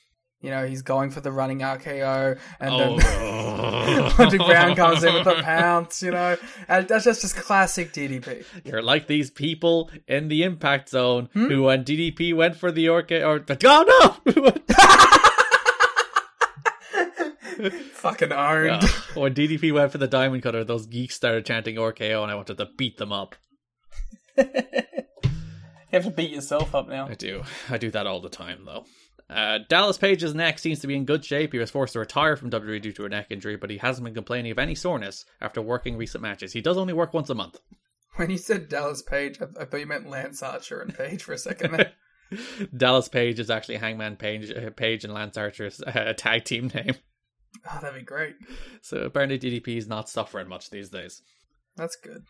You 0.42 0.48
know, 0.50 0.66
he's 0.66 0.80
going 0.80 1.10
for 1.10 1.20
the 1.20 1.30
running 1.30 1.58
RKO, 1.58 2.38
and 2.60 2.70
Oh. 2.72 2.96
then 2.98 4.12
Monty 4.16 4.38
Brown 4.38 4.74
comes 4.74 5.04
in 5.04 5.12
with 5.12 5.24
the 5.24 5.34
pounce, 5.42 6.02
you 6.02 6.12
know. 6.12 6.34
And 6.66 6.88
that's 6.88 7.04
just, 7.04 7.20
just 7.20 7.36
classic 7.36 7.92
DDP. 7.92 8.44
You're 8.64 8.80
like 8.80 9.06
these 9.06 9.30
people 9.30 9.90
in 10.08 10.28
the 10.28 10.44
impact 10.44 10.88
zone 10.88 11.28
who, 11.34 11.64
when 11.64 11.84
DDP 11.84 12.34
went 12.34 12.56
for 12.56 12.72
the 12.72 12.88
orca 12.88 13.22
or 13.22 13.40
the 13.40 13.58
oh 13.66 14.20
no, 14.24 15.29
Fucking 17.94 18.32
owned. 18.32 18.82
Yeah. 18.82 18.88
when 19.14 19.34
DDP 19.34 19.72
went 19.72 19.92
for 19.92 19.98
the 19.98 20.08
diamond 20.08 20.42
cutter, 20.42 20.64
those 20.64 20.86
geeks 20.86 21.14
started 21.14 21.44
chanting 21.44 21.76
RKO, 21.76 22.22
and 22.22 22.30
I 22.30 22.34
wanted 22.34 22.58
to 22.58 22.68
beat 22.76 22.96
them 22.96 23.12
up. 23.12 23.36
You 25.92 25.96
have 25.98 26.04
to 26.04 26.10
beat 26.12 26.30
yourself 26.30 26.74
up 26.74 26.88
now. 26.88 27.08
I 27.08 27.14
do. 27.14 27.42
I 27.68 27.76
do 27.76 27.90
that 27.90 28.06
all 28.06 28.20
the 28.20 28.28
time, 28.28 28.64
though. 28.64 28.84
Uh, 29.28 29.58
Dallas 29.68 29.98
Page's 29.98 30.34
neck 30.34 30.58
seems 30.58 30.80
to 30.80 30.86
be 30.86 30.94
in 30.94 31.04
good 31.04 31.24
shape. 31.24 31.52
He 31.52 31.58
was 31.58 31.70
forced 31.70 31.94
to 31.94 31.98
retire 31.98 32.36
from 32.36 32.50
WWE 32.50 32.80
due 32.80 32.92
to 32.92 33.04
a 33.06 33.08
neck 33.08 33.26
injury, 33.30 33.56
but 33.56 33.70
he 33.70 33.78
hasn't 33.78 34.04
been 34.04 34.14
complaining 34.14 34.52
of 34.52 34.58
any 34.58 34.74
soreness 34.74 35.24
after 35.40 35.60
working 35.60 35.96
recent 35.96 36.22
matches. 36.22 36.52
He 36.52 36.60
does 36.60 36.76
only 36.76 36.92
work 36.92 37.12
once 37.12 37.30
a 37.30 37.34
month. 37.34 37.58
When 38.16 38.30
you 38.30 38.38
said 38.38 38.68
Dallas 38.68 39.02
Page, 39.02 39.40
I, 39.40 39.62
I 39.62 39.64
thought 39.64 39.80
you 39.80 39.86
meant 39.86 40.08
Lance 40.08 40.42
Archer 40.42 40.80
and 40.80 40.94
Page 40.94 41.22
for 41.22 41.32
a 41.32 41.38
second 41.38 41.72
there. 41.72 41.92
Dallas 42.76 43.08
Page 43.08 43.40
is 43.40 43.50
actually 43.50 43.76
Hangman 43.76 44.16
Page, 44.16 44.50
uh, 44.50 44.70
Page 44.70 45.04
and 45.04 45.12
Lance 45.12 45.36
Archer's 45.36 45.80
uh, 45.82 46.12
tag 46.16 46.44
team 46.44 46.70
name. 46.74 46.94
Oh, 47.70 47.78
that'd 47.80 47.98
be 47.98 48.04
great. 48.04 48.34
So 48.82 48.98
apparently 48.98 49.38
DDP 49.38 49.76
is 49.76 49.88
not 49.88 50.08
suffering 50.08 50.48
much 50.48 50.70
these 50.70 50.88
days. 50.88 51.22
That's 51.76 51.96
good. 51.96 52.22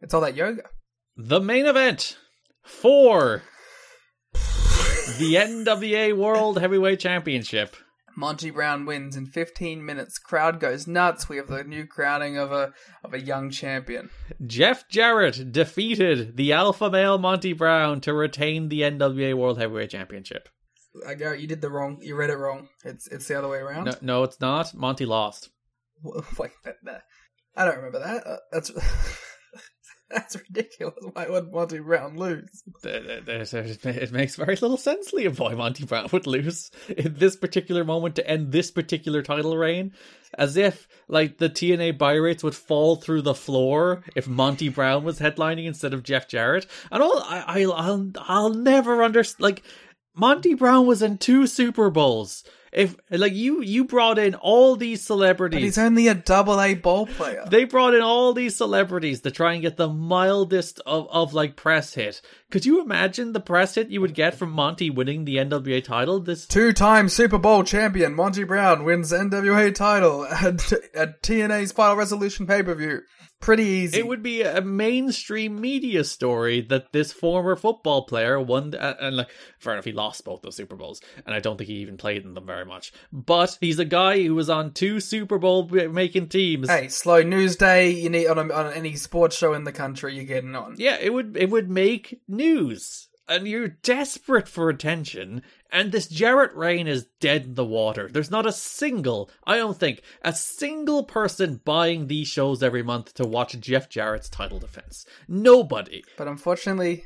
It's 0.00 0.14
all 0.14 0.20
that 0.22 0.36
yoga. 0.36 0.62
The 1.16 1.40
main 1.40 1.66
event 1.66 2.18
for 2.62 3.42
the 4.32 5.34
NWA 5.34 6.16
World 6.16 6.60
Heavyweight 6.60 7.00
Championship. 7.00 7.76
Monty 8.18 8.50
Brown 8.50 8.86
wins 8.86 9.14
in 9.14 9.26
15 9.26 9.84
minutes. 9.84 10.18
Crowd 10.18 10.58
goes 10.58 10.86
nuts. 10.86 11.28
We 11.28 11.36
have 11.36 11.48
the 11.48 11.64
new 11.64 11.86
crowning 11.86 12.38
of 12.38 12.50
a 12.50 12.72
of 13.04 13.12
a 13.12 13.20
young 13.20 13.50
champion. 13.50 14.08
Jeff 14.46 14.88
Jarrett 14.88 15.52
defeated 15.52 16.36
the 16.36 16.54
alpha 16.54 16.90
male 16.90 17.18
Monty 17.18 17.52
Brown 17.52 18.00
to 18.00 18.14
retain 18.14 18.68
the 18.68 18.80
NWA 18.80 19.34
World 19.34 19.58
Heavyweight 19.58 19.90
Championship. 19.90 20.48
I 21.06 21.14
go, 21.14 21.32
you 21.32 21.46
did 21.46 21.60
the 21.60 21.70
wrong. 21.70 21.98
You 22.00 22.16
read 22.16 22.30
it 22.30 22.36
wrong. 22.36 22.68
It's 22.84 23.06
it's 23.08 23.28
the 23.28 23.38
other 23.38 23.48
way 23.48 23.58
around. 23.58 23.84
No, 23.84 23.94
no 24.00 24.22
it's 24.22 24.40
not. 24.40 24.74
Monty 24.74 25.06
lost. 25.06 25.50
Wait, 26.38 26.52
that, 26.64 26.76
that, 26.84 27.02
I 27.56 27.64
don't 27.64 27.76
remember 27.76 28.00
that. 28.00 28.26
Uh, 28.26 28.36
that's 28.52 28.70
that's 30.10 30.36
ridiculous. 30.36 30.94
Why 31.12 31.28
would 31.28 31.52
Monty 31.52 31.80
Brown 31.80 32.16
lose? 32.16 32.62
It 32.84 34.12
makes 34.12 34.36
very 34.36 34.56
little 34.56 34.76
sense, 34.76 35.12
Liam, 35.12 35.38
why 35.38 35.54
Monty 35.54 35.84
Brown 35.84 36.08
would 36.12 36.26
lose 36.26 36.70
in 36.88 37.14
this 37.14 37.36
particular 37.36 37.84
moment 37.84 38.16
to 38.16 38.28
end 38.28 38.52
this 38.52 38.70
particular 38.70 39.22
title 39.22 39.56
reign. 39.56 39.92
As 40.38 40.56
if, 40.56 40.86
like, 41.08 41.38
the 41.38 41.48
TNA 41.48 41.96
buy 41.98 42.14
rates 42.14 42.42
would 42.42 42.54
fall 42.54 42.96
through 42.96 43.22
the 43.22 43.34
floor 43.34 44.02
if 44.14 44.28
Monty 44.28 44.68
Brown 44.68 45.02
was 45.02 45.18
headlining 45.18 45.66
instead 45.66 45.94
of 45.94 46.02
Jeff 46.02 46.28
Jarrett. 46.28 46.66
And 46.92 47.02
all, 47.02 47.18
I, 47.20 47.44
I, 47.46 47.60
I'll, 47.62 48.10
I'll 48.18 48.50
never 48.50 49.02
understand, 49.02 49.42
like, 49.42 49.62
Monty 50.16 50.54
Brown 50.54 50.86
was 50.86 51.02
in 51.02 51.18
two 51.18 51.46
Super 51.46 51.90
Bowls. 51.90 52.42
If 52.72 52.96
like 53.10 53.32
you 53.32 53.62
you 53.62 53.84
brought 53.84 54.18
in 54.18 54.34
all 54.34 54.76
these 54.76 55.02
celebrities. 55.02 55.56
but 55.56 55.62
he's 55.62 55.78
only 55.78 56.08
a 56.08 56.14
double 56.14 56.60
a 56.60 56.74
ball 56.74 57.06
player. 57.06 57.42
They 57.48 57.64
brought 57.64 57.94
in 57.94 58.02
all 58.02 58.34
these 58.34 58.54
celebrities 58.54 59.20
to 59.22 59.30
try 59.30 59.54
and 59.54 59.62
get 59.62 59.78
the 59.78 59.88
mildest 59.88 60.80
of, 60.84 61.08
of 61.10 61.32
like 61.32 61.56
press 61.56 61.94
hit. 61.94 62.20
Could 62.50 62.66
you 62.66 62.82
imagine 62.82 63.32
the 63.32 63.40
press 63.40 63.76
hit 63.76 63.88
you 63.88 64.02
would 64.02 64.14
get 64.14 64.34
from 64.34 64.50
monty 64.50 64.90
winning 64.90 65.24
the 65.24 65.36
nwa 65.36 65.82
title? 65.82 66.20
This 66.20 66.46
two-time 66.46 67.08
super 67.08 67.38
bowl 67.38 67.64
champion 67.64 68.14
monty 68.14 68.44
brown 68.44 68.84
wins 68.84 69.10
nwa 69.10 69.74
title 69.74 70.26
at, 70.26 70.72
at 70.94 71.22
tna's 71.22 71.72
final 71.72 71.96
resolution 71.96 72.46
pay-per-view 72.46 73.00
pretty 73.46 73.64
easy. 73.64 73.98
It 73.98 74.06
would 74.06 74.22
be 74.22 74.42
a 74.42 74.60
mainstream 74.60 75.60
media 75.60 76.02
story 76.04 76.60
that 76.62 76.92
this 76.92 77.12
former 77.12 77.54
football 77.54 78.02
player 78.02 78.40
won, 78.40 78.74
uh, 78.74 78.96
and 79.00 79.16
like, 79.16 79.30
fair 79.58 79.72
enough, 79.72 79.84
he 79.84 79.92
lost 79.92 80.24
both 80.24 80.42
those 80.42 80.56
Super 80.56 80.74
Bowls, 80.74 81.00
and 81.24 81.34
I 81.34 81.38
don't 81.38 81.56
think 81.56 81.68
he 81.68 81.76
even 81.76 81.96
played 81.96 82.24
in 82.24 82.34
them 82.34 82.44
very 82.44 82.64
much. 82.64 82.92
But 83.12 83.56
he's 83.60 83.78
a 83.78 83.84
guy 83.84 84.22
who 84.22 84.34
was 84.34 84.50
on 84.50 84.72
two 84.72 84.98
Super 85.00 85.38
Bowl 85.38 85.68
making 85.68 86.28
teams. 86.28 86.68
Hey, 86.68 86.88
slow 86.88 87.22
news 87.22 87.56
day. 87.56 87.90
You 87.90 88.10
need 88.10 88.26
on, 88.26 88.38
a, 88.38 88.52
on 88.52 88.72
any 88.72 88.96
sports 88.96 89.36
show 89.36 89.54
in 89.54 89.64
the 89.64 89.72
country, 89.72 90.16
you're 90.16 90.24
getting 90.24 90.56
on. 90.56 90.74
Yeah, 90.76 90.98
it 91.00 91.12
would 91.12 91.36
it 91.36 91.48
would 91.48 91.70
make 91.70 92.20
news 92.28 93.05
and 93.28 93.46
you're 93.46 93.68
desperate 93.68 94.48
for 94.48 94.68
attention, 94.68 95.42
and 95.70 95.90
this 95.90 96.06
Jarrett 96.06 96.54
reign 96.54 96.86
is 96.86 97.08
dead 97.20 97.44
in 97.44 97.54
the 97.54 97.64
water. 97.64 98.08
There's 98.10 98.30
not 98.30 98.46
a 98.46 98.52
single, 98.52 99.30
I 99.44 99.56
don't 99.56 99.78
think, 99.78 100.02
a 100.22 100.32
single 100.32 101.04
person 101.04 101.60
buying 101.64 102.06
these 102.06 102.28
shows 102.28 102.62
every 102.62 102.82
month 102.82 103.14
to 103.14 103.24
watch 103.24 103.58
Jeff 103.60 103.88
Jarrett's 103.88 104.28
title 104.28 104.58
defense. 104.58 105.06
Nobody. 105.28 106.04
But 106.16 106.28
unfortunately, 106.28 107.04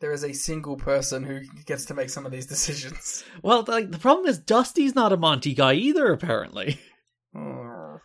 there 0.00 0.12
is 0.12 0.24
a 0.24 0.32
single 0.32 0.76
person 0.76 1.24
who 1.24 1.40
gets 1.64 1.86
to 1.86 1.94
make 1.94 2.10
some 2.10 2.26
of 2.26 2.32
these 2.32 2.46
decisions. 2.46 3.24
Well, 3.42 3.64
like 3.66 3.90
the 3.90 3.98
problem 3.98 4.26
is 4.26 4.38
Dusty's 4.38 4.94
not 4.94 5.12
a 5.12 5.16
Monty 5.16 5.54
guy 5.54 5.74
either, 5.74 6.12
apparently. 6.12 6.78
Oh, 7.36 7.98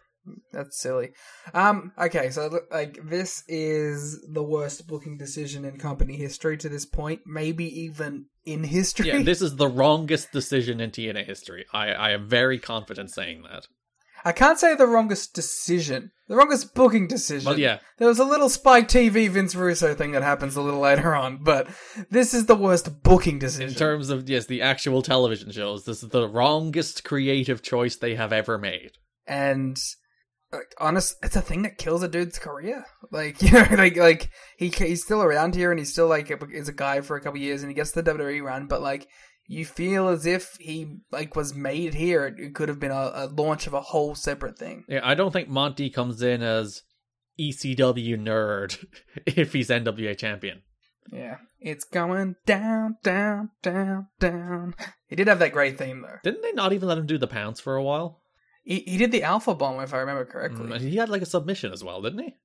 that's 0.52 0.80
silly. 0.80 1.12
Um, 1.54 1.92
okay, 1.98 2.30
so 2.30 2.60
like 2.72 3.00
this 3.04 3.44
is 3.48 4.26
the 4.32 4.44
worst 4.44 4.88
booking 4.88 5.18
decision 5.18 5.66
in 5.66 5.78
company 5.78 6.16
history 6.16 6.58
to 6.58 6.70
this 6.70 6.86
point, 6.86 7.22
maybe 7.26 7.66
even 7.82 8.26
in 8.46 8.64
history. 8.64 9.08
Yeah, 9.08 9.24
this 9.24 9.42
is 9.42 9.56
the 9.56 9.68
wrongest 9.68 10.32
decision 10.32 10.80
in 10.80 10.92
TNA 10.92 11.26
history. 11.26 11.66
I, 11.74 11.90
I 11.90 12.12
am 12.12 12.28
very 12.28 12.60
confident 12.60 13.12
saying 13.12 13.44
that. 13.44 13.68
I 14.26 14.32
can't 14.32 14.60
say 14.60 14.76
the 14.76 14.88
wrongest 14.88 15.34
decision. 15.34 16.12
The 16.28 16.36
wrongest 16.36 16.74
booking 16.74 17.08
decision. 17.08 17.46
Well, 17.46 17.60
yeah. 17.60 17.80
There 17.98 18.08
was 18.08 18.20
a 18.20 18.26
little 18.26 18.50
Spike 18.50 18.88
TV 18.88 19.30
Vince 19.30 19.56
Russo 19.56 19.96
thing 19.96 20.12
that 20.12 20.24
happens 20.24 20.56
a 20.56 20.62
little 20.62 20.80
later 20.80 21.16
on, 21.16 21.40
but 21.42 21.68
this 22.10 22.34
is 22.34 22.46
the 22.46 22.56
worst 22.56 23.02
booking 23.02 23.40
decision. 23.40 23.70
In 23.70 23.76
terms 23.76 24.10
of, 24.10 24.30
yes, 24.30 24.46
the 24.46 24.62
actual 24.62 25.02
television 25.02 25.52
shows, 25.52 25.86
this 25.86 26.04
is 26.04 26.10
the 26.10 26.28
wrongest 26.28 27.04
creative 27.04 27.62
choice 27.62 27.96
they 27.96 28.16
have 28.16 28.34
ever 28.34 28.58
made. 28.58 28.92
And 29.26 29.78
like, 30.52 30.74
honest, 30.80 31.18
it's 31.24 31.36
a 31.36 31.42
thing 31.42 31.62
that 31.64 31.78
kills 31.78 32.04
a 32.04 32.08
dude's 32.08 32.40
career. 32.40 32.86
Like 33.12 33.42
you 33.42 33.52
know, 33.52 33.66
like 33.72 33.98
like 33.98 34.32
he 34.58 34.70
he's 34.70 35.04
still 35.04 35.22
around 35.22 35.56
here 35.56 35.72
and 35.72 35.80
he's 35.80 35.92
still 35.92 36.08
like 36.08 36.32
is 36.52 36.70
a 36.70 36.74
guy 36.74 37.02
for 37.02 37.16
a 37.16 37.22
couple 37.22 37.40
years 37.40 37.62
and 37.62 37.70
he 37.70 37.76
gets 37.76 37.92
the 37.92 38.04
WWE 38.04 38.44
run, 38.44 38.68
but 38.68 38.82
like 38.82 39.08
you 39.48 39.66
feel 39.66 40.08
as 40.08 40.26
if 40.26 40.56
he 40.60 40.98
like 41.12 41.36
was 41.36 41.56
made 41.56 41.96
here. 41.96 42.26
It 42.26 42.54
could 42.54 42.70
have 42.70 42.80
been 42.80 42.92
a, 42.92 43.12
a 43.14 43.26
launch 43.26 43.68
of 43.68 43.74
a 43.74 43.82
whole 43.82 44.16
separate 44.16 44.58
thing. 44.58 44.86
Yeah, 44.88 45.02
I 45.04 45.16
don't 45.16 45.32
think 45.32 45.50
Monty 45.50 45.90
comes 45.90 46.22
in 46.22 46.44
as 46.44 46.84
ECW 47.40 48.20
nerd 48.20 48.86
if 49.26 49.54
he's 49.54 49.70
NWA 49.70 50.18
champion. 50.18 50.62
Yeah, 51.12 51.38
it's 51.60 51.84
going 51.84 52.36
down, 52.46 52.98
down, 53.04 53.50
down, 53.64 54.08
down. 54.20 54.76
He 55.08 55.16
did 55.16 55.28
have 55.28 55.40
that 55.40 55.54
great 55.54 55.80
theme 55.80 56.02
though. 56.04 56.18
Didn't 56.24 56.44
they 56.44 56.52
not 56.52 56.72
even 56.72 56.88
let 56.88 57.00
him 57.00 57.08
do 57.08 57.18
the 57.18 57.28
pounce 57.28 57.60
for 57.60 57.76
a 57.76 57.84
while? 57.84 58.22
He, 58.64 58.80
he 58.82 58.98
did 58.98 59.12
the 59.12 59.24
alpha 59.24 59.56
bomb, 59.56 59.80
if 59.82 59.94
I 59.94 59.98
remember 59.98 60.26
correctly. 60.26 60.68
Mm, 60.68 60.82
he 60.82 60.98
had 60.98 61.10
like 61.10 61.22
a 61.22 61.28
submission 61.28 61.72
as 61.72 61.84
well, 61.84 62.02
didn't 62.02 62.20
he? 62.20 62.36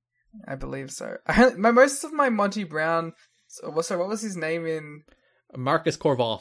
I 0.47 0.55
believe 0.55 0.91
so. 0.91 1.17
I, 1.27 1.51
my 1.51 1.71
most 1.71 2.05
of 2.05 2.13
my 2.13 2.31
Monty 2.31 2.65
Brown. 2.65 3.13
So, 3.49 3.81
sorry, 3.83 4.01
what 4.01 4.09
was 4.09 4.23
his 4.23 4.37
name 4.37 4.67
in? 4.67 5.03
Marcus 5.57 5.97
Cor 5.97 6.17
Von. 6.17 6.41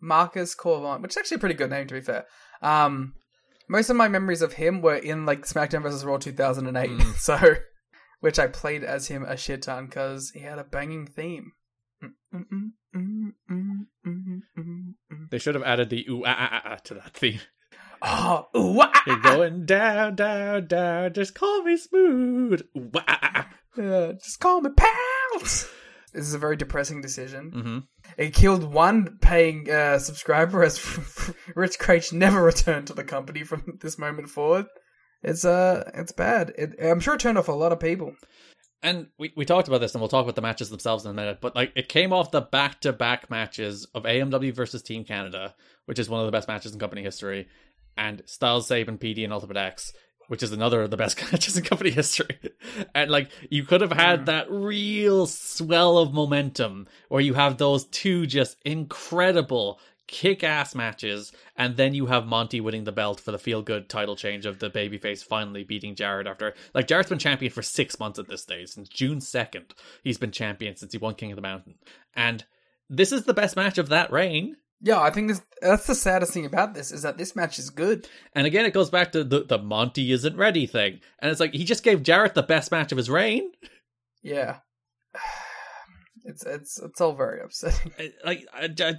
Marcus 0.00 0.54
Cor 0.54 0.80
Von, 0.80 1.02
which 1.02 1.12
is 1.12 1.16
actually 1.16 1.36
a 1.36 1.40
pretty 1.40 1.54
good 1.54 1.70
name 1.70 1.86
to 1.86 1.94
be 1.94 2.00
fair. 2.00 2.26
Um, 2.62 3.14
most 3.68 3.88
of 3.90 3.96
my 3.96 4.08
memories 4.08 4.42
of 4.42 4.54
him 4.54 4.82
were 4.82 4.96
in 4.96 5.26
like 5.26 5.46
SmackDown 5.46 5.82
vs. 5.82 6.04
Raw 6.04 6.18
2008, 6.18 6.90
mm. 6.90 7.14
so 7.16 7.38
which 8.20 8.38
I 8.38 8.46
played 8.46 8.84
as 8.84 9.08
him 9.08 9.24
a 9.24 9.36
shit 9.36 9.62
ton 9.62 9.86
because 9.86 10.30
he 10.30 10.40
had 10.40 10.58
a 10.58 10.64
banging 10.64 11.06
theme. 11.06 11.52
They 15.30 15.38
should 15.38 15.54
have 15.54 15.64
added 15.64 15.90
the 15.90 16.06
ooh 16.08 16.24
ah, 16.26 16.36
ah, 16.52 16.62
ah, 16.64 16.76
to 16.84 16.94
that 16.94 17.14
theme. 17.14 17.40
Oh, 18.02 18.46
ooh, 18.56 18.80
ah, 18.80 19.02
You're 19.06 19.20
going 19.20 19.66
down, 19.66 20.16
down, 20.16 20.66
down. 20.66 21.12
Just 21.12 21.34
call 21.34 21.62
me 21.62 21.76
smooth. 21.76 22.62
Ooh, 22.76 22.90
ah, 22.96 23.18
ah, 23.22 23.48
yeah, 23.76 24.12
just 24.12 24.40
call 24.40 24.60
me 24.60 24.70
pounce. 24.70 25.68
This 26.12 26.26
is 26.26 26.34
a 26.34 26.38
very 26.38 26.56
depressing 26.56 27.00
decision. 27.00 27.50
Mm-hmm. 27.50 27.78
It 28.18 28.34
killed 28.34 28.64
one 28.64 29.18
paying 29.20 29.70
uh, 29.70 29.98
subscriber 29.98 30.64
as 30.64 30.78
Rich 31.54 31.78
Kraetsch 31.78 32.12
never 32.12 32.42
returned 32.42 32.88
to 32.88 32.94
the 32.94 33.04
company 33.04 33.44
from 33.44 33.78
this 33.80 33.98
moment 33.98 34.28
forward. 34.28 34.66
It's 35.22 35.44
uh, 35.44 35.88
it's 35.94 36.12
bad. 36.12 36.52
It, 36.56 36.74
I'm 36.82 37.00
sure 37.00 37.14
it 37.14 37.20
turned 37.20 37.38
off 37.38 37.48
a 37.48 37.52
lot 37.52 37.72
of 37.72 37.80
people. 37.80 38.14
And 38.82 39.08
we, 39.18 39.32
we 39.36 39.44
talked 39.44 39.68
about 39.68 39.82
this, 39.82 39.92
and 39.94 40.00
we'll 40.00 40.08
talk 40.08 40.24
about 40.24 40.36
the 40.36 40.42
matches 40.42 40.70
themselves 40.70 41.04
in 41.04 41.10
a 41.10 41.14
minute. 41.14 41.38
But 41.42 41.54
like, 41.54 41.72
it 41.76 41.90
came 41.90 42.14
off 42.14 42.30
the 42.30 42.40
back 42.40 42.80
to 42.80 42.94
back 42.94 43.28
matches 43.28 43.86
of 43.94 44.04
AMW 44.04 44.54
versus 44.54 44.82
Team 44.82 45.04
Canada, 45.04 45.54
which 45.84 45.98
is 45.98 46.08
one 46.08 46.20
of 46.20 46.26
the 46.26 46.32
best 46.32 46.48
matches 46.48 46.72
in 46.72 46.80
company 46.80 47.02
history, 47.02 47.46
and 47.96 48.22
Styles 48.26 48.68
Sabin 48.68 48.98
Petey 48.98 49.24
and 49.24 49.32
Ultimate 49.32 49.56
X, 49.56 49.92
which 50.28 50.42
is 50.42 50.52
another 50.52 50.82
of 50.82 50.90
the 50.90 50.96
best 50.96 51.20
matches 51.32 51.56
in 51.56 51.64
company 51.64 51.90
history. 51.90 52.38
and 52.94 53.10
like 53.10 53.30
you 53.50 53.64
could 53.64 53.80
have 53.80 53.92
had 53.92 54.22
mm. 54.22 54.26
that 54.26 54.50
real 54.50 55.26
swell 55.26 55.98
of 55.98 56.12
momentum 56.12 56.88
where 57.08 57.20
you 57.20 57.34
have 57.34 57.58
those 57.58 57.84
two 57.86 58.26
just 58.26 58.56
incredible 58.64 59.80
kick 60.10 60.42
ass 60.42 60.74
matches, 60.74 61.32
and 61.56 61.76
then 61.76 61.94
you 61.94 62.06
have 62.06 62.26
Monty 62.26 62.60
winning 62.60 62.82
the 62.82 62.90
belt 62.90 63.20
for 63.20 63.30
the 63.30 63.38
feel 63.38 63.62
good 63.62 63.88
title 63.88 64.16
change 64.16 64.44
of 64.44 64.58
the 64.58 64.68
babyface 64.68 65.24
finally 65.24 65.62
beating 65.62 65.94
Jarrett 65.94 66.26
after 66.26 66.54
like 66.74 66.88
Jarrett's 66.88 67.08
been 67.08 67.18
champion 67.18 67.52
for 67.52 67.62
six 67.62 68.00
months 68.00 68.18
at 68.18 68.26
this 68.26 68.42
stage. 68.42 68.68
Since 68.68 68.88
June 68.88 69.20
second, 69.20 69.72
he's 70.02 70.18
been 70.18 70.32
champion 70.32 70.74
since 70.74 70.92
he 70.92 70.98
won 70.98 71.14
King 71.14 71.30
of 71.30 71.36
the 71.36 71.42
Mountain. 71.42 71.76
And 72.14 72.44
this 72.88 73.12
is 73.12 73.24
the 73.24 73.34
best 73.34 73.54
match 73.54 73.78
of 73.78 73.90
that 73.90 74.10
reign. 74.10 74.56
Yeah, 74.82 75.00
I 75.00 75.10
think 75.10 75.28
this, 75.28 75.42
that's 75.60 75.86
the 75.86 75.94
saddest 75.94 76.32
thing 76.32 76.46
about 76.46 76.72
this 76.72 76.90
is 76.90 77.02
that 77.02 77.18
this 77.18 77.36
match 77.36 77.58
is 77.58 77.68
good. 77.68 78.08
And 78.34 78.46
again, 78.46 78.64
it 78.64 78.72
goes 78.72 78.88
back 78.88 79.12
to 79.12 79.24
the, 79.24 79.44
the 79.44 79.58
Monty 79.58 80.10
isn't 80.10 80.36
ready 80.36 80.66
thing. 80.66 81.00
And 81.18 81.30
it's 81.30 81.40
like 81.40 81.52
he 81.52 81.64
just 81.64 81.82
gave 81.82 82.02
Jarrett 82.02 82.34
the 82.34 82.42
best 82.42 82.70
match 82.70 82.90
of 82.90 82.98
his 82.98 83.10
reign. 83.10 83.52
Yeah, 84.22 84.58
it's 86.24 86.44
it's 86.46 86.80
it's 86.80 87.00
all 87.00 87.12
very 87.12 87.40
upsetting. 87.42 87.92
Like 88.24 88.46
I, 88.54 88.70
I, 88.78 88.94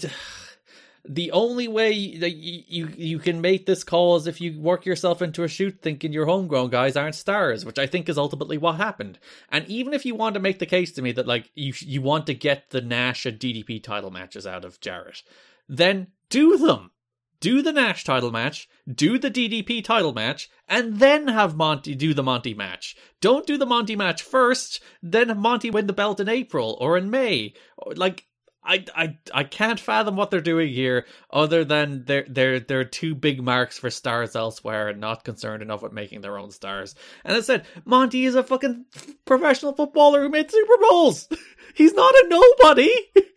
the 1.04 1.32
only 1.32 1.68
way 1.68 2.16
that 2.18 2.36
you, 2.36 2.64
you 2.68 2.94
you 2.96 3.20
can 3.20 3.42
make 3.42 3.66
this 3.66 3.84
call 3.84 4.16
is 4.18 4.28
if 4.28 4.40
you 4.40 4.60
work 4.60 4.86
yourself 4.86 5.24
into 5.24 5.44
a 5.44 5.48
shoot 5.48 5.80
thinking 5.82 6.14
your 6.14 6.28
homegrown 6.28 6.70
guys 6.70 6.96
aren't 6.96 7.16
stars, 7.16 7.66
which 7.66 7.80
I 7.80 7.88
think 7.88 8.08
is 8.08 8.20
ultimately 8.20 8.60
what 8.60 8.76
happened. 8.76 9.18
And 9.50 9.66
even 9.68 9.94
if 9.94 10.06
you 10.06 10.14
want 10.14 10.36
to 10.36 10.40
make 10.40 10.60
the 10.60 10.68
case 10.68 10.92
to 10.94 11.02
me 11.02 11.12
that 11.14 11.26
like 11.26 11.50
you 11.56 11.74
you 11.80 12.04
want 12.04 12.28
to 12.28 12.36
get 12.36 12.70
the 12.70 12.82
Nash 12.82 13.26
and 13.26 13.40
DDP 13.40 13.82
title 13.82 14.12
matches 14.12 14.46
out 14.46 14.64
of 14.64 14.80
Jarrett 14.80 15.24
then 15.72 16.08
do 16.30 16.58
them. 16.58 16.92
Do 17.40 17.64
the 17.64 17.72
Nash 17.72 18.04
title 18.04 18.30
match, 18.30 18.70
do 18.94 19.18
the 19.18 19.32
DDP 19.32 19.84
title 19.84 20.14
match, 20.14 20.48
and 20.68 21.00
then 21.00 21.28
have 21.28 21.56
Monty 21.56 21.96
do 21.96 22.14
the 22.14 22.22
Monty 22.22 22.54
match. 22.54 22.96
Don't 23.20 23.48
do 23.48 23.58
the 23.58 23.66
Monty 23.66 23.96
match 23.96 24.22
first, 24.22 24.80
then 25.02 25.36
Monty 25.40 25.72
win 25.72 25.88
the 25.88 25.94
belt 25.94 26.20
in 26.20 26.30
April 26.30 26.78
or 26.80 26.98
in 26.98 27.10
May. 27.10 27.56
Like, 27.96 28.28
I, 28.64 28.86
I 28.96 29.18
I 29.34 29.44
can't 29.44 29.80
fathom 29.80 30.16
what 30.16 30.30
they're 30.30 30.40
doing 30.40 30.72
here, 30.72 31.08
other 31.32 31.66
than 31.66 32.04
they're 32.06 32.28
they're 32.30 32.60
they're 32.60 32.84
two 32.84 33.16
big 33.16 33.42
marks 33.42 33.80
for 33.80 33.90
stars 33.90 34.36
elsewhere 34.36 34.90
and 34.90 35.00
not 35.02 35.24
concerned 35.24 35.64
enough 35.64 35.82
with 35.82 35.94
making 35.94 36.22
their 36.22 36.38
own 36.38 36.52
stars. 36.52 36.94
And 37.26 37.36
I 37.36 37.42
said, 37.42 37.66
Monty 37.86 38.26
is 38.26 38.36
a 38.36 38.44
fucking 38.44 38.86
professional 39.26 39.74
footballer 39.74 40.22
who 40.22 40.30
made 40.30 40.52
Super 40.52 40.78
Bowls. 40.80 41.28
He's 41.74 41.94
not 41.94 42.14
a 42.14 42.26
nobody. 42.30 42.92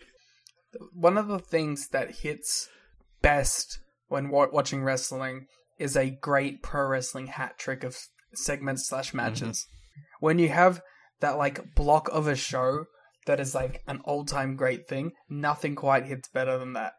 One 0.92 1.18
of 1.18 1.28
the 1.28 1.38
things 1.38 1.88
that 1.88 2.16
hits 2.16 2.68
best 3.22 3.78
when 4.08 4.28
wa- 4.28 4.48
watching 4.52 4.82
wrestling 4.82 5.46
is 5.78 5.96
a 5.96 6.10
great 6.10 6.62
pro 6.62 6.86
wrestling 6.86 7.28
hat 7.28 7.58
trick 7.58 7.84
of 7.84 7.96
segments 8.34 8.88
slash 8.88 9.08
mm-hmm. 9.08 9.18
matches. 9.18 9.66
When 10.20 10.38
you 10.38 10.48
have 10.50 10.82
that 11.20 11.36
like 11.36 11.74
block 11.74 12.08
of 12.12 12.26
a 12.26 12.36
show 12.36 12.84
that 13.26 13.40
is 13.40 13.54
like 13.54 13.82
an 13.86 14.00
all 14.04 14.24
time 14.24 14.56
great 14.56 14.88
thing, 14.88 15.12
nothing 15.28 15.74
quite 15.74 16.06
hits 16.06 16.28
better 16.28 16.58
than 16.58 16.74
that. 16.74 16.92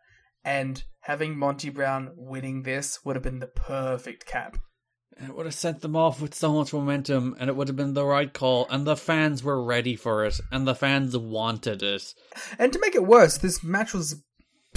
And 0.44 0.84
having 1.02 1.38
Monty 1.38 1.70
Brown 1.70 2.12
winning 2.16 2.64
this 2.64 3.00
would 3.04 3.16
have 3.16 3.24
been 3.24 3.40
the 3.40 3.48
perfect 3.48 4.26
cap. 4.26 4.58
It 5.18 5.36
would 5.36 5.46
have 5.46 5.56
sent 5.56 5.82
them 5.82 5.96
off 5.96 6.22
with 6.22 6.36
so 6.36 6.54
much 6.54 6.74
momentum, 6.74 7.36
and 7.40 7.50
it 7.50 7.56
would 7.56 7.70
have 7.70 7.78
been 7.78 7.94
the 7.94 8.06
right 8.06 8.32
call, 8.32 8.68
and 8.70 8.86
the 8.86 8.98
fans 8.98 9.44
were 9.44 9.64
ready 9.64 9.96
for 9.96 10.26
it, 10.26 10.40
and 10.52 10.68
the 10.68 10.76
fans 10.76 11.16
wanted 11.16 11.82
it. 11.82 12.14
And 12.60 12.74
to 12.74 12.80
make 12.80 12.96
it 12.96 13.06
worse, 13.06 13.38
this 13.38 13.64
match 13.64 13.94
was 13.94 14.22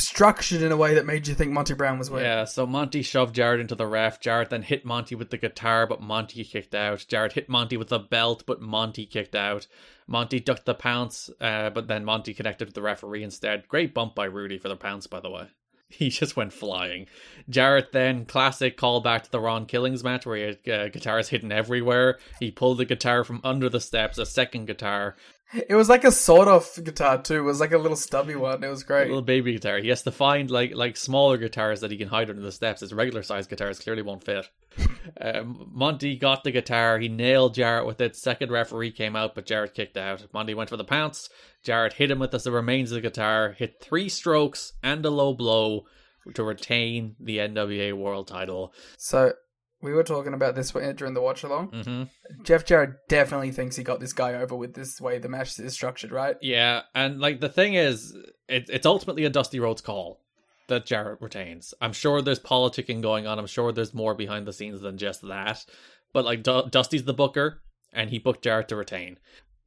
structured 0.01 0.63
in 0.63 0.73
a 0.73 0.77
way 0.77 0.95
that 0.95 1.07
made 1.07 1.27
you 1.27 1.35
think 1.35 1.53
Monty 1.53 1.75
Brown 1.75 1.99
was 1.99 2.11
winning. 2.11 2.27
Yeah, 2.27 2.45
so 2.45 2.67
Monty 2.67 3.03
shoved 3.03 3.35
Jarrett 3.35 3.61
into 3.61 3.75
the 3.75 3.87
ref. 3.87 4.21
Jarrett 4.21 4.51
then 4.51 4.63
hit 4.63 4.85
Monty 4.85 5.15
with 5.15 5.31
the 5.31 5.39
guitar, 5.39 5.87
but 5.87 6.01
Monty 6.01 6.45
kicked 6.45 6.75
out. 6.75 7.05
Jarrett 7.09 7.33
hit 7.33 7.49
Monty 7.49 7.77
with 7.77 7.89
the 7.89 7.99
belt, 7.99 8.45
but 8.47 8.61
Monty 8.61 9.07
kicked 9.07 9.35
out. 9.35 9.67
Monty 10.07 10.41
ducked 10.41 10.67
the 10.67 10.75
pounce, 10.75 11.31
uh, 11.41 11.71
but 11.71 11.89
then 11.89 12.05
Monty 12.05 12.33
connected 12.33 12.69
with 12.69 12.75
the 12.75 12.83
referee 12.83 13.23
instead. 13.23 13.69
Great 13.69 13.93
bump 13.93 14.15
by 14.15 14.25
Rudy 14.25 14.59
for 14.59 14.69
the 14.69 14.77
pounce, 14.77 15.07
by 15.07 15.21
the 15.21 15.31
way. 15.31 15.49
He 15.99 16.11
just 16.11 16.37
went 16.37 16.53
flying. 16.53 17.07
Jarrett 17.49 17.93
then, 17.93 18.27
classic 18.27 18.77
callback 18.77 19.23
to 19.23 19.31
the 19.31 19.41
Ron 19.41 19.65
Killings 19.65 20.05
match 20.05 20.27
where 20.27 20.37
he 20.37 20.43
had 20.43 20.69
uh, 20.69 20.89
guitars 20.91 21.31
hidden 21.31 21.51
everywhere. 21.51 22.19
He 22.39 22.51
pulled 22.51 22.79
the 22.79 22.85
guitar 22.85 23.25
from 23.25 23.41
under 23.43 23.71
the 23.71 23.81
steps, 23.81 24.19
a 24.19 24.27
second 24.27 24.67
guitar, 24.67 25.17
It 25.53 25.75
was 25.75 25.89
like 25.89 26.05
a 26.05 26.13
sort 26.13 26.47
of 26.47 26.69
guitar 26.85 27.23
too. 27.23 27.37
It 27.37 27.43
was 27.43 27.61
like 27.61 27.73
a 27.73 27.79
little 27.79 27.97
stubby 27.97 28.35
one. 28.35 28.63
It 28.63 28.69
was 28.69 28.83
great. 28.83 29.05
a 29.05 29.09
little 29.09 29.23
baby 29.23 29.53
guitar. 29.55 29.79
He 29.79 29.89
has 29.89 30.03
to 30.03 30.13
find 30.13 30.51
like 30.51 30.75
like 30.75 30.97
smaller 30.97 31.39
guitars 31.39 31.81
that 31.81 31.91
he 31.91 31.97
can 31.97 32.09
hide 32.09 32.29
under 32.29 32.43
the 32.43 32.53
steps. 32.53 32.81
His 32.81 32.93
regular 32.93 33.23
sized 33.23 33.49
guitars 33.49 33.79
clearly 33.79 34.03
won't 34.03 34.25
fit. 34.25 34.49
um, 35.21 35.71
Monty 35.73 36.17
got 36.17 36.45
the 36.45 36.51
guitar. 36.51 36.99
He 36.99 37.09
nailed 37.09 37.55
Jarrett 37.55 37.87
with 37.87 38.01
it. 38.01 38.15
Second 38.15 38.51
referee 38.51 38.93
came 38.93 39.17
out, 39.17 39.35
but 39.35 39.47
Jarrett 39.47 39.75
kicked 39.75 39.97
out. 39.97 40.27
Monty 40.35 40.53
went 40.53 40.69
for 40.69 40.77
the 40.77 40.85
pounce. 40.85 41.31
Jarrett 41.65 41.95
hit 41.95 42.11
him 42.11 42.19
with 42.19 42.33
the 42.33 42.53
remains 42.53 42.93
of 42.93 42.97
the 42.97 43.09
guitar. 43.09 43.55
Hit 43.57 43.81
three 43.81 44.11
strokes 44.11 44.75
and 44.83 45.05
a 45.07 45.11
low 45.11 45.33
blow 45.33 45.87
to 46.35 46.43
retain 46.43 47.17
the 47.19 47.39
NWA 47.39 47.95
World 47.95 48.29
Title. 48.29 48.75
So 48.99 49.33
we 49.81 49.93
were 49.93 50.03
talking 50.03 50.35
about 50.35 50.55
this 50.55 50.71
during 50.71 51.15
the 51.15 51.21
watch 51.21 51.43
along. 51.43 51.69
hmm 51.69 52.03
Jeff 52.43 52.65
Jarrett 52.65 53.09
definitely 53.09 53.53
thinks 53.53 53.77
he 53.77 53.83
got 53.85 54.01
this 54.01 54.13
guy 54.13 54.35
over 54.35 54.55
with 54.57 54.75
this 54.75 55.01
way 55.01 55.19
the 55.19 55.29
match 55.29 55.59
is 55.59 55.73
structured, 55.75 56.13
right? 56.13 56.37
Yeah, 56.41 56.83
and 56.95 57.21
like 57.21 57.41
the 57.41 57.49
thing 57.49 57.75
is, 57.75 58.15
it, 58.49 58.69
it's 58.69 58.87
ultimately 58.87 59.25
a 59.25 59.31
Dusty 59.31 59.61
Rhodes 59.61 59.81
call 59.81 60.21
that 60.69 60.85
Jarrett 60.87 61.21
retains. 61.23 61.73
I'm 61.81 61.93
sure 61.93 62.21
there's 62.21 62.41
politicking 62.41 63.01
going 63.01 63.27
on. 63.27 63.39
I'm 63.39 63.47
sure 63.47 63.73
there's 63.73 63.95
more 63.95 64.15
behind 64.15 64.47
the 64.47 64.53
scenes 64.53 64.81
than 64.81 64.99
just 64.99 65.23
that. 65.27 65.65
But 66.13 66.25
like 66.25 66.43
Du- 66.43 66.69
Dusty's 66.71 67.05
the 67.05 67.15
booker, 67.15 67.63
and 67.93 68.11
he 68.11 68.19
booked 68.19 68.43
Jarrett 68.45 68.69
to 68.69 68.77
retain. 68.77 69.19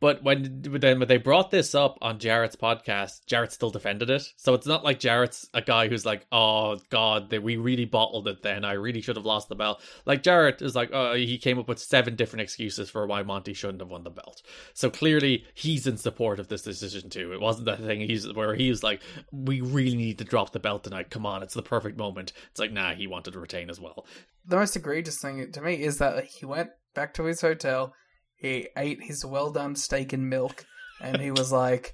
But 0.02 0.24
when 0.24 0.64
then 0.64 1.00
when 1.00 1.08
they 1.08 1.18
brought 1.18 1.52
this 1.52 1.76
up 1.76 2.00
on 2.02 2.20
Jarrett's 2.20 2.56
podcast, 2.56 3.26
Jarrett 3.28 3.54
still 3.54 3.70
defended 3.70 4.10
it. 4.10 4.24
So 4.36 4.56
it's 4.56 4.66
not 4.66 4.84
like 4.84 5.00
Jarrett's 5.00 5.48
a 5.54 5.62
guy 5.62 5.88
who's 5.88 6.06
like, 6.06 6.26
"Oh 6.32 6.80
God, 6.90 7.30
that 7.30 7.44
we 7.44 7.56
really 7.56 7.86
bottled 7.86 8.28
it. 8.28 8.42
Then 8.42 8.66
I 8.66 8.74
really 8.74 9.02
should 9.02 9.16
have 9.16 9.26
lost 9.26 9.48
the 9.48 9.56
belt." 9.56 9.80
Like 10.06 10.24
Jarrett 10.24 10.64
is 10.64 10.76
like, 10.76 10.90
"Oh, 10.92 11.14
he 11.14 11.38
came 11.38 11.60
up 11.60 11.70
with 11.70 11.80
seven 11.80 12.16
different 12.16 12.42
excuses 12.42 12.90
for 12.90 13.06
why 13.06 13.22
Monty 13.22 13.54
shouldn't 13.54 13.80
have 13.80 13.92
won 13.92 14.04
the 14.04 14.10
belt." 14.10 14.42
So 14.74 14.90
clearly 14.90 15.46
he's 15.54 15.86
in 15.86 15.98
support 15.98 16.40
of 16.40 16.48
this 16.48 16.64
decision 16.64 17.12
too. 17.12 17.32
It 17.32 17.40
wasn't 17.40 17.68
that 17.68 17.80
thing 17.80 18.02
he's 18.02 18.32
where 18.34 18.56
he 18.56 18.70
was 18.70 18.82
like, 18.84 19.02
"We 19.32 19.62
really 19.62 19.96
need 19.96 20.18
to 20.18 20.26
drop 20.26 20.52
the 20.52 20.60
belt 20.60 20.84
tonight. 20.84 21.12
Come 21.12 21.28
on, 21.28 21.44
it's 21.44 21.54
the 21.54 21.62
perfect 21.62 21.98
moment." 21.98 22.34
It's 22.50 22.60
like, 22.60 22.72
nah, 22.72 22.96
he 22.96 23.06
wanted 23.06 23.34
to 23.34 23.40
retain 23.40 23.70
as 23.70 23.80
well. 23.80 24.08
The 24.46 24.58
most 24.58 24.76
egregious 24.76 25.22
thing 25.22 25.52
to 25.52 25.62
me 25.62 25.76
is 25.76 26.00
that 26.00 26.24
he 26.26 26.46
went 26.48 26.72
back 26.96 27.14
to 27.14 27.26
his 27.26 27.42
hotel, 27.42 27.94
he 28.42 28.68
ate 28.76 29.02
his 29.02 29.24
well 29.24 29.52
done 29.52 29.76
steak 29.76 30.14
and 30.14 30.30
milk, 30.30 30.66
and 31.00 31.22
he 31.22 31.32
was 31.32 31.52
like, 31.52 31.94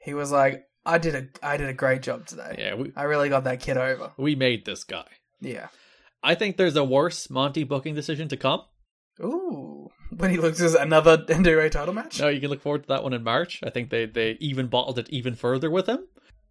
he 0.00 0.14
was 0.14 0.30
like, 0.30 0.64
I 0.86 0.98
did 0.98 1.14
a, 1.14 1.46
I 1.46 1.56
did 1.56 1.68
a 1.68 1.74
great 1.74 2.02
job 2.02 2.26
today. 2.26 2.54
Yeah, 2.58 2.74
we 2.74 2.92
I 2.96 3.02
really 3.02 3.28
got 3.28 3.44
that 3.44 3.60
kid 3.60 3.76
over. 3.76 4.12
we 4.16 4.34
made 4.34 4.64
this 4.64 4.84
guy. 4.84 5.06
Yeah. 5.40 5.68
I 6.22 6.34
think 6.34 6.56
there's 6.56 6.76
a 6.76 6.84
worse 6.84 7.30
Monty 7.30 7.64
booking 7.64 7.94
decision 7.94 8.28
to 8.28 8.36
come. 8.36 8.62
Ooh. 9.20 9.88
When 10.16 10.30
he 10.30 10.36
looks 10.36 10.60
at 10.60 10.80
another 10.80 11.18
NWA 11.28 11.70
title 11.70 11.94
match. 11.94 12.20
No, 12.20 12.28
you 12.28 12.40
can 12.40 12.50
look 12.50 12.62
forward 12.62 12.82
to 12.84 12.88
that 12.88 13.02
one 13.02 13.12
in 13.12 13.22
March. 13.22 13.60
I 13.64 13.70
think 13.70 13.90
they 13.90 14.06
they 14.06 14.36
even 14.40 14.68
bottled 14.68 14.98
it 14.98 15.08
even 15.10 15.34
further 15.34 15.70
with 15.70 15.88
him. 15.88 16.06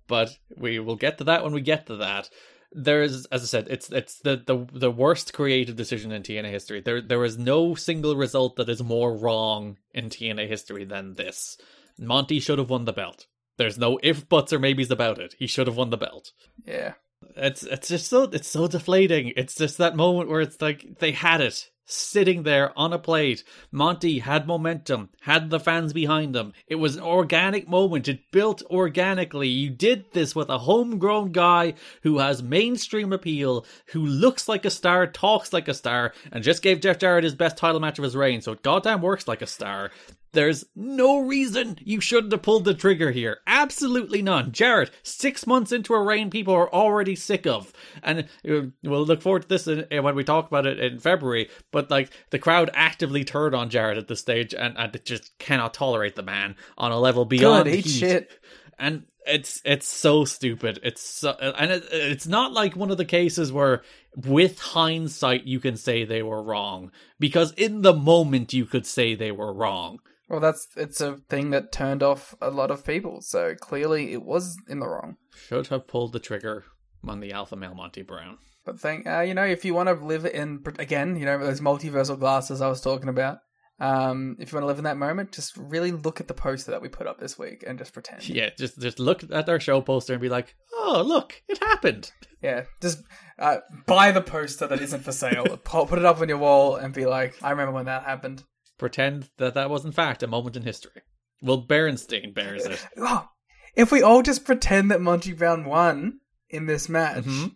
But 0.08 0.38
we 0.56 0.80
will 0.80 0.96
get 0.96 1.18
to 1.18 1.24
that 1.26 1.44
when 1.44 1.54
we 1.54 1.62
get 1.62 1.88
to 1.88 1.98
that. 1.98 2.30
There's, 2.72 3.26
as 3.28 3.44
I 3.44 3.46
said, 3.46 3.68
it's 3.70 3.90
it's 3.92 4.20
the, 4.20 4.42
the 4.46 4.68
the 4.78 4.92
worst 4.92 5.34
creative 5.34 5.76
decision 5.76 6.12
in 6.12 6.24
TNA 6.24 6.52
history. 6.52 6.82
There 6.82 7.02
there 7.02 7.24
is 7.24 7.38
no 7.38 7.76
single 7.76 8.16
result 8.16 8.58
that 8.58 8.70
is 8.70 8.84
more 8.84 9.16
wrong 9.16 9.78
in 9.94 10.10
TNA 10.10 10.48
history 10.48 10.84
than 10.84 11.14
this. 11.14 11.58
Monty 11.98 12.40
should 12.40 12.60
have 12.60 12.70
won 12.70 12.86
the 12.86 12.94
belt. 12.94 13.28
There's 13.58 13.78
no 13.78 14.00
if, 14.04 14.28
buts, 14.30 14.54
or 14.54 14.60
maybes 14.60 14.92
about 14.92 15.20
it. 15.20 15.36
He 15.40 15.48
should 15.48 15.68
have 15.68 15.78
won 15.78 15.90
the 15.90 15.98
belt. 15.98 16.32
Yeah. 16.66 16.94
It's 17.36 17.64
it's 17.64 17.88
just 17.88 18.08
so 18.08 18.24
it's 18.24 18.48
so 18.48 18.68
deflating. 18.68 19.34
It's 19.36 19.56
just 19.56 19.78
that 19.78 19.96
moment 19.96 20.30
where 20.30 20.42
it's 20.42 20.62
like 20.62 21.00
they 21.00 21.14
had 21.14 21.42
it 21.42 21.70
sitting 21.88 22.44
there 22.44 22.78
on 22.78 22.94
a 22.94 23.00
plate. 23.00 23.44
Monty 23.72 24.20
had 24.20 24.46
momentum, 24.46 25.10
had 25.22 25.50
the 25.50 25.60
fans 25.60 25.94
behind 25.94 26.36
him. 26.36 26.54
It 26.68 26.76
was 26.76 26.98
an 26.98 27.04
organic 27.04 27.68
moment. 27.68 28.08
It 28.08 28.32
built 28.32 28.62
organically. 28.70 29.48
You 29.48 29.70
did 29.70 30.12
this 30.12 30.36
with 30.36 30.50
a 30.50 30.60
homegrown 30.60 31.32
guy 31.32 31.74
who 32.04 32.20
has 32.20 32.44
mainstream 32.44 33.14
appeal, 33.14 33.66
who 33.94 34.06
looks 34.06 34.48
like 34.48 34.66
a 34.66 34.70
star, 34.70 35.08
talks 35.08 35.54
like 35.54 35.68
a 35.68 35.74
star, 35.74 36.14
and 36.32 36.44
just 36.44 36.62
gave 36.62 36.82
Jeff 36.82 37.00
Jarrett 37.00 37.24
his 37.24 37.36
best 37.36 37.58
title 37.58 37.80
match 37.80 37.98
of 37.98 38.04
his 38.04 38.16
reign. 38.16 38.42
So 38.42 38.52
it 38.52 38.62
goddamn 38.62 39.02
works 39.02 39.28
like 39.28 39.42
a 39.42 39.48
star. 39.48 39.92
There's 40.34 40.66
no 40.76 41.22
reason 41.22 41.78
you 41.82 42.02
shouldn't 42.02 42.34
have 42.34 42.42
pulled 42.44 42.66
the 42.66 42.74
trigger 42.74 43.12
here. 43.12 43.40
Absolutely 43.48 44.22
none. 44.22 44.52
Jarrett, 44.52 44.92
six 45.02 45.48
months 45.48 45.72
into 45.72 45.94
a 45.94 46.04
reign, 46.04 46.30
people 46.30 46.54
are 46.54 46.72
already 46.72 47.16
sick 47.16 47.48
of. 47.48 47.72
And 48.04 48.28
uh, 48.48 48.68
we'll 48.84 49.06
look 49.06 49.22
forward 49.22 49.44
to 49.44 49.48
this 49.48 49.68
in- 49.68 49.88
when 50.04 50.16
we 50.16 50.24
talk 50.24 50.48
about 50.48 50.68
it 50.68 50.80
in 50.80 51.00
February. 51.00 51.50
But 51.72 51.77
like 51.90 52.12
the 52.32 52.40
crowd 52.40 52.70
actively 52.74 53.24
turned 53.24 53.56
on 53.56 53.70
Jarrett 53.70 53.98
at 53.98 54.08
this 54.08 54.20
stage 54.20 54.54
and, 54.54 54.78
and 54.78 54.96
it 54.96 55.06
just 55.06 55.38
cannot 55.38 55.74
tolerate 55.74 56.16
the 56.16 56.24
man 56.24 56.56
on 56.78 56.92
a 56.92 57.00
level 57.00 57.26
beyond 57.26 57.68
heat. 57.68 57.88
shit. 57.88 58.32
And 58.80 59.06
it's 59.28 59.62
it's 59.66 59.88
so 59.88 60.26
stupid. 60.26 60.80
It's 60.84 61.02
so, 61.02 61.32
and 61.32 61.72
it, 61.72 61.84
it's 61.92 62.28
not 62.28 62.54
like 62.54 62.76
one 62.76 62.92
of 62.92 62.98
the 62.98 63.06
cases 63.06 63.52
where, 63.52 63.84
with 64.16 64.60
hindsight, 64.60 65.46
you 65.46 65.60
can 65.60 65.78
say 65.78 66.04
they 66.04 66.24
were 66.24 66.42
wrong 66.42 66.92
because 67.20 67.52
in 67.54 67.82
the 67.82 67.94
moment 67.94 68.54
you 68.54 68.66
could 68.66 68.86
say 68.86 69.16
they 69.16 69.32
were 69.32 69.54
wrong. 69.54 70.00
Well, 70.30 70.40
that's 70.40 70.68
it's 70.76 71.00
a 71.02 71.18
thing 71.30 71.52
that 71.52 71.72
turned 71.72 72.04
off 72.04 72.36
a 72.42 72.50
lot 72.50 72.72
of 72.72 72.86
people. 72.86 73.22
So 73.22 73.56
clearly, 73.56 74.14
it 74.14 74.24
was 74.24 74.58
in 74.68 74.80
the 74.80 74.88
wrong. 74.88 75.18
Should 75.48 75.68
have 75.68 75.88
pulled 75.88 76.14
the 76.14 76.20
trigger 76.20 76.66
on 77.08 77.20
the 77.20 77.32
alpha 77.32 77.56
male 77.56 77.76
Monty 77.76 78.02
Brown. 78.02 78.38
But 78.68 78.82
think, 78.82 79.08
uh, 79.08 79.22
you 79.22 79.34
know, 79.34 79.46
if 79.46 79.64
you 79.64 79.74
want 79.74 79.88
to 79.88 79.94
live 80.06 80.26
in 80.26 80.62
again, 80.78 81.16
you 81.16 81.26
know, 81.26 81.40
those 81.40 81.62
multiversal 81.62 82.20
glasses 82.20 82.60
I 82.62 82.68
was 82.68 82.82
talking 82.82 83.08
about. 83.10 83.40
Um, 83.80 84.36
if 84.40 84.52
you 84.52 84.56
want 84.58 84.64
to 84.64 84.68
live 84.68 84.80
in 84.80 84.84
that 84.86 84.98
moment, 84.98 85.32
just 85.32 85.56
really 85.56 85.92
look 85.92 86.20
at 86.20 86.28
the 86.28 86.34
poster 86.34 86.72
that 86.72 86.82
we 86.82 86.90
put 86.90 87.08
up 87.08 87.20
this 87.20 87.38
week 87.40 87.64
and 87.66 87.78
just 87.80 87.94
pretend. 87.94 88.28
Yeah, 88.28 88.50
just 88.58 88.78
just 88.82 89.00
look 89.00 89.24
at 89.32 89.48
our 89.48 89.60
show 89.60 89.80
poster 89.82 90.14
and 90.14 90.22
be 90.22 90.30
like, 90.30 90.56
"Oh, 90.74 91.02
look, 91.06 91.42
it 91.48 91.60
happened." 91.60 92.12
Yeah, 92.42 92.64
just 92.82 93.04
uh, 93.40 93.58
buy 93.86 94.12
the 94.12 94.22
poster 94.22 94.68
that 94.68 94.82
isn't 94.82 95.04
for 95.04 95.12
sale. 95.14 95.58
Put 95.64 95.98
it 96.00 96.06
up 96.06 96.20
on 96.20 96.28
your 96.28 96.40
wall 96.40 96.76
and 96.76 96.94
be 96.94 97.06
like, 97.06 97.36
I 97.42 97.52
remember 97.52 97.72
when 97.72 97.86
that 97.86 98.04
happened. 98.04 98.44
Pretend 98.78 99.30
that 99.38 99.54
that 99.54 99.70
was 99.70 99.86
in 99.86 99.92
fact 99.94 100.24
a 100.24 100.28
moment 100.28 100.58
in 100.58 100.64
history. 100.64 101.04
Well, 101.42 101.64
Berenstein 101.66 102.34
bears 102.34 102.66
it. 102.66 102.86
Oh, 102.98 103.30
if 103.76 103.92
we 103.92 104.02
all 104.02 104.24
just 104.24 104.44
pretend 104.44 104.90
that 104.92 105.02
Monty 105.02 105.34
Brown 105.34 105.66
won 105.66 106.20
in 106.50 106.66
this 106.66 106.90
match, 106.90 107.26
Mhm. 107.26 107.54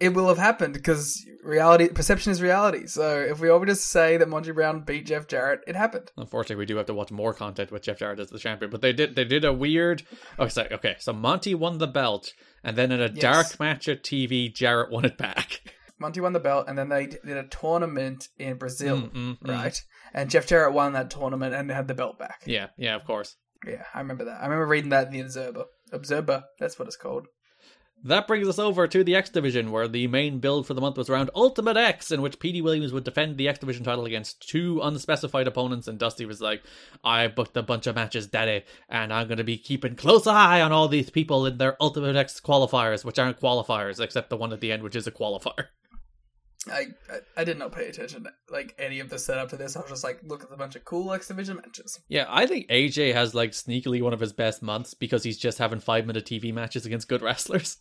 It 0.00 0.10
will 0.10 0.28
have 0.28 0.38
happened 0.38 0.74
because 0.74 1.24
reality, 1.44 1.88
perception 1.88 2.32
is 2.32 2.42
reality. 2.42 2.86
So 2.86 3.18
if 3.20 3.38
we 3.40 3.48
all 3.48 3.64
just 3.64 3.86
say 3.86 4.16
that 4.16 4.28
Monty 4.28 4.50
Brown 4.52 4.80
beat 4.80 5.06
Jeff 5.06 5.26
Jarrett, 5.28 5.60
it 5.66 5.76
happened. 5.76 6.10
Unfortunately, 6.16 6.56
we 6.56 6.66
do 6.66 6.76
have 6.76 6.86
to 6.86 6.94
watch 6.94 7.10
more 7.12 7.32
content 7.34 7.70
with 7.70 7.82
Jeff 7.82 7.98
Jarrett 7.98 8.18
as 8.20 8.30
the 8.30 8.38
champion. 8.38 8.70
But 8.70 8.80
they 8.82 8.92
did 8.92 9.14
they 9.14 9.24
did 9.24 9.44
a 9.44 9.52
weird. 9.52 10.02
Oh, 10.38 10.48
sorry. 10.48 10.72
Okay, 10.72 10.96
so 10.98 11.12
Monty 11.12 11.54
won 11.54 11.78
the 11.78 11.86
belt, 11.86 12.32
and 12.62 12.76
then 12.76 12.90
in 12.92 13.00
a 13.00 13.06
Yes. 13.08 13.18
dark 13.18 13.60
match 13.60 13.88
at 13.88 14.02
TV, 14.02 14.52
Jarrett 14.52 14.90
won 14.90 15.04
it 15.04 15.16
back. 15.16 15.60
Monty 16.00 16.20
won 16.20 16.32
the 16.32 16.40
belt, 16.40 16.66
and 16.68 16.76
then 16.76 16.88
they 16.88 17.06
did 17.06 17.36
a 17.36 17.46
tournament 17.46 18.28
in 18.36 18.56
Brazil, 18.58 18.96
Mm, 18.98 19.12
mm, 19.12 19.38
mm. 19.38 19.48
right? 19.48 19.80
And 20.12 20.28
Jeff 20.28 20.46
Jarrett 20.46 20.74
won 20.74 20.92
that 20.94 21.08
tournament 21.10 21.54
and 21.54 21.70
had 21.70 21.86
the 21.88 21.94
belt 21.94 22.18
back. 22.18 22.42
Yeah, 22.46 22.68
yeah, 22.76 22.96
of 22.96 23.04
course. 23.04 23.36
Yeah, 23.66 23.84
I 23.94 24.00
remember 24.00 24.24
that. 24.24 24.40
I 24.40 24.44
remember 24.44 24.66
reading 24.66 24.90
that 24.90 25.06
in 25.06 25.12
the 25.12 25.20
Observer. 25.20 25.64
Observer, 25.92 26.44
that's 26.58 26.78
what 26.78 26.88
it's 26.88 26.96
called. 26.96 27.28
That 28.02 28.26
brings 28.26 28.46
us 28.48 28.58
over 28.58 28.86
to 28.86 29.02
the 29.02 29.14
X 29.14 29.30
Division, 29.30 29.70
where 29.70 29.88
the 29.88 30.06
main 30.08 30.38
build 30.38 30.66
for 30.66 30.74
the 30.74 30.80
month 30.80 30.98
was 30.98 31.08
around 31.08 31.30
Ultimate 31.34 31.76
X, 31.76 32.10
in 32.10 32.20
which 32.20 32.38
Petey 32.38 32.60
Williams 32.60 32.92
would 32.92 33.04
defend 33.04 33.38
the 33.38 33.48
X 33.48 33.60
Division 33.60 33.84
title 33.84 34.04
against 34.04 34.46
two 34.46 34.80
unspecified 34.82 35.46
opponents. 35.46 35.88
And 35.88 35.98
Dusty 35.98 36.26
was 36.26 36.40
like, 36.40 36.62
I 37.02 37.28
booked 37.28 37.56
a 37.56 37.62
bunch 37.62 37.86
of 37.86 37.94
matches, 37.94 38.26
daddy, 38.26 38.64
and 38.88 39.12
I'm 39.12 39.26
going 39.26 39.38
to 39.38 39.44
be 39.44 39.56
keeping 39.56 39.96
close 39.96 40.26
eye 40.26 40.60
on 40.60 40.72
all 40.72 40.88
these 40.88 41.08
people 41.08 41.46
in 41.46 41.56
their 41.56 41.76
Ultimate 41.80 42.16
X 42.16 42.40
qualifiers, 42.40 43.04
which 43.04 43.18
aren't 43.18 43.40
qualifiers, 43.40 44.00
except 44.00 44.28
the 44.28 44.36
one 44.36 44.52
at 44.52 44.60
the 44.60 44.72
end, 44.72 44.82
which 44.82 44.96
is 44.96 45.06
a 45.06 45.12
qualifier. 45.12 45.68
I, 46.70 46.86
I, 47.10 47.18
I 47.38 47.44
did 47.44 47.58
not 47.58 47.72
pay 47.72 47.88
attention 47.88 48.24
to 48.24 48.30
like 48.50 48.74
any 48.78 49.00
of 49.00 49.10
the 49.10 49.18
setup 49.18 49.50
to 49.50 49.56
this. 49.56 49.76
I 49.76 49.80
was 49.80 49.90
just 49.90 50.04
like, 50.04 50.20
look 50.22 50.42
at 50.42 50.50
the 50.50 50.56
bunch 50.56 50.76
of 50.76 50.84
cool 50.84 51.12
X 51.12 51.28
Division 51.28 51.56
matches. 51.56 52.00
Yeah, 52.08 52.26
I 52.28 52.46
think 52.46 52.68
AJ 52.68 53.14
has 53.14 53.34
like 53.34 53.50
sneakily 53.50 54.02
one 54.02 54.12
of 54.12 54.20
his 54.20 54.32
best 54.32 54.62
months 54.62 54.94
because 54.94 55.22
he's 55.22 55.38
just 55.38 55.58
having 55.58 55.80
five 55.80 56.06
minute 56.06 56.24
TV 56.24 56.52
matches 56.52 56.86
against 56.86 57.08
good 57.08 57.22
wrestlers. 57.22 57.78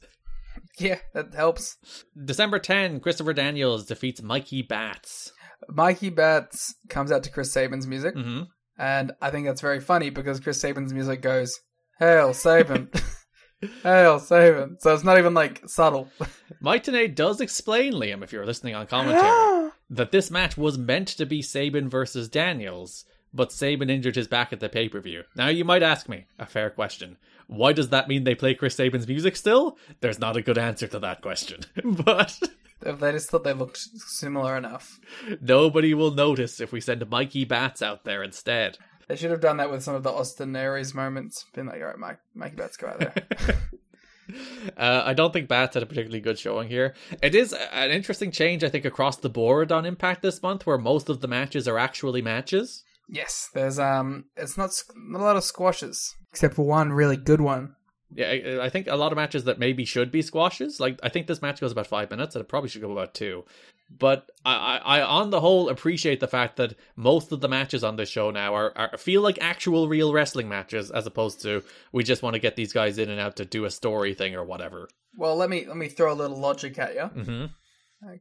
Yeah, 0.77 0.99
that 1.13 1.33
helps. 1.33 1.77
December 2.25 2.59
10, 2.59 2.99
Christopher 2.99 3.33
Daniels 3.33 3.85
defeats 3.85 4.21
Mikey 4.21 4.61
Batts. 4.61 5.31
Mikey 5.69 6.09
Batts 6.09 6.75
comes 6.89 7.11
out 7.11 7.23
to 7.23 7.31
Chris 7.31 7.51
Sabin's 7.51 7.87
music, 7.87 8.15
mm-hmm. 8.15 8.43
and 8.77 9.13
I 9.21 9.31
think 9.31 9.47
that's 9.47 9.61
very 9.61 9.79
funny 9.79 10.09
because 10.09 10.39
Chris 10.39 10.59
Sabin's 10.59 10.93
music 10.93 11.21
goes, 11.21 11.57
Hail 11.99 12.33
Sabin. 12.33 12.89
Hail 13.83 14.19
Sabin. 14.19 14.77
So 14.79 14.93
it's 14.93 15.03
not 15.03 15.17
even 15.17 15.33
like 15.33 15.61
subtle. 15.67 16.09
Mike 16.61 16.83
Tenay 16.83 17.13
does 17.13 17.41
explain, 17.41 17.93
Liam, 17.93 18.23
if 18.23 18.31
you're 18.31 18.45
listening 18.45 18.75
on 18.75 18.87
commentary, 18.87 19.71
that 19.89 20.11
this 20.11 20.31
match 20.31 20.57
was 20.57 20.77
meant 20.77 21.09
to 21.09 21.25
be 21.25 21.41
Sabin 21.41 21.89
versus 21.89 22.29
Daniels, 22.29 23.05
but 23.33 23.51
Sabin 23.51 23.89
injured 23.89 24.15
his 24.15 24.27
back 24.27 24.53
at 24.53 24.59
the 24.59 24.69
pay 24.69 24.89
per 24.89 24.99
view. 25.01 25.23
Now, 25.35 25.47
you 25.47 25.65
might 25.65 25.83
ask 25.83 26.07
me, 26.07 26.25
a 26.39 26.45
fair 26.45 26.69
question. 26.69 27.17
Why 27.47 27.73
does 27.73 27.89
that 27.89 28.07
mean 28.07 28.23
they 28.23 28.35
play 28.35 28.53
Chris 28.53 28.75
Sabin's 28.75 29.07
music 29.07 29.35
still? 29.35 29.77
There's 30.01 30.19
not 30.19 30.37
a 30.37 30.41
good 30.41 30.57
answer 30.57 30.87
to 30.87 30.99
that 30.99 31.21
question. 31.21 31.61
but. 31.83 32.39
They 32.81 33.11
just 33.13 33.29
thought 33.29 33.45
they 33.45 33.53
looked 33.53 33.77
similar 33.77 34.57
enough. 34.57 34.99
Nobody 35.41 35.93
will 35.93 36.11
notice 36.11 36.59
if 36.59 36.73
we 36.73 36.81
send 36.81 37.09
Mikey 37.09 37.45
Batts 37.45 37.81
out 37.81 38.03
there 38.03 38.23
instead. 38.23 38.77
They 39.07 39.15
should 39.15 39.31
have 39.31 39.41
done 39.41 39.57
that 39.57 39.71
with 39.71 39.83
some 39.83 39.95
of 39.95 40.03
the 40.03 40.11
Austin 40.11 40.55
Aries 40.55 40.93
moments. 40.93 41.45
Been 41.53 41.67
like, 41.67 41.81
all 41.81 41.87
right, 41.87 41.97
Mike, 41.97 42.19
Mikey 42.33 42.55
Batts, 42.55 42.77
go 42.77 42.87
out 42.87 42.99
there. 42.99 43.13
Uh, 44.77 45.03
I 45.05 45.13
don't 45.13 45.33
think 45.33 45.49
Batts 45.49 45.73
had 45.73 45.83
a 45.83 45.85
particularly 45.85 46.21
good 46.21 46.39
showing 46.39 46.69
here. 46.69 46.95
It 47.21 47.35
is 47.35 47.53
an 47.53 47.91
interesting 47.91 48.31
change, 48.31 48.63
I 48.63 48.69
think, 48.69 48.85
across 48.85 49.17
the 49.17 49.29
board 49.29 49.71
on 49.71 49.85
Impact 49.85 50.21
this 50.21 50.41
month, 50.41 50.65
where 50.65 50.77
most 50.77 51.09
of 51.09 51.19
the 51.19 51.27
matches 51.27 51.67
are 51.67 51.77
actually 51.77 52.21
matches. 52.21 52.83
Yes, 53.09 53.49
there's 53.53 53.79
um, 53.79 54.25
it's 54.37 54.57
not 54.57 54.71
not 54.95 55.21
a 55.21 55.23
lot 55.23 55.35
of 55.35 55.43
squashes 55.43 56.15
except 56.31 56.55
for 56.55 56.65
one 56.65 56.93
really 56.93 57.17
good 57.17 57.41
one. 57.41 57.75
Yeah, 58.15 58.27
I, 58.27 58.65
I 58.65 58.69
think 58.69 58.87
a 58.87 58.95
lot 58.95 59.11
of 59.11 59.15
matches 59.15 59.45
that 59.45 59.59
maybe 59.59 59.85
should 59.85 60.11
be 60.11 60.21
squashes. 60.21 60.79
Like 60.79 60.99
I 61.03 61.09
think 61.09 61.27
this 61.27 61.41
match 61.41 61.59
goes 61.61 61.71
about 61.71 61.87
five 61.87 62.09
minutes, 62.11 62.35
and 62.35 62.43
it 62.43 62.47
probably 62.47 62.69
should 62.69 62.81
go 62.81 62.91
about 62.91 63.13
two. 63.13 63.45
But 63.97 64.31
I, 64.45 64.79
I, 64.83 64.99
I 64.99 65.01
on 65.01 65.29
the 65.29 65.39
whole, 65.39 65.69
appreciate 65.69 66.19
the 66.19 66.27
fact 66.27 66.57
that 66.57 66.75
most 66.95 67.31
of 67.31 67.41
the 67.41 67.49
matches 67.49 67.83
on 67.83 67.95
this 67.95 68.09
show 68.09 68.31
now 68.31 68.55
are, 68.55 68.75
are 68.77 68.97
feel 68.97 69.21
like 69.21 69.37
actual 69.41 69.87
real 69.87 70.13
wrestling 70.13 70.49
matches, 70.49 70.89
as 70.91 71.05
opposed 71.05 71.41
to 71.43 71.63
we 71.91 72.03
just 72.03 72.23
want 72.23 72.33
to 72.33 72.39
get 72.39 72.55
these 72.55 72.73
guys 72.73 72.97
in 72.97 73.09
and 73.09 73.19
out 73.19 73.35
to 73.37 73.45
do 73.45 73.65
a 73.65 73.71
story 73.71 74.13
thing 74.13 74.35
or 74.35 74.43
whatever. 74.43 74.89
Well, 75.15 75.35
let 75.35 75.49
me 75.49 75.65
let 75.67 75.77
me 75.77 75.89
throw 75.89 76.11
a 76.11 76.15
little 76.15 76.37
logic 76.37 76.79
at 76.79 76.95
you. 76.95 77.01
Mm-hmm. 77.01 77.45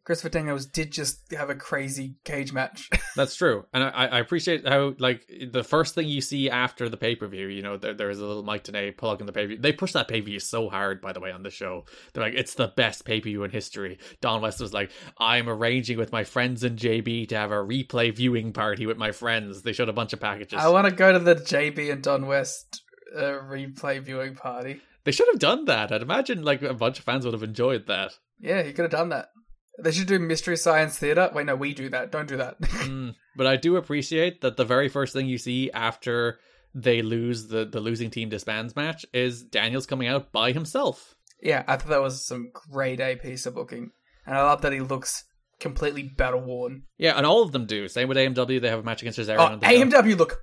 Christopher 0.05 0.31
Daniels 0.31 0.67
did 0.67 0.91
just 0.91 1.33
have 1.33 1.51
a 1.51 1.55
crazy 1.55 2.17
cage 2.25 2.53
match. 2.53 2.89
That's 3.17 3.37
true, 3.37 3.67
and 3.73 3.85
I, 3.85 4.07
I 4.07 4.19
appreciate 4.19 4.67
how 4.67 4.95
like 4.99 5.29
the 5.51 5.65
first 5.65 5.95
thing 5.95 6.09
you 6.09 6.21
see 6.21 6.51
after 6.51 6.89
the 6.89 6.97
pay 6.97 7.17
per 7.17 7.27
view, 7.27 7.49
you 7.49 7.63
know, 7.63 7.77
there, 7.77 7.95
there's 7.95 8.19
a 8.19 8.27
little 8.27 8.43
Mike 8.43 8.65
Tenay 8.65 8.97
plug 8.97 9.21
in 9.21 9.27
the 9.27 9.33
pay 9.33 9.43
per 9.43 9.49
view. 9.49 9.59
They 9.59 9.73
push 9.73 9.93
that 9.93 10.09
pay 10.09 10.21
per 10.21 10.27
view 10.27 10.41
so 10.41 10.69
hard, 10.69 11.01
by 11.01 11.13
the 11.13 11.21
way, 11.21 11.33
on 11.33 11.43
the 11.43 11.51
show. 11.51 11.85
They're 12.13 12.25
like, 12.25 12.35
it's 12.35 12.55
the 12.55 12.69
best 12.69 13.05
pay 13.05 13.21
per 13.21 13.25
view 13.25 13.45
in 13.45 13.51
history. 13.51 13.99
Don 14.21 14.41
West 14.41 14.61
was 14.61 14.73
like, 14.73 14.91
I'm 15.19 15.49
arranging 15.49 15.99
with 15.99 16.13
my 16.13 16.25
friends 16.25 16.65
and 16.65 16.79
JB 16.79 17.29
to 17.29 17.37
have 17.37 17.51
a 17.51 17.57
replay 17.57 18.15
viewing 18.15 18.53
party 18.53 18.87
with 18.87 18.97
my 18.97 19.13
friends. 19.13 19.63
They 19.63 19.73
showed 19.73 19.89
a 19.89 19.93
bunch 19.93 20.13
of 20.13 20.21
packages. 20.21 20.59
I 20.61 20.69
want 20.69 20.87
to 20.87 20.95
go 20.95 21.13
to 21.13 21.19
the 21.19 21.35
JB 21.35 21.93
and 21.93 22.03
Don 22.03 22.27
West 22.27 22.83
uh, 23.17 23.21
replay 23.21 24.03
viewing 24.03 24.35
party. 24.35 24.81
They 25.05 25.13
should 25.13 25.29
have 25.33 25.41
done 25.41 25.65
that. 25.67 25.93
I'd 25.93 26.03
imagine 26.03 26.43
like 26.43 26.63
a 26.63 26.75
bunch 26.75 26.99
of 26.99 27.05
fans 27.05 27.25
would 27.25 27.35
have 27.35 27.43
enjoyed 27.43 27.87
that. 27.89 28.13
Yeah, 28.41 28.63
he 28.63 28.73
could 28.73 28.83
have 28.83 28.91
done 28.91 29.11
that. 29.11 29.29
They 29.79 29.93
should 29.93 30.07
do 30.07 30.19
Mystery 30.19 30.57
Science 30.57 30.99
Theater. 30.99 31.31
Wait, 31.35 31.47
no, 31.47 31.57
we 31.57 31.75
do 31.75 31.89
that. 31.91 32.13
Don't 32.13 32.29
do 32.29 32.37
that. 32.37 32.61
mm, 32.61 33.15
but 33.37 33.47
I 33.47 33.57
do 33.57 33.77
appreciate 33.77 34.43
that 34.43 34.57
the 34.57 34.65
very 34.65 34.89
first 34.89 35.13
thing 35.13 35.27
you 35.27 35.39
see 35.39 35.71
after 35.73 36.39
they 36.75 37.03
lose 37.03 37.49
the 37.49 37.65
the 37.65 37.81
losing 37.81 38.11
team 38.11 38.29
disbands 38.31 38.75
match 38.75 39.05
is 39.13 39.43
Daniels 39.43 39.87
coming 39.87 40.09
out 40.09 40.33
by 40.33 40.53
himself. 40.53 41.15
Yeah, 41.43 41.65
I 41.67 41.77
thought 41.77 41.89
that 41.89 42.03
was 42.03 42.25
some 42.25 42.51
great 42.53 43.01
A 43.01 43.17
piece 43.17 43.47
of 43.47 43.55
booking, 43.55 43.91
and 44.27 44.37
I 44.37 44.43
love 44.43 44.63
that 44.63 44.73
he 44.73 44.81
looks 44.81 45.25
completely 45.59 46.03
battle 46.03 46.41
worn. 46.41 46.83
Yeah, 46.99 47.15
and 47.17 47.27
all 47.27 47.43
of 47.43 47.53
them 47.53 47.67
do. 47.67 47.89
Same 47.89 48.09
with 48.09 48.17
AMW. 48.17 48.61
They 48.61 48.69
have 48.69 48.81
a 48.81 48.83
match 48.83 49.03
against 49.03 49.19
Cesaro. 49.19 49.39
Oh, 49.39 49.59
AMW 49.59 50.17
look 50.19 50.43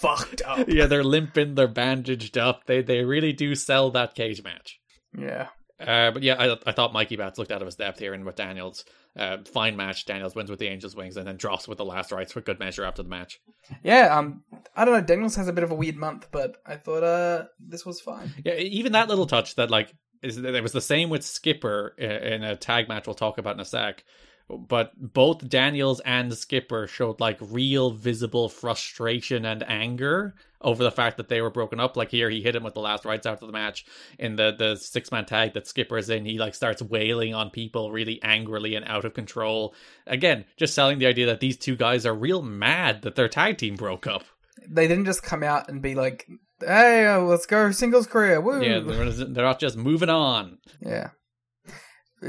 fucked 0.00 0.42
up. 0.42 0.68
yeah, 0.68 0.86
they're 0.86 1.04
limping. 1.04 1.54
They're 1.54 1.68
bandaged 1.68 2.38
up. 2.38 2.66
They 2.66 2.82
they 2.82 3.04
really 3.04 3.32
do 3.32 3.54
sell 3.54 3.90
that 3.90 4.14
cage 4.14 4.42
match. 4.42 4.80
Yeah. 5.16 5.48
Uh, 5.86 6.10
but 6.10 6.22
yeah, 6.22 6.34
I, 6.38 6.56
I 6.66 6.72
thought 6.72 6.92
Mikey 6.92 7.16
Batts 7.16 7.38
looked 7.38 7.52
out 7.52 7.62
of 7.62 7.66
his 7.66 7.76
depth 7.76 7.98
here 7.98 8.14
and 8.14 8.24
with 8.24 8.36
Daniels. 8.36 8.84
Uh, 9.16 9.38
fine 9.44 9.76
match. 9.76 10.06
Daniels 10.06 10.34
wins 10.34 10.48
with 10.48 10.58
the 10.58 10.68
Angels 10.68 10.96
wings 10.96 11.16
and 11.16 11.26
then 11.26 11.36
drops 11.36 11.68
with 11.68 11.78
the 11.78 11.84
last 11.84 12.12
rites 12.12 12.32
for 12.32 12.40
good 12.40 12.58
measure 12.58 12.84
after 12.84 13.02
the 13.02 13.08
match. 13.08 13.40
Yeah, 13.82 14.16
um, 14.16 14.42
I 14.74 14.84
don't 14.84 14.94
know. 14.94 15.00
Daniels 15.02 15.36
has 15.36 15.48
a 15.48 15.52
bit 15.52 15.64
of 15.64 15.70
a 15.70 15.74
weird 15.74 15.96
month, 15.96 16.28
but 16.30 16.56
I 16.64 16.76
thought 16.76 17.02
uh 17.02 17.44
this 17.60 17.84
was 17.84 18.00
fine. 18.00 18.32
Yeah, 18.44 18.54
even 18.54 18.92
that 18.92 19.08
little 19.08 19.26
touch 19.26 19.56
that 19.56 19.70
like 19.70 19.92
is 20.22 20.38
it 20.38 20.62
was 20.62 20.72
the 20.72 20.80
same 20.80 21.10
with 21.10 21.24
Skipper 21.24 21.94
in 21.98 22.42
a 22.42 22.56
tag 22.56 22.88
match 22.88 23.06
we'll 23.06 23.14
talk 23.14 23.38
about 23.38 23.54
in 23.54 23.60
a 23.60 23.64
sec. 23.64 24.04
But 24.48 24.92
both 24.96 25.48
Daniels 25.48 26.00
and 26.00 26.36
Skipper 26.36 26.86
showed 26.86 27.20
like 27.20 27.38
real 27.40 27.90
visible 27.90 28.48
frustration 28.48 29.44
and 29.44 29.62
anger 29.66 30.34
over 30.60 30.82
the 30.82 30.90
fact 30.90 31.16
that 31.16 31.28
they 31.28 31.40
were 31.40 31.50
broken 31.50 31.80
up. 31.80 31.96
Like 31.96 32.10
here, 32.10 32.30
he 32.30 32.42
hit 32.42 32.56
him 32.56 32.62
with 32.62 32.74
the 32.74 32.80
last 32.80 33.04
rites 33.04 33.26
after 33.26 33.46
the 33.46 33.52
match 33.52 33.84
in 34.18 34.36
the 34.36 34.54
the 34.56 34.76
six 34.76 35.10
man 35.10 35.24
tag 35.24 35.54
that 35.54 35.66
Skipper's 35.66 36.10
in. 36.10 36.24
He 36.24 36.38
like 36.38 36.54
starts 36.54 36.82
wailing 36.82 37.34
on 37.34 37.50
people 37.50 37.92
really 37.92 38.22
angrily 38.22 38.74
and 38.74 38.86
out 38.86 39.04
of 39.04 39.14
control. 39.14 39.74
Again, 40.06 40.44
just 40.56 40.74
selling 40.74 40.98
the 40.98 41.06
idea 41.06 41.26
that 41.26 41.40
these 41.40 41.56
two 41.56 41.76
guys 41.76 42.06
are 42.06 42.14
real 42.14 42.42
mad 42.42 43.02
that 43.02 43.16
their 43.16 43.28
tag 43.28 43.58
team 43.58 43.76
broke 43.76 44.06
up. 44.06 44.24
They 44.68 44.86
didn't 44.86 45.06
just 45.06 45.22
come 45.22 45.42
out 45.42 45.68
and 45.68 45.82
be 45.82 45.94
like, 45.94 46.28
"Hey, 46.60 47.06
uh, 47.06 47.20
let's 47.20 47.46
go 47.46 47.70
singles 47.72 48.06
career." 48.06 48.40
Woo! 48.40 48.62
Yeah, 48.62 48.80
they're 48.80 49.44
not 49.44 49.58
just 49.58 49.76
moving 49.76 50.10
on. 50.10 50.58
Yeah. 50.80 51.10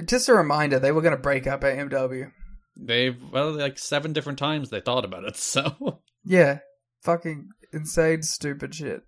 Just 0.06 0.30
a 0.30 0.34
reminder, 0.34 0.80
they 0.80 0.92
were 0.92 1.02
going 1.02 1.16
to 1.16 1.22
break 1.22 1.46
up 1.48 1.62
AMW. 1.62 2.32
They've 2.76 3.16
well, 3.32 3.52
like 3.52 3.78
seven 3.78 4.14
different 4.14 4.40
times 4.40 4.70
they 4.70 4.80
thought 4.82 5.06
about 5.06 5.26
it. 5.26 5.36
So 5.38 6.02
yeah, 6.26 6.60
fucking 7.04 7.50
insane, 7.72 8.24
stupid 8.24 8.74
shit. 8.74 9.04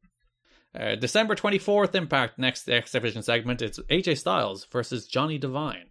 Uh, 0.78 0.96
December 0.96 1.34
twenty 1.36 1.58
fourth, 1.58 1.96
Impact 1.96 2.38
next 2.38 2.70
X 2.70 2.92
Division 2.92 3.24
segment. 3.24 3.62
It's 3.62 3.80
AJ 3.90 4.18
Styles 4.20 4.68
versus 4.72 5.08
Johnny 5.08 5.38
Devine. 5.38 5.86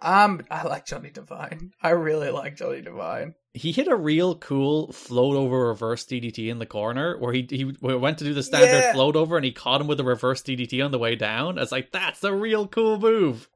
Um, 0.00 0.42
I 0.50 0.64
like 0.66 0.84
Johnny 0.84 1.10
Devine. 1.10 1.70
I 1.80 1.90
really 1.90 2.30
like 2.30 2.56
Johnny 2.56 2.82
Devine. 2.82 3.34
He 3.54 3.70
hit 3.72 3.86
a 3.88 3.94
real 3.96 4.34
cool 4.36 4.92
float 4.92 5.36
over 5.36 5.68
reverse 5.68 6.04
DDT 6.04 6.48
in 6.50 6.58
the 6.58 6.66
corner 6.66 7.16
where 7.18 7.32
he 7.32 7.46
he 7.50 7.64
went 7.80 8.18
to 8.18 8.24
do 8.24 8.34
the 8.34 8.42
standard 8.42 8.68
Yeah. 8.78 8.92
float 8.92 9.16
over 9.16 9.36
and 9.36 9.44
he 9.44 9.52
caught 9.52 9.80
him 9.80 9.86
with 9.86 10.00
a 10.00 10.04
reverse 10.04 10.42
DDT 10.42 10.84
on 10.84 10.90
the 10.90 10.98
way 10.98 11.16
down. 11.16 11.58
It's 11.58 11.72
like 11.72 11.90
that's 11.92 12.22
a 12.24 12.34
real 12.34 12.66
cool 12.68 12.98
move. 12.98 13.48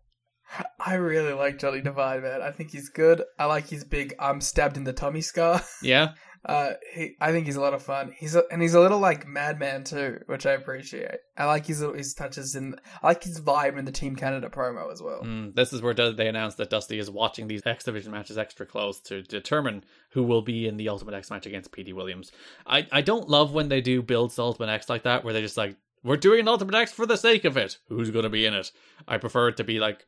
I 0.85 0.95
really 0.95 1.33
like 1.33 1.59
Johnny 1.59 1.81
Devine, 1.81 2.23
man. 2.23 2.41
I 2.43 2.51
think 2.53 2.71
he's 2.71 2.89
good. 2.89 3.23
I 3.39 3.47
like 3.47 3.69
his 3.69 3.85
big 3.85 4.15
"I'm 4.19 4.41
stabbed 4.41 4.77
in 4.77 4.85
the 4.85 4.93
tummy" 4.93 5.21
scar. 5.21 5.63
Yeah, 5.83 6.13
Uh, 6.45 6.75
he, 6.95 7.17
I 7.21 7.33
think 7.33 7.47
he's 7.47 7.57
a 7.57 7.61
lot 7.61 7.75
of 7.75 7.83
fun. 7.83 8.15
He's 8.17 8.37
a, 8.37 8.45
and 8.53 8.63
he's 8.63 8.75
a 8.75 8.81
little 8.81 9.01
like 9.01 9.27
madman 9.27 9.83
too, 9.83 10.21
which 10.27 10.47
I 10.47 10.53
appreciate. 10.53 11.19
I 11.37 11.47
like 11.47 11.67
his 11.67 11.81
his 11.81 12.15
touches 12.15 12.55
in. 12.55 12.77
I 13.03 13.09
like 13.09 13.25
his 13.25 13.41
vibe 13.41 13.77
in 13.77 13.85
the 13.85 13.93
Team 13.93 14.15
Canada 14.15 14.49
promo 14.49 14.93
as 14.93 15.03
well. 15.03 15.23
Mm, 15.25 15.55
this 15.57 15.73
is 15.73 15.83
where 15.83 15.95
they 15.95 16.29
announced 16.29 16.57
that 16.59 16.71
Dusty 16.71 16.99
is 17.01 17.11
watching 17.11 17.49
these 17.49 17.63
X 17.67 17.85
Division 17.85 18.13
matches 18.13 18.39
extra 18.39 18.65
close 18.65 19.01
to 19.03 19.23
determine 19.23 19.85
who 20.11 20.23
will 20.23 20.43
be 20.43 20.69
in 20.69 20.77
the 20.77 20.89
Ultimate 20.89 21.15
X 21.15 21.31
match 21.31 21.47
against 21.47 21.73
Petey 21.73 21.93
Williams. 21.93 22.31
I, 22.67 22.87
I 22.93 23.01
don't 23.03 23.29
love 23.29 23.53
when 23.53 23.69
they 23.69 23.81
do 23.81 24.01
builds 24.03 24.37
to 24.37 24.43
Ultimate 24.43 24.71
X 24.71 24.89
like 24.89 25.03
that, 25.03 25.25
where 25.25 25.35
they 25.35 25.43
just 25.43 25.57
like, 25.57 25.77
we're 26.05 26.17
doing 26.17 26.41
an 26.41 26.49
Ultimate 26.49 26.77
X 26.77 26.93
for 26.93 27.07
the 27.07 27.17
sake 27.17 27.45
of 27.45 27.57
it. 27.57 27.79
Who's 27.89 28.11
going 28.13 28.23
to 28.23 28.29
be 28.31 28.47
in 28.47 28.55
it? 28.55 28.71
I 29.09 29.19
prefer 29.19 29.49
it 29.49 29.57
to 29.57 29.65
be 29.65 29.81
like, 29.81 30.07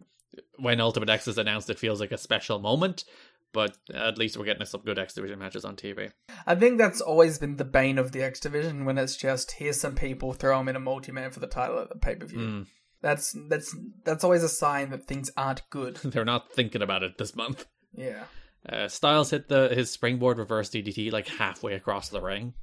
when 0.58 0.80
Ultimate 0.80 1.10
X 1.10 1.28
is 1.28 1.38
announced, 1.38 1.70
it 1.70 1.78
feels 1.78 2.00
like 2.00 2.12
a 2.12 2.18
special 2.18 2.58
moment, 2.58 3.04
but 3.52 3.76
at 3.92 4.18
least 4.18 4.36
we're 4.36 4.44
getting 4.44 4.66
some 4.66 4.82
good 4.82 4.98
X 4.98 5.14
Division 5.14 5.38
matches 5.38 5.64
on 5.64 5.76
TV. 5.76 6.10
I 6.46 6.54
think 6.54 6.78
that's 6.78 7.00
always 7.00 7.38
been 7.38 7.56
the 7.56 7.64
bane 7.64 7.98
of 7.98 8.12
the 8.12 8.22
X 8.22 8.40
division 8.40 8.84
when 8.84 8.98
it's 8.98 9.16
just 9.16 9.52
here's 9.52 9.80
some 9.80 9.94
people 9.94 10.32
throw 10.32 10.58
them 10.58 10.68
in 10.68 10.76
a 10.76 10.80
multi 10.80 11.12
man 11.12 11.30
for 11.30 11.40
the 11.40 11.46
title 11.46 11.78
at 11.78 11.88
the 11.88 11.96
pay 11.96 12.14
per 12.14 12.26
view. 12.26 12.38
Mm. 12.38 12.66
That's 13.00 13.34
that's 13.48 13.76
that's 14.04 14.24
always 14.24 14.42
a 14.42 14.48
sign 14.48 14.90
that 14.90 15.06
things 15.06 15.30
aren't 15.36 15.68
good. 15.70 15.96
They're 16.04 16.24
not 16.24 16.52
thinking 16.52 16.82
about 16.82 17.02
it 17.02 17.18
this 17.18 17.36
month. 17.36 17.66
Yeah. 17.92 18.24
Uh, 18.68 18.88
Styles 18.88 19.30
hit 19.30 19.48
the 19.48 19.68
his 19.68 19.90
springboard 19.90 20.38
reverse 20.38 20.70
DDT 20.70 21.12
like 21.12 21.28
halfway 21.28 21.74
across 21.74 22.08
the 22.08 22.20
ring. 22.20 22.54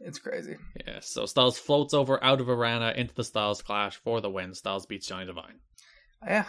It's 0.00 0.18
crazy. 0.18 0.56
Yeah, 0.86 0.98
so 1.00 1.24
Styles 1.26 1.58
floats 1.58 1.94
over 1.94 2.22
out 2.22 2.40
of 2.40 2.48
Arana 2.48 2.92
into 2.96 3.14
the 3.14 3.22
Styles 3.22 3.62
Clash 3.62 3.96
for 3.96 4.20
the 4.20 4.30
win. 4.30 4.54
Styles 4.54 4.86
beats 4.86 5.06
Johnny 5.06 5.26
Devine. 5.26 5.60
Yeah, 6.26 6.46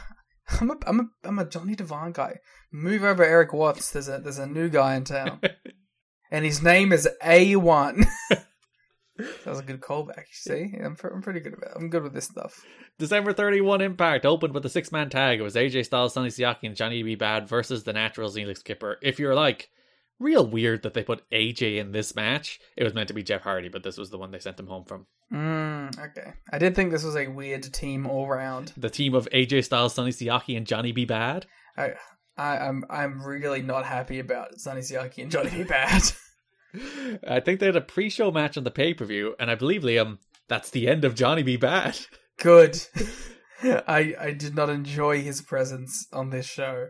I'm 0.48 0.72
a 0.72 0.76
I'm 0.86 1.00
a 1.00 1.04
I'm 1.24 1.40
a 1.40 1.46
Johnny 1.46 1.76
Devine 1.76 2.12
guy. 2.12 2.40
Move 2.72 3.04
over 3.04 3.24
Erik 3.24 3.54
Watts. 3.54 3.92
There's 3.92 4.08
a 4.08 4.20
there's 4.20 4.38
a 4.38 4.48
new 4.48 4.70
guy 4.70 4.96
in 4.96 5.04
town, 5.04 5.42
and 6.32 6.46
his 6.46 6.62
name 6.62 6.92
is 6.92 7.08
A 7.24 7.56
One. 7.56 8.06
that 8.30 9.46
was 9.46 9.60
a 9.60 9.64
good 9.64 9.82
callback. 9.82 10.26
See, 10.32 10.74
I'm 10.84 10.96
I'm 11.04 11.22
pretty 11.22 11.40
good 11.40 11.54
about. 11.54 11.72
It. 11.72 11.78
I'm 11.78 11.90
good 11.90 12.04
with 12.04 12.14
this 12.14 12.26
stuff. 12.26 12.64
December 13.00 13.34
31 13.34 13.82
Impact 13.82 14.26
opened 14.26 14.54
with 14.54 14.66
a 14.66 14.70
six 14.70 14.92
man 14.92 15.10
tag. 15.10 15.40
It 15.40 15.44
was 15.44 15.56
AJ 15.56 15.86
Styles, 15.86 16.14
Sonny 16.14 16.30
Siaki, 16.30 16.64
and 16.64 16.76
Johnny 16.76 17.02
B. 17.04 17.16
Badd 17.16 17.48
versus 17.48 17.84
the 17.84 17.94
Naturals, 17.94 18.36
Elix 18.36 18.60
Skipper. 18.60 18.98
If 19.02 19.20
you're 19.20 19.36
like, 19.36 19.70
real 20.20 20.46
weird 20.46 20.84
that 20.84 20.94
they 20.94 21.04
put 21.04 21.30
AJ 21.32 21.78
in 21.78 21.92
this 21.92 22.16
match, 22.16 22.60
it 22.78 22.84
was 22.84 22.94
meant 22.94 23.08
to 23.10 23.14
be 23.14 23.24
Jeff 23.24 23.42
Hardy, 23.42 23.70
but 23.70 23.84
this 23.84 23.98
was 23.98 24.10
the 24.10 24.18
one 24.18 24.32
they 24.32 24.40
sent 24.40 24.60
him 24.60 24.68
home 24.68 24.86
from. 24.86 25.06
Mm, 25.34 25.98
okay. 26.00 26.34
I 26.52 26.58
did 26.58 26.76
think 26.76 26.92
this 26.92 27.04
was 27.04 27.16
a 27.16 27.28
weird 27.28 27.74
team 27.74 28.06
all 28.06 28.28
round. 28.28 28.74
The 28.78 28.90
team 28.90 29.14
of 29.14 29.28
AJ 29.32 29.66
Styles, 29.66 29.94
Sonny 29.94 30.12
Siaki, 30.12 30.56
and 30.58 30.68
Johnny 30.68 30.92
B. 30.92 31.06
Badd. 31.06 31.46
I, 31.78 31.94
I 32.38 32.58
I'm 32.58 32.84
I'm 32.90 33.22
really 33.22 33.62
not 33.62 33.86
happy 33.86 34.20
about 34.20 34.60
Sonny 34.60 34.82
Siaki 34.82 35.24
and 35.24 35.32
Johnny 35.32 35.50
B. 35.50 35.64
Badd. 35.64 36.18
I 37.28 37.40
think 37.40 37.60
they 37.60 37.68
had 37.68 37.76
a 37.76 37.82
pre 37.82 38.10
show 38.10 38.32
match 38.32 38.58
on 38.58 38.64
the 38.64 38.72
pay 38.72 38.94
per 38.94 39.06
view, 39.06 39.36
and 39.40 39.50
I 39.50 39.56
believe 39.56 39.84
Liam, 39.84 40.20
that's 40.48 40.70
the 40.70 40.88
end 40.88 41.06
of 41.06 41.16
Johnny 41.16 41.44
B. 41.44 41.58
Badd. 41.58 42.06
Good. 42.38 42.80
I 43.64 44.16
I 44.20 44.32
did 44.32 44.56
not 44.56 44.70
enjoy 44.70 45.22
his 45.22 45.42
presence 45.42 46.08
on 46.12 46.30
this 46.30 46.46
show. 46.46 46.90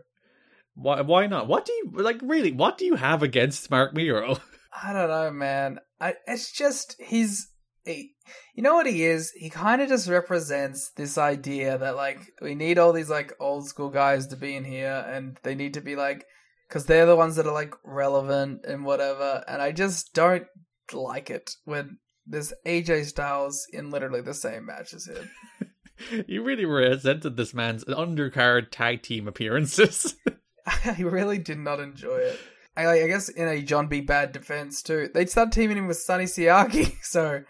Why 0.76 1.00
why 1.00 1.26
not? 1.26 1.48
What 1.48 1.64
do 1.64 1.72
you 1.72 1.90
like 1.94 2.20
really 2.22 2.52
what 2.52 2.78
do 2.78 2.84
you 2.84 2.96
have 2.96 3.22
against 3.22 3.70
Marc 3.70 3.94
Mero? 3.94 4.36
I 4.82 4.92
don't 4.92 5.08
know, 5.08 5.30
man. 5.30 5.80
I 6.00 6.14
it's 6.26 6.52
just 6.52 6.96
he's 7.00 7.48
he, 7.84 8.14
you 8.54 8.62
know 8.62 8.74
what 8.74 8.86
he 8.86 9.04
is? 9.04 9.30
He 9.30 9.48
kind 9.48 9.80
of 9.80 9.88
just 9.88 10.08
represents 10.08 10.90
this 10.96 11.16
idea 11.16 11.78
that 11.78 11.96
like 11.96 12.20
we 12.42 12.54
need 12.54 12.78
all 12.78 12.92
these 12.92 13.08
like 13.08 13.32
old 13.40 13.66
school 13.66 13.88
guys 13.88 14.26
to 14.28 14.36
be 14.36 14.54
in 14.54 14.64
here 14.64 15.06
and 15.08 15.38
they 15.42 15.54
need 15.54 15.74
to 15.74 15.80
be 15.80 15.96
like 15.96 16.26
cuz 16.68 16.84
they're 16.84 17.06
the 17.06 17.16
ones 17.16 17.36
that 17.36 17.46
are 17.46 17.54
like 17.54 17.74
relevant 17.82 18.64
and 18.66 18.84
whatever 18.84 19.44
and 19.48 19.62
I 19.62 19.72
just 19.72 20.12
don't 20.12 20.46
like 20.92 21.30
it 21.30 21.52
when 21.64 21.98
there's 22.26 22.52
AJ 22.66 23.06
Styles 23.06 23.66
in 23.72 23.90
literally 23.90 24.20
the 24.20 24.34
same 24.34 24.66
match 24.66 24.92
as 24.92 25.06
him. 25.06 25.30
you 26.26 26.42
really 26.42 26.66
resented 26.66 27.36
this 27.36 27.54
man's 27.54 27.84
undercard 27.84 28.68
tag 28.70 29.02
team 29.02 29.26
appearances. 29.26 30.16
I 30.84 30.96
really 31.00 31.38
did 31.38 31.58
not 31.58 31.80
enjoy 31.80 32.16
it. 32.16 32.38
I, 32.76 32.86
I 32.86 33.06
guess 33.06 33.28
in 33.28 33.48
a 33.48 33.62
John 33.62 33.86
B. 33.86 34.02
Badd 34.02 34.32
defense 34.32 34.82
too, 34.82 35.08
they 35.14 35.26
started 35.26 35.52
teaming 35.52 35.78
him 35.78 35.86
with 35.86 35.96
Sonny 35.96 36.24
Siaki, 36.24 36.94
so 37.02 37.42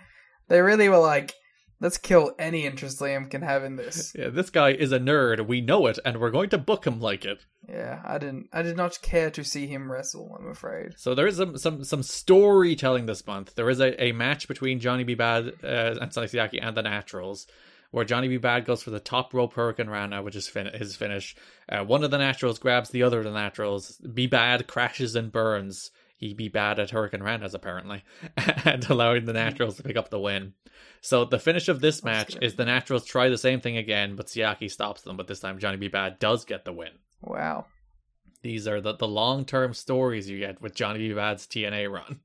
they 0.49 0.61
really 0.61 0.89
were 0.89 0.99
like, 0.99 1.35
let's 1.81 1.99
kill 1.99 2.33
any 2.39 2.65
interest 2.65 3.01
Liam 3.01 3.31
can 3.31 3.43
have 3.43 3.65
in 3.65 3.77
this. 3.77 4.15
Yeah, 4.19 4.29
this 4.29 4.51
guy 4.51 4.71
is 4.71 4.93
a 4.93 5.01
nerd. 5.01 5.47
We 5.47 5.61
know 5.61 5.87
it, 5.87 5.99
and 6.05 6.19
we're 6.19 6.31
going 6.31 6.51
to 6.51 6.59
book 6.59 6.87
him 6.87 7.01
like 7.01 7.25
it. 7.25 7.45
Yeah, 7.69 8.01
I 8.05 8.19
didn't. 8.19 8.49
I 8.53 8.63
did 8.63 8.77
not 8.77 9.01
care 9.03 9.31
to 9.31 9.43
see 9.43 9.67
him 9.67 9.91
wrestle. 9.91 10.37
I'm 10.39 10.49
afraid. 10.49 10.93
So 10.97 11.15
there 11.15 11.27
is 11.27 11.37
some 11.37 11.59
some 11.59 11.83
some 11.83 12.03
storytelling 12.03 13.07
this 13.07 13.27
month. 13.27 13.55
There 13.57 13.69
is 13.69 13.81
a, 13.81 14.03
a 14.03 14.13
match 14.13 14.47
between 14.47 14.79
Johnny 14.79 15.05
B. 15.05 15.17
Badd 15.17 15.65
uh, 15.65 15.99
and 16.01 16.13
Sonny 16.13 16.29
Siaki 16.29 16.61
and 16.63 16.77
the 16.77 16.83
Naturals, 16.83 17.47
where 17.91 18.05
Johnny 18.05 18.29
B. 18.29 18.39
Badd 18.39 18.65
goes 18.65 18.83
for 18.83 18.91
the 18.91 19.01
top 19.01 19.33
rope 19.35 19.55
Hurricane 19.55 19.89
Rana, 19.89 20.23
which 20.23 20.37
is 20.37 20.49
fin- 20.49 20.75
his 20.75 20.97
finish. 20.97 21.37
Uh, 21.69 21.85
one 21.85 22.05
of 22.05 22.11
the 22.11 22.19
Naturals 22.19 22.59
grabs 22.59 22.91
the 22.91 23.03
other 23.03 23.19
of 23.19 23.25
the 23.25 23.31
Naturals. 23.33 23.97
B. 24.13 24.29
Badd 24.29 24.67
crashes 24.67 25.15
and 25.15 25.33
burns. 25.33 25.91
He 26.17 26.33
be 26.33 26.49
bad 26.49 26.79
at 26.79 26.91
Hurricane 26.91 27.21
Ranas 27.21 27.53
apparently, 27.53 28.03
and 28.65 28.89
allowing 28.89 29.27
the 29.27 29.35
Naturals 29.35 29.77
to 29.77 29.83
pick 29.83 29.97
up 29.97 30.09
the 30.09 30.21
win. 30.21 30.55
So 31.03 31.27
the 31.27 31.39
finish 31.39 31.69
of 31.69 31.81
this 31.81 32.03
match 32.03 32.37
is 32.41 32.55
the 32.55 32.65
Naturals 32.65 33.05
try 33.05 33.29
the 33.29 33.37
same 33.37 33.61
thing 33.61 33.77
again, 33.77 34.17
but 34.17 34.27
Siaki 34.27 34.71
stops 34.71 35.03
them. 35.03 35.17
But 35.17 35.27
this 35.27 35.41
time 35.41 35.59
Johnny 35.59 35.77
B. 35.77 35.89
Badd 35.91 36.19
does 36.19 36.45
get 36.47 36.65
the 36.65 36.73
win. 36.73 36.93
Wow. 37.21 37.67
These 38.43 38.67
are 38.67 38.81
the, 38.81 38.95
the 38.95 39.09
long 39.09 39.45
term 39.45 39.75
stories 39.75 40.29
you 40.29 40.39
get 40.39 40.63
with 40.63 40.75
Johnny 40.75 41.01
B. 41.01 41.15
Badd's 41.15 41.47
TNA 41.47 41.91
run. 41.91 42.21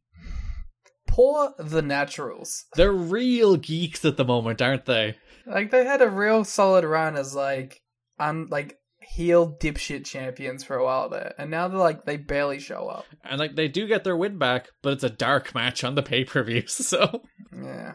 Poor 1.08 1.54
the 1.60 1.82
Naturals. 1.82 2.66
They're 2.76 2.94
real 2.94 3.58
geeks 3.58 4.06
at 4.06 4.16
the 4.16 4.24
moment, 4.24 4.62
aren't 4.62 4.86
they? 4.86 5.18
Like 5.46 5.72
they 5.72 5.86
had 5.86 6.02
a 6.02 6.10
real 6.10 6.44
solid 6.44 6.86
run 6.86 7.16
as 7.16 7.36
like 7.36 7.82
un 8.20 8.48
like 8.50 8.78
heel 9.02 9.58
dipshit 9.60 10.06
champions 10.06 10.64
for 10.64 10.76
a 10.76 10.84
while 10.84 11.10
there, 11.10 11.34
and 11.38 11.52
now 11.52 11.68
they're 11.68 11.78
like 11.78 12.06
they 12.06 12.18
barely 12.18 12.60
show 12.60 12.88
up. 12.88 13.06
And 13.24 13.40
like 13.40 13.56
they 13.56 13.68
do 13.68 13.88
get 13.88 14.04
their 14.04 14.18
win 14.18 14.38
back, 14.38 14.70
but 14.82 14.94
it's 14.94 15.04
a 15.04 15.10
dark 15.10 15.54
match 15.54 15.84
on 15.84 15.96
the 15.96 16.04
pay 16.04 16.24
per 16.24 16.44
view, 16.44 16.64
so 16.68 17.24
yeah. 17.54 17.94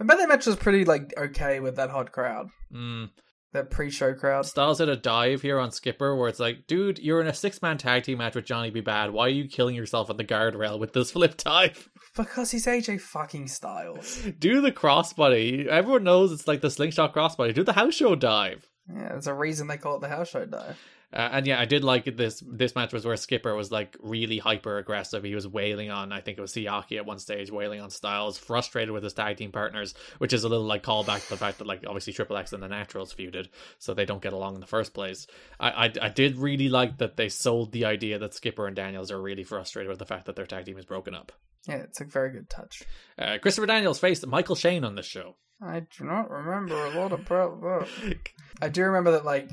I 0.00 0.04
bet 0.04 0.18
that 0.18 0.28
match 0.28 0.46
was 0.46 0.56
pretty 0.56 0.84
like 0.84 1.12
okay 1.16 1.60
with 1.60 1.76
that 1.76 1.90
hot 1.90 2.12
crowd. 2.12 2.48
Mm. 2.72 3.10
That 3.52 3.70
pre-show 3.70 4.14
crowd. 4.14 4.46
Styles 4.46 4.78
had 4.78 4.88
a 4.88 4.96
dive 4.96 5.42
here 5.42 5.58
on 5.58 5.72
Skipper 5.72 6.16
where 6.16 6.30
it's 6.30 6.40
like, 6.40 6.66
dude, 6.66 6.98
you're 6.98 7.20
in 7.20 7.26
a 7.26 7.34
six-man 7.34 7.76
tag 7.76 8.02
team 8.02 8.16
match 8.16 8.34
with 8.34 8.46
Johnny 8.46 8.70
B. 8.70 8.80
Badd. 8.80 9.10
Why 9.12 9.26
are 9.26 9.28
you 9.28 9.46
killing 9.46 9.74
yourself 9.74 10.08
at 10.08 10.16
the 10.16 10.24
guardrail 10.24 10.80
with 10.80 10.94
this 10.94 11.10
flip 11.10 11.36
dive? 11.44 11.90
Because 12.14 12.50
he's 12.50 12.66
AJ 12.66 13.00
fucking 13.00 13.48
Styles. 13.48 14.22
Do 14.38 14.60
the 14.60 14.72
crossbody. 14.72 15.66
Everyone 15.66 16.04
knows 16.04 16.30
it's 16.32 16.46
like 16.46 16.60
the 16.60 16.70
slingshot 16.70 17.14
crossbody. 17.14 17.54
Do 17.54 17.64
the 17.64 17.72
house 17.72 17.94
show 17.94 18.14
dive. 18.14 18.68
Yeah, 18.92 19.08
there's 19.10 19.26
a 19.26 19.34
reason 19.34 19.66
they 19.66 19.78
call 19.78 19.96
it 19.96 20.00
the 20.02 20.08
house 20.08 20.28
show 20.28 20.44
dive. 20.44 20.78
Uh, 21.12 21.28
and 21.32 21.46
yeah, 21.46 21.60
I 21.60 21.66
did 21.66 21.84
like 21.84 22.16
this. 22.16 22.42
This 22.46 22.74
match 22.74 22.92
was 22.92 23.04
where 23.04 23.16
Skipper 23.16 23.54
was 23.54 23.70
like 23.70 23.96
really 24.00 24.38
hyper 24.38 24.78
aggressive. 24.78 25.24
He 25.24 25.34
was 25.34 25.46
wailing 25.46 25.90
on, 25.90 26.12
I 26.12 26.20
think 26.20 26.38
it 26.38 26.40
was 26.40 26.52
Siaki 26.52 26.96
at 26.96 27.06
one 27.06 27.18
stage, 27.18 27.50
wailing 27.50 27.80
on 27.80 27.90
Styles, 27.90 28.38
frustrated 28.38 28.90
with 28.92 29.02
his 29.02 29.12
tag 29.12 29.36
team 29.36 29.52
partners, 29.52 29.94
which 30.18 30.32
is 30.32 30.44
a 30.44 30.48
little 30.48 30.64
like 30.64 30.82
callback 30.82 31.22
to 31.24 31.28
the 31.30 31.36
fact 31.36 31.58
that 31.58 31.66
like 31.66 31.84
obviously 31.86 32.12
Triple 32.12 32.36
X 32.36 32.52
and 32.52 32.62
the 32.62 32.68
Naturals 32.68 33.14
feuded, 33.14 33.48
so 33.78 33.92
they 33.92 34.06
don't 34.06 34.22
get 34.22 34.32
along 34.32 34.54
in 34.54 34.60
the 34.60 34.66
first 34.66 34.94
place. 34.94 35.26
I, 35.60 35.70
I 35.86 35.92
I 36.02 36.08
did 36.08 36.36
really 36.36 36.68
like 36.68 36.98
that 36.98 37.16
they 37.16 37.28
sold 37.28 37.72
the 37.72 37.84
idea 37.84 38.18
that 38.18 38.34
Skipper 38.34 38.66
and 38.66 38.76
Daniels 38.76 39.10
are 39.10 39.20
really 39.20 39.44
frustrated 39.44 39.90
with 39.90 39.98
the 39.98 40.06
fact 40.06 40.26
that 40.26 40.36
their 40.36 40.46
tag 40.46 40.64
team 40.64 40.78
is 40.78 40.86
broken 40.86 41.14
up. 41.14 41.32
Yeah, 41.68 41.76
it's 41.76 42.00
a 42.00 42.04
very 42.04 42.30
good 42.30 42.50
touch. 42.50 42.82
Uh, 43.18 43.38
Christopher 43.40 43.66
Daniels 43.66 43.98
faced 43.98 44.26
Michael 44.26 44.56
Shane 44.56 44.84
on 44.84 44.94
this 44.94 45.06
show. 45.06 45.36
I 45.60 45.80
do 45.96 46.04
not 46.04 46.28
remember 46.28 46.74
a 46.86 47.00
lot 47.00 47.12
about 47.12 47.60
that. 47.60 48.18
I 48.62 48.68
do 48.68 48.82
remember 48.82 49.12
that 49.12 49.24
like 49.24 49.48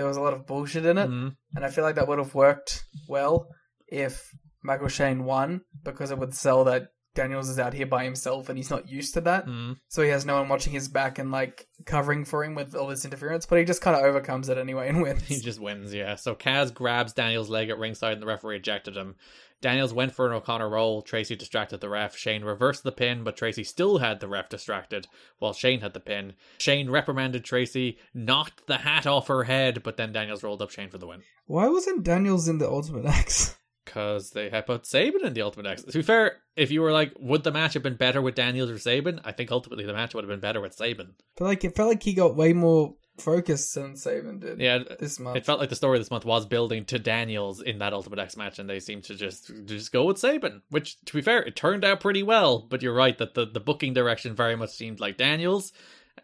there 0.00 0.08
was 0.08 0.16
a 0.16 0.22
lot 0.22 0.32
of 0.32 0.46
bullshit 0.46 0.86
in 0.86 0.96
it, 0.96 1.10
mm-hmm. 1.10 1.28
and 1.54 1.64
I 1.64 1.68
feel 1.68 1.84
like 1.84 1.96
that 1.96 2.08
would 2.08 2.18
have 2.18 2.34
worked 2.34 2.84
well 3.06 3.48
if 3.86 4.30
Michael 4.62 4.88
Shane 4.88 5.24
won 5.24 5.60
because 5.84 6.10
it 6.10 6.16
would 6.16 6.32
sell 6.32 6.64
that 6.64 6.88
Daniels 7.14 7.50
is 7.50 7.58
out 7.58 7.74
here 7.74 7.86
by 7.86 8.04
himself 8.04 8.48
and 8.48 8.56
he's 8.56 8.70
not 8.70 8.88
used 8.88 9.12
to 9.12 9.20
that, 9.20 9.44
mm-hmm. 9.44 9.72
so 9.88 10.00
he 10.00 10.08
has 10.08 10.24
no 10.24 10.36
one 10.36 10.48
watching 10.48 10.72
his 10.72 10.88
back 10.88 11.18
and 11.18 11.30
like 11.30 11.66
covering 11.84 12.24
for 12.24 12.42
him 12.42 12.54
with 12.54 12.74
all 12.74 12.86
this 12.86 13.04
interference. 13.04 13.44
But 13.44 13.58
he 13.58 13.66
just 13.66 13.82
kind 13.82 13.94
of 13.94 14.02
overcomes 14.02 14.48
it 14.48 14.56
anyway 14.56 14.88
and 14.88 15.02
wins. 15.02 15.26
He 15.26 15.38
just 15.38 15.60
wins, 15.60 15.92
yeah. 15.92 16.14
So 16.14 16.34
Kaz 16.34 16.72
grabs 16.72 17.12
Daniels' 17.12 17.50
leg 17.50 17.68
at 17.68 17.78
ringside, 17.78 18.14
and 18.14 18.22
the 18.22 18.26
referee 18.26 18.56
ejected 18.56 18.96
him. 18.96 19.16
Daniels 19.60 19.92
went 19.92 20.14
for 20.14 20.26
an 20.26 20.32
O'Connor 20.32 20.70
roll. 20.70 21.02
Traci 21.02 21.36
distracted 21.36 21.80
the 21.80 21.88
ref. 21.88 22.16
Shane 22.16 22.44
reversed 22.44 22.82
the 22.82 22.92
pin, 22.92 23.24
but 23.24 23.36
Traci 23.36 23.66
still 23.66 23.98
had 23.98 24.20
the 24.20 24.28
ref 24.28 24.48
distracted 24.48 25.06
while 25.38 25.52
Shane 25.52 25.80
had 25.80 25.92
the 25.92 26.00
pin. 26.00 26.34
Shane 26.58 26.90
reprimanded 26.90 27.44
Traci, 27.44 27.98
knocked 28.14 28.66
the 28.66 28.78
hat 28.78 29.06
off 29.06 29.28
her 29.28 29.44
head, 29.44 29.82
but 29.82 29.96
then 29.96 30.12
Daniels 30.12 30.42
rolled 30.42 30.62
up 30.62 30.70
Shane 30.70 30.88
for 30.90 30.98
the 30.98 31.06
win. 31.06 31.22
Why 31.46 31.68
wasn't 31.68 32.04
Daniels 32.04 32.48
in 32.48 32.58
the 32.58 32.68
Ultimate 32.68 33.04
X? 33.06 33.56
Because 33.84 34.30
they 34.30 34.50
had 34.50 34.66
put 34.66 34.86
Sabin 34.86 35.26
in 35.26 35.34
the 35.34 35.42
Ultimate 35.42 35.68
X. 35.68 35.82
To 35.82 35.98
be 35.98 36.02
fair, 36.02 36.36
if 36.54 36.70
you 36.70 36.80
were 36.80 36.92
like, 36.92 37.12
would 37.18 37.42
the 37.42 37.50
match 37.50 37.74
have 37.74 37.82
been 37.82 37.96
better 37.96 38.22
with 38.22 38.36
Daniels 38.36 38.70
or 38.70 38.78
Sabin? 38.78 39.20
I 39.24 39.32
think 39.32 39.50
ultimately 39.50 39.84
the 39.84 39.92
match 39.92 40.14
would 40.14 40.22
have 40.22 40.30
been 40.30 40.40
better 40.40 40.60
with 40.60 40.74
Sabin. 40.74 41.14
But 41.36 41.46
like, 41.46 41.64
it 41.64 41.74
felt 41.74 41.88
like 41.88 42.02
he 42.02 42.14
got 42.14 42.36
way 42.36 42.52
more 42.52 42.94
focused 43.20 43.74
than 43.74 43.96
Sabin 43.96 44.38
did. 44.38 44.60
Yeah, 44.60 44.78
this 44.98 45.18
month 45.18 45.36
it 45.36 45.46
felt 45.46 45.60
like 45.60 45.68
the 45.68 45.76
story 45.76 45.98
this 45.98 46.10
month 46.10 46.24
was 46.24 46.46
building 46.46 46.84
to 46.86 46.98
Daniels 46.98 47.60
in 47.60 47.78
that 47.78 47.92
Ultimate 47.92 48.18
X 48.18 48.36
match, 48.36 48.58
and 48.58 48.68
they 48.68 48.80
seemed 48.80 49.04
to 49.04 49.14
just 49.14 49.50
just 49.66 49.92
go 49.92 50.04
with 50.04 50.18
Sabin. 50.18 50.62
Which, 50.70 51.00
to 51.04 51.12
be 51.12 51.22
fair, 51.22 51.42
it 51.42 51.56
turned 51.56 51.84
out 51.84 52.00
pretty 52.00 52.22
well. 52.22 52.66
But 52.68 52.82
you're 52.82 52.94
right 52.94 53.16
that 53.18 53.34
the 53.34 53.46
the 53.46 53.60
booking 53.60 53.94
direction 53.94 54.34
very 54.34 54.56
much 54.56 54.70
seemed 54.70 55.00
like 55.00 55.16
Daniels, 55.16 55.72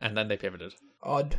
and 0.01 0.17
then 0.17 0.29
they 0.29 0.37
pivoted. 0.37 0.75
Odd. 1.03 1.39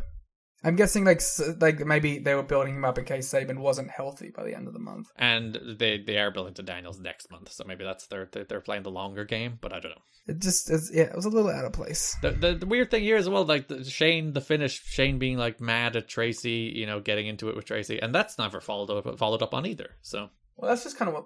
I'm 0.64 0.76
guessing 0.76 1.06
like 1.06 1.22
like 1.60 1.86
maybe 1.86 2.20
they 2.20 2.34
were 2.34 2.44
building 2.44 2.76
him 2.76 2.86
up 2.86 2.98
in 2.98 3.06
case 3.06 3.28
Sabin 3.28 3.62
wasn't 3.62 3.92
healthy 3.92 4.32
by 4.36 4.44
the 4.44 4.56
end 4.56 4.68
of 4.68 4.74
the 4.74 4.80
month. 4.80 5.08
And 5.16 5.58
they 5.78 6.00
they 6.00 6.18
are 6.18 6.32
building 6.32 6.56
to 6.56 6.64
Daniels 6.64 7.00
next 7.00 7.30
month, 7.32 7.52
so 7.52 7.64
maybe 7.66 7.84
that's 7.84 8.08
their 8.08 8.28
they're 8.32 8.62
playing 8.62 8.84
the 8.84 8.92
longer 8.92 9.24
game. 9.24 9.60
But 9.62 9.72
I 9.72 9.80
don't 9.80 9.92
know. 9.92 10.02
It 10.28 10.40
just 10.40 10.70
it's, 10.70 10.92
yeah, 10.94 11.04
it 11.04 11.16
was 11.16 11.26
a 11.26 11.30
little 11.30 11.52
out 11.52 11.64
of 11.64 11.74
place. 11.74 12.16
The, 12.22 12.32
the, 12.32 12.54
the 12.56 12.66
weird 12.66 12.92
thing 12.92 13.04
here 13.04 13.16
as 13.16 13.30
well, 13.30 13.46
like 13.46 13.70
the, 13.70 13.86
Shane, 13.86 14.34
the 14.34 14.42
finish, 14.42 14.84
Shane 14.84 15.20
being 15.20 15.38
like 15.38 15.62
mad 15.62 15.96
at 15.96 16.10
Traci, 16.10 16.74
you 16.76 16.86
know, 16.86 17.00
getting 17.00 17.28
into 17.28 17.48
it 17.50 17.56
with 17.56 17.66
Traci, 17.66 18.00
and 18.02 18.14
that's 18.14 18.38
never 18.38 18.60
followed 18.60 18.90
up 18.90 19.20
followed 19.20 19.42
up 19.42 19.54
on 19.54 19.66
either. 19.66 19.92
So 20.02 20.30
well, 20.58 20.70
that's 20.70 20.84
just 20.84 20.98
kind 20.98 21.08
of 21.08 21.16
what 21.16 21.26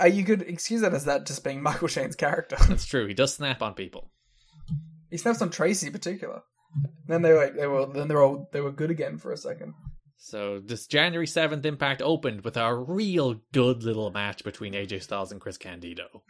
uh, 0.00 0.06
you 0.06 0.24
could 0.24 0.42
excuse 0.42 0.80
that 0.80 0.94
as 0.94 1.04
that 1.04 1.26
just 1.26 1.44
being 1.44 1.62
Michael 1.62 1.88
Shane's 1.88 2.16
character. 2.16 2.56
That's 2.68 2.86
true. 2.86 3.06
He 3.06 3.14
does 3.14 3.34
snap 3.34 3.62
on 3.62 3.74
people. 3.74 4.10
He 5.10 5.18
snaps 5.18 5.42
on 5.42 5.50
Traci 5.50 5.88
in 5.88 5.92
particular. 5.92 6.42
Then 7.06 7.22
they 7.22 7.32
were 7.32 7.50
they 7.50 7.66
were 7.66 7.86
then 7.86 8.08
they 8.08 8.14
were 8.14 8.22
all, 8.22 8.48
they 8.52 8.60
were 8.60 8.72
good 8.72 8.90
again 8.90 9.18
for 9.18 9.32
a 9.32 9.36
second. 9.36 9.74
So 10.16 10.60
this 10.60 10.86
January 10.86 11.26
seventh 11.26 11.66
Impact 11.66 12.00
opened 12.00 12.42
with 12.42 12.56
a 12.56 12.74
real 12.74 13.40
good 13.52 13.82
little 13.82 14.10
match 14.10 14.44
between 14.44 14.72
AJ 14.72 15.02
Styles 15.02 15.32
and 15.32 15.40
Chris 15.40 15.58
Candido. 15.58 16.22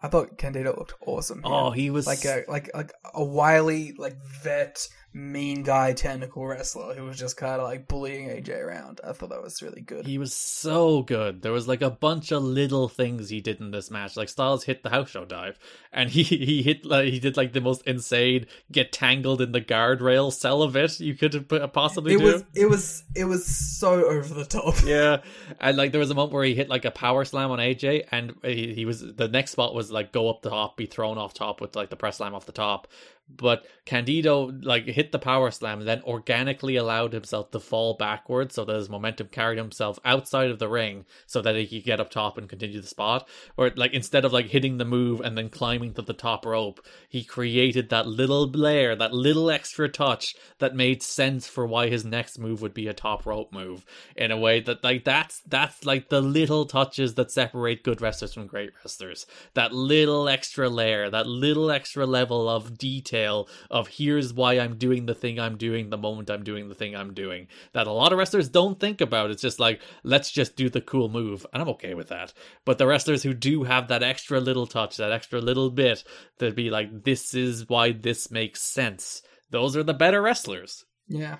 I 0.00 0.08
thought 0.08 0.38
Candido 0.38 0.76
looked 0.76 0.94
awesome. 1.04 1.42
here. 1.42 1.52
Oh, 1.52 1.70
he 1.70 1.90
was 1.90 2.06
like 2.06 2.24
a 2.24 2.44
like 2.48 2.70
like 2.74 2.92
a 3.14 3.24
wily 3.24 3.94
like 3.98 4.16
vet 4.42 4.86
mean 5.16 5.62
guy 5.62 5.94
technical 5.94 6.46
wrestler 6.46 6.94
who 6.94 7.04
was 7.04 7.18
just 7.18 7.38
kind 7.38 7.58
of 7.58 7.66
like 7.66 7.88
bullying 7.88 8.28
AJ 8.28 8.62
around. 8.62 9.00
I 9.02 9.12
thought 9.12 9.30
that 9.30 9.42
was 9.42 9.62
really 9.62 9.80
good. 9.80 10.06
He 10.06 10.18
was 10.18 10.34
so 10.34 11.02
good. 11.02 11.40
There 11.40 11.52
was 11.52 11.66
like 11.66 11.80
a 11.80 11.88
bunch 11.88 12.32
of 12.32 12.42
little 12.42 12.86
things 12.86 13.30
he 13.30 13.40
did 13.40 13.58
in 13.58 13.70
this 13.70 13.90
match. 13.90 14.14
Like 14.14 14.28
Styles 14.28 14.64
hit 14.64 14.82
the 14.82 14.90
house 14.90 15.08
show 15.08 15.24
dive, 15.24 15.58
and 15.90 16.10
he 16.16 16.22
he 16.22 16.62
hit 16.62 16.84
like 16.84 17.08
he 17.08 17.18
did 17.18 17.36
like 17.36 17.54
the 17.54 17.62
most 17.62 17.82
insane 17.86 18.46
get 18.70 18.92
tangled 18.92 19.40
in 19.40 19.52
the 19.52 19.60
guardrail 19.60 20.30
sell 20.30 20.62
of 20.62 20.76
it 20.76 21.00
you 21.00 21.14
could 21.14 21.32
have 21.32 21.72
possibly 21.72 22.14
it 22.14 22.18
do. 22.18 22.24
was 22.24 22.44
it 22.54 22.66
was 22.68 23.04
it 23.14 23.24
was 23.24 23.46
so 23.46 24.04
over 24.04 24.34
the 24.34 24.44
top. 24.44 24.74
yeah, 24.84 25.22
and 25.60 25.78
like 25.78 25.92
there 25.92 25.98
was 25.98 26.10
a 26.10 26.14
moment 26.14 26.34
where 26.34 26.44
he 26.44 26.54
hit 26.54 26.68
like 26.68 26.84
a 26.84 26.90
power 26.90 27.24
slam 27.24 27.50
on 27.50 27.58
AJ, 27.58 28.06
and 28.12 28.34
he, 28.42 28.74
he 28.74 28.84
was 28.84 29.00
the 29.00 29.28
next 29.28 29.52
spot 29.52 29.74
was 29.74 29.90
like 29.90 30.12
go 30.12 30.28
up 30.28 30.42
the 30.42 30.50
top, 30.50 30.76
be 30.76 30.84
thrown 30.84 31.16
off 31.16 31.32
top 31.32 31.62
with 31.62 31.74
like 31.74 31.88
the 31.88 31.96
press 31.96 32.18
slam 32.18 32.34
off 32.34 32.44
the 32.44 32.52
top. 32.52 32.88
But 33.28 33.66
Candido 33.84 34.52
like 34.62 34.86
hit 34.86 35.10
the 35.10 35.18
power 35.18 35.50
slam, 35.50 35.80
and 35.80 35.88
then 35.88 36.02
organically 36.02 36.76
allowed 36.76 37.12
himself 37.12 37.50
to 37.50 37.60
fall 37.60 37.94
backwards, 37.94 38.54
so 38.54 38.64
that 38.64 38.76
his 38.76 38.88
momentum 38.88 39.28
carried 39.28 39.58
himself 39.58 39.98
outside 40.04 40.50
of 40.50 40.60
the 40.60 40.68
ring, 40.68 41.06
so 41.26 41.42
that 41.42 41.56
he 41.56 41.66
could 41.66 41.84
get 41.84 42.00
up 42.00 42.10
top 42.10 42.38
and 42.38 42.48
continue 42.48 42.80
the 42.80 42.86
spot. 42.86 43.28
Or 43.56 43.72
like 43.74 43.92
instead 43.92 44.24
of 44.24 44.32
like 44.32 44.46
hitting 44.46 44.78
the 44.78 44.84
move 44.84 45.20
and 45.20 45.36
then 45.36 45.50
climbing 45.50 45.94
to 45.94 46.02
the 46.02 46.12
top 46.12 46.46
rope, 46.46 46.80
he 47.08 47.24
created 47.24 47.88
that 47.90 48.06
little 48.06 48.48
layer, 48.48 48.94
that 48.94 49.12
little 49.12 49.50
extra 49.50 49.88
touch 49.88 50.36
that 50.58 50.76
made 50.76 51.02
sense 51.02 51.48
for 51.48 51.66
why 51.66 51.88
his 51.88 52.04
next 52.04 52.38
move 52.38 52.62
would 52.62 52.74
be 52.74 52.86
a 52.86 52.94
top 52.94 53.26
rope 53.26 53.52
move 53.52 53.84
in 54.16 54.30
a 54.30 54.38
way 54.38 54.60
that 54.60 54.84
like 54.84 55.04
that's 55.04 55.40
that's 55.40 55.84
like 55.84 56.10
the 56.10 56.20
little 56.20 56.64
touches 56.64 57.14
that 57.14 57.32
separate 57.32 57.82
good 57.82 58.00
wrestlers 58.00 58.34
from 58.34 58.46
great 58.46 58.70
wrestlers. 58.78 59.26
That 59.54 59.72
little 59.72 60.28
extra 60.28 60.68
layer, 60.68 61.10
that 61.10 61.26
little 61.26 61.72
extra 61.72 62.06
level 62.06 62.48
of 62.48 62.78
detail 62.78 63.15
of 63.24 63.88
here's 63.88 64.32
why 64.32 64.54
I'm 64.54 64.76
doing 64.76 65.06
the 65.06 65.14
thing 65.14 65.38
I'm 65.38 65.56
doing 65.56 65.90
the 65.90 65.96
moment 65.96 66.30
I'm 66.30 66.44
doing 66.44 66.68
the 66.68 66.74
thing 66.74 66.94
I'm 66.94 67.14
doing. 67.14 67.48
That 67.72 67.86
a 67.86 67.92
lot 67.92 68.12
of 68.12 68.18
wrestlers 68.18 68.48
don't 68.48 68.78
think 68.78 69.00
about. 69.00 69.30
It's 69.30 69.42
just 69.42 69.58
like 69.58 69.80
let's 70.02 70.30
just 70.30 70.56
do 70.56 70.68
the 70.68 70.80
cool 70.80 71.08
move, 71.08 71.46
and 71.52 71.62
I'm 71.62 71.68
okay 71.70 71.94
with 71.94 72.08
that. 72.08 72.32
But 72.64 72.78
the 72.78 72.86
wrestlers 72.86 73.22
who 73.22 73.34
do 73.34 73.64
have 73.64 73.88
that 73.88 74.02
extra 74.02 74.40
little 74.40 74.66
touch, 74.66 74.96
that 74.96 75.12
extra 75.12 75.40
little 75.40 75.70
bit, 75.70 76.04
to 76.38 76.50
be 76.50 76.70
like 76.70 77.04
this 77.04 77.34
is 77.34 77.68
why 77.68 77.92
this 77.92 78.30
makes 78.30 78.62
sense. 78.62 79.22
Those 79.50 79.76
are 79.76 79.82
the 79.82 79.94
better 79.94 80.22
wrestlers. 80.22 80.84
Yeah, 81.08 81.38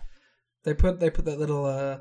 they 0.64 0.74
put 0.74 1.00
they 1.00 1.10
put 1.10 1.24
that 1.24 1.38
little 1.38 1.64
uh 1.64 1.98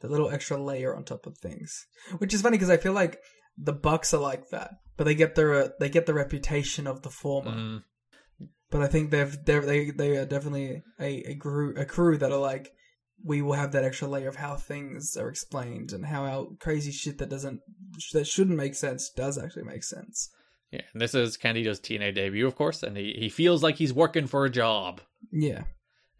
that 0.00 0.10
little 0.10 0.30
extra 0.30 0.62
layer 0.62 0.94
on 0.94 1.04
top 1.04 1.26
of 1.26 1.38
things, 1.38 1.86
which 2.18 2.34
is 2.34 2.42
funny 2.42 2.56
because 2.56 2.70
I 2.70 2.76
feel 2.76 2.92
like 2.92 3.18
the 3.56 3.72
Bucks 3.72 4.12
are 4.12 4.20
like 4.20 4.50
that, 4.50 4.70
but 4.96 5.04
they 5.04 5.14
get 5.14 5.34
their 5.34 5.54
uh, 5.54 5.68
they 5.80 5.88
get 5.88 6.06
the 6.06 6.14
reputation 6.14 6.86
of 6.86 7.02
the 7.02 7.10
former. 7.10 7.52
Mm. 7.52 7.82
But 8.74 8.82
I 8.82 8.88
think 8.88 9.12
they've 9.12 9.38
they're, 9.44 9.64
they 9.64 9.90
they 9.92 10.16
are 10.16 10.26
definitely 10.26 10.82
a 10.98 11.30
a 11.30 11.36
crew 11.36 11.76
a 11.76 11.84
crew 11.84 12.18
that 12.18 12.32
are 12.32 12.40
like 12.40 12.72
we 13.24 13.40
will 13.40 13.52
have 13.52 13.70
that 13.70 13.84
extra 13.84 14.08
layer 14.08 14.28
of 14.28 14.34
how 14.34 14.56
things 14.56 15.16
are 15.16 15.28
explained 15.28 15.92
and 15.92 16.04
how 16.04 16.24
our 16.24 16.48
crazy 16.58 16.90
shit 16.90 17.18
that 17.18 17.28
doesn't 17.28 17.60
that 18.14 18.26
shouldn't 18.26 18.56
make 18.56 18.74
sense 18.74 19.10
does 19.10 19.38
actually 19.38 19.62
make 19.62 19.84
sense. 19.84 20.28
Yeah, 20.72 20.80
and 20.92 21.00
this 21.00 21.14
is 21.14 21.36
Candido's 21.36 21.78
TNA 21.78 22.16
debut, 22.16 22.48
of 22.48 22.56
course, 22.56 22.82
and 22.82 22.96
he, 22.96 23.14
he 23.16 23.28
feels 23.28 23.62
like 23.62 23.76
he's 23.76 23.92
working 23.92 24.26
for 24.26 24.44
a 24.44 24.50
job. 24.50 25.00
Yeah. 25.30 25.62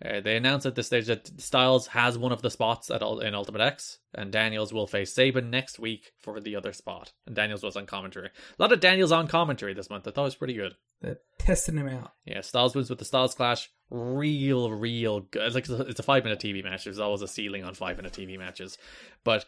Uh, 0.05 0.21
they 0.21 0.37
announced 0.37 0.67
at 0.67 0.75
this 0.75 0.87
stage 0.87 1.07
that 1.07 1.41
Styles 1.41 1.87
has 1.89 2.19
one 2.19 2.33
of 2.33 2.43
the 2.43 2.51
spots 2.51 2.91
at 2.91 3.03
in 3.03 3.35
Ultimate 3.35 3.63
X, 3.63 3.99
and 4.15 4.31
Daniels 4.31 4.73
will 4.73 4.87
face 4.87 5.15
Sabin 5.15 5.51
next 5.51 5.79
week 5.79 6.13
for 6.21 6.41
the 6.41 6.57
other 6.57 6.73
spot. 6.73 7.13
And 7.27 7.35
Daniels 7.35 7.63
was 7.63 7.77
on 7.77 7.87
commentary. 7.87 8.29
A 8.29 8.63
lot 8.63 8.73
of 8.73 8.81
Daniels 8.81 9.13
on 9.13 9.29
commentary 9.29 9.73
this 9.73 9.89
month. 9.89 10.07
I 10.07 10.11
thought 10.11 10.23
it 10.23 10.25
was 10.25 10.35
pretty 10.35 10.55
good. 10.55 10.75
They're 11.01 11.19
testing 11.39 11.77
him 11.77 11.89
out. 11.89 12.13
Yeah, 12.25 12.41
Styles 12.43 12.75
wins 12.75 12.91
with 12.91 12.99
the 12.99 13.05
Styles 13.05 13.35
Clash. 13.35 13.71
Real, 13.91 14.71
real 14.71 15.21
good. 15.21 15.43
It's 15.43 15.55
like 15.55 15.69
it's 15.69 16.01
a 16.01 16.05
five 16.05 16.25
minute 16.25 16.41
TV 16.41 16.63
match. 16.65 16.85
There's 16.85 16.99
always 16.99 17.23
a 17.23 17.29
ceiling 17.29 17.65
on 17.65 17.75
five 17.75 17.97
minute 17.97 18.13
TV 18.13 18.39
matches, 18.39 18.79
but 19.23 19.45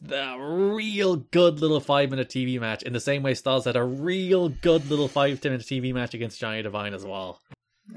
the 0.00 0.36
real 0.38 1.16
good 1.16 1.60
little 1.60 1.80
five 1.80 2.10
minute 2.10 2.28
TV 2.28 2.60
match. 2.60 2.82
In 2.82 2.92
the 2.92 3.00
same 3.00 3.22
way, 3.22 3.34
Styles 3.34 3.64
had 3.64 3.76
a 3.76 3.84
real 3.84 4.48
good 4.48 4.88
little 4.88 5.08
five 5.08 5.42
minute 5.42 5.62
TV 5.62 5.92
match 5.92 6.14
against 6.14 6.40
Johnny 6.40 6.62
Devine 6.62 6.94
as 6.94 7.04
well. 7.04 7.40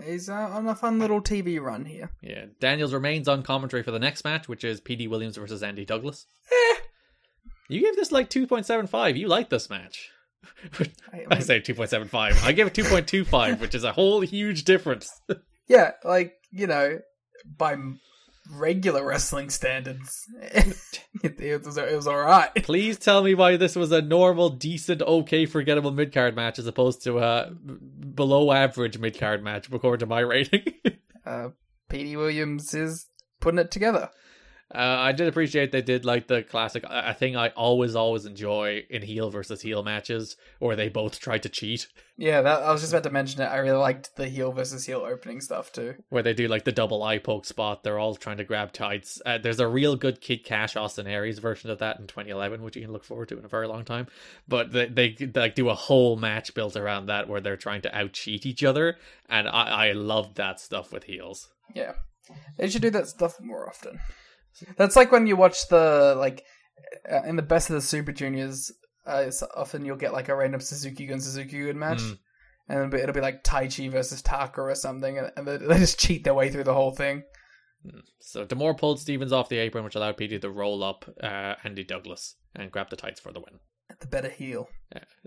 He's 0.05 0.30
uh, 0.30 0.33
on 0.33 0.67
a 0.67 0.75
fun 0.75 0.99
little 0.99 1.22
TV 1.22 1.59
run 1.61 1.85
here. 1.85 2.11
Yeah, 2.22 2.45
Daniels 2.59 2.93
remains 2.93 3.27
on 3.27 3.43
commentary 3.43 3.83
for 3.83 3.91
the 3.91 3.99
next 3.99 4.23
match, 4.23 4.47
which 4.47 4.63
is 4.63 4.81
Petey 4.81 5.07
Williams 5.07 5.38
versus 5.38 5.63
Andy 5.63 5.85
Douglas. 5.85 6.27
Eh. 6.51 6.80
You 7.69 7.81
gave 7.81 7.95
this 7.95 8.11
like 8.11 8.30
2.75. 8.30 9.17
You 9.17 9.27
like 9.27 9.49
this 9.49 9.69
match. 9.69 10.09
I, 11.11 11.25
I 11.31 11.39
say 11.39 11.59
2.75. 11.59 12.43
I 12.43 12.51
give 12.51 12.67
it 12.67 12.73
2.25, 12.73 13.59
which 13.59 13.75
is 13.75 13.83
a 13.83 13.93
whole 13.93 14.22
huge 14.22 14.63
difference. 14.63 15.22
yeah, 15.67 15.91
like, 16.03 16.35
you 16.51 16.67
know, 16.67 16.99
by 17.57 17.75
regular 18.51 19.05
wrestling 19.05 19.49
standards, 19.49 20.25
it, 20.41 20.75
it, 21.23 21.65
was, 21.65 21.77
it 21.77 21.95
was 21.95 22.07
alright. 22.07 22.53
Please 22.63 22.97
tell 22.97 23.23
me 23.23 23.35
why 23.35 23.57
this 23.57 23.75
was 23.75 23.91
a 23.91 24.01
normal, 24.01 24.49
decent, 24.49 25.01
okay, 25.01 25.45
forgettable 25.45 25.91
mid 25.91 26.13
card 26.13 26.35
match 26.35 26.59
as 26.59 26.67
opposed 26.67 27.03
to 27.03 27.19
a 27.19 27.51
below 27.51 28.51
average 28.51 28.97
mid 28.97 29.17
card 29.17 29.43
match, 29.43 29.67
according 29.72 29.99
to 29.99 30.05
my 30.05 30.19
rating. 30.19 30.63
uh, 31.25 31.49
Petey 31.89 32.15
Williams 32.15 32.73
is 32.73 33.07
putting 33.39 33.59
it 33.59 33.72
together. 33.72 34.09
Uh, 34.73 34.77
I 34.77 35.11
did 35.11 35.27
appreciate 35.27 35.71
they 35.71 35.83
did 35.83 36.03
like 36.03 36.27
the 36.27 36.41
classic. 36.41 36.83
I 36.89 37.13
think 37.13 37.35
I 37.35 37.49
always, 37.49 37.95
always 37.95 38.25
enjoy 38.25 38.83
in 38.89 39.03
heel 39.03 39.29
versus 39.29 39.61
heel 39.61 39.83
matches 39.83 40.35
where 40.57 40.75
they 40.75 40.89
both 40.89 41.19
try 41.19 41.37
to 41.37 41.49
cheat. 41.49 41.87
Yeah, 42.17 42.41
that, 42.41 42.63
I 42.63 42.71
was 42.71 42.81
just 42.81 42.93
about 42.93 43.03
to 43.03 43.11
mention 43.11 43.41
it. 43.41 43.45
I 43.45 43.57
really 43.57 43.77
liked 43.77 44.15
the 44.15 44.27
heel 44.27 44.51
versus 44.51 44.85
heel 44.85 44.99
opening 44.99 45.41
stuff 45.41 45.71
too. 45.71 45.95
Where 46.09 46.23
they 46.23 46.33
do 46.33 46.47
like 46.47 46.63
the 46.63 46.71
double 46.71 47.03
eye 47.03 47.19
poke 47.19 47.45
spot. 47.45 47.83
They're 47.83 47.99
all 47.99 48.15
trying 48.15 48.37
to 48.37 48.43
grab 48.43 48.73
tights. 48.73 49.21
Uh, 49.25 49.37
there's 49.37 49.59
a 49.59 49.67
real 49.67 49.95
good 49.95 50.21
Kid 50.21 50.43
Kash 50.43 50.75
Austin 50.75 51.07
Aries 51.07 51.39
version 51.39 51.69
of 51.69 51.79
that 51.79 51.99
in 51.99 52.07
2011, 52.07 52.63
which 52.63 52.75
you 52.75 52.81
can 52.81 52.91
look 52.91 53.03
forward 53.03 53.29
to 53.29 53.37
in 53.37 53.45
a 53.45 53.49
very 53.49 53.67
long 53.67 53.85
time. 53.85 54.07
But 54.47 54.71
they, 54.71 54.87
they, 54.87 55.11
they 55.13 55.39
like 55.39 55.55
do 55.55 55.69
a 55.69 55.75
whole 55.75 56.15
match 56.15 56.53
built 56.53 56.75
around 56.75 57.07
that 57.07 57.27
where 57.27 57.41
they're 57.41 57.57
trying 57.57 57.81
to 57.83 57.95
out 57.95 58.13
cheat 58.13 58.45
each 58.45 58.63
other, 58.63 58.97
and 59.29 59.47
I 59.47 59.89
I 59.89 59.91
loved 59.91 60.35
that 60.37 60.59
stuff 60.59 60.91
with 60.91 61.03
heels. 61.03 61.49
Yeah, 61.73 61.93
they 62.57 62.69
should 62.69 62.81
do 62.81 62.89
that 62.91 63.07
stuff 63.07 63.39
more 63.39 63.67
often. 63.67 63.99
That's 64.77 64.95
like 64.95 65.11
when 65.11 65.27
you 65.27 65.35
watch 65.35 65.67
the 65.69 66.15
like 66.17 66.45
uh, 67.11 67.23
in 67.23 67.35
the 67.35 67.41
best 67.41 67.69
of 67.69 67.75
the 67.75 67.82
Super 67.82 68.11
Juniors. 68.11 68.72
Uh, 69.06 69.30
often 69.56 69.83
you'll 69.83 69.98
get 69.98 70.14
like 70.14 70.30
a 70.30 70.35
random 70.35 70.61
Suzuki 70.61 71.06
Gun 71.06 71.19
Suzuki 71.19 71.65
Gun 71.65 71.77
match, 71.77 71.99
mm. 71.99 72.17
and 72.69 72.77
it'll 72.77 72.90
be, 72.90 72.99
it'll 72.99 73.14
be 73.14 73.19
like 73.19 73.43
Taichi 73.43 73.91
versus 73.91 74.22
Taka 74.22 74.61
or 74.61 74.75
something, 74.75 75.17
and, 75.17 75.32
and 75.35 75.45
they, 75.45 75.57
they, 75.57 75.77
just 75.80 75.99
cheat 75.99 76.23
their 76.23 76.33
way 76.33 76.49
through 76.49 76.64
the 76.64 76.73
whole 76.73 76.91
thing. 76.91 77.23
So 78.19 78.45
D'Amore 78.45 78.75
pulled 78.75 79.01
Stevens 79.01 79.33
off 79.33 79.49
the 79.49 79.57
apron, 79.57 79.83
which 79.83 79.95
allowed 79.95 80.15
Petey 80.15 80.40
to 80.40 80.49
roll 80.49 80.85
up 80.85 81.03
uh, 81.22 81.56
Andy 81.65 81.83
Douglas 81.83 82.35
and 82.56 82.72
grab 82.72 82.90
the 82.90 82.95
tights 82.95 83.19
for 83.19 83.33
the 83.33 83.41
win. 83.41 83.59
The 83.99 84.07
better 84.07 84.30
heel. 84.30 84.69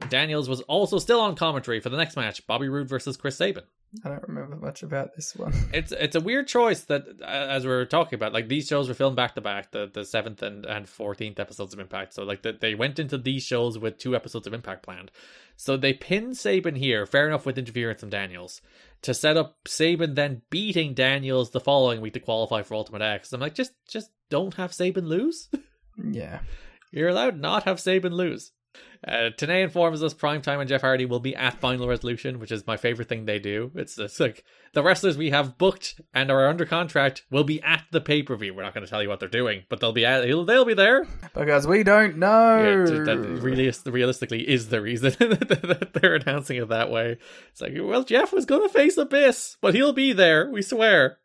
Daniels 0.09 0.49
was 0.49 0.63
also 0.63 0.99
still 0.99 1.21
on 1.21 1.37
commentary 1.37 1.81
for 1.81 1.91
the 1.91 1.99
next 1.99 2.17
match: 2.17 2.47
Bobby 2.47 2.69
Roode 2.69 2.89
versus 2.89 3.19
Chris 3.19 3.37
Sabin. 3.37 3.65
I 4.05 4.09
don't 4.09 4.29
remember 4.29 4.57
much 4.57 4.83
about 4.83 5.15
this 5.15 5.35
one. 5.35 5.53
It's 5.73 5.93
it's 5.93 6.17
a 6.17 6.21
weird 6.21 6.47
choice 6.47 6.83
that, 6.85 7.07
uh, 7.23 7.25
as 7.25 7.65
we 7.65 7.71
were 7.71 7.87
talking 7.87 8.17
about, 8.17 8.33
like 8.33 8.49
these 8.49 8.67
shows 8.67 8.89
were 8.89 8.95
filmed 8.95 9.17
back 9.17 9.35
to 9.35 9.41
back, 9.41 9.73
the 9.73 9.91
the 9.93 10.05
seventh 10.05 10.43
and 10.43 10.67
and 10.67 10.89
fourteenth 10.89 11.41
episodes 11.41 11.73
of 11.73 11.81
Impact. 11.81 12.15
So 12.15 12.25
like 12.25 12.43
the, 12.43 12.53
they 12.53 12.75
went 12.75 12.99
into 12.99 13.17
these 13.19 13.43
shows 13.43 13.79
with 13.79 13.99
two 13.99 14.15
episodes 14.15 14.47
of 14.47 14.53
Impact 14.53 14.83
planned. 14.83 15.11
So 15.57 15.77
they 15.77 15.95
pinned 15.95 16.37
Sabin 16.37 16.75
here, 16.75 17.07
fair 17.07 17.27
enough 17.27 17.47
with 17.47 17.59
interference 17.59 18.01
from 18.01 18.11
Daniels, 18.11 18.61
to 19.03 19.15
set 19.15 19.37
up 19.37 19.57
Sabin 19.67 20.15
then 20.15 20.43
beating 20.51 20.93
Daniels 20.93 21.51
the 21.51 21.61
following 21.61 22.01
week 22.01 22.13
to 22.15 22.21
qualify 22.21 22.63
for 22.63 22.75
Ultimate 22.75 23.03
X. 23.03 23.33
I'm 23.33 23.41
like, 23.41 23.55
just 23.55 23.73
just 23.89 24.11
don't 24.31 24.55
have 24.55 24.73
Sabin 24.73 25.07
lose. 25.07 25.49
Yeah, 26.05 26.41
you're 26.93 27.09
allowed 27.09 27.41
not 27.41 27.63
have 27.63 27.81
Sabin 27.81 28.13
lose. 28.13 28.53
Uh, 29.07 29.31
Tenay 29.37 29.63
informs 29.63 30.03
us 30.03 30.15
Primetime 30.15 30.61
and 30.61 30.69
Jeff 30.69 30.81
Hardy 30.81 31.05
will 31.05 31.21
be 31.21 31.37
at 31.37 31.61
Final 31.61 31.87
Resolution, 31.87 32.41
which 32.41 32.51
is 32.51 32.67
my 32.67 32.77
favorite 32.77 33.09
thing 33.09 33.25
they 33.25 33.39
do. 33.39 33.71
It's, 33.75 33.99
it's 33.99 34.19
like 34.19 34.45
the 34.73 34.83
wrestlers 34.83 35.17
we 35.17 35.31
have 35.31 35.59
booked 35.59 36.01
and 36.13 36.31
are 36.31 36.49
under 36.49 36.65
contract 36.65 37.23
will 37.31 37.45
be 37.45 37.63
at 37.63 37.85
the 37.93 38.01
pay 38.01 38.23
per 38.23 38.37
view. 38.37 38.55
We're 38.55 38.63
not 38.63 38.75
going 38.75 38.85
to 38.85 38.91
tell 38.91 39.03
you 39.03 39.09
what 39.09 39.21
they're 39.21 39.29
doing, 39.29 39.65
but 39.69 39.81
they'll 39.81 39.93
be 39.93 40.05
at, 40.05 40.23
they'll 40.23 40.65
be 40.65 40.75
there 40.75 41.07
because 41.35 41.67
we 41.67 41.83
don't 41.83 42.17
know. 42.19 42.59
Yeah, 42.59 43.05
that 43.05 43.19
really, 43.41 43.73
realistically 43.87 44.49
is 44.49 44.69
the 44.69 44.81
reason 44.81 45.11
that 45.19 45.91
they're 45.95 46.17
announcing 46.17 46.57
it 46.57 46.69
that 46.69 46.91
way. 46.91 47.19
It's 47.51 47.61
like, 47.61 47.75
well, 47.79 48.03
Jeff 48.03 48.33
was 48.33 48.47
going 48.47 48.63
to 48.63 48.73
face 48.73 48.97
Abyss, 48.97 49.57
but 49.61 49.75
he'll 49.75 49.93
be 49.93 50.13
there. 50.13 50.51
We 50.51 50.63
swear. 50.63 51.19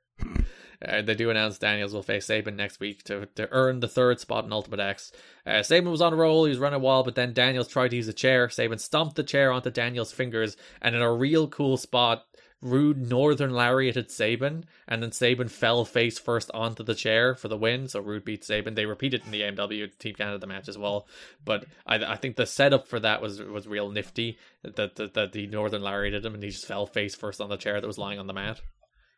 Uh, 0.85 1.01
they 1.01 1.13
do 1.13 1.29
announce 1.29 1.57
Daniels 1.57 1.93
will 1.93 2.03
face 2.03 2.25
Sabin 2.25 2.55
next 2.55 2.79
week 2.79 3.03
to, 3.03 3.27
to 3.35 3.47
earn 3.51 3.79
the 3.79 3.87
third 3.87 4.19
spot 4.19 4.45
in 4.45 4.53
Ultimate 4.53 4.79
X. 4.79 5.11
Uh, 5.45 5.61
Sabin 5.61 5.91
was 5.91 6.01
on 6.01 6.13
a 6.13 6.15
roll, 6.15 6.45
he 6.45 6.49
was 6.49 6.59
running 6.59 6.81
wild, 6.81 7.05
but 7.05 7.15
then 7.15 7.33
Daniels 7.33 7.67
tried 7.67 7.89
to 7.89 7.97
use 7.97 8.07
a 8.07 8.13
chair. 8.13 8.49
Sabin 8.49 8.79
stomped 8.79 9.15
the 9.15 9.23
chair 9.23 9.51
onto 9.51 9.69
Daniels' 9.69 10.11
fingers, 10.11 10.57
and 10.81 10.95
in 10.95 11.01
a 11.01 11.13
real 11.13 11.47
cool 11.47 11.77
spot, 11.77 12.25
Roode 12.61 13.09
Northern 13.09 13.51
lariated 13.51 14.11
Sabin, 14.11 14.65
and 14.87 15.01
then 15.01 15.11
Sabin 15.11 15.47
fell 15.47 15.83
face 15.83 16.19
first 16.19 16.51
onto 16.53 16.83
the 16.83 16.93
chair 16.93 17.33
for 17.33 17.47
the 17.47 17.57
win. 17.57 17.87
So 17.87 17.99
Roode 17.99 18.23
beat 18.23 18.43
Sabin. 18.43 18.75
They 18.75 18.85
repeated 18.85 19.23
in 19.25 19.31
the 19.31 19.41
AMW 19.41 19.97
Team 19.97 20.13
Canada 20.13 20.37
the 20.37 20.45
match 20.45 20.69
as 20.69 20.77
well. 20.77 21.07
But 21.43 21.65
I, 21.87 21.95
I 21.95 22.15
think 22.17 22.35
the 22.35 22.45
setup 22.45 22.87
for 22.87 22.99
that 22.99 23.21
was 23.21 23.41
was 23.41 23.67
real 23.67 23.89
nifty. 23.89 24.37
That 24.61 24.95
that, 24.95 25.13
that 25.15 25.31
the 25.31 25.47
Northern 25.47 25.81
lariated 25.81 26.23
him, 26.23 26.35
and 26.35 26.43
he 26.43 26.51
just 26.51 26.67
fell 26.67 26.85
face 26.85 27.15
first 27.15 27.41
on 27.41 27.49
the 27.49 27.57
chair 27.57 27.81
that 27.81 27.87
was 27.87 27.97
lying 27.97 28.19
on 28.19 28.27
the 28.27 28.33
mat. 28.33 28.61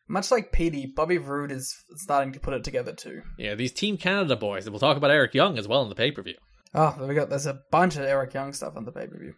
Much 0.08 0.32
like 0.32 0.52
Petey, 0.52 0.86
Bobby 0.86 1.18
Roode 1.18 1.52
is 1.52 1.76
starting 1.96 2.34
to 2.34 2.40
put 2.40 2.54
it 2.54 2.64
together 2.64 2.94
too. 2.94 3.22
Yeah, 3.38 3.56
these 3.56 3.72
Team 3.72 3.98
Canada 3.98 4.36
boys. 4.36 4.70
We'll 4.70 4.80
talk 4.80 4.98
about 4.98 5.12
Eric 5.12 5.34
Young 5.34 5.58
as 5.58 5.68
well 5.68 5.82
in 5.82 5.90
the 5.90 5.96
pay 5.96 6.12
per 6.12 6.22
view. 6.22 6.36
Oh, 6.76 6.82
ah, 6.82 6.96
there 6.98 7.08
we 7.08 7.16
go. 7.16 7.26
There's 7.26 7.46
a 7.46 7.62
bunch 7.72 7.96
of 7.96 8.04
Eric 8.04 8.34
Young 8.34 8.52
stuff 8.54 8.76
on 8.76 8.86
the 8.86 8.92
pay 8.92 9.08
per 9.08 9.18
view. 9.18 9.34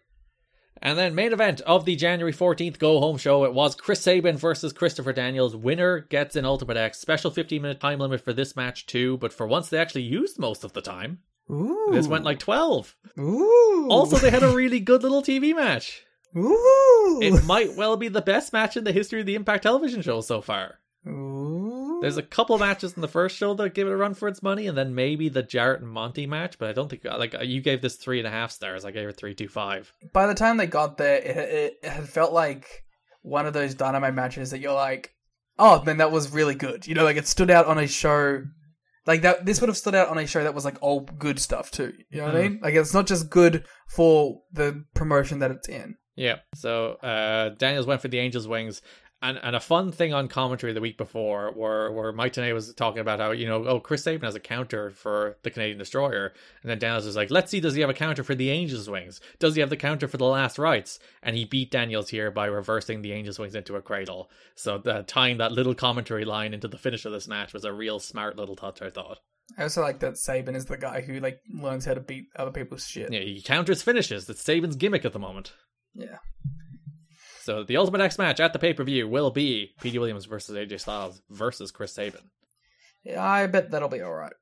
And 0.81 0.97
then 0.97 1.15
main 1.15 1.33
event 1.33 1.61
of 1.61 1.85
the 1.85 1.95
January 1.95 2.33
14th 2.33 2.79
Go 2.79 2.99
Home 2.99 3.17
show, 3.17 3.45
it 3.45 3.53
was 3.53 3.75
Chris 3.75 4.01
Sabin 4.01 4.37
versus 4.37 4.73
Christopher 4.73 5.13
Daniels. 5.13 5.55
Winner 5.55 6.01
gets 6.01 6.35
an 6.35 6.45
Ultimate 6.45 6.77
X. 6.77 6.99
Special 6.99 7.31
15 7.31 7.61
minute 7.61 7.79
time 7.79 7.99
limit 7.99 8.21
for 8.21 8.33
this 8.33 8.55
match 8.55 8.85
too, 8.85 9.17
but 9.17 9.33
for 9.33 9.47
once 9.47 9.69
they 9.69 9.77
actually 9.77 10.03
used 10.03 10.37
most 10.37 10.63
of 10.63 10.73
the 10.73 10.81
time. 10.81 11.19
Ooh. 11.49 11.89
This 11.91 12.07
went 12.07 12.25
like 12.25 12.39
12. 12.39 12.95
Ooh. 13.19 13.87
Also, 13.89 14.17
they 14.17 14.31
had 14.31 14.43
a 14.43 14.49
really 14.49 14.79
good 14.79 15.03
little 15.03 15.21
TV 15.21 15.55
match. 15.55 16.04
Ooh. 16.35 17.19
It 17.21 17.43
might 17.45 17.75
well 17.75 17.97
be 17.97 18.07
the 18.07 18.21
best 18.21 18.51
match 18.53 18.75
in 18.75 18.83
the 18.83 18.91
history 18.91 19.21
of 19.21 19.25
the 19.25 19.35
Impact 19.35 19.63
television 19.63 20.01
show 20.01 20.21
so 20.21 20.41
far. 20.41 20.79
Ooh. 21.07 21.99
There's 22.01 22.17
a 22.17 22.23
couple 22.23 22.57
matches 22.57 22.93
in 22.93 23.01
the 23.01 23.07
first 23.07 23.37
show 23.37 23.53
that 23.53 23.73
give 23.73 23.87
it 23.87 23.91
a 23.91 23.97
run 23.97 24.13
for 24.13 24.27
its 24.27 24.43
money, 24.43 24.67
and 24.67 24.77
then 24.77 24.95
maybe 24.95 25.29
the 25.29 25.43
Jarrett 25.43 25.81
and 25.81 25.89
Monty 25.89 26.27
match. 26.27 26.57
But 26.57 26.69
I 26.69 26.73
don't 26.73 26.89
think 26.89 27.05
like 27.05 27.35
uh, 27.35 27.43
you 27.43 27.61
gave 27.61 27.81
this 27.81 27.95
three 27.95 28.19
and 28.19 28.27
a 28.27 28.31
half 28.31 28.51
stars. 28.51 28.85
I 28.85 28.91
gave 28.91 29.07
it 29.07 29.15
three 29.15 29.35
two 29.35 29.47
five. 29.47 29.91
By 30.13 30.27
the 30.27 30.33
time 30.33 30.57
they 30.57 30.67
got 30.67 30.97
there, 30.97 31.17
it, 31.17 31.37
it, 31.37 31.73
it 31.83 31.89
had 31.89 32.09
felt 32.09 32.33
like 32.33 32.83
one 33.21 33.45
of 33.45 33.53
those 33.53 33.75
Dynamite 33.75 34.13
matches 34.13 34.51
that 34.51 34.59
you're 34.59 34.73
like, 34.73 35.13
oh 35.57 35.83
man, 35.83 35.97
that 35.97 36.11
was 36.11 36.31
really 36.31 36.55
good. 36.55 36.87
You 36.87 36.95
know, 36.95 37.03
like 37.03 37.17
it 37.17 37.27
stood 37.27 37.51
out 37.51 37.67
on 37.67 37.77
a 37.77 37.87
show. 37.87 38.43
Like 39.07 39.21
that, 39.21 39.45
this 39.45 39.61
would 39.61 39.69
have 39.69 39.77
stood 39.77 39.95
out 39.95 40.09
on 40.09 40.17
a 40.17 40.25
show 40.25 40.43
that 40.43 40.55
was 40.55 40.65
like 40.65 40.77
all 40.81 41.01
good 41.01 41.39
stuff 41.39 41.69
too. 41.69 41.93
You 42.09 42.21
know 42.21 42.25
what 42.27 42.35
I 42.35 42.43
hmm. 42.47 42.53
mean? 42.53 42.59
Like 42.63 42.73
it's 42.73 42.93
not 42.93 43.07
just 43.07 43.29
good 43.29 43.65
for 43.87 44.41
the 44.51 44.83
promotion 44.95 45.39
that 45.39 45.51
it's 45.51 45.69
in. 45.69 45.95
Yeah. 46.15 46.37
So 46.53 46.93
uh 47.03 47.49
Daniels 47.49 47.85
went 47.85 48.01
for 48.01 48.07
the 48.07 48.19
Angels 48.19 48.47
wings. 48.47 48.81
And, 49.21 49.39
and 49.41 49.55
a 49.55 49.61
fun 49.61 49.91
thing 49.91 50.13
on 50.13 50.27
commentary 50.27 50.73
the 50.73 50.81
week 50.81 50.97
before 50.97 51.51
where 51.51 51.89
where 51.91 52.11
Mike 52.11 52.33
Tenay 52.33 52.53
was 52.53 52.71
talking 52.75 52.99
about 52.99 53.19
how, 53.19 53.31
you 53.31 53.47
know, 53.47 53.65
oh, 53.65 53.79
Chris 53.79 54.03
Sabin 54.03 54.21
has 54.21 54.35
a 54.35 54.39
counter 54.39 54.91
for 54.91 55.37
the 55.41 55.49
Canadian 55.49 55.79
Destroyer. 55.79 56.33
And 56.61 56.69
then 56.69 56.77
Daniels 56.77 57.05
was 57.05 57.15
like, 57.15 57.31
let's 57.31 57.49
see, 57.49 57.59
does 57.59 57.73
he 57.73 57.81
have 57.81 57.89
a 57.89 57.93
counter 57.93 58.23
for 58.23 58.35
the 58.35 58.51
Angels 58.51 58.87
Wings? 58.87 59.21
Does 59.39 59.55
he 59.55 59.61
have 59.61 59.71
the 59.71 59.77
counter 59.77 60.07
for 60.07 60.17
the 60.17 60.25
Last 60.25 60.59
Rites? 60.59 60.99
And 61.23 61.35
he 61.35 61.45
beat 61.45 61.71
Daniels 61.71 62.09
here 62.09 62.29
by 62.29 62.45
reversing 62.45 63.01
the 63.01 63.13
Angels 63.13 63.39
Wings 63.39 63.55
into 63.55 63.77
a 63.77 63.81
cradle. 63.81 64.29
So 64.53 64.75
uh, 64.75 65.03
tying 65.07 65.37
that 65.37 65.53
little 65.53 65.73
commentary 65.73 66.25
line 66.25 66.53
into 66.53 66.67
the 66.67 66.77
finish 66.77 67.05
of 67.05 67.13
this 67.13 67.27
match 67.27 67.51
was 67.51 67.63
a 67.63 67.73
real 67.73 67.99
smart 67.99 68.35
little 68.35 68.55
touch, 68.55 68.81
I 68.81 68.91
thought. 68.91 69.19
I 69.57 69.63
also 69.63 69.81
like 69.81 70.01
that 70.01 70.17
Sabin 70.17 70.55
is 70.55 70.65
the 70.65 70.77
guy 70.77 71.01
who 71.01 71.19
like 71.19 71.39
learns 71.51 71.85
how 71.85 71.93
to 71.95 71.99
beat 71.99 72.25
other 72.35 72.51
people's 72.51 72.85
shit. 72.85 73.11
Yeah, 73.11 73.21
he 73.21 73.41
counters 73.41 73.81
finishes. 73.81 74.27
That's 74.27 74.41
Sabin's 74.41 74.75
gimmick 74.75 75.05
at 75.05 75.13
the 75.13 75.19
moment. 75.19 75.53
Yeah. 75.95 76.17
So 77.41 77.63
the 77.63 77.77
Ultimate 77.77 78.01
X 78.01 78.17
match 78.17 78.39
at 78.39 78.53
the 78.53 78.59
pay 78.59 78.73
per 78.73 78.83
view 78.83 79.07
will 79.07 79.31
be 79.31 79.71
Petey 79.79 79.99
Williams 79.99 80.25
versus 80.25 80.55
AJ 80.55 80.81
Styles 80.81 81.21
versus 81.29 81.71
Chris 81.71 81.93
Sabin. 81.93 82.21
Yeah, 83.03 83.23
I 83.23 83.45
bet 83.47 83.69
that'll 83.69 83.87
be 83.87 84.01
alright. 84.01 84.33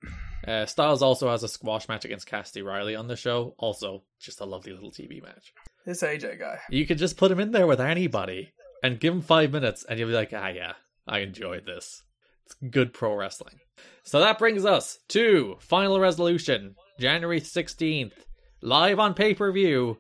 Uh, 0.48 0.66
Styles 0.66 1.02
also 1.02 1.30
has 1.30 1.44
a 1.44 1.48
squash 1.50 1.88
match 1.88 2.06
against 2.06 2.28
Cassidy 2.28 2.62
Riley 2.62 2.96
on 2.96 3.08
the 3.08 3.16
show. 3.16 3.56
Also, 3.58 4.04
just 4.20 4.40
a 4.42 4.46
lovely 4.46 4.72
little 4.72 4.92
TV 4.92 5.22
match. 5.22 5.54
This 5.86 6.02
AJ 6.02 6.40
guy. 6.40 6.60
You 6.70 6.86
could 6.86 6.98
just 6.98 7.18
put 7.18 7.32
him 7.32 7.40
in 7.40 7.52
there 7.52 7.68
with 7.68 7.82
anybody 7.82 8.54
and 8.82 9.00
give 9.00 9.14
him 9.14 9.22
five 9.22 9.52
minutes, 9.52 9.86
and 9.88 10.00
you'll 10.00 10.10
be 10.10 10.16
like, 10.16 10.32
ah, 10.34 10.48
yeah, 10.48 10.74
I 11.08 11.20
enjoyed 11.20 11.66
this. 11.66 12.04
It's 12.46 12.56
good 12.72 12.94
pro 12.94 13.16
wrestling. 13.16 13.60
So 14.04 14.20
that 14.20 14.40
brings 14.40 14.66
us 14.66 15.00
to 15.10 15.58
Final 15.60 16.00
Resolution, 16.00 16.76
January 17.00 17.42
16th, 17.42 18.14
live 18.62 19.00
on 19.00 19.14
pay 19.14 19.34
per 19.34 19.52
view. 19.52 19.98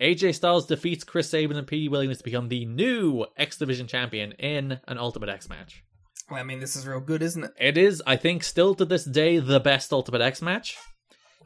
AJ 0.00 0.34
Styles 0.34 0.66
defeats 0.66 1.04
Chris 1.04 1.28
Sabin 1.28 1.56
and 1.56 1.66
Petey 1.66 1.88
Williams 1.88 2.18
to 2.18 2.24
become 2.24 2.48
the 2.48 2.64
new 2.64 3.26
X 3.36 3.58
Division 3.58 3.86
champion 3.86 4.32
in 4.32 4.80
an 4.88 4.98
Ultimate 4.98 5.28
X 5.28 5.48
match. 5.48 5.84
Well, 6.30 6.40
I 6.40 6.44
mean, 6.44 6.60
this 6.60 6.76
is 6.76 6.86
real 6.86 7.00
good, 7.00 7.22
isn't 7.22 7.44
it? 7.44 7.52
It 7.58 7.76
is, 7.76 8.02
I 8.06 8.16
think, 8.16 8.42
still 8.42 8.74
to 8.76 8.84
this 8.84 9.04
day 9.04 9.38
the 9.38 9.60
best 9.60 9.92
Ultimate 9.92 10.22
X 10.22 10.40
match. 10.40 10.78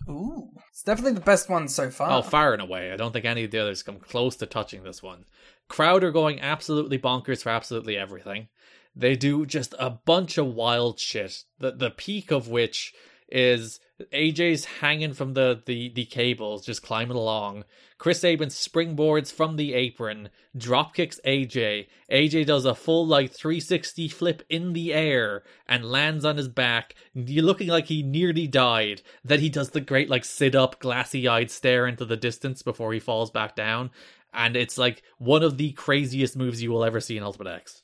Ooh. 0.09 0.51
It's 0.71 0.83
definitely 0.83 1.15
the 1.15 1.21
best 1.21 1.49
one 1.49 1.69
so 1.69 1.91
far. 1.91 2.11
Oh, 2.11 2.23
far 2.23 2.53
and 2.53 2.63
away. 2.63 2.93
I 2.93 2.97
don't 2.97 3.13
think 3.13 3.25
any 3.25 3.45
of 3.45 3.51
the 3.51 3.59
others 3.61 3.83
come 3.83 3.99
close 3.99 4.37
to 4.37 4.47
touching 4.47 4.83
this 4.83 5.03
one. 5.03 5.25
Crowd 5.69 6.05
are 6.05 6.13
going 6.13 6.41
absolutely 6.41 6.99
bonkers 6.99 7.43
for 7.43 7.51
absolutely 7.51 7.97
everything. 7.97 8.49
They 8.95 9.17
do 9.17 9.47
just 9.47 9.75
a 9.79 9.91
bunch 9.91 10.39
of 10.39 10.55
wild 10.55 11.01
shit. 11.01 11.45
The 11.59 11.73
the 11.73 11.91
peak 11.91 12.31
of 12.31 12.49
which 12.49 12.93
is 13.29 13.81
AJ's 14.13 14.65
hanging 14.65 15.13
from 15.13 15.35
the, 15.35 15.63
the, 15.67 15.89
the 15.91 16.05
cables, 16.05 16.65
just 16.65 16.83
climbing 16.83 17.17
along. 17.17 17.65
Chris 17.99 18.21
Sabin 18.21 18.49
springboards 18.49 19.33
from 19.33 19.57
the 19.57 19.73
apron, 19.73 20.29
drop 20.57 20.95
kicks 20.95 21.21
AJ. 21.25 21.87
AJ 22.11 22.47
does 22.47 22.65
a 22.65 22.75
full 22.75 23.07
like 23.07 23.31
360 23.31 24.09
flip 24.09 24.43
in 24.49 24.73
the 24.73 24.93
air 24.93 25.43
and 25.67 25.85
lands 25.85 26.25
on 26.25 26.37
his 26.37 26.49
back, 26.49 26.95
looking 27.15 27.69
like 27.69 27.87
he 27.87 28.03
nearly 28.03 28.47
died. 28.47 29.03
Then 29.25 29.41
he 29.41 29.49
does 29.49 29.71
the 29.71 29.81
great 29.81 30.11
like 30.11 30.25
sit 30.25 30.55
up, 30.55 30.81
glassy 30.81 31.29
eyed 31.29 31.51
stare 31.51 31.87
into 31.87 32.05
the 32.05 32.17
distance 32.17 32.63
before 32.63 32.93
he 32.93 33.01
falls 33.01 33.31
back 33.31 33.55
down. 33.55 33.91
And 34.33 34.57
it's 34.57 34.77
like 34.77 35.03
one 35.19 35.45
of 35.45 35.57
the 35.57 35.73
craziest 35.73 36.37
moves 36.37 36.61
you 36.61 36.73
will 36.73 36.85
ever 36.85 37.01
see 37.01 37.17
in 37.17 37.23
Ultimate 37.23 37.53
X. 37.53 37.84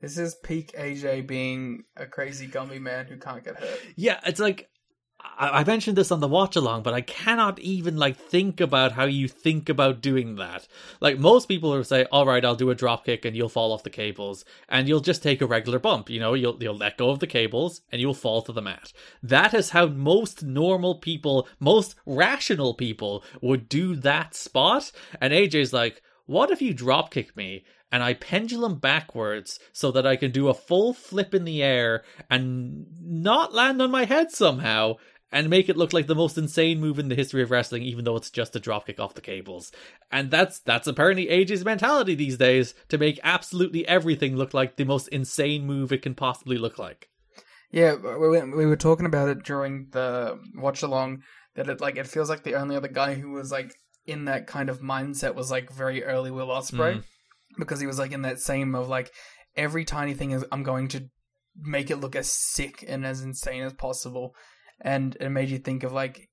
This 0.00 0.16
is 0.16 0.34
peak 0.34 0.72
AJ 0.78 1.26
being 1.26 1.84
a 1.96 2.06
crazy 2.06 2.46
gummy 2.46 2.78
man 2.78 3.06
who 3.06 3.18
can't 3.18 3.44
get 3.44 3.56
hurt. 3.56 3.80
Yeah, 3.96 4.18
it's 4.24 4.40
like 4.40 4.70
I, 5.38 5.60
I 5.60 5.64
mentioned 5.64 5.96
this 5.96 6.10
on 6.10 6.20
the 6.20 6.28
watch 6.28 6.56
along, 6.56 6.82
but 6.82 6.94
I 6.94 7.00
cannot 7.02 7.58
even 7.58 7.96
like 7.96 8.16
think 8.16 8.60
about 8.60 8.92
how 8.92 9.04
you 9.04 9.28
think 9.28 9.68
about 9.68 10.00
doing 10.00 10.36
that. 10.36 10.66
Like 11.00 11.18
most 11.18 11.48
people 11.48 11.70
will 11.70 11.84
say, 11.84 12.06
"All 12.10 12.26
right, 12.26 12.44
I'll 12.44 12.54
do 12.54 12.70
a 12.70 12.74
drop 12.74 13.04
kick 13.04 13.24
and 13.24 13.36
you'll 13.36 13.48
fall 13.48 13.72
off 13.72 13.82
the 13.82 13.90
cables, 13.90 14.44
and 14.68 14.88
you'll 14.88 15.00
just 15.00 15.22
take 15.22 15.40
a 15.40 15.46
regular 15.46 15.78
bump. 15.78 16.08
You 16.08 16.20
know, 16.20 16.34
you'll 16.34 16.62
you'll 16.62 16.76
let 16.76 16.96
go 16.96 17.10
of 17.10 17.18
the 17.18 17.26
cables 17.26 17.82
and 17.92 18.00
you'll 18.00 18.14
fall 18.14 18.42
to 18.42 18.52
the 18.52 18.62
mat." 18.62 18.92
That 19.22 19.54
is 19.54 19.70
how 19.70 19.86
most 19.86 20.42
normal 20.42 20.96
people, 20.96 21.48
most 21.58 21.94
rational 22.06 22.74
people, 22.74 23.24
would 23.42 23.68
do 23.68 23.96
that 23.96 24.34
spot. 24.34 24.92
And 25.20 25.32
AJ's 25.32 25.72
like, 25.72 26.02
"What 26.26 26.50
if 26.50 26.62
you 26.62 26.72
drop 26.72 27.10
kick 27.10 27.36
me?" 27.36 27.64
And 27.92 28.02
I 28.02 28.14
pendulum 28.14 28.78
backwards 28.78 29.58
so 29.72 29.90
that 29.92 30.06
I 30.06 30.16
can 30.16 30.30
do 30.30 30.48
a 30.48 30.54
full 30.54 30.92
flip 30.92 31.34
in 31.34 31.44
the 31.44 31.62
air 31.62 32.04
and 32.28 32.86
not 33.00 33.54
land 33.54 33.82
on 33.82 33.90
my 33.90 34.04
head 34.04 34.30
somehow 34.30 34.96
and 35.32 35.48
make 35.48 35.68
it 35.68 35.76
look 35.76 35.92
like 35.92 36.06
the 36.06 36.14
most 36.14 36.36
insane 36.36 36.80
move 36.80 36.98
in 36.98 37.08
the 37.08 37.14
history 37.14 37.42
of 37.42 37.50
wrestling, 37.50 37.82
even 37.82 38.04
though 38.04 38.16
it's 38.16 38.30
just 38.30 38.56
a 38.56 38.60
dropkick 38.60 38.98
off 38.98 39.14
the 39.14 39.20
cables. 39.20 39.70
And 40.10 40.30
that's 40.30 40.58
that's 40.60 40.86
apparently 40.86 41.26
AJ's 41.26 41.64
mentality 41.64 42.14
these 42.14 42.36
days 42.36 42.74
to 42.88 42.98
make 42.98 43.20
absolutely 43.22 43.86
everything 43.86 44.36
look 44.36 44.54
like 44.54 44.76
the 44.76 44.84
most 44.84 45.08
insane 45.08 45.66
move 45.66 45.92
it 45.92 46.02
can 46.02 46.14
possibly 46.14 46.58
look 46.58 46.78
like. 46.78 47.08
Yeah, 47.70 47.94
we, 47.94 48.40
we 48.40 48.66
were 48.66 48.76
talking 48.76 49.06
about 49.06 49.28
it 49.28 49.44
during 49.44 49.88
the 49.92 50.40
watch 50.56 50.82
along 50.82 51.22
that 51.54 51.68
it 51.68 51.80
like 51.80 51.96
it 51.96 52.08
feels 52.08 52.28
like 52.28 52.42
the 52.42 52.56
only 52.56 52.74
other 52.74 52.88
guy 52.88 53.14
who 53.14 53.30
was 53.30 53.52
like 53.52 53.72
in 54.06 54.24
that 54.24 54.48
kind 54.48 54.68
of 54.68 54.80
mindset 54.80 55.34
was 55.34 55.50
like 55.50 55.70
very 55.70 56.02
early 56.02 56.30
Will 56.30 56.48
Ospreay. 56.48 56.96
Mm. 56.96 57.04
Because 57.58 57.80
he 57.80 57.86
was 57.86 57.98
like 57.98 58.12
in 58.12 58.22
that 58.22 58.40
same 58.40 58.74
of 58.74 58.88
like 58.88 59.10
every 59.56 59.84
tiny 59.84 60.14
thing 60.14 60.30
is 60.30 60.44
I'm 60.52 60.62
going 60.62 60.88
to 60.88 61.08
make 61.56 61.90
it 61.90 61.96
look 61.96 62.16
as 62.16 62.32
sick 62.32 62.84
and 62.86 63.04
as 63.04 63.22
insane 63.22 63.62
as 63.62 63.72
possible. 63.72 64.34
And 64.80 65.16
it 65.20 65.30
made 65.30 65.50
you 65.50 65.58
think 65.58 65.82
of 65.82 65.92
like 65.92 66.28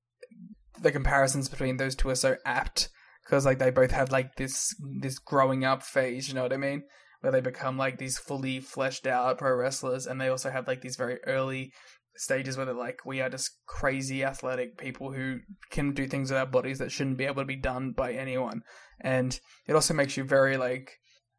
the 0.80 0.92
comparisons 0.92 1.48
between 1.48 1.76
those 1.76 1.94
two 1.94 2.08
are 2.08 2.14
so 2.14 2.36
apt 2.44 2.88
because 3.24 3.44
like 3.44 3.58
they 3.58 3.70
both 3.70 3.90
had 3.90 4.10
like 4.10 4.36
this 4.36 4.74
this 5.00 5.18
growing 5.18 5.64
up 5.64 5.82
phase, 5.82 6.28
you 6.28 6.34
know 6.34 6.42
what 6.42 6.52
I 6.52 6.56
mean? 6.56 6.82
Where 7.20 7.32
they 7.32 7.40
become 7.40 7.76
like 7.76 7.98
these 7.98 8.16
fully 8.16 8.60
fleshed 8.60 9.06
out 9.06 9.38
pro 9.38 9.54
wrestlers, 9.54 10.06
and 10.06 10.20
they 10.20 10.28
also 10.28 10.50
have 10.50 10.66
like 10.66 10.80
these 10.80 10.96
very 10.96 11.18
early 11.26 11.72
stages 12.16 12.56
where 12.56 12.66
they're 12.66 12.74
like, 12.74 13.04
we 13.04 13.20
are 13.20 13.28
just 13.28 13.58
crazy 13.66 14.24
athletic 14.24 14.76
people 14.78 15.12
who 15.12 15.38
can 15.70 15.92
do 15.92 16.06
things 16.06 16.30
with 16.30 16.38
our 16.38 16.46
bodies 16.46 16.78
that 16.78 16.90
shouldn't 16.90 17.18
be 17.18 17.24
able 17.24 17.42
to 17.42 17.46
be 17.46 17.56
done 17.56 17.92
by 17.92 18.12
anyone. 18.12 18.62
And 19.00 19.38
it 19.66 19.74
also 19.74 19.94
makes 19.94 20.16
you 20.16 20.24
very 20.24 20.56
like 20.56 20.98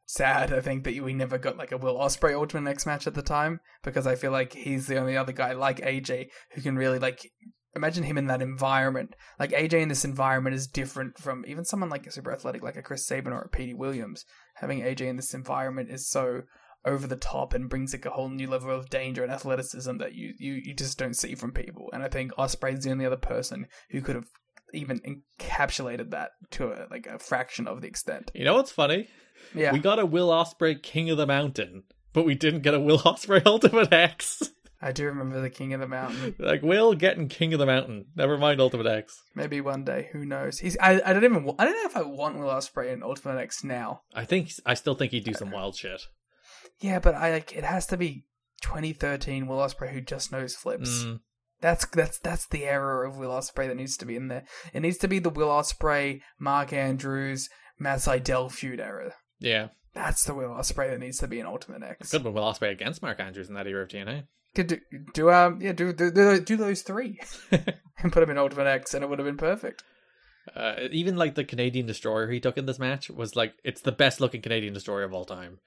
sad, 0.10 0.52
I 0.52 0.60
think, 0.60 0.84
that 0.86 1.00
we 1.04 1.14
never 1.14 1.38
got 1.38 1.56
like 1.56 1.72
a 1.72 1.78
Will 1.78 1.96
Ospreay 1.96 2.34
Ultimate 2.34 2.70
X 2.70 2.88
match 2.88 3.06
at 3.06 3.14
the 3.14 3.22
time 3.22 3.60
because 3.84 4.08
I 4.08 4.16
feel 4.16 4.32
like 4.32 4.54
he's 4.54 4.88
the 4.88 4.98
only 4.98 5.16
other 5.16 5.32
guy 5.32 5.54
like 5.54 5.82
AJ 5.82 6.30
who 6.54 6.62
can 6.62 6.76
really 6.76 6.98
like 6.98 7.32
imagine 7.76 8.04
him 8.04 8.18
in 8.18 8.26
that 8.26 8.42
environment. 8.42 9.16
Like 9.40 9.52
AJ 9.52 9.74
in 9.82 9.90
this 9.90 10.04
environment 10.04 10.56
is 10.56 10.66
different 10.66 11.20
from 11.20 11.46
even 11.48 11.64
someone 11.64 11.92
like 11.92 12.08
a 12.08 12.12
super 12.12 12.34
athletic 12.34 12.64
like 12.64 12.76
a 12.76 12.82
Chris 12.82 13.06
Sabin 13.06 13.34
or 13.34 13.42
a 13.42 13.50
Petey 13.50 13.76
Williams. 13.76 14.26
Having 14.56 14.82
AJ 14.82 15.02
in 15.02 15.16
this 15.16 15.36
environment 15.36 15.92
is 15.92 16.10
so 16.10 16.42
over 16.86 17.06
the 17.06 17.16
top 17.16 17.54
and 17.54 17.70
brings 17.70 17.94
like 17.94 18.06
a 18.06 18.10
whole 18.10 18.30
new 18.30 18.50
level 18.50 18.72
of 18.72 18.90
danger 18.90 19.22
and 19.22 19.32
athleticism 19.32 19.98
that 19.98 20.16
you, 20.16 20.34
you, 20.40 20.54
you 20.54 20.74
just 20.74 20.98
don't 20.98 21.16
see 21.16 21.36
from 21.36 21.52
people. 21.52 21.90
And 21.94 22.02
I 22.02 22.08
think 22.08 22.32
Ospreay's 22.34 22.84
the 22.84 22.92
only 22.92 23.06
other 23.06 23.18
person 23.18 23.68
who 23.92 24.02
could 24.02 24.16
have 24.16 24.30
even 24.74 25.00
encapsulated 25.40 26.12
that 26.12 26.32
to 26.52 26.72
a, 26.72 26.88
like 26.90 27.08
a 27.08 27.20
fraction 27.20 27.68
of 27.68 27.82
the 27.82 27.88
extent. 27.88 28.32
You 28.34 28.46
know 28.46 28.56
what's 28.56 28.72
funny? 28.72 29.08
Yeah. 29.54 29.72
We 29.72 29.80
got 29.80 30.00
a 30.00 30.06
Will 30.06 30.30
Ospreay 30.30 30.82
King 30.82 31.10
of 31.10 31.18
the 31.18 31.28
Mountain, 31.28 31.84
but 32.14 32.26
we 32.26 32.36
didn't 32.36 32.62
get 32.62 32.74
a 32.74 32.80
Will 32.80 33.00
Ospreay 33.00 33.46
Ultimate 33.46 33.92
X. 33.92 34.52
I 34.82 34.94
do 34.94 35.06
remember 35.06 35.42
the 35.42 35.50
King 35.50 35.74
of 35.74 35.82
the 35.82 35.88
Mountain. 35.88 36.36
like 36.40 36.62
Will 36.62 36.94
getting 36.94 37.28
King 37.28 37.54
of 37.54 37.60
the 37.60 37.66
Mountain. 37.66 38.06
Never 38.16 38.38
mind 38.38 38.62
Ultimate 38.62 38.88
X. 38.88 39.22
Maybe 39.36 39.60
one 39.60 39.84
day, 39.84 40.10
who 40.14 40.26
knows? 40.26 40.60
He's 40.60 40.78
I, 40.80 41.02
I 41.06 41.14
don't 41.14 41.24
even 41.26 41.54
I 41.60 41.66
don't 41.66 41.76
know 41.76 41.90
if 41.90 41.98
I 41.98 42.04
want 42.04 42.40
Will 42.40 42.48
Ospreay 42.48 42.94
in 42.94 43.04
Ultimate 43.04 43.40
X 43.40 43.64
now. 43.64 44.02
I 44.14 44.24
think 44.24 44.52
I 44.66 44.76
still 44.76 44.96
think 44.96 45.12
he'd 45.12 45.26
do 45.26 45.34
some 45.34 45.52
wild 45.52 45.76
shit. 45.76 46.02
Yeah, 46.80 47.00
but 47.00 47.14
I 47.16 47.32
like 47.32 47.54
it 47.54 47.66
has 47.66 47.88
to 47.88 47.98
be 47.98 48.26
2013 48.62 49.48
Will 49.48 49.58
Ospreay 49.58 49.92
who 49.92 50.02
just 50.02 50.32
knows 50.32 50.56
flips. 50.56 51.04
Mm. 51.04 51.20
That's 51.62 51.86
that's 51.88 52.20
that's 52.20 52.48
the 52.48 52.66
era 52.66 53.08
of 53.08 53.18
Will 53.18 53.32
Ospreay 53.32 53.68
that 53.68 53.76
needs 53.76 53.98
to 53.98 54.06
be 54.06 54.16
in 54.16 54.28
there. 54.30 54.46
It 54.74 54.82
needs 54.82 54.98
to 55.00 55.08
be 55.08 55.20
the 55.20 55.30
Will 55.30 55.50
Ospreay, 55.50 56.22
Mark 56.40 56.72
Andrews, 56.72 57.50
Matt 57.78 58.00
Sydal 58.00 58.52
feud 58.52 58.80
era. 58.80 59.14
Yeah. 59.40 59.70
That's 59.94 60.24
the 60.24 60.34
Will 60.34 60.52
Ospreay 60.52 60.92
that 60.92 61.00
needs 61.00 61.18
to 61.18 61.28
be 61.28 61.40
in 61.40 61.46
Ultimate 61.46 61.84
X. 61.84 62.12
Could 62.12 62.22
have 62.22 62.34
Will 62.34 62.44
Ospreay 62.44 62.72
against 62.72 63.02
Mark 63.02 63.20
Andrews 63.20 63.50
in 63.50 63.56
that 63.56 63.68
era 63.68 63.84
of 63.84 63.90
TNA. 63.90 64.24
Could 64.56 64.68
do, 64.68 64.80
do 65.14 65.30
um 65.30 65.62
yeah 65.62 65.74
do 65.74 65.94
do, 65.94 66.12
do, 66.12 66.40
do 66.40 66.58
those 66.58 66.82
three 66.82 67.20
and 67.52 68.12
put 68.12 68.24
him 68.24 68.32
in 68.32 68.38
Ultimate 68.38 68.68
X 68.68 68.94
and 68.94 69.04
it 69.04 69.10
would 69.10 69.20
have 69.20 69.28
been 69.28 69.38
perfect. 69.38 69.84
Uh, 70.56 70.88
even 70.92 71.16
like 71.16 71.36
the 71.36 71.44
Canadian 71.44 71.86
Destroyer 71.86 72.32
he 72.32 72.40
took 72.40 72.58
in 72.58 72.66
this 72.66 72.80
match 72.80 73.10
was 73.10 73.36
like 73.36 73.54
it's 73.64 73.82
the 73.82 73.92
best 73.92 74.20
looking 74.20 74.42
Canadian 74.42 74.74
Destroyer 74.74 75.04
of 75.04 75.14
all 75.14 75.26
time. 75.26 75.60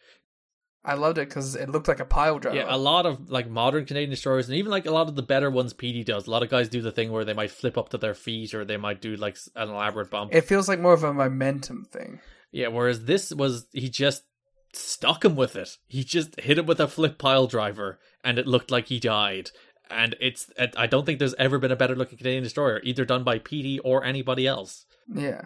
I 0.85 0.95
loved 0.95 1.19
it 1.19 1.29
because 1.29 1.55
it 1.55 1.69
looked 1.69 1.87
like 1.87 2.01
a 2.01 2.05
pile 2.05 2.39
driver. 2.41 2.57
Yeah, 2.57 2.67
a 2.69 2.77
lot 2.77 3.07
of 3.07 3.31
like 3.31 3.49
modern 3.49 3.85
Canadian 3.85 4.11
destroyers, 4.11 4.49
and 4.49 4.59
even 4.59 4.71
like 4.71 4.87
a 4.87 4.91
lot 4.91 5.09
of 5.09 5.15
the 5.15 5.23
better 5.23 5.51
ones 5.51 5.73
PD 5.73 6.05
does. 6.05 6.27
A 6.27 6.31
lot 6.31 6.43
of 6.43 6.51
guys 6.51 6.69
do 6.69 6.83
the 6.83 6.91
thing 6.91 7.13
where 7.13 7.25
they 7.25 7.35
might 7.35 7.53
flip 7.53 7.79
up 7.79 7.91
to 7.91 7.99
their 7.99 8.15
feet, 8.15 8.53
or 8.53 8.65
they 8.65 8.77
might 8.77 9.01
do 9.01 9.15
like 9.15 9.37
an 9.55 9.69
elaborate 9.69 10.11
bump. 10.11 10.35
It 10.35 10.41
feels 10.43 10.69
like 10.69 10.81
more 10.81 10.93
of 10.93 11.05
a 11.05 11.15
momentum 11.15 11.85
thing. 11.85 12.21
Yeah, 12.51 12.69
whereas 12.69 13.05
this 13.05 13.33
was 13.33 13.67
he 13.73 13.89
just 13.89 14.25
stuck 14.73 15.25
him 15.25 15.37
with 15.37 15.55
it. 15.55 15.79
He 15.87 16.03
just 16.03 16.41
hit 16.41 16.59
him 16.59 16.67
with 16.67 16.81
a 16.81 16.89
flip 16.89 17.17
pile 17.17 17.47
driver, 17.47 18.01
and 18.25 18.39
it 18.39 18.47
looked 18.47 18.71
like 18.71 18.89
he 18.89 18.99
died. 18.99 19.51
And 19.89 20.17
it's 20.21 20.51
I 20.77 20.87
don't 20.87 21.07
think 21.07 21.19
there's 21.19 21.35
ever 21.35 21.59
been 21.59 21.71
a 21.71 21.77
better 21.77 21.95
looking 21.95 22.19
Canadian 22.19 22.43
destroyer, 22.43 22.81
either 22.83 23.05
done 23.05 23.25
by 23.25 23.39
PD 23.39 23.79
or 23.85 24.03
anybody 24.05 24.47
else. 24.47 24.87
Yeah. 25.13 25.43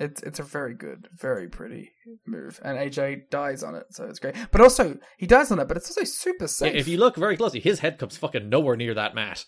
It's 0.00 0.22
it's 0.22 0.38
a 0.38 0.42
very 0.42 0.74
good, 0.74 1.08
very 1.14 1.48
pretty 1.48 1.90
move, 2.26 2.58
and 2.64 2.78
AJ 2.78 3.28
dies 3.30 3.62
on 3.62 3.74
it, 3.74 3.86
so 3.90 4.04
it's 4.04 4.18
great. 4.18 4.34
But 4.50 4.60
also, 4.62 4.96
he 5.18 5.26
dies 5.26 5.50
on 5.50 5.58
it, 5.58 5.68
but 5.68 5.76
it's 5.76 5.90
also 5.90 6.04
super 6.04 6.44
Yeah, 6.44 6.48
safe. 6.48 6.74
if 6.74 6.88
you 6.88 6.96
look 6.96 7.16
very 7.16 7.36
closely, 7.36 7.60
his 7.60 7.80
head 7.80 7.98
comes 7.98 8.16
fucking 8.16 8.48
nowhere 8.48 8.76
near 8.76 8.94
that 8.94 9.14
mat. 9.14 9.44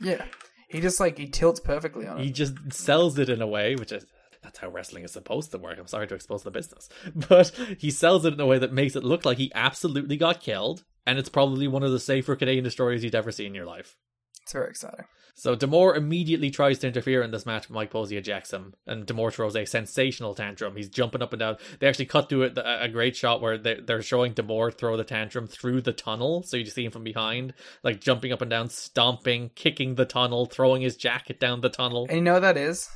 Yeah, 0.00 0.24
he 0.68 0.80
just 0.80 1.00
like 1.00 1.16
he 1.16 1.26
tilts 1.28 1.60
perfectly 1.60 2.06
on 2.06 2.18
it. 2.20 2.24
He 2.24 2.30
just 2.30 2.54
sells 2.72 3.18
it 3.18 3.28
in 3.30 3.40
a 3.40 3.46
way, 3.46 3.74
which 3.74 3.90
is 3.90 4.04
that's 4.42 4.58
how 4.58 4.68
wrestling 4.68 5.02
is 5.04 5.12
supposed 5.12 5.50
to 5.52 5.58
work. 5.58 5.78
I'm 5.78 5.86
sorry 5.86 6.06
to 6.08 6.14
expose 6.14 6.42
the 6.42 6.50
business, 6.50 6.90
but 7.28 7.48
he 7.78 7.90
sells 7.90 8.26
it 8.26 8.34
in 8.34 8.40
a 8.40 8.46
way 8.46 8.58
that 8.58 8.72
makes 8.72 8.94
it 8.96 9.02
look 9.04 9.24
like 9.24 9.38
he 9.38 9.50
absolutely 9.54 10.18
got 10.18 10.40
killed, 10.42 10.84
and 11.06 11.18
it's 11.18 11.30
probably 11.30 11.68
one 11.68 11.82
of 11.82 11.90
the 11.92 11.98
safer 11.98 12.36
Canadian 12.36 12.64
destroyers 12.64 13.02
you'd 13.02 13.14
ever 13.14 13.32
see 13.32 13.46
in 13.46 13.54
your 13.54 13.64
life. 13.66 13.96
It's 14.42 14.52
very 14.52 14.68
exciting. 14.68 15.06
So 15.36 15.56
D'Amore 15.56 15.96
immediately 15.96 16.50
tries 16.50 16.78
to 16.78 16.86
interfere 16.86 17.20
in 17.22 17.32
this 17.32 17.44
match, 17.44 17.66
but 17.68 17.74
Mike 17.74 17.90
Posey 17.90 18.16
ejects 18.16 18.52
him, 18.52 18.72
and 18.86 19.04
D'Amore 19.04 19.32
throws 19.32 19.56
a 19.56 19.64
sensational 19.64 20.32
tantrum. 20.34 20.76
He's 20.76 20.88
jumping 20.88 21.22
up 21.22 21.32
and 21.32 21.40
down. 21.40 21.56
They 21.80 21.88
actually 21.88 22.06
cut 22.06 22.28
to 22.30 22.42
it 22.44 22.56
a 22.56 22.84
a 22.84 22.88
great 22.88 23.16
shot 23.16 23.40
where 23.42 23.58
they- 23.58 23.80
they're 23.80 24.00
showing 24.02 24.32
D'Amore 24.32 24.70
throw 24.70 24.96
the 24.96 25.02
tantrum 25.04 25.46
through 25.48 25.80
the 25.80 25.92
tunnel, 25.92 26.42
so 26.44 26.56
you 26.56 26.66
see 26.66 26.84
him 26.84 26.92
from 26.92 27.02
behind, 27.04 27.52
like 27.82 28.00
jumping 28.00 28.32
up 28.32 28.42
and 28.42 28.50
down, 28.50 28.68
stomping, 28.68 29.50
kicking 29.56 29.96
the 29.96 30.04
tunnel, 30.04 30.46
throwing 30.46 30.82
his 30.82 30.96
jacket 30.96 31.40
down 31.40 31.60
the 31.62 31.68
tunnel. 31.68 32.06
And 32.08 32.18
you 32.18 32.22
know 32.22 32.34
what 32.34 32.40
that 32.42 32.56
is? 32.56 32.88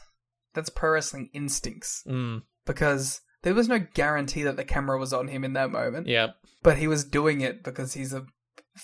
That's 0.55 0.71
pro 0.71 0.91
wrestling 0.93 1.31
instincts. 1.35 2.03
Mm, 2.07 2.43
Because 2.67 3.21
there 3.43 3.55
was 3.55 3.69
no 3.69 3.79
guarantee 3.81 4.43
that 4.45 4.57
the 4.57 4.65
camera 4.65 4.99
was 4.99 5.13
on 5.13 5.27
him 5.29 5.43
in 5.45 5.55
that 5.55 5.71
moment. 5.71 6.07
yeah. 6.07 6.29
But 6.63 6.77
he 6.79 6.87
was 6.87 7.05
doing 7.05 7.41
it 7.41 7.63
because 7.65 7.95
he's 7.95 8.13
a 8.13 8.27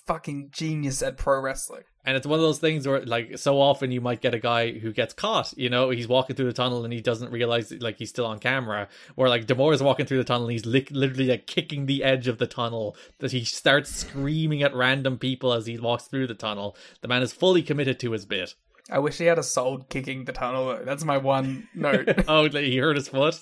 fucking 0.06 0.50
genius 0.52 1.02
at 1.02 1.16
pro 1.16 1.40
wrestling. 1.40 1.84
And 2.06 2.16
it's 2.18 2.26
one 2.26 2.38
of 2.38 2.42
those 2.42 2.58
things 2.58 2.86
where, 2.86 3.00
like, 3.04 3.38
so 3.38 3.58
often 3.60 3.90
you 3.90 4.00
might 4.02 4.20
get 4.20 4.34
a 4.34 4.38
guy 4.38 4.72
who 4.72 4.92
gets 4.92 5.14
caught. 5.14 5.54
You 5.56 5.70
know, 5.70 5.88
he's 5.88 6.06
walking 6.06 6.36
through 6.36 6.46
the 6.46 6.52
tunnel 6.52 6.84
and 6.84 6.92
he 6.92 7.00
doesn't 7.00 7.32
realize, 7.32 7.72
like, 7.72 7.96
he's 7.98 8.10
still 8.10 8.26
on 8.26 8.38
camera. 8.40 8.88
Where, 9.14 9.28
like, 9.30 9.46
D'Amore 9.46 9.72
is 9.72 9.82
walking 9.82 10.04
through 10.04 10.18
the 10.18 10.24
tunnel 10.24 10.44
and 10.44 10.52
he's 10.52 10.66
li- 10.66 10.86
literally, 10.90 11.28
like, 11.28 11.46
kicking 11.46 11.86
the 11.86 12.04
edge 12.04 12.28
of 12.28 12.36
the 12.36 12.46
tunnel. 12.46 12.94
That 13.20 13.32
he 13.32 13.44
starts 13.44 13.90
screaming 13.94 14.62
at 14.62 14.74
random 14.74 15.18
people 15.18 15.52
as 15.54 15.64
he 15.66 15.78
walks 15.78 16.04
through 16.04 16.26
the 16.26 16.34
tunnel. 16.34 16.76
The 17.00 17.08
man 17.08 17.22
is 17.22 17.32
fully 17.32 17.62
committed 17.62 17.98
to 18.00 18.12
his 18.12 18.26
bit. 18.26 18.54
I 18.90 18.98
wish 18.98 19.16
he 19.16 19.24
had 19.24 19.38
a 19.38 19.42
soul 19.42 19.78
kicking 19.88 20.26
the 20.26 20.32
tunnel. 20.32 20.78
That's 20.84 21.04
my 21.04 21.16
one 21.16 21.68
note. 21.74 22.24
oh, 22.28 22.48
he 22.50 22.76
hurt 22.76 22.96
his 22.96 23.08
foot? 23.08 23.36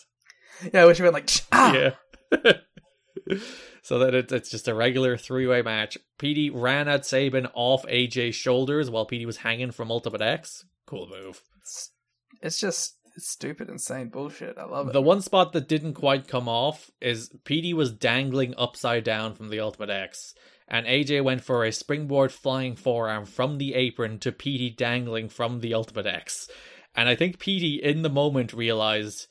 yeah, 0.72 0.82
I 0.82 0.86
wish 0.86 0.98
he 0.98 1.02
went 1.02 1.14
like 1.14 1.30
ah. 1.50 1.72
Yeah. 1.74 1.90
so 3.82 3.98
that 3.98 4.14
it, 4.14 4.32
it's 4.32 4.50
just 4.50 4.68
a 4.68 4.74
regular 4.74 5.16
three 5.16 5.46
way 5.46 5.62
match. 5.62 5.98
PD 6.18 6.50
ran 6.52 6.88
at 6.88 7.06
Sabin 7.06 7.46
off 7.54 7.84
AJ's 7.86 8.34
shoulders 8.34 8.90
while 8.90 9.06
PD 9.06 9.26
was 9.26 9.38
hanging 9.38 9.70
from 9.70 9.90
Ultimate 9.90 10.22
X. 10.22 10.64
Cool 10.86 11.08
move. 11.08 11.42
It's, 11.60 11.90
it's 12.40 12.58
just 12.58 12.96
it's 13.16 13.28
stupid, 13.28 13.68
insane 13.68 14.08
bullshit. 14.08 14.56
I 14.56 14.64
love 14.64 14.88
it. 14.88 14.92
The 14.92 15.02
one 15.02 15.20
spot 15.20 15.52
that 15.52 15.68
didn't 15.68 15.94
quite 15.94 16.28
come 16.28 16.48
off 16.48 16.90
is 17.00 17.30
PD 17.44 17.74
was 17.74 17.92
dangling 17.92 18.54
upside 18.56 19.04
down 19.04 19.34
from 19.34 19.50
the 19.50 19.60
Ultimate 19.60 19.90
X, 19.90 20.34
and 20.66 20.86
AJ 20.86 21.22
went 21.22 21.44
for 21.44 21.64
a 21.64 21.72
springboard 21.72 22.32
flying 22.32 22.74
forearm 22.74 23.26
from 23.26 23.58
the 23.58 23.74
apron 23.74 24.18
to 24.20 24.32
PD 24.32 24.74
dangling 24.74 25.28
from 25.28 25.60
the 25.60 25.74
Ultimate 25.74 26.06
X. 26.06 26.48
And 26.94 27.08
I 27.08 27.14
think 27.14 27.38
PD 27.38 27.78
in 27.80 28.02
the 28.02 28.10
moment 28.10 28.52
realized, 28.52 29.26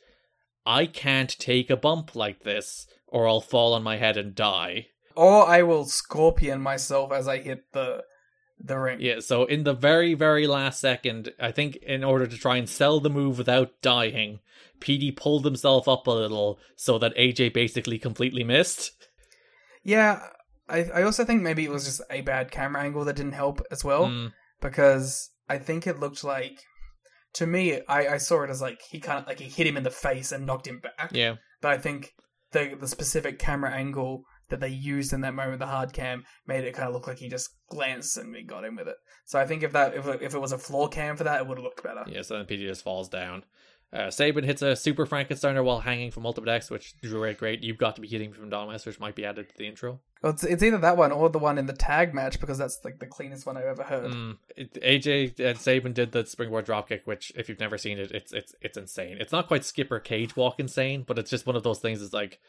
I 0.66 0.86
can't 0.86 1.38
take 1.40 1.70
a 1.70 1.78
bump 1.78 2.16
like 2.16 2.44
this, 2.44 2.88
or 3.12 3.28
I'll 3.28 3.42
fall 3.42 3.74
on 3.74 3.84
my 3.84 3.98
head 3.98 4.18
and 4.18 4.34
die. 4.34 4.88
Or 5.16 5.46
I 5.48 5.62
will 5.62 5.86
scorpion 5.86 6.62
myself 6.62 7.12
as 7.12 7.28
I 7.28 7.38
hit 7.40 7.72
the 7.74 8.04
the 8.64 8.78
ring. 8.78 9.00
Yeah, 9.02 9.20
so 9.20 9.46
in 9.46 9.64
the 9.64 9.74
very, 9.74 10.14
very 10.14 10.46
last 10.48 10.80
second, 10.80 11.34
I 11.40 11.52
think 11.52 11.78
in 11.78 12.04
order 12.04 12.28
to 12.28 12.38
try 12.38 12.58
and 12.58 12.70
sell 12.70 13.00
the 13.00 13.10
move 13.10 13.38
without 13.40 13.72
dying, 13.82 14.40
PD 14.80 15.16
pulled 15.16 15.46
himself 15.46 15.88
up 15.88 16.06
a 16.08 16.12
little 16.12 16.60
so 16.76 16.98
that 17.00 17.16
AJ 17.18 17.54
basically 17.54 17.98
completely 18.00 18.44
missed. 18.44 18.92
Yeah, 19.84 20.22
I 20.70 20.84
I 20.94 21.02
also 21.04 21.26
think 21.26 21.42
maybe 21.42 21.66
it 21.66 21.72
was 21.72 21.86
just 21.86 22.02
a 22.10 22.22
bad 22.22 22.52
camera 22.52 22.84
angle 22.84 23.04
that 23.06 23.16
didn't 23.16 23.34
help 23.34 23.62
as 23.72 23.84
well 23.84 24.06
Mm. 24.08 24.32
because 24.62 25.32
I 25.50 25.58
think 25.58 25.88
it 25.88 26.00
looked 26.00 26.24
like 26.24 26.60
to 27.34 27.48
me 27.48 27.82
I 27.88 28.08
I 28.08 28.18
saw 28.18 28.44
it 28.44 28.50
as 28.50 28.62
like 28.62 28.80
he 28.90 29.00
kind 29.00 29.20
of 29.20 29.28
like 29.28 29.40
he 29.40 29.50
hit 29.50 29.68
him 29.68 29.78
in 29.78 29.84
the 29.84 29.90
face 29.92 30.32
and 30.32 30.46
knocked 30.46 30.68
him 30.68 30.80
back. 30.80 31.10
Yeah. 31.14 31.36
But 31.62 31.72
I 31.74 31.78
think 31.80 32.14
the 32.52 32.76
the 32.80 32.88
specific 32.88 33.40
camera 33.40 33.72
angle 33.72 34.24
that 34.50 34.60
they 34.60 34.70
used 34.70 35.14
in 35.14 35.22
that 35.22 35.34
moment, 35.34 35.60
the 35.60 35.66
hard 35.66 35.94
cam, 35.94 36.24
made 36.46 36.64
it 36.64 36.74
kind 36.74 36.88
of 36.88 36.94
look 36.94 37.08
like 37.08 37.18
he 37.18 37.30
just 37.30 37.50
glanced 37.70 38.18
and 38.18 38.32
we 38.34 38.44
got 38.44 38.66
in 38.66 38.76
with 38.76 38.88
it. 38.88 38.98
So 39.26 39.40
I 39.40 39.46
think 39.46 39.64
if 39.64 39.72
that 39.74 39.96
if 39.96 40.06
if 40.22 40.36
it 40.36 40.42
was 40.42 40.52
a 40.52 40.58
floor 40.58 40.90
cam 40.90 41.16
for 41.16 41.24
that, 41.24 41.42
it 41.42 41.48
would 41.48 41.58
have 41.58 41.64
looked 41.64 41.84
better. 41.84 42.04
Yeah, 42.08 42.22
so 42.22 42.38
then 42.38 42.46
PD 42.46 42.68
just 42.68 42.84
falls 42.84 43.10
down. 43.10 43.44
Uh, 43.94 44.10
Sabin 44.10 44.46
hits 44.46 44.62
a 44.62 44.76
super 44.76 45.06
Frankensteiner 45.06 45.64
while 45.64 45.82
hanging 45.82 46.12
from 46.12 46.26
Ultimate 46.26 46.50
X, 46.50 46.70
which 46.70 46.98
drew 47.02 47.26
a 47.26 47.34
great 47.34 47.62
You've 47.62 47.78
Got 47.78 47.96
to 47.96 48.02
Be 48.02 48.08
Kidding 48.08 48.32
from 48.32 48.50
Don 48.50 48.70
West, 48.70 48.86
which 48.86 49.02
might 49.02 49.16
be 49.16 49.26
added 49.26 49.50
to 49.50 49.58
the 49.58 49.68
intro. 49.68 50.00
Well, 50.22 50.32
it's, 50.32 50.46
it's 50.46 50.64
either 50.64 50.78
that 50.78 50.96
one 50.96 51.12
or 51.12 51.30
the 51.30 51.40
one 51.40 51.58
in 51.58 51.66
the 51.66 51.74
tag 51.74 52.14
match 52.14 52.40
because 52.40 52.58
that's 52.58 52.80
like 52.86 53.00
the 53.00 53.06
cleanest 53.06 53.46
one 53.46 53.58
I've 53.58 53.66
ever 53.66 53.84
heard. 53.84 54.12
Mm, 54.12 54.38
it, 54.56 54.74
AJ 54.76 55.40
and 55.42 55.58
Sabin 55.58 55.92
did 55.92 56.14
the 56.14 56.26
springboard 56.26 56.66
dropkick, 56.66 57.02
which 57.06 57.34
if 57.36 57.50
you've 57.50 57.60
never 57.60 57.78
seen 57.78 57.98
it, 57.98 58.12
it's 58.12 58.32
it's 58.32 58.56
it's 58.62 58.78
insane. 58.78 59.18
It's 59.20 59.34
not 59.34 59.48
quite 59.48 59.66
Skipper 59.66 60.00
Cage 60.00 60.38
walk 60.38 60.60
insane, 60.60 61.04
but 61.06 61.20
it's 61.20 61.30
just 61.30 61.46
one 61.46 61.58
of 61.58 61.64
those 61.64 61.80
things. 61.80 62.02
It's 62.02 62.14
like 62.14 62.40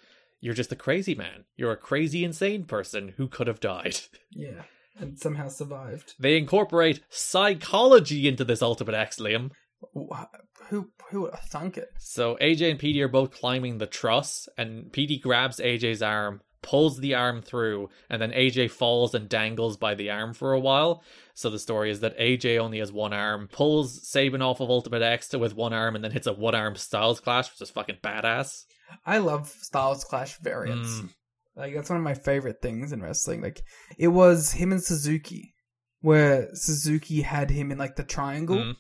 you're 0.40 0.54
just 0.54 0.72
a 0.72 0.76
crazy 0.76 1.14
man. 1.14 1.44
You're 1.56 1.72
a 1.72 1.76
crazy 1.76 2.24
insane 2.24 2.64
person 2.64 3.14
who 3.16 3.26
could 3.26 3.46
have 3.48 3.60
died. 3.60 3.96
Yeah, 4.34 4.62
and 4.98 5.18
somehow 5.18 5.48
survived. 5.48 6.14
They 6.18 6.38
incorporate 6.38 7.00
psychology 7.10 8.26
into 8.26 8.44
this 8.44 8.62
Ultimate 8.62 8.94
X, 8.94 9.18
Liam. 9.18 9.50
Wh- 9.94 10.24
Who 10.68 10.90
who 11.10 11.22
would 11.22 11.34
have 11.34 11.44
thunk 11.44 11.76
it? 11.78 11.88
So 11.98 12.36
AJ 12.40 12.70
and 12.72 12.80
PD 12.80 13.00
are 13.00 13.08
both 13.08 13.32
climbing 13.32 13.78
the 13.78 13.86
truss, 13.86 14.48
and 14.56 14.86
PD 14.92 15.20
grabs 15.20 15.58
AJ's 15.58 16.02
arm, 16.02 16.40
pulls 16.62 16.98
the 16.98 17.14
arm 17.14 17.42
through, 17.42 17.88
and 18.08 18.20
then 18.22 18.30
AJ 18.32 18.70
falls 18.70 19.14
and 19.14 19.28
dangles 19.28 19.76
by 19.76 19.94
the 19.94 20.10
arm 20.10 20.32
for 20.34 20.52
a 20.52 20.60
while. 20.60 21.02
So 21.34 21.50
the 21.50 21.58
story 21.58 21.90
is 21.90 22.00
that 22.00 22.18
AJ 22.18 22.58
only 22.58 22.78
has 22.78 22.92
one 22.92 23.12
arm, 23.12 23.48
pulls 23.50 24.08
Sabin 24.08 24.42
off 24.42 24.60
of 24.60 24.70
Ultimate 24.70 25.02
X 25.02 25.28
to 25.28 25.38
with 25.38 25.54
one 25.56 25.72
arm, 25.72 25.94
and 25.94 26.04
then 26.04 26.12
hits 26.12 26.26
a 26.26 26.32
one 26.32 26.54
arm 26.54 26.76
Styles 26.76 27.20
Clash, 27.20 27.50
which 27.50 27.60
is 27.60 27.70
fucking 27.70 27.98
badass. 28.02 28.64
I 29.06 29.18
love 29.18 29.48
Styles 29.48 30.04
Clash 30.04 30.38
variants. 30.38 31.00
Mm. 31.00 31.08
Like 31.56 31.74
that's 31.74 31.90
one 31.90 31.98
of 31.98 32.04
my 32.04 32.14
favorite 32.14 32.62
things 32.62 32.92
in 32.92 33.02
wrestling. 33.02 33.42
Like 33.42 33.62
it 33.98 34.08
was 34.08 34.52
him 34.52 34.72
and 34.72 34.82
Suzuki, 34.82 35.54
where 36.00 36.48
Suzuki 36.54 37.22
had 37.22 37.50
him 37.50 37.70
in 37.72 37.78
like 37.78 37.96
the 37.96 38.04
triangle, 38.04 38.56
Mm. 38.56 38.76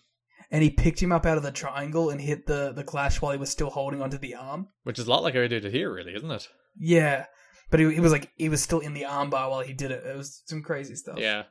And 0.52 0.62
he 0.62 0.70
picked 0.70 1.02
him 1.02 1.10
up 1.10 1.26
out 1.26 1.38
of 1.38 1.42
the 1.42 1.50
triangle 1.50 2.10
and 2.10 2.20
hit 2.20 2.46
the 2.46 2.72
the 2.72 2.84
Clash 2.84 3.20
while 3.20 3.32
he 3.32 3.38
was 3.38 3.50
still 3.50 3.70
holding 3.70 4.00
onto 4.00 4.18
the 4.18 4.34
arm. 4.34 4.68
Which 4.84 4.98
is 4.98 5.06
a 5.06 5.10
lot 5.10 5.24
like 5.24 5.34
how 5.34 5.40
I 5.40 5.48
did 5.48 5.64
it 5.64 5.72
here, 5.72 5.92
really, 5.92 6.14
isn't 6.14 6.30
it? 6.30 6.48
Yeah, 6.78 7.26
but 7.70 7.80
he, 7.80 7.94
he 7.94 8.00
was 8.00 8.12
like 8.12 8.30
he 8.36 8.48
was 8.50 8.62
still 8.62 8.80
in 8.80 8.94
the 8.94 9.02
armbar 9.02 9.50
while 9.50 9.62
he 9.62 9.72
did 9.72 9.90
it. 9.90 10.04
It 10.04 10.16
was 10.16 10.42
some 10.46 10.62
crazy 10.62 10.94
stuff. 10.94 11.18
Yeah. 11.18 11.44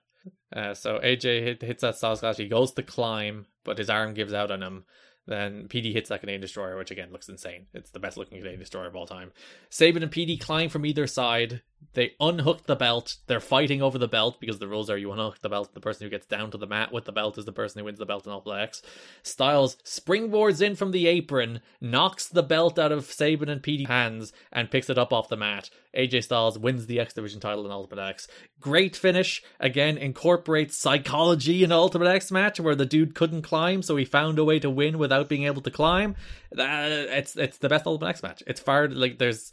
Uh, 0.55 0.75
so 0.75 0.99
AJ 0.99 1.43
hit, 1.43 1.61
hits 1.61 1.81
that 1.81 1.95
Styles 1.95 2.19
Clash. 2.19 2.37
He 2.37 2.47
goes 2.47 2.71
to 2.73 2.83
climb, 2.83 3.47
but 3.63 3.79
his 3.79 3.89
arm 3.89 4.13
gives 4.13 4.33
out 4.33 4.51
on 4.51 4.61
him. 4.61 4.85
Then 5.25 5.67
PD 5.67 5.93
hits 5.93 6.09
that 6.09 6.19
Canadian 6.19 6.41
Destroyer, 6.41 6.77
which 6.77 6.91
again 6.91 7.11
looks 7.11 7.29
insane. 7.29 7.67
It's 7.73 7.91
the 7.91 7.99
best 7.99 8.17
looking 8.17 8.37
Canadian 8.37 8.59
Destroyer 8.59 8.87
of 8.87 8.95
all 8.95 9.07
time. 9.07 9.31
Sabin 9.69 10.03
and 10.03 10.11
PD 10.11 10.39
climb 10.39 10.69
from 10.69 10.85
either 10.85 11.07
side. 11.07 11.61
They 11.93 12.13
unhook 12.19 12.65
the 12.65 12.75
belt. 12.75 13.17
They're 13.27 13.41
fighting 13.41 13.81
over 13.81 13.97
the 13.97 14.07
belt 14.07 14.39
because 14.39 14.59
the 14.59 14.67
rules 14.67 14.89
are 14.89 14.97
you 14.97 15.11
unhook 15.11 15.41
the 15.41 15.49
belt. 15.49 15.73
The 15.73 15.81
person 15.81 16.05
who 16.05 16.09
gets 16.09 16.25
down 16.25 16.51
to 16.51 16.57
the 16.57 16.67
mat 16.67 16.93
with 16.93 17.05
the 17.05 17.11
belt 17.11 17.37
is 17.37 17.45
the 17.45 17.51
person 17.51 17.79
who 17.79 17.85
wins 17.85 17.99
the 17.99 18.05
belt 18.05 18.25
in 18.25 18.31
All 18.31 18.53
X. 18.53 18.81
Styles 19.23 19.75
springboards 19.83 20.61
in 20.61 20.75
from 20.75 20.91
the 20.91 21.07
apron, 21.07 21.59
knocks 21.81 22.27
the 22.27 22.43
belt 22.43 22.79
out 22.79 22.91
of 22.91 23.05
Sabin 23.05 23.49
and 23.49 23.61
PD 23.61 23.87
hands, 23.87 24.31
and 24.51 24.71
picks 24.71 24.89
it 24.89 24.97
up 24.97 25.11
off 25.11 25.27
the 25.27 25.35
mat. 25.35 25.69
AJ 25.95 26.23
Styles 26.23 26.57
wins 26.57 26.85
the 26.85 26.99
X 26.99 27.13
Division 27.13 27.41
title 27.41 27.65
in 27.65 27.71
Ultimate 27.71 28.01
X. 28.01 28.27
Great 28.61 28.95
finish. 28.95 29.43
Again, 29.59 29.97
incorporates 29.97 30.77
psychology 30.77 31.63
in 31.63 31.71
Ultimate 31.73 32.07
X 32.07 32.31
match 32.31 32.59
where 32.59 32.75
the 32.75 32.85
dude 32.85 33.15
couldn't 33.15 33.41
climb, 33.41 33.81
so 33.81 33.97
he 33.97 34.05
found 34.05 34.39
a 34.39 34.45
way 34.45 34.59
to 34.59 34.69
win 34.69 34.97
without 34.97 35.27
being 35.27 35.43
able 35.43 35.61
to 35.61 35.71
climb. 35.71 36.15
It's 36.53 37.37
it's 37.37 37.57
the 37.59 37.69
best 37.69 37.87
Ultimate 37.87 38.09
X 38.09 38.23
match. 38.23 38.43
It's 38.45 38.59
far 38.59 38.87
like 38.89 39.17
there's 39.17 39.51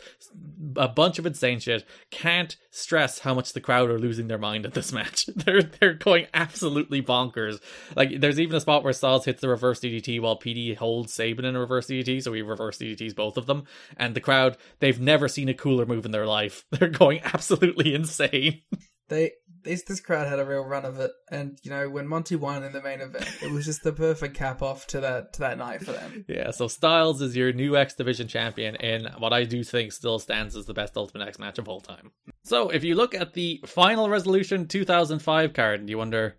a 0.77 0.89
bunch 0.89 1.19
of 1.19 1.27
insane 1.27 1.61
shit. 1.61 1.85
Can't 2.11 2.57
stress 2.71 3.21
how 3.21 3.35
much 3.35 3.53
the 3.53 3.61
crowd 3.61 3.91
are 3.91 3.99
losing 3.99 4.29
their 4.29 4.39
mind 4.39 4.67
at 4.67 4.75
this 4.75 4.93
match. 4.93 5.27
they're 5.37 5.63
they're 5.63 5.95
going 5.95 6.27
absolutely 6.35 7.03
bonkers. 7.03 7.61
Like 7.95 8.21
there's 8.21 8.41
even 8.41 8.57
a 8.57 8.61
spot 8.61 8.83
where 8.83 8.93
Styles 8.93 9.25
hits 9.25 9.41
the 9.41 9.49
reverse 9.49 9.81
DDT 9.81 10.21
while 10.21 10.39
PD 10.39 10.77
holds 10.77 11.13
Sabin 11.13 11.45
in 11.45 11.57
a 11.57 11.61
reverse 11.61 11.87
DDT, 11.87 12.23
so 12.23 12.33
he 12.33 12.43
reverse 12.43 12.79
DDTs 12.79 13.15
both 13.15 13.37
of 13.37 13.47
them, 13.47 13.65
and 13.97 14.15
the 14.15 14.21
crowd 14.21 14.57
they've 14.81 15.01
never 15.01 15.29
seen 15.29 15.49
a 15.49 15.55
cooler 15.55 15.87
move 15.87 16.05
in 16.05 16.11
their 16.11 16.27
life. 16.27 16.65
They're 16.71 16.89
going 16.89 17.21
absolutely 17.23 17.95
insane. 17.95 18.63
They 19.09 19.33
this 19.69 19.83
this 19.83 20.01
crowd 20.01 20.27
had 20.27 20.39
a 20.39 20.45
real 20.45 20.65
run 20.65 20.85
of 20.85 20.99
it, 20.99 21.11
and 21.31 21.59
you 21.63 21.71
know 21.71 21.89
when 21.89 22.09
Monty 22.09 22.37
won 22.37 22.65
in 22.65 22.73
the 22.73 22.83
main 22.83 23.01
event, 23.01 23.29
it 23.43 23.53
was 23.53 23.67
just 23.67 23.83
the 23.83 23.93
perfect 23.93 24.35
cap 24.35 24.63
off 24.63 24.87
to 24.89 25.01
that 25.01 25.35
to 25.35 25.41
that 25.41 25.59
night 25.59 25.85
for 25.85 25.93
them. 25.93 26.25
Yeah, 26.29 26.51
so 26.51 26.69
Styles 26.69 27.21
is 27.21 27.37
your 27.37 27.53
new 27.53 27.77
X 27.77 27.95
Division 27.95 28.29
champion 28.29 28.77
and 28.77 29.09
what 29.19 29.33
I 29.33 29.45
do 29.45 29.63
think 29.63 29.93
still 29.93 30.19
stands 30.19 30.57
as 30.57 30.67
the 30.67 30.75
best 30.75 30.97
Ultimate 30.97 31.29
X 31.29 31.39
match 31.39 31.59
of 31.59 31.69
all 31.69 31.81
time. 31.81 32.13
So 32.45 32.71
if 32.71 32.85
you 32.85 32.95
look 32.95 33.15
at 33.15 33.35
the 33.35 33.63
Final 33.67 34.09
Resolution 34.09 34.67
2005 34.67 35.53
card, 35.53 35.81
and 35.81 35.91
you 35.91 35.99
wonder 35.99 36.39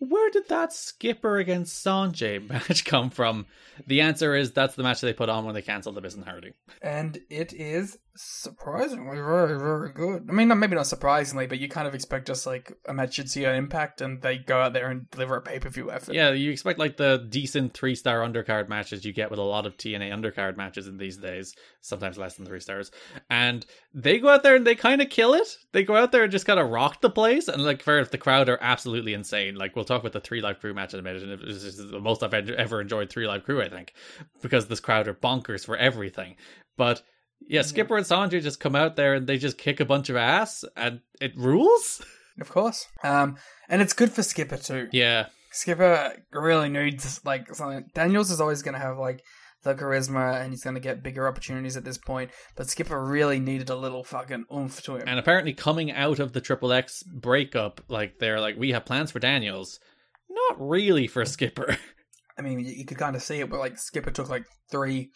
where 0.00 0.30
did 0.30 0.48
that 0.48 0.72
Skipper 0.72 1.38
against 1.38 1.84
Sonjay 1.84 2.46
match 2.48 2.84
come 2.84 3.10
from? 3.10 3.46
The 3.86 4.00
answer 4.00 4.34
is 4.34 4.52
that's 4.52 4.74
the 4.74 4.82
match 4.82 5.00
they 5.00 5.12
put 5.12 5.28
on 5.28 5.44
when 5.44 5.54
they 5.54 5.62
cancelled 5.62 5.94
the 5.94 6.00
Miz 6.00 6.14
and 6.14 6.24
Hardy. 6.24 6.52
And 6.82 7.18
it 7.28 7.52
is 7.52 7.98
surprisingly 8.16 9.16
very, 9.16 9.58
very 9.58 9.92
good. 9.92 10.26
I 10.28 10.32
mean, 10.32 10.56
maybe 10.58 10.76
not 10.76 10.86
surprisingly, 10.86 11.46
but 11.46 11.58
you 11.58 11.68
kind 11.68 11.86
of 11.86 11.94
expect 11.94 12.26
just 12.26 12.46
like 12.46 12.72
a 12.86 12.94
match 12.94 13.18
you'd 13.18 13.30
see 13.30 13.44
an 13.44 13.54
impact 13.54 14.00
and 14.00 14.20
they 14.20 14.38
go 14.38 14.60
out 14.60 14.72
there 14.72 14.90
and 14.90 15.10
deliver 15.10 15.36
a 15.36 15.42
pay 15.42 15.58
per 15.58 15.68
view 15.68 15.90
effort. 15.90 16.14
Yeah, 16.14 16.32
you 16.32 16.50
expect 16.50 16.78
like 16.78 16.96
the 16.96 17.26
decent 17.28 17.74
three 17.74 17.94
star 17.94 18.20
undercard 18.20 18.68
matches 18.68 19.04
you 19.04 19.12
get 19.12 19.30
with 19.30 19.38
a 19.38 19.42
lot 19.44 19.66
of 19.66 19.76
TNA 19.76 20.10
undercard 20.10 20.56
matches 20.56 20.86
in 20.86 20.98
these 20.98 21.16
days, 21.16 21.54
sometimes 21.80 22.18
less 22.18 22.36
than 22.36 22.46
three 22.46 22.60
stars. 22.60 22.90
And 23.28 23.64
they 23.94 24.18
go 24.18 24.28
out 24.28 24.42
there 24.42 24.56
and 24.56 24.66
they 24.66 24.74
kind 24.74 25.00
of 25.00 25.10
kill 25.10 25.34
it. 25.34 25.56
They 25.72 25.82
go 25.82 25.96
out 25.96 26.12
there 26.12 26.22
and 26.22 26.32
just 26.32 26.46
kind 26.46 26.60
of 26.60 26.70
rock 26.70 27.00
the 27.00 27.10
place. 27.10 27.48
And 27.48 27.64
like, 27.64 27.82
fair 27.82 28.00
if 28.00 28.10
the 28.10 28.18
crowd 28.18 28.48
are 28.48 28.58
absolutely 28.60 29.14
insane. 29.14 29.54
Like, 29.54 29.76
we'll 29.76 29.84
talk 29.84 30.00
about 30.00 30.12
the 30.12 30.20
three 30.20 30.40
live 30.40 30.60
crew 30.60 30.74
match 30.74 30.94
in 30.94 31.00
a 31.00 31.02
minute. 31.02 31.22
And 31.22 31.32
it 31.32 31.40
was 31.40 31.76
the 31.76 32.00
most 32.00 32.22
I've 32.22 32.34
ever 32.34 32.80
enjoyed 32.80 33.10
three 33.10 33.26
live 33.26 33.44
crew, 33.44 33.62
I 33.62 33.68
think, 33.68 33.94
because 34.42 34.66
this 34.66 34.80
crowd 34.80 35.08
are 35.08 35.14
bonkers 35.14 35.64
for 35.64 35.76
everything. 35.76 36.36
But 36.76 37.02
yeah, 37.46 37.62
Skipper 37.62 37.96
and 37.96 38.06
Sonjay 38.06 38.42
just 38.42 38.60
come 38.60 38.76
out 38.76 38.96
there 38.96 39.14
and 39.14 39.26
they 39.26 39.38
just 39.38 39.58
kick 39.58 39.80
a 39.80 39.84
bunch 39.84 40.08
of 40.08 40.16
ass 40.16 40.64
and 40.76 41.00
it 41.20 41.36
rules. 41.36 42.02
Of 42.40 42.48
course. 42.48 42.86
Um, 43.02 43.36
and 43.68 43.82
it's 43.82 43.92
good 43.92 44.12
for 44.12 44.22
Skipper 44.22 44.56
too. 44.56 44.88
Yeah. 44.92 45.26
Skipper 45.52 46.14
really 46.32 46.68
needs 46.68 47.20
like 47.24 47.54
something. 47.54 47.86
Daniels 47.94 48.30
is 48.30 48.40
always 48.40 48.62
going 48.62 48.74
to 48.74 48.80
have 48.80 48.98
like 48.98 49.22
the 49.62 49.74
charisma 49.74 50.40
and 50.40 50.52
he's 50.52 50.62
going 50.62 50.74
to 50.74 50.80
get 50.80 51.02
bigger 51.02 51.26
opportunities 51.26 51.76
at 51.76 51.84
this 51.84 51.98
point. 51.98 52.30
But 52.56 52.70
Skipper 52.70 53.04
really 53.04 53.40
needed 53.40 53.68
a 53.68 53.76
little 53.76 54.04
fucking 54.04 54.46
oomph 54.54 54.82
to 54.84 54.96
him. 54.96 55.04
And 55.06 55.18
apparently, 55.18 55.52
coming 55.52 55.90
out 55.92 56.18
of 56.18 56.32
the 56.32 56.40
Triple 56.40 56.72
X 56.72 57.02
breakup, 57.02 57.82
like 57.88 58.18
they're 58.18 58.40
like, 58.40 58.56
we 58.56 58.70
have 58.72 58.84
plans 58.84 59.10
for 59.10 59.18
Daniels. 59.18 59.80
Not 60.28 60.56
really 60.60 61.06
for 61.06 61.24
Skipper. 61.24 61.76
I 62.38 62.42
mean, 62.42 62.60
you, 62.60 62.72
you 62.72 62.84
could 62.86 62.96
kind 62.96 63.16
of 63.16 63.22
see 63.22 63.40
it, 63.40 63.50
but 63.50 63.60
like 63.60 63.78
Skipper 63.78 64.10
took 64.10 64.30
like 64.30 64.44
three 64.70 65.10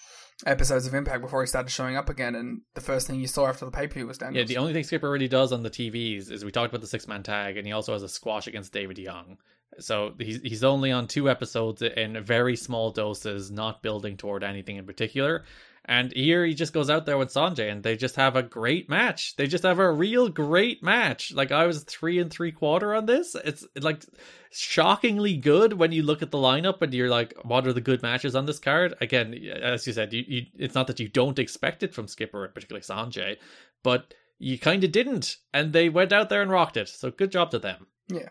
episodes 0.47 0.87
of 0.87 0.95
Impact 0.95 1.21
before 1.21 1.43
he 1.43 1.47
started 1.47 1.71
showing 1.71 1.97
up 1.97 2.09
again, 2.09 2.35
and 2.35 2.63
the 2.75 2.81
first 2.81 3.07
thing 3.07 3.21
you 3.21 3.27
saw 3.27 3.47
after 3.47 3.65
the 3.65 3.71
pay 3.71 3.87
per 3.87 3.95
view 3.95 4.07
was 4.07 4.19
Daniels. 4.19 4.49
Yeah, 4.49 4.55
the 4.55 4.61
only 4.61 4.73
thing 4.73 4.85
Skipper 4.85 5.11
really 5.11 5.29
does 5.29 5.53
on 5.53 5.63
the 5.63 5.71
TVs 5.71 6.31
is 6.31 6.45
we 6.45 6.51
talked 6.51 6.73
about 6.73 6.81
the 6.81 6.87
six 6.87 7.07
man 7.07 7.23
tag, 7.23 7.57
and 7.57 7.67
he 7.67 7.73
also 7.73 7.93
has 7.93 8.03
a 8.03 8.09
squash 8.09 8.47
against 8.47 8.73
David 8.73 8.99
Young. 8.99 9.39
So 9.79 10.15
he's 10.19 10.41
he's 10.43 10.65
only 10.65 10.93
on 10.93 11.09
two 11.09 11.29
episodes 11.29 11.83
in 11.83 12.23
very 12.23 12.57
small 12.57 12.91
doses, 12.91 13.51
not 13.51 13.83
building 13.83 14.17
toward 14.17 14.45
anything 14.45 14.77
in 14.77 14.87
particular. 14.87 15.45
And 15.87 16.13
here 16.15 16.47
he 16.47 16.55
just 16.55 16.73
goes 16.73 16.89
out 16.89 17.05
there 17.05 17.19
with 17.19 17.29
Sonjay 17.29 17.71
and 17.71 17.83
they 17.83 17.97
just 17.97 18.17
have 18.17 18.37
a 18.37 18.43
great 18.43 18.89
match. 18.89 19.37
They 19.37 19.47
just 19.47 19.65
have 19.65 19.79
a 19.79 19.93
real 19.93 20.29
great 20.29 20.83
match. 20.83 21.33
Like 21.33 21.53
I 21.53 21.67
was 21.67 21.85
three 21.85 22.19
and 22.19 22.31
three 22.31 22.53
quarter 22.53 22.95
on 22.95 23.05
this. 23.05 23.37
It's 23.45 23.67
like 23.79 24.03
shockingly 24.51 25.37
good 25.37 25.75
when 25.75 25.93
you 25.93 26.03
look 26.03 26.23
at 26.23 26.31
the 26.31 26.39
lineup 26.39 26.81
and 26.81 26.95
you're 26.95 27.11
like, 27.11 27.35
what 27.43 27.67
are 27.67 27.73
the 27.73 27.83
good 27.83 28.03
matches 28.03 28.35
on 28.35 28.47
this 28.47 28.59
card? 28.59 28.95
Again, 29.03 29.35
as 29.35 29.87
you 29.87 29.93
said, 29.93 30.13
you, 30.15 30.25
you 30.27 30.43
it's 30.59 30.75
not 30.75 30.87
that 30.87 31.01
you 31.01 31.09
don't 31.09 31.39
expect 31.39 31.83
it 31.83 31.93
from 31.93 32.09
Skipper, 32.09 32.49
particularly 32.49 32.85
Sonjay, 32.85 33.37
but 33.83 34.15
you 34.39 34.59
kind 34.59 34.85
of 34.85 34.93
didn't, 34.93 35.37
and 35.53 35.73
they 35.73 35.89
went 35.89 36.13
out 36.13 36.29
there 36.29 36.43
and 36.43 36.51
rocked 36.51 36.77
it. 36.77 36.89
So 36.89 37.11
good 37.11 37.31
job 37.31 37.51
to 37.51 37.59
them. 37.59 37.87
Yeah. 38.09 38.29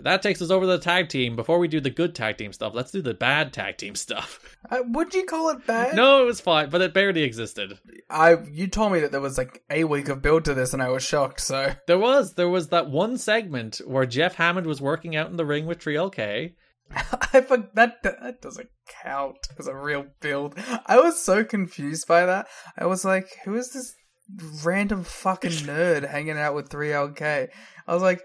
That 0.00 0.22
takes 0.22 0.40
us 0.40 0.50
over 0.50 0.64
to 0.64 0.72
the 0.72 0.78
tag 0.78 1.08
team. 1.08 1.36
Before 1.36 1.58
we 1.58 1.68
do 1.68 1.80
the 1.80 1.90
good 1.90 2.14
tag 2.14 2.36
team 2.38 2.52
stuff, 2.52 2.72
let's 2.74 2.90
do 2.90 3.02
the 3.02 3.14
bad 3.14 3.52
tag 3.52 3.76
team 3.76 3.94
stuff. 3.94 4.40
Uh, 4.70 4.82
would 4.88 5.14
you 5.14 5.24
call 5.24 5.48
it 5.50 5.66
bad? 5.66 5.94
No, 5.94 6.20
it 6.20 6.26
was 6.26 6.40
fine, 6.40 6.68
but 6.68 6.82
it 6.82 6.92
barely 6.92 7.22
existed. 7.22 7.78
I 8.10 8.36
you 8.50 8.66
told 8.66 8.92
me 8.92 9.00
that 9.00 9.12
there 9.12 9.20
was 9.20 9.38
like 9.38 9.62
a 9.70 9.84
week 9.84 10.08
of 10.08 10.20
build 10.20 10.44
to 10.44 10.52
this, 10.52 10.74
and 10.74 10.82
I 10.82 10.90
was 10.90 11.02
shocked. 11.02 11.40
So 11.40 11.72
there 11.86 11.96
was 11.96 12.34
there 12.34 12.48
was 12.48 12.68
that 12.68 12.90
one 12.90 13.16
segment 13.16 13.80
where 13.86 14.04
Jeff 14.04 14.34
Hammond 14.34 14.66
was 14.66 14.80
working 14.80 15.14
out 15.16 15.30
in 15.30 15.36
the 15.36 15.46
ring 15.46 15.64
with 15.64 15.78
Trio 15.78 16.10
K. 16.10 16.54
I 16.90 17.40
forgot 17.40 17.74
that 17.76 18.02
that 18.02 18.42
doesn't 18.42 18.68
count 19.02 19.38
as 19.58 19.68
a 19.68 19.76
real 19.76 20.06
build. 20.20 20.54
I 20.86 20.98
was 20.98 21.22
so 21.22 21.44
confused 21.44 22.06
by 22.08 22.26
that. 22.26 22.48
I 22.76 22.86
was 22.86 23.04
like, 23.04 23.28
who 23.44 23.54
is 23.54 23.70
this 23.70 23.94
random 24.64 25.04
fucking 25.04 25.50
nerd 25.50 26.08
hanging 26.08 26.36
out 26.36 26.54
with 26.54 26.68
3LK? 26.68 27.48
I 27.86 27.94
was 27.94 28.02
like, 28.02 28.22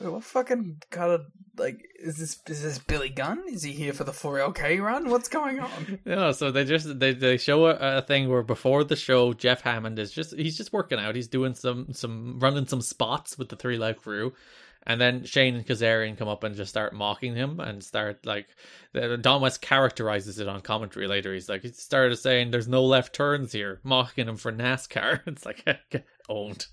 what 0.00 0.24
fucking 0.24 0.82
kind 0.90 1.12
of 1.12 1.26
like 1.56 1.86
is 2.00 2.16
this? 2.16 2.38
Is 2.46 2.62
this 2.62 2.78
Billy 2.78 3.08
Gunn? 3.08 3.42
Is 3.48 3.62
he 3.62 3.72
here 3.72 3.92
for 3.92 4.04
the 4.04 4.12
4LK 4.12 4.82
run? 4.82 5.10
What's 5.10 5.28
going 5.28 5.60
on? 5.60 5.98
Yeah, 6.06 6.32
so 6.32 6.50
they 6.50 6.64
just 6.64 6.98
they 6.98 7.12
they 7.12 7.36
show 7.36 7.66
a, 7.66 7.98
a, 7.98 8.02
thing 8.02 8.28
where 8.28 8.42
before 8.42 8.84
the 8.84 8.96
show, 8.96 9.32
Jeff 9.32 9.60
Hammond 9.62 9.98
is 9.98 10.12
just 10.12 10.34
he's 10.34 10.56
just 10.56 10.72
working 10.72 10.98
out. 10.98 11.14
He's 11.14 11.28
doing 11.28 11.54
some 11.54 11.92
some 11.92 12.38
running 12.40 12.66
some 12.66 12.80
spots 12.80 13.38
with 13.38 13.48
the 13.48 13.56
three 13.56 13.78
live 13.78 14.02
crew. 14.02 14.32
And 14.84 15.00
then 15.00 15.24
Shane 15.24 15.54
and 15.54 15.66
Kazarian 15.66 16.18
come 16.18 16.26
up 16.26 16.42
and 16.42 16.56
just 16.56 16.70
start 16.70 16.92
mocking 16.92 17.36
him 17.36 17.60
and 17.60 17.84
start 17.84 18.26
like 18.26 18.48
Don 19.20 19.40
West 19.40 19.62
characterizes 19.62 20.40
it 20.40 20.48
on 20.48 20.60
commentary 20.60 21.06
later. 21.06 21.32
He's 21.32 21.48
like 21.48 21.62
he 21.62 21.68
started 21.68 22.16
saying 22.16 22.50
there's 22.50 22.66
no 22.66 22.84
left 22.84 23.14
turns 23.14 23.52
here, 23.52 23.78
mocking 23.84 24.28
him 24.28 24.36
for 24.36 24.52
NASCAR. 24.52 25.20
It's 25.26 25.46
like 25.46 25.64
owned. 26.28 26.66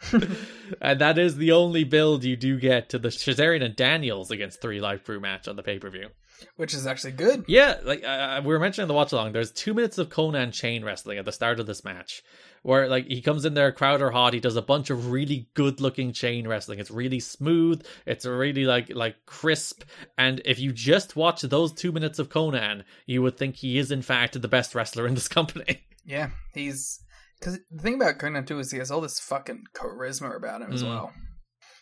and 0.80 1.00
that 1.00 1.18
is 1.18 1.36
the 1.36 1.52
only 1.52 1.84
build 1.84 2.24
you 2.24 2.36
do 2.36 2.58
get 2.58 2.88
to 2.90 2.98
the 2.98 3.08
Kazarian 3.08 3.64
and 3.64 3.74
Daniels 3.74 4.30
against 4.30 4.60
three 4.60 4.80
live 4.80 5.04
crew 5.04 5.20
match 5.20 5.48
on 5.48 5.56
the 5.56 5.62
pay 5.62 5.78
per 5.78 5.90
view. 5.90 6.08
Which 6.56 6.72
is 6.72 6.86
actually 6.86 7.12
good. 7.12 7.44
Yeah, 7.48 7.78
like 7.82 8.04
uh, 8.04 8.40
we 8.44 8.54
were 8.54 8.60
mentioning 8.60 8.86
the 8.86 8.94
watch 8.94 9.10
along. 9.10 9.32
There's 9.32 9.50
two 9.50 9.74
minutes 9.74 9.98
of 9.98 10.08
Konnan 10.08 10.52
chain 10.52 10.84
wrestling 10.84 11.18
at 11.18 11.24
the 11.24 11.32
start 11.32 11.58
of 11.58 11.66
this 11.66 11.82
match, 11.82 12.22
where 12.62 12.88
like 12.88 13.06
he 13.06 13.20
comes 13.20 13.44
in 13.44 13.54
there, 13.54 13.72
crowd 13.72 13.98
Crowder 13.98 14.12
hot. 14.12 14.34
He 14.34 14.40
does 14.40 14.54
a 14.54 14.62
bunch 14.62 14.90
of 14.90 15.10
really 15.10 15.48
good 15.54 15.80
looking 15.80 16.12
chain 16.12 16.46
wrestling. 16.46 16.78
It's 16.78 16.92
really 16.92 17.18
smooth. 17.18 17.84
It's 18.06 18.24
really 18.24 18.66
like 18.66 18.94
like 18.94 19.16
crisp. 19.26 19.82
And 20.16 20.40
if 20.44 20.60
you 20.60 20.72
just 20.72 21.16
watch 21.16 21.42
those 21.42 21.72
two 21.72 21.90
minutes 21.90 22.20
of 22.20 22.28
Konnan, 22.28 22.84
you 23.06 23.20
would 23.22 23.36
think 23.36 23.56
he 23.56 23.78
is 23.78 23.90
in 23.90 24.02
fact 24.02 24.40
the 24.40 24.48
best 24.48 24.76
wrestler 24.76 25.08
in 25.08 25.14
this 25.14 25.28
company. 25.38 25.80
Yeah, 26.04 26.30
he's 26.54 27.00
because 27.38 27.58
the 27.70 27.82
thing 27.82 27.94
about 27.94 28.18
Konnan 28.18 28.46
too 28.46 28.58
is 28.58 28.70
he 28.70 28.78
has 28.78 28.90
all 28.90 29.00
this 29.00 29.20
fucking 29.20 29.64
charisma 29.74 30.36
about 30.36 30.62
him 30.62 30.72
as 30.72 30.82
Mm. 30.82 30.88
well. 30.88 31.12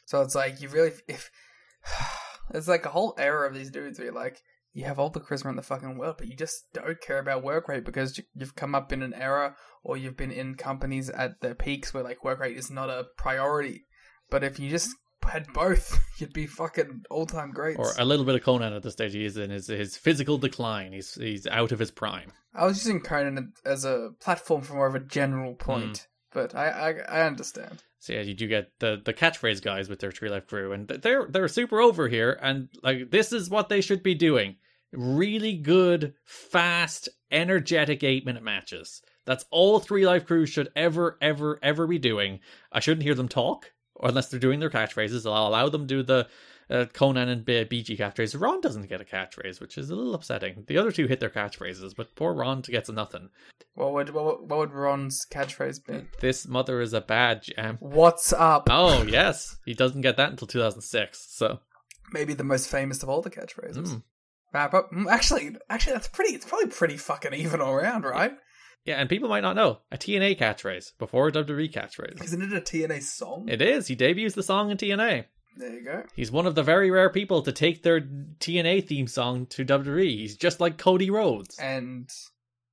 So 0.06 0.22
it's 0.22 0.34
like 0.34 0.60
you 0.60 0.68
really 0.68 0.92
if 1.08 1.30
it's 2.54 2.68
like 2.68 2.84
a 2.86 2.90
whole 2.90 3.14
era 3.18 3.48
of 3.48 3.54
these 3.54 3.70
dudes 3.70 3.98
where 3.98 4.06
you're 4.06 4.14
like 4.14 4.40
you 4.72 4.84
have 4.84 4.98
all 4.98 5.08
the 5.08 5.20
charisma 5.20 5.48
in 5.48 5.56
the 5.56 5.62
fucking 5.62 5.96
world, 5.96 6.16
but 6.18 6.26
you 6.28 6.36
just 6.36 6.64
don't 6.74 7.00
care 7.00 7.18
about 7.18 7.42
work 7.42 7.66
rate 7.66 7.82
because 7.84 8.18
you- 8.18 8.24
you've 8.34 8.54
come 8.54 8.74
up 8.74 8.92
in 8.92 9.02
an 9.02 9.14
era 9.14 9.56
or 9.82 9.96
you've 9.96 10.18
been 10.18 10.30
in 10.30 10.54
companies 10.54 11.08
at 11.08 11.40
their 11.40 11.54
peaks 11.54 11.94
where 11.94 12.04
like 12.04 12.22
work 12.22 12.40
rate 12.40 12.58
is 12.58 12.70
not 12.70 12.90
a 12.90 13.06
priority. 13.16 13.86
But 14.28 14.44
if 14.44 14.58
you 14.60 14.68
just 14.68 14.90
had 15.28 15.52
both, 15.52 15.98
you'd 16.18 16.32
be 16.32 16.46
fucking 16.46 17.04
all 17.10 17.26
time 17.26 17.52
greats. 17.52 17.78
or 17.78 17.92
a 17.98 18.04
little 18.04 18.24
bit 18.24 18.34
of 18.34 18.42
Konnan 18.42 18.74
at 18.74 18.82
this 18.82 18.94
stage. 18.94 19.12
He 19.12 19.24
is 19.24 19.36
in 19.36 19.50
his 19.50 19.66
his 19.66 19.96
physical 19.96 20.38
decline. 20.38 20.92
He's 20.92 21.14
he's 21.14 21.46
out 21.46 21.72
of 21.72 21.78
his 21.78 21.90
prime. 21.90 22.32
I 22.54 22.64
was 22.64 22.84
using 22.84 23.00
Konnan 23.00 23.48
as 23.64 23.84
a 23.84 24.10
platform 24.20 24.62
for 24.62 24.74
more 24.74 24.86
of 24.86 24.94
a 24.94 25.00
general 25.00 25.54
point, 25.54 25.98
hmm. 26.32 26.38
but 26.38 26.54
I, 26.54 26.68
I 26.68 27.20
I 27.20 27.26
understand. 27.26 27.82
So 27.98 28.12
yeah, 28.12 28.22
you 28.22 28.34
do 28.34 28.46
get 28.46 28.70
the 28.78 29.00
the 29.04 29.12
catchphrase 29.12 29.62
guys 29.62 29.88
with 29.88 29.98
their 29.98 30.12
3Live 30.12 30.46
Kru, 30.46 30.72
and 30.72 30.86
they're 30.86 31.26
they're 31.28 31.48
super 31.48 31.80
over 31.80 32.08
here, 32.08 32.38
and 32.40 32.68
like 32.82 33.10
this 33.10 33.32
is 33.32 33.50
what 33.50 33.68
they 33.68 33.80
should 33.80 34.02
be 34.02 34.14
doing. 34.14 34.56
really 34.92 35.56
good, 35.56 36.14
fast, 36.24 37.08
energetic 37.30 38.04
eight 38.04 38.24
minute 38.24 38.42
matches. 38.42 39.02
That's 39.24 39.44
all 39.50 39.80
three 39.80 40.06
life 40.06 40.24
crews 40.24 40.50
should 40.50 40.68
ever, 40.76 41.18
ever, 41.20 41.58
ever 41.62 41.86
be 41.86 41.98
doing. 41.98 42.40
I 42.70 42.80
shouldn't 42.80 43.02
hear 43.02 43.16
them 43.16 43.28
talk, 43.28 43.72
or 43.96 44.08
unless 44.08 44.28
they're 44.28 44.40
doing 44.40 44.60
their 44.60 44.70
catchphrases. 44.70 45.30
I'll 45.30 45.48
allow 45.48 45.68
them 45.68 45.82
to 45.82 45.94
do 45.96 46.02
the 46.02 46.28
uh, 46.68 46.84
Konnan 46.92 47.28
and 47.28 47.44
BG 47.44 47.96
catchphrase. 47.98 48.40
Ron 48.40 48.60
doesn't 48.60 48.88
get 48.88 49.00
a 49.00 49.04
catchphrase, 49.04 49.60
which 49.60 49.78
is 49.78 49.90
a 49.90 49.94
little 49.94 50.14
upsetting. 50.14 50.64
The 50.66 50.78
other 50.78 50.90
two 50.90 51.06
hit 51.06 51.20
their 51.20 51.30
catchphrases, 51.30 51.94
but 51.96 52.14
poor 52.16 52.34
Ron 52.34 52.60
gets 52.62 52.90
nothing. 52.90 53.30
What 53.74 53.92
would 53.92 54.10
what, 54.10 54.24
would- 54.24 54.50
what 54.50 54.58
would 54.58 54.72
Ron's 54.72 55.24
catchphrase 55.30 55.84
be? 55.86 56.06
This 56.20 56.46
mother 56.48 56.80
is 56.80 56.92
a 56.92 57.00
bad 57.00 57.42
jam. 57.42 57.76
What's 57.80 58.32
up? 58.32 58.68
Oh 58.70 59.02
yes, 59.08 59.56
he 59.64 59.74
doesn't 59.74 60.00
get 60.00 60.16
that 60.16 60.30
until 60.30 60.48
2006. 60.48 61.26
So 61.30 61.60
Maybe 62.12 62.34
the 62.34 62.44
most 62.44 62.68
famous 62.68 63.02
of 63.02 63.08
all 63.08 63.20
the 63.22 63.30
catchphrases. 63.30 63.88
Mm. 63.88 64.02
Wrap 64.54 64.74
up. 64.74 64.90
Mm, 64.92 65.10
Actually, 65.10 65.56
actually, 65.68 65.92
that's 65.94 66.08
pretty. 66.08 66.34
It's 66.34 66.46
probably 66.46 66.68
pretty 66.68 66.96
fucking 66.96 67.34
even 67.34 67.60
all 67.60 67.72
around, 67.74 68.04
right? 68.04 68.32
Yeah, 68.86 68.96
and 68.96 69.08
people 69.08 69.28
might 69.28 69.40
not 69.40 69.56
know 69.56 69.80
a 69.90 69.98
TNA 69.98 70.38
catchphrase 70.38 70.92
before 70.98 71.28
a 71.28 71.32
WWE 71.32 71.72
catchphrase. 71.72 72.22
Isn't 72.22 72.42
it 72.42 72.52
a 72.52 72.60
TNA 72.60 73.02
song? 73.02 73.48
It 73.48 73.60
is. 73.60 73.88
He 73.88 73.96
debuts 73.96 74.34
the 74.34 74.42
song 74.42 74.70
in 74.70 74.76
TNA. 74.76 75.24
There 75.58 75.72
you 75.72 75.84
go. 75.84 76.04
He's 76.14 76.30
one 76.30 76.46
of 76.46 76.54
the 76.54 76.62
very 76.62 76.90
rare 76.90 77.10
people 77.10 77.42
to 77.42 77.52
take 77.52 77.82
their 77.82 78.00
TNA 78.00 78.86
theme 78.86 79.06
song 79.06 79.46
to 79.46 79.64
WWE. 79.64 80.04
He's 80.04 80.36
just 80.36 80.60
like 80.60 80.78
Cody 80.78 81.10
Rhodes. 81.10 81.58
And 81.58 82.08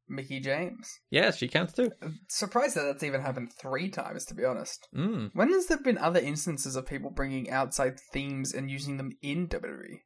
Mickie 0.08 0.40
James. 0.40 1.00
Yeah, 1.10 1.32
she 1.32 1.48
counts 1.48 1.74
too. 1.74 1.92
Surprised 2.28 2.76
that 2.76 2.84
that's 2.84 3.04
even 3.04 3.22
happened 3.22 3.54
three 3.54 3.90
times, 3.90 4.26
to 4.26 4.36
be 4.36 4.46
honest. 4.46 4.88
Mm. 4.96 5.32
When 5.34 5.52
has 5.52 5.68
there 5.68 5.80
been 5.80 5.98
other 5.98 6.20
instances 6.20 6.76
of 6.76 6.86
people 6.86 7.10
bringing 7.10 7.50
outside 7.50 8.00
themes 8.12 8.54
and 8.54 8.70
using 8.70 8.98
them 8.98 9.12
in 9.22 9.48
WWE? 9.48 10.02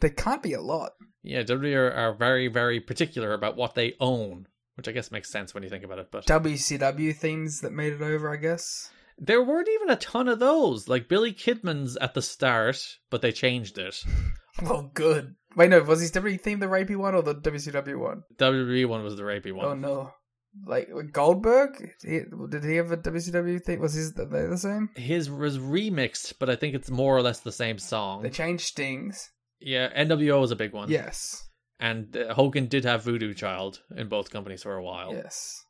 There 0.00 0.10
can't 0.10 0.42
be 0.42 0.54
a 0.54 0.60
lot. 0.60 0.92
Yeah, 1.22 1.42
WWE 1.42 1.76
are, 1.76 1.92
are 1.92 2.14
very, 2.14 2.48
very 2.48 2.80
particular 2.80 3.34
about 3.34 3.56
what 3.56 3.74
they 3.74 3.94
own, 4.00 4.48
which 4.76 4.88
I 4.88 4.92
guess 4.92 5.10
makes 5.10 5.30
sense 5.30 5.54
when 5.54 5.62
you 5.62 5.68
think 5.68 5.84
about 5.84 5.98
it. 5.98 6.08
But 6.10 6.26
WCW 6.26 7.14
themes 7.16 7.60
that 7.60 7.72
made 7.72 7.92
it 7.92 8.02
over, 8.02 8.32
I 8.32 8.36
guess. 8.36 8.90
there 9.18 9.42
weren't 9.42 9.68
even 9.68 9.90
a 9.90 9.96
ton 9.96 10.28
of 10.28 10.38
those. 10.38 10.88
Like 10.88 11.08
Billy 11.08 11.32
Kidman's 11.32 11.96
at 11.96 12.14
the 12.14 12.22
start, 12.22 12.84
but 13.10 13.22
they 13.22 13.32
changed 13.32 13.78
it. 13.78 14.02
Well, 14.62 14.72
oh, 14.76 14.90
good. 14.94 15.34
Wait, 15.56 15.68
no, 15.70 15.80
was 15.82 16.00
his 16.00 16.12
WWE 16.12 16.40
theme 16.40 16.60
the 16.60 16.66
rapey 16.66 16.96
one 16.96 17.14
or 17.14 17.22
the 17.22 17.34
WCW 17.34 17.98
one? 17.98 18.22
WWE 18.38 18.86
one 18.88 19.02
was 19.04 19.16
the 19.16 19.22
rapey 19.22 19.52
one. 19.52 19.66
Oh 19.66 19.74
no. 19.74 20.10
Like 20.66 20.90
Goldberg, 21.12 21.92
he, 22.02 22.20
did 22.50 22.62
he 22.64 22.76
have 22.76 22.92
a 22.92 22.96
WCW 22.98 23.62
theme? 23.62 23.80
Was 23.80 23.94
his 23.94 24.12
they 24.12 24.24
the 24.24 24.58
same? 24.58 24.90
His 24.96 25.30
was 25.30 25.58
remixed, 25.58 26.34
but 26.38 26.50
I 26.50 26.56
think 26.56 26.74
it's 26.74 26.90
more 26.90 27.16
or 27.16 27.22
less 27.22 27.40
the 27.40 27.52
same 27.52 27.78
song. 27.78 28.22
They 28.22 28.28
changed 28.28 28.64
Stings. 28.64 29.30
Yeah, 29.60 29.88
NWO 29.96 30.40
was 30.40 30.50
a 30.50 30.56
big 30.56 30.72
one. 30.74 30.90
Yes, 30.90 31.42
and 31.82 32.16
uh, 32.16 32.32
Hogan 32.32 32.66
did 32.66 32.84
have 32.84 33.02
Voodoo 33.02 33.34
Child 33.34 33.82
in 33.96 34.08
both 34.08 34.30
companies 34.30 34.62
for 34.62 34.76
a 34.76 34.82
while. 34.82 35.12
yes. 35.12 35.64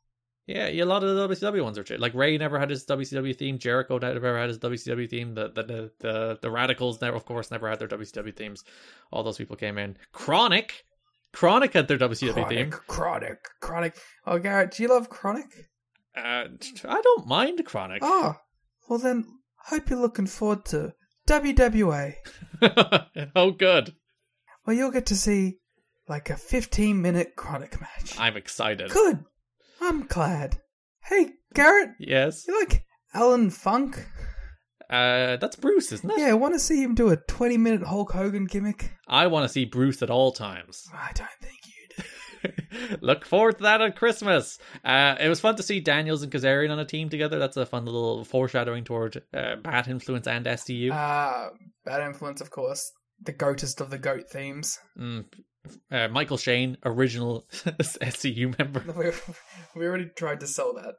Yeah, 0.45 0.67
a 0.67 0.83
lot 0.83 1.03
of 1.05 1.15
the 1.15 1.27
WCW 1.27 1.63
ones 1.63 1.77
are. 1.77 1.85
Like 1.97 2.13
Rey 2.13 2.37
never 2.37 2.59
had 2.59 2.69
his 2.69 2.85
WCW 2.85 3.33
theme. 3.35 3.57
Jericho 3.57 3.97
never 3.97 4.37
had 4.37 4.49
his 4.49 4.59
WCW 4.59 5.09
theme. 5.09 5.33
The 5.33 5.49
the 5.49 5.63
the 5.63 5.91
the, 5.99 6.39
the 6.41 6.49
Radicalz 6.49 7.01
never, 7.01 7.15
of 7.15 7.23
course, 7.25 7.49
never 7.49 7.69
had 7.69 7.79
their 7.79 7.87
WCW 7.87 8.35
themes. 8.35 8.65
All 9.11 9.23
those 9.23 9.37
people 9.37 9.55
came 9.55 9.77
in. 9.77 9.95
Chronic, 10.11 10.83
Chronic 11.31 11.71
had 11.73 11.87
their 11.87 11.97
WCW 11.97 12.33
Chronic, 12.33 12.49
theme. 12.49 12.71
chronic, 12.71 13.39
chronic. 13.61 13.95
Oh, 14.27 14.37
Garrett, 14.37 14.71
do 14.71 14.83
you 14.83 14.89
love 14.89 15.09
chronic? 15.09 15.45
Uh, 16.15 16.45
I 16.89 17.01
don't 17.01 17.25
mind 17.25 17.63
Chronic. 17.65 17.99
Oh, 18.03 18.35
well 18.89 18.99
then, 18.99 19.25
hope 19.67 19.89
you're 19.89 19.99
looking 19.99 20.27
forward 20.27 20.65
to 20.65 20.93
WWA. 21.25 22.15
oh, 23.35 23.51
good. 23.51 23.95
Well, 24.65 24.75
you'll 24.75 24.91
get 24.91 25.05
to 25.07 25.15
see 25.15 25.59
like 26.07 26.29
a 26.29 26.37
15 26.37 27.01
minute 27.01 27.35
chronic 27.35 27.79
match. 27.79 28.17
I'm 28.19 28.37
excited. 28.37 28.89
Good. 28.91 29.23
I'm 29.81 30.05
glad. 30.05 30.57
Hey, 31.03 31.31
Garrett, 31.53 31.89
Yes. 31.99 32.45
you 32.47 32.57
like 32.59 32.85
Alan 33.13 33.49
Funk? 33.49 34.05
Uh, 34.89 35.37
that's 35.37 35.55
Bruce, 35.55 35.91
isn't 35.91 36.09
it? 36.11 36.19
Yeah, 36.19 36.27
I 36.27 36.33
want 36.33 36.53
to 36.53 36.59
see 36.59 36.81
him 36.83 36.93
do 36.95 37.09
a 37.09 37.17
20 37.17 37.57
minute 37.57 37.83
Hulk 37.83 38.11
Hogan 38.11 38.45
gimmick. 38.45 38.91
I 39.07 39.27
want 39.27 39.43
to 39.45 39.49
see 39.49 39.65
Bruce 39.65 40.01
at 40.01 40.09
all 40.09 40.31
times. 40.31 40.83
I 40.93 41.11
don't 41.13 41.29
think 41.41 41.57
you 41.65 42.03
do. 42.89 42.97
Look 43.01 43.25
forward 43.25 43.57
to 43.57 43.63
that 43.63 43.81
at 43.81 43.95
Christmas. 43.95 44.59
Uh, 44.83 45.15
it 45.19 45.29
was 45.29 45.39
fun 45.39 45.55
to 45.55 45.63
see 45.63 45.79
Daniels 45.79 46.21
and 46.23 46.31
Kazarian 46.31 46.71
on 46.71 46.79
a 46.79 46.85
team 46.85 47.09
together. 47.09 47.39
That's 47.39 47.57
a 47.57 47.65
fun 47.65 47.85
little 47.85 48.23
foreshadowing 48.25 48.83
toward 48.83 49.21
uh, 49.33 49.55
Bad 49.63 49.87
Influence 49.87 50.27
and 50.27 50.45
SCU. 50.45 50.91
Uh, 50.91 51.49
bad 51.85 52.01
influence, 52.05 52.41
of 52.41 52.51
course. 52.51 52.91
The 53.21 53.31
goatest 53.31 53.79
of 53.81 53.89
the 53.89 53.97
goat 53.97 54.25
themes. 54.31 54.77
Mm. 54.99 55.25
Uh, 55.91 56.07
Michael 56.09 56.37
Shane, 56.37 56.77
original 56.83 57.45
SCU 57.51 58.57
member. 58.57 58.83
We, 59.75 59.81
we 59.81 59.87
already 59.87 60.05
tried 60.15 60.41
to 60.41 60.47
sell 60.47 60.73
that. 60.73 60.95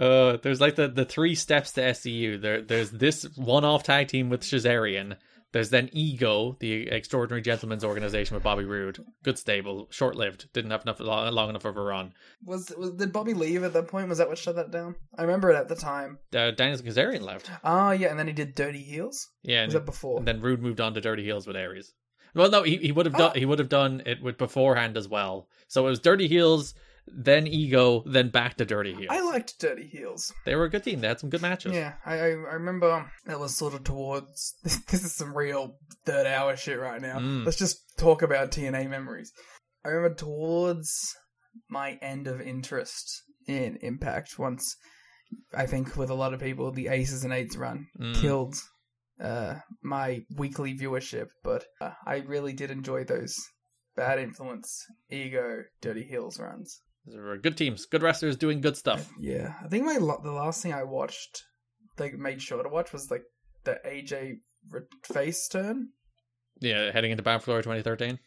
Uh, 0.00 0.38
there's 0.42 0.60
like 0.60 0.76
the, 0.76 0.88
the 0.88 1.04
three 1.04 1.34
steps 1.34 1.72
to 1.72 1.80
SCU. 1.80 2.40
There, 2.40 2.60
there's 2.60 2.90
this 2.90 3.22
one-off 3.36 3.84
tag 3.84 4.08
team 4.08 4.28
with 4.30 4.42
Shazarian. 4.42 5.16
There's 5.52 5.70
then 5.70 5.88
Ego, 5.92 6.56
the 6.58 6.88
Extraordinary 6.90 7.40
Gentlemen's 7.40 7.84
Organization 7.84 8.34
with 8.34 8.42
Bobby 8.42 8.64
Roode. 8.64 8.98
Good 9.22 9.38
stable, 9.38 9.86
short-lived. 9.90 10.52
Didn't 10.52 10.72
have 10.72 10.82
enough 10.82 10.98
long, 10.98 11.32
long 11.32 11.48
enough 11.48 11.64
of 11.64 11.76
a 11.76 11.80
run. 11.80 12.12
Was, 12.44 12.72
was 12.76 12.90
did 12.90 13.12
Bobby 13.12 13.34
leave 13.34 13.62
at 13.62 13.72
that 13.74 13.86
point? 13.86 14.08
Was 14.08 14.18
that 14.18 14.28
what 14.28 14.36
shut 14.36 14.56
that 14.56 14.72
down? 14.72 14.96
I 15.16 15.22
remember 15.22 15.52
it 15.52 15.56
at 15.56 15.68
the 15.68 15.76
time. 15.76 16.18
Uh, 16.34 16.50
Daniels 16.50 16.80
and 16.80 16.88
Kazarian 16.90 17.22
left. 17.22 17.48
Ah, 17.62 17.92
yeah, 17.92 18.08
and 18.08 18.18
then 18.18 18.26
he 18.26 18.32
did 18.32 18.56
Dirty 18.56 18.82
Heels. 18.82 19.28
Yeah, 19.44 19.60
and, 19.60 19.68
Was 19.68 19.74
that 19.74 19.86
before? 19.86 20.18
and 20.18 20.26
then 20.26 20.40
Roode 20.40 20.60
moved 20.60 20.80
on 20.80 20.92
to 20.94 21.00
Dirty 21.00 21.22
Heels 21.22 21.46
with 21.46 21.56
Aries. 21.56 21.94
Well, 22.34 22.50
no, 22.50 22.62
he, 22.62 22.76
he 22.78 22.92
would 22.92 23.06
have 23.06 23.16
done 23.16 23.32
he 23.36 23.44
would 23.46 23.58
have 23.58 23.68
done 23.68 24.02
it 24.06 24.22
with 24.22 24.38
beforehand 24.38 24.96
as 24.96 25.08
well. 25.08 25.48
So 25.68 25.86
it 25.86 25.90
was 25.90 26.00
Dirty 26.00 26.26
Heels, 26.28 26.74
then 27.06 27.46
Ego, 27.46 28.02
then 28.06 28.28
back 28.30 28.56
to 28.56 28.64
Dirty 28.64 28.94
Heels. 28.94 29.08
I 29.10 29.20
liked 29.20 29.58
Dirty 29.60 29.86
Heels. 29.86 30.32
They 30.44 30.54
were 30.54 30.64
a 30.64 30.70
good 30.70 30.84
team. 30.84 31.00
They 31.00 31.08
had 31.08 31.20
some 31.20 31.30
good 31.30 31.42
matches. 31.42 31.72
Yeah, 31.72 31.94
I, 32.04 32.14
I 32.18 32.26
I 32.28 32.54
remember 32.54 33.10
that 33.26 33.38
was 33.40 33.56
sort 33.56 33.74
of 33.74 33.84
towards. 33.84 34.54
This 34.64 35.04
is 35.04 35.14
some 35.14 35.36
real 35.36 35.76
third 36.06 36.26
hour 36.26 36.56
shit 36.56 36.78
right 36.80 37.00
now. 37.00 37.18
Mm. 37.18 37.44
Let's 37.44 37.58
just 37.58 37.78
talk 37.98 38.22
about 38.22 38.50
TNA 38.50 38.88
memories. 38.90 39.32
I 39.84 39.88
remember 39.88 40.14
towards 40.16 41.14
my 41.68 41.98
end 42.02 42.26
of 42.26 42.40
interest 42.40 43.22
in 43.46 43.76
Impact 43.82 44.38
once. 44.38 44.76
I 45.54 45.66
think 45.66 45.96
with 45.96 46.10
a 46.10 46.14
lot 46.14 46.32
of 46.34 46.40
people, 46.40 46.70
the 46.72 46.88
Aces 46.88 47.24
and 47.24 47.32
Eights 47.32 47.56
run 47.56 47.86
Mm. 48.00 48.14
killed 48.20 48.54
uh, 49.20 49.56
my 49.82 50.22
weekly 50.36 50.76
viewership, 50.76 51.26
but 51.42 51.64
uh, 51.80 51.92
I 52.06 52.16
really 52.18 52.52
did 52.52 52.70
enjoy 52.70 53.04
those 53.04 53.36
bad 53.96 54.18
influence, 54.18 54.84
ego, 55.10 55.62
dirty 55.80 56.04
heels 56.04 56.38
runs. 56.38 56.80
They 57.06 57.18
were 57.18 57.36
good 57.36 57.56
teams, 57.56 57.86
good 57.86 58.02
wrestlers 58.02 58.36
doing 58.36 58.60
good 58.60 58.76
stuff. 58.76 59.10
Yeah, 59.18 59.54
I 59.62 59.68
think 59.68 59.84
my 59.84 59.98
lo- 59.98 60.20
the 60.22 60.32
last 60.32 60.62
thing 60.62 60.72
I 60.72 60.84
watched, 60.84 61.42
like 61.98 62.14
made 62.14 62.40
sure 62.40 62.62
to 62.62 62.68
watch, 62.68 62.92
was 62.92 63.10
like 63.10 63.22
the 63.64 63.78
AJ 63.86 64.36
face 65.04 65.48
turn. 65.48 65.88
Yeah, 66.60 66.92
heading 66.92 67.10
into 67.10 67.22
Bound 67.22 67.42
for 67.42 67.46
Glory 67.46 67.62
2013. 67.62 68.18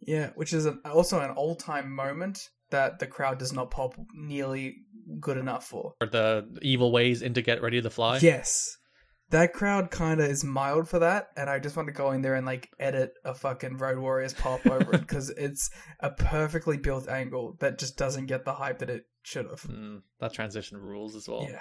Yeah, 0.00 0.30
which 0.34 0.52
is 0.52 0.66
an, 0.66 0.80
also 0.84 1.20
an 1.20 1.30
all 1.30 1.56
time 1.56 1.94
moment 1.94 2.38
that 2.70 2.98
the 2.98 3.06
crowd 3.06 3.38
does 3.38 3.52
not 3.52 3.70
pop 3.70 3.94
nearly 4.14 4.76
good 5.20 5.36
enough 5.36 5.64
for. 5.64 5.94
Or 6.00 6.06
the 6.06 6.46
evil 6.62 6.92
ways 6.92 7.22
into 7.22 7.42
Get 7.42 7.62
Ready 7.62 7.80
to 7.82 7.90
Fly. 7.90 8.18
Yes. 8.18 8.76
That 9.32 9.54
crowd 9.54 9.90
kind 9.90 10.20
of 10.20 10.30
is 10.30 10.44
mild 10.44 10.90
for 10.90 10.98
that, 10.98 11.28
and 11.38 11.48
I 11.48 11.58
just 11.58 11.74
want 11.74 11.86
to 11.86 11.92
go 11.94 12.10
in 12.10 12.20
there 12.20 12.34
and 12.34 12.44
like 12.44 12.68
edit 12.78 13.14
a 13.24 13.32
fucking 13.32 13.78
Road 13.78 13.98
Warriors 13.98 14.34
pop 14.34 14.66
over 14.70 14.94
it 14.94 15.00
because 15.00 15.30
it's 15.30 15.70
a 16.00 16.10
perfectly 16.10 16.76
built 16.76 17.08
angle 17.08 17.56
that 17.60 17.78
just 17.78 17.96
doesn't 17.96 18.26
get 18.26 18.44
the 18.44 18.52
hype 18.52 18.80
that 18.80 18.90
it 18.90 19.04
should 19.22 19.46
have. 19.46 19.62
Mm, 19.62 20.02
that 20.20 20.34
transition 20.34 20.76
rules 20.76 21.16
as 21.16 21.26
well. 21.26 21.46
Yeah. 21.48 21.60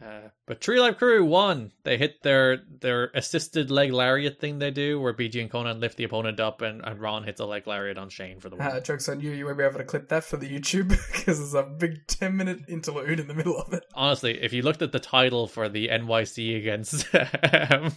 Uh, 0.00 0.28
but 0.46 0.60
3Live 0.60 0.98
Kru 0.98 1.24
won. 1.24 1.72
They 1.82 1.98
hit 1.98 2.22
their 2.22 2.58
their 2.80 3.10
assisted 3.14 3.70
leg 3.70 3.92
lariat 3.92 4.38
thing 4.38 4.58
they 4.58 4.70
do, 4.70 5.00
where 5.00 5.12
BG 5.12 5.40
and 5.40 5.50
Konnan 5.50 5.80
lift 5.80 5.96
the 5.96 6.04
opponent 6.04 6.38
up, 6.38 6.62
and, 6.62 6.84
and 6.84 7.00
Ron 7.00 7.24
hits 7.24 7.40
a 7.40 7.44
leg 7.44 7.66
lariat 7.66 7.98
on 7.98 8.08
Shane 8.08 8.38
for 8.38 8.48
the 8.48 8.56
win. 8.56 8.66
Uh, 8.66 8.80
jokes 8.80 9.08
on 9.08 9.20
you, 9.20 9.32
you 9.32 9.44
won't 9.44 9.58
be 9.58 9.64
able 9.64 9.78
to 9.78 9.84
clip 9.84 10.08
that 10.08 10.22
for 10.22 10.36
the 10.36 10.48
YouTube 10.48 10.88
because 11.12 11.38
there's 11.38 11.54
a 11.54 11.64
big 11.64 12.06
10 12.06 12.36
minute 12.36 12.60
interlude 12.68 13.18
in 13.18 13.26
the 13.26 13.34
middle 13.34 13.56
of 13.56 13.72
it. 13.72 13.84
Honestly, 13.94 14.40
if 14.40 14.52
you 14.52 14.62
looked 14.62 14.82
at 14.82 14.92
the 14.92 15.00
title 15.00 15.48
for 15.48 15.68
the 15.68 15.88
NYC 15.88 16.56
against, 16.56 17.06
um, 17.70 17.92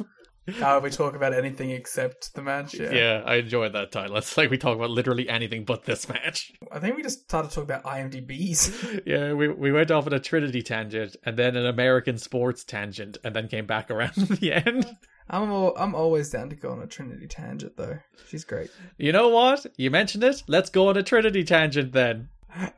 Uh, 0.61 0.79
we 0.81 0.89
talk 0.89 1.15
about 1.15 1.33
anything 1.33 1.69
except 1.71 2.33
the 2.33 2.41
match. 2.41 2.73
Yeah. 2.73 2.91
yeah. 2.91 3.23
I 3.25 3.35
enjoyed 3.35 3.73
that 3.73 3.91
title. 3.91 4.17
It's 4.17 4.35
like 4.37 4.49
we 4.49 4.57
talk 4.57 4.75
about 4.75 4.89
literally 4.89 5.29
anything 5.29 5.65
but 5.65 5.85
this 5.85 6.09
match. 6.09 6.51
I 6.71 6.79
think 6.79 6.95
we 6.95 7.03
just 7.03 7.21
started 7.21 7.51
talking 7.51 7.63
about 7.63 7.83
IMDb's. 7.83 9.01
Yeah, 9.05 9.33
we 9.33 9.47
we 9.47 9.71
went 9.71 9.91
off 9.91 10.07
on 10.07 10.13
a 10.13 10.19
Trinity 10.19 10.61
tangent, 10.61 11.15
and 11.23 11.37
then 11.37 11.55
an 11.55 11.65
American 11.65 12.17
sports 12.17 12.63
tangent, 12.63 13.17
and 13.23 13.35
then 13.35 13.47
came 13.47 13.65
back 13.65 13.89
around 13.89 14.17
at 14.17 14.39
the 14.39 14.53
end. 14.53 14.85
I'm 15.29 15.49
al- 15.49 15.75
I'm 15.77 15.95
always 15.95 16.29
down 16.29 16.49
to 16.49 16.55
go 16.55 16.71
on 16.71 16.81
a 16.81 16.87
Trinity 16.87 17.27
tangent 17.27 17.77
though. 17.77 17.99
She's 18.27 18.43
great. 18.43 18.69
You 18.97 19.11
know 19.11 19.29
what? 19.29 19.65
You 19.77 19.91
mentioned 19.91 20.23
it. 20.23 20.43
Let's 20.47 20.69
go 20.69 20.89
on 20.89 20.97
a 20.97 21.03
Trinity 21.03 21.43
tangent 21.43 21.93
then. 21.93 22.29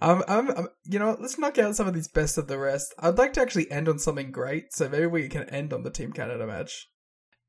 I'm, 0.02 0.22
I'm, 0.28 0.52
I'm, 0.52 0.68
you 0.86 1.00
know, 1.00 1.18
let's 1.20 1.40
knock 1.40 1.58
out 1.58 1.76
some 1.76 1.88
of 1.88 1.96
these 1.96 2.08
best 2.08 2.38
of 2.38 2.48
the 2.48 2.60
rest. 2.60 2.94
I'd 3.00 3.18
like 3.18 3.34
to 3.34 3.42
actually 3.42 3.72
end 3.72 3.90
on 3.90 3.98
something 3.98 4.32
great, 4.32 4.72
so 4.72 4.88
maybe 4.88 5.08
we 5.08 5.28
can 5.30 5.50
end 5.50 5.74
on 5.74 5.82
the 5.82 5.90
Team 5.90 6.12
Canada 6.12 6.46
match. 6.46 6.90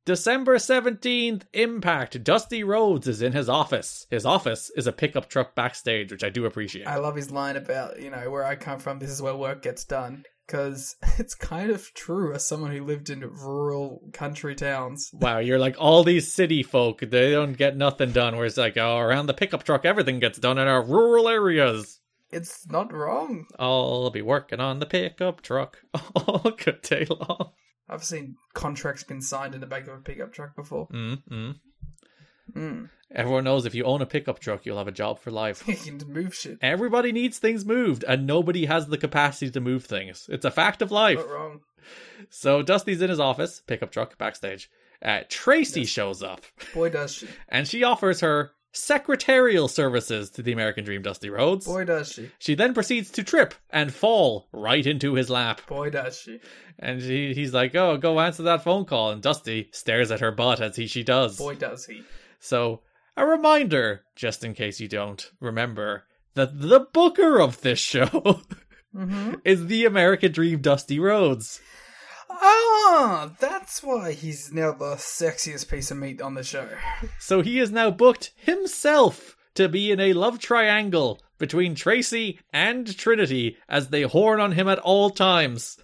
December 0.07 0.57
17th, 0.57 1.45
Impact. 1.55 2.23
Dusty 2.23 2.63
Rhodes 2.63 3.09
is 3.09 3.23
in 3.23 3.33
his 3.33 3.49
office. 3.49 4.07
His 4.11 4.27
office 4.27 4.71
is 4.77 4.87
a 4.87 4.93
pickup 4.93 5.31
truck 5.31 5.55
backstage, 5.55 6.13
which 6.13 6.23
I 6.23 6.29
do 6.29 6.45
appreciate. 6.45 6.87
I 6.87 6.97
love 6.97 7.17
his 7.17 7.31
line 7.31 7.57
about, 7.57 7.99
you 7.99 8.11
know, 8.11 8.31
where 8.31 8.45
I 8.45 8.55
come 8.55 8.79
from, 8.79 8.99
this 8.99 9.09
is 9.09 9.23
where 9.23 9.35
work 9.35 9.63
gets 9.63 9.83
done. 9.85 10.25
Because 10.47 10.97
it's 11.19 11.35
kind 11.35 11.71
of 11.71 11.95
true 11.95 12.35
as 12.35 12.47
someone 12.47 12.71
who 12.71 12.85
lived 12.85 13.09
in 13.09 13.21
rural 13.21 14.03
country 14.13 14.55
towns. 14.55 15.11
Wow, 15.15 15.39
you're 15.39 15.59
like 15.59 15.77
all 15.79 16.05
these 16.05 16.31
city 16.31 16.63
folk, 16.63 17.01
they 17.01 17.31
don't 17.31 17.57
get 17.57 17.75
nothing 17.75 18.13
done. 18.13 18.37
Where 18.37 18.45
it's 18.45 18.59
like, 18.59 18.77
oh, 18.77 18.99
around 18.99 19.25
the 19.25 19.33
pickup 19.33 19.65
truck, 19.65 19.87
everything 19.87 20.21
gets 20.21 20.39
done 20.39 20.59
in 20.59 20.69
our 20.69 20.85
rural 20.85 21.31
areas. 21.31 22.01
It's 22.31 22.69
not 22.69 22.93
wrong. 22.93 23.47
I'll 23.59 24.11
be 24.11 24.21
working 24.21 24.61
on 24.61 24.81
the 24.81 24.87
pickup 24.87 25.41
truck 25.41 25.79
all 26.15 26.51
good 26.51 26.83
day 26.83 27.07
long. 27.09 27.53
I've 27.89 28.05
seen 28.05 28.37
contracts 28.55 29.03
been 29.03 29.21
signed 29.21 29.55
in 29.55 29.61
the 29.61 29.67
back 29.67 29.87
of 29.87 29.95
a 29.95 30.01
pickup 30.01 30.33
truck 30.33 30.57
before. 30.57 30.89
Mm, 30.89 31.23
mm. 31.31 31.55
Mm. 32.55 32.91
Everyone 33.15 33.45
knows 33.45 33.65
if 33.65 33.75
you 33.75 33.85
own 33.85 34.03
a 34.03 34.07
pickup 34.07 34.39
truck, 34.39 34.67
you'll 34.67 34.79
have 34.79 34.89
a 34.89 34.93
job 34.93 35.19
for 35.19 35.31
life. 35.31 35.63
you 35.69 35.77
can 35.77 36.01
move 36.09 36.35
shit. 36.35 36.59
Everybody 36.61 37.13
needs 37.13 37.39
things 37.39 37.65
moved, 37.65 38.05
and 38.05 38.27
nobody 38.27 38.67
has 38.67 38.87
the 38.87 38.99
capacity 38.99 39.51
to 39.51 39.61
move 39.61 39.85
things. 39.85 40.27
It's 40.29 40.45
a 40.45 40.51
fact 40.51 40.83
of 40.83 40.91
life. 40.91 41.19
Not 41.19 41.31
wrong. 41.31 41.61
So 42.31 42.63
Dusty's 42.63 43.03
in 43.03 43.11
his 43.11 43.21
office, 43.21 43.63
pickup 43.67 43.93
truck, 43.93 44.19
backstage. 44.19 44.71
Uh, 45.03 45.21
Traci 45.29 45.87
shows 45.87 46.23
up, 46.23 46.41
Boy, 46.73 46.89
does 46.89 47.15
she. 47.15 47.29
and 47.49 47.69
she 47.69 47.85
offers 47.85 48.21
her 48.21 48.53
secretarial 48.75 49.69
services 49.69 50.31
to 50.31 50.43
the 50.43 50.53
American 50.53 50.85
Dream 50.85 51.01
Dusty 51.03 51.31
Rhodes. 51.31 51.65
Boy, 51.67 51.85
does 51.85 52.13
she. 52.13 52.31
She 52.39 52.55
then 52.55 52.75
proceeds 52.75 53.11
to 53.13 53.23
trip 53.23 53.55
and 53.71 53.93
fall 53.93 54.49
right 54.53 54.85
into 54.87 55.15
his 55.15 55.31
lap. 55.31 55.63
Boy, 55.67 55.91
does 55.91 56.21
she. 56.21 56.41
And 56.79 57.01
she, 57.01 57.33
he's 57.35 57.55
like, 57.55 57.75
"Oh, 57.75 57.97
go 57.97 58.21
answer 58.21 58.43
that 58.43 58.65
phone 58.65 58.85
call." 58.85 59.11
And 59.13 59.23
Dusty 59.23 59.71
stares 59.73 60.11
at 60.11 60.21
her 60.21 60.33
butt 60.33 60.61
as 60.61 60.77
he 60.77 60.87
she 60.87 61.03
does. 61.03 61.39
Boy, 61.39 61.55
does 61.55 61.87
he. 61.87 62.03
So, 62.41 62.83
a 63.17 63.25
reminder, 63.25 64.03
just 64.17 64.45
in 64.45 64.55
case 64.55 64.81
you 64.81 64.89
don't 64.89 65.31
remember, 65.41 66.05
that 66.35 66.61
the 66.61 66.81
booker 66.81 67.41
of 67.41 67.61
this 67.63 67.79
show 67.79 68.43
Mm-hmm. 68.95 69.35
is 69.45 69.67
the 69.67 69.85
American 69.87 70.33
Dream 70.33 70.61
Dusty 70.61 70.99
Rhodes. 70.99 71.61
Ah, 72.41 73.33
that's 73.39 73.83
why 73.83 74.13
he's 74.13 74.53
now 74.53 74.73
the 74.73 74.97
sexiest 74.97 75.69
piece 75.69 75.91
of 75.91 75.97
meat 75.97 76.21
on 76.21 76.35
the 76.35 76.43
show. 76.43 76.69
So 77.19 77.41
he 77.41 77.59
is 77.59 77.71
now 77.71 77.91
booked 77.91 78.33
himself 78.37 79.37
to 79.55 79.69
be 79.69 79.91
in 79.91 80.01
a 80.01 80.13
love 80.13 80.39
triangle 80.39 81.21
between 81.39 81.75
Traci 81.75 82.39
and 82.53 82.97
Trinity 82.97 83.57
as 83.69 83.89
they 83.89 84.03
horn 84.03 84.41
on 84.41 84.53
him 84.53 84.69
at 84.69 84.79
all 84.81 85.11
times. 85.11 85.79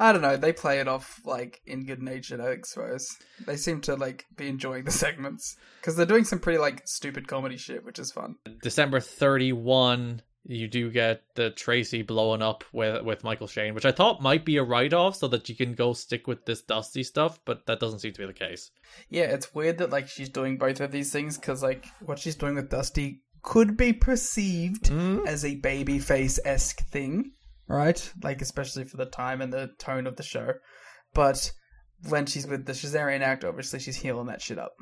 I 0.00 0.12
don't 0.12 0.22
know. 0.22 0.36
They 0.36 0.52
play 0.52 0.80
it 0.80 0.88
off 0.88 1.20
like 1.24 1.60
in 1.66 1.84
good 1.84 2.02
natured. 2.02 2.40
I 2.40 2.56
suppose 2.64 3.06
they 3.46 3.56
seem 3.56 3.80
to 3.82 3.96
like 3.96 4.24
be 4.36 4.48
enjoying 4.48 4.84
the 4.84 4.90
segments 4.90 5.56
because 5.80 5.96
they're 5.96 6.06
doing 6.06 6.24
some 6.24 6.38
pretty 6.38 6.58
like 6.58 6.82
stupid 6.86 7.28
comedy 7.28 7.56
shit, 7.56 7.84
which 7.84 7.98
is 7.98 8.12
fun. 8.12 8.36
December 8.62 9.00
31, 9.00 10.22
you 10.46 10.68
do 10.68 10.90
get 10.90 11.22
the 11.34 11.50
Traci 11.50 12.06
blowing 12.06 12.42
up 12.42 12.64
with 12.72 13.02
with 13.02 13.24
Michael 13.24 13.46
Shane, 13.46 13.74
which 13.74 13.86
I 13.86 13.92
thought 13.92 14.22
might 14.22 14.44
be 14.44 14.58
a 14.58 14.62
write 14.62 14.92
off 14.92 15.16
so 15.16 15.28
that 15.28 15.48
you 15.48 15.54
can 15.54 15.74
go 15.74 15.92
stick 15.92 16.26
with 16.26 16.44
this 16.44 16.62
Dusty 16.62 17.02
stuff, 17.02 17.40
but 17.44 17.66
that 17.66 17.80
doesn't 17.80 18.00
seem 18.00 18.12
to 18.12 18.20
be 18.20 18.26
the 18.26 18.32
case. 18.32 18.70
Yeah, 19.08 19.24
it's 19.24 19.54
weird 19.54 19.78
that 19.78 19.90
like 19.90 20.08
she's 20.08 20.28
doing 20.28 20.58
both 20.58 20.80
of 20.80 20.92
these 20.92 21.12
things 21.12 21.38
because 21.38 21.62
like 21.62 21.86
what 22.00 22.18
she's 22.18 22.36
doing 22.36 22.56
with 22.56 22.70
Dusty 22.70 23.22
could 23.42 23.76
be 23.76 23.92
perceived 23.92 24.88
hmm? 24.88 25.20
as 25.26 25.44
a 25.44 25.60
babyface 25.60 26.38
esque 26.44 26.86
thing, 26.88 27.32
right? 27.66 28.12
Like 28.22 28.42
especially 28.42 28.84
for 28.84 28.98
the 28.98 29.06
time 29.06 29.40
and 29.40 29.52
the 29.52 29.70
tone 29.78 30.06
of 30.06 30.16
the 30.16 30.22
show, 30.22 30.54
but 31.14 31.52
when 32.08 32.26
she's 32.26 32.46
with 32.46 32.66
the 32.66 32.72
Shazarian 32.72 33.20
act, 33.20 33.44
obviously 33.44 33.80
she's 33.80 33.96
healing 33.96 34.26
that 34.26 34.42
shit 34.42 34.58
up. 34.58 34.72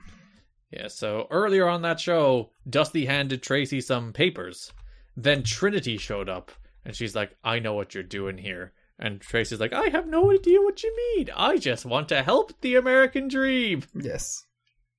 Yeah, 0.73 0.89
so 0.89 1.27
earlier 1.31 1.69
on 1.69 1.83
that 1.83 2.01
show, 2.01 2.51
Dusty 2.69 3.05
handed 3.05 3.43
Traci 3.43 3.83
some 3.83 4.13
papers. 4.13 4.73
Then 5.17 5.43
Trinity 5.43 5.97
showed 5.99 6.29
up, 6.29 6.51
and 6.85 6.95
she's 6.95 7.15
like, 7.15 7.37
I 7.45 7.59
know 7.59 7.75
what 7.75 7.95
you're 7.95 8.03
doing 8.03 8.39
here. 8.39 8.73
And 8.99 9.21
Traci's 9.21 9.61
like, 9.61 9.73
I 9.73 9.89
have 9.89 10.07
no 10.07 10.31
idea 10.31 10.61
what 10.61 10.83
you 10.83 10.95
mean. 11.17 11.31
I 11.37 11.59
just 11.59 11.85
want 11.85 12.09
to 12.11 12.23
help 12.23 12.53
the 12.61 12.77
American 12.77 13.29
dream. 13.29 13.83
Yes. 13.95 14.45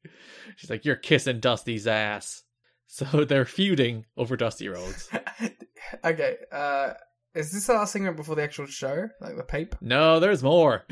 She's 0.57 0.69
like, 0.69 0.83
You're 0.85 0.95
kissing 0.97 1.39
Dusty's 1.39 1.87
ass. 1.87 2.43
So 2.87 3.25
they're 3.25 3.43
feuding 3.45 4.05
over 4.17 4.37
Dusty 4.37 4.67
Rhodes. 4.67 5.09
Okay, 6.03 6.37
uh, 6.51 6.93
is 7.35 7.51
this 7.51 7.67
the 7.67 7.73
last 7.73 7.93
segment 7.93 8.17
before 8.17 8.35
the 8.35 8.43
actual 8.43 8.67
show, 8.67 9.09
like 9.19 9.35
the 9.35 9.43
pape? 9.43 9.75
No, 9.81 10.19
there's 10.19 10.43
more. 10.43 10.85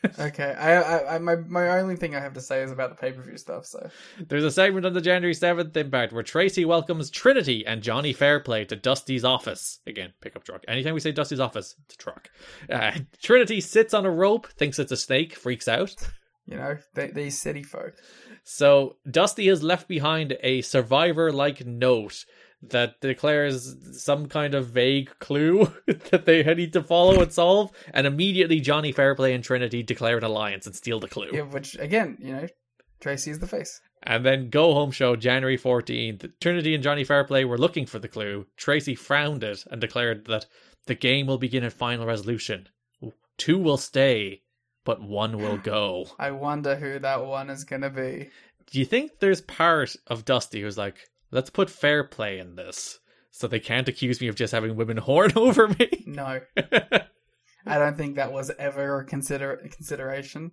Okay, 0.18 0.54
I, 0.58 0.74
I, 0.74 1.14
I, 1.14 1.18
my, 1.18 1.36
my 1.36 1.78
only 1.78 1.96
thing 1.96 2.14
I 2.14 2.20
have 2.20 2.34
to 2.34 2.40
say 2.40 2.62
is 2.62 2.70
about 2.70 2.90
the 2.90 2.96
pay 2.96 3.12
per 3.12 3.22
view 3.22 3.36
stuff. 3.36 3.66
So 3.66 3.90
There's 4.28 4.44
a 4.44 4.50
segment 4.50 4.86
on 4.86 4.92
the 4.92 5.00
January 5.00 5.34
7th 5.34 5.76
Impact 5.76 6.12
where 6.12 6.22
Traci 6.22 6.64
welcomes 6.64 7.10
Trinity 7.10 7.66
and 7.66 7.82
Johnny 7.82 8.12
Fairplay 8.12 8.64
to 8.66 8.76
Dusty's 8.76 9.24
office. 9.24 9.80
Again, 9.86 10.12
pickup 10.20 10.44
truck. 10.44 10.62
Anytime 10.68 10.94
we 10.94 11.00
say 11.00 11.12
Dusty's 11.12 11.40
office, 11.40 11.74
it's 11.84 11.94
a 11.94 11.98
truck. 11.98 12.28
Uh, 12.70 12.92
Trinity 13.22 13.60
sits 13.60 13.92
on 13.92 14.06
a 14.06 14.10
rope, 14.10 14.46
thinks 14.52 14.78
it's 14.78 14.92
a 14.92 14.96
snake, 14.96 15.34
freaks 15.34 15.66
out. 15.66 15.94
you 16.46 16.56
know, 16.56 16.76
they 16.94 17.08
these 17.08 17.40
city 17.40 17.62
folk. 17.62 17.94
So 18.44 18.96
Dusty 19.10 19.48
has 19.48 19.62
left 19.62 19.88
behind 19.88 20.36
a 20.42 20.62
survivor 20.62 21.32
like 21.32 21.66
note 21.66 22.24
that 22.62 23.00
declares 23.00 23.76
some 23.92 24.26
kind 24.26 24.54
of 24.54 24.68
vague 24.68 25.10
clue 25.20 25.72
that 25.86 26.24
they 26.26 26.42
need 26.54 26.72
to 26.72 26.82
follow 26.82 27.20
and 27.22 27.32
solve, 27.32 27.70
and 27.92 28.06
immediately 28.06 28.60
Johnny 28.60 28.92
Fairplay 28.92 29.32
and 29.32 29.44
Trinity 29.44 29.82
declare 29.82 30.18
an 30.18 30.24
alliance 30.24 30.66
and 30.66 30.74
steal 30.74 31.00
the 31.00 31.08
clue. 31.08 31.30
Yeah, 31.32 31.42
which 31.42 31.76
again, 31.78 32.18
you 32.20 32.32
know, 32.32 32.46
Traci 33.00 33.28
is 33.28 33.38
the 33.38 33.46
face. 33.46 33.80
And 34.02 34.24
then 34.24 34.50
Go 34.50 34.74
Home 34.74 34.90
Show, 34.90 35.16
January 35.16 35.58
14th. 35.58 36.30
Trinity 36.40 36.74
and 36.74 36.82
Johnny 36.82 37.04
Fairplay 37.04 37.44
were 37.44 37.58
looking 37.58 37.86
for 37.86 37.98
the 37.98 38.08
clue. 38.08 38.46
Traci 38.56 38.96
frowned 38.96 39.42
it 39.42 39.64
and 39.70 39.80
declared 39.80 40.26
that 40.26 40.46
the 40.86 40.94
game 40.94 41.26
will 41.26 41.38
begin 41.38 41.64
at 41.64 41.72
final 41.72 42.06
resolution. 42.06 42.68
Two 43.36 43.58
will 43.58 43.76
stay, 43.76 44.42
but 44.84 45.02
one 45.02 45.38
will 45.38 45.56
go. 45.62 46.06
I 46.18 46.30
wonder 46.32 46.76
who 46.76 46.98
that 46.98 47.24
one 47.24 47.50
is 47.50 47.64
gonna 47.64 47.90
be. 47.90 48.30
Do 48.70 48.78
you 48.78 48.84
think 48.84 49.18
there's 49.18 49.40
part 49.40 49.96
of 50.06 50.24
Dusty 50.24 50.60
who's 50.60 50.78
like, 50.78 50.96
let's 51.30 51.50
put 51.50 51.70
Fairplay 51.70 52.38
in 52.38 52.56
this 52.56 52.98
so 53.30 53.46
they 53.46 53.60
can't 53.60 53.88
accuse 53.88 54.20
me 54.20 54.28
of 54.28 54.34
just 54.36 54.52
having 54.52 54.76
women 54.76 54.96
horn 55.08 55.32
over 55.36 55.68
me? 55.68 56.04
No, 56.06 56.40
I 57.66 57.78
don't 57.78 57.96
think 57.96 58.16
that 58.16 58.32
was 58.32 58.50
ever 58.58 59.00
a 59.00 59.04
consider 59.04 59.56
consideration. 59.56 60.52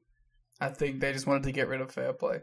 I 0.59 0.69
think 0.69 0.99
they 0.99 1.13
just 1.13 1.27
wanted 1.27 1.43
to 1.43 1.51
get 1.51 1.67
rid 1.67 1.81
of 1.81 1.91
Fairplay. 1.91 2.39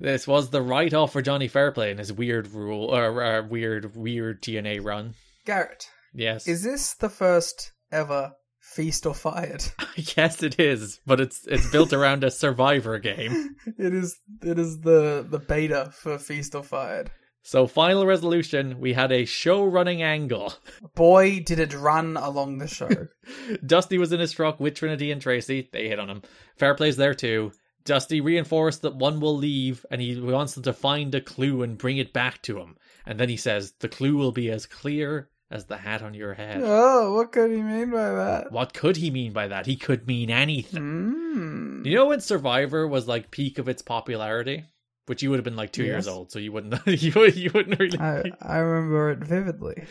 This 0.00 0.26
was 0.26 0.50
the 0.50 0.60
write 0.62 0.92
off 0.92 1.12
for 1.12 1.22
Johnny 1.22 1.48
Fairplay 1.48 1.90
in 1.90 1.98
his 1.98 2.12
weird 2.12 2.48
rule, 2.48 2.86
or 2.94 3.22
uh, 3.22 3.42
weird, 3.46 3.94
weird 3.96 4.42
TNA 4.42 4.84
run. 4.84 5.14
Garrett, 5.46 5.86
Yes. 6.12 6.46
is 6.48 6.62
this 6.62 6.94
the 6.94 7.08
first 7.08 7.72
ever 7.92 8.32
feast 8.60 9.06
or 9.06 9.14
fired? 9.14 9.64
yes, 10.16 10.42
it 10.42 10.58
is, 10.58 11.00
but 11.06 11.20
it's 11.20 11.46
it's 11.46 11.70
built 11.70 11.92
around 11.92 12.24
a 12.24 12.30
survivor 12.30 12.98
game. 12.98 13.54
it 13.78 13.94
is. 13.94 14.18
It 14.42 14.58
is 14.58 14.80
the 14.80 15.24
the 15.28 15.38
beta 15.38 15.92
for 15.94 16.18
feast 16.18 16.54
or 16.54 16.62
fired. 16.64 17.10
So, 17.46 17.66
final 17.66 18.06
resolution, 18.06 18.80
we 18.80 18.94
had 18.94 19.12
a 19.12 19.26
show 19.26 19.64
running 19.64 20.00
angle. 20.02 20.54
Boy, 20.94 21.40
did 21.40 21.58
it 21.58 21.74
run 21.74 22.16
along 22.16 22.56
the 22.56 22.66
show. 22.66 22.88
Dusty 23.66 23.98
was 23.98 24.12
in 24.14 24.20
his 24.20 24.32
truck 24.32 24.58
with 24.58 24.74
Trinity 24.74 25.10
and 25.10 25.20
Traci. 25.20 25.70
They 25.70 25.86
hit 25.86 26.00
on 26.00 26.08
him. 26.08 26.22
Fairplay's 26.58 26.96
there 26.96 27.12
too. 27.12 27.52
Dusty 27.84 28.22
reinforced 28.22 28.80
that 28.80 28.96
one 28.96 29.20
will 29.20 29.36
leave 29.36 29.84
and 29.90 30.00
he 30.00 30.18
wants 30.18 30.54
them 30.54 30.62
to 30.62 30.72
find 30.72 31.14
a 31.14 31.20
clue 31.20 31.62
and 31.62 31.76
bring 31.76 31.98
it 31.98 32.14
back 32.14 32.40
to 32.44 32.58
him. 32.58 32.78
And 33.04 33.20
then 33.20 33.28
he 33.28 33.36
says, 33.36 33.74
The 33.78 33.90
clue 33.90 34.16
will 34.16 34.32
be 34.32 34.50
as 34.50 34.64
clear 34.64 35.28
as 35.50 35.66
the 35.66 35.76
hat 35.76 36.00
on 36.00 36.14
your 36.14 36.32
head. 36.32 36.62
oh, 36.64 37.14
what 37.14 37.30
could 37.30 37.50
he 37.50 37.60
mean 37.60 37.90
by 37.90 38.10
that? 38.10 38.52
What 38.52 38.72
could 38.72 38.96
he 38.96 39.10
mean 39.10 39.34
by 39.34 39.48
that? 39.48 39.66
He 39.66 39.76
could 39.76 40.06
mean 40.06 40.30
anything. 40.30 40.82
Mm. 40.82 41.86
You 41.86 41.94
know 41.94 42.06
when 42.06 42.20
Survivor 42.20 42.88
was 42.88 43.06
like 43.06 43.30
peak 43.30 43.58
of 43.58 43.68
its 43.68 43.82
popularity? 43.82 44.64
Which 45.06 45.22
you 45.22 45.28
would 45.28 45.36
have 45.36 45.44
been 45.44 45.56
like 45.56 45.70
two 45.70 45.84
years 45.84 46.08
old, 46.08 46.32
so 46.32 46.38
you 46.38 46.50
wouldn't 46.50 46.86
you, 46.86 47.26
you 47.26 47.50
wouldn't 47.52 47.78
really 47.78 47.98
I 47.98 48.30
I 48.40 48.56
remember 48.58 49.10
it 49.10 49.18
vividly. 49.18 49.84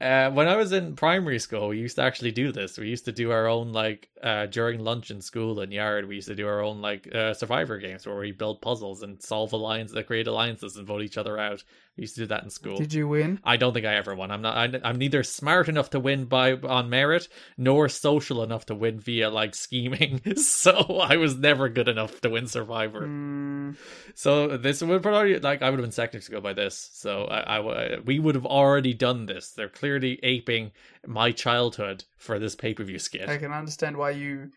Uh, 0.00 0.30
when 0.30 0.46
I 0.46 0.56
was 0.56 0.72
in 0.72 0.94
primary 0.94 1.38
school, 1.38 1.68
we 1.68 1.78
used 1.78 1.96
to 1.96 2.02
actually 2.02 2.32
do 2.32 2.52
this. 2.52 2.76
We 2.76 2.88
used 2.88 3.06
to 3.06 3.12
do 3.12 3.30
our 3.30 3.46
own 3.46 3.72
like 3.72 4.10
uh, 4.22 4.46
during 4.46 4.80
lunch 4.80 5.10
in 5.10 5.22
school 5.22 5.60
and 5.60 5.72
yard. 5.72 6.06
We 6.06 6.16
used 6.16 6.28
to 6.28 6.34
do 6.34 6.46
our 6.46 6.60
own 6.60 6.82
like 6.82 7.12
uh, 7.14 7.32
survivor 7.32 7.78
games 7.78 8.06
where 8.06 8.18
we 8.18 8.32
build 8.32 8.60
puzzles 8.60 9.02
and 9.02 9.22
solve 9.22 9.54
alliances, 9.54 9.96
create 10.06 10.26
alliances, 10.26 10.76
and 10.76 10.86
vote 10.86 11.02
each 11.02 11.16
other 11.16 11.38
out. 11.38 11.64
We 11.98 12.02
used 12.02 12.14
to 12.14 12.20
do 12.22 12.26
that 12.28 12.44
in 12.44 12.50
school. 12.50 12.76
Did 12.78 12.94
you 12.94 13.08
win? 13.08 13.40
I 13.42 13.56
don't 13.56 13.74
think 13.74 13.84
I 13.84 13.96
ever 13.96 14.14
won. 14.14 14.30
I'm 14.30 14.40
not. 14.40 14.56
I, 14.56 14.80
I'm 14.84 14.98
neither 14.98 15.24
smart 15.24 15.68
enough 15.68 15.90
to 15.90 16.00
win 16.00 16.26
by 16.26 16.52
on 16.52 16.88
merit 16.88 17.28
nor 17.56 17.88
social 17.88 18.44
enough 18.44 18.66
to 18.66 18.74
win 18.76 19.00
via 19.00 19.30
like 19.30 19.56
scheming. 19.56 20.20
so 20.36 21.00
I 21.02 21.16
was 21.16 21.36
never 21.36 21.68
good 21.68 21.88
enough 21.88 22.20
to 22.20 22.30
win 22.30 22.46
Survivor. 22.46 23.00
Mm, 23.00 23.76
So 24.14 24.56
this 24.56 24.80
would 24.80 25.02
probably 25.02 25.40
like 25.40 25.60
I 25.60 25.70
would 25.70 25.80
have 25.80 25.84
been 25.84 25.90
second 25.90 26.20
to 26.20 26.30
go 26.30 26.40
by 26.40 26.52
this. 26.52 26.88
So 26.92 27.24
I, 27.24 27.58
I 27.58 27.98
we 27.98 28.20
would 28.20 28.36
have 28.36 28.46
already 28.46 28.94
done 28.94 29.26
this. 29.26 29.50
They're 29.50 29.68
clearly 29.68 30.20
aping 30.22 30.70
my 31.04 31.32
childhood 31.32 32.04
for 32.16 32.38
this 32.38 32.54
pay 32.54 32.74
per 32.74 32.84
view 32.84 33.00
skit. 33.00 33.28
I 33.28 33.38
can 33.38 33.52
understand 33.52 33.96
why 33.96 34.10
you 34.10 34.50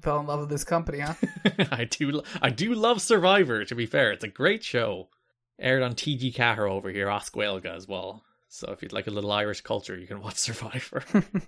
Fell 0.00 0.20
in 0.20 0.26
love 0.26 0.40
with 0.40 0.48
this 0.48 0.64
company, 0.64 1.00
huh? 1.00 1.14
I 1.70 1.84
do 1.84 2.22
I 2.40 2.48
do 2.48 2.74
love 2.74 3.02
Survivor, 3.02 3.64
to 3.66 3.74
be 3.74 3.84
fair. 3.84 4.10
It's 4.12 4.24
a 4.24 4.28
great 4.28 4.64
show. 4.64 5.10
Aired 5.58 5.82
on 5.82 5.94
TG 5.94 6.34
Ceathair 6.34 6.70
over 6.70 6.90
here, 6.90 7.06
Osquelga 7.06 7.74
as 7.76 7.86
well. 7.86 8.24
So 8.48 8.70
if 8.70 8.82
you'd 8.82 8.92
like 8.92 9.06
a 9.06 9.10
little 9.10 9.32
Irish 9.32 9.62
culture, 9.62 9.96
you 9.96 10.06
can 10.06 10.20
watch 10.20 10.36
Survivor. 10.36 11.02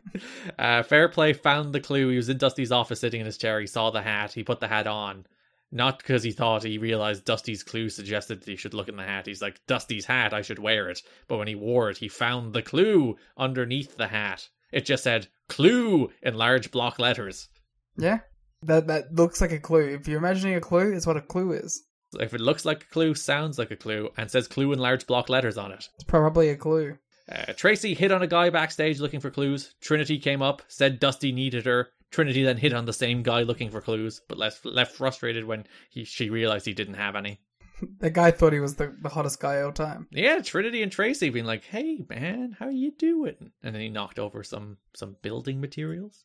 uh, 0.58 0.82
Fairplay 0.82 1.34
found 1.34 1.74
the 1.74 1.80
clue. 1.80 2.08
He 2.08 2.16
was 2.16 2.28
in 2.28 2.38
Dusty's 2.38 2.72
office 2.72 3.00
sitting 3.00 3.20
in 3.20 3.26
his 3.26 3.36
chair. 3.36 3.60
He 3.60 3.66
saw 3.66 3.90
the 3.90 4.02
hat. 4.02 4.32
He 4.32 4.42
put 4.42 4.60
the 4.60 4.68
hat 4.68 4.86
on. 4.86 5.26
Not 5.70 5.98
because 5.98 6.22
he 6.22 6.30
thought 6.30 6.62
he 6.62 6.78
realized 6.78 7.24
Dusty's 7.24 7.64
clue 7.64 7.88
suggested 7.88 8.40
that 8.40 8.48
he 8.48 8.56
should 8.56 8.74
look 8.74 8.88
in 8.88 8.96
the 8.96 9.02
hat. 9.02 9.26
He's 9.26 9.42
like, 9.42 9.60
Dusty's 9.66 10.06
hat, 10.06 10.32
I 10.32 10.40
should 10.40 10.60
wear 10.60 10.88
it. 10.88 11.02
But 11.26 11.38
when 11.38 11.48
he 11.48 11.56
wore 11.56 11.90
it, 11.90 11.98
he 11.98 12.08
found 12.08 12.52
the 12.52 12.62
clue 12.62 13.16
underneath 13.36 13.96
the 13.96 14.06
hat. 14.06 14.48
It 14.70 14.86
just 14.86 15.02
said 15.02 15.28
clue 15.48 16.10
in 16.22 16.34
large 16.34 16.70
block 16.70 16.98
letters. 16.98 17.48
Yeah. 17.96 18.20
That 18.62 18.86
that 18.86 19.14
looks 19.14 19.40
like 19.40 19.52
a 19.52 19.58
clue. 19.58 19.94
If 20.00 20.08
you're 20.08 20.18
imagining 20.18 20.54
a 20.54 20.60
clue, 20.60 20.92
it's 20.92 21.06
what 21.06 21.16
a 21.16 21.20
clue 21.20 21.52
is. 21.52 21.82
If 22.20 22.34
it 22.34 22.40
looks 22.40 22.64
like 22.64 22.82
a 22.82 22.86
clue, 22.86 23.14
sounds 23.14 23.58
like 23.58 23.70
a 23.70 23.76
clue, 23.76 24.10
and 24.16 24.30
says 24.30 24.46
clue 24.46 24.72
in 24.72 24.78
large 24.78 25.06
block 25.06 25.28
letters 25.28 25.58
on 25.58 25.72
it. 25.72 25.88
It's 25.94 26.04
probably 26.04 26.48
a 26.48 26.56
clue. 26.56 26.98
Uh, 27.30 27.52
Traci 27.52 27.96
hit 27.96 28.12
on 28.12 28.22
a 28.22 28.26
guy 28.26 28.50
backstage 28.50 29.00
looking 29.00 29.20
for 29.20 29.30
clues. 29.30 29.74
Trinity 29.80 30.18
came 30.18 30.42
up, 30.42 30.62
said 30.68 31.00
Dusty 31.00 31.32
needed 31.32 31.64
her. 31.64 31.88
Trinity 32.10 32.44
then 32.44 32.58
hit 32.58 32.72
on 32.72 32.84
the 32.84 32.92
same 32.92 33.22
guy 33.22 33.42
looking 33.42 33.70
for 33.70 33.80
clues, 33.80 34.20
but 34.28 34.38
left 34.38 34.64
left 34.64 34.94
frustrated 34.94 35.44
when 35.44 35.66
he 35.90 36.04
she 36.04 36.30
realized 36.30 36.66
he 36.66 36.74
didn't 36.74 36.94
have 36.94 37.16
any. 37.16 37.40
The 37.98 38.08
guy 38.08 38.30
thought 38.30 38.52
he 38.52 38.60
was 38.60 38.76
the, 38.76 38.96
the 39.02 39.08
hottest 39.08 39.40
guy 39.40 39.60
all 39.60 39.72
time. 39.72 40.06
Yeah, 40.12 40.38
Trinity 40.38 40.82
and 40.82 40.92
Traci 40.92 41.32
being 41.32 41.44
like, 41.44 41.64
"Hey 41.64 42.04
man, 42.08 42.56
how 42.58 42.68
you 42.68 42.92
doing?" 42.92 43.50
And 43.64 43.74
then 43.74 43.82
he 43.82 43.88
knocked 43.88 44.20
over 44.20 44.44
some 44.44 44.78
some 44.94 45.16
building 45.22 45.60
materials 45.60 46.24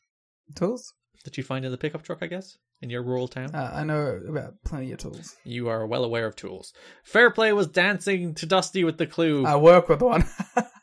Tools? 0.53 0.93
that 1.23 1.37
you 1.37 1.43
find 1.43 1.65
in 1.65 1.71
the 1.71 1.77
pickup 1.77 2.03
truck, 2.03 2.19
I 2.21 2.27
guess, 2.27 2.57
in 2.81 2.89
your 2.89 3.03
rural 3.03 3.27
town. 3.27 3.53
Uh, 3.53 3.71
I 3.73 3.83
know 3.83 4.19
about 4.27 4.53
plenty 4.65 4.91
of 4.91 4.99
tools. 4.99 5.35
You 5.43 5.67
are 5.69 5.85
well 5.85 6.03
aware 6.03 6.25
of 6.25 6.35
tools. 6.35 6.73
Fairplay 7.03 7.51
was 7.51 7.67
dancing 7.67 8.33
to 8.35 8.45
Dusty 8.45 8.83
with 8.83 8.97
the 8.97 9.07
clue. 9.07 9.45
I 9.45 9.55
work 9.57 9.89
with 9.89 10.01
one. 10.01 10.25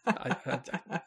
I, 0.06 0.36
I, 0.46 0.60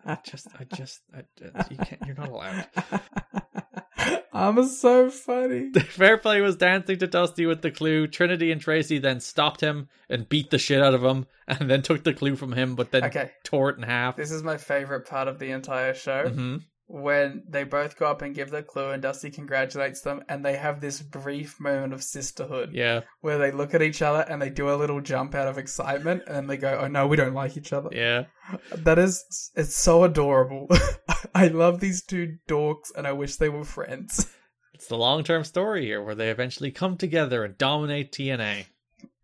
I 0.05 0.17
just, 0.25 0.47
I 0.59 0.63
just, 0.75 1.01
I, 1.15 1.23
you 1.69 1.77
can't. 1.77 2.01
You're 2.05 2.15
not 2.15 2.29
allowed. 2.29 2.67
I'm 4.33 4.63
so 4.67 5.09
funny. 5.09 5.71
Fairplay 5.79 6.41
was 6.41 6.55
dancing 6.55 6.97
to 6.99 7.07
Dusty 7.07 7.45
with 7.45 7.61
the 7.61 7.71
clue. 7.71 8.07
Trinity 8.07 8.51
and 8.51 8.63
Traci 8.63 9.01
then 9.01 9.19
stopped 9.19 9.61
him 9.61 9.89
and 10.09 10.27
beat 10.29 10.49
the 10.49 10.57
shit 10.57 10.81
out 10.81 10.93
of 10.93 11.03
him, 11.03 11.25
and 11.47 11.69
then 11.69 11.81
took 11.81 12.03
the 12.03 12.13
clue 12.13 12.35
from 12.35 12.53
him, 12.53 12.75
but 12.75 12.91
then 12.91 13.03
Okay. 13.05 13.31
tore 13.43 13.69
it 13.69 13.77
in 13.77 13.83
half. 13.83 14.15
This 14.15 14.31
is 14.31 14.43
my 14.43 14.57
favorite 14.57 15.05
part 15.07 15.27
of 15.27 15.39
the 15.39 15.51
entire 15.51 15.93
show. 15.93 16.29
hmm 16.29 16.57
When 16.91 17.43
they 17.47 17.65
both 17.65 17.99
go 17.99 18.07
up 18.07 18.23
and 18.23 18.33
give 18.33 18.49
the 18.49 18.63
clue, 18.63 18.89
and 18.89 18.99
Dusty 18.99 19.29
congratulates 19.29 20.01
them, 20.01 20.23
and 20.27 20.43
they 20.43 20.57
have 20.57 20.81
this 20.81 21.03
brief 21.03 21.59
moment 21.59 21.93
of 21.93 22.01
sisterhood 22.01 22.71
Yeah, 22.73 23.01
where 23.21 23.37
they 23.37 23.51
look 23.51 23.75
at 23.75 23.83
each 23.83 24.01
other 24.01 24.25
and 24.27 24.41
they 24.41 24.49
do 24.49 24.71
a 24.71 24.73
little 24.73 24.99
jump 24.99 25.35
out 25.35 25.47
of 25.47 25.59
excitement, 25.59 26.23
and 26.25 26.35
then 26.35 26.47
they 26.47 26.57
go, 26.57 26.79
"Oh 26.81 26.87
no, 26.87 27.05
we 27.05 27.15
don't 27.15 27.35
like 27.35 27.55
each 27.55 27.71
other." 27.73 27.89
yeah. 27.91 28.25
That 28.75 28.97
is, 28.97 29.23
it's 29.55 29.75
so 29.75 30.03
adorable. 30.03 30.67
I 31.35 31.49
love 31.49 31.79
these 31.79 32.01
two 32.03 32.37
dorks, 32.47 32.91
and 32.97 33.05
I 33.05 33.11
wish 33.11 33.35
they 33.35 33.49
were 33.49 33.63
friends. 33.63 34.27
It's 34.73 34.87
the 34.87 34.97
long-term 34.97 35.43
story 35.43 35.85
here, 35.85 36.01
where 36.01 36.15
they 36.15 36.31
eventually 36.31 36.71
come 36.71 36.97
together 36.97 37.43
and 37.45 37.55
dominate 37.57 38.11
TNA. 38.11 38.65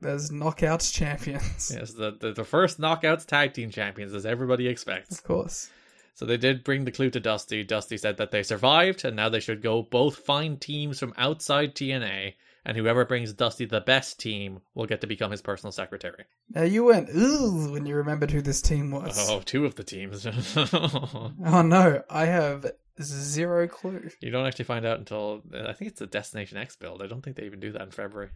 There's 0.02 0.30
knockouts 0.30 0.94
champions, 0.94 1.72
Yes, 1.76 1.94
the, 1.94 2.16
the 2.22 2.34
the 2.34 2.44
first 2.44 2.80
knockouts 2.80 3.26
tag 3.26 3.53
team 3.53 3.72
champions, 3.72 4.14
as 4.14 4.26
everybody 4.27 4.68
expects. 4.68 5.18
of 5.18 5.24
course. 5.24 5.72
So 6.16 6.26
they 6.26 6.38
did 6.38 6.64
bring 6.64 6.85
the 6.85 6.92
clue 6.92 7.10
to 7.11 7.19
Dusty. 7.19 7.64
Dusty 7.64 7.98
said 7.98 8.18
that 8.18 8.32
they 8.32 8.42
survived, 8.42 9.03
and 9.06 9.16
now 9.16 9.27
they 9.30 9.40
should 9.42 9.61
go 9.61 9.84
both 9.84 10.16
find 10.18 10.60
teams 10.60 10.98
from 10.98 11.14
outside 11.18 11.76
TNA, 11.76 12.35
and 12.64 12.77
whoever 12.77 13.03
brings 13.06 13.34
Dusty 13.34 13.66
the 13.66 13.82
best 13.82 14.18
team 14.19 14.61
will 14.74 14.85
get 14.85 15.02
to 15.02 15.08
become 15.08 15.32
his 15.32 15.42
personal 15.42 15.74
secretary. 15.74 16.24
Now 16.50 16.64
you 16.64 16.85
went 16.85 17.10
ooh 17.14 17.69
when 17.72 17.85
you 17.85 17.95
remembered 17.95 18.32
who 18.32 18.42
this 18.42 18.61
team 18.61 18.92
was. 18.92 19.30
Oh, 19.30 19.42
two 19.44 19.66
of 19.66 19.76
the 19.76 19.84
teams. 19.84 20.26
Oh 20.74 21.61
no, 21.61 22.02
I 22.10 22.26
have 22.26 22.66
zero 23.02 23.68
clue. 23.68 24.10
you 24.22 24.32
don't 24.32 24.45
actually 24.48 24.66
find 24.66 24.85
out 24.85 25.00
until 25.00 25.42
I 25.53 25.74
think 25.74 25.92
it's 25.92 26.02
a 26.02 26.08
Destination 26.08 26.58
X 26.58 26.77
build. 26.77 27.02
I 27.02 27.08
don't 27.08 27.22
think 27.22 27.35
they 27.35 27.44
even 27.45 27.60
do 27.60 27.74
that 27.74 27.82
in 27.82 27.92
February. 27.92 28.30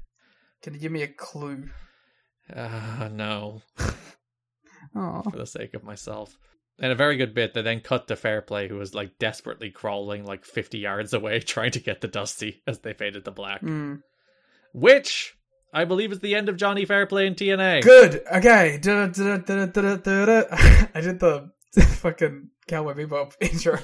Can 0.62 0.74
you 0.74 0.82
give 0.82 0.92
me 0.92 1.04
a 1.04 1.08
clue? 1.08 1.70
Uh, 2.54 3.08
no, 3.12 3.62
Oh, 4.96 5.22
for 5.24 5.38
the 5.38 5.46
sake 5.48 5.74
of 5.76 5.84
myself. 5.84 6.38
And 6.82 6.92
a 6.92 6.96
very 6.96 7.18
good 7.18 7.34
bit. 7.34 7.54
They 7.54 7.62
then 7.62 7.82
cut 7.82 8.08
to 8.08 8.16
Fairplay, 8.16 8.70
who 8.70 8.78
was 8.78 8.96
like 8.96 9.20
desperately 9.20 9.70
crawling 9.70 10.26
like 10.26 10.46
50 10.46 10.80
yards 10.80 11.14
away, 11.14 11.40
trying 11.42 11.72
to 11.72 11.80
get 11.80 12.02
the 12.02 12.08
Dusty 12.08 12.64
as 12.66 12.80
they 12.80 12.94
faded 12.94 13.26
to 13.26 13.32
black. 13.32 13.62
mm. 13.62 14.02
Which 14.74 15.36
I 15.74 15.86
believe 15.86 16.12
is 16.12 16.20
the 16.20 16.36
end 16.36 16.50
of 16.50 16.58
Johnny 16.58 16.86
Fairplay 16.86 17.28
in 17.28 17.36
TNA. 17.36 17.84
good. 17.84 18.22
Okay, 18.34 18.76
I 18.84 21.02
did 21.02 21.20
the 21.20 21.52
fucking 21.82 22.50
Cowboy 22.68 22.94
Bebop 22.94 23.34
intro 23.42 23.78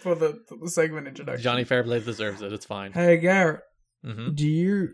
for 0.00 0.14
the, 0.14 0.42
for 0.48 0.56
the 0.56 0.68
segment 0.68 1.06
introduction. 1.08 1.42
Johnny 1.42 1.64
Fairplay 1.64 2.00
deserves 2.00 2.42
it. 2.42 2.52
It's 2.52 2.66
fine. 2.66 2.92
Hey 2.92 3.16
Garrett, 3.18 3.60
hmm 4.04 4.30
do 4.34 4.46
you 4.46 4.88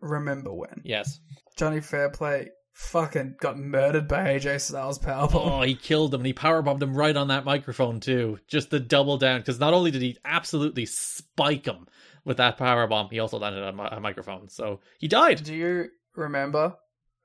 remember 0.00 0.52
when 0.52 0.82
Yes. 0.84 1.20
Johnny 1.56 1.80
Fairplay 1.80 2.48
fucking 2.74 3.36
got 3.40 3.56
murdered 3.56 4.08
by 4.08 4.34
AJ 4.34 4.60
Styles 4.60 4.98
powerbomb? 4.98 5.34
Oh, 5.34 5.62
he 5.62 5.74
killed 5.76 6.12
him 6.12 6.20
and 6.20 6.26
he 6.26 6.34
powerbombed 6.34 6.82
him 6.82 6.94
right 6.94 7.16
on 7.16 7.28
that 7.28 7.44
microphone 7.44 8.00
too, 8.00 8.38
just 8.48 8.70
to 8.70 8.80
double 8.80 9.16
down. 9.16 9.40
Because 9.40 9.60
not 9.60 9.72
only 9.72 9.90
did 9.90 10.02
he 10.02 10.18
absolutely 10.24 10.84
spike 10.84 11.64
him 11.64 11.86
with 12.24 12.36
that 12.38 12.58
powerbomb, 12.58 13.10
he 13.10 13.20
also 13.20 13.38
landed 13.38 13.62
on 13.62 13.78
a 13.80 14.00
microphone. 14.00 14.48
So 14.48 14.80
he 14.98 15.08
died. 15.08 15.42
Do 15.44 15.54
you 15.54 15.88
remember 16.16 16.76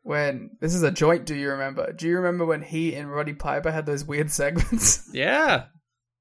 when 0.04 0.52
this 0.62 0.76
is 0.76 0.84
a 0.84 0.92
joint? 0.92 1.26
Do 1.26 1.36
you 1.36 1.50
remember? 1.50 1.92
Do 1.94 2.08
you 2.08 2.18
remember 2.18 2.46
when 2.46 2.62
he 2.62 2.94
and 2.96 3.12
Roddy 3.12 3.34
Piper 3.34 3.72
had 3.72 3.88
those 3.88 4.06
weird 4.06 4.32
segments? 4.32 5.10
Yeah. 5.14 5.66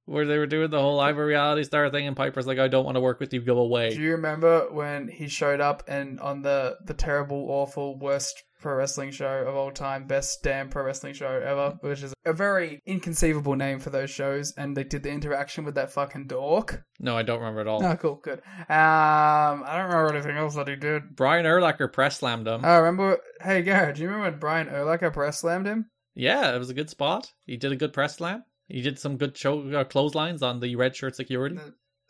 Where 0.07 0.25
they 0.25 0.39
were 0.39 0.47
doing 0.47 0.71
the 0.71 0.81
whole 0.81 1.01
I'm 1.01 1.19
a 1.19 1.23
reality 1.23 1.65
star 1.65 1.91
thing, 1.91 2.07
and 2.07 2.17
Piper's 2.17 2.47
like, 2.47 2.59
I 2.59 2.69
don't 2.69 2.87
want 2.87 2.95
to 2.95 3.01
work 3.01 3.21
with 3.21 3.35
you, 3.35 3.43
go 3.43 3.59
away. 3.59 3.91
Do 3.91 4.01
you 4.01 4.13
remember 4.13 4.73
when 4.73 5.09
he 5.09 5.29
showed 5.29 5.61
up 5.61 5.83
and 5.87 6.19
on 6.19 6.41
the 6.41 6.79
the 6.83 6.95
terrible, 6.95 7.51
awful, 7.51 7.99
worst 7.99 8.43
pro 8.61 8.75
wrestling 8.75 9.11
show 9.11 9.45
of 9.47 9.55
all 9.55 9.71
time, 9.71 10.07
best 10.07 10.43
damn 10.43 10.69
pro 10.69 10.85
wrestling 10.85 11.15
show 11.15 11.29
ever, 11.29 11.79
which 11.81 12.03
is 12.03 12.15
a 12.25 12.33
very 12.33 12.81
inconceivable 12.87 13.55
name 13.57 13.79
for 13.79 13.91
those 13.91 14.11
shows, 14.11 14.53
and 14.57 14.77
they 14.77 14.85
did 14.85 15.03
the 15.03 15.11
interaction 15.11 15.65
with 15.65 15.75
that 15.77 15.93
fucking 15.93 16.27
dork. 16.27 16.83
No, 16.99 17.17
I 17.17 17.23
don't 17.23 17.39
remember 17.39 17.61
at 17.61 17.67
all. 17.69 17.85
Oh, 17.85 17.97
cool, 17.97 18.17
good. 18.17 18.41
Um, 18.69 19.65
I 19.65 19.77
don't 19.77 19.91
remember 19.91 20.15
anything 20.15 20.37
else 20.37 20.55
that 20.57 20.69
he 20.69 20.77
did. 20.77 21.17
Brian 21.17 21.47
Urlacher 21.47 21.93
press 21.93 22.19
slammed 22.19 22.47
him. 22.47 22.65
I 22.65 22.77
remember. 22.77 23.19
Hey, 23.41 23.63
Garrett, 23.63 23.97
do 23.97 24.03
you 24.03 24.09
remember 24.09 24.31
when 24.31 24.41
Brian 24.41 24.67
Urlacher 24.69 25.13
press 25.13 25.41
slammed 25.41 25.67
him? 25.67 25.91
yeah, 26.15 26.55
it 26.55 26.59
was 26.59 26.71
a 26.71 26.75
good 26.75 26.91
spot. 26.91 27.31
He 27.47 27.57
did 27.57 27.71
a 27.73 27.77
good 27.77 27.93
press 27.93 28.17
slam. 28.17 28.43
He 28.67 28.83
did 28.83 28.99
some 28.99 29.17
good 29.17 29.37
show 29.37 29.67
uh, 29.71 29.85
clotheslines 29.85 30.43
on 30.43 30.61
the 30.61 30.75
red 30.77 30.97
shirt 30.97 31.17
security. 31.17 31.57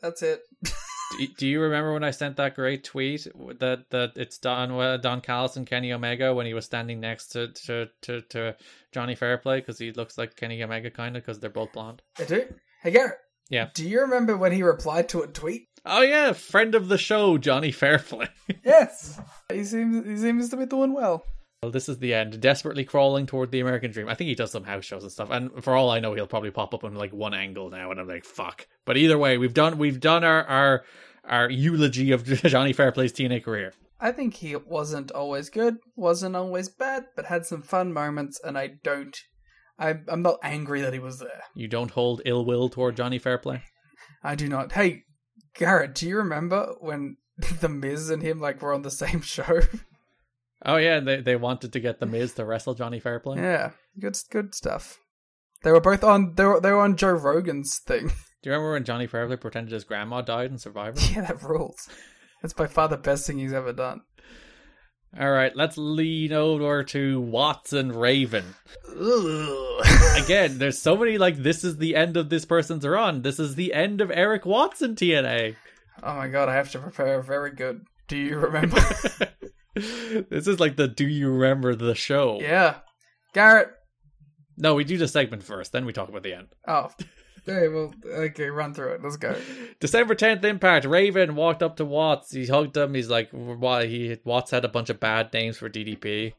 That's 0.00 0.22
it. 0.22 0.40
do, 1.16 1.26
do 1.38 1.46
you 1.46 1.60
remember 1.60 1.92
when 1.92 2.04
I 2.04 2.10
sent 2.10 2.36
that 2.36 2.54
great 2.54 2.84
tweet 2.84 3.26
that 3.60 3.84
that 3.90 4.12
it's 4.16 4.38
Don 4.38 4.70
uh, 4.72 4.96
Don 4.98 5.20
Callis 5.20 5.56
and 5.56 5.66
Kenny 5.66 5.92
Omega 5.92 6.34
when 6.34 6.46
he 6.46 6.54
was 6.54 6.64
standing 6.64 7.00
next 7.00 7.28
to 7.28 7.48
to 7.48 7.88
to, 8.02 8.20
to 8.22 8.56
Johnny 8.92 9.14
Fairplay 9.14 9.60
because 9.60 9.78
he 9.78 9.92
looks 9.92 10.18
like 10.18 10.36
Kenny 10.36 10.62
Omega 10.62 10.90
kind 10.90 11.16
of 11.16 11.22
because 11.22 11.40
they're 11.40 11.50
both 11.50 11.72
blonde. 11.72 12.02
I 12.18 12.24
do. 12.24 12.44
Hey, 12.82 12.90
Garrett. 12.90 13.18
Yeah. 13.48 13.68
Do 13.74 13.88
you 13.88 14.00
remember 14.02 14.36
when 14.36 14.52
he 14.52 14.62
replied 14.62 15.08
to 15.10 15.22
a 15.22 15.26
tweet? 15.26 15.68
Oh 15.84 16.02
yeah, 16.02 16.32
friend 16.32 16.74
of 16.74 16.88
the 16.88 16.98
show, 16.98 17.38
Johnny 17.38 17.72
Fairplay. 17.72 18.28
Yes. 18.64 19.20
He 19.50 19.64
seems 19.64 20.06
he 20.06 20.16
seems 20.16 20.50
to 20.50 20.56
be 20.56 20.66
doing 20.66 20.92
well. 20.92 21.24
Well, 21.62 21.72
this 21.72 21.88
is 21.88 21.98
the 21.98 22.14
end. 22.14 22.40
Desperately 22.40 22.84
crawling 22.84 23.26
toward 23.26 23.50
the 23.50 23.58
American 23.58 23.90
Dream. 23.90 24.08
I 24.08 24.14
think 24.14 24.28
he 24.28 24.36
does 24.36 24.52
some 24.52 24.62
house 24.62 24.84
shows 24.84 25.02
and 25.02 25.10
stuff. 25.10 25.30
And 25.30 25.64
for 25.64 25.74
all 25.74 25.90
I 25.90 25.98
know, 25.98 26.14
he'll 26.14 26.28
probably 26.28 26.52
pop 26.52 26.72
up 26.72 26.84
in 26.84 26.94
like 26.94 27.12
one 27.12 27.34
angle 27.34 27.68
now, 27.68 27.90
and 27.90 27.98
I'm 27.98 28.06
like, 28.06 28.24
fuck. 28.24 28.68
But 28.84 28.96
either 28.96 29.18
way, 29.18 29.38
we've 29.38 29.54
done 29.54 29.76
we've 29.76 29.98
done 29.98 30.22
our 30.22 30.44
our 30.44 30.84
our 31.24 31.50
eulogy 31.50 32.12
of 32.12 32.24
Johnny 32.44 32.72
Fairplay's 32.72 33.12
TNA 33.12 33.42
career. 33.42 33.72
I 34.00 34.12
think 34.12 34.34
he 34.34 34.54
wasn't 34.54 35.10
always 35.10 35.50
good, 35.50 35.78
wasn't 35.96 36.36
always 36.36 36.68
bad, 36.68 37.06
but 37.16 37.26
had 37.26 37.44
some 37.44 37.62
fun 37.62 37.92
moments, 37.92 38.40
and 38.44 38.56
I 38.56 38.74
don't. 38.84 39.18
I, 39.80 39.96
I'm 40.08 40.22
not 40.22 40.38
angry 40.42 40.80
that 40.82 40.92
he 40.92 40.98
was 41.00 41.18
there. 41.18 41.42
You 41.54 41.66
don't 41.66 41.90
hold 41.90 42.22
ill 42.24 42.44
will 42.44 42.68
toward 42.68 42.96
Johnny 42.96 43.18
Fairplay. 43.18 43.62
I 44.22 44.36
do 44.36 44.48
not. 44.48 44.72
Hey, 44.72 45.04
Garrett, 45.54 45.94
do 45.94 46.08
you 46.08 46.18
remember 46.18 46.74
when 46.80 47.16
the 47.60 47.68
Miz 47.68 48.10
and 48.10 48.22
him 48.22 48.40
like 48.40 48.62
were 48.62 48.74
on 48.74 48.82
the 48.82 48.90
same 48.92 49.20
show? 49.22 49.60
Oh 50.64 50.76
yeah, 50.76 51.00
they 51.00 51.20
they 51.20 51.36
wanted 51.36 51.72
to 51.72 51.80
get 51.80 52.00
the 52.00 52.06
Miz 52.06 52.34
to 52.34 52.44
wrestle 52.44 52.74
Johnny 52.74 53.00
Fairplay. 53.00 53.38
yeah, 53.38 53.70
good 53.98 54.16
good 54.30 54.54
stuff. 54.54 54.98
They 55.62 55.72
were 55.72 55.80
both 55.80 56.04
on. 56.04 56.34
They 56.34 56.44
were 56.44 56.60
they 56.60 56.72
were 56.72 56.80
on 56.80 56.96
Joe 56.96 57.12
Rogan's 57.12 57.78
thing. 57.78 58.08
Do 58.42 58.50
you 58.50 58.52
remember 58.52 58.72
when 58.72 58.84
Johnny 58.84 59.06
Fairplay 59.06 59.36
pretended 59.36 59.72
his 59.72 59.84
grandma 59.84 60.20
died 60.22 60.50
in 60.50 60.58
Survivor? 60.58 60.98
yeah, 61.12 61.22
that 61.22 61.42
rules. 61.42 61.88
That's 62.42 62.54
by 62.54 62.66
far 62.66 62.88
the 62.88 62.96
best 62.96 63.26
thing 63.26 63.38
he's 63.38 63.52
ever 63.52 63.72
done. 63.72 64.02
All 65.18 65.30
right, 65.30 65.56
let's 65.56 65.78
lean 65.78 66.32
over 66.32 66.84
to 66.84 67.20
Watson 67.20 67.92
Raven. 67.92 68.44
Again, 70.22 70.58
there's 70.58 70.78
so 70.80 70.96
many 70.96 71.16
like 71.18 71.36
this 71.36 71.64
is 71.64 71.78
the 71.78 71.96
end 71.96 72.16
of 72.16 72.28
this 72.28 72.44
person's 72.44 72.86
run. 72.86 73.22
This 73.22 73.40
is 73.40 73.54
the 73.54 73.72
end 73.72 74.00
of 74.00 74.10
Eric 74.10 74.44
Watson 74.44 74.94
TNA. 74.94 75.56
Oh 76.02 76.14
my 76.14 76.28
god, 76.28 76.48
I 76.48 76.54
have 76.54 76.70
to 76.72 76.78
prepare 76.78 77.22
very 77.22 77.52
good. 77.52 77.86
Do 78.06 78.16
you 78.16 78.38
remember? 78.38 78.80
this 80.30 80.46
is 80.46 80.60
like 80.60 80.76
the 80.76 80.88
do 80.88 81.06
you 81.06 81.30
remember 81.30 81.74
the 81.74 81.94
show? 81.94 82.38
yeah. 82.40 82.76
Garrett. 83.34 83.68
No, 84.56 84.74
we 84.74 84.84
do 84.84 84.98
the 84.98 85.06
segment 85.06 85.42
first, 85.42 85.72
then 85.72 85.84
we 85.86 85.92
talk 85.92 86.08
about 86.08 86.22
the 86.22 86.34
end. 86.34 86.48
Oh. 86.66 86.90
Okay, 87.48 87.68
well, 87.68 87.94
okay, 88.04 88.50
run 88.50 88.74
through 88.74 88.92
it. 88.94 89.02
Let's 89.02 89.16
go. 89.16 89.34
December 89.80 90.14
10th 90.14 90.44
Impact. 90.44 90.84
Raven 90.84 91.34
walked 91.34 91.62
up 91.62 91.76
to 91.76 91.84
Watts. 91.86 92.30
He 92.30 92.44
hugged 92.46 92.76
him. 92.76 92.92
He's 92.92 93.08
like, 93.08 93.30
why? 93.30 93.86
He 93.86 94.18
Watts 94.22 94.50
had 94.50 94.66
a 94.66 94.68
bunch 94.68 94.90
of 94.90 95.00
bad 95.00 95.32
names 95.32 95.56
for 95.56 95.70
DDP. 95.70 96.34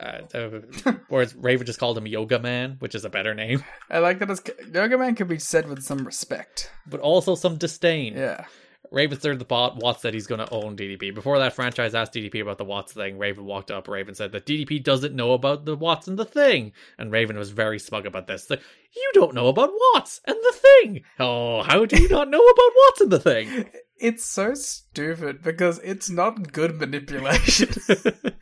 Uh, 0.00 0.20
uh, 0.32 0.92
whereas 1.08 1.34
Raven 1.34 1.66
just 1.66 1.78
called 1.78 1.98
him 1.98 2.06
Yoga 2.06 2.38
Man, 2.38 2.76
which 2.78 2.94
is 2.94 3.04
a 3.04 3.10
better 3.10 3.34
name, 3.34 3.62
I 3.90 3.98
like 3.98 4.20
that 4.20 4.30
it's, 4.30 4.42
Yoga 4.72 4.96
Man 4.96 5.14
can 5.16 5.28
be 5.28 5.38
said 5.38 5.68
with 5.68 5.82
some 5.82 6.06
respect. 6.06 6.70
but 6.86 7.00
also 7.00 7.34
some 7.34 7.56
disdain. 7.56 8.14
Yeah. 8.14 8.46
Raven 8.90 9.18
stirred 9.18 9.38
the 9.38 9.44
pot. 9.44 9.76
Watts 9.76 10.02
said 10.02 10.14
he's 10.14 10.26
going 10.26 10.44
to 10.44 10.52
own 10.52 10.76
DDP. 10.76 11.14
Before 11.14 11.38
that, 11.38 11.54
franchise 11.54 11.94
asked 11.94 12.14
DDP 12.14 12.42
about 12.42 12.58
the 12.58 12.64
Watts 12.64 12.92
thing. 12.92 13.18
Raven 13.18 13.44
walked 13.44 13.70
up. 13.70 13.88
Raven 13.88 14.14
said 14.14 14.32
that 14.32 14.46
DDP 14.46 14.82
doesn't 14.82 15.14
know 15.14 15.32
about 15.32 15.64
the 15.64 15.76
Watts 15.76 16.08
and 16.08 16.18
the 16.18 16.24
thing. 16.24 16.72
And 16.98 17.12
Raven 17.12 17.36
was 17.36 17.50
very 17.50 17.78
smug 17.78 18.06
about 18.06 18.26
this. 18.26 18.48
Like, 18.48 18.62
you 18.94 19.10
don't 19.14 19.34
know 19.34 19.48
about 19.48 19.70
Watts 19.94 20.20
and 20.26 20.36
the 20.36 20.54
thing. 20.56 21.02
Oh, 21.18 21.62
how 21.62 21.84
do 21.84 22.00
you 22.00 22.08
not 22.08 22.30
know 22.30 22.44
about 22.44 22.72
Watts 22.76 23.00
and 23.00 23.10
the 23.10 23.20
thing? 23.20 23.66
It's 24.00 24.24
so 24.24 24.54
stupid 24.54 25.42
because 25.42 25.80
it's 25.80 26.08
not 26.08 26.52
good 26.52 26.78
manipulation. 26.78 27.68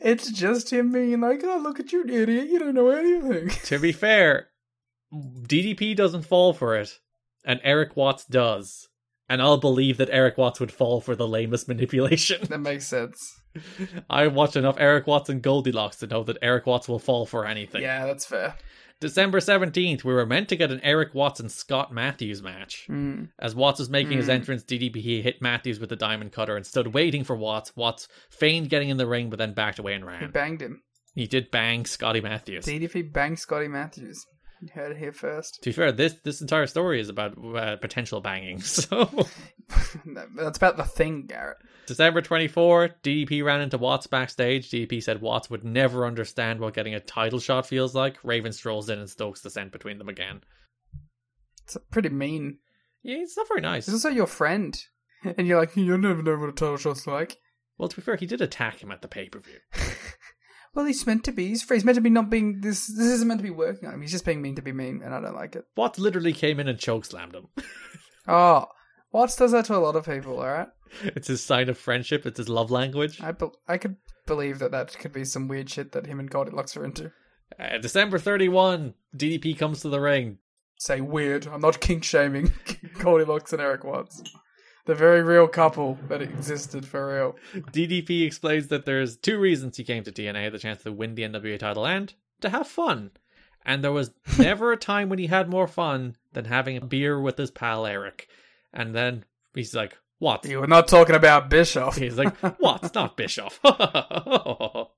it's 0.00 0.30
just 0.30 0.72
him 0.72 0.90
being 0.92 1.20
like, 1.20 1.42
oh, 1.44 1.58
look 1.58 1.80
at 1.80 1.92
you, 1.92 2.02
idiot. 2.04 2.48
You 2.48 2.58
don't 2.58 2.74
know 2.74 2.88
anything. 2.88 3.48
to 3.64 3.78
be 3.78 3.92
fair, 3.92 4.48
DDP 5.12 5.94
doesn't 5.94 6.22
fall 6.22 6.54
for 6.54 6.76
it, 6.76 6.98
and 7.44 7.60
Erik 7.62 7.96
Watts 7.96 8.24
does. 8.24 8.88
And 9.30 9.40
I'll 9.40 9.56
believe 9.58 9.96
that 9.98 10.10
Erik 10.10 10.36
Watts 10.36 10.60
would 10.60 10.72
fall 10.72 11.00
for 11.00 11.14
the 11.16 11.26
lamest 11.28 11.68
manipulation. 11.74 12.42
That 12.48 12.58
makes 12.60 12.86
sense. 12.86 13.40
I 14.10 14.26
watched 14.26 14.56
enough 14.56 14.76
Erik 14.78 15.06
Watts 15.06 15.28
and 15.30 15.40
Goldilocks 15.40 15.96
to 15.98 16.06
know 16.06 16.22
that 16.24 16.36
Erik 16.42 16.66
Watts 16.66 16.88
will 16.88 16.98
fall 16.98 17.24
for 17.26 17.46
anything. 17.46 17.80
Yeah, 17.82 18.04
that's 18.06 18.26
fair. 18.26 18.56
December 19.00 19.40
17th, 19.40 20.04
we 20.04 20.12
were 20.12 20.26
meant 20.26 20.48
to 20.50 20.56
get 20.56 20.70
an 20.70 20.80
Erik 20.82 21.14
Watts 21.14 21.40
and 21.40 21.50
Scott 21.50 21.90
Matthews 21.92 22.42
match. 22.42 22.86
Mm. 22.90 23.30
As 23.38 23.54
Watts 23.54 23.78
was 23.78 23.88
making 23.88 24.18
his 24.18 24.26
Mm. 24.26 24.32
entrance, 24.34 24.62
DDP 24.62 25.22
hit 25.22 25.40
Matthews 25.40 25.80
with 25.80 25.88
the 25.88 25.96
diamond 25.96 26.32
cutter 26.32 26.54
and 26.56 26.66
stood 26.66 26.88
waiting 26.92 27.24
for 27.24 27.34
Watts. 27.34 27.74
Watts 27.74 28.08
feigned 28.30 28.68
getting 28.68 28.90
in 28.90 28.98
the 28.98 29.06
ring, 29.06 29.30
but 29.30 29.38
then 29.38 29.54
backed 29.54 29.78
away 29.78 29.94
and 29.94 30.04
ran. 30.04 30.20
He 30.20 30.26
banged 30.26 30.60
him. 30.60 30.82
He 31.14 31.26
did 31.26 31.50
bang 31.50 31.86
Scotty 31.86 32.20
Matthews. 32.20 32.66
DDP 32.66 33.02
banged 33.10 33.38
Scotty 33.38 33.68
Matthews. 33.68 34.26
You 34.62 34.68
heard 34.74 34.92
it 34.92 34.98
here 34.98 35.12
first. 35.12 35.62
To 35.62 35.70
be 35.70 35.72
fair, 35.72 35.90
this 35.90 36.14
this 36.22 36.42
entire 36.42 36.66
story 36.66 37.00
is 37.00 37.08
about 37.08 37.32
uh, 37.56 37.76
potential 37.76 38.20
banging. 38.20 38.60
So, 38.70 39.08
That's 40.36 40.58
about 40.58 40.76
the 40.76 40.84
thing, 40.84 41.26
Garrett. 41.26 41.56
December 41.86 42.20
24, 42.20 42.90
DDP 43.02 43.42
ran 43.42 43.60
into 43.60 43.78
Watts 43.78 44.06
backstage. 44.06 44.70
DDP 44.70 45.02
said 45.02 45.20
Watts 45.20 45.48
would 45.50 45.64
never 45.64 46.06
understand 46.06 46.60
what 46.60 46.74
getting 46.74 46.94
a 46.94 47.00
title 47.00 47.40
shot 47.40 47.66
feels 47.66 47.94
like. 47.94 48.18
Raven 48.22 48.52
strolls 48.52 48.90
in 48.90 48.98
and 48.98 49.08
stokes 49.08 49.40
the 49.40 49.50
scent 49.50 49.72
between 49.72 49.98
them 49.98 50.08
again. 50.08 50.42
It's 51.64 51.76
pretty 51.90 52.10
mean. 52.10 52.58
Yeah, 53.02 53.18
it's 53.18 53.36
not 53.36 53.48
very 53.48 53.60
nice. 53.60 53.88
It's 53.88 53.94
also 53.94 54.08
your 54.10 54.26
friend. 54.26 54.78
And 55.24 55.46
you're 55.46 55.58
like, 55.58 55.76
you'll 55.76 55.98
never 55.98 56.22
know 56.22 56.36
what 56.36 56.48
a 56.48 56.52
title 56.52 56.76
shot's 56.76 57.06
like. 57.06 57.38
Well, 57.78 57.88
to 57.88 57.96
be 57.96 58.02
fair, 58.02 58.16
he 58.16 58.26
did 58.26 58.40
attack 58.40 58.82
him 58.82 58.90
at 58.90 59.02
the 59.02 59.08
pay 59.08 59.28
per 59.28 59.40
view. 59.40 59.58
Well, 60.74 60.84
he's 60.86 61.06
meant 61.06 61.24
to 61.24 61.32
be. 61.32 61.48
He's, 61.48 61.68
he's 61.68 61.84
meant 61.84 61.96
to 61.96 62.00
be 62.02 62.10
not 62.10 62.30
being. 62.30 62.60
This 62.60 62.86
This 62.86 63.06
isn't 63.06 63.26
meant 63.28 63.40
to 63.40 63.44
be 63.44 63.50
working 63.50 63.88
on 63.88 63.94
him. 63.94 64.02
He's 64.02 64.12
just 64.12 64.24
being 64.24 64.40
mean 64.40 64.54
to 64.56 64.62
be 64.62 64.72
mean, 64.72 65.02
and 65.04 65.12
I 65.14 65.20
don't 65.20 65.34
like 65.34 65.56
it. 65.56 65.64
Watts 65.76 65.98
literally 65.98 66.32
came 66.32 66.60
in 66.60 66.68
and 66.68 66.78
chokeslammed 66.78 67.34
him. 67.34 67.48
Oh, 68.28 68.66
Watts 69.12 69.34
does 69.34 69.50
that 69.52 69.64
to 69.64 69.74
a 69.74 69.78
lot 69.78 69.96
of 69.96 70.04
people, 70.06 70.34
alright? 70.38 70.68
it's 71.02 71.26
his 71.26 71.42
sign 71.42 71.68
of 71.68 71.76
friendship. 71.78 72.26
It's 72.26 72.38
his 72.38 72.48
love 72.48 72.70
language. 72.70 73.20
I, 73.20 73.32
be- 73.32 73.46
I 73.66 73.76
could 73.78 73.96
believe 74.26 74.60
that 74.60 74.70
that 74.70 74.96
could 74.98 75.12
be 75.12 75.24
some 75.24 75.48
weird 75.48 75.68
shit 75.68 75.92
that 75.92 76.06
him 76.06 76.20
and 76.20 76.30
Goldilocks 76.30 76.76
are 76.76 76.84
into. 76.84 77.10
Uh, 77.58 77.78
December 77.78 78.18
31, 78.18 78.94
DDP 79.16 79.58
comes 79.58 79.80
to 79.80 79.88
the 79.88 80.00
ring. 80.00 80.38
Say 80.76 81.00
weird. 81.00 81.46
I'm 81.48 81.60
not 81.62 81.80
kink 81.80 82.04
shaming 82.04 82.52
Goldilocks 83.02 83.52
and 83.52 83.60
Erik 83.60 83.82
Watts. 83.84 84.22
The 84.86 84.94
very 84.94 85.22
real 85.22 85.46
couple 85.46 85.98
that 86.08 86.22
existed 86.22 86.86
for 86.86 87.14
real. 87.14 87.36
DDP 87.72 88.24
explains 88.26 88.68
that 88.68 88.86
there's 88.86 89.16
two 89.16 89.38
reasons 89.38 89.76
he 89.76 89.84
came 89.84 90.02
to 90.04 90.12
TNA 90.12 90.50
the 90.50 90.58
chance 90.58 90.82
to 90.82 90.92
win 90.92 91.14
the 91.14 91.22
NWA 91.22 91.58
title 91.58 91.86
and 91.86 92.12
to 92.40 92.48
have 92.48 92.66
fun. 92.66 93.10
And 93.64 93.84
there 93.84 93.92
was 93.92 94.10
never 94.38 94.72
a 94.72 94.76
time 94.76 95.08
when 95.08 95.18
he 95.18 95.26
had 95.26 95.48
more 95.50 95.68
fun 95.68 96.16
than 96.32 96.46
having 96.46 96.76
a 96.76 96.84
beer 96.84 97.20
with 97.20 97.36
his 97.36 97.50
pal 97.50 97.84
Erik. 97.86 98.28
And 98.72 98.94
then 98.94 99.24
he's 99.54 99.74
like, 99.74 99.98
What? 100.18 100.44
You 100.46 100.60
were 100.60 100.66
not 100.66 100.88
talking 100.88 101.14
about 101.16 101.50
Bischoff. 101.50 101.96
He's 101.96 102.16
like, 102.16 102.34
What? 102.58 102.94
Not 102.94 103.16
Bischoff. 103.16 103.60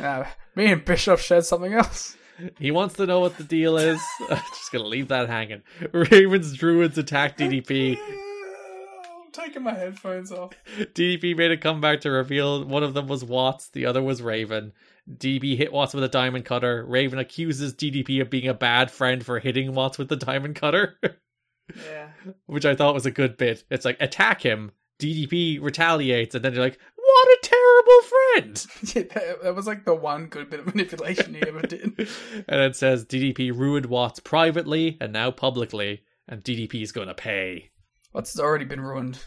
Uh, 0.00 0.24
me 0.54 0.72
and 0.72 0.82
Bischoff 0.86 1.20
shared 1.20 1.44
something 1.44 1.74
else. 1.74 2.16
he 2.58 2.70
wants 2.70 2.94
to 2.94 3.04
know 3.04 3.20
what 3.20 3.36
the 3.36 3.44
deal 3.44 3.76
is. 3.76 4.00
Just 4.30 4.72
gonna 4.72 4.86
leave 4.86 5.08
that 5.08 5.28
hanging. 5.28 5.62
Ravens 5.92 6.56
Druids 6.56 6.96
attack 6.96 7.36
DDP. 7.36 7.98
Taking 9.36 9.64
my 9.64 9.74
headphones 9.74 10.32
off. 10.32 10.52
DDP 10.78 11.36
made 11.36 11.50
a 11.50 11.56
comeback 11.58 12.00
to 12.00 12.10
reveal 12.10 12.64
one 12.64 12.82
of 12.82 12.94
them 12.94 13.06
was 13.06 13.22
Watts, 13.24 13.68
the 13.68 13.84
other 13.84 14.02
was 14.02 14.22
Raven. 14.22 14.72
DDP 15.10 15.56
hit 15.56 15.72
Watts 15.72 15.92
with 15.94 16.04
a 16.04 16.08
diamond 16.08 16.44
cutter. 16.46 16.84
Raven 16.86 17.18
accuses 17.18 17.74
DDP 17.74 18.20
of 18.22 18.30
being 18.30 18.48
a 18.48 18.54
bad 18.54 18.90
friend 18.90 19.24
for 19.24 19.38
hitting 19.38 19.74
Watts 19.74 19.98
with 19.98 20.08
the 20.08 20.16
diamond 20.16 20.56
cutter, 20.56 20.98
Yeah. 21.84 22.08
which 22.46 22.64
I 22.64 22.74
thought 22.74 22.94
was 22.94 23.04
a 23.06 23.10
good 23.10 23.36
bit. 23.36 23.64
It's 23.70 23.84
like 23.84 24.00
attack 24.00 24.42
him. 24.42 24.72
DDP 24.98 25.60
retaliates, 25.60 26.34
and 26.34 26.42
then 26.42 26.54
you're 26.54 26.62
like, 26.64 26.78
"What 26.96 27.28
a 27.28 27.38
terrible 27.42 28.00
friend!" 28.02 28.66
yeah 28.94 29.02
that, 29.14 29.42
that 29.42 29.54
was 29.54 29.66
like 29.66 29.84
the 29.84 29.94
one 29.94 30.26
good 30.28 30.48
bit 30.48 30.60
of 30.60 30.66
manipulation 30.66 31.34
he 31.34 31.42
ever 31.42 31.60
did. 31.60 32.08
and 32.48 32.60
it 32.62 32.74
says 32.74 33.04
DDP 33.04 33.52
ruined 33.54 33.86
Watts 33.86 34.18
privately 34.20 34.96
and 34.98 35.12
now 35.12 35.30
publicly, 35.30 36.02
and 36.26 36.42
DDP 36.42 36.82
is 36.82 36.92
going 36.92 37.08
to 37.08 37.14
pay. 37.14 37.70
What's 38.16 38.40
already 38.40 38.64
been 38.64 38.80
ruined 38.80 39.18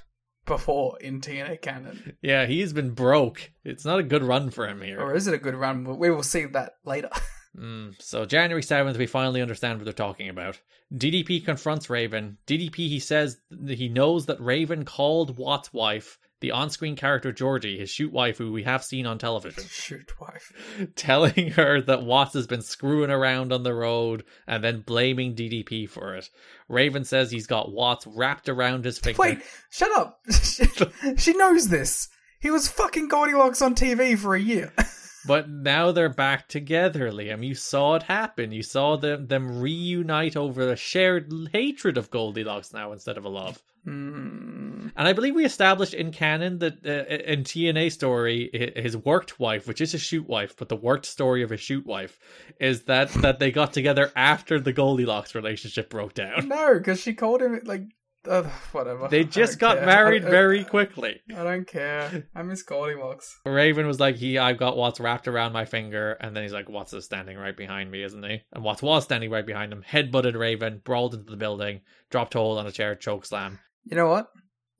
before 0.47 0.97
in 0.99 1.21
TNA 1.21 1.61
canon? 1.61 2.17
Yeah, 2.23 2.47
he's 2.47 2.73
been 2.73 2.89
broke. 2.89 3.51
It's 3.63 3.85
not 3.85 3.99
a 3.99 4.03
good 4.03 4.23
run 4.23 4.49
for 4.49 4.67
him 4.67 4.81
here. 4.81 4.99
Or 4.99 5.13
is 5.13 5.27
it 5.27 5.33
a 5.35 5.37
good 5.37 5.53
run? 5.53 5.83
We 5.99 6.09
will 6.09 6.23
see 6.23 6.45
that 6.45 6.73
later. 6.83 7.11
Mm, 7.57 7.99
so 7.99 8.25
January 8.27 8.61
7th, 8.61 8.97
we 8.97 9.07
finally 9.07 9.41
understand 9.41 9.79
what 9.79 9.83
they're 9.83 9.91
talking 9.91 10.29
about. 10.29 10.61
DDP 10.93 11.43
confronts 11.43 11.89
Raven. 11.89 12.37
DDP, 12.45 12.75
he 12.75 12.99
says 12.99 13.39
he 13.67 13.89
knows 13.89 14.27
that 14.27 14.39
Raven 14.39 14.85
called 14.85 15.35
Watt's 15.35 15.73
wife, 15.73 16.19
the 16.41 16.51
on-screen 16.51 16.95
character 16.95 17.31
Georgie, 17.31 17.77
his 17.77 17.89
shoot 17.89 18.11
wife 18.11 18.37
who 18.37 18.51
we 18.51 18.63
have 18.63 18.83
seen 18.83 19.05
on 19.05 19.17
television, 19.17 19.63
Shoot, 19.69 20.19
wife. 20.19 20.53
telling 20.95 21.51
her 21.51 21.81
that 21.81 22.03
Watts 22.03 22.33
has 22.33 22.47
been 22.47 22.61
screwing 22.61 23.09
around 23.11 23.51
on 23.51 23.63
the 23.63 23.73
road 23.73 24.23
and 24.47 24.63
then 24.63 24.81
blaming 24.81 25.35
DDP 25.35 25.89
for 25.89 26.15
it. 26.15 26.29
Raven 26.67 27.03
says 27.03 27.31
he's 27.31 27.47
got 27.47 27.71
Watts 27.71 28.07
wrapped 28.07 28.47
around 28.49 28.85
his 28.85 28.99
finger. 28.99 29.21
Wait, 29.21 29.39
shut 29.69 29.91
up. 29.97 30.21
she 31.17 31.33
knows 31.33 31.67
this. 31.67 32.07
He 32.39 32.51
was 32.51 32.69
fucking 32.69 33.09
Goldilocks 33.09 33.61
on 33.61 33.75
TV 33.75 34.17
for 34.17 34.35
a 34.35 34.41
year. 34.41 34.73
But 35.27 35.49
now 35.49 35.91
they're 35.91 36.07
back 36.07 36.47
together, 36.47 37.11
Liam. 37.11 37.45
You 37.45 37.53
saw 37.53 37.95
it 37.95 38.03
happen. 38.03 38.53
You 38.53 38.63
saw 38.63 38.95
them 38.95 39.27
them 39.27 39.59
reunite 39.59 40.37
over 40.37 40.71
a 40.71 40.77
shared 40.77 41.31
hatred 41.51 41.97
of 41.97 42.09
Goldilocks 42.09 42.73
now 42.73 42.93
instead 42.93 43.17
of 43.17 43.25
a 43.25 43.29
love. 43.29 43.61
Hmm. 43.83 44.68
And 44.99 45.07
I 45.07 45.13
believe 45.13 45.33
we 45.33 45.45
established 45.45 45.93
in 45.93 46.11
canon 46.11 46.59
that 46.59 46.85
uh, 46.85 47.05
in 47.23 47.45
TNA 47.45 47.93
story, 47.93 48.73
his 48.75 48.97
worked 48.97 49.39
wife, 49.39 49.65
which 49.65 49.79
is 49.79 49.93
his 49.93 50.01
shoot 50.01 50.27
wife, 50.27 50.57
but 50.57 50.67
the 50.67 50.75
worked 50.75 51.05
story 51.05 51.41
of 51.41 51.51
his 51.51 51.61
shoot 51.61 51.85
wife, 51.85 52.19
is 52.59 52.83
that 52.83 53.09
that 53.21 53.39
they 53.39 53.49
got 53.49 53.71
together 53.71 54.11
after 54.13 54.59
the 54.59 54.73
Goldilocks 54.73 55.35
relationship 55.35 55.89
broke 55.89 56.15
down. 56.15 56.49
no, 56.49 56.77
because 56.77 56.99
she 56.99 57.13
called 57.13 57.41
him 57.41 57.61
like 57.63 57.83
uh, 58.27 58.43
whatever. 58.73 59.07
They 59.07 59.23
just 59.23 59.57
got 59.57 59.77
care. 59.77 59.85
married 59.85 60.25
very 60.25 60.65
quickly. 60.65 61.21
I 61.33 61.45
don't 61.45 61.65
care. 61.65 62.27
I 62.35 62.43
miss 62.43 62.63
Goldilocks. 62.63 63.39
Raven 63.45 63.87
was 63.87 64.01
like, 64.01 64.17
"He, 64.17 64.37
I've 64.37 64.57
got 64.57 64.75
Watts 64.75 64.99
wrapped 64.99 65.29
around 65.29 65.53
my 65.53 65.63
finger," 65.63 66.17
and 66.19 66.35
then 66.35 66.43
he's 66.43 66.51
like, 66.51 66.67
"Watts 66.67 66.91
is 66.91 67.05
standing 67.05 67.37
right 67.37 67.55
behind 67.55 67.89
me, 67.89 68.03
isn't 68.03 68.23
he?" 68.23 68.41
And 68.51 68.65
Watts 68.65 68.81
was 68.81 69.05
standing 69.05 69.31
right 69.31 69.45
behind 69.45 69.71
him. 69.71 69.81
Headbutted 69.89 70.37
Raven, 70.37 70.81
brawled 70.83 71.13
into 71.13 71.31
the 71.31 71.37
building, 71.37 71.83
dropped 72.09 72.33
hold 72.33 72.57
on 72.59 72.67
a 72.67 72.71
chair, 72.73 72.95
choke 72.95 73.25
slam. 73.25 73.59
You 73.85 73.95
know 73.95 74.07
what? 74.07 74.27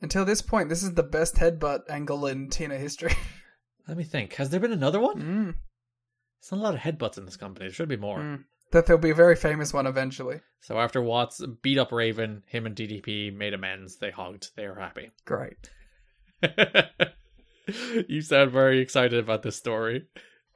Until 0.02 0.26
this 0.26 0.42
point, 0.42 0.70
this 0.70 0.84
is 0.84 0.94
the 0.94 1.04
best 1.04 1.36
headbutt 1.36 1.90
angle 1.90 2.26
in 2.26 2.50
TNA 2.50 2.80
history. 2.80 3.14
Let 3.88 3.98
me 3.98 4.04
think. 4.04 4.36
Has 4.36 4.50
there 4.50 4.60
been 4.60 4.72
another 4.72 5.00
one? 5.00 5.22
Mm. 5.22 5.56
There's 6.42 6.52
not 6.52 6.60
a 6.60 6.64
lot 6.64 6.76
of 6.76 6.80
headbutts 6.82 7.18
in 7.18 7.26
this 7.26 7.38
company. 7.38 7.66
There 7.66 7.74
should 7.74 7.90
be 7.90 7.98
more. 7.98 8.20
Mm. 8.20 8.44
That 8.72 8.86
there'll 8.86 9.02
be 9.02 9.10
a 9.10 9.16
very 9.16 9.36
famous 9.36 9.74
one 9.74 9.88
eventually. 9.88 10.42
So 10.62 10.80
after 10.80 11.02
Watts 11.02 11.42
beat 11.64 11.80
up 11.80 11.92
Raven, 11.92 12.44
him 12.46 12.66
and 12.66 12.76
DDP 12.76 13.36
made 13.36 13.54
amends. 13.54 13.98
They 13.98 14.12
hugged. 14.12 14.52
They 14.56 14.68
were 14.68 14.76
happy. 14.76 15.10
Great. 15.26 15.70
you 18.08 18.22
sound 18.22 18.52
very 18.52 18.80
excited 18.80 19.20
about 19.20 19.42
this 19.42 19.56
story. 19.58 20.08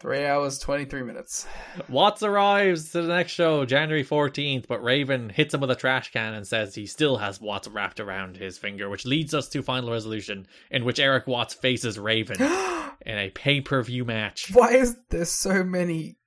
Three 0.03 0.25
hours, 0.25 0.59
23 0.59 1.03
minutes. 1.03 1.47
Watts 1.87 2.23
arrives 2.23 2.91
to 2.91 3.03
the 3.03 3.07
next 3.07 3.31
show, 3.31 3.63
January 3.63 4.03
14th, 4.03 4.67
but 4.67 4.83
Raven 4.83 5.29
hits 5.29 5.53
him 5.53 5.61
with 5.61 5.71
a 5.71 5.77
trash 5.77 6.11
can 6.11 6.33
and 6.33 6.45
says 6.45 6.75
he 6.75 6.85
still 6.87 7.15
has 7.15 7.39
Watts 7.39 7.69
wrapped 7.69 8.01
around 8.01 8.35
his 8.35 8.57
finger, 8.57 8.89
which 8.89 9.05
leads 9.05 9.33
us 9.33 9.47
to 9.47 9.63
Final 9.63 9.93
Resolution, 9.93 10.45
in 10.69 10.83
which 10.83 10.99
Erik 10.99 11.25
Watts 11.25 11.53
faces 11.53 11.97
Raven 11.97 12.35
in 13.05 13.17
a 13.17 13.29
pay 13.29 13.61
per 13.61 13.81
view 13.81 14.03
match. 14.03 14.51
Why 14.51 14.73
is 14.73 14.97
there 15.09 15.23
so 15.23 15.63
many 15.63 16.17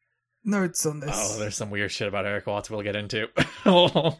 notes 0.42 0.86
on 0.86 1.00
this? 1.00 1.10
Oh, 1.12 1.38
there's 1.38 1.56
some 1.56 1.68
weird 1.68 1.92
shit 1.92 2.08
about 2.08 2.24
Erik 2.24 2.46
Watts 2.46 2.70
we'll 2.70 2.80
get 2.80 2.96
into. 2.96 3.28
All 3.66 4.18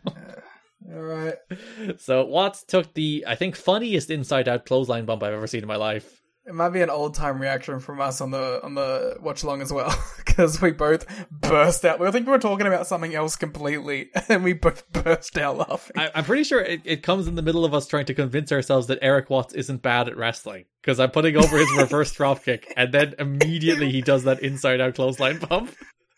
right. 0.85 1.37
So 1.99 2.27
Watts 2.27 2.63
took 2.63 2.93
the, 2.93 3.25
I 3.27 3.37
think, 3.37 3.57
funniest 3.57 4.11
inside 4.11 4.49
out 4.49 4.67
clothesline 4.67 5.07
bump 5.07 5.23
I've 5.23 5.33
ever 5.33 5.47
seen 5.47 5.63
in 5.63 5.67
my 5.67 5.77
life. 5.77 6.21
It 6.47 6.55
might 6.55 6.69
be 6.69 6.81
an 6.81 6.91
old 6.91 7.15
time 7.15 7.41
reaction 7.41 7.81
from 7.81 8.01
us 8.01 8.21
on 8.21 8.31
the 8.31 8.61
on 8.63 8.75
the 8.75 9.17
watch 9.21 9.43
along 9.43 9.63
as 9.63 9.73
well, 9.73 9.93
because 10.17 10.63
we 10.63 10.71
both 10.71 11.05
burst 11.29 11.85
out. 11.85 12.01
I 12.01 12.13
think 12.13 12.27
we 12.27 12.31
were 12.31 12.39
talking 12.39 12.69
about 12.69 12.87
something 12.87 13.13
else 13.13 13.35
completely, 13.35 14.11
and 14.29 14.45
we 14.45 14.53
both 14.53 14.89
burst 14.93 15.37
out 15.39 15.59
laughing. 15.59 15.99
I, 15.99 16.11
I'm 16.15 16.25
pretty 16.25 16.45
sure 16.45 16.61
it, 16.61 16.83
it 16.85 17.03
comes 17.03 17.27
in 17.27 17.35
the 17.35 17.43
middle 17.43 17.65
of 17.65 17.75
us 17.75 17.89
trying 17.89 18.07
to 18.07 18.15
convince 18.15 18.53
ourselves 18.53 18.87
that 18.87 19.01
Erik 19.03 19.29
Watts 19.29 19.55
isn't 19.55 19.83
bad 19.83 20.09
at 20.09 20.17
wrestling 20.17 20.67
because 20.83 21.01
I'm 21.01 21.11
putting 21.11 21.37
over 21.37 21.59
his 21.59 21.73
reverse 21.77 22.15
dropkick, 22.17 22.73
and 22.77 22.95
then 22.95 23.17
immediately 23.19 23.91
he 23.91 24.01
does 24.01 24.23
that 24.23 24.41
inside 24.41 24.81
out 24.81 24.95
clothesline 24.95 25.39
bump. 25.41 25.75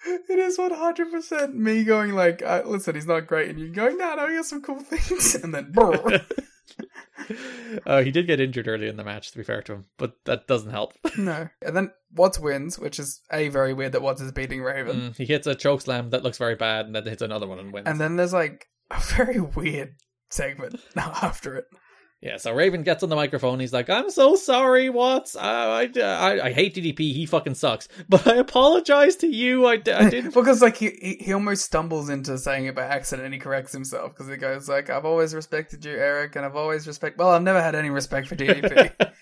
It 0.29 0.39
is 0.39 0.59
one 0.59 0.71
hundred 0.73 1.11
percent 1.11 1.57
me 1.57 1.85
going 1.85 2.13
like, 2.13 2.43
uh, 2.43 2.63
"Listen, 2.65 2.95
he's 2.95 3.07
not 3.07 3.27
great," 3.27 3.51
and 3.51 3.59
you 3.59 3.73
going, 3.73 3.99
"No, 3.99 4.15
no, 4.15 4.29
he 4.29 4.35
has 4.37 4.49
some 4.49 4.63
cool 4.63 4.79
things," 4.81 5.35
and 5.35 5.55
then. 5.55 5.73
Uh, 7.87 8.03
he 8.03 8.11
did 8.11 8.27
get 8.27 8.41
injured 8.41 8.69
early 8.69 8.89
in 8.89 8.97
the 8.97 9.05
match, 9.05 9.33
to 9.33 9.39
be 9.39 9.45
fair 9.45 9.63
to 9.63 9.73
him, 9.75 9.85
but 9.97 10.13
that 10.25 10.47
doesn't 10.47 10.71
help. 10.71 10.93
no, 11.17 11.49
and 11.63 11.77
then 11.77 11.91
Watts 12.15 12.39
wins, 12.39 12.79
which 12.79 12.99
is 12.99 13.21
a 13.33 13.49
very 13.49 13.75
weird 13.75 13.93
that 13.93 14.03
Watts 14.03 14.21
is 14.21 14.33
beating 14.33 14.63
Raven, 14.63 14.97
Mm, 15.01 15.17
he 15.17 15.25
hits 15.25 15.47
a 15.47 15.55
choke 15.55 15.81
slam 15.81 16.11
that 16.11 16.23
looks 16.23 16.39
very 16.39 16.55
bad, 16.55 16.87
and 16.87 16.95
then 16.95 17.05
hits 17.07 17.23
another 17.23 17.47
one 17.47 17.59
and 17.59 17.73
wins. 17.73 17.89
and 17.89 18.01
then 18.01 18.17
there's 18.17 18.33
like 18.33 18.67
a 18.91 19.01
very 19.01 19.41
weird 19.41 19.97
segment 20.31 20.77
now 20.95 21.11
after 21.23 21.57
it. 21.57 21.65
Yeah, 22.21 22.37
so 22.37 22.53
Raven 22.53 22.83
gets 22.83 23.05
on 23.05 23.11
the 23.11 23.17
microphone. 23.17 23.61
He's 23.61 23.73
like, 23.73 23.89
"I'm 23.89 24.11
so 24.11 24.35
sorry, 24.35 24.91
Watts. 24.91 25.37
I, 25.37 25.89
I, 25.97 26.01
I, 26.01 26.45
I 26.47 26.53
hate 26.53 26.75
DDP. 26.75 26.99
He 27.13 27.27
fucking 27.27 27.55
sucks. 27.55 27.89
But 28.09 28.27
I 28.27 28.37
apologize 28.37 29.15
to 29.17 29.29
you. 29.29 29.67
I, 29.67 29.75
I 29.75 29.77
didn't." 29.77 30.31
because 30.35 30.61
like 30.61 30.77
he, 30.77 31.19
he 31.21 31.33
almost 31.33 31.65
stumbles 31.65 32.09
into 32.09 32.37
saying 32.37 32.67
it 32.67 32.75
by 32.75 32.83
accident 32.83 33.27
and 33.27 33.35
he 33.35 33.39
corrects 33.39 33.73
himself 33.73 34.15
because 34.15 34.29
he 34.29 34.37
goes 34.37 34.69
like 34.69 34.91
I've 34.91 35.05
always 35.05 35.33
respected 35.35 35.85
you 35.85 35.93
Erik 35.93 36.35
and 36.35 36.45
I've 36.45 36.57
always 36.57 36.87
respect 36.87 37.19
well 37.19 37.31
I've 37.31 37.43
never 37.43 37.63
had 37.63 37.75
any 37.75 37.91
respect 37.91 38.27
for 38.27 38.35
DDP 38.35 39.13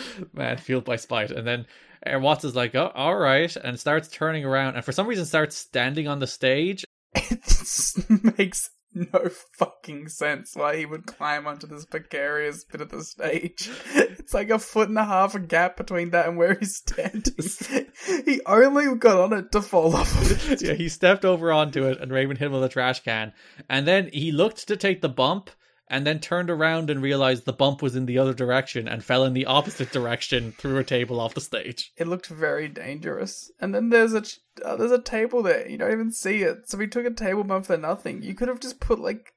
Man, 0.32 0.56
fueled 0.56 0.84
by 0.84 0.96
spite. 0.96 1.30
And 1.30 1.46
then 1.46 1.66
uh, 2.06 2.18
Watts 2.18 2.44
is 2.44 2.56
like, 2.56 2.74
"Oh, 2.74 2.90
all 2.94 3.16
right," 3.16 3.54
and 3.56 3.78
starts 3.78 4.08
turning 4.08 4.44
around, 4.44 4.74
and 4.74 4.84
for 4.84 4.92
some 4.92 5.06
reason 5.06 5.24
starts 5.24 5.56
standing 5.56 6.08
on 6.08 6.18
the 6.18 6.26
stage. 6.26 6.84
it 7.14 8.38
makes 8.38 8.70
no 9.12 9.28
fucking 9.52 10.08
sense 10.08 10.54
why 10.54 10.76
he 10.76 10.86
would 10.86 11.06
climb 11.06 11.46
onto 11.46 11.66
this 11.66 11.86
precarious 11.86 12.64
bit 12.64 12.80
of 12.80 12.90
the 12.90 13.02
stage. 13.02 13.70
It's 14.22 14.34
like 14.34 14.50
a 14.50 14.58
foot 14.58 14.88
and 14.88 14.98
a 14.98 15.04
half 15.04 15.34
a 15.34 15.40
gap 15.40 15.76
between 15.76 16.10
that 16.10 16.28
and 16.28 16.36
where 16.36 16.54
he's 16.54 16.76
standing. 16.76 17.34
He 18.24 18.40
only 18.46 18.94
got 18.96 19.18
on 19.18 19.32
it 19.32 19.52
to 19.52 19.60
fall 19.60 19.96
off 19.96 20.14
of 20.20 20.52
it. 20.52 20.62
Yeah, 20.62 20.74
he 20.74 20.88
stepped 20.88 21.24
over 21.24 21.52
onto 21.52 21.84
it, 21.84 22.00
and 22.00 22.12
Raven 22.12 22.36
hit 22.36 22.46
him 22.46 22.52
with 22.52 22.62
a 22.62 22.68
trash 22.68 23.00
can. 23.00 23.32
And 23.68 23.86
then 23.86 24.10
he 24.12 24.30
looked 24.30 24.68
to 24.68 24.76
take 24.76 25.02
the 25.02 25.08
bump, 25.08 25.50
and 25.92 26.06
then 26.06 26.18
turned 26.18 26.48
around 26.48 26.88
and 26.88 27.02
realized 27.02 27.44
the 27.44 27.52
bump 27.52 27.82
was 27.82 27.94
in 27.94 28.06
the 28.06 28.16
other 28.16 28.32
direction 28.32 28.88
and 28.88 29.04
fell 29.04 29.24
in 29.24 29.34
the 29.34 29.44
opposite 29.44 29.92
direction 29.92 30.52
through 30.52 30.78
a 30.78 30.84
table 30.84 31.20
off 31.20 31.34
the 31.34 31.40
stage. 31.40 31.92
it 31.98 32.08
looked 32.08 32.26
very 32.26 32.66
dangerous. 32.66 33.52
And 33.60 33.74
then 33.74 33.90
there's 33.90 34.14
a 34.14 34.24
uh, 34.64 34.76
there's 34.76 34.90
a 34.90 35.00
table 35.00 35.42
there. 35.42 35.68
You 35.68 35.76
don't 35.76 35.92
even 35.92 36.10
see 36.10 36.42
it. 36.42 36.70
So 36.70 36.78
we 36.78 36.86
took 36.86 37.04
a 37.04 37.10
table 37.10 37.44
bump 37.44 37.66
for 37.66 37.76
nothing. 37.76 38.22
You 38.22 38.34
could 38.34 38.48
have 38.48 38.58
just 38.58 38.80
put 38.80 38.98
like 39.00 39.34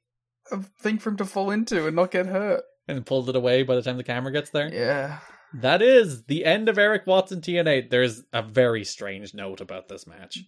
a 0.50 0.62
thing 0.82 0.98
for 0.98 1.10
him 1.10 1.18
to 1.18 1.26
fall 1.26 1.52
into 1.52 1.86
and 1.86 1.96
not 1.96 2.12
get 2.12 2.28
hurt. 2.28 2.64
And 2.88 3.06
pulled 3.06 3.30
it 3.30 3.36
away 3.36 3.64
by 3.64 3.76
the 3.76 3.82
time 3.82 3.98
the 3.98 4.04
camera 4.04 4.32
gets 4.32 4.52
there. 4.52 4.74
Yeah. 4.74 5.20
That 5.56 5.82
is 5.82 6.24
the 6.24 6.46
end 6.46 6.70
of 6.70 6.78
Erik 6.78 7.06
Watson 7.06 7.42
TNA. 7.42 7.90
There's 7.90 8.24
a 8.32 8.42
very 8.42 8.86
strange 8.86 9.34
note 9.34 9.60
about 9.60 9.90
this 9.90 10.08
match. 10.08 10.40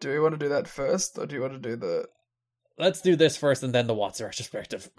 Do 0.00 0.10
we 0.10 0.20
want 0.20 0.34
to 0.34 0.38
do 0.38 0.48
that 0.50 0.68
first, 0.68 1.18
or 1.18 1.26
do 1.26 1.36
you 1.36 1.40
want 1.40 1.54
to 1.54 1.58
do 1.58 1.76
the? 1.76 2.06
Let's 2.78 3.00
do 3.00 3.16
this 3.16 3.36
first 3.36 3.62
and 3.62 3.72
then 3.72 3.86
the 3.86 3.94
Watts 3.94 4.20
retrospective. 4.20 4.90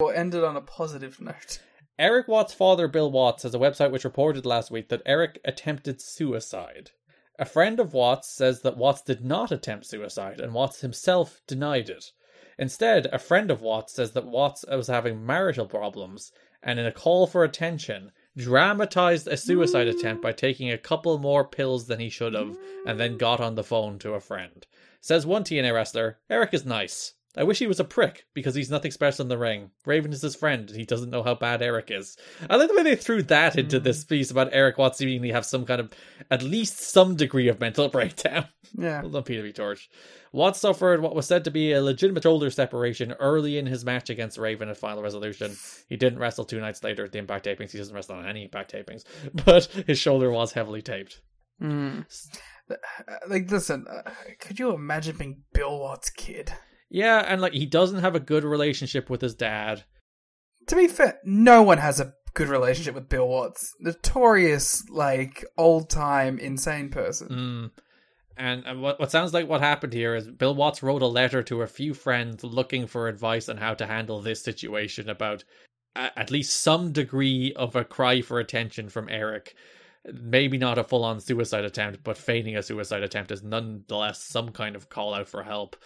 We'll 0.00 0.10
end 0.10 0.32
it 0.36 0.44
on 0.44 0.56
a 0.56 0.60
positive 0.60 1.20
note. 1.20 1.58
Erik 1.98 2.28
Watts' 2.28 2.54
father, 2.54 2.86
Bill 2.86 3.10
Watts, 3.10 3.42
has 3.42 3.52
a 3.52 3.58
website 3.58 3.90
which 3.90 4.04
reported 4.04 4.46
last 4.46 4.70
week 4.70 4.90
that 4.90 5.02
Erik 5.04 5.40
attempted 5.44 6.00
suicide. 6.00 6.92
A 7.36 7.44
friend 7.44 7.80
of 7.80 7.92
Watts 7.92 8.28
says 8.28 8.62
that 8.62 8.76
Watts 8.76 9.02
did 9.02 9.24
not 9.24 9.50
attempt 9.50 9.86
suicide, 9.86 10.38
and 10.38 10.54
Watts 10.54 10.82
himself 10.82 11.40
denied 11.48 11.90
it. 11.90 12.12
Instead, 12.58 13.06
a 13.06 13.18
friend 13.18 13.50
of 13.50 13.60
Watts 13.60 13.92
says 13.92 14.12
that 14.12 14.26
Watts 14.26 14.64
was 14.68 14.86
having 14.86 15.26
marital 15.26 15.66
problems, 15.66 16.30
and 16.62 16.78
in 16.78 16.86
a 16.86 16.92
call 16.92 17.26
for 17.26 17.42
attention, 17.42 18.12
dramatized 18.36 19.26
a 19.26 19.36
suicide 19.36 19.88
attempt 19.88 20.22
by 20.22 20.30
taking 20.30 20.70
a 20.70 20.78
couple 20.78 21.18
more 21.18 21.44
pills 21.44 21.88
than 21.88 21.98
he 21.98 22.08
should 22.08 22.34
have, 22.34 22.56
and 22.86 23.00
then 23.00 23.18
got 23.18 23.40
on 23.40 23.56
the 23.56 23.64
phone 23.64 23.98
to 23.98 24.14
a 24.14 24.20
friend. 24.20 24.64
Says 25.00 25.26
one 25.26 25.42
TNA 25.42 25.74
wrestler, 25.74 26.18
Erik 26.30 26.54
is 26.54 26.64
nice. 26.64 27.14
I 27.36 27.44
wish 27.44 27.58
he 27.58 27.66
was 27.66 27.78
a 27.78 27.84
prick 27.84 28.24
because 28.34 28.54
he's 28.54 28.70
nothing 28.70 28.90
special 28.90 29.22
in 29.22 29.28
the 29.28 29.38
ring. 29.38 29.70
Raven 29.84 30.12
is 30.12 30.22
his 30.22 30.34
friend, 30.34 30.68
and 30.68 30.78
he 30.78 30.86
doesn't 30.86 31.10
know 31.10 31.22
how 31.22 31.34
bad 31.34 31.62
Erik 31.62 31.90
is. 31.90 32.16
I 32.48 32.56
like 32.56 32.68
the 32.68 32.74
way 32.74 32.82
they 32.82 32.96
threw 32.96 33.22
that 33.24 33.56
into 33.56 33.78
this 33.78 34.02
piece 34.04 34.30
about 34.30 34.52
Erik 34.52 34.78
Watts 34.78 34.98
seemingly 34.98 35.30
have 35.30 35.44
some 35.44 35.66
kind 35.66 35.80
of, 35.80 35.90
at 36.30 36.42
least 36.42 36.80
some 36.80 37.16
degree 37.16 37.48
of 37.48 37.60
mental 37.60 37.88
breakdown. 37.90 38.48
Yeah. 38.76 39.02
Done, 39.02 39.22
Peter. 39.22 39.50
Torch. 39.52 39.90
Watts 40.32 40.60
suffered 40.60 41.00
what 41.00 41.14
was 41.14 41.26
said 41.26 41.44
to 41.44 41.50
be 41.50 41.72
a 41.72 41.82
legitimate 41.82 42.22
shoulder 42.22 42.50
separation 42.50 43.12
early 43.12 43.58
in 43.58 43.66
his 43.66 43.84
match 43.84 44.10
against 44.10 44.38
Raven 44.38 44.68
at 44.68 44.76
Final 44.76 45.02
Resolution. 45.02 45.54
He 45.88 45.96
didn't 45.96 46.18
wrestle 46.18 46.44
two 46.44 46.60
nights 46.60 46.82
later 46.82 47.04
at 47.04 47.12
the 47.12 47.18
Impact 47.18 47.44
tapings. 47.46 47.70
He 47.70 47.78
doesn't 47.78 47.94
wrestle 47.94 48.16
on 48.16 48.26
any 48.26 48.44
Impact 48.44 48.72
tapings, 48.72 49.04
but 49.44 49.66
his 49.86 49.98
shoulder 49.98 50.30
was 50.30 50.52
heavily 50.52 50.82
taped. 50.82 51.20
Mm. 51.62 52.04
Like, 53.28 53.50
listen, 53.50 53.86
uh, 53.88 54.10
could 54.38 54.58
you 54.58 54.72
imagine 54.72 55.16
being 55.16 55.42
Bill 55.52 55.78
Watts' 55.78 56.10
kid? 56.10 56.52
Yeah, 56.90 57.18
and 57.18 57.40
like 57.40 57.52
he 57.52 57.66
doesn't 57.66 58.00
have 58.00 58.14
a 58.14 58.20
good 58.20 58.44
relationship 58.44 59.10
with 59.10 59.20
his 59.20 59.34
dad. 59.34 59.84
To 60.68 60.76
be 60.76 60.88
fair, 60.88 61.18
no 61.24 61.62
one 61.62 61.78
has 61.78 62.00
a 62.00 62.14
good 62.34 62.48
relationship 62.48 62.94
with 62.94 63.08
Bill 63.08 63.26
Watts. 63.26 63.74
Notorious, 63.80 64.88
like, 64.88 65.44
old 65.56 65.90
time 65.90 66.38
insane 66.38 66.90
person. 66.90 67.28
Mm. 67.28 67.70
And, 68.36 68.64
and 68.66 68.82
what 68.82 69.00
what 69.00 69.10
sounds 69.10 69.34
like 69.34 69.48
what 69.48 69.60
happened 69.60 69.92
here 69.92 70.14
is 70.14 70.28
Bill 70.28 70.54
Watts 70.54 70.82
wrote 70.82 71.02
a 71.02 71.06
letter 71.06 71.42
to 71.42 71.62
a 71.62 71.66
few 71.66 71.92
friends 71.92 72.44
looking 72.44 72.86
for 72.86 73.08
advice 73.08 73.48
on 73.48 73.56
how 73.56 73.74
to 73.74 73.86
handle 73.86 74.22
this 74.22 74.42
situation 74.42 75.10
about 75.10 75.42
a, 75.96 76.16
at 76.18 76.30
least 76.30 76.62
some 76.62 76.92
degree 76.92 77.52
of 77.56 77.74
a 77.74 77.84
cry 77.84 78.20
for 78.20 78.38
attention 78.38 78.88
from 78.88 79.08
Erik. 79.08 79.56
Maybe 80.12 80.56
not 80.56 80.78
a 80.78 80.84
full 80.84 81.04
on 81.04 81.20
suicide 81.20 81.64
attempt, 81.64 82.04
but 82.04 82.16
feigning 82.16 82.56
a 82.56 82.62
suicide 82.62 83.02
attempt 83.02 83.32
is 83.32 83.42
nonetheless 83.42 84.22
some 84.22 84.50
kind 84.50 84.76
of 84.76 84.88
call 84.88 85.12
out 85.12 85.28
for 85.28 85.42
help. 85.42 85.76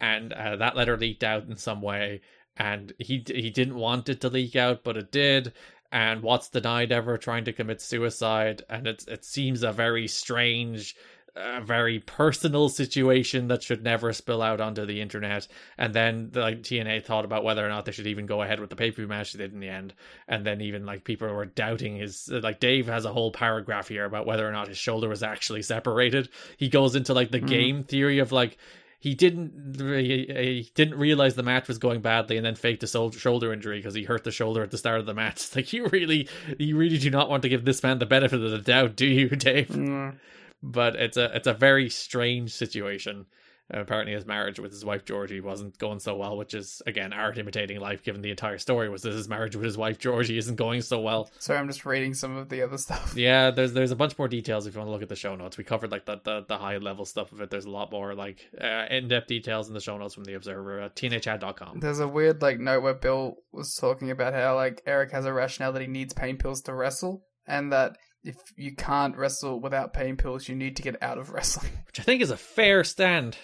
And 0.00 0.32
uh, 0.32 0.56
that 0.56 0.76
letter 0.76 0.96
leaked 0.96 1.24
out 1.24 1.44
in 1.46 1.56
some 1.56 1.82
way, 1.82 2.22
and 2.56 2.92
he 2.98 3.22
he 3.26 3.50
didn't 3.50 3.76
want 3.76 4.08
it 4.08 4.20
to 4.22 4.28
leak 4.30 4.56
out, 4.56 4.82
but 4.82 4.96
it 4.96 5.12
did. 5.12 5.52
And 5.92 6.22
Watts 6.22 6.48
denied 6.48 6.92
ever 6.92 7.18
trying 7.18 7.44
to 7.44 7.52
commit 7.52 7.80
suicide, 7.82 8.62
and 8.68 8.86
it 8.86 9.04
it 9.08 9.24
seems 9.24 9.62
a 9.62 9.72
very 9.72 10.06
strange 10.08 10.94
a 11.36 11.60
very 11.60 12.00
personal 12.00 12.68
situation 12.68 13.46
that 13.48 13.62
should 13.62 13.84
never 13.84 14.12
spill 14.12 14.42
out 14.42 14.60
onto 14.60 14.84
the 14.84 15.00
internet. 15.00 15.46
And 15.78 15.94
then 15.94 16.30
like 16.34 16.62
TNA 16.62 17.04
thought 17.04 17.24
about 17.24 17.44
whether 17.44 17.64
or 17.64 17.68
not 17.68 17.84
they 17.84 17.92
should 17.92 18.08
even 18.08 18.26
go 18.26 18.42
ahead 18.42 18.58
with 18.58 18.68
the 18.68 18.74
pay 18.76 18.90
per 18.90 18.96
view 18.96 19.06
match 19.06 19.32
they 19.32 19.38
did 19.44 19.52
in 19.52 19.60
the 19.60 19.68
end. 19.68 19.94
And 20.26 20.44
then 20.44 20.60
even 20.60 20.84
like 20.84 21.04
people 21.04 21.28
were 21.28 21.46
doubting 21.46 21.96
his 21.96 22.28
like 22.28 22.58
Dave 22.58 22.88
has 22.88 23.04
a 23.04 23.12
whole 23.12 23.30
paragraph 23.30 23.86
here 23.88 24.04
about 24.06 24.26
whether 24.26 24.46
or 24.46 24.52
not 24.52 24.68
his 24.68 24.78
shoulder 24.78 25.08
was 25.08 25.22
actually 25.22 25.62
separated. 25.62 26.28
He 26.56 26.68
goes 26.68 26.96
into 26.96 27.14
like 27.14 27.30
the 27.30 27.40
Mm. 27.40 27.46
game 27.46 27.84
theory 27.84 28.18
of 28.18 28.32
like 28.32 28.58
he 29.00 29.14
didn't 29.14 29.76
he, 29.80 30.26
he 30.28 30.70
didn't 30.74 30.98
realize 30.98 31.34
the 31.34 31.42
match 31.42 31.66
was 31.66 31.78
going 31.78 32.02
badly 32.02 32.36
and 32.36 32.44
then 32.44 32.54
faked 32.54 32.82
a 32.82 32.86
shoulder 32.86 33.52
injury 33.52 33.78
because 33.78 33.94
he 33.94 34.04
hurt 34.04 34.24
the 34.24 34.30
shoulder 34.30 34.62
at 34.62 34.70
the 34.70 34.78
start 34.78 35.00
of 35.00 35.06
the 35.06 35.14
match. 35.14 35.36
It's 35.36 35.56
like 35.56 35.72
you 35.72 35.86
really 35.86 36.28
you 36.58 36.76
really 36.76 36.98
do 36.98 37.10
not 37.10 37.30
want 37.30 37.42
to 37.42 37.48
give 37.48 37.64
this 37.64 37.82
man 37.82 37.98
the 37.98 38.06
benefit 38.06 38.42
of 38.42 38.50
the 38.50 38.58
doubt, 38.58 38.96
do 38.96 39.06
you, 39.06 39.28
Dave? 39.30 39.68
Mm. 39.68 40.16
but 40.62 40.96
it's 40.96 41.16
a 41.16 41.34
it's 41.34 41.46
a 41.46 41.54
very 41.54 41.88
strange 41.88 42.52
situation. 42.52 43.24
Uh, 43.72 43.80
apparently, 43.80 44.14
his 44.14 44.26
marriage 44.26 44.58
with 44.58 44.72
his 44.72 44.84
wife 44.84 45.04
Georgie 45.04 45.40
wasn't 45.40 45.78
going 45.78 46.00
so 46.00 46.16
well, 46.16 46.36
which 46.36 46.54
is 46.54 46.82
again 46.86 47.12
art 47.12 47.38
imitating 47.38 47.80
life. 47.80 48.02
Given 48.02 48.22
the 48.22 48.30
entire 48.30 48.58
story 48.58 48.88
was 48.88 49.02
that 49.02 49.12
his 49.12 49.28
marriage 49.28 49.56
with 49.56 49.64
his 49.64 49.76
wife 49.76 49.98
Georgie 49.98 50.38
isn't 50.38 50.56
going 50.56 50.82
so 50.82 51.00
well. 51.00 51.30
Sorry, 51.38 51.58
I'm 51.58 51.68
just 51.68 51.84
reading 51.84 52.14
some 52.14 52.36
of 52.36 52.48
the 52.48 52.62
other 52.62 52.78
stuff. 52.78 53.14
Yeah, 53.16 53.50
there's 53.50 53.72
there's 53.72 53.90
a 53.90 53.96
bunch 53.96 54.18
more 54.18 54.28
details 54.28 54.66
if 54.66 54.74
you 54.74 54.78
want 54.78 54.88
to 54.88 54.92
look 54.92 55.02
at 55.02 55.08
the 55.08 55.16
show 55.16 55.36
notes. 55.36 55.56
We 55.56 55.64
covered 55.64 55.90
like 55.90 56.06
the 56.06 56.20
the, 56.22 56.44
the 56.46 56.58
high 56.58 56.78
level 56.78 57.04
stuff 57.04 57.32
of 57.32 57.40
it. 57.40 57.50
There's 57.50 57.64
a 57.64 57.70
lot 57.70 57.90
more 57.90 58.14
like 58.14 58.48
uh, 58.60 58.86
in 58.90 59.08
depth 59.08 59.28
details 59.28 59.68
in 59.68 59.74
the 59.74 59.80
show 59.80 59.96
notes 59.98 60.14
from 60.14 60.24
the 60.24 60.34
Observer 60.34 60.80
at 60.80 60.96
TNAchat.com. 60.96 61.80
There's 61.80 62.00
a 62.00 62.08
weird 62.08 62.42
like 62.42 62.58
note 62.58 62.82
where 62.82 62.94
Bill 62.94 63.36
was 63.52 63.74
talking 63.74 64.10
about 64.10 64.34
how 64.34 64.56
like 64.56 64.82
Erik 64.86 65.12
has 65.12 65.24
a 65.24 65.32
rationale 65.32 65.72
that 65.72 65.82
he 65.82 65.88
needs 65.88 66.12
pain 66.12 66.36
pills 66.36 66.62
to 66.62 66.74
wrestle, 66.74 67.24
and 67.46 67.72
that 67.72 67.96
if 68.22 68.36
you 68.56 68.74
can't 68.74 69.16
wrestle 69.16 69.60
without 69.60 69.92
pain 69.92 70.16
pills, 70.16 70.48
you 70.48 70.54
need 70.54 70.76
to 70.76 70.82
get 70.82 71.02
out 71.02 71.18
of 71.18 71.30
wrestling. 71.32 71.72
Which 71.86 72.00
I 72.00 72.02
think 72.02 72.22
is 72.22 72.30
a 72.30 72.36
fair 72.36 72.84
stand. 72.84 73.36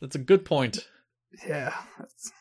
That's 0.00 0.16
a 0.16 0.20
good 0.20 0.44
point. 0.44 0.86
Yeah, 1.46 1.74
that's... 1.98 2.32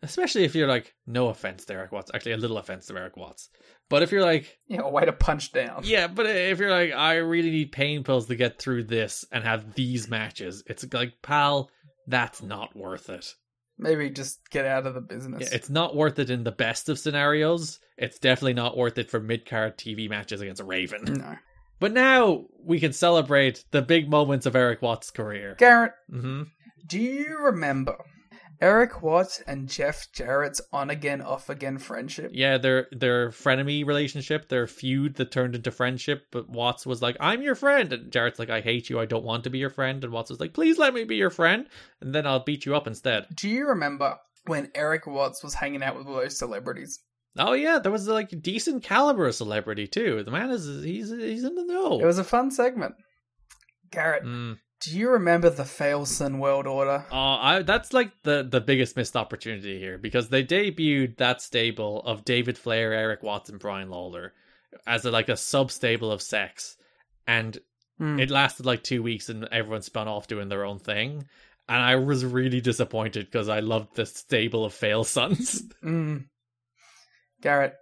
Especially 0.00 0.44
if 0.44 0.54
you're 0.54 0.68
like, 0.68 0.94
no 1.06 1.28
offense 1.28 1.64
to 1.64 1.74
Erik 1.74 1.90
Watts. 1.90 2.10
Actually, 2.14 2.32
a 2.32 2.36
little 2.36 2.58
offense 2.58 2.86
to 2.86 2.96
Erik 2.96 3.16
Watts. 3.16 3.48
But 3.88 4.04
if 4.04 4.12
you're 4.12 4.22
like, 4.22 4.58
yeah, 4.68 4.82
a 4.82 4.88
way 4.88 5.04
to 5.04 5.12
punch 5.12 5.50
down. 5.50 5.82
Yeah, 5.84 6.06
but 6.06 6.26
if 6.26 6.60
you're 6.60 6.70
like, 6.70 6.92
I 6.92 7.16
really 7.16 7.50
need 7.50 7.72
pain 7.72 8.04
pills 8.04 8.26
to 8.26 8.36
get 8.36 8.60
through 8.60 8.84
this 8.84 9.24
and 9.32 9.42
have 9.42 9.74
these 9.74 10.08
matches, 10.08 10.62
it's 10.66 10.86
like, 10.92 11.14
pal, 11.20 11.70
that's 12.06 12.42
not 12.42 12.76
worth 12.76 13.10
it. 13.10 13.34
Maybe 13.76 14.10
just 14.10 14.38
get 14.50 14.66
out 14.66 14.86
of 14.86 14.94
the 14.94 15.00
business. 15.00 15.40
Yeah, 15.40 15.56
it's 15.56 15.70
not 15.70 15.96
worth 15.96 16.18
it 16.18 16.30
in 16.30 16.44
the 16.44 16.52
best 16.52 16.88
of 16.88 16.98
scenarios. 16.98 17.80
It's 17.96 18.18
definitely 18.18 18.54
not 18.54 18.76
worth 18.76 18.98
it 18.98 19.10
for 19.10 19.18
mid 19.20 19.46
card 19.46 19.78
TV 19.78 20.08
matches 20.08 20.40
against 20.40 20.60
a 20.60 20.64
Raven. 20.64 21.04
No. 21.04 21.36
But 21.80 21.92
now 21.92 22.46
we 22.62 22.80
can 22.80 22.92
celebrate 22.92 23.64
the 23.70 23.82
big 23.82 24.10
moments 24.10 24.46
of 24.46 24.56
Erik 24.56 24.82
Watts' 24.82 25.10
career. 25.10 25.56
Garrett, 25.58 25.92
hmm 26.10 26.42
do 26.88 26.98
you 26.98 27.38
remember 27.38 27.96
Erik 28.60 29.02
Watts 29.02 29.40
and 29.46 29.68
Jeff 29.68 30.10
Jarrett's 30.12 30.60
on 30.72 30.90
again, 30.90 31.20
off 31.20 31.48
again 31.48 31.78
friendship? 31.78 32.32
Yeah, 32.34 32.58
their 32.58 32.88
their 32.90 33.30
frenemy 33.30 33.86
relationship, 33.86 34.48
their 34.48 34.66
feud 34.66 35.14
that 35.16 35.30
turned 35.30 35.54
into 35.54 35.70
friendship. 35.70 36.26
But 36.32 36.48
Watts 36.48 36.84
was 36.84 37.00
like, 37.00 37.16
"I'm 37.20 37.42
your 37.42 37.54
friend," 37.54 37.92
and 37.92 38.10
Jarrett's 38.10 38.40
like, 38.40 38.50
"I 38.50 38.60
hate 38.60 38.90
you. 38.90 38.98
I 38.98 39.06
don't 39.06 39.24
want 39.24 39.44
to 39.44 39.50
be 39.50 39.58
your 39.58 39.70
friend." 39.70 40.02
And 40.02 40.12
Watts 40.12 40.30
was 40.30 40.40
like, 40.40 40.54
"Please 40.54 40.76
let 40.78 40.92
me 40.94 41.04
be 41.04 41.16
your 41.16 41.30
friend, 41.30 41.68
and 42.00 42.12
then 42.14 42.26
I'll 42.26 42.42
beat 42.42 42.66
you 42.66 42.74
up 42.74 42.86
instead." 42.88 43.26
Do 43.36 43.48
you 43.48 43.68
remember 43.68 44.16
when 44.46 44.70
Erik 44.74 45.06
Watts 45.06 45.44
was 45.44 45.54
hanging 45.54 45.82
out 45.82 45.96
with 45.96 46.06
all 46.08 46.14
those 46.16 46.38
celebrities? 46.38 46.98
Oh 47.36 47.52
yeah, 47.52 47.78
there 47.78 47.92
was 47.92 48.08
like 48.08 48.32
a 48.32 48.36
decent 48.36 48.82
caliber 48.82 49.26
of 49.28 49.34
celebrity 49.36 49.86
too. 49.86 50.24
The 50.24 50.32
man 50.32 50.50
is 50.50 50.64
he's 50.82 51.10
he's 51.10 51.44
in 51.44 51.54
the 51.54 51.64
know. 51.64 52.00
It 52.00 52.06
was 52.06 52.18
a 52.18 52.24
fun 52.24 52.50
segment. 52.50 52.96
Garrett, 53.92 54.24
Mm. 54.24 54.58
Do 54.80 54.96
you 54.96 55.10
remember 55.10 55.50
the 55.50 55.64
Failson 55.64 56.38
World 56.38 56.66
Order? 56.68 57.04
Oh, 57.10 57.16
I, 57.16 57.62
that's 57.62 57.92
like 57.92 58.12
the 58.22 58.46
the 58.48 58.60
biggest 58.60 58.96
missed 58.96 59.16
opportunity 59.16 59.78
here 59.78 59.98
because 59.98 60.28
they 60.28 60.44
debuted 60.44 61.16
that 61.16 61.42
stable 61.42 62.00
of 62.04 62.24
David 62.24 62.56
Flair, 62.56 62.92
Erik 62.92 63.22
Watts, 63.22 63.50
and 63.50 63.58
Brian 63.58 63.90
Lawler 63.90 64.34
as 64.86 65.04
a, 65.04 65.10
like 65.10 65.28
a 65.28 65.36
sub 65.36 65.70
stable 65.72 66.12
of 66.12 66.22
sex, 66.22 66.76
and 67.26 67.58
Hmm. 67.98 68.20
it 68.20 68.30
lasted 68.30 68.64
like 68.64 68.84
two 68.84 69.02
weeks, 69.02 69.28
and 69.28 69.44
everyone 69.50 69.82
spun 69.82 70.06
off 70.06 70.28
doing 70.28 70.48
their 70.48 70.64
own 70.64 70.78
thing. 70.78 71.26
And 71.68 71.82
I 71.82 71.96
was 71.96 72.24
really 72.24 72.60
disappointed 72.60 73.26
because 73.26 73.48
I 73.48 73.58
loved 73.58 73.96
the 73.96 74.06
stable 74.06 74.64
of 74.64 74.72
fail 74.72 75.02
sons. 75.02 75.62
Mm. 75.82 76.26
Garrett, 77.42 77.74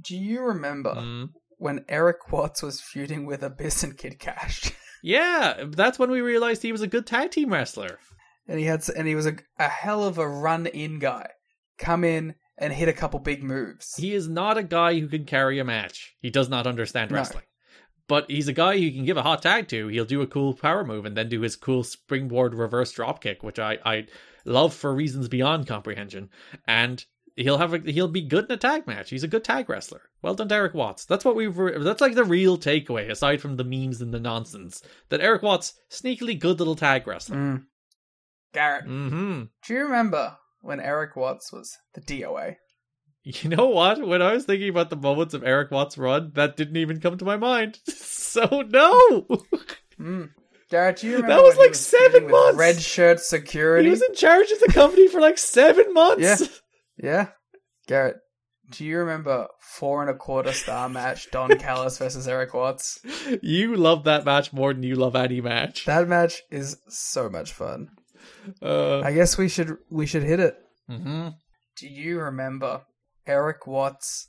do 0.00 0.16
you 0.16 0.40
remember 0.42 0.94
Mm. 0.94 1.28
when 1.58 1.84
Erik 1.88 2.32
Watts 2.32 2.60
was 2.62 2.80
feuding 2.80 3.24
with 3.24 3.44
Abyss 3.44 3.84
and 3.84 3.96
Kid 3.96 4.18
Kash? 4.18 4.72
yeah, 5.06 5.64
that's 5.68 5.98
when 5.98 6.10
we 6.10 6.22
realized 6.22 6.62
he 6.62 6.72
was 6.72 6.80
a 6.80 6.86
good 6.86 7.06
tag 7.06 7.30
team 7.30 7.52
wrestler. 7.52 7.98
and 8.48 8.58
he 8.58 8.64
had 8.64 8.82
and 8.96 9.06
he 9.06 9.14
was 9.14 9.26
a, 9.26 9.36
a 9.58 9.68
hell 9.68 10.02
of 10.02 10.16
a 10.16 10.26
run 10.26 10.66
in 10.66 10.98
guy. 10.98 11.28
Come 11.78 12.04
in 12.04 12.34
and 12.56 12.72
hit 12.72 12.88
a 12.88 12.92
couple 12.94 13.20
big 13.20 13.42
moves. 13.42 13.94
He 13.96 14.14
is 14.14 14.28
not 14.28 14.56
a 14.56 14.62
guy 14.62 14.98
who 14.98 15.08
can 15.08 15.24
carry 15.26 15.58
a 15.58 15.64
match. 15.64 16.14
He 16.20 16.30
does 16.30 16.48
not 16.48 16.66
understand 16.66 17.10
No. 17.10 17.16
wrestling. 17.18 17.44
But 18.06 18.30
he's 18.30 18.48
a 18.48 18.52
guy 18.52 18.74
you 18.74 18.92
can 18.92 19.04
give 19.04 19.16
a 19.16 19.22
hot 19.22 19.42
tag 19.42 19.68
to. 19.68 19.88
He'll 19.88 20.04
do 20.04 20.22
a 20.22 20.26
cool 20.26 20.54
power 20.54 20.84
move 20.84 21.04
and 21.04 21.16
then 21.16 21.28
do 21.28 21.40
his 21.42 21.56
cool 21.56 21.84
springboard 21.84 22.54
reverse 22.54 22.92
drop 22.92 23.20
kick, 23.22 23.42
which 23.42 23.58
I, 23.58 23.78
I 23.84 24.06
love 24.44 24.72
for 24.74 24.94
reasons 24.94 25.28
beyond 25.28 25.66
comprehension. 25.66 26.28
And 26.66 27.04
he'll 27.36 27.58
have 27.58 27.74
a, 27.74 27.78
he'll 27.78 28.08
be 28.08 28.22
good 28.22 28.44
in 28.46 28.52
a 28.52 28.56
tag 28.56 28.86
match. 28.86 29.10
He's 29.10 29.24
a 29.24 29.28
good 29.28 29.44
tag 29.44 29.68
wrestler. 29.68 30.02
Well 30.22 30.34
done, 30.34 30.50
Erik 30.52 30.74
Watts. 30.74 31.04
That's 31.04 31.24
what 31.24 31.36
we've 31.36 31.56
re- 31.56 31.78
that's 31.82 32.00
like 32.00 32.14
the 32.14 32.24
real 32.24 32.56
takeaway, 32.58 33.10
aside 33.10 33.40
from 33.40 33.56
the 33.56 33.64
memes 33.64 34.00
and 34.00 34.12
the 34.14 34.20
nonsense. 34.20 34.82
That 35.10 35.20
Erik 35.20 35.42
Watts 35.42 35.74
sneakily 35.90 36.38
good 36.38 36.58
little 36.58 36.76
tag 36.76 37.06
wrestler. 37.06 37.36
Mm. 37.36 37.62
Garrett, 38.52 38.86
Mm-hmm. 38.86 39.42
do 39.66 39.74
you 39.74 39.80
remember 39.82 40.36
when 40.60 40.80
Erik 40.80 41.16
Watts 41.16 41.52
was 41.52 41.76
the 41.94 42.00
DOA? 42.00 42.56
You 43.24 43.48
know 43.48 43.66
what? 43.68 44.06
When 44.06 44.20
I 44.20 44.34
was 44.34 44.44
thinking 44.44 44.68
about 44.68 44.90
the 44.90 44.96
moments 44.96 45.32
of 45.32 45.42
Erik 45.42 45.70
Watts' 45.70 45.96
run, 45.96 46.32
that 46.34 46.56
didn't 46.58 46.76
even 46.76 47.00
come 47.00 47.16
to 47.18 47.24
my 47.24 47.36
mind. 47.36 47.78
So 48.34 48.62
no, 48.68 49.26
Mm. 50.00 50.30
Garrett, 50.70 51.04
you 51.04 51.12
remember 51.16 51.34
That 51.36 51.42
was 51.44 51.54
when 51.54 51.66
he 51.66 51.68
like 51.68 51.74
seven 51.76 52.10
feuding 52.10 52.24
with 52.24 52.32
months. 52.32 52.58
Red 52.58 52.80
shirt 52.80 53.20
security. 53.20 53.84
he 53.84 53.90
was 53.90 54.02
in 54.02 54.12
charge 54.16 54.50
of 54.50 54.58
the 54.58 54.72
company 54.72 55.06
for 55.06 55.20
like 55.20 55.38
seven 55.38 55.92
months. 55.94 56.22
Yeah. 56.40 56.46
Yeah. 56.96 57.28
Garrett, 57.86 58.16
do 58.70 58.84
you 58.84 58.98
remember 58.98 59.48
four 59.60 60.00
and 60.00 60.10
a 60.10 60.14
quarter 60.14 60.52
star 60.52 60.88
match 60.88 61.30
Don 61.30 61.58
Callis 61.58 61.98
versus 61.98 62.26
Erik 62.26 62.54
Watts? 62.54 62.98
You 63.42 63.76
love 63.76 64.04
that 64.04 64.24
match 64.24 64.52
more 64.52 64.72
than 64.72 64.82
you 64.82 64.96
love 64.96 65.16
any 65.16 65.40
match. 65.40 65.84
That 65.84 66.08
match 66.08 66.42
is 66.50 66.76
so 66.88 67.28
much 67.28 67.52
fun. 67.52 67.88
Uh, 68.62 69.00
I 69.00 69.12
guess 69.12 69.36
we 69.36 69.48
should 69.48 69.76
we 69.90 70.06
should 70.06 70.22
hit 70.22 70.40
it. 70.40 70.56
hmm 70.88 71.28
Do 71.76 71.88
you 71.88 72.20
remember 72.20 72.82
Erik 73.26 73.66
Watts 73.66 74.28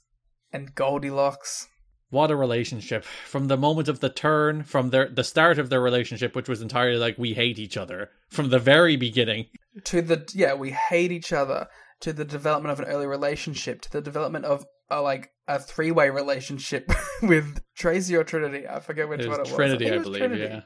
and 0.52 0.76
Goldilocks? 0.76 1.68
What 2.10 2.32
a 2.32 2.36
relationship! 2.36 3.04
From 3.04 3.48
the 3.48 3.58
moment 3.58 3.88
of 3.88 4.00
the 4.00 4.10
turn, 4.10 4.64
from 4.64 4.90
their 4.90 5.10
the 5.10 5.24
start 5.24 5.58
of 5.60 5.70
their 5.70 5.82
relationship, 5.82 6.36
which 6.36 6.48
was 6.48 6.62
entirely 6.62 6.98
like 6.98 7.18
we 7.18 7.34
hate 7.34 7.58
each 7.58 7.78
other 7.78 8.10
from 8.30 8.50
the 8.50 8.60
very 8.60 8.96
beginning. 8.96 9.48
To 9.86 10.02
the 10.02 10.30
yeah, 10.34 10.54
we 10.54 10.72
hate 10.72 11.12
each 11.12 11.34
other. 11.34 11.68
To 12.02 12.14
the 12.14 12.26
development 12.26 12.72
of 12.74 12.80
an 12.80 12.86
early 12.94 13.08
relationship. 13.08 13.82
To 13.82 13.92
the 13.92 14.02
development 14.02 14.46
of 14.46 14.66
a 14.90 15.02
like 15.02 15.30
a 15.48 15.60
three 15.60 15.92
way 15.92 16.10
relationship 16.10 16.92
with 17.22 17.62
Traci 17.80 18.18
or 18.18 18.24
Trinity. 18.24 18.68
I 18.68 18.80
forget 18.80 19.08
which 19.10 19.22
It 19.22 19.30
one 19.30 19.40
it 19.40 19.44
was. 19.48 19.54
Trinity, 19.54 19.92
I 19.92 19.98
believe. 20.00 20.20
Trinity. 20.20 20.44
Yeah. 20.44 20.62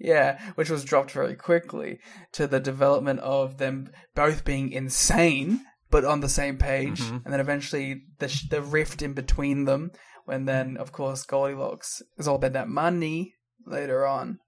Yeah, 0.00 0.40
which 0.54 0.70
was 0.70 0.84
dropped 0.84 1.10
very 1.10 1.34
quickly 1.34 1.98
to 2.32 2.46
the 2.46 2.60
development 2.60 3.18
of 3.20 3.58
them 3.58 3.90
both 4.14 4.44
being 4.44 4.70
insane 4.70 5.64
but 5.90 6.04
on 6.04 6.20
the 6.20 6.28
same 6.28 6.58
page, 6.58 7.00
Mhm. 7.00 7.24
and 7.24 7.32
then 7.32 7.40
eventually 7.40 8.02
the 8.18 8.28
sh- 8.28 8.48
the 8.50 8.60
rift 8.62 9.00
in 9.02 9.14
between 9.14 9.64
them. 9.64 9.90
When 10.26 10.44
then, 10.44 10.76
of 10.76 10.92
course, 10.92 11.24
Goldilocks 11.24 12.02
is 12.18 12.28
all 12.28 12.36
about 12.36 12.52
that 12.52 12.68
money 12.68 13.34
later 13.66 14.06
on. 14.06 14.38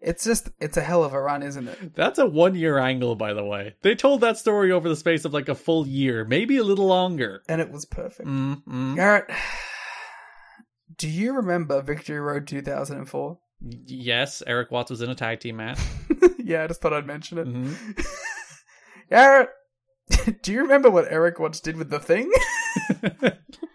It's 0.00 0.24
just 0.24 0.50
it's 0.60 0.76
a 0.76 0.80
hell 0.80 1.02
of 1.02 1.12
a 1.12 1.20
run, 1.20 1.42
isn't 1.42 1.66
it? 1.68 1.94
That's 1.96 2.18
a 2.18 2.26
one 2.26 2.54
year 2.54 2.78
angle, 2.78 3.16
by 3.16 3.34
the 3.34 3.44
way. 3.44 3.74
They 3.82 3.94
told 3.96 4.20
that 4.20 4.38
story 4.38 4.70
over 4.70 4.88
the 4.88 4.94
space 4.96 5.24
of 5.24 5.32
like 5.34 5.48
a 5.48 5.54
full 5.56 5.86
year, 5.88 6.24
maybe 6.24 6.56
a 6.56 6.62
little 6.64 6.86
longer. 6.86 7.42
And 7.48 7.60
it 7.60 7.70
was 7.72 7.84
perfect. 7.84 8.28
Mm-hmm. 8.28 8.94
Garrett, 8.94 9.28
do 10.96 11.08
you 11.08 11.34
remember 11.34 11.82
Victory 11.82 12.20
Road 12.20 12.46
2004? 12.46 13.38
Yes, 13.86 14.40
Erik 14.46 14.70
Watts 14.70 14.90
was 14.90 15.02
in 15.02 15.10
a 15.10 15.16
tag 15.16 15.40
team 15.40 15.56
match. 15.56 15.80
yeah, 16.38 16.62
I 16.62 16.68
just 16.68 16.80
thought 16.80 16.92
I'd 16.92 17.06
mention 17.06 17.38
it. 17.38 17.48
Mhm. 17.48 18.06
Garrett, 19.10 19.48
do 20.42 20.52
you 20.52 20.60
remember 20.60 20.90
what 20.90 21.10
Erik 21.10 21.40
Watts 21.40 21.60
did 21.60 21.76
with 21.76 21.90
the 21.90 21.98
thing? 21.98 22.30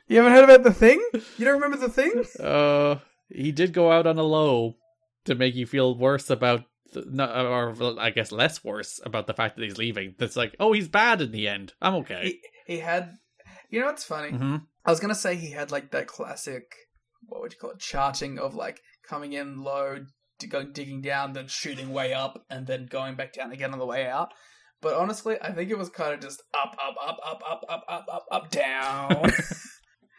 you 0.07 0.17
haven't 0.17 0.31
heard 0.31 0.43
about 0.43 0.63
the 0.63 0.73
thing? 0.73 1.03
You 1.37 1.45
don't 1.45 1.59
remember 1.59 1.77
the 1.77 1.89
thing? 1.89 2.23
Uh, 2.39 2.99
he 3.29 3.51
did 3.51 3.73
go 3.73 3.91
out 3.91 4.05
on 4.07 4.17
a 4.17 4.23
low 4.23 4.75
to 5.25 5.35
make 5.35 5.55
you 5.55 5.65
feel 5.65 5.97
worse 5.97 6.29
about, 6.29 6.65
no, 6.93 7.25
or 7.25 7.99
I 7.99 8.09
guess 8.09 8.31
less 8.31 8.63
worse 8.63 8.99
about 9.03 9.27
the 9.27 9.33
fact 9.33 9.55
that 9.55 9.63
he's 9.63 9.77
leaving. 9.77 10.15
That's 10.17 10.35
like, 10.35 10.55
oh, 10.59 10.73
he's 10.73 10.87
bad 10.87 11.21
in 11.21 11.31
the 11.31 11.47
end. 11.47 11.73
I'm 11.81 11.95
okay. 11.95 12.39
He, 12.65 12.73
he 12.75 12.79
had, 12.79 13.13
you 13.69 13.79
know 13.79 13.87
what's 13.87 14.03
funny? 14.03 14.29
hmm 14.29 14.57
I 14.85 14.91
was 14.91 14.99
gonna 14.99 15.15
say 15.15 15.35
he 15.35 15.51
had 15.51 15.71
like 15.71 15.91
that 15.91 16.07
classic, 16.07 16.63
what 17.27 17.39
would 17.39 17.53
you 17.53 17.59
call 17.59 17.69
it, 17.71 17.79
charting 17.79 18.37
of 18.37 18.53
like 18.53 18.81
coming 19.07 19.31
in 19.31 19.63
low, 19.63 19.99
go 20.49 20.63
digging 20.63 21.01
down, 21.01 21.33
then 21.33 21.47
shooting 21.47 21.93
way 21.93 22.13
up, 22.13 22.45
and 22.49 22.67
then 22.67 22.87
going 22.87 23.15
back 23.15 23.33
down 23.33 23.51
again 23.51 23.71
on 23.71 23.79
the 23.79 23.85
way 23.85 24.07
out. 24.07 24.33
But 24.81 24.95
honestly, 24.95 25.37
I 25.41 25.53
think 25.53 25.69
it 25.71 25.77
was 25.77 25.89
kind 25.89 26.13
of 26.13 26.19
just 26.19 26.43
up, 26.53 26.75
up, 26.85 26.95
up, 27.01 27.17
up, 27.25 27.41
up, 27.49 27.61
up, 27.69 27.85
up, 27.87 28.05
up, 28.11 28.25
up, 28.29 28.51
down. 28.51 29.31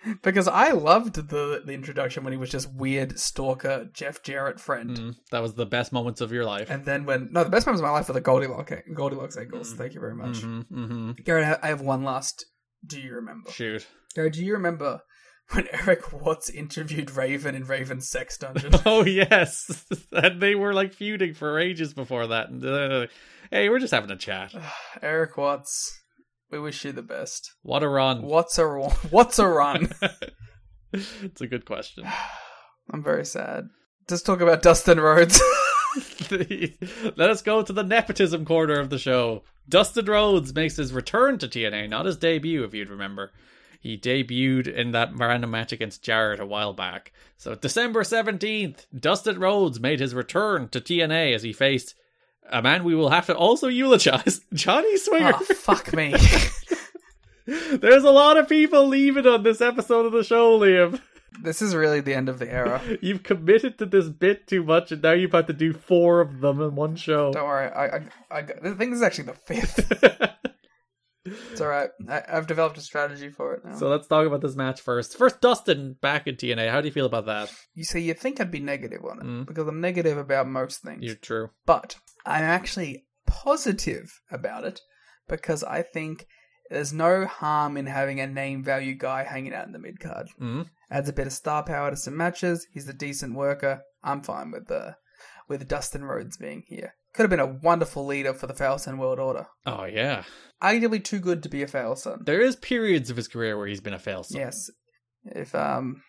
because 0.23 0.49
I 0.49 0.71
loved 0.73 1.15
the 1.15 1.63
the 1.65 1.73
introduction 1.73 2.25
when 2.25 2.33
he 2.33 2.37
was 2.39 2.51
just 2.51 2.73
weird 2.73 3.19
stalker 3.19 3.89
Jeff 3.93 4.23
Jarrett 4.23 4.61
friend. 4.61 4.97
Mm, 4.99 5.15
that 5.31 5.43
was 5.43 5.55
the 5.55 5.67
best 5.67 5.93
moments 5.93 6.21
of 6.21 6.33
your 6.33 6.45
life. 6.45 6.71
And 6.71 6.85
then 6.85 7.05
when 7.07 7.29
no, 7.33 7.45
the 7.45 7.51
best 7.51 7.67
moments 7.67 7.81
of 7.81 7.87
my 7.87 7.93
life 7.93 8.09
were 8.09 8.15
the 8.15 8.21
Goldilocks 8.21 8.73
Goldilocks 8.95 9.37
angles. 9.37 9.75
Thank 9.75 9.95
you 9.95 10.01
very 10.01 10.15
much, 10.15 10.39
hmm 10.39 10.61
hmm 10.63 11.11
Garrett. 11.25 11.59
I- 11.63 11.67
I 11.67 11.69
have 11.69 11.81
one 11.81 12.05
last. 12.05 12.45
Do 12.87 13.01
you 13.01 13.15
remember? 13.15 13.51
Shoot. 13.51 13.87
Garrett, 14.15 14.35
do 14.35 14.45
you 14.45 14.53
remember 14.53 15.01
when 15.51 15.67
Erik 15.73 16.13
Watts 16.13 16.51
interviewed 16.51 17.11
Raven 17.11 17.55
in 17.55 17.65
Raven's 17.65 18.09
sex 18.11 18.37
dungeon? 18.39 18.73
Oh 18.87 19.05
yes, 19.05 19.85
and 20.13 20.41
they 20.41 20.55
were 20.55 20.75
like 20.75 20.93
feuding 20.93 21.33
for 21.35 21.59
ages 21.59 21.95
before 21.95 22.27
that. 22.29 22.51
And, 22.51 22.65
uh, 22.65 23.07
hey, 23.51 23.69
we're 23.71 23.79
just 23.79 23.93
having 23.95 24.11
a 24.11 24.17
chat. 24.17 24.55
Erik 25.03 25.37
Watts, 25.39 26.03
we 26.51 26.59
wish 26.59 26.85
you 26.85 26.93
the 26.93 27.03
best. 27.03 27.53
What 27.63 27.83
a 27.83 27.89
run! 27.89 28.23
What's 28.23 28.59
a 28.59 28.67
run? 28.67 28.91
What's 29.11 29.39
a 29.39 29.47
run? 29.47 29.93
it's 30.93 31.41
a 31.41 31.47
good 31.47 31.65
question. 31.65 32.05
I'm 32.91 33.03
very 33.03 33.25
sad. 33.25 33.69
Just 34.09 34.27
talk 34.27 34.41
about 34.41 34.63
Dustin 34.63 35.01
Rhodes. 35.01 35.41
Let 36.31 37.31
us 37.31 37.41
go 37.41 37.63
to 37.63 37.73
the 37.73 37.83
nepotism 37.83 38.45
corner 38.45 38.79
of 38.79 38.91
the 38.91 38.99
show. 38.99 39.45
Dustin 39.69 40.05
Rhodes 40.05 40.55
makes 40.55 40.77
his 40.77 40.93
return 40.93 41.39
to 41.39 41.49
TNA, 41.49 41.89
not 41.89 42.05
his 42.05 42.19
debut, 42.19 42.65
if 42.65 42.75
you'd 42.75 42.91
remember. 42.91 43.33
He 43.81 43.97
debuted 43.99 44.67
in 44.67 44.93
that 44.93 45.15
random 45.15 45.51
match 45.51 45.73
against 45.73 46.03
Jarrett 46.03 46.41
a 46.41 46.47
while 46.47 46.73
back. 46.73 47.13
So 47.37 47.55
December 47.55 48.03
17th, 48.03 48.87
Dustin 48.99 49.39
Rhodes 49.39 49.81
made 49.81 50.01
his 50.01 50.15
return 50.15 50.69
to 50.69 50.81
TNA 50.81 51.35
as 51.35 51.43
he 51.43 51.53
faced 51.53 51.95
a 52.51 52.63
man 52.63 52.85
we 52.85 52.95
will 52.95 53.11
have 53.11 53.27
to 53.27 53.37
also 53.37 53.69
eulogize, 53.69 54.41
Johnny 54.53 54.97
Swinger. 54.97 55.33
Oh, 55.35 55.45
fuck 55.55 55.93
me. 55.93 56.15
There's 57.47 58.05
a 58.05 58.11
lot 58.11 58.37
of 58.37 58.49
people 58.49 58.87
leaving 58.87 59.27
on 59.27 59.43
this 59.43 59.61
episode 59.61 60.07
of 60.07 60.13
the 60.13 60.25
show, 60.25 60.59
Liam. 60.59 61.01
This 61.43 61.61
is 61.61 61.75
really 61.75 62.01
the 62.01 62.15
end 62.15 62.29
of 62.29 62.39
the 62.39 62.51
era. 62.51 62.81
You've 63.03 63.23
committed 63.23 63.79
to 63.79 63.87
this 63.87 64.09
bit 64.09 64.47
too 64.47 64.63
much, 64.63 64.93
and 64.93 65.03
now 65.03 65.13
you've 65.13 65.33
had 65.33 65.49
to 65.49 65.53
do 65.53 65.73
four 65.73 66.21
of 66.21 66.41
them 66.41 66.61
in 66.61 66.77
one 66.77 66.97
show. 66.97 67.33
Don't 67.33 67.45
worry, 67.45 67.71
I, 67.71 67.87
I, 67.87 68.01
I, 68.31 68.39
I 68.39 68.43
think 68.43 68.79
this 68.79 68.93
is 68.93 69.03
actually 69.03 69.25
the 69.25 69.35
fifth. 69.35 70.51
It's 71.25 71.61
all 71.61 71.69
right. 71.69 71.91
I, 72.09 72.23
I've 72.29 72.47
developed 72.47 72.77
a 72.79 72.81
strategy 72.83 73.31
for 73.31 73.55
it 73.55 73.65
now. 73.65 73.77
So 73.77 73.89
let's 73.89 74.07
talk 74.07 74.27
about 74.27 74.41
this 74.43 74.57
match 74.57 74.81
first. 74.81 75.17
First, 75.17 75.41
Dustin 75.41 75.97
back 76.01 76.27
in 76.27 76.37
TNA. 76.37 76.71
How 76.71 76.81
do 76.81 76.87
you 76.89 76.93
feel 76.93 77.07
about 77.07 77.27
that? 77.27 77.53
You 77.75 77.85
see, 77.85 78.01
you 78.01 78.15
think 78.15 78.41
I'd 78.41 78.51
be 78.51 78.61
negative 78.61 79.05
on 79.05 79.19
it 79.19 79.25
Mm. 79.25 79.47
because 79.47 79.67
I'm 79.69 79.81
negative 79.81 80.19
about 80.19 80.47
most 80.49 80.83
things. 80.83 81.03
You're 81.03 81.15
true. 81.15 81.51
But 81.67 81.97
I'm 82.27 82.45
actually 82.45 83.07
positive 83.27 84.21
about 84.31 84.65
it 84.65 84.81
because 85.29 85.63
I 85.65 85.83
think 85.83 86.27
there's 86.71 86.93
no 86.93 87.27
harm 87.27 87.77
in 87.77 87.87
having 87.87 88.21
a 88.21 88.27
name 88.27 88.63
value 88.65 88.95
guy 88.95 89.25
hanging 89.25 89.55
out 89.55 89.67
in 89.67 89.73
the 89.73 89.79
mid 89.79 90.01
card. 90.01 90.29
Mm. 90.41 90.69
Adds 90.91 91.09
a 91.09 91.13
bit 91.13 91.27
of 91.27 91.33
star 91.33 91.63
power 91.63 91.91
to 91.91 91.97
some 91.97 92.17
matches. 92.17 92.67
He's 92.73 92.89
a 92.89 92.93
decent 92.95 93.35
worker. 93.35 93.83
I'm 94.03 94.23
fine 94.23 94.51
with 94.51 94.67
the 94.69 94.97
with 95.49 95.69
Dustin 95.69 96.05
Rhodes 96.05 96.37
being 96.39 96.63
here. 96.67 96.95
Could 97.15 97.23
have 97.23 97.31
been 97.31 97.41
a 97.41 97.47
wonderful 97.47 98.05
leader 98.05 98.35
for 98.35 98.47
the 98.47 98.55
Falson 98.55 98.99
World 98.99 99.21
Order. 99.21 99.47
Oh 99.67 99.85
yeah. 99.85 100.25
Arguably 100.63 101.03
too 101.03 101.21
good 101.21 101.43
to 101.45 101.49
be 101.49 101.63
a 101.63 101.67
Falson. 101.67 102.25
There 102.25 102.41
is 102.41 102.57
periods 102.57 103.09
of 103.09 103.17
his 103.17 103.29
career 103.29 103.57
where 103.57 103.67
he's 103.67 103.81
been 103.81 103.95
a 103.95 103.99
fail. 103.99 104.25
son. 104.25 104.41
Yes. 104.41 104.71
If 105.25 105.55
um 105.55 106.03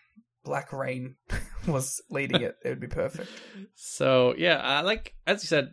Black 0.44 0.72
Reign 0.72 1.16
was 1.66 2.02
leading 2.10 2.42
it, 2.42 2.56
it 2.64 2.68
would 2.70 2.80
be 2.80 2.86
perfect. 2.88 3.30
So 3.74 4.34
yeah, 4.36 4.80
uh, 4.80 4.82
like 4.84 5.14
as 5.26 5.42
you 5.42 5.46
said, 5.48 5.70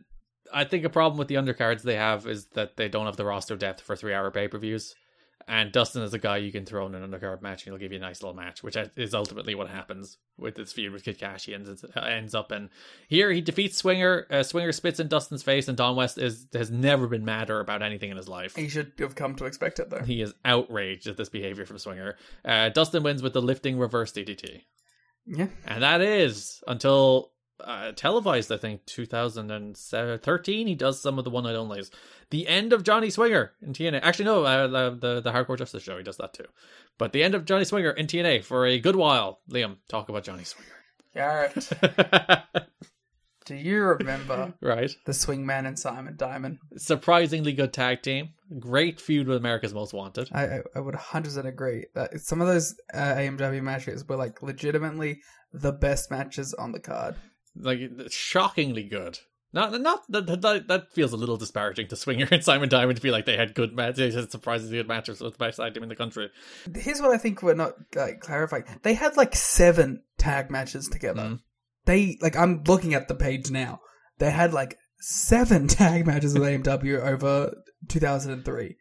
I 0.54 0.66
think 0.66 0.86
a 0.86 0.90
problem 0.90 1.18
with 1.18 1.28
the 1.30 1.36
undercards 1.36 1.82
they 1.82 1.96
have 1.96 2.28
is 2.28 2.48
that 2.54 2.78
they 2.78 2.90
don't 2.90 3.08
have 3.08 3.18
the 3.18 3.26
roster 3.26 3.56
depth 3.56 3.82
for 3.82 3.96
three-hour 3.96 4.30
pay-per-views. 4.32 4.94
And 5.48 5.72
Dustin 5.72 6.04
is 6.04 6.14
a 6.14 6.20
guy 6.20 6.38
you 6.38 6.52
can 6.52 6.66
throw 6.66 6.86
in 6.86 6.96
an 6.96 7.10
undercard 7.10 7.42
match, 7.42 7.66
and 7.66 7.74
he'll 7.74 7.80
give 7.80 7.92
you 7.92 7.98
a 7.98 8.02
nice 8.02 8.22
little 8.22 8.36
match, 8.36 8.64
which 8.64 8.78
is 8.96 9.14
ultimately 9.14 9.56
what 9.56 9.70
happens 9.70 10.18
with 10.38 10.56
this 10.56 10.72
feud 10.74 10.94
with 10.94 11.04
Kid 11.04 11.20
Kash. 11.20 11.46
He 11.46 11.54
ends, 11.54 11.84
ends 11.96 12.36
up 12.36 12.52
in 12.52 12.70
here. 13.08 13.32
He 13.32 13.42
defeats 13.42 13.78
Swinger. 13.78 14.26
Uh, 14.30 14.44
Swinger 14.44 14.72
spits 14.72 15.00
in 15.00 15.08
Dustin's 15.08 15.44
face, 15.44 15.68
and 15.68 15.78
Don 15.78 15.96
West 15.96 16.18
is 16.18 16.48
has 16.54 16.72
never 16.72 17.08
been 17.08 17.26
madder 17.26 17.60
about 17.60 17.82
anything 17.82 18.10
in 18.10 18.18
his 18.18 18.30
life. 18.30 18.56
He 18.56 18.70
should 18.70 18.94
have 19.00 19.16
come 19.16 19.36
to 19.36 19.46
expect 19.46 19.80
it 19.80 19.90
though. 19.90 20.04
He 20.04 20.22
is 20.22 20.34
outraged 20.46 21.08
at 21.08 21.18
this 21.18 21.30
behavior 21.30 21.66
from 21.66 21.78
Swinger. 21.78 22.16
Uh, 22.46 22.70
Dustin 22.70 23.04
wins 23.04 23.22
with 23.22 23.34
the 23.34 23.42
lifting 23.42 23.78
reverse 23.78 24.12
DDT. 24.14 24.62
Yeah. 25.26 25.48
And 25.66 25.84
that 25.84 26.02
is 26.02 26.62
until 26.68 27.33
uh, 27.60 27.92
televised, 27.94 28.52
I 28.52 28.58
think, 28.58 28.86
2013. 28.86 30.68
He 30.68 30.76
does 30.76 31.02
some 31.02 31.18
of 31.18 31.24
the 31.24 31.30
one 31.30 31.44
night 31.44 31.56
onlys. 31.56 31.90
The 32.30 32.48
end 32.48 32.74
of 32.74 32.84
Johnny 32.84 33.10
Swinger 33.10 33.54
in 33.62 33.74
TNA. 33.74 34.02
Actually, 34.02 34.26
no, 34.26 34.44
uh, 34.44 34.68
the, 34.68 35.22
the 35.22 35.32
Hardcore 35.32 35.58
Justice 35.58 35.84
show. 35.84 35.98
He 35.98 36.04
does 36.04 36.18
that 36.18 36.34
too. 36.34 36.46
But 36.98 37.12
the 37.14 37.24
end 37.24 37.36
of 37.36 37.46
Johnny 37.46 37.66
Swinger 37.66 37.92
in 37.92 38.08
TNA 38.08 38.44
for 38.44 38.66
a 38.66 38.80
good 38.80 38.96
while. 38.96 39.40
Liam, 39.50 39.78
talk 39.88 40.10
about 40.10 40.24
Johnny 40.24 40.44
Swinger. 40.44 40.70
Garrett, 41.14 41.70
do 43.46 43.56
you 43.56 43.84
remember 43.84 44.54
right. 44.62 44.92
the 45.06 45.12
Swingman 45.12 45.68
and 45.68 45.78
Simon 45.78 46.16
Diamond? 46.18 46.58
Surprisingly 46.78 47.54
good 47.54 47.72
tag 47.72 48.02
team. 48.02 48.30
Great 48.60 49.00
feud 49.00 49.28
with 49.28 49.38
America's 49.38 49.76
Most 49.76 49.94
Wanted. 49.94 50.30
I 50.32 50.46
I, 50.46 50.60
I 50.76 50.80
would 50.80 50.96
100% 50.96 51.46
agree 51.46 51.86
that 51.94 52.20
some 52.20 52.42
of 52.42 52.48
those 52.48 52.76
uh, 52.96 52.98
AMW 52.98 53.62
matches 53.62 54.08
were 54.08 54.16
like 54.16 54.42
legitimately 54.42 55.22
the 55.54 55.72
best 55.72 56.10
matches 56.10 56.56
on 56.56 56.72
the 56.72 56.80
card. 56.80 57.16
Like 57.56 57.80
shockingly 58.10 58.84
good. 58.84 59.20
Not 59.54 59.80
not 59.82 60.04
that 60.10 60.26
that, 60.42 60.68
that 60.68 60.94
feels 60.94 61.14
a 61.14 61.18
little 61.18 61.38
disparaging 61.38 61.88
to 61.90 61.96
Swinger 61.96 62.28
and 62.32 62.44
Simon 62.44 62.70
Diamond 62.70 62.96
to 62.96 63.02
feel 63.02 63.12
like 63.12 63.26
they 63.26 63.38
had 63.38 63.54
good 63.54 63.76
matches, 63.76 64.16
they 64.16 64.20
had 64.20 64.32
surprisingly 64.32 64.78
good 64.78 64.88
matches 64.88 65.22
with 65.22 65.34
the 65.34 65.38
best 65.38 65.58
tag 65.58 65.74
team 65.74 65.84
in 65.84 65.90
the 65.90 65.96
country. 65.96 66.32
Here's 66.76 67.00
what 67.00 67.12
I 67.12 67.18
think 67.18 67.44
we're 67.44 67.54
not 67.54 67.74
like 67.96 68.20
clarifying. 68.20 68.66
They 68.82 68.96
had 68.96 69.16
like 69.16 69.36
seven 69.36 70.02
tag 70.18 70.50
matches 70.50 70.90
together. 70.90 71.22
Mm. 71.22 71.40
They 71.86 72.18
like 72.20 72.36
I'm 72.36 72.64
looking 72.64 72.96
at 72.96 73.08
the 73.08 73.16
page 73.16 73.52
now. 73.52 73.82
They 74.18 74.32
had 74.32 74.54
like 74.54 74.80
seven 75.00 75.68
tag 75.68 76.08
matches 76.08 76.34
with 76.34 76.44
AMW 76.44 77.06
over 77.06 77.54
2003. 77.90 78.78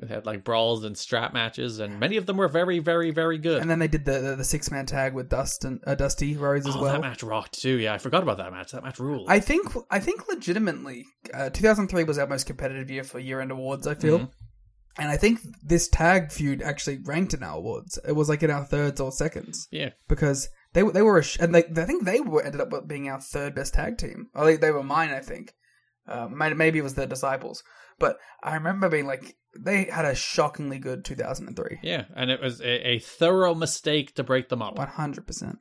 They 0.00 0.06
had 0.06 0.24
like 0.24 0.42
brawls 0.42 0.84
and 0.84 0.96
strap 0.96 1.34
matches, 1.34 1.78
and 1.78 2.00
many 2.00 2.16
of 2.16 2.24
them 2.24 2.38
were 2.38 2.48
very, 2.48 2.78
very, 2.78 3.10
very 3.10 3.36
good. 3.36 3.60
And 3.60 3.70
then 3.70 3.78
they 3.78 3.88
did 3.88 4.06
the 4.06 4.20
the, 4.20 4.36
the 4.36 4.44
six 4.44 4.70
man 4.70 4.86
tag 4.86 5.12
with 5.12 5.28
Dustin 5.28 5.80
uh, 5.86 5.94
Dusty 5.94 6.34
Rhodes 6.36 6.66
as 6.66 6.74
oh, 6.74 6.80
well. 6.82 6.92
that 6.94 7.00
match 7.02 7.22
rocked 7.22 7.60
too. 7.60 7.76
Yeah, 7.78 7.92
I 7.92 7.98
forgot 7.98 8.22
about 8.22 8.38
that 8.38 8.52
match. 8.52 8.72
That 8.72 8.82
match 8.84 8.98
ruled. 8.98 9.26
I 9.28 9.38
think 9.38 9.68
I 9.90 9.98
think 10.00 10.26
legitimately, 10.28 11.04
uh, 11.34 11.50
2003 11.50 12.04
was 12.04 12.16
our 12.18 12.26
most 12.26 12.46
competitive 12.46 12.90
year 12.90 13.04
for 13.04 13.18
year 13.18 13.40
end 13.42 13.50
awards. 13.52 13.86
I 13.86 13.94
feel, 13.94 14.20
Mhm. 14.20 14.30
and 14.98 15.10
I 15.10 15.18
think 15.18 15.40
this 15.62 15.88
tag 15.88 16.32
feud 16.32 16.62
actually 16.62 16.98
ranked 17.04 17.34
in 17.34 17.42
our 17.42 17.58
awards. 17.58 17.98
It 18.08 18.12
was 18.12 18.30
like 18.30 18.42
in 18.42 18.50
our 18.50 18.64
thirds 18.64 18.98
or 18.98 19.12
seconds 19.12 19.68
Yeah, 19.70 19.90
because 20.08 20.48
they 20.72 20.82
were 20.82 20.92
they 20.92 21.02
were 21.02 21.18
a 21.18 21.22
sh- 21.22 21.36
and 21.38 21.54
they 21.54 21.64
I 21.64 21.84
think 21.84 22.06
they 22.06 22.20
were 22.20 22.42
ended 22.42 22.62
up 22.62 22.88
being 22.88 23.10
our 23.10 23.20
third 23.20 23.54
best 23.54 23.74
tag 23.74 23.98
team. 23.98 24.28
Or 24.34 24.46
they, 24.46 24.56
they 24.56 24.70
were 24.70 24.82
mine, 24.82 25.10
I 25.10 25.20
think. 25.20 25.52
Uh, 26.08 26.28
maybe 26.28 26.78
it 26.78 26.82
was 26.82 26.94
the 26.94 27.06
Disciples, 27.06 27.62
but 28.02 28.18
I 28.42 28.54
remember 28.54 28.88
being 28.88 29.06
like 29.06 29.36
they 29.56 29.84
had 29.84 30.04
a 30.04 30.14
shockingly 30.16 30.80
good 30.80 31.04
2003. 31.04 31.78
yeah, 31.82 32.06
and 32.16 32.30
it 32.32 32.42
was 32.42 32.60
a, 32.60 32.88
a 32.88 32.98
thorough 32.98 33.54
mistake 33.54 34.14
to 34.16 34.24
break 34.24 34.48
them 34.48 34.60
up. 34.60 34.74
100%. 34.76 35.56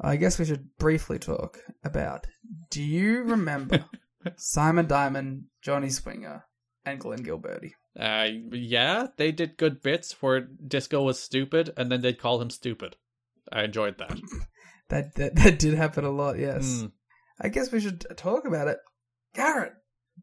I 0.00 0.16
guess 0.16 0.38
we 0.38 0.44
should 0.44 0.76
briefly 0.78 1.18
talk 1.18 1.58
about 1.82 2.26
do 2.70 2.82
you 2.82 3.22
remember 3.22 3.86
Simon 4.36 4.86
Diamond, 4.86 5.44
Johnny 5.62 5.88
Swinger, 5.88 6.44
and 6.84 7.00
Glenn 7.00 7.24
Gilberti? 7.24 7.72
Uh, 7.98 8.28
yeah, 8.52 9.06
they 9.16 9.32
did 9.32 9.56
good 9.56 9.80
bits 9.82 10.20
where 10.20 10.40
Disco 10.40 11.02
was 11.02 11.18
stupid, 11.18 11.72
and 11.76 11.90
then 11.90 12.02
they'd 12.02 12.20
call 12.20 12.40
him 12.40 12.50
stupid. 12.50 12.96
I 13.50 13.64
enjoyed 13.64 13.96
that. 13.98 14.18
That, 14.90 15.16
that 15.16 15.34
that 15.36 15.58
did 15.58 15.74
happen 15.74 16.06
a 16.06 16.10
lot, 16.10 16.38
yes. 16.38 16.64
Mm. 16.64 16.92
I 17.38 17.50
guess 17.50 17.70
we 17.70 17.78
should 17.78 18.06
talk 18.16 18.46
about 18.46 18.68
it. 18.68 18.78
Garrett, 19.34 19.74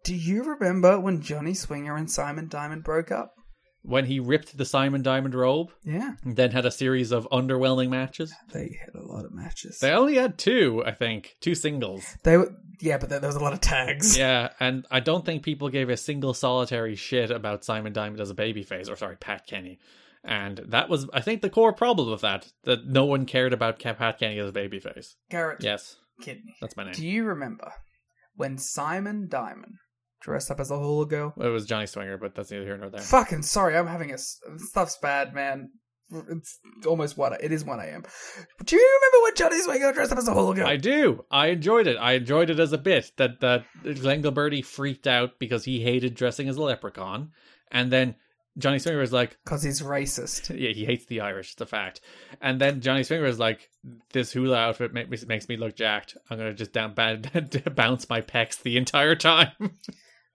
do 0.06 0.16
you 0.16 0.44
remember 0.44 0.98
when 1.00 1.22
Johnny 1.22 1.54
Swinger 1.54 1.98
and 1.98 2.10
Simon 2.10 2.48
Diamond 2.48 2.84
broke 2.86 3.12
up? 3.12 3.34
When 3.82 4.06
he 4.06 4.20
ripped 4.20 4.58
the 4.58 4.66
Simon 4.66 5.04
Diamond 5.04 5.36
robe, 5.36 5.68
Yeah. 5.84 6.14
and 6.24 6.36
then 6.36 6.50
had 6.52 6.66
a 6.66 6.72
series 6.72 7.12
of 7.12 7.28
underwhelming 7.32 7.90
matches. 7.90 8.34
They 8.52 8.80
had 8.84 8.96
a 8.96 9.06
lot 9.06 9.26
of 9.26 9.32
matches. 9.34 9.78
They 9.80 9.92
only 9.92 10.16
had 10.16 10.40
two, 10.40 10.82
I 10.86 10.92
think, 10.92 11.36
two 11.40 11.54
singles. 11.54 12.04
They 12.24 12.38
were 12.38 12.52
yeah, 12.82 12.98
but 12.98 13.10
there, 13.10 13.20
was 13.22 13.36
a 13.36 13.40
lot 13.40 13.54
of 13.54 13.62
tags. 13.62 14.18
Yeah, 14.18 14.50
and 14.60 14.86
I 14.90 15.02
don't 15.02 15.24
think 15.26 15.44
people 15.44 15.70
gave 15.70 15.90
a 15.90 15.98
single 15.98 16.34
solitary 16.34 16.96
shit 16.96 17.30
about 17.30 17.64
Simon 17.64 17.94
Diamond 17.94 18.20
as 18.22 18.32
a 18.32 18.36
babyface, 18.36 18.90
or 18.90 18.96
sorry, 18.96 19.18
Pat 19.18 19.46
Kenney. 19.48 19.78
And 20.24 20.58
that 20.70 20.90
was, 20.90 21.08
I 21.14 21.22
think, 21.22 21.42
the 21.44 21.50
core 21.52 21.72
problem 21.74 22.10
of 22.10 22.22
that, 22.22 22.48
that 22.64 22.88
no 22.88 23.06
one 23.06 23.28
cared 23.28 23.54
about 23.54 23.78
Pat 23.80 24.18
Kenney 24.20 24.40
as 24.40 24.50
a 24.50 24.52
babyface. 24.52 25.14
Garrett, 25.30 25.62
Yes, 25.64 25.98
kid 26.22 26.40
that's 26.60 26.76
my 26.76 26.86
name. 26.86 26.94
Do 26.94 27.08
you 27.08 27.24
remember 27.26 27.72
when 28.36 28.58
Simon 28.58 29.28
Diamond 29.30 29.76
dressed 30.22 30.52
up 30.52 30.60
as 30.60 30.72
a 30.72 30.76
girl? 30.76 31.34
It 31.40 31.48
was 31.48 31.66
Johnny 31.66 31.86
Swinger, 31.86 32.18
but 32.18 32.36
that's 32.36 32.52
neither 32.52 32.66
here 32.66 32.78
nor 32.78 32.90
there. 32.90 33.02
Fucking 33.02 33.44
sorry, 33.44 33.78
I'm 33.78 33.88
having 33.88 34.12
a 34.12 34.18
stuff's 34.18 34.98
bad, 34.98 35.34
man. 35.34 35.70
It's 36.30 36.60
almost 36.86 37.18
one. 37.18 37.34
It 37.42 37.52
is 37.52 37.66
one 37.66 37.80
a.m. 37.80 38.04
Do 38.64 38.76
you 38.76 39.00
remember 39.02 39.24
when 39.24 39.36
Johnny 39.36 39.62
Swinger 39.62 39.92
dressed 39.92 40.12
up 40.12 40.20
as 40.20 40.28
a 40.28 40.34
girl? 40.34 40.68
I 40.68 40.78
do. 40.78 41.26
I 41.32 41.48
enjoyed 41.48 41.88
it. 41.88 41.98
I 41.98 42.14
enjoyed 42.14 42.52
it 42.52 42.60
as 42.60 42.74
a 42.74 42.78
bit 42.78 43.12
that 43.18 43.40
that 43.40 43.66
Glenn 43.84 44.22
Gilberti 44.22 44.64
freaked 44.64 45.08
out 45.08 45.40
because 45.40 45.66
he 45.66 45.82
hated 45.82 46.14
dressing 46.14 46.48
as 46.48 46.58
a 46.58 46.62
leprechaun, 46.62 47.32
and 47.72 47.92
then 47.92 48.16
Johnny 48.58 48.80
Swinger 48.80 49.00
was 49.00 49.12
like, 49.12 49.38
Because 49.44 49.64
he's 49.64 49.82
racist. 49.82 50.56
Yeah, 50.58 50.72
he 50.72 50.86
hates 50.86 51.06
the 51.06 51.22
Irish. 51.22 51.54
It's 51.54 51.62
a 51.62 51.66
fact. 51.66 52.02
And 52.42 52.60
then 52.62 52.82
Johnny 52.82 53.04
Swinger 53.04 53.24
was 53.24 53.40
like, 53.40 53.70
"This 54.14 54.32
hula 54.32 54.58
outfit 54.58 54.94
make 54.94 55.10
me, 55.10 55.18
makes 55.28 55.50
me 55.50 55.58
look 55.58 55.76
jacked. 55.76 56.16
I'm 56.30 56.38
gonna 56.38 56.54
just 56.54 56.72
down 56.72 56.94
bounce 57.76 58.10
my 58.10 58.22
pecs 58.22 58.62
the 58.62 58.78
entire 58.78 59.16
time." 59.16 59.52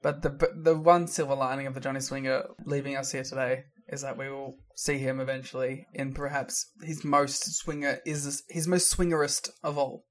But 0.02 0.22
the 0.22 0.30
but 0.30 0.64
the 0.64 0.78
one 0.78 1.06
silver 1.06 1.34
lining 1.34 1.66
of 1.66 1.74
the 1.74 1.80
Johnny 1.80 2.00
Swinger 2.00 2.44
leaving 2.64 2.96
us 2.96 3.12
here 3.12 3.24
today 3.24 3.64
is 3.88 4.02
that 4.02 4.16
we 4.16 4.30
will 4.30 4.56
see 4.76 4.98
him 4.98 5.20
eventually 5.20 5.86
in 5.92 6.14
perhaps 6.14 6.70
his 6.82 7.04
most 7.04 7.42
swinger 7.56 7.98
is 8.06 8.42
his 8.48 8.66
most 8.68 8.96
swingerist 8.96 9.50
of 9.62 9.76
all, 9.76 10.04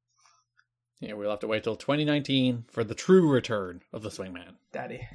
yeah, 1.00 1.14
we'll 1.14 1.30
have 1.30 1.40
to 1.40 1.48
wait 1.48 1.64
till 1.64 1.78
2019 1.78 2.66
for 2.70 2.84
the 2.84 2.94
true 2.94 3.30
return 3.32 3.82
of 3.94 4.04
the 4.04 4.10
Swingman. 4.10 4.56
Daddy. 4.74 5.08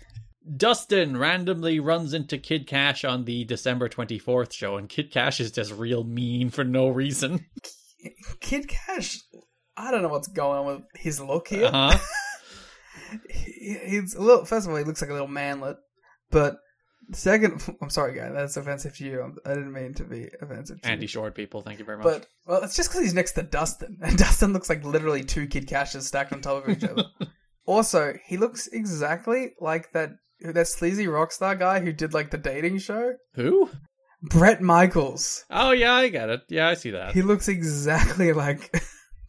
Dustin 0.57 1.17
randomly 1.17 1.78
runs 1.81 2.12
into 2.15 2.36
Kid 2.39 2.67
Kash 2.67 3.05
on 3.05 3.25
the 3.25 3.44
December 3.44 3.89
24th 3.89 4.53
show, 4.53 4.77
and 4.77 4.89
Kid 4.89 5.11
Kash 5.11 5.41
is 5.41 5.53
just 5.53 5.73
real 5.73 6.05
mean 6.05 6.51
for 6.51 6.65
no 6.65 6.89
reason. 6.89 7.47
Kid 8.41 8.69
Kash. 8.69 9.19
I 9.77 9.91
don't 9.91 10.03
know 10.03 10.09
what's 10.09 10.28
going 10.28 10.59
on 10.59 10.67
with 10.67 10.83
his 10.94 11.20
look 11.20 11.49
here. 11.49 11.67
Uh 11.67 11.70
huh. 11.70 11.99
He- 11.99 12.05
he's 13.31 14.15
a 14.15 14.20
little. 14.23 14.44
First 14.44 14.67
of 14.67 14.73
all, 14.73 14.78
he 14.78 14.84
looks 14.84 15.01
like 15.01 15.10
a 15.10 15.15
little 15.15 15.28
manlet, 15.28 15.76
but 16.31 16.57
Second, 17.12 17.62
I'm 17.83 17.91
sorry, 17.91 18.17
guy. 18.17 18.31
That's 18.31 18.57
offensive 18.57 18.97
to 18.97 19.05
you. 19.05 19.36
I 19.44 19.49
didn't 19.51 19.73
mean 19.73 19.94
to 19.94 20.05
be 20.05 20.28
offensive 20.41 20.81
to 20.83 20.89
Andy 20.89 21.05
you. 21.05 21.09
Short 21.09 21.34
people, 21.34 21.62
thank 21.62 21.78
you 21.78 21.84
very 21.84 21.99
much. 21.99 22.05
But 22.05 22.26
well, 22.47 22.62
it's 22.62 22.76
just 22.76 22.91
because 22.91 23.02
he's 23.02 23.15
next 23.15 23.33
to 23.33 23.43
Dustin, 23.43 23.99
and 24.02 24.17
Dustin 24.17 24.52
looks 24.52 24.68
like 24.68 24.84
literally 24.84 25.25
two 25.25 25.47
Kid 25.47 25.67
Kashes 25.67 26.07
stacked 26.07 26.33
on 26.33 26.41
top 26.41 26.67
of 26.67 26.76
each 26.76 26.84
other. 26.84 27.05
also, 27.67 28.15
he 28.26 28.36
looks 28.36 28.67
exactly 28.68 29.52
like 29.60 29.93
that 29.93 30.10
that 30.41 30.68
sleazy 30.68 31.07
rock 31.07 31.33
star 31.33 31.55
guy 31.55 31.81
who 31.81 31.93
did 31.93 32.15
like 32.15 32.31
the 32.31 32.39
dating 32.39 32.78
show. 32.78 33.15
Who? 33.34 33.70
Bret 34.23 34.62
Michaels. 34.62 35.44
Oh 35.51 35.73
yeah, 35.73 35.94
I 35.94 36.09
get 36.09 36.31
it. 36.31 36.41
Yeah, 36.49 36.68
I 36.68 36.75
see 36.75 36.91
that. 36.91 37.12
He 37.12 37.23
looks 37.23 37.49
exactly 37.49 38.33
like 38.33 38.75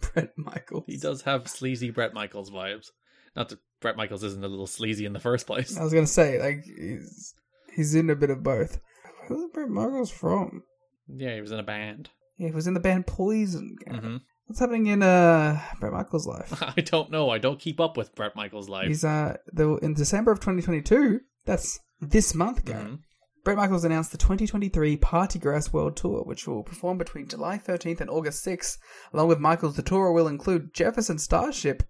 Bret 0.02 0.32
Michaels. 0.38 0.86
He 0.88 0.98
does 0.98 1.22
have 1.24 1.50
sleazy 1.50 1.90
Bret 1.90 2.14
Michaels 2.14 2.50
vibes. 2.50 2.88
Not 3.36 3.50
that 3.50 3.60
Bret 3.86 3.98
Michaels 3.98 4.24
isn't 4.24 4.44
a 4.44 4.48
little 4.48 4.66
sleazy 4.66 5.06
in 5.06 5.14
the 5.14 5.20
first 5.20 5.46
place. 5.46 5.78
I 5.78 5.84
was 5.84 5.94
gonna 5.94 6.08
say 6.08 6.42
like 6.42 6.64
he's 6.66 7.36
he's 7.76 7.94
in 7.94 8.10
a 8.10 8.16
bit 8.16 8.32
of 8.32 8.42
both. 8.42 8.80
Who's 9.28 9.52
Bret 9.54 9.70
Michaels 9.70 10.10
from? 10.10 10.64
Yeah, 11.08 11.36
he 11.36 11.42
was 11.42 11.52
in 11.52 11.60
a 11.60 11.64
band. 11.64 12.10
Yeah, 12.40 12.48
he 12.48 12.54
was 12.56 12.66
in 12.66 12.74
the 12.74 12.80
band 12.80 13.06
Poison. 13.06 13.76
hmm 13.88 14.18
What's 14.48 14.60
happening 14.60 14.88
in 14.88 15.04
uh 15.04 15.62
Bret 15.80 15.94
Michaels' 15.94 16.26
life? 16.26 16.64
I 16.78 16.82
don't 16.82 17.12
know. 17.12 17.30
I 17.30 17.38
don't 17.38 17.60
keep 17.60 17.80
up 17.80 17.96
with 17.96 18.16
Bret 18.16 18.36
Michaels' 18.36 18.70
life. 18.70 18.88
He's 18.88 19.06
uh 19.06 19.38
the, 19.54 19.76
in 19.84 19.94
December 19.94 20.32
of 20.32 20.40
2022. 20.40 21.20
That's 21.46 21.80
this 22.02 22.34
month, 22.34 22.66
Gary. 22.66 22.84
Mhm. 22.86 23.00
Bret 23.44 23.58
Michaels 23.58 23.84
announced 23.84 24.12
the 24.12 24.18
2023 24.18 24.98
Parti-Gras 24.98 25.72
World 25.72 25.96
Tour, 25.96 26.24
which 26.24 26.48
will 26.48 26.64
perform 26.64 26.98
between 26.98 27.28
July 27.28 27.60
13th 27.60 28.02
and 28.02 28.10
August 28.10 28.44
6th. 28.44 28.80
Along 29.14 29.28
with 29.28 29.38
Michaels, 29.38 29.76
the 29.76 29.84
tour 29.84 30.12
will 30.12 30.28
include 30.28 30.74
Jefferson 30.74 31.20
Starship 31.20 31.84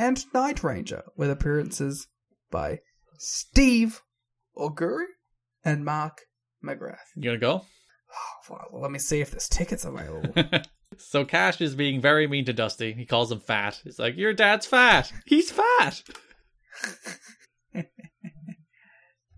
and 0.00 0.24
Night 0.32 0.64
Ranger, 0.64 1.02
with 1.14 1.30
appearances 1.30 2.08
by 2.50 2.80
Steve 3.18 4.00
Augeri 4.56 5.04
and 5.62 5.84
Mark 5.84 6.22
McGrath. 6.64 6.96
You 7.14 7.24
gonna 7.24 7.38
go? 7.38 7.66
Oh, 8.48 8.56
well, 8.72 8.80
let 8.80 8.90
me 8.90 8.98
see 8.98 9.20
if 9.20 9.30
there's 9.30 9.46
tickets 9.46 9.84
available. 9.84 10.32
so 10.96 11.26
Kash 11.26 11.60
is 11.60 11.74
being 11.74 12.00
very 12.00 12.26
mean 12.26 12.46
to 12.46 12.54
Dusty. 12.54 12.94
He 12.94 13.04
calls 13.04 13.30
him 13.30 13.40
fat. 13.40 13.78
He's 13.84 13.98
like, 13.98 14.16
"Your 14.16 14.32
dad's 14.32 14.64
fat. 14.64 15.12
He's 15.26 15.52
fat." 15.52 16.02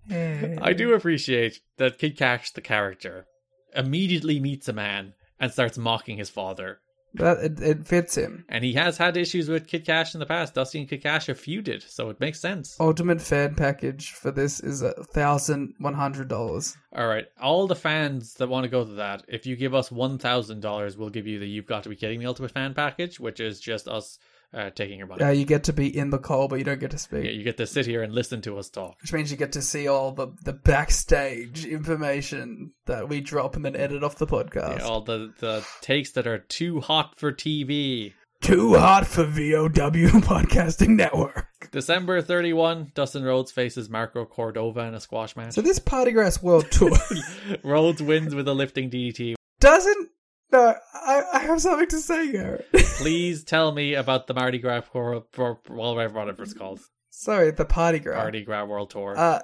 I 0.09 0.73
do 0.77 0.95
appreciate 0.95 1.59
that 1.79 1.99
Kid 1.99 2.17
Kash, 2.17 2.53
the 2.53 2.61
character, 2.61 3.27
immediately 3.75 4.39
meets 4.39 4.69
a 4.69 4.73
man 4.73 5.15
and 5.41 5.51
starts 5.51 5.77
mocking 5.77 6.19
his 6.19 6.31
father. 6.31 6.79
But 7.15 7.39
it, 7.45 7.61
it 7.61 7.87
fits 7.87 8.17
him. 8.17 8.45
And 8.49 8.65
he 8.65 8.73
has 8.75 8.97
had 8.97 9.17
issues 9.17 9.49
with 9.49 9.67
Kid 9.67 9.85
Kash 9.85 10.15
in 10.15 10.21
the 10.21 10.27
past. 10.27 10.55
Dusty 10.55 10.81
and 10.81 10.89
Kid 10.89 11.03
Kash 11.03 11.27
have 11.27 11.41
feuded, 11.41 11.89
so 11.89 12.09
it 12.09 12.21
makes 12.21 12.41
sense. 12.41 12.77
Ultimate 12.81 13.21
fan 13.21 13.55
package 13.55 14.13
for 14.13 14.31
this 14.31 14.61
is 14.61 14.83
a 14.83 14.93
thousand 15.05 15.75
one 15.79 15.95
hundred 15.95 16.29
dollars. 16.29 16.77
All 16.95 17.07
right, 17.07 17.27
all 17.41 17.67
the 17.67 17.77
fans 17.77 18.35
that 18.35 18.49
want 18.49 18.65
to 18.65 18.71
go 18.71 18.85
to 18.85 18.93
that, 18.95 19.25
if 19.29 19.47
you 19.47 19.57
give 19.57 19.75
us 19.75 19.93
one 19.93 20.19
thousand 20.19 20.61
dollars, 20.61 20.97
we'll 20.97 21.11
give 21.11 21.27
you 21.27 21.39
the 21.39 21.49
"You've 21.49 21.67
Got 21.67 21.83
to 21.83 21.89
Be 21.89 21.97
Kidding 21.97 22.21
the 22.21 22.27
Ultimate 22.27 22.53
Fan 22.53 22.75
Package, 22.75 23.21
which 23.21 23.41
is 23.41 23.61
just 23.61 23.89
us 23.89 24.19
uh, 24.55 24.71
taking 24.71 24.99
your 24.99 25.07
money. 25.07 25.23
Uh, 25.25 25.31
you 25.31 25.45
get 25.45 25.65
to 25.65 25.73
be 25.73 25.97
in 25.97 26.11
the 26.11 26.19
call, 26.19 26.49
but 26.49 26.57
you 26.59 26.65
don't 26.65 26.81
get 26.81 26.91
to 26.93 26.99
speak. 26.99 27.25
yeah, 27.25 27.31
you 27.31 27.43
get 27.45 27.57
to 27.57 27.67
sit 27.67 27.87
here 27.87 28.03
and 28.03 28.13
listen 28.15 28.41
to 28.43 28.59
us 28.59 28.69
talk. 28.69 28.97
Which 29.01 29.13
means 29.13 29.31
you 29.31 29.37
get 29.37 29.53
to 29.53 29.63
see 29.63 29.89
all 29.89 30.13
the, 30.13 30.29
the 30.45 30.53
backstage 30.53 31.65
information 31.65 32.73
that 32.87 33.09
we 33.09 33.21
drop 33.21 33.57
and 33.57 33.65
then 33.65 33.77
edit 33.77 34.03
off 34.05 34.17
the 34.17 34.27
podcast. 34.27 34.79
Yeah, 34.79 34.85
all 34.85 35.01
the 35.03 35.33
the 35.39 35.65
takes 35.81 36.13
that 36.13 36.27
are 36.27 36.39
too 36.39 36.81
hot 36.81 37.19
for 37.19 37.33
TV. 37.33 38.13
Too 38.41 38.75
hot 38.75 39.07
for 39.07 39.23
VOW 39.23 39.69
Podcasting 39.71 40.97
Network. 40.97 41.47
December 41.71 42.21
thirty 42.21 42.53
one, 42.53 42.91
Dustin 42.95 43.23
Rhodes 43.23 43.53
faces 43.53 43.89
Marco 43.89 44.25
Cordova 44.25 44.81
in 44.81 44.95
a 44.95 45.01
squash 45.01 45.37
match. 45.37 45.53
So 45.53 45.63
this 45.63 45.79
Parti-Gras 45.79 46.43
World 46.43 46.69
Tour 46.73 46.91
Rhodes 47.63 48.03
wins 48.03 48.35
with 48.35 48.49
a 48.49 48.53
lifting 48.55 48.91
DDT. 48.91 49.35
doesn't. 49.61 50.09
No, 50.53 50.75
I, 50.95 51.23
I 51.33 51.39
have 51.41 51.61
something 51.61 51.89
to 51.89 51.99
say, 51.99 52.31
Garrett. 52.31 52.67
Please 52.99 53.43
tell 53.43 53.73
me 53.73 53.95
about 53.95 54.27
the 54.27 54.35
Mardi 54.35 54.59
Gras 54.59 54.83
or 54.93 55.25
well, 55.37 55.95
whatever 55.95 56.43
it's 56.43 56.53
called, 56.53 56.81
Sorry, 57.11 57.51
the 57.51 57.65
Parti-Gras. 57.65 58.17
Mardi 58.17 58.43
Gras 58.43 58.65
World 58.65 58.91
Tour. 58.91 59.17
Uh, 59.17 59.41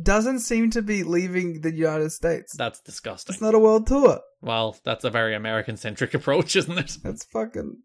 doesn't 0.00 0.40
seem 0.40 0.70
to 0.70 0.82
be 0.82 1.02
leaving 1.02 1.60
the 1.62 1.72
United 1.72 2.10
States. 2.10 2.54
That's 2.56 2.80
disgusting. 2.80 3.32
It's 3.32 3.42
not 3.42 3.54
a 3.54 3.58
world 3.58 3.86
tour. 3.86 4.20
Well, 4.40 4.76
that's 4.84 5.04
a 5.04 5.10
very 5.10 5.34
American 5.34 5.76
centric 5.76 6.14
approach, 6.14 6.54
isn't 6.56 6.78
it? 6.78 6.98
That's 7.02 7.24
fucking 7.24 7.78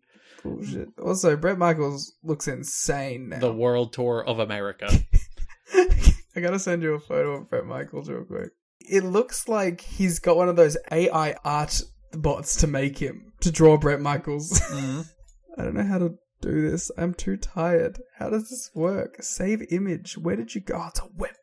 bullshit. 0.44 0.90
Also, 1.02 1.36
Bret 1.38 1.58
Michaels 1.58 2.14
looks 2.24 2.48
insane 2.48 3.30
now. 3.30 3.40
The 3.40 3.54
World 3.54 3.94
Tour 3.94 4.24
of 4.26 4.40
America. 4.40 4.90
I 5.74 6.40
gotta 6.40 6.60
send 6.60 6.84
you 6.84 6.94
a 6.94 7.00
photo 7.00 7.34
of 7.34 7.50
Bret 7.50 7.66
Michaels 7.66 8.10
real 8.10 8.26
quick. 8.26 8.50
It 8.82 9.04
looks 9.04 9.48
like 9.48 9.82
he's 9.82 10.20
got 10.20 10.36
one 10.36 10.50
of 10.50 10.56
those 10.56 10.78
AI 10.92 11.36
art 11.46 11.82
bots 12.14 12.56
to 12.58 12.68
make 12.68 12.98
him 12.98 13.34
to 13.42 13.52
draw 13.52 13.78
Bret 13.78 14.02
Michaels. 14.02 14.60
Mhm. 14.72 15.06
I 15.58 15.64
don't 15.64 15.74
know 15.76 15.84
how 15.84 15.98
to 15.98 16.16
do 16.42 16.70
this. 16.70 16.90
I'm 16.98 17.14
too 17.14 17.36
tired. 17.38 18.00
How 18.18 18.30
does 18.30 18.50
this 18.50 18.72
work? 18.74 19.22
Save 19.22 19.62
image. 19.72 20.18
Where 20.18 20.36
did 20.38 20.56
you 20.56 20.62
go? 20.62 20.76
Oh, 20.78 20.88
it's 20.88 21.02
a 21.02 21.08
web. 21.18 21.36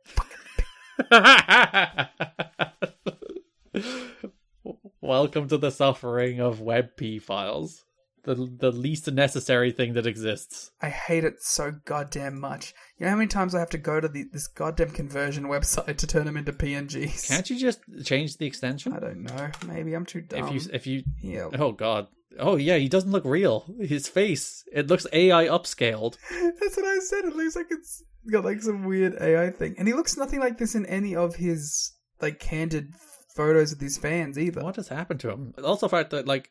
Welcome 5.00 5.48
to 5.48 5.58
the 5.58 5.70
suffering 5.70 6.40
of 6.40 6.60
WebP 6.60 7.22
files. 7.22 7.84
The 8.24 8.34
the 8.34 8.72
least 8.72 9.10
necessary 9.10 9.70
thing 9.72 9.92
that 9.94 10.06
exists. 10.06 10.70
I 10.82 10.88
hate 10.90 11.24
it 11.24 11.36
so 11.40 11.72
goddamn 11.84 12.38
much. 12.40 12.74
You 12.98 13.04
know 13.04 13.10
how 13.10 13.16
many 13.16 13.28
times 13.28 13.54
I 13.54 13.60
have 13.60 13.70
to 13.70 13.78
go 13.78 14.00
to 14.00 14.08
the, 14.08 14.24
this 14.24 14.48
goddamn 14.48 14.90
conversion 14.90 15.44
website 15.44 15.96
to 15.98 16.06
turn 16.06 16.26
them 16.26 16.36
into 16.36 16.52
PNGs? 16.52 17.28
Can't 17.28 17.48
you 17.48 17.56
just 17.56 17.80
change 18.04 18.38
the 18.38 18.46
extension? 18.46 18.92
I 18.92 18.98
don't 18.98 19.22
know. 19.22 19.50
Maybe 19.66 19.94
I'm 19.94 20.04
too 20.04 20.22
dumb. 20.22 20.48
If 20.48 20.52
you 20.52 20.70
if 20.72 20.86
you 20.86 21.02
Yeah. 21.22 21.48
Oh 21.58 21.72
god. 21.72 22.08
Oh 22.40 22.56
yeah, 22.56 22.76
he 22.76 22.88
doesn't 22.88 23.10
look 23.10 23.24
real. 23.24 23.66
His 23.80 24.08
face, 24.08 24.64
it 24.72 24.88
looks 24.88 25.06
AI 25.12 25.46
upscaled. 25.46 26.16
That's 26.60 26.76
what 26.76 26.86
I 26.86 26.98
said. 26.98 27.24
It 27.24 27.36
looks 27.36 27.54
like 27.56 27.66
it's 27.70 28.02
got 28.30 28.44
like 28.44 28.62
some 28.62 28.84
weird 28.84 29.16
AI 29.20 29.50
thing, 29.50 29.76
and 29.78 29.86
he 29.86 29.94
looks 29.94 30.16
nothing 30.16 30.40
like 30.40 30.58
this 30.58 30.74
in 30.74 30.84
any 30.86 31.14
of 31.14 31.36
his 31.36 31.92
like 32.20 32.40
candid 32.40 32.94
photos 33.34 33.70
with 33.70 33.80
his 33.80 33.96
fans 33.96 34.36
either. 34.36 34.62
What 34.62 34.76
has 34.76 34.88
happened 34.88 35.20
to 35.20 35.30
him? 35.30 35.54
Also, 35.62 35.86
the 35.86 35.90
fact 35.90 36.10
that 36.10 36.26
like 36.26 36.50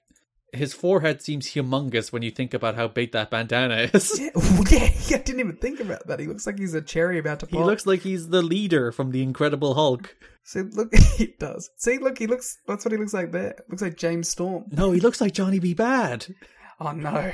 his 0.54 0.74
forehead 0.74 1.22
seems 1.22 1.48
humongous 1.54 2.12
when 2.12 2.22
you 2.22 2.32
think 2.32 2.54
about 2.54 2.76
how 2.76 2.88
big 2.88 3.12
that 3.12 3.30
bandana 3.32 3.90
is. 3.94 4.20
Yeah, 4.70 4.92
yeah, 5.08 5.18
I 5.18 5.22
didn't 5.22 5.40
even 5.40 5.56
think 5.58 5.80
about 5.80 6.08
that. 6.08 6.20
He 6.20 6.28
looks 6.28 6.46
like 6.46 6.60
he's 6.60 6.74
a 6.74 6.82
cherry 6.82 7.20
about 7.20 7.40
to 7.40 7.48
pop. 7.48 7.60
He 7.60 7.66
looks 7.66 7.86
like 7.86 8.02
he's 8.02 8.30
the 8.30 8.42
leader 8.42 8.92
from 8.92 9.12
the 9.12 9.24
Incredible 9.24 9.76
Hulk. 9.76 10.16
See, 10.44 10.62
look, 10.62 10.94
he 11.18 11.28
does. 11.40 11.70
See, 11.78 11.98
look, 11.98 12.18
he 12.18 12.28
looks. 12.28 12.58
That's 12.68 12.84
what 12.84 12.92
he 12.92 12.98
looks 12.98 13.14
like 13.14 13.32
there. 13.32 13.56
Looks 13.70 13.82
like 13.82 13.98
James 13.98 14.28
Storm. 14.30 14.66
No, 14.72 14.92
he 14.92 15.00
looks 15.00 15.22
like 15.22 15.34
Johnny 15.34 15.60
B. 15.60 15.74
Badd. 15.76 16.34
Oh 16.80 16.92
no, 16.92 17.32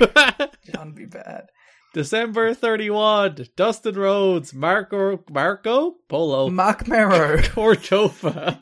Johnny 0.72 0.92
be 0.92 1.04
bad. 1.04 1.48
December 1.92 2.54
31, 2.54 3.46
Dustin 3.56 3.94
Rhodes, 3.94 4.54
Marco 4.54 5.22
Marco 5.30 5.96
Polo 6.08 6.48
Marc 6.48 6.88
Mero. 6.88 7.42
Cordova. 7.42 8.58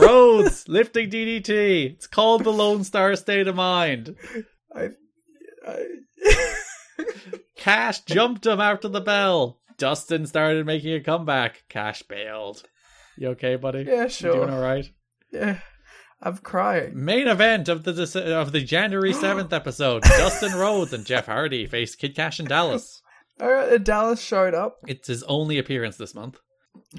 Rhodes 0.00 0.68
lifting 0.68 1.10
DDT. 1.10 1.92
It's 1.94 2.06
called 2.06 2.44
the 2.44 2.50
Lone 2.52 2.84
Star 2.84 3.14
State 3.16 3.48
of 3.48 3.56
Mind. 3.56 4.16
I, 4.74 4.88
I, 5.66 5.84
Kash 7.56 8.00
jumped 8.00 8.46
him 8.46 8.60
after 8.60 8.88
the 8.88 9.00
bell. 9.00 9.60
Dustin 9.78 10.26
started 10.26 10.66
making 10.66 10.92
a 10.94 11.00
comeback. 11.00 11.64
Kash 11.68 12.02
bailed. 12.02 12.62
You 13.16 13.28
okay, 13.30 13.56
buddy? 13.56 13.82
Yeah, 13.84 14.04
You 14.04 14.08
sure. 14.08 14.32
doing 14.34 14.50
all 14.50 14.60
right? 14.60 14.86
yeah, 15.32 15.60
I'm 16.22 16.38
crying. 16.38 16.92
Main 17.04 17.28
event 17.28 17.68
of 17.68 17.84
the 17.84 18.34
of 18.36 18.52
the 18.52 18.60
January 18.62 19.12
seventh 19.14 19.52
episode: 19.52 20.02
Dustin 20.02 20.52
Rhodes 20.52 20.92
and 20.92 21.04
Jeff 21.06 21.26
Hardy 21.26 21.66
face 21.66 21.94
Kid 21.94 22.14
Kash 22.14 22.40
in 22.40 22.46
Dallas. 22.46 23.00
All 23.40 23.50
right, 23.50 23.82
Dallas 23.82 24.20
showed 24.20 24.54
up. 24.54 24.76
It's 24.86 25.08
his 25.08 25.22
only 25.24 25.58
appearance 25.58 25.96
this 25.96 26.14
month. 26.14 26.38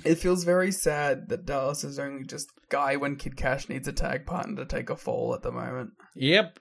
It 0.03 0.15
feels 0.15 0.43
very 0.43 0.71
sad 0.71 1.29
that 1.29 1.45
Dallas 1.45 1.83
is 1.83 1.99
only 1.99 2.23
just 2.25 2.49
guy 2.69 2.95
when 2.95 3.15
Kid 3.15 3.35
Kash 3.35 3.69
needs 3.69 3.87
a 3.87 3.93
tag 3.93 4.25
partner 4.25 4.55
to 4.57 4.65
take 4.65 4.89
a 4.89 4.95
fall 4.95 5.33
at 5.33 5.41
the 5.41 5.51
moment. 5.51 5.91
Yep, 6.15 6.59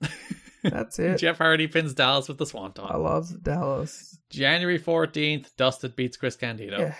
That's 0.70 0.98
it. 0.98 1.18
Jeff 1.18 1.38
Hardy 1.38 1.68
pins 1.68 1.94
Dallas 1.94 2.28
with 2.28 2.38
the 2.38 2.46
Swanton. 2.46 2.84
I 2.86 2.96
love 2.96 3.42
Dallas. 3.42 4.18
January 4.30 4.78
14th, 4.78 5.54
Dustin 5.56 5.92
beats 5.96 6.16
Chris 6.16 6.36
Candido. 6.36 6.78
Yeah. 6.78 6.94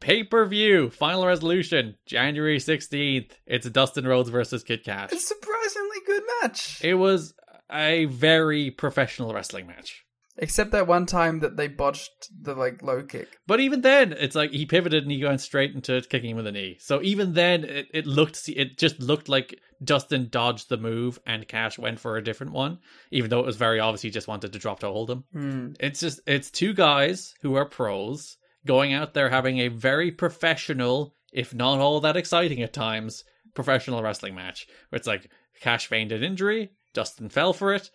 Pay 0.00 0.24
per 0.24 0.44
view, 0.44 0.90
final 0.90 1.26
resolution, 1.26 1.96
January 2.06 2.58
16th. 2.58 3.30
It's 3.46 3.68
Dustin 3.70 4.06
Rhodes 4.06 4.28
versus 4.28 4.62
Kid 4.62 4.84
Kash. 4.84 5.12
It's 5.12 5.24
a 5.24 5.34
surprisingly 5.34 5.96
good 6.06 6.22
match. 6.42 6.84
It 6.84 6.94
was 6.94 7.34
a 7.72 8.04
very 8.06 8.70
professional 8.70 9.32
wrestling 9.32 9.66
match. 9.66 10.03
Except 10.36 10.72
that 10.72 10.88
one 10.88 11.06
time 11.06 11.40
that 11.40 11.56
they 11.56 11.68
botched 11.68 12.28
the 12.42 12.54
like 12.54 12.82
low 12.82 13.02
kick. 13.04 13.28
But 13.46 13.60
even 13.60 13.82
then, 13.82 14.12
it's 14.12 14.34
like 14.34 14.50
he 14.50 14.66
pivoted 14.66 15.04
and 15.04 15.12
he 15.12 15.24
went 15.24 15.40
straight 15.40 15.74
into 15.74 16.02
kicking 16.02 16.30
him 16.30 16.36
with 16.36 16.46
a 16.48 16.52
knee. 16.52 16.76
So 16.80 17.00
even 17.02 17.34
then, 17.34 17.62
it, 17.62 17.86
it 17.94 18.06
looked, 18.06 18.48
it 18.48 18.76
just 18.76 18.98
looked 19.00 19.28
like 19.28 19.60
Dustin 19.82 20.28
dodged 20.30 20.68
the 20.68 20.76
move 20.76 21.20
and 21.24 21.46
Kash 21.46 21.78
went 21.78 22.00
for 22.00 22.16
a 22.16 22.24
different 22.24 22.52
one, 22.52 22.78
even 23.12 23.30
though 23.30 23.40
it 23.40 23.46
was 23.46 23.56
very 23.56 23.78
obvious 23.78 24.02
he 24.02 24.10
just 24.10 24.26
wanted 24.26 24.52
to 24.52 24.58
drop 24.58 24.80
to 24.80 24.88
hold 24.88 25.10
him. 25.10 25.24
Hmm. 25.32 25.68
It's 25.78 26.00
just, 26.00 26.20
it's 26.26 26.50
two 26.50 26.74
guys 26.74 27.34
who 27.42 27.54
are 27.54 27.64
pros 27.64 28.36
going 28.66 28.92
out 28.92 29.14
there 29.14 29.30
having 29.30 29.58
a 29.58 29.68
very 29.68 30.10
professional, 30.10 31.14
if 31.32 31.54
not 31.54 31.78
all 31.78 32.00
that 32.00 32.16
exciting 32.16 32.60
at 32.62 32.72
times, 32.72 33.22
professional 33.54 34.02
wrestling 34.02 34.34
match. 34.34 34.66
Where 34.88 34.96
it's 34.96 35.06
like 35.06 35.30
Kash 35.60 35.86
feigned 35.86 36.10
an 36.10 36.24
injury, 36.24 36.72
Dustin 36.92 37.28
fell 37.28 37.52
for 37.52 37.72
it, 37.72 37.90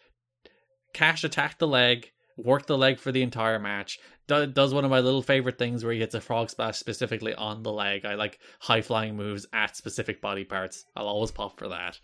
Kash 0.93 1.24
attacked 1.24 1.59
the 1.59 1.68
leg, 1.68 2.11
worked 2.45 2.68
the 2.68 2.77
leg 2.77 3.00
for 3.00 3.11
the 3.11 3.22
entire 3.22 3.59
match. 3.59 4.00
Do- 4.27 4.48
does 4.48 4.74
one 4.74 4.85
of 4.85 4.92
my 4.92 5.00
little 5.00 5.22
favorite 5.22 5.58
things 5.58 5.84
where 5.84 5.93
he 5.93 6.00
hits 6.00 6.16
a 6.16 6.22
frog 6.22 6.50
splash 6.50 6.77
specifically 6.77 7.34
on 7.34 7.64
the 7.64 7.72
leg. 7.72 8.06
I 8.06 8.16
like 8.16 8.40
high 8.59 8.82
flying 8.82 9.16
moves 9.16 9.45
at 9.53 9.76
specific 9.76 10.22
body 10.22 10.45
parts. 10.45 10.85
I'll 10.95 11.08
always 11.08 11.32
pop 11.32 11.58
for 11.58 11.69
that. 11.69 12.00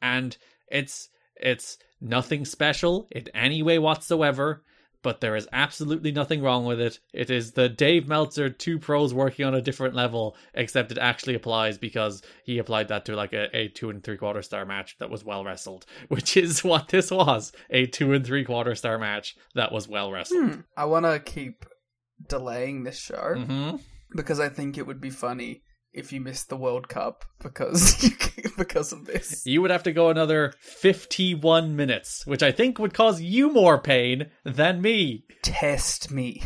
And 0.00 0.36
it's 0.68 1.08
it's 1.36 1.78
nothing 2.00 2.44
special 2.44 3.08
in 3.10 3.28
any 3.34 3.62
way 3.62 3.78
whatsoever 3.78 4.62
but 5.02 5.20
there 5.20 5.36
is 5.36 5.48
absolutely 5.52 6.12
nothing 6.12 6.42
wrong 6.42 6.64
with 6.64 6.80
it. 6.80 7.00
It 7.12 7.30
is 7.30 7.52
the 7.52 7.68
Dave 7.68 8.06
Meltzer 8.08 8.48
two 8.48 8.78
pros 8.78 9.12
working 9.12 9.44
on 9.44 9.54
a 9.54 9.60
different 9.60 9.94
level, 9.94 10.36
except 10.54 10.92
it 10.92 10.98
actually 10.98 11.34
applies 11.34 11.78
because 11.78 12.22
he 12.44 12.58
applied 12.58 12.88
that 12.88 13.04
to 13.06 13.16
like 13.16 13.32
a, 13.32 13.54
a 13.56 13.68
two 13.68 13.90
and 13.90 14.02
three 14.02 14.16
quarter 14.16 14.42
star 14.42 14.64
match 14.64 14.96
that 14.98 15.10
was 15.10 15.24
well 15.24 15.44
wrestled, 15.44 15.86
which 16.08 16.36
is 16.36 16.62
what 16.64 16.88
this 16.88 17.10
was 17.10 17.52
a 17.70 17.86
two 17.86 18.12
and 18.12 18.24
three 18.24 18.44
quarter 18.44 18.74
star 18.74 18.98
match 18.98 19.36
that 19.54 19.72
was 19.72 19.88
well 19.88 20.12
wrestled. 20.12 20.50
Hmm. 20.54 20.60
I 20.76 20.84
want 20.84 21.06
to 21.06 21.18
keep 21.20 21.64
delaying 22.28 22.84
this 22.84 22.98
show 22.98 23.34
Mm-hmm. 23.36 23.76
because 24.16 24.38
I 24.40 24.48
think 24.48 24.78
it 24.78 24.86
would 24.86 25.00
be 25.00 25.10
funny 25.10 25.62
if 25.92 26.12
you 26.12 26.20
missed 26.20 26.48
the 26.48 26.56
World 26.56 26.88
Cup 26.88 27.24
because 27.42 28.10
because 28.56 28.92
of 28.92 29.04
this. 29.04 29.46
You 29.46 29.60
would 29.62 29.70
have 29.70 29.82
to 29.84 29.92
go 29.92 30.08
another 30.08 30.54
51 30.60 31.76
minutes, 31.76 32.26
which 32.26 32.42
I 32.42 32.52
think 32.52 32.78
would 32.78 32.94
cause 32.94 33.20
you 33.20 33.52
more 33.52 33.78
pain 33.78 34.30
than 34.44 34.80
me. 34.80 35.24
Test 35.42 36.10
me. 36.10 36.42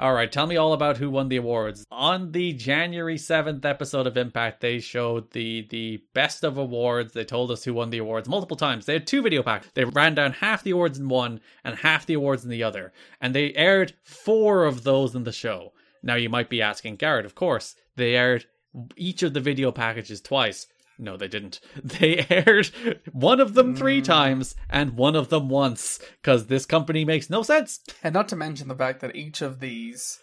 All 0.00 0.14
right, 0.14 0.30
tell 0.30 0.46
me 0.46 0.56
all 0.56 0.74
about 0.74 0.98
who 0.98 1.10
won 1.10 1.28
the 1.28 1.38
awards. 1.38 1.84
On 1.90 2.30
the 2.30 2.52
January 2.52 3.16
7th 3.16 3.64
episode 3.64 4.06
of 4.06 4.16
Impact, 4.16 4.60
they 4.60 4.78
showed 4.78 5.32
the 5.32 5.66
the 5.70 6.04
best 6.14 6.44
of 6.44 6.56
awards. 6.56 7.12
They 7.12 7.24
told 7.24 7.50
us 7.50 7.64
who 7.64 7.74
won 7.74 7.90
the 7.90 7.98
awards 7.98 8.28
multiple 8.28 8.56
times. 8.56 8.86
They 8.86 8.92
had 8.92 9.08
two 9.08 9.22
video 9.22 9.42
packs. 9.42 9.68
They 9.74 9.84
ran 9.84 10.14
down 10.14 10.34
half 10.34 10.62
the 10.62 10.70
awards 10.70 11.00
in 11.00 11.08
one 11.08 11.40
and 11.64 11.74
half 11.74 12.06
the 12.06 12.14
awards 12.14 12.44
in 12.44 12.50
the 12.50 12.62
other. 12.62 12.92
And 13.20 13.34
they 13.34 13.52
aired 13.54 13.94
four 14.04 14.66
of 14.66 14.84
those 14.84 15.16
in 15.16 15.24
the 15.24 15.32
show. 15.32 15.72
Now 16.00 16.14
you 16.14 16.28
might 16.28 16.48
be 16.48 16.62
asking, 16.62 16.96
Garrett, 16.96 17.26
of 17.26 17.34
course, 17.34 17.74
they 17.98 18.16
aired 18.16 18.46
each 18.96 19.22
of 19.22 19.34
the 19.34 19.40
video 19.40 19.70
packages 19.70 20.20
twice. 20.20 20.66
No, 20.98 21.16
they 21.16 21.28
didn't. 21.28 21.60
They 21.82 22.26
aired 22.28 22.70
one 23.12 23.40
of 23.40 23.54
them 23.54 23.76
three 23.76 24.00
mm. 24.00 24.04
times 24.04 24.56
and 24.68 24.96
one 24.96 25.14
of 25.14 25.28
them 25.28 25.48
once 25.48 26.00
because 26.20 26.46
this 26.46 26.66
company 26.66 27.04
makes 27.04 27.30
no 27.30 27.42
sense. 27.42 27.80
And 28.02 28.14
not 28.14 28.28
to 28.28 28.36
mention 28.36 28.68
the 28.68 28.74
fact 28.74 29.00
that 29.00 29.14
each 29.14 29.42
of 29.42 29.60
these 29.60 30.18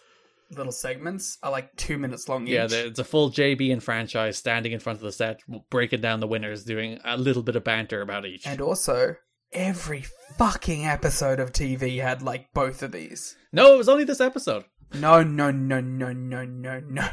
little 0.50 0.72
segments 0.72 1.38
are 1.42 1.50
like 1.50 1.74
two 1.76 1.98
minutes 1.98 2.28
long 2.28 2.46
each. 2.46 2.52
Yeah, 2.52 2.66
it's 2.70 2.98
a 2.98 3.04
full 3.04 3.30
JB 3.30 3.72
and 3.72 3.82
franchise 3.82 4.36
standing 4.36 4.72
in 4.72 4.80
front 4.80 4.98
of 4.98 5.02
the 5.02 5.12
set, 5.12 5.40
breaking 5.70 6.02
down 6.02 6.20
the 6.20 6.26
winners, 6.26 6.64
doing 6.64 7.00
a 7.04 7.16
little 7.16 7.42
bit 7.42 7.56
of 7.56 7.64
banter 7.64 8.02
about 8.02 8.26
each. 8.26 8.46
And 8.46 8.60
also, 8.60 9.16
every 9.52 10.04
fucking 10.36 10.86
episode 10.86 11.40
of 11.40 11.52
TV 11.52 12.00
had 12.00 12.22
like 12.22 12.52
both 12.52 12.82
of 12.82 12.92
these. 12.92 13.36
no, 13.52 13.74
it 13.74 13.78
was 13.78 13.88
only 13.88 14.04
this 14.04 14.20
episode. 14.20 14.64
No, 14.94 15.22
no, 15.22 15.50
no, 15.50 15.80
no, 15.80 16.12
no, 16.12 16.44
no, 16.44 16.80
no. 16.80 17.08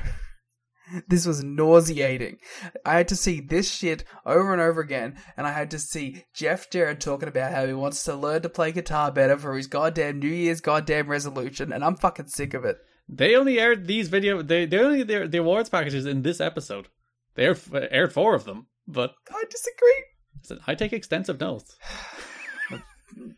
This 1.08 1.26
was 1.26 1.44
nauseating. 1.44 2.38
I 2.86 2.94
had 2.98 3.08
to 3.10 3.16
see 3.16 3.40
this 3.40 3.70
shit 3.72 4.04
over 4.26 4.54
and 4.54 4.62
over 4.62 4.82
again, 4.82 5.16
and 5.38 5.48
I 5.48 5.52
had 5.52 5.72
to 5.72 5.80
see 5.80 6.26
Jeff 6.34 6.70
Jarrett 6.70 7.00
talking 7.00 7.30
about 7.30 7.52
how 7.52 7.66
he 7.66 7.74
wants 7.74 8.04
to 8.04 8.16
learn 8.16 8.42
to 8.44 8.50
play 8.50 8.72
guitar 8.72 9.12
better 9.12 9.38
for 9.38 9.56
his 9.56 9.68
goddamn 9.68 10.20
New 10.20 10.28
Year's 10.28 10.62
goddamn 10.62 11.08
resolution, 11.08 11.72
and 11.74 11.84
I'm 11.84 11.96
fucking 11.96 12.28
sick 12.28 12.54
of 12.54 12.64
it. 12.66 12.78
They 13.10 13.36
only 13.36 13.60
aired 13.60 13.88
these 13.88 14.08
video. 14.10 14.42
They 14.42 14.66
they 14.66 14.80
only 14.80 15.12
aired 15.14 15.32
the 15.32 15.40
awards 15.40 15.70
packages 15.70 16.06
in 16.06 16.22
this 16.22 16.40
episode. 16.40 16.88
They 17.36 17.46
aired, 17.46 17.60
aired 17.92 18.14
four 18.14 18.36
of 18.36 18.46
them, 18.46 18.68
but 18.88 19.14
I 19.32 19.44
disagree. 19.50 20.60
I 20.68 20.76
take 20.76 20.94
extensive 20.94 21.40
notes. 21.40 21.76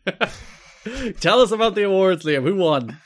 Tell 1.20 1.40
us 1.40 1.50
about 1.50 1.74
the 1.74 1.82
awards, 1.84 2.24
Liam. 2.24 2.42
Who 2.44 2.56
won? 2.56 2.98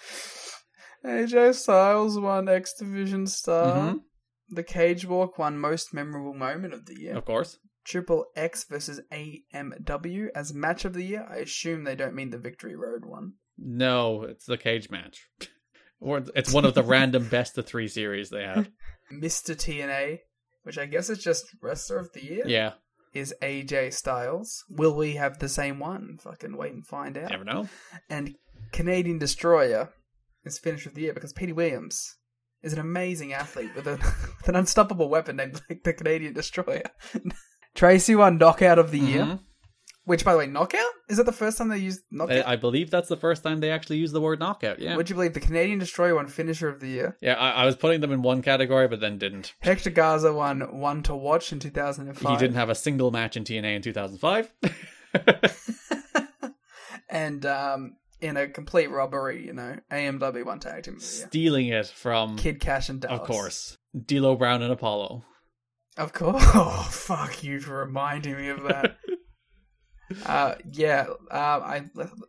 AJ 1.04 1.54
Styles 1.54 2.18
won 2.18 2.48
X 2.48 2.74
Division 2.78 3.26
Star. 3.26 3.94
Mhm. 3.94 4.00
The 4.50 4.62
Cage 4.64 5.06
Walk 5.06 5.38
won 5.38 5.58
Most 5.58 5.94
Memorable 5.94 6.34
Moment 6.34 6.74
of 6.74 6.86
the 6.86 6.98
Year. 7.00 7.16
Of 7.16 7.24
course. 7.24 7.58
Triple 7.84 8.26
X 8.36 8.64
versus 8.64 9.00
AMW 9.12 10.28
as 10.34 10.52
Match 10.52 10.84
of 10.84 10.92
the 10.92 11.04
Year. 11.04 11.26
I 11.30 11.36
assume 11.36 11.84
they 11.84 11.94
don't 11.96 12.14
mean 12.14 12.30
the 12.30 12.38
Victory 12.38 12.76
Road 12.76 13.04
one. 13.04 13.34
No, 13.56 14.22
it's 14.22 14.46
the 14.46 14.58
cage 14.58 14.90
match. 14.90 15.28
Or 16.02 16.24
it's 16.34 16.50
one 16.50 16.64
of 16.64 16.72
the 16.72 16.82
random 16.82 17.28
best 17.30 17.58
of 17.58 17.66
three 17.66 17.86
series 17.86 18.30
they 18.30 18.42
have. 18.44 18.70
Mr. 19.12 19.54
TNA, 19.54 20.20
which 20.62 20.78
I 20.78 20.86
guess 20.86 21.10
is 21.10 21.22
just 21.22 21.44
Wrestler 21.60 21.98
of 21.98 22.10
the 22.14 22.24
Year. 22.24 22.44
Yeah, 22.46 22.72
is 23.12 23.34
AJ 23.42 23.92
Styles. 23.92 24.64
Will 24.70 24.96
we 24.96 25.16
have 25.16 25.40
the 25.40 25.48
same 25.50 25.78
one? 25.78 26.16
Fucking 26.22 26.56
wait 26.56 26.72
and 26.72 26.86
find 26.86 27.18
out. 27.18 27.28
never 27.28 27.44
know. 27.44 27.68
And 28.08 28.34
Canadian 28.72 29.18
Destroyer 29.18 29.90
is 30.44 30.58
Finish 30.58 30.86
of 30.86 30.94
the 30.94 31.02
Year 31.02 31.12
because 31.12 31.34
Petey 31.34 31.52
Williams 31.52 32.16
is 32.62 32.72
an 32.72 32.78
amazing 32.78 33.32
athlete 33.32 33.70
with, 33.74 33.86
a, 33.86 33.92
with 34.38 34.48
an 34.48 34.56
unstoppable 34.56 35.08
weapon 35.08 35.36
named 35.36 35.60
like 35.68 35.82
the 35.82 35.92
Canadian 35.92 36.32
Destroyer. 36.34 36.82
Traci 37.76 38.16
won 38.16 38.38
Knockout 38.38 38.78
of 38.78 38.90
the 38.90 38.98
Year. 38.98 39.22
Mhm. 39.24 39.40
Which, 40.04 40.24
by 40.24 40.32
the 40.32 40.38
way, 40.38 40.46
knockout? 40.46 40.80
Is 41.08 41.18
that 41.18 41.26
the 41.26 41.30
first 41.32 41.56
time 41.58 41.68
they 41.68 41.78
used 41.78 42.00
knockout? 42.10 42.44
I, 42.46 42.52
I 42.54 42.56
believe 42.56 42.90
that's 42.90 43.08
the 43.08 43.18
first 43.18 43.44
time 43.44 43.60
they 43.60 43.70
actually 43.70 43.98
used 43.98 44.12
the 44.12 44.20
word 44.20 44.40
knockout. 44.40 44.80
Yeah, 44.80 44.96
Would 44.96 45.08
you 45.08 45.14
believe 45.14 45.34
the 45.34 45.40
Canadian 45.40 45.78
Destroyer 45.78 46.16
won 46.16 46.26
Finisher 46.26 46.68
of 46.68 46.80
the 46.80 46.88
Year? 46.88 47.16
yeah. 47.20 47.34
I, 47.34 47.50
I 47.50 47.64
was 47.66 47.76
putting 47.76 48.00
them 48.00 48.10
in 48.10 48.22
one 48.22 48.42
category, 48.42 48.88
but 48.88 49.00
then 49.00 49.18
didn't. 49.18 49.54
Hector 49.60 49.90
Garza 49.90 50.32
won 50.32 50.80
One 50.80 51.02
to 51.04 51.14
Watch 51.14 51.52
in 51.52 51.60
2005. 51.60 52.28
He 52.32 52.36
didn't 52.38 52.56
have 52.56 52.70
a 52.70 52.74
single 52.74 53.10
match 53.12 53.36
in 53.36 53.44
TNA 53.44 53.76
in 53.76 53.82
2005. 53.82 54.52
And 57.12 57.44
um, 57.44 57.96
in 58.20 58.36
a 58.36 58.48
complete 58.48 58.90
robbery, 58.90 59.46
you 59.46 59.52
know, 59.52 59.76
AMW 59.90 60.44
won 60.44 60.60
Tag 60.60 60.84
Team 60.84 60.94
of 60.94 61.00
the 61.00 61.06
Year. 61.06 61.26
Stealing 61.26 61.66
it 61.68 61.86
from, 61.86 62.36
Kid 62.36 62.60
Kash 62.60 62.88
and 62.88 63.00
Dallas. 63.00 63.20
of 63.20 63.26
course, 63.26 63.78
D'Lo 64.06 64.36
Brown 64.36 64.62
and 64.62 64.72
Apollo. 64.72 65.24
Of 65.96 66.12
course. 66.12 66.42
Oh, 66.54 66.88
fuck 66.90 67.42
you 67.42 67.60
for 67.60 67.78
reminding 67.78 68.36
me 68.36 68.48
of 68.48 68.62
that. 68.64 68.96
uh, 70.26 70.54
yeah, 70.72 71.06
uh, 71.30 71.34
I 71.34 71.84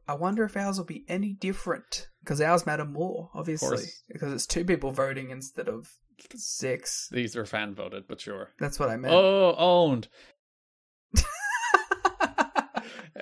I 0.08 0.16
wonder 0.16 0.44
if 0.44 0.58
ours 0.58 0.78
will 0.78 0.86
be 0.86 1.06
any 1.08 1.34
different 1.34 2.08
because 2.24 2.42
ours 2.42 2.66
matter 2.66 2.86
more, 2.86 3.30
obviously, 3.34 3.86
because 4.10 4.34
it's 4.34 4.48
two 4.48 4.66
people 4.66 4.92
voting 4.92 5.30
instead 5.32 5.68
of 5.68 5.90
six. 6.36 7.08
These 7.11 7.36
were 7.36 7.45
fan 7.45 7.74
voted, 7.74 8.03
but 8.08 8.22
sure. 8.22 8.50
That's 8.60 8.80
what 8.80 8.90
I 8.90 8.98
meant. 8.98 9.14
Oh, 9.14 9.56
owned. 9.58 10.08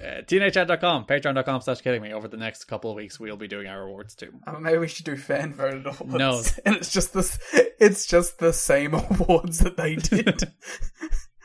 Uh, 0.10 0.22
TNAchat.com, 0.22 1.06
patreon.com 1.06 1.62
slash 1.62 1.82
kidding 1.82 2.02
me. 2.02 2.14
Over 2.14 2.28
the 2.28 2.38
next 2.38 2.64
couple 2.66 2.90
of 2.90 2.96
weeks, 2.96 3.20
we'll 3.20 3.38
be 3.38 3.48
doing 3.48 3.68
our 3.68 3.84
awards 3.84 4.16
too. 4.16 4.34
Uh, 4.48 4.60
maybe 4.60 4.80
we 4.80 4.88
should 4.88 5.06
do 5.06 5.16
fan 5.16 5.54
voted 5.54 5.86
awards. 5.86 6.14
No. 6.18 6.42
and 6.66 6.76
it's 6.78 6.92
just 6.92 7.14
this. 7.14 7.38
It's 7.80 8.08
just 8.08 8.40
the 8.40 8.54
same 8.54 8.94
awards 9.20 9.60
that 9.60 9.78
they 9.78 9.96
did. 9.96 10.52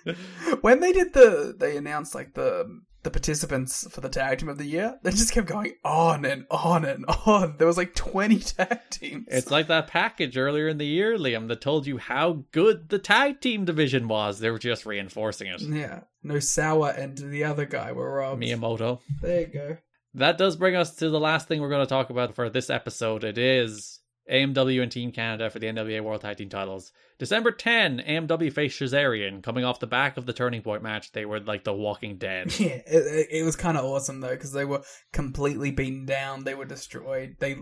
when 0.62 0.80
they 0.80 0.92
did 0.92 1.12
the, 1.12 1.54
they 1.58 1.76
announced 1.76 2.14
like 2.14 2.34
the 2.34 2.80
the 3.04 3.10
participants 3.10 3.86
for 3.90 4.00
the 4.00 4.08
tag 4.08 4.38
team 4.38 4.48
of 4.48 4.58
the 4.58 4.64
year. 4.66 4.98
They 5.02 5.10
just 5.12 5.32
kept 5.32 5.46
going 5.46 5.74
on 5.84 6.24
and 6.24 6.46
on 6.50 6.84
and 6.84 7.04
on. 7.26 7.56
There 7.58 7.66
was 7.66 7.76
like 7.76 7.94
twenty 7.94 8.40
tag 8.40 8.80
teams. 8.90 9.26
It's 9.28 9.50
like 9.50 9.68
that 9.68 9.86
package 9.86 10.36
earlier 10.36 10.68
in 10.68 10.78
the 10.78 10.86
year, 10.86 11.16
Liam, 11.16 11.48
that 11.48 11.60
told 11.60 11.86
you 11.86 11.98
how 11.98 12.44
good 12.50 12.88
the 12.88 12.98
tag 12.98 13.40
team 13.40 13.64
division 13.64 14.08
was. 14.08 14.40
They 14.40 14.50
were 14.50 14.58
just 14.58 14.84
reinforcing 14.86 15.46
it. 15.46 15.60
yeah, 15.60 16.00
Nosawa 16.24 16.98
and 16.98 17.16
the 17.16 17.44
other 17.44 17.66
guy 17.66 17.92
were 17.92 18.12
robbed. 18.12 18.42
Miyamoto. 18.42 19.00
There 19.20 19.40
you 19.42 19.46
go. 19.46 19.76
That 20.14 20.38
does 20.38 20.56
bring 20.56 20.76
us 20.76 20.94
to 20.96 21.10
the 21.10 21.20
last 21.20 21.48
thing 21.48 21.60
we're 21.60 21.68
going 21.68 21.84
to 21.84 21.88
talk 21.88 22.10
about 22.10 22.34
for 22.34 22.48
this 22.48 22.70
episode. 22.70 23.24
It 23.24 23.36
is 23.36 24.00
AMW 24.30 24.82
and 24.82 24.90
Team 24.90 25.12
Canada 25.12 25.50
for 25.50 25.58
the 25.58 25.66
NWA 25.66 26.00
World 26.02 26.22
Tag 26.22 26.36
Team 26.38 26.48
titles. 26.48 26.92
December 27.18 27.52
10, 27.52 28.00
AMW 28.00 28.52
faced 28.52 28.80
Shazarian. 28.80 29.42
Coming 29.42 29.64
off 29.64 29.80
the 29.80 29.86
back 29.86 30.16
of 30.16 30.26
the 30.26 30.32
Turning 30.32 30.62
Point 30.62 30.82
match, 30.82 31.12
they 31.12 31.24
were 31.24 31.40
like 31.40 31.64
the 31.64 31.72
Walking 31.74 32.16
Dead. 32.18 32.52
Yeah, 32.58 32.80
it, 32.86 33.28
it- 33.30 33.44
was 33.44 33.56
kind 33.56 33.76
of 33.76 33.84
awesome 33.84 34.20
though 34.20 34.30
because 34.30 34.52
they 34.52 34.64
were 34.64 34.82
completely 35.12 35.70
beaten 35.70 36.06
down. 36.06 36.44
They 36.44 36.54
were 36.54 36.64
destroyed. 36.64 37.36
They 37.40 37.56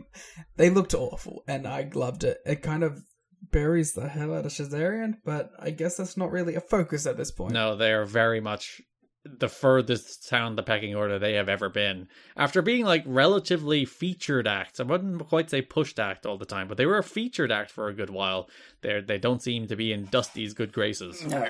they 0.56 0.70
looked 0.70 0.94
awful, 0.94 1.42
and 1.48 1.66
I 1.66 1.90
loved 1.92 2.22
it. 2.24 2.38
It 2.46 2.62
kind 2.62 2.82
of 2.84 3.02
buries 3.50 3.92
the 3.94 4.08
hell 4.08 4.32
out 4.34 4.46
of 4.46 4.52
Shazarian, 4.52 5.14
but 5.24 5.50
I 5.58 5.70
guess 5.70 5.96
that's 5.96 6.16
not 6.16 6.30
really 6.30 6.54
a 6.54 6.60
focus 6.60 7.06
at 7.06 7.16
this 7.16 7.32
point. 7.32 7.52
No, 7.52 7.74
they 7.76 7.92
are 7.92 8.04
very 8.04 8.40
much 8.40 8.80
the 9.24 9.48
furthest 9.48 10.28
down 10.30 10.56
the 10.56 10.62
pecking 10.62 10.94
order 10.94 11.18
they 11.18 11.34
have 11.34 11.48
ever 11.48 11.68
been. 11.68 12.08
After 12.36 12.60
being 12.60 12.84
like 12.84 13.04
relatively 13.06 13.84
featured 13.84 14.48
acts, 14.48 14.80
I 14.80 14.84
wouldn't 14.84 15.28
quite 15.28 15.50
say 15.50 15.62
pushed 15.62 16.00
act 16.00 16.26
all 16.26 16.38
the 16.38 16.44
time, 16.44 16.68
but 16.68 16.76
they 16.76 16.86
were 16.86 16.98
a 16.98 17.04
featured 17.04 17.52
act 17.52 17.70
for 17.70 17.88
a 17.88 17.94
good 17.94 18.10
while. 18.10 18.48
They 18.80 19.00
they 19.00 19.18
don't 19.18 19.42
seem 19.42 19.68
to 19.68 19.76
be 19.76 19.92
in 19.92 20.06
Dusty's 20.06 20.54
good 20.54 20.72
graces. 20.72 21.24
No. 21.24 21.46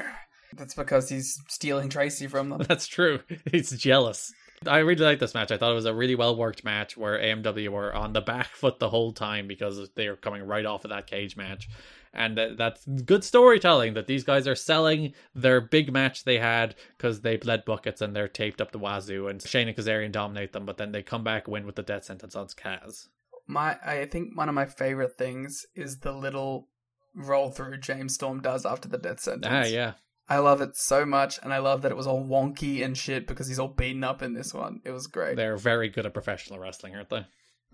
That's 0.54 0.74
because 0.74 1.08
he's 1.08 1.40
stealing 1.48 1.88
Traci 1.88 2.28
from 2.28 2.50
them. 2.50 2.62
That's 2.68 2.86
true. 2.86 3.20
He's 3.50 3.70
jealous. 3.70 4.34
I 4.66 4.78
really 4.78 5.04
like 5.04 5.18
this 5.18 5.34
match. 5.34 5.50
I 5.50 5.56
thought 5.56 5.72
it 5.72 5.76
was 5.76 5.86
a 5.86 5.94
really 5.94 6.14
well 6.14 6.36
worked 6.36 6.62
match 6.62 6.96
where 6.96 7.18
AMW 7.18 7.68
were 7.70 7.94
on 7.94 8.12
the 8.12 8.20
back 8.20 8.48
foot 8.48 8.78
the 8.78 8.90
whole 8.90 9.12
time 9.12 9.48
because 9.48 9.88
they 9.94 10.08
were 10.08 10.16
coming 10.16 10.42
right 10.42 10.66
off 10.66 10.84
of 10.84 10.90
that 10.90 11.06
cage 11.06 11.36
match. 11.36 11.68
And 12.14 12.38
that's 12.58 12.84
good 12.84 13.24
storytelling 13.24 13.94
that 13.94 14.06
these 14.06 14.22
guys 14.22 14.46
are 14.46 14.54
selling 14.54 15.14
their 15.34 15.62
big 15.62 15.92
match 15.92 16.24
they 16.24 16.38
had 16.38 16.74
because 16.96 17.22
they 17.22 17.36
bled 17.36 17.64
buckets 17.64 18.02
and 18.02 18.14
they're 18.14 18.28
taped 18.28 18.60
up 18.60 18.70
the 18.70 18.78
wazoo 18.78 19.28
and 19.28 19.40
Shane 19.40 19.68
and 19.68 19.76
Kazarian 19.76 20.12
dominate 20.12 20.52
them, 20.52 20.66
but 20.66 20.76
then 20.76 20.92
they 20.92 21.02
come 21.02 21.24
back 21.24 21.48
win 21.48 21.64
with 21.64 21.76
the 21.76 21.82
death 21.82 22.04
sentence 22.04 22.36
on 22.36 22.48
Kaz. 22.48 23.08
My, 23.46 23.78
I 23.84 24.04
think 24.04 24.36
one 24.36 24.48
of 24.48 24.54
my 24.54 24.66
favorite 24.66 25.16
things 25.16 25.64
is 25.74 26.00
the 26.00 26.12
little 26.12 26.68
roll 27.14 27.50
through 27.50 27.78
James 27.78 28.14
Storm 28.14 28.40
does 28.40 28.66
after 28.66 28.88
the 28.88 28.98
death 28.98 29.20
sentence. 29.20 29.46
Ah, 29.50 29.64
yeah. 29.64 29.92
I 30.28 30.38
love 30.38 30.60
it 30.60 30.76
so 30.76 31.04
much, 31.04 31.38
and 31.42 31.52
I 31.52 31.58
love 31.58 31.82
that 31.82 31.90
it 31.90 31.96
was 31.96 32.06
all 32.06 32.24
wonky 32.24 32.84
and 32.84 32.96
shit 32.96 33.26
because 33.26 33.48
he's 33.48 33.58
all 33.58 33.68
beaten 33.68 34.04
up 34.04 34.22
in 34.22 34.34
this 34.34 34.54
one. 34.54 34.80
It 34.84 34.92
was 34.92 35.06
great. 35.06 35.36
They're 35.36 35.56
very 35.56 35.88
good 35.88 36.06
at 36.06 36.14
professional 36.14 36.58
wrestling, 36.58 36.94
aren't 36.94 37.10
they? 37.10 37.26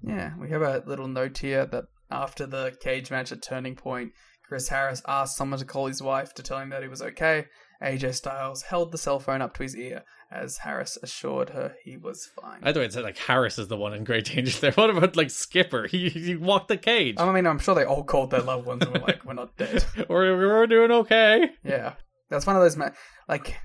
Yeah, 0.03 0.33
we 0.39 0.49
have 0.51 0.63
a 0.63 0.83
little 0.87 1.09
note 1.09 1.39
here 1.39 1.67
that 1.67 1.85
after 2.11 2.47
the 2.47 2.77
cage 2.81 3.11
match 3.11 3.33
at 3.33 3.43
Turning 3.43 3.77
Point, 3.77 4.13
Chris 4.49 4.69
Harris 4.69 5.03
asked 5.07 5.37
someone 5.37 5.59
to 5.59 5.65
call 5.67 5.87
his 5.87 6.03
wife 6.03 6.33
to 6.35 6.43
tell 6.43 6.59
him 6.59 6.71
that 6.71 6.83
he 6.83 6.89
was 6.89 7.03
okay. 7.03 7.47
AJ 7.83 8.15
Styles 8.15 8.63
held 8.63 8.91
the 8.91 8.99
cell 8.99 9.21
phone 9.21 9.43
up 9.43 9.55
to 9.55 9.63
his 9.63 9.77
ear 9.77 10.03
as 10.31 10.59
Harris 10.59 10.99
assured 11.03 11.51
her 11.51 11.75
he 11.85 11.97
was 11.97 12.29
fine. 12.41 12.61
I 12.63 12.73
thought 12.73 12.83
it 12.83 12.93
said 12.93 13.05
like 13.05 13.19
Harris 13.19 13.59
is 13.59 13.69
the 13.69 13.77
one 13.77 13.95
in 13.95 14.05
great 14.05 14.25
danger 14.25 14.59
there. 14.59 14.73
What 14.77 14.91
about 14.91 15.17
like 15.17 15.31
Skipper? 15.31 15.87
He 15.87 16.09
he 16.09 16.35
walked 16.35 16.69
the 16.69 16.77
cage. 16.77 17.17
I 17.19 17.31
mean, 17.33 17.47
I'm 17.47 17.59
sure 17.59 17.75
they 17.75 17.85
all 17.85 18.05
called 18.05 18.31
their 18.31 18.41
loved 18.41 18.67
ones 18.67 18.83
and 18.83 18.93
were 18.93 19.01
like, 19.01 19.25
"We're 19.25 19.35
not 19.35 19.57
dead. 19.57 19.85
we're 20.09 20.37
we're 20.37 20.67
doing 20.67 20.91
okay." 20.91 21.51
Yeah, 21.63 21.95
that's 22.31 22.47
one 22.47 22.57
of 22.57 22.63
those 22.63 22.77
ma- 22.77 22.91
like 23.29 23.57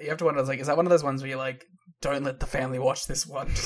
you 0.00 0.08
have 0.08 0.18
to 0.18 0.24
wonder 0.24 0.42
like, 0.42 0.60
is 0.60 0.68
that 0.68 0.76
one 0.76 0.86
of 0.86 0.90
those 0.90 1.04
ones 1.04 1.20
where 1.20 1.28
you're 1.28 1.38
like, 1.38 1.66
"Don't 2.00 2.24
let 2.24 2.40
the 2.40 2.46
family 2.46 2.78
watch 2.78 3.06
this 3.06 3.26
one." 3.26 3.50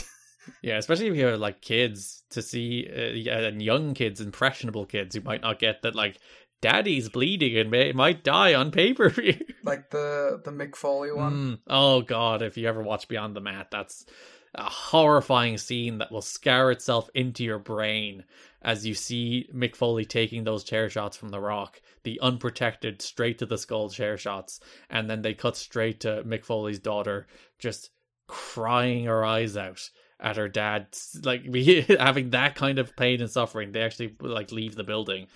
Yeah, 0.62 0.78
especially 0.78 1.08
if 1.08 1.16
you're 1.16 1.36
like 1.36 1.60
kids 1.60 2.22
to 2.30 2.40
see 2.40 2.88
uh, 2.88 3.30
and 3.30 3.60
young 3.60 3.94
kids, 3.94 4.20
impressionable 4.20 4.86
kids 4.86 5.14
who 5.14 5.22
might 5.22 5.42
not 5.42 5.58
get 5.58 5.82
that 5.82 5.94
like 5.94 6.18
daddy's 6.60 7.08
bleeding 7.08 7.56
and 7.56 7.70
may, 7.70 7.92
might 7.92 8.24
die 8.24 8.54
on 8.54 8.70
pay 8.70 8.92
per 8.92 9.08
view. 9.10 9.38
like 9.64 9.90
the 9.90 10.40
the 10.44 10.50
Mick 10.50 10.76
Foley 10.76 11.12
one. 11.12 11.32
Mm. 11.32 11.58
Oh 11.68 12.02
god, 12.02 12.42
if 12.42 12.56
you 12.56 12.68
ever 12.68 12.82
watch 12.82 13.08
Beyond 13.08 13.36
the 13.36 13.40
Mat, 13.40 13.68
that's 13.70 14.06
a 14.54 14.64
horrifying 14.64 15.58
scene 15.58 15.98
that 15.98 16.10
will 16.10 16.22
scar 16.22 16.70
itself 16.70 17.10
into 17.14 17.44
your 17.44 17.58
brain 17.58 18.24
as 18.62 18.86
you 18.86 18.94
see 18.94 19.48
Mick 19.54 19.76
Foley 19.76 20.04
taking 20.04 20.44
those 20.44 20.64
chair 20.64 20.88
shots 20.88 21.16
from 21.16 21.28
The 21.28 21.40
Rock, 21.40 21.80
the 22.04 22.18
unprotected 22.20 23.02
straight 23.02 23.38
to 23.38 23.46
the 23.46 23.58
skull 23.58 23.90
chair 23.90 24.16
shots, 24.16 24.60
and 24.88 25.08
then 25.10 25.22
they 25.22 25.34
cut 25.34 25.56
straight 25.56 26.00
to 26.00 26.22
Mick 26.24 26.44
Foley's 26.44 26.78
daughter 26.78 27.26
just 27.58 27.90
crying 28.26 29.04
her 29.04 29.24
eyes 29.24 29.56
out 29.56 29.88
at 30.18 30.36
her 30.36 30.48
dad 30.48 30.86
like 31.22 31.42
having 31.98 32.30
that 32.30 32.54
kind 32.54 32.78
of 32.78 32.96
pain 32.96 33.20
and 33.20 33.30
suffering 33.30 33.70
they 33.70 33.82
actually 33.82 34.16
like 34.20 34.50
leave 34.50 34.74
the 34.74 34.82
building 34.82 35.26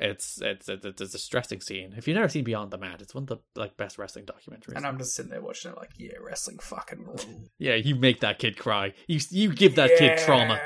it's 0.00 0.40
it's 0.40 0.68
it's, 0.68 0.84
it's 0.84 1.00
a 1.00 1.08
distressing 1.08 1.60
scene. 1.60 1.94
If 1.96 2.06
you've 2.06 2.16
never 2.16 2.28
seen 2.28 2.44
beyond 2.44 2.70
the 2.70 2.78
mat 2.78 3.00
it's 3.00 3.14
one 3.14 3.24
of 3.24 3.28
the 3.28 3.38
like 3.60 3.76
best 3.76 3.98
wrestling 3.98 4.26
documentaries. 4.26 4.76
And 4.76 4.86
i'm 4.86 4.98
just 4.98 5.14
sitting 5.14 5.30
there 5.30 5.42
watching 5.42 5.72
it 5.72 5.76
like 5.76 5.90
yeah 5.98 6.18
wrestling 6.20 6.58
fucking 6.58 7.04
rule 7.04 7.50
yeah 7.58 7.74
you 7.74 7.94
make 7.94 8.20
that 8.20 8.38
kid 8.38 8.56
cry. 8.56 8.94
You 9.06 9.20
you 9.30 9.52
give 9.52 9.76
that 9.76 9.90
yeah, 9.92 10.16
kid 10.16 10.18
trauma. 10.18 10.60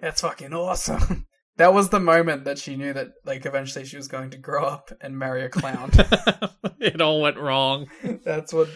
That's 0.00 0.20
fucking 0.20 0.52
awesome. 0.52 1.26
That 1.56 1.72
was 1.72 1.90
the 1.90 2.00
moment 2.00 2.46
that 2.46 2.58
she 2.58 2.74
knew 2.74 2.92
that 2.94 3.12
like 3.24 3.46
eventually 3.46 3.84
she 3.84 3.96
was 3.96 4.08
going 4.08 4.30
to 4.30 4.38
grow 4.38 4.64
up 4.64 4.90
and 5.00 5.16
marry 5.16 5.44
a 5.44 5.48
clown. 5.48 5.92
It 6.80 7.00
all 7.00 7.22
went 7.22 7.38
wrong. 7.38 7.86
That's 8.24 8.52
what 8.52 8.68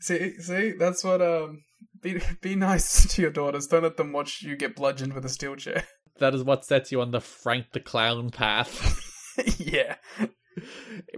see 0.00 0.38
see 0.40 0.72
that's 0.72 1.04
what 1.04 1.20
um 1.20 1.62
be 2.00 2.20
be 2.40 2.56
nice 2.56 3.06
to 3.14 3.22
your 3.22 3.30
daughters. 3.30 3.66
Don't 3.66 3.82
let 3.82 3.96
them 3.98 4.12
watch 4.12 4.42
you 4.42 4.56
get 4.56 4.74
bludgeoned 4.74 5.12
with 5.12 5.24
a 5.24 5.28
steel 5.28 5.56
chair. 5.56 5.84
That 6.18 6.34
is 6.34 6.44
what 6.44 6.64
sets 6.64 6.92
you 6.92 7.00
on 7.00 7.10
the 7.10 7.20
Frank 7.20 7.72
the 7.72 7.80
Clown 7.80 8.30
path. 8.30 9.00
yeah. 9.58 9.96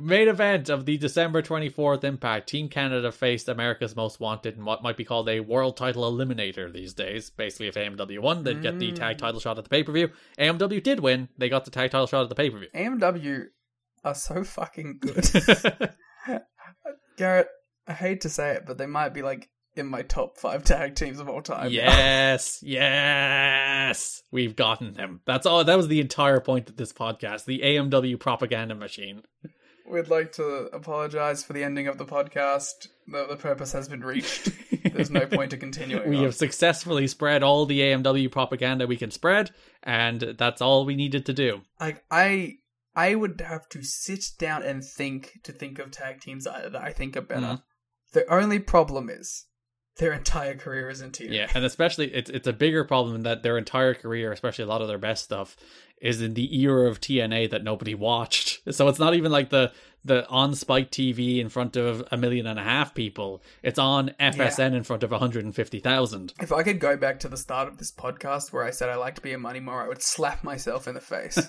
Main 0.00 0.28
event 0.28 0.68
of 0.68 0.86
the 0.86 0.96
December 0.96 1.42
24th 1.42 2.04
Impact. 2.04 2.48
Team 2.48 2.68
Canada 2.68 3.10
faced 3.10 3.48
America's 3.48 3.96
Most 3.96 4.20
Wanted 4.20 4.56
in 4.56 4.64
what 4.64 4.82
might 4.82 4.96
be 4.96 5.04
called 5.04 5.28
a 5.28 5.40
world 5.40 5.76
title 5.76 6.10
eliminator 6.10 6.72
these 6.72 6.94
days. 6.94 7.30
Basically, 7.30 7.66
if 7.66 7.74
AMW 7.74 8.20
won, 8.20 8.44
they'd 8.44 8.62
get 8.62 8.78
the 8.78 8.92
tag 8.92 9.16
mm. 9.16 9.20
title 9.20 9.40
shot 9.40 9.58
at 9.58 9.64
the 9.64 9.70
pay 9.70 9.82
per 9.82 9.92
view. 9.92 10.10
AMW 10.38 10.82
did 10.82 11.00
win, 11.00 11.28
they 11.36 11.48
got 11.48 11.64
the 11.64 11.70
tag 11.70 11.90
title 11.90 12.06
shot 12.06 12.22
at 12.22 12.28
the 12.28 12.34
pay 12.34 12.50
per 12.50 12.58
view. 12.58 12.68
AMW 12.74 13.46
are 14.04 14.14
so 14.14 14.44
fucking 14.44 14.98
good. 15.00 15.26
Garrett, 17.16 17.48
I 17.86 17.92
hate 17.92 18.20
to 18.22 18.28
say 18.28 18.52
it, 18.52 18.64
but 18.66 18.78
they 18.78 18.86
might 18.86 19.14
be 19.14 19.22
like 19.22 19.48
in 19.76 19.86
my 19.86 20.02
top 20.02 20.38
five 20.38 20.64
tag 20.64 20.94
teams 20.94 21.18
of 21.18 21.28
all 21.28 21.42
time. 21.42 21.70
Yes, 21.70 22.62
yes, 22.62 24.22
we've 24.30 24.56
gotten 24.56 24.94
them. 24.94 25.20
That's 25.24 25.46
all. 25.46 25.64
That 25.64 25.76
was 25.76 25.88
the 25.88 26.00
entire 26.00 26.40
point 26.40 26.68
of 26.68 26.76
this 26.76 26.92
podcast. 26.92 27.44
The 27.44 27.60
AMW 27.60 28.18
propaganda 28.18 28.74
machine. 28.74 29.22
We'd 29.86 30.08
like 30.08 30.32
to 30.32 30.68
apologize 30.72 31.44
for 31.44 31.52
the 31.52 31.62
ending 31.62 31.88
of 31.88 31.98
the 31.98 32.06
podcast. 32.06 32.88
The, 33.06 33.26
the 33.26 33.36
purpose 33.36 33.72
has 33.72 33.86
been 33.86 34.02
reached. 34.02 34.48
There's 34.82 35.10
no 35.10 35.26
point 35.26 35.50
to 35.50 35.58
continuing. 35.58 36.08
we 36.08 36.16
on. 36.16 36.24
have 36.24 36.34
successfully 36.34 37.06
spread 37.06 37.42
all 37.42 37.66
the 37.66 37.80
AMW 37.80 38.32
propaganda 38.32 38.86
we 38.86 38.96
can 38.96 39.10
spread, 39.10 39.50
and 39.82 40.34
that's 40.38 40.62
all 40.62 40.86
we 40.86 40.96
needed 40.96 41.26
to 41.26 41.34
do. 41.34 41.60
Like 41.78 42.02
I, 42.10 42.54
I 42.96 43.14
would 43.14 43.42
have 43.42 43.68
to 43.70 43.82
sit 43.82 44.24
down 44.38 44.62
and 44.62 44.82
think 44.82 45.40
to 45.42 45.52
think 45.52 45.78
of 45.78 45.90
tag 45.90 46.20
teams 46.20 46.44
that 46.44 46.74
I 46.74 46.92
think 46.92 47.16
are 47.16 47.22
better. 47.22 47.40
Mhm. 47.40 47.62
The 48.12 48.32
only 48.32 48.60
problem 48.60 49.10
is 49.10 49.44
their 49.96 50.12
entire 50.12 50.54
career 50.56 50.90
is 50.90 51.00
in 51.00 51.10
TNA. 51.10 51.32
Yeah, 51.32 51.50
and 51.54 51.64
especially 51.64 52.12
it's 52.12 52.30
it's 52.30 52.46
a 52.46 52.52
bigger 52.52 52.84
problem 52.84 53.14
in 53.14 53.22
that 53.22 53.42
their 53.42 53.56
entire 53.58 53.94
career, 53.94 54.32
especially 54.32 54.64
a 54.64 54.68
lot 54.68 54.82
of 54.82 54.88
their 54.88 54.98
best 54.98 55.24
stuff, 55.24 55.56
is 56.00 56.20
in 56.20 56.34
the 56.34 56.60
era 56.60 56.88
of 56.88 57.00
TNA 57.00 57.50
that 57.50 57.64
nobody 57.64 57.94
watched. 57.94 58.60
So 58.74 58.88
it's 58.88 58.98
not 58.98 59.14
even 59.14 59.30
like 59.30 59.50
the 59.50 59.72
the 60.04 60.26
on 60.28 60.54
Spike 60.54 60.90
TV 60.90 61.38
in 61.38 61.48
front 61.48 61.76
of 61.76 62.02
a 62.10 62.16
million 62.16 62.46
and 62.46 62.58
a 62.58 62.62
half 62.62 62.94
people. 62.94 63.42
It's 63.62 63.78
on 63.78 64.12
FSN 64.18 64.74
in 64.74 64.82
front 64.82 65.02
of 65.02 65.10
150,000. 65.12 66.34
If 66.40 66.52
I 66.52 66.62
could 66.62 66.80
go 66.80 66.96
back 66.96 67.20
to 67.20 67.28
the 67.28 67.36
start 67.36 67.68
of 67.68 67.78
this 67.78 67.92
podcast 67.92 68.52
where 68.52 68.64
I 68.64 68.70
said 68.70 68.88
I 68.88 68.96
like 68.96 69.14
to 69.14 69.20
be 69.20 69.32
a 69.32 69.38
money 69.38 69.60
more, 69.60 69.82
I 69.82 69.88
would 69.88 70.02
slap 70.02 70.42
myself 70.42 70.88
in 70.88 70.94
the 70.94 71.00
face. 71.00 71.38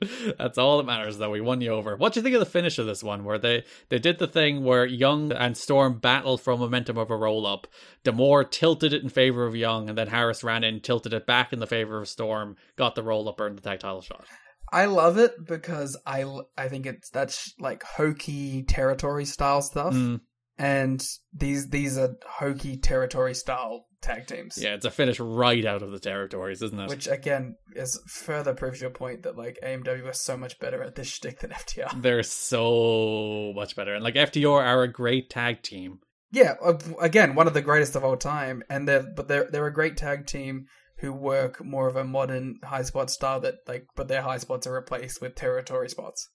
That's 0.38 0.58
all 0.58 0.76
that 0.76 0.86
matters, 0.86 1.18
though. 1.18 1.30
We 1.30 1.40
won 1.40 1.60
you 1.60 1.70
over. 1.70 1.96
What 1.96 2.12
do 2.12 2.20
you 2.20 2.24
think 2.24 2.34
of 2.34 2.40
the 2.40 2.46
finish 2.46 2.78
of 2.78 2.86
this 2.86 3.02
one, 3.02 3.24
where 3.24 3.38
they 3.38 3.64
they 3.88 3.98
did 3.98 4.18
the 4.18 4.26
thing 4.26 4.62
where 4.62 4.84
Young 4.84 5.32
and 5.32 5.56
Storm 5.56 5.98
battled 5.98 6.40
for 6.40 6.56
momentum 6.56 6.98
of 6.98 7.10
a 7.10 7.16
roll 7.16 7.46
up. 7.46 7.66
D'Amore 8.04 8.44
tilted 8.44 8.92
it 8.92 9.02
in 9.02 9.08
favor 9.08 9.46
of 9.46 9.56
Young, 9.56 9.88
and 9.88 9.96
then 9.96 10.08
Harris 10.08 10.44
ran 10.44 10.64
in, 10.64 10.80
tilted 10.80 11.12
it 11.14 11.26
back 11.26 11.52
in 11.52 11.60
the 11.60 11.66
favor 11.66 12.00
of 12.00 12.08
Storm, 12.08 12.56
got 12.76 12.94
the 12.94 13.02
roll 13.02 13.28
up, 13.28 13.40
earned 13.40 13.56
the 13.58 13.62
tag 13.62 13.80
title 13.80 14.02
shot. 14.02 14.26
I 14.72 14.86
love 14.86 15.16
it 15.16 15.46
because 15.46 15.96
I 16.04 16.24
I 16.58 16.68
think 16.68 16.86
it's 16.86 17.08
that's 17.10 17.54
like 17.58 17.82
hokey 17.82 18.64
territory 18.64 19.24
style 19.24 19.62
stuff, 19.62 19.94
Mm. 19.94 20.20
And 20.58 21.04
these 21.32 21.68
these 21.68 21.98
are 21.98 22.16
hokey 22.26 22.76
territory 22.76 23.34
style 23.34 23.86
tag 24.00 24.26
teams. 24.26 24.58
Yeah, 24.58 24.74
it's 24.74 24.86
a 24.86 24.90
finish 24.90 25.20
right 25.20 25.64
out 25.64 25.82
of 25.82 25.90
the 25.90 25.98
territories, 25.98 26.62
isn't 26.62 26.78
it? 26.78 26.88
Which 26.88 27.06
again 27.06 27.56
is 27.74 28.00
further 28.06 28.54
proves 28.54 28.80
your 28.80 28.90
point 28.90 29.24
that 29.24 29.36
like 29.36 29.58
AMW 29.62 30.06
are 30.06 30.12
so 30.12 30.36
much 30.36 30.58
better 30.58 30.82
at 30.82 30.94
this 30.94 31.08
shtick 31.08 31.40
than 31.40 31.50
FTR. 31.52 32.00
They're 32.00 32.22
so 32.22 33.52
much 33.54 33.76
better, 33.76 33.94
and 33.94 34.04
like 34.04 34.14
FTR 34.14 34.62
are 34.62 34.82
a 34.82 34.92
great 34.92 35.30
tag 35.30 35.62
team. 35.62 36.00
Yeah, 36.32 36.54
uh, 36.64 36.78
again, 37.00 37.34
one 37.34 37.46
of 37.46 37.54
the 37.54 37.62
greatest 37.62 37.94
of 37.96 38.04
all 38.04 38.16
time, 38.16 38.62
and 38.68 38.88
they're 38.88 39.02
but 39.14 39.28
they're 39.28 39.48
they're 39.50 39.66
a 39.66 39.72
great 39.72 39.96
tag 39.96 40.26
team 40.26 40.66
who 40.98 41.12
work 41.12 41.62
more 41.62 41.88
of 41.88 41.96
a 41.96 42.04
modern 42.04 42.58
high 42.64 42.82
spot 42.82 43.10
style 43.10 43.40
that 43.40 43.56
like, 43.68 43.86
but 43.94 44.08
their 44.08 44.22
high 44.22 44.38
spots 44.38 44.66
are 44.66 44.72
replaced 44.72 45.20
with 45.20 45.34
territory 45.34 45.88
spots, 45.88 46.30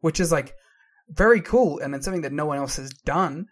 which 0.00 0.18
is 0.18 0.32
like 0.32 0.54
very 1.08 1.40
cool, 1.40 1.78
and 1.78 1.94
it's 1.94 2.04
something 2.04 2.22
that 2.22 2.32
no 2.32 2.46
one 2.46 2.58
else 2.58 2.76
has 2.76 2.90
done. 3.04 3.46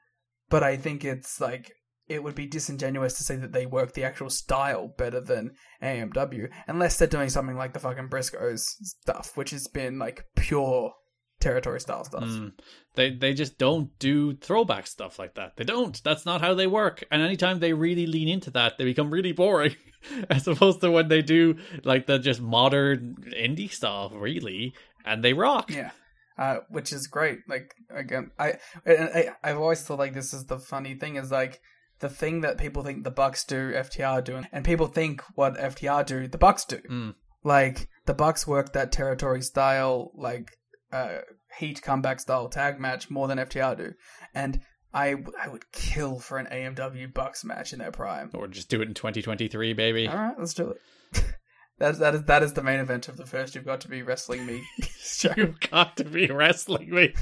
But 0.55 0.63
I 0.63 0.77
think 0.77 1.05
it's 1.05 1.41
like 1.41 1.73
it 2.07 2.23
would 2.23 2.37
be 2.37 2.47
disingenuous 2.47 3.15
to 3.15 3.25
say 3.25 3.35
that 3.35 3.53
they 3.53 3.67
work 3.67 3.93
the 3.93 4.05
actual 4.05 4.31
style 4.31 4.87
better 4.87 5.21
than 5.21 5.57
AMW, 5.83 6.49
unless 6.69 6.97
they're 6.97 7.09
doing 7.09 7.29
something 7.29 7.57
like 7.57 7.73
the 7.73 7.81
fucking 7.81 8.09
Briscoes 8.09 8.63
stuff, 8.81 9.37
which 9.37 9.51
has 9.51 9.67
been 9.67 9.99
like 9.99 10.27
pure 10.37 10.93
territory 11.41 11.81
style 11.81 12.05
stuff. 12.05 12.23
Mm. 12.23 12.53
They 12.95 13.11
they 13.11 13.35
just 13.35 13.59
don't 13.59 13.99
do 13.99 14.37
throwback 14.37 14.87
stuff 14.87 15.19
like 15.19 15.35
that. 15.35 15.57
They 15.57 15.65
don't. 15.65 16.01
That's 16.05 16.25
not 16.25 16.41
how 16.41 16.55
they 16.55 16.69
work. 16.69 17.03
And 17.11 17.21
anytime 17.21 17.59
they 17.59 17.73
really 17.73 18.07
lean 18.07 18.29
into 18.29 18.53
that, 18.53 18.79
they 18.79 18.85
become 18.85 19.11
really 19.11 19.33
boring. 19.33 19.75
As 20.31 20.47
opposed 20.47 20.83
to 20.83 20.91
when 20.93 21.09
they 21.09 21.23
do 21.23 21.57
like 21.83 22.07
the 22.07 22.21
just 22.21 22.41
modern 22.41 23.17
indie 23.37 23.73
stuff, 23.73 24.13
really, 24.15 24.75
and 25.05 25.25
they 25.25 25.33
rock. 25.33 25.73
Yeah. 25.73 25.91
Uh, 26.37 26.59
which 26.69 26.93
is 26.93 27.07
great. 27.07 27.39
Like 27.49 27.75
again, 27.91 28.33
I, 28.39 28.55
I 28.85 29.29
I've 29.43 29.59
always 29.59 29.83
thought 29.83 30.01
like 30.01 30.15
this 30.15 30.35
is 30.35 30.47
the 30.47 30.59
funny 30.59 30.95
thing 30.95 31.15
is 31.15 31.31
like 31.31 31.61
the 32.01 32.09
thing 32.09 32.41
that 32.41 32.59
people 32.59 32.83
think 32.83 33.05
the 33.05 33.11
Bucks 33.11 33.45
do, 33.45 33.73
FTR 33.73 34.25
do, 34.25 34.43
and 34.53 34.65
people 34.65 34.89
think 34.89 35.23
what 35.37 35.57
FTR 35.57 36.05
do, 36.05 36.27
the 36.27 36.39
Bucks 36.39 36.65
do. 36.65 36.81
Mm. 36.91 37.15
Like 37.45 37.89
the 38.07 38.15
Bucks 38.15 38.47
work 38.47 38.73
that 38.73 38.91
territory 38.91 39.43
style, 39.43 40.11
like 40.17 40.51
uh, 40.93 41.19
heat 41.59 41.83
comeback 41.83 42.19
style 42.19 42.49
tag 42.49 42.81
match 42.81 43.11
more 43.11 43.29
than 43.29 43.39
FTR 43.39 43.77
do, 43.77 43.93
and 44.35 44.61
I 44.93 45.17
I 45.41 45.49
would 45.49 45.71
kill 45.73 46.19
for 46.19 46.39
an 46.39 46.47
AMW 46.47 47.15
Bucks 47.15 47.45
match 47.45 47.73
in 47.73 47.79
their 47.79 47.93
prime. 47.93 48.31
Or 48.35 48.49
just 48.49 48.69
do 48.69 48.83
it 48.83 48.89
in 48.89 48.95
2023, 48.95 49.73
baby. 49.73 50.09
All 50.09 50.17
right, 50.17 50.39
let's 50.39 50.55
do 50.55 50.71
it. 50.71 51.25
That 51.79 51.99
that 51.99 52.15
is 52.15 52.25
that 52.25 52.43
is 52.43 52.53
the 52.53 52.63
main 52.63 52.81
event 52.81 53.09
of 53.09 53.17
the 53.17 53.27
first. 53.27 53.55
You've 53.55 53.65
got 53.65 53.81
to 53.83 53.89
be 53.89 54.03
wrestling 54.03 54.47
me. 54.47 54.63
You've 55.37 55.59
got 55.71 55.97
to 55.97 56.05
be 56.05 56.27
wrestling 56.27 56.91
me. 56.91 57.15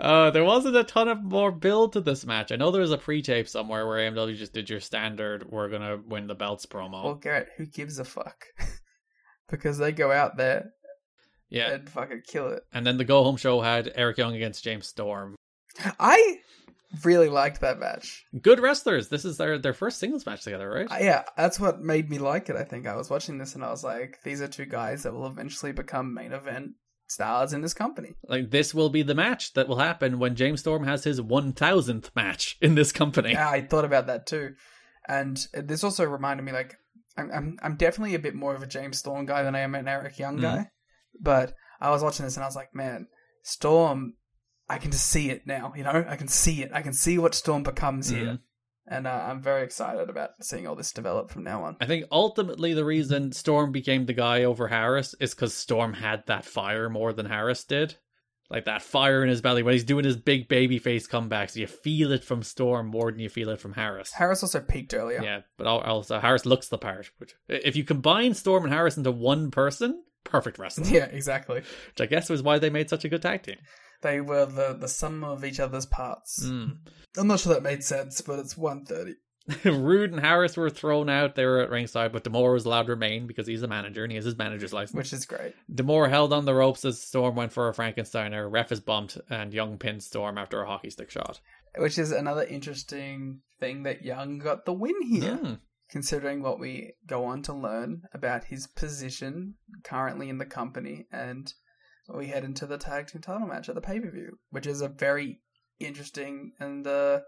Uh, 0.00 0.30
there 0.30 0.44
wasn't 0.44 0.74
a 0.74 0.82
ton 0.82 1.08
of 1.08 1.22
more 1.22 1.52
build 1.52 1.92
to 1.92 2.00
this 2.00 2.24
match. 2.24 2.50
I 2.50 2.56
know 2.56 2.70
there 2.70 2.80
was 2.80 2.90
a 2.90 2.96
pre-tape 2.96 3.46
somewhere 3.46 3.86
where 3.86 4.10
AMW 4.10 4.34
just 4.34 4.54
did 4.54 4.70
your 4.70 4.80
standard 4.80 5.44
"we're 5.50 5.68
gonna 5.68 5.98
win 5.98 6.26
the 6.26 6.34
belts" 6.34 6.64
promo. 6.64 7.04
Well, 7.04 7.14
Garrett, 7.16 7.50
who 7.58 7.66
gives 7.66 7.98
a 7.98 8.04
fuck? 8.04 8.46
because 9.50 9.76
they 9.76 9.92
go 9.92 10.10
out 10.10 10.38
there, 10.38 10.70
yeah, 11.50 11.72
and 11.72 11.90
fucking 11.90 12.22
kill 12.26 12.48
it. 12.48 12.62
And 12.72 12.86
then 12.86 12.96
the 12.96 13.04
go 13.04 13.22
home 13.22 13.36
show 13.36 13.60
had 13.60 13.92
Eric 13.94 14.16
Young 14.16 14.34
against 14.34 14.64
James 14.64 14.86
Storm. 14.86 15.36
I 15.98 16.38
really 17.04 17.28
liked 17.28 17.60
that 17.60 17.78
match. 17.78 18.24
Good 18.40 18.60
wrestlers. 18.60 19.08
This 19.08 19.24
is 19.24 19.36
their 19.36 19.58
their 19.58 19.74
first 19.74 19.98
singles 19.98 20.26
match 20.26 20.42
together, 20.42 20.68
right? 20.68 20.90
Uh, 20.90 20.98
yeah, 21.00 21.22
that's 21.36 21.60
what 21.60 21.80
made 21.80 22.10
me 22.10 22.18
like 22.18 22.48
it. 22.48 22.56
I 22.56 22.64
think 22.64 22.86
I 22.86 22.96
was 22.96 23.10
watching 23.10 23.38
this 23.38 23.54
and 23.54 23.64
I 23.64 23.70
was 23.70 23.84
like, 23.84 24.18
these 24.24 24.40
are 24.40 24.48
two 24.48 24.66
guys 24.66 25.02
that 25.02 25.12
will 25.12 25.26
eventually 25.26 25.72
become 25.72 26.14
main 26.14 26.32
event 26.32 26.72
stars 27.06 27.52
in 27.52 27.60
this 27.60 27.74
company. 27.74 28.14
Like 28.28 28.50
this 28.50 28.74
will 28.74 28.88
be 28.88 29.02
the 29.02 29.14
match 29.14 29.52
that 29.54 29.68
will 29.68 29.78
happen 29.78 30.18
when 30.18 30.36
James 30.36 30.60
Storm 30.60 30.84
has 30.84 31.04
his 31.04 31.20
1000th 31.20 32.10
match 32.14 32.56
in 32.60 32.74
this 32.74 32.92
company. 32.92 33.32
Yeah, 33.32 33.50
I 33.50 33.62
thought 33.62 33.84
about 33.84 34.06
that 34.06 34.26
too. 34.26 34.54
And 35.08 35.44
this 35.54 35.84
also 35.84 36.04
reminded 36.04 36.44
me 36.44 36.52
like 36.52 36.76
I'm 37.16 37.30
I'm, 37.32 37.58
I'm 37.62 37.76
definitely 37.76 38.14
a 38.14 38.20
bit 38.20 38.34
more 38.34 38.54
of 38.54 38.62
a 38.62 38.66
James 38.66 38.98
Storm 38.98 39.26
guy 39.26 39.42
than 39.42 39.54
I 39.54 39.60
am 39.60 39.74
an 39.74 39.88
Eric 39.88 40.18
Young 40.18 40.36
guy. 40.36 40.58
Mm. 40.58 40.70
But 41.20 41.54
I 41.80 41.90
was 41.90 42.02
watching 42.02 42.24
this 42.24 42.36
and 42.36 42.44
I 42.44 42.48
was 42.48 42.56
like, 42.56 42.74
man, 42.74 43.08
Storm 43.42 44.14
I 44.70 44.78
can 44.78 44.90
just 44.90 45.08
see 45.08 45.30
it 45.30 45.46
now, 45.46 45.72
you 45.76 45.84
know? 45.84 46.04
I 46.08 46.16
can 46.16 46.28
see 46.28 46.62
it. 46.62 46.70
I 46.72 46.82
can 46.82 46.92
see 46.92 47.18
what 47.18 47.34
Storm 47.34 47.62
becomes 47.62 48.10
mm. 48.10 48.16
here 48.16 48.38
and 48.90 49.06
uh, 49.06 49.24
I'm 49.28 49.40
very 49.40 49.62
excited 49.62 50.10
about 50.10 50.30
seeing 50.42 50.66
all 50.66 50.74
this 50.74 50.92
develop 50.92 51.30
from 51.30 51.44
now 51.44 51.62
on. 51.62 51.76
I 51.80 51.86
think 51.86 52.06
ultimately 52.10 52.74
the 52.74 52.84
reason 52.84 53.32
Storm 53.32 53.70
became 53.70 54.04
the 54.04 54.12
guy 54.12 54.44
over 54.44 54.66
Harris 54.66 55.14
is 55.20 55.32
because 55.32 55.54
Storm 55.54 55.94
had 55.94 56.26
that 56.26 56.44
fire 56.44 56.90
more 56.90 57.12
than 57.12 57.26
Harris 57.26 57.64
did. 57.64 57.94
Like 58.50 58.64
that 58.64 58.82
fire 58.82 59.22
in 59.22 59.28
his 59.28 59.40
belly 59.40 59.62
when 59.62 59.74
he's 59.74 59.84
doing 59.84 60.04
his 60.04 60.16
big 60.16 60.48
baby 60.48 60.78
face 60.78 61.06
comebacks. 61.06 61.54
You 61.54 61.68
feel 61.68 62.10
it 62.10 62.24
from 62.24 62.42
Storm 62.42 62.88
more 62.88 63.12
than 63.12 63.20
you 63.20 63.28
feel 63.28 63.50
it 63.50 63.60
from 63.60 63.74
Harris. 63.74 64.10
Harris 64.12 64.42
also 64.42 64.58
peaked 64.58 64.92
earlier. 64.92 65.22
Yeah, 65.22 65.42
but 65.56 65.68
also 65.68 66.18
Harris 66.18 66.44
looks 66.44 66.66
the 66.66 66.76
part. 66.76 67.12
Which, 67.18 67.32
if 67.48 67.76
you 67.76 67.84
combine 67.84 68.34
Storm 68.34 68.64
and 68.64 68.72
Harris 68.72 68.96
into 68.96 69.12
one 69.12 69.52
person, 69.52 70.02
perfect 70.24 70.58
wrestling. 70.58 70.88
Yeah, 70.92 71.04
exactly. 71.04 71.60
Which 71.60 72.00
I 72.00 72.06
guess 72.06 72.28
was 72.28 72.42
why 72.42 72.58
they 72.58 72.70
made 72.70 72.90
such 72.90 73.04
a 73.04 73.08
good 73.08 73.22
tag 73.22 73.44
team. 73.44 73.58
They 74.02 74.20
were 74.20 74.46
the, 74.46 74.72
the 74.72 74.88
sum 74.88 75.24
of 75.24 75.44
each 75.44 75.60
other's 75.60 75.86
parts. 75.86 76.44
Mm. 76.44 76.78
I'm 77.16 77.26
not 77.26 77.40
sure 77.40 77.54
that 77.54 77.62
made 77.62 77.84
sense, 77.84 78.20
but 78.20 78.38
it's 78.38 78.56
130. 78.56 79.16
Roode 79.64 80.12
and 80.12 80.20
Harris 80.20 80.56
were 80.56 80.70
thrown 80.70 81.08
out. 81.08 81.34
They 81.34 81.44
were 81.44 81.60
at 81.60 81.70
ringside, 81.70 82.12
but 82.12 82.24
D'Amore 82.24 82.52
was 82.52 82.64
allowed 82.64 82.84
to 82.84 82.92
remain 82.92 83.26
because 83.26 83.46
he's 83.46 83.62
a 83.62 83.68
manager 83.68 84.02
and 84.02 84.12
he 84.12 84.16
has 84.16 84.24
his 84.24 84.38
manager's 84.38 84.72
license. 84.72 84.96
Which 84.96 85.12
is 85.12 85.24
great. 85.24 85.54
D'Amore 85.72 86.08
held 86.08 86.32
on 86.32 86.44
the 86.44 86.54
ropes 86.54 86.84
as 86.84 87.02
Storm 87.02 87.34
went 87.36 87.52
for 87.52 87.68
a 87.68 87.74
Frankensteiner. 87.74 88.50
Ref 88.50 88.72
is 88.72 88.80
bumped 88.80 89.18
and 89.28 89.52
Young 89.52 89.78
pinned 89.78 90.02
Storm 90.02 90.38
after 90.38 90.62
a 90.62 90.66
hockey 90.66 90.90
stick 90.90 91.10
shot. 91.10 91.40
Which 91.76 91.98
is 91.98 92.12
another 92.12 92.44
interesting 92.44 93.40
thing 93.58 93.82
that 93.84 94.04
Young 94.04 94.38
got 94.38 94.66
the 94.66 94.72
win 94.72 95.02
here. 95.02 95.36
Mm. 95.36 95.58
Considering 95.90 96.40
what 96.40 96.60
we 96.60 96.92
go 97.06 97.24
on 97.24 97.42
to 97.42 97.52
learn 97.52 98.02
about 98.14 98.44
his 98.44 98.68
position 98.68 99.54
currently 99.82 100.28
in 100.28 100.38
the 100.38 100.46
company 100.46 101.06
and 101.10 101.52
we 102.18 102.26
head 102.26 102.44
into 102.44 102.66
the 102.66 102.78
tag 102.78 103.08
team 103.08 103.20
title 103.20 103.46
match 103.46 103.68
at 103.68 103.74
the 103.74 103.80
pay 103.80 104.00
per 104.00 104.10
view, 104.10 104.38
which 104.50 104.66
is 104.66 104.80
a 104.80 104.88
very 104.88 105.40
interesting 105.78 106.52
and 106.58 106.86
uh, 106.86 107.20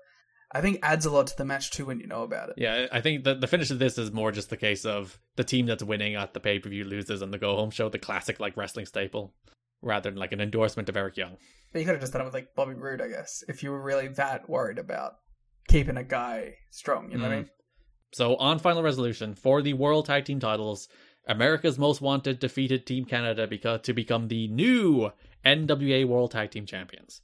I 0.54 0.60
think 0.60 0.80
adds 0.82 1.06
a 1.06 1.10
lot 1.10 1.28
to 1.28 1.36
the 1.36 1.46
match 1.46 1.70
too 1.70 1.86
when 1.86 1.98
you 1.98 2.06
know 2.06 2.22
about 2.22 2.50
it. 2.50 2.56
Yeah, 2.58 2.86
I 2.92 3.00
think 3.00 3.24
the 3.24 3.34
the 3.34 3.46
finish 3.46 3.70
of 3.70 3.78
this 3.78 3.96
is 3.96 4.12
more 4.12 4.30
just 4.30 4.50
the 4.50 4.56
case 4.56 4.84
of 4.84 5.18
the 5.36 5.44
team 5.44 5.66
that's 5.66 5.82
winning 5.82 6.14
at 6.14 6.34
the 6.34 6.40
pay 6.40 6.58
per 6.58 6.68
view 6.68 6.84
loses 6.84 7.22
on 7.22 7.30
the 7.30 7.38
go 7.38 7.56
home 7.56 7.70
show, 7.70 7.88
the 7.88 7.98
classic 7.98 8.38
like 8.38 8.56
wrestling 8.56 8.86
staple, 8.86 9.34
rather 9.80 10.10
than 10.10 10.18
like 10.18 10.32
an 10.32 10.40
endorsement 10.40 10.88
of 10.88 10.96
Eric 10.96 11.16
Young. 11.16 11.36
But 11.72 11.78
you 11.80 11.86
could 11.86 11.94
have 11.94 12.02
just 12.02 12.12
done 12.12 12.22
it 12.22 12.26
with 12.26 12.34
like 12.34 12.54
Bobby 12.54 12.74
Roode, 12.74 13.00
I 13.00 13.08
guess, 13.08 13.42
if 13.48 13.62
you 13.62 13.70
were 13.70 13.82
really 13.82 14.08
that 14.08 14.48
worried 14.48 14.78
about 14.78 15.14
keeping 15.68 15.96
a 15.96 16.04
guy 16.04 16.56
strong. 16.70 17.10
You 17.10 17.18
know 17.18 17.24
mm. 17.24 17.28
what 17.28 17.32
I 17.32 17.36
mm. 17.36 17.42
mean? 17.42 17.50
So 18.12 18.36
on 18.36 18.58
final 18.58 18.82
resolution 18.82 19.34
for 19.34 19.62
the 19.62 19.72
world 19.72 20.04
tag 20.04 20.26
team 20.26 20.38
titles, 20.38 20.88
America's 21.26 21.78
Most 21.78 22.00
Wanted 22.00 22.38
defeated 22.38 22.86
Team 22.86 23.04
Canada 23.04 23.46
because 23.46 23.82
to 23.82 23.92
become 23.92 24.28
the 24.28 24.48
new 24.48 25.10
NWA 25.44 26.06
World 26.06 26.32
Tag 26.32 26.50
Team 26.50 26.66
Champions, 26.66 27.20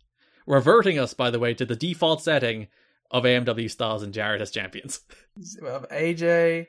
reverting 0.47 0.99
us, 0.99 1.15
by 1.15 1.31
the 1.31 1.39
way, 1.39 1.55
to 1.55 1.65
the 1.65 1.77
default 1.77 2.23
setting 2.23 2.69
of 3.11 3.25
AMW 3.25 3.71
Styles 3.71 4.03
and 4.03 4.13
Jarrett 4.13 4.43
as 4.43 4.51
champions. 4.51 5.01
Of 5.63 5.89
AJ, 5.91 6.67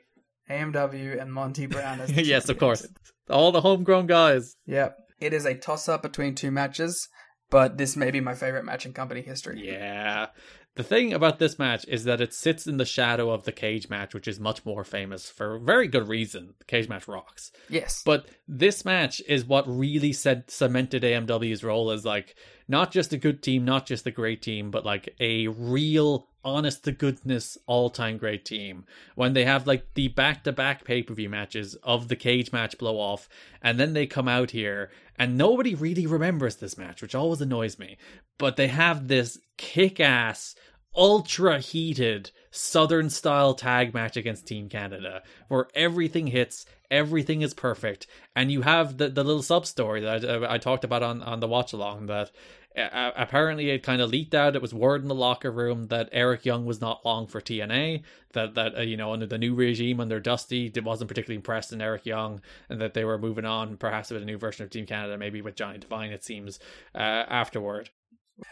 AMW, 0.48 1.20
and 1.20 1.32
Monty 1.32 1.66
Brown 1.66 2.00
as 2.00 2.10
yes, 2.16 2.48
of 2.48 2.58
course, 2.58 2.86
all 3.28 3.50
the 3.50 3.60
homegrown 3.60 4.06
guys. 4.06 4.56
Yep, 4.66 4.96
it 5.18 5.32
is 5.32 5.44
a 5.44 5.54
toss-up 5.54 6.02
between 6.02 6.36
two 6.36 6.52
matches, 6.52 7.08
but 7.50 7.78
this 7.78 7.96
may 7.96 8.12
be 8.12 8.20
my 8.20 8.34
favorite 8.34 8.64
match 8.64 8.86
in 8.86 8.92
company 8.92 9.22
history. 9.22 9.60
Yeah, 9.66 10.28
the 10.76 10.84
thing 10.84 11.12
about 11.12 11.38
this 11.38 11.58
match 11.58 11.84
is 11.88 12.04
that 12.04 12.20
it 12.20 12.32
sits 12.32 12.66
in 12.66 12.76
the 12.76 12.84
shadow 12.84 13.30
of 13.30 13.44
the 13.44 13.52
cage 13.52 13.88
match, 13.88 14.14
which 14.14 14.28
is 14.28 14.38
much 14.38 14.64
more 14.64 14.84
famous 14.84 15.28
for 15.28 15.58
very 15.58 15.88
good 15.88 16.08
reason. 16.08 16.54
The 16.58 16.64
cage 16.64 16.88
match 16.88 17.08
rocks. 17.08 17.50
Yes. 17.68 18.02
But 18.04 18.26
this 18.46 18.84
match 18.84 19.20
is 19.28 19.44
what 19.44 19.68
really 19.68 20.12
said, 20.12 20.50
cemented 20.50 21.02
AMW's 21.02 21.64
role 21.64 21.90
as 21.90 22.04
like 22.04 22.36
not 22.70 22.92
just 22.92 23.12
a 23.12 23.18
good 23.18 23.42
team, 23.42 23.64
not 23.64 23.84
just 23.84 24.06
a 24.06 24.12
great 24.12 24.40
team, 24.40 24.70
but 24.70 24.86
like 24.86 25.12
a 25.18 25.48
real 25.48 26.28
honest 26.44 26.84
to 26.84 26.92
goodness 26.92 27.58
all 27.66 27.90
time 27.90 28.16
great 28.16 28.44
team. 28.44 28.84
When 29.16 29.32
they 29.32 29.44
have 29.44 29.66
like 29.66 29.92
the 29.94 30.06
back 30.06 30.44
to 30.44 30.52
back 30.52 30.84
pay 30.84 31.02
per 31.02 31.12
view 31.12 31.28
matches 31.28 31.74
of 31.82 32.06
the 32.06 32.14
cage 32.14 32.52
match 32.52 32.78
blow 32.78 32.96
off, 32.96 33.28
and 33.60 33.78
then 33.78 33.92
they 33.92 34.06
come 34.06 34.28
out 34.28 34.52
here 34.52 34.90
and 35.16 35.36
nobody 35.36 35.74
really 35.74 36.06
remembers 36.06 36.56
this 36.56 36.78
match, 36.78 37.02
which 37.02 37.14
always 37.14 37.40
annoys 37.40 37.76
me. 37.76 37.98
But 38.38 38.56
they 38.56 38.68
have 38.68 39.08
this 39.08 39.38
kick 39.56 39.98
ass, 39.98 40.54
ultra 40.94 41.58
heated 41.58 42.30
Southern 42.52 43.10
style 43.10 43.54
tag 43.54 43.94
match 43.94 44.16
against 44.16 44.46
Team 44.46 44.68
Canada 44.68 45.22
where 45.48 45.68
everything 45.74 46.28
hits, 46.28 46.66
everything 46.90 47.42
is 47.42 47.54
perfect, 47.54 48.06
and 48.34 48.50
you 48.50 48.62
have 48.62 48.96
the, 48.96 49.08
the 49.08 49.22
little 49.22 49.42
sub 49.42 49.66
story 49.66 50.00
that 50.00 50.24
I, 50.24 50.54
I 50.54 50.58
talked 50.58 50.84
about 50.84 51.02
on, 51.02 51.22
on 51.22 51.40
the 51.40 51.48
watch 51.48 51.72
along 51.72 52.06
that 52.06 52.30
uh, 52.76 53.10
apparently 53.16 53.70
it 53.70 53.82
kind 53.82 54.00
of 54.00 54.10
leaked 54.10 54.34
out. 54.34 54.54
It 54.54 54.62
was 54.62 54.72
word 54.72 55.02
in 55.02 55.08
the 55.08 55.14
locker 55.14 55.50
room 55.50 55.88
that 55.88 56.08
Eric 56.12 56.44
Young 56.44 56.64
was 56.66 56.80
not 56.80 57.04
long 57.04 57.26
for 57.26 57.40
TNA. 57.40 58.02
That 58.32 58.54
that 58.54 58.78
uh, 58.78 58.82
you 58.82 58.96
know 58.96 59.12
under 59.12 59.26
the 59.26 59.38
new 59.38 59.54
regime 59.54 60.00
under 60.00 60.20
Dusty, 60.20 60.70
it 60.74 60.84
wasn't 60.84 61.08
particularly 61.08 61.36
impressed 61.36 61.72
in 61.72 61.80
Eric 61.80 62.06
Young, 62.06 62.40
and 62.68 62.80
that 62.80 62.94
they 62.94 63.04
were 63.04 63.18
moving 63.18 63.44
on, 63.44 63.76
perhaps 63.76 64.10
with 64.10 64.22
a 64.22 64.26
new 64.26 64.38
version 64.38 64.64
of 64.64 64.70
Team 64.70 64.86
Canada, 64.86 65.18
maybe 65.18 65.42
with 65.42 65.56
Johnny 65.56 65.78
Devine. 65.78 66.12
It 66.12 66.24
seems 66.24 66.60
uh, 66.94 66.98
afterward, 66.98 67.90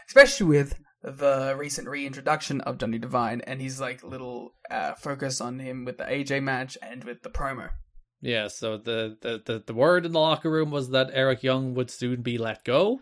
especially 0.07 0.47
with 0.47 0.75
the 1.01 1.55
recent 1.57 1.87
reintroduction 1.87 2.59
of 2.61 2.77
Johnny 2.77 2.97
Devine 2.97 3.41
and 3.41 3.61
his 3.61 3.79
like 3.79 4.03
little 4.03 4.53
uh, 4.69 4.95
focus 4.95 5.39
on 5.39 5.59
him 5.59 5.85
with 5.85 5.97
the 5.97 6.03
AJ 6.03 6.43
match 6.43 6.77
and 6.81 7.05
with 7.05 7.23
the 7.23 7.29
promo. 7.29 7.69
Yeah, 8.21 8.49
so 8.49 8.77
the, 8.77 9.17
the, 9.21 9.41
the, 9.45 9.63
the 9.65 9.73
word 9.73 10.05
in 10.05 10.11
the 10.11 10.19
locker 10.19 10.51
room 10.51 10.71
was 10.71 10.89
that 10.89 11.09
Eric 11.13 11.41
Young 11.41 11.73
would 11.75 11.89
soon 11.89 12.21
be 12.21 12.37
let 12.37 12.65
go. 12.65 13.01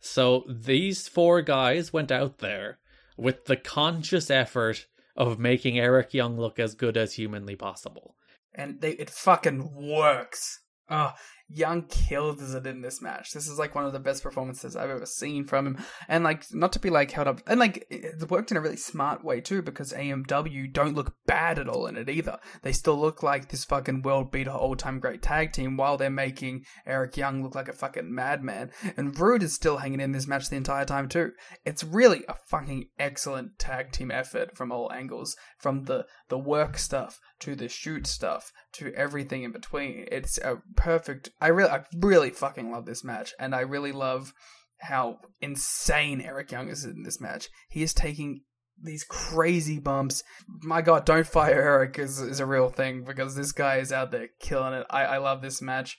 So 0.00 0.44
these 0.48 1.08
four 1.08 1.42
guys 1.42 1.92
went 1.92 2.12
out 2.12 2.38
there 2.38 2.78
with 3.16 3.46
the 3.46 3.56
conscious 3.56 4.30
effort 4.30 4.86
of 5.16 5.38
making 5.38 5.78
Eric 5.78 6.14
Young 6.14 6.38
look 6.38 6.58
as 6.58 6.74
good 6.74 6.96
as 6.96 7.14
humanly 7.14 7.56
possible. 7.56 8.14
And 8.54 8.80
they, 8.80 8.92
it 8.92 9.10
fucking 9.10 9.74
works. 9.74 10.60
Oh, 10.88 11.12
Young 11.50 11.82
kills 11.82 12.54
it 12.54 12.66
in 12.66 12.82
this 12.82 13.00
match. 13.00 13.32
This 13.32 13.48
is 13.48 13.58
like 13.58 13.74
one 13.74 13.86
of 13.86 13.92
the 13.92 13.98
best 13.98 14.22
performances 14.22 14.76
I've 14.76 14.90
ever 14.90 15.06
seen 15.06 15.44
from 15.44 15.66
him. 15.66 15.84
And 16.06 16.22
like, 16.22 16.44
not 16.52 16.72
to 16.74 16.78
be 16.78 16.90
like 16.90 17.10
held 17.10 17.28
up, 17.28 17.40
and 17.46 17.58
like, 17.58 17.86
it 17.90 18.30
worked 18.30 18.50
in 18.50 18.56
a 18.56 18.60
really 18.60 18.76
smart 18.76 19.24
way 19.24 19.40
too, 19.40 19.62
because 19.62 19.92
AMW 19.92 20.72
don't 20.72 20.94
look 20.94 21.14
bad 21.26 21.58
at 21.58 21.68
all 21.68 21.86
in 21.86 21.96
it 21.96 22.10
either. 22.10 22.38
They 22.62 22.72
still 22.72 22.98
look 22.98 23.22
like 23.22 23.48
this 23.48 23.64
fucking 23.64 24.02
world 24.02 24.30
beater, 24.30 24.50
all 24.50 24.76
time 24.76 25.00
great 25.00 25.22
tag 25.22 25.52
team, 25.52 25.76
while 25.76 25.96
they're 25.96 26.10
making 26.10 26.64
Eric 26.86 27.16
Young 27.16 27.42
look 27.42 27.54
like 27.54 27.68
a 27.68 27.72
fucking 27.72 28.14
madman. 28.14 28.70
And 28.96 29.18
Roode 29.18 29.42
is 29.42 29.54
still 29.54 29.78
hanging 29.78 30.00
in 30.00 30.12
this 30.12 30.26
match 30.26 30.50
the 30.50 30.56
entire 30.56 30.84
time 30.84 31.08
too. 31.08 31.32
It's 31.64 31.82
really 31.82 32.24
a 32.28 32.34
fucking 32.48 32.88
excellent 32.98 33.58
tag 33.58 33.92
team 33.92 34.10
effort 34.10 34.56
from 34.56 34.70
all 34.70 34.92
angles, 34.92 35.36
from 35.58 35.84
the 35.84 36.06
the 36.28 36.38
work 36.38 36.78
stuff 36.78 37.20
to 37.40 37.54
the 37.54 37.68
shoot 37.68 38.06
stuff 38.06 38.52
to 38.72 38.92
everything 38.94 39.42
in 39.42 39.52
between. 39.52 40.06
It's 40.10 40.38
a 40.38 40.58
perfect 40.76 41.30
I 41.40 41.48
really, 41.48 41.70
I 41.70 41.84
really 41.96 42.30
fucking 42.30 42.70
love 42.70 42.86
this 42.86 43.04
match, 43.04 43.34
and 43.38 43.54
I 43.54 43.60
really 43.60 43.92
love 43.92 44.32
how 44.80 45.18
insane 45.40 46.20
Eric 46.20 46.52
Young 46.52 46.68
is 46.68 46.84
in 46.84 47.02
this 47.02 47.20
match. 47.20 47.48
He 47.68 47.82
is 47.82 47.94
taking 47.94 48.42
these 48.80 49.04
crazy 49.04 49.78
bumps. 49.78 50.22
My 50.62 50.82
God, 50.82 51.04
don't 51.04 51.26
fire 51.26 51.60
Eric 51.60 51.98
is 51.98 52.20
is 52.20 52.40
a 52.40 52.46
real 52.46 52.68
thing 52.68 53.04
because 53.04 53.34
this 53.34 53.52
guy 53.52 53.76
is 53.76 53.92
out 53.92 54.10
there 54.10 54.28
killing 54.40 54.74
it. 54.74 54.86
I 54.90 55.04
I 55.04 55.18
love 55.18 55.42
this 55.42 55.60
match, 55.62 55.98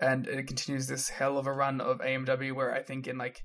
and 0.00 0.26
it 0.26 0.46
continues 0.46 0.86
this 0.86 1.10
hell 1.10 1.38
of 1.38 1.46
a 1.46 1.52
run 1.52 1.80
of 1.80 1.98
AMW 1.98 2.54
where 2.54 2.74
I 2.74 2.82
think 2.82 3.06
in 3.06 3.18
like 3.18 3.42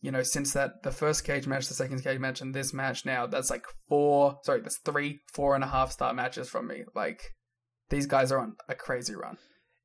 you 0.00 0.10
know, 0.10 0.22
since 0.22 0.54
that 0.54 0.82
the 0.82 0.90
first 0.90 1.24
cage 1.24 1.46
match, 1.46 1.68
the 1.68 1.74
second 1.74 2.02
cage 2.02 2.18
match, 2.18 2.40
and 2.40 2.54
this 2.54 2.72
match 2.72 3.04
now, 3.04 3.26
that's 3.26 3.50
like 3.50 3.66
four. 3.88 4.38
Sorry, 4.44 4.60
that's 4.60 4.78
three, 4.78 5.20
four 5.32 5.54
and 5.54 5.62
a 5.62 5.68
half 5.68 5.92
star 5.92 6.14
matches 6.14 6.48
from 6.48 6.68
me. 6.68 6.84
Like 6.94 7.34
these 7.90 8.06
guys 8.06 8.32
are 8.32 8.38
on 8.38 8.56
a 8.68 8.74
crazy 8.74 9.14
run. 9.14 9.36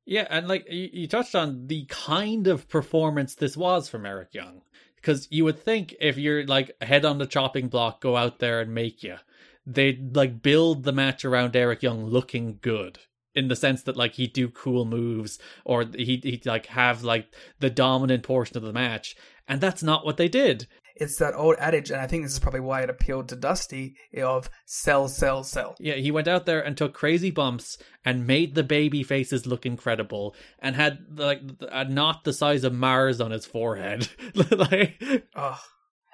Yeah, 0.06 0.26
and 0.30 0.46
like 0.46 0.70
you, 0.70 0.88
you 0.92 1.08
touched 1.08 1.34
on 1.34 1.66
the 1.66 1.84
kind 1.86 2.46
of 2.46 2.68
performance 2.68 3.34
this 3.34 3.56
was 3.56 3.88
from 3.88 4.06
Eric 4.06 4.32
Young, 4.32 4.62
because 4.96 5.26
you 5.30 5.44
would 5.44 5.58
think 5.58 5.94
if 6.00 6.16
you're 6.16 6.46
like 6.46 6.80
head 6.80 7.04
on 7.04 7.18
the 7.18 7.26
chopping 7.26 7.68
block, 7.68 8.00
go 8.00 8.16
out 8.16 8.38
there 8.38 8.60
and 8.60 8.72
make 8.72 9.02
you, 9.02 9.16
they'd 9.66 10.14
like 10.14 10.40
build 10.40 10.84
the 10.84 10.92
match 10.92 11.24
around 11.24 11.56
Eric 11.56 11.82
Young 11.82 12.06
looking 12.06 12.58
good 12.62 13.00
in 13.34 13.48
the 13.48 13.56
sense 13.56 13.82
that 13.82 13.96
like 13.96 14.14
he'd 14.14 14.32
do 14.32 14.48
cool 14.48 14.84
moves 14.84 15.38
or 15.64 15.84
he'd, 15.84 16.24
he'd 16.24 16.46
like 16.46 16.66
have 16.66 17.02
like 17.02 17.26
the 17.58 17.68
dominant 17.68 18.22
portion 18.22 18.56
of 18.56 18.62
the 18.62 18.72
match 18.72 19.14
and 19.46 19.60
that's 19.60 19.82
not 19.82 20.06
what 20.06 20.16
they 20.16 20.28
did 20.28 20.66
it's 20.98 21.16
that 21.16 21.34
old 21.34 21.56
adage, 21.58 21.90
and 21.90 22.00
I 22.00 22.06
think 22.06 22.24
this 22.24 22.32
is 22.32 22.38
probably 22.38 22.60
why 22.60 22.82
it 22.82 22.90
appealed 22.90 23.28
to 23.28 23.36
Dusty 23.36 23.96
of 24.16 24.50
sell, 24.64 25.08
sell, 25.08 25.44
sell. 25.44 25.76
Yeah, 25.78 25.94
he 25.94 26.10
went 26.10 26.28
out 26.28 26.46
there 26.46 26.60
and 26.60 26.76
took 26.76 26.94
crazy 26.94 27.30
bumps 27.30 27.78
and 28.04 28.26
made 28.26 28.54
the 28.54 28.62
baby 28.62 29.02
faces 29.02 29.46
look 29.46 29.66
incredible, 29.66 30.34
and 30.58 30.74
had 30.76 30.98
like 31.14 31.40
a 31.70 31.84
knot 31.84 32.24
the 32.24 32.32
size 32.32 32.64
of 32.64 32.72
Mars 32.72 33.20
on 33.20 33.30
his 33.30 33.46
forehead. 33.46 34.08
like, 34.50 35.24
oh. 35.34 35.60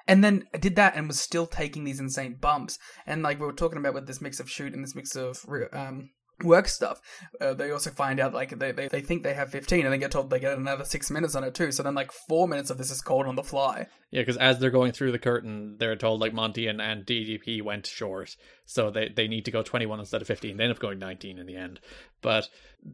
And 0.05 0.21
then 0.21 0.45
did 0.59 0.75
that 0.75 0.97
and 0.97 1.07
was 1.07 1.19
still 1.19 1.47
taking 1.47 1.85
these 1.85 2.01
insane 2.01 2.35
bumps. 2.39 2.77
And 3.07 3.23
like 3.23 3.39
we 3.39 3.45
were 3.45 3.53
talking 3.53 3.77
about 3.77 3.93
with 3.93 4.05
this 4.05 4.19
mix 4.19 4.41
of 4.41 4.49
shoot 4.49 4.73
and 4.73 4.83
this 4.83 4.95
mix 4.95 5.15
of 5.15 5.45
um, 5.71 6.09
work 6.43 6.67
stuff. 6.67 7.01
Uh, 7.39 7.53
they 7.53 7.71
also 7.71 7.89
find 7.89 8.19
out 8.19 8.33
like 8.33 8.57
they, 8.57 8.71
they 8.71 8.87
they 8.87 9.01
think 9.01 9.23
they 9.23 9.33
have 9.33 9.49
15 9.49 9.85
and 9.85 9.93
they 9.93 9.97
get 9.97 10.11
told 10.11 10.29
they 10.29 10.39
get 10.39 10.57
another 10.57 10.85
six 10.85 11.11
minutes 11.11 11.35
on 11.35 11.43
it 11.43 11.53
too. 11.53 11.71
So 11.71 11.83
then 11.83 11.95
like 11.95 12.11
four 12.11 12.47
minutes 12.47 12.69
of 12.69 12.77
this 12.77 12.91
is 12.91 13.01
called 13.01 13.25
on 13.25 13.35
the 13.35 13.43
fly. 13.43 13.87
Yeah, 14.11 14.21
because 14.21 14.37
as 14.37 14.59
they're 14.59 14.69
going 14.69 14.91
through 14.91 15.11
the 15.11 15.19
curtain, 15.19 15.77
they're 15.79 15.95
told 15.95 16.21
like 16.21 16.33
Monty 16.33 16.67
and, 16.67 16.79
and 16.79 17.03
DDP 17.03 17.63
went 17.63 17.87
short, 17.87 18.35
so 18.65 18.91
they, 18.91 19.09
they 19.09 19.27
need 19.27 19.45
to 19.45 19.51
go 19.51 19.63
21 19.63 19.99
instead 19.99 20.21
of 20.21 20.27
15. 20.27 20.55
They 20.55 20.63
end 20.63 20.71
up 20.71 20.77
going 20.77 20.99
19 20.99 21.39
in 21.39 21.47
the 21.47 21.55
end. 21.55 21.79
But 22.21 22.47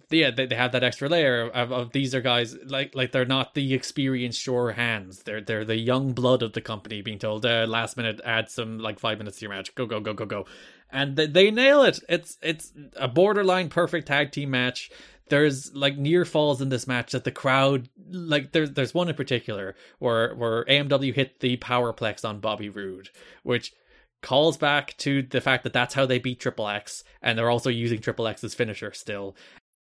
yeah, 0.10 0.32
they, 0.32 0.46
they 0.46 0.56
have 0.56 0.72
that 0.72 0.84
extra 0.84 1.10
layer 1.10 1.50
of, 1.50 1.72
of 1.72 1.92
these 1.92 2.16
are 2.16 2.22
guys 2.22 2.56
like 2.66 2.96
like 2.96 3.12
they're 3.12 3.26
not 3.26 3.54
the 3.54 3.74
experienced 3.74 4.42
sure 4.42 4.72
hands. 4.72 5.24
They're 5.24 5.42
they're 5.42 5.66
the 5.66 5.78
young 5.78 6.14
blood 6.14 6.42
of 6.42 6.54
the 6.54 6.62
company 6.62 7.02
being 7.02 7.20
told 7.20 7.46
uh, 7.46 7.66
last 7.68 7.98
minute 7.98 8.22
add 8.24 8.50
some 8.50 8.80
like 8.80 9.00
five 9.00 9.18
minutes 9.18 9.40
to 9.40 9.46
your 9.46 9.54
match. 9.54 9.76
Go 9.76 9.86
go 9.86 10.00
go 10.00 10.14
go 10.14 10.26
go 10.26 10.46
and 10.92 11.16
they, 11.16 11.28
they 11.28 11.52
nail 11.52 11.84
it. 11.84 12.00
It's 12.10 12.38
it's 12.42 12.72
a 12.96 13.08
borderline 13.08 13.70
perfect 13.70 14.08
tag 14.08 14.32
team 14.32 14.52
match. 14.52 14.92
There's 15.30 15.74
like 15.76 15.98
near 15.98 16.26
falls 16.26 16.62
in 16.62 16.70
this 16.70 16.88
match 16.88 17.12
that 17.12 17.24
the 17.24 17.32
crowd 17.32 17.90
like 18.10 18.52
there's 18.52 18.72
there's 18.72 18.94
one 18.94 19.10
in 19.10 19.16
particular 19.16 19.76
where 20.00 20.34
where 20.36 20.66
AMW 20.66 21.14
hit 21.14 21.40
the 21.40 21.58
powerplex 21.58 22.28
on 22.28 22.40
Bobby 22.40 22.70
Roode, 22.70 23.10
which 23.44 23.74
calls 24.22 24.58
back 24.58 24.98
to 24.98 25.22
the 25.22 25.42
fact 25.42 25.64
that 25.64 25.74
that's 25.74 25.94
how 25.94 26.06
they 26.06 26.20
beat 26.20 26.40
Triple 26.40 26.68
X, 26.68 27.04
and 27.22 27.38
they're 27.38 27.50
also 27.50 27.70
using 27.70 28.00
Triple 28.00 28.28
X's 28.28 28.54
finisher 28.54 28.92
still. 28.92 29.36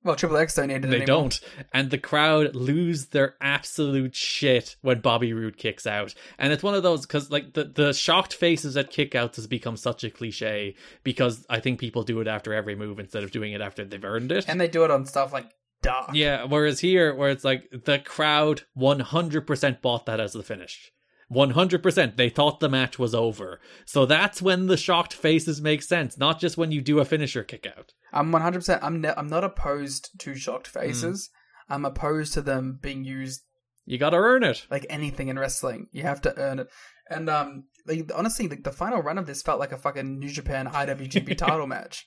Well, 0.07 0.17
Triple 0.17 0.37
X 0.39 0.55
don't 0.55 0.69
need 0.69 0.77
it 0.77 0.83
They 0.83 0.89
anymore. 1.03 1.07
don't. 1.07 1.41
And 1.75 1.91
the 1.91 1.99
crowd 1.99 2.55
lose 2.55 3.07
their 3.07 3.35
absolute 3.41 4.15
shit 4.15 4.77
when 4.81 5.01
Bobby 5.01 5.33
Roode 5.33 5.57
kicks 5.57 5.87
out. 5.87 6.15
And 6.39 6.53
it's 6.53 6.63
one 6.63 6.75
of 6.75 6.83
those, 6.83 7.05
because 7.05 7.31
like 7.31 7.53
the, 7.53 7.65
the 7.65 7.93
shocked 7.93 8.33
faces 8.35 8.77
at 8.77 8.91
kickouts 8.93 9.37
has 9.37 9.47
become 9.47 9.77
such 9.77 10.05
a 10.05 10.11
cliche 10.11 10.77
because 11.03 11.45
I 11.51 11.61
think 11.61 11.81
people 11.81 12.03
do 12.05 12.21
it 12.21 12.29
after 12.29 12.55
every 12.55 12.75
move 12.77 12.99
instead 13.01 13.25
of 13.25 13.31
doing 13.33 13.53
it 13.53 13.61
after 13.61 13.85
they've 13.85 14.05
earned 14.05 14.33
it. 14.33 14.47
And 14.49 14.61
they 14.61 14.69
do 14.69 14.85
it 14.85 14.91
on 14.91 15.05
stuff 15.05 15.33
like 15.33 15.51
Dark. 15.83 16.11
Yeah, 16.15 16.45
whereas 16.45 16.81
here, 16.81 17.15
where 17.15 17.29
it's 17.31 17.45
like 17.45 17.69
the 17.85 17.99
crowd 17.99 18.63
100% 18.79 19.83
bought 19.83 20.07
that 20.07 20.21
as 20.21 20.33
the 20.33 20.43
finish. 20.43 20.91
100%. 21.33 22.17
They 22.17 22.29
thought 22.29 22.61
the 22.61 22.69
match 22.69 22.99
was 22.99 23.15
over. 23.15 23.61
So 23.85 24.07
that's 24.07 24.41
when 24.41 24.67
the 24.67 24.77
shocked 24.77 25.13
faces 25.13 25.61
make 25.61 25.83
sense, 25.83 26.17
not 26.19 26.41
just 26.41 26.57
when 26.57 26.71
you 26.73 26.81
do 26.81 26.99
a 27.01 27.05
finisher 27.05 27.43
kick 27.45 27.67
out. 27.67 27.93
I'm 28.13 28.33
100%. 28.33 28.79
I'm, 28.83 29.01
ne- 29.01 29.15
I'm 29.17 29.29
not 29.29 29.45
opposed 29.45 30.11
to 30.21 30.35
shocked 30.35 30.69
Mm. 30.71 30.81
faces. 30.81 31.31
I'm 31.69 31.85
opposed 31.85 32.33
to 32.35 32.43
them 32.43 32.79
being 32.81 33.05
used 33.05 33.43
You 33.87 33.99
gotta 33.99 34.17
earn 34.17 34.45
it. 34.45 34.67
like 34.71 34.87
anything 34.89 35.29
in 35.29 35.39
wrestling. 35.39 35.89
You 35.91 36.03
have 36.05 36.21
to 36.23 36.37
earn 36.39 36.61
it. 36.61 36.69
And 37.11 37.29
um, 37.29 37.65
like 37.87 38.11
honestly, 38.15 38.49
like 38.49 38.63
the 38.65 38.73
final 38.73 39.03
run 39.03 39.19
of 39.19 39.27
this 39.27 39.43
felt 39.43 39.59
like 39.61 39.73
a 39.73 39.77
fucking 39.79 40.19
New 40.19 40.29
Japan 40.29 40.67
IWGP 40.69 41.37
title 41.39 41.67
match, 41.67 42.05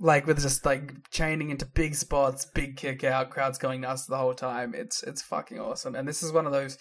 like 0.00 0.26
with 0.26 0.40
just 0.42 0.64
like 0.66 0.92
chaining 1.10 1.50
into 1.50 1.66
big 1.66 1.94
spots, 1.94 2.44
big 2.52 2.76
kick 2.76 3.02
out, 3.04 3.30
crowds 3.30 3.58
going 3.58 3.80
nuts 3.80 4.06
the 4.06 4.16
whole 4.18 4.34
time. 4.34 4.72
It's 4.74 5.02
it's 5.04 5.22
fucking 5.22 5.58
awesome. 5.60 5.94
And 5.94 6.06
this 6.06 6.22
is 6.22 6.32
one 6.32 6.46
of 6.46 6.52
those. 6.52 6.78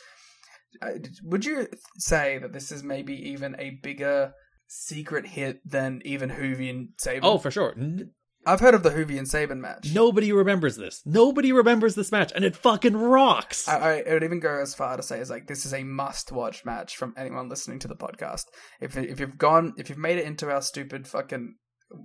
Would 1.23 1.45
you 1.45 1.67
say 1.97 2.37
that 2.37 2.53
this 2.53 2.71
is 2.71 2.83
maybe 2.83 3.13
even 3.31 3.55
a 3.59 3.79
bigger 3.81 4.33
secret 4.67 5.25
hit 5.25 5.59
than 5.65 6.01
even 6.05 6.29
Hoovy 6.29 6.69
and 6.69 6.89
Sabin? 6.97 7.21
Oh, 7.23 7.37
for 7.37 7.51
sure. 7.51 7.73
N- 7.77 8.11
I've 8.47 8.59
heard 8.59 8.75
of 8.75 8.83
the 8.83 8.91
Hoovy 8.91 9.17
and 9.17 9.27
Sabin 9.27 9.59
match. 9.59 9.91
Nobody 9.93 10.31
remembers 10.31 10.75
this. 10.75 11.01
Nobody 11.03 11.51
remembers 11.51 11.95
this 11.95 12.11
match, 12.11 12.31
and 12.35 12.45
it 12.45 12.55
fucking 12.55 12.95
rocks. 12.95 13.67
I, 13.67 14.03
I 14.07 14.13
would 14.13 14.23
even 14.23 14.39
go 14.39 14.61
as 14.61 14.75
far 14.75 14.95
to 14.95 15.03
say 15.03 15.19
as 15.19 15.31
like 15.31 15.47
this 15.47 15.65
is 15.65 15.73
a 15.73 15.83
must-watch 15.83 16.63
match 16.63 16.95
from 16.95 17.15
anyone 17.17 17.49
listening 17.49 17.79
to 17.79 17.87
the 17.87 17.95
podcast. 17.95 18.43
If 18.79 18.97
if 18.97 19.19
you've 19.19 19.39
gone, 19.39 19.73
if 19.77 19.89
you've 19.89 19.97
made 19.97 20.19
it 20.19 20.25
into 20.25 20.51
our 20.51 20.61
stupid 20.61 21.07
fucking 21.07 21.55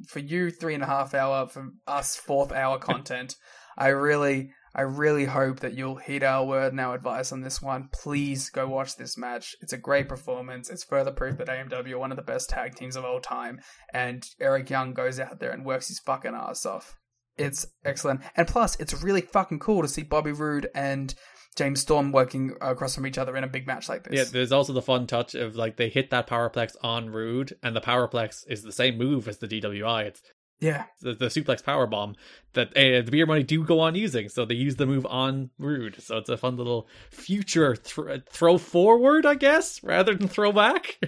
for 0.09 0.21
you 0.21 0.51
three 0.51 0.73
and 0.75 0.83
a 0.83 0.87
half 0.87 1.15
hour, 1.15 1.47
for 1.47 1.73
us 1.87 2.17
fourth 2.17 2.53
hour 2.53 2.79
content, 2.79 3.37
I 3.77 3.89
really, 3.89 4.51
I 4.75 4.83
really 4.83 5.25
hope 5.25 5.61
that 5.61 5.75
you'll 5.75 5.97
heed 5.97 6.23
our 6.23 6.45
word 6.45 6.73
and 6.73 6.81
our 6.81 6.95
advice 6.95 7.33
on 7.33 7.41
this 7.41 7.61
one. 7.61 7.89
Please 7.93 8.51
go 8.51 8.69
watch 8.69 8.97
this 8.97 9.19
match. 9.19 9.57
It's 9.61 9.73
a 9.73 9.79
great 9.79 10.09
performance. 10.09 10.71
It's 10.71 10.85
further 10.85 11.11
proof 11.11 11.39
that 11.39 11.49
AMW 11.49 11.93
are 11.93 11.99
one 11.99 12.13
of 12.13 12.17
the 12.17 12.23
best 12.23 12.51
tag 12.51 12.77
teams 12.77 12.97
of 12.97 13.05
all 13.05 13.21
time, 13.21 13.61
and 13.93 14.25
Eric 14.41 14.71
Young 14.71 14.95
goes 14.95 15.19
out 15.19 15.41
there 15.41 15.51
and 15.51 15.65
works 15.65 15.89
his 15.89 15.99
fucking 15.99 16.35
ass 16.35 16.65
off. 16.65 16.95
It's 17.37 17.67
excellent. 17.85 18.21
And 18.37 18.47
plus, 18.47 18.79
it's 18.79 19.03
really 19.03 19.23
fucking 19.23 19.61
cool 19.61 19.83
to 19.83 19.89
see 19.89 20.03
Bobby 20.03 20.33
Roode 20.33 20.69
and 20.75 21.15
James 21.57 21.81
Storm 21.81 22.13
working 22.13 22.53
across 22.61 22.95
from 22.95 23.07
each 23.07 23.19
other 23.19 23.37
in 23.37 23.45
a 23.45 23.49
big 23.49 23.67
match 23.67 23.89
like 23.89 24.05
this. 24.05 24.15
Yeah, 24.15 24.25
there's 24.31 24.53
also 24.53 24.73
the 24.73 24.83
fun 24.83 25.07
touch 25.07 25.35
of 25.35 25.57
like 25.57 25.77
they 25.77 25.89
hit 25.89 26.11
that 26.11 26.29
powerplex 26.29 26.77
on 26.83 27.11
Roode, 27.11 27.55
and 27.63 27.75
the 27.75 27.81
powerplex 27.81 28.43
is 28.47 28.63
the 28.63 28.73
same 28.73 28.99
move 28.99 29.27
as 29.27 29.39
the 29.39 29.49
DWI. 29.49 30.05
It's 30.05 30.23
Yeah. 30.61 30.85
the, 31.01 31.15
the 31.15 31.27
suplex 31.27 31.65
power 31.65 31.87
bomb 31.87 32.17
that 32.53 32.69
uh, 32.77 33.03
the 33.03 33.11
beer 33.11 33.25
money 33.27 33.43
do 33.43 33.65
go 33.65 33.81
on 33.81 33.95
using, 33.95 34.29
so 34.29 34.45
they 34.45 34.55
use 34.55 34.77
the 34.77 34.87
move 34.87 35.07
on 35.07 35.51
Roode. 35.59 36.03
So 36.03 36.19
it's 36.19 36.29
a 36.29 36.37
fun 36.37 36.57
little 36.57 36.87
future 37.11 37.77
th- 37.77 38.23
throw 38.31 38.59
forward, 38.59 39.25
I 39.25 39.35
guess, 39.37 39.83
rather 39.83 40.15
than 40.15 40.29
throw 40.29 40.53
back. 40.53 40.99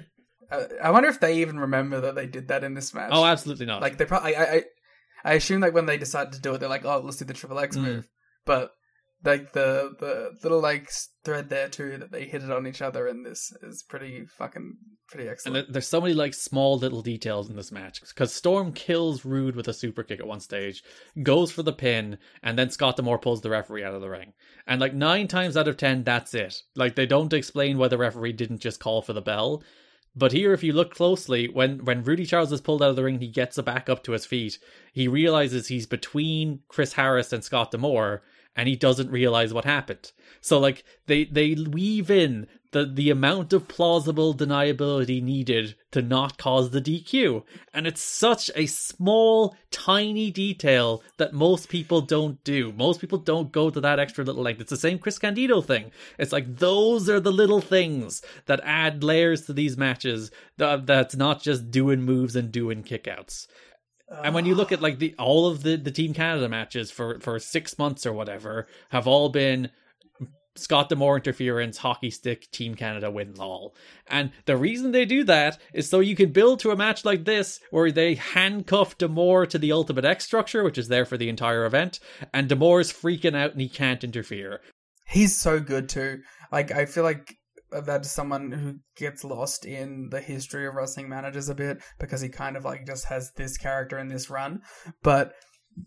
Uh, 0.51 0.65
I 0.83 0.91
wonder 0.91 1.09
if 1.09 1.19
they 1.21 1.39
even 1.41 1.59
remember 1.59 2.01
that 2.03 2.15
they 2.15 2.27
did 2.27 2.49
that 2.49 2.63
in 2.65 2.75
this 2.75 2.93
match. 2.95 3.11
oh, 3.13 3.25
absolutely 3.25 3.67
not. 3.67 3.81
Like 3.83 3.99
they 3.99 4.05
probably, 4.05 4.37
I, 4.37 4.43
I, 4.45 4.63
I 5.25 5.33
assume 5.35 5.61
like 5.61 5.73
when 5.75 5.87
they 5.87 5.97
decided 5.99 6.33
to 6.35 6.41
do 6.41 6.55
it, 6.55 6.59
they're 6.59 6.69
like, 6.69 6.85
oh, 6.85 7.01
let's 7.05 7.17
do 7.17 7.25
the 7.25 7.33
triple 7.35 7.59
X 7.59 7.77
Mm. 7.77 7.83
move. 7.83 8.09
But 8.45 8.73
like 9.25 9.52
the 9.52 9.94
the 10.01 10.31
little 10.42 10.60
like 10.60 10.89
thread 11.25 11.49
there 11.49 11.68
too 11.68 11.97
that 11.99 12.10
they 12.10 12.25
hit 12.25 12.42
it 12.42 12.51
on 12.51 12.67
each 12.67 12.83
other 12.83 13.07
and 13.07 13.25
this 13.25 13.52
is 13.62 13.84
pretty 13.89 14.26
fucking 14.39 14.75
pretty 15.09 15.25
And 15.25 15.33
excellent. 15.33 15.55
there- 15.67 15.73
there's 15.75 15.86
so 15.86 16.01
many 16.01 16.15
like 16.15 16.34
small 16.34 16.78
little 16.78 17.02
details 17.02 17.49
in 17.51 17.57
this 17.57 17.70
match 17.70 18.01
because 18.01 18.33
Storm 18.33 18.73
kills 18.73 19.25
Roode 19.25 19.55
with 19.55 19.68
a 19.68 19.73
super 19.75 20.02
kick 20.02 20.18
at 20.20 20.26
one 20.26 20.41
stage, 20.41 20.83
goes 21.23 21.52
for 21.52 21.62
the 21.62 21.73
pin, 21.73 22.18
and 22.42 22.59
then 22.59 22.70
Scott 22.70 22.97
D'Amore 22.97 23.18
pulls 23.18 23.42
the 23.42 23.51
referee 23.51 23.84
out 23.84 23.94
of 23.94 24.01
the 24.01 24.10
ring. 24.10 24.33
And 24.67 24.81
like 24.81 24.94
nine 24.94 25.28
times 25.28 25.57
out 25.57 25.68
of 25.68 25.76
ten, 25.76 26.02
that's 26.02 26.34
it. 26.34 26.62
Like 26.75 26.97
they 26.97 27.07
don't 27.07 27.33
explain 27.33 27.78
why 27.78 27.89
the 27.89 27.99
referee 27.99 28.33
didn't 28.33 28.60
just 28.60 28.81
call 28.81 29.02
for 29.02 29.12
the 29.12 29.20
bell. 29.23 29.62
But 30.15 30.33
here, 30.33 30.52
if 30.52 30.62
you 30.62 30.75
look 30.75 30.94
closely, 30.94 31.49
when 31.49 31.84
when 31.86 32.02
Rudy 32.02 32.26
Charles 32.26 32.52
is 32.52 32.60
pulled 32.60 32.83
out 32.83 32.91
of 32.91 32.97
the 32.97 33.05
ring, 33.05 33.18
he 33.20 33.28
gets 33.28 33.59
back 33.62 33.89
up 33.89 34.02
to 34.05 34.12
his 34.12 34.26
feet. 34.26 34.59
He 34.92 35.09
realizes 35.09 35.68
he's 35.68 35.86
between 35.86 36.60
Chris 36.68 36.92
Harris 36.94 37.33
and 37.33 37.42
Scott 37.42 37.70
D'Amore, 37.70 38.23
and 38.57 38.69
he 38.69 38.77
doesn't 38.77 39.11
realize 39.11 39.53
what 39.53 39.65
happened. 39.65 40.13
So 40.41 40.59
like 40.59 40.85
they 41.07 41.25
they 41.25 41.55
weave 41.55 42.11
in 42.11 42.47
the 42.73 42.87
the 42.87 43.11
amount 43.11 43.53
of 43.53 43.69
plausible 43.69 44.35
deniability 44.35 45.23
needed 45.23 45.75
to 45.93 46.03
not 46.03 46.39
cause 46.39 46.71
the 46.71 46.81
DQ. 46.81 47.45
And 47.73 47.87
it's 47.87 48.03
such 48.03 48.51
a 48.57 48.67
small, 48.67 49.55
tiny 49.71 50.31
detail 50.31 51.03
that 51.19 51.35
most 51.35 51.69
people 51.69 52.01
don't 52.01 52.43
do. 52.45 52.73
Most 52.73 53.01
people 53.01 53.19
don't 53.19 53.53
go 53.53 53.71
to 53.71 53.81
that 53.81 54.01
extra 54.01 54.25
little 54.25 54.43
length. 54.43 54.61
It's 54.63 54.71
the 54.71 54.77
same 54.77 54.99
Chris 54.99 55.19
Candido 55.19 55.61
thing. 55.61 55.93
It's 56.19 56.33
like 56.33 56.57
those 56.57 57.09
are 57.09 57.21
the 57.21 57.33
little 57.33 57.61
things 57.61 58.23
that 58.47 58.61
add 58.65 59.05
layers 59.05 59.43
to 59.43 59.53
these 59.53 59.77
matches 59.77 60.31
that, 60.57 60.87
that's 60.87 61.15
not 61.15 61.43
just 61.43 61.71
doing 61.71 62.03
moves 62.03 62.37
and 62.37 62.51
doing 62.51 62.83
kickouts. 62.83 63.47
And 64.24 64.34
when 64.34 64.47
you 64.47 64.55
look 64.55 64.73
at 64.73 64.82
like 64.82 64.99
the 64.99 65.15
all 65.18 65.47
of 65.47 65.62
the 65.62 65.76
the 65.76 65.91
Team 65.91 66.15
Canada 66.15 66.49
matches 66.49 66.91
for 66.91 67.18
for 67.20 67.39
six 67.39 67.78
months 67.78 68.07
or 68.07 68.12
whatever 68.12 68.66
have 68.91 69.07
all 69.07 69.28
been 69.28 69.70
Scott 70.55 70.91
D'Amore 70.91 71.16
interference, 71.16 71.78
hockey 71.78 72.10
stick, 72.10 72.50
Team 72.50 72.74
Canada 72.74 73.10
win 73.10 73.34
all. 73.39 73.74
And 74.08 74.32
the 74.44 74.57
reason 74.57 74.92
they 74.92 75.07
do 75.07 75.24
that 75.24 75.58
is 75.73 75.89
so 75.89 76.00
you 76.00 76.15
can 76.15 76.31
build 76.31 76.60
to 76.60 76.70
a 76.70 76.76
match 76.76 77.05
like 77.05 77.24
this 77.24 77.60
where 77.70 77.91
they 77.91 78.16
handcuff 78.16 78.99
Demore 78.99 79.49
to 79.49 79.58
the 79.58 79.73
Ultimate 79.73 80.05
X 80.05 80.24
structure, 80.24 80.62
which 80.62 80.76
is 80.76 80.89
there 80.89 81.07
for 81.07 81.16
the 81.16 81.31
entire 81.31 81.65
event, 81.65 82.00
and 82.34 82.49
D'Amore's 82.49 82.92
freaking 82.92 83.36
out 83.36 83.52
and 83.52 83.60
he 83.60 83.68
can't 83.68 84.05
interfere. 84.05 84.60
He's 85.07 85.39
so 85.39 85.58
good 85.58 85.89
too. 85.89 86.20
Like 86.50 86.70
I 86.70 86.84
feel 86.84 87.05
like 87.05 87.39
that 87.81 88.05
someone 88.07 88.52
who 88.52 88.76
gets 88.97 89.25
lost 89.25 89.65
in 89.65 90.09
the 90.10 90.20
history 90.20 90.67
of 90.67 90.75
wrestling 90.75 91.09
managers 91.09 91.49
a 91.49 91.55
bit 91.55 91.78
because 91.99 92.20
he 92.20 92.28
kind 92.28 92.57
of 92.57 92.65
like 92.65 92.86
just 92.86 93.07
has 93.07 93.33
this 93.36 93.57
character 93.57 93.99
in 93.99 94.09
this 94.09 94.31
run. 94.31 94.62
But 95.02 95.33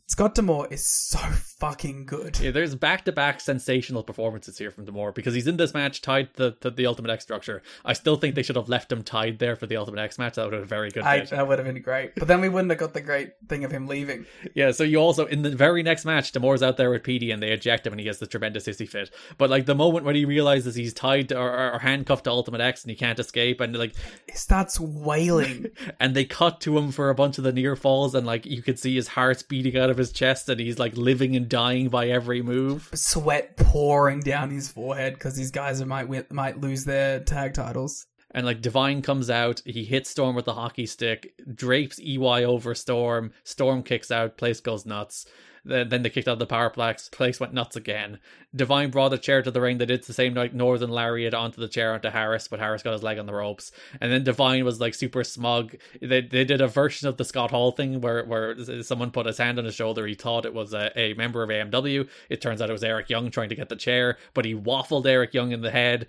Scott 0.07 0.35
D'Amore 0.35 0.67
is 0.71 0.87
so 0.87 1.17
fucking 1.59 2.05
good. 2.05 2.39
Yeah, 2.39 2.51
there's 2.51 2.75
back 2.75 3.05
to 3.05 3.11
back 3.11 3.41
sensational 3.41 4.03
performances 4.03 4.57
here 4.57 4.71
from 4.71 4.85
D'Amore 4.85 5.11
because 5.11 5.33
he's 5.33 5.47
in 5.47 5.57
this 5.57 5.73
match 5.73 6.01
tied 6.01 6.33
to, 6.35 6.51
to, 6.61 6.69
the 6.69 6.85
Ultimate 6.85 7.11
X 7.11 7.23
structure. 7.23 7.61
I 7.83 7.93
still 7.93 8.15
think 8.15 8.35
they 8.35 8.43
should 8.43 8.55
have 8.55 8.69
left 8.69 8.91
him 8.91 9.03
tied 9.03 9.39
there 9.39 9.55
for 9.55 9.65
the 9.65 9.77
Ultimate 9.77 10.01
X 10.01 10.19
match. 10.19 10.35
That 10.35 10.45
would 10.45 10.53
have 10.53 10.61
been 10.61 10.67
a 10.67 10.69
very 10.69 10.91
good 10.91 11.03
I, 11.03 11.21
that 11.25 11.47
would 11.47 11.59
have 11.59 11.67
been 11.67 11.81
great. 11.81 12.15
But 12.15 12.27
then 12.27 12.41
we 12.41 12.49
wouldn't 12.49 12.71
have 12.71 12.79
got 12.79 12.93
the 12.93 13.01
great 13.01 13.31
thing 13.47 13.63
of 13.63 13.71
him 13.71 13.87
leaving. 13.87 14.25
Yeah, 14.53 14.71
so 14.71 14.83
you 14.83 14.97
also, 14.97 15.25
in 15.25 15.41
the 15.41 15.55
very 15.55 15.83
next 15.83 16.05
match, 16.05 16.31
D'Amore's 16.31 16.63
out 16.63 16.77
there 16.77 16.89
with 16.89 17.03
Petey 17.03 17.31
and 17.31 17.41
they 17.41 17.51
eject 17.51 17.85
him 17.85 17.93
and 17.93 17.99
he 17.99 18.07
has 18.07 18.19
the 18.19 18.27
tremendous 18.27 18.65
hissy 18.67 18.87
fit. 18.87 19.11
But 19.37 19.49
like 19.49 19.65
the 19.65 19.75
moment 19.75 20.05
when 20.05 20.15
he 20.15 20.25
realizes 20.25 20.75
he's 20.75 20.93
tied 20.93 21.29
to, 21.29 21.39
or, 21.39 21.73
or 21.73 21.79
handcuffed 21.79 22.25
to 22.25 22.31
Ultimate 22.31 22.61
X 22.61 22.83
and 22.83 22.91
he 22.91 22.95
can't 22.95 23.19
escape 23.19 23.61
and 23.61 23.75
like. 23.75 23.95
He 24.27 24.37
starts 24.37 24.79
wailing. 24.79 25.67
and 25.99 26.15
they 26.15 26.25
cut 26.25 26.61
to 26.61 26.77
him 26.77 26.91
for 26.91 27.09
a 27.09 27.15
bunch 27.15 27.37
of 27.37 27.43
the 27.43 27.51
near 27.51 27.75
falls 27.75 28.15
and 28.15 28.25
like 28.25 28.45
you 28.45 28.61
could 28.61 28.79
see 28.79 28.95
his 28.95 29.09
heart's 29.09 29.43
beating 29.43 29.74
out 29.75 29.89
of 29.89 29.97
his 29.97 30.11
chest 30.11 30.49
and 30.49 30.59
he's 30.59 30.79
like 30.79 30.95
living 30.97 31.35
and 31.35 31.49
dying 31.49 31.89
by 31.89 32.07
every 32.07 32.41
move. 32.41 32.89
Sweat 32.93 33.57
pouring 33.57 34.19
down 34.19 34.49
his 34.49 34.69
forehead 34.69 35.13
because 35.13 35.35
these 35.35 35.51
guys 35.51 35.83
might 35.83 36.07
win, 36.07 36.25
might 36.29 36.59
lose 36.59 36.85
their 36.85 37.19
tag 37.19 37.53
titles. 37.53 38.07
And 38.31 38.45
like 38.45 38.61
Devine 38.61 39.01
comes 39.01 39.29
out, 39.29 39.61
he 39.65 39.85
hits 39.85 40.09
Storm 40.09 40.35
with 40.35 40.43
the 40.43 40.53
hockey 40.53 40.85
stick, 40.85 41.33
drapes 41.53 41.99
EY 42.01 42.43
over 42.43 42.75
Storm, 42.75 43.31
Storm 43.45 43.81
kicks 43.81 44.11
out, 44.11 44.37
place 44.37 44.59
goes 44.59 44.85
nuts. 44.85 45.25
Then, 45.65 46.03
they 46.03 46.09
kicked 46.09 46.27
out 46.27 46.39
the 46.39 46.45
Powerplex. 46.45 47.11
Place 47.11 47.39
went 47.39 47.53
nuts 47.53 47.75
again. 47.75 48.19
Devine 48.55 48.91
brought 48.91 49.13
a 49.13 49.17
chair 49.17 49.41
to 49.41 49.51
the 49.51 49.59
ring. 49.59 49.79
They 49.79 49.85
did 49.85 50.03
the 50.03 50.13
same 50.13 50.33
like 50.33 50.53
Northern 50.53 50.91
Lariat 50.91 51.33
onto 51.33 51.59
the 51.59 51.67
chair 51.67 51.93
onto 51.93 52.09
Harris, 52.09 52.47
but 52.47 52.59
Harris 52.59 52.83
got 52.83 52.93
his 52.93 53.03
leg 53.03 53.17
on 53.17 53.25
the 53.25 53.33
ropes. 53.33 53.71
And 53.99 54.11
then 54.11 54.23
Devine 54.23 54.63
was 54.63 54.79
like 54.79 54.93
super 54.93 55.23
smug. 55.23 55.75
They 56.01 56.21
they 56.21 56.45
did 56.45 56.61
a 56.61 56.67
version 56.67 57.07
of 57.07 57.17
the 57.17 57.25
Scott 57.25 57.51
Hall 57.51 57.71
thing 57.71 57.99
where 57.99 58.23
where 58.23 58.55
someone 58.83 59.11
put 59.11 59.25
his 59.25 59.37
hand 59.37 59.59
on 59.59 59.65
his 59.65 59.75
shoulder. 59.75 60.07
He 60.07 60.13
thought 60.13 60.45
it 60.45 60.53
was 60.53 60.73
a, 60.73 60.97
a 60.97 61.13
member 61.15 61.43
of 61.43 61.49
AMW. 61.49 62.07
It 62.29 62.41
turns 62.41 62.61
out 62.61 62.69
it 62.69 62.73
was 62.73 62.83
Eric 62.83 63.09
Young 63.09 63.31
trying 63.31 63.49
to 63.49 63.55
get 63.55 63.69
the 63.69 63.75
chair, 63.75 64.17
but 64.33 64.45
he 64.45 64.55
waffled 64.55 65.05
Eric 65.05 65.33
Young 65.33 65.51
in 65.51 65.61
the 65.61 65.71
head. 65.71 66.07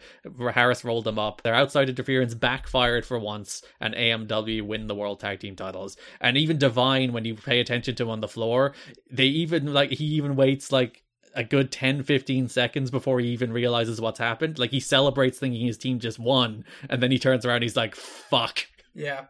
Harris 0.53 0.85
rolled 0.85 1.09
him 1.09 1.19
up. 1.19 1.43
Their 1.43 1.55
outside 1.55 1.89
interference 1.89 2.35
backfired 2.35 3.05
for 3.05 3.19
once, 3.19 3.63
and 3.81 3.95
AMW 3.95 4.63
win 4.63 4.87
the 4.87 4.95
World 4.95 5.21
Tag 5.21 5.41
Team 5.41 5.57
titles. 5.57 5.97
And 6.21 6.37
even 6.37 6.59
Devine, 6.59 7.13
when 7.13 7.25
you 7.25 7.35
pay 7.35 7.61
attention 7.61 7.95
to 7.97 8.05
him 8.05 8.11
on 8.11 8.21
the 8.21 8.29
floor, 8.29 8.73
they 9.11 9.27
even 9.47 9.73
like 9.73 9.91
he 9.91 10.05
even 10.05 10.37
waits 10.37 10.73
like 10.73 11.03
a 11.37 11.45
good 11.45 11.71
10 11.71 12.03
15 12.03 12.49
seconds 12.49 12.91
before 12.91 13.21
he 13.21 13.29
even 13.29 13.53
realizes 13.53 14.01
what's 14.01 14.19
happened. 14.19 14.59
Like 14.59 14.71
he 14.71 14.81
celebrates 14.81 15.39
thinking 15.39 15.65
his 15.65 15.79
team 15.79 16.01
just 16.01 16.19
won 16.19 16.65
and 16.89 17.03
then 17.03 17.13
he 17.13 17.19
turns 17.19 17.45
around 17.45 17.63
he's 17.63 17.77
like 17.77 17.95
fuck. 17.95 18.67
Yeah. 18.95 19.27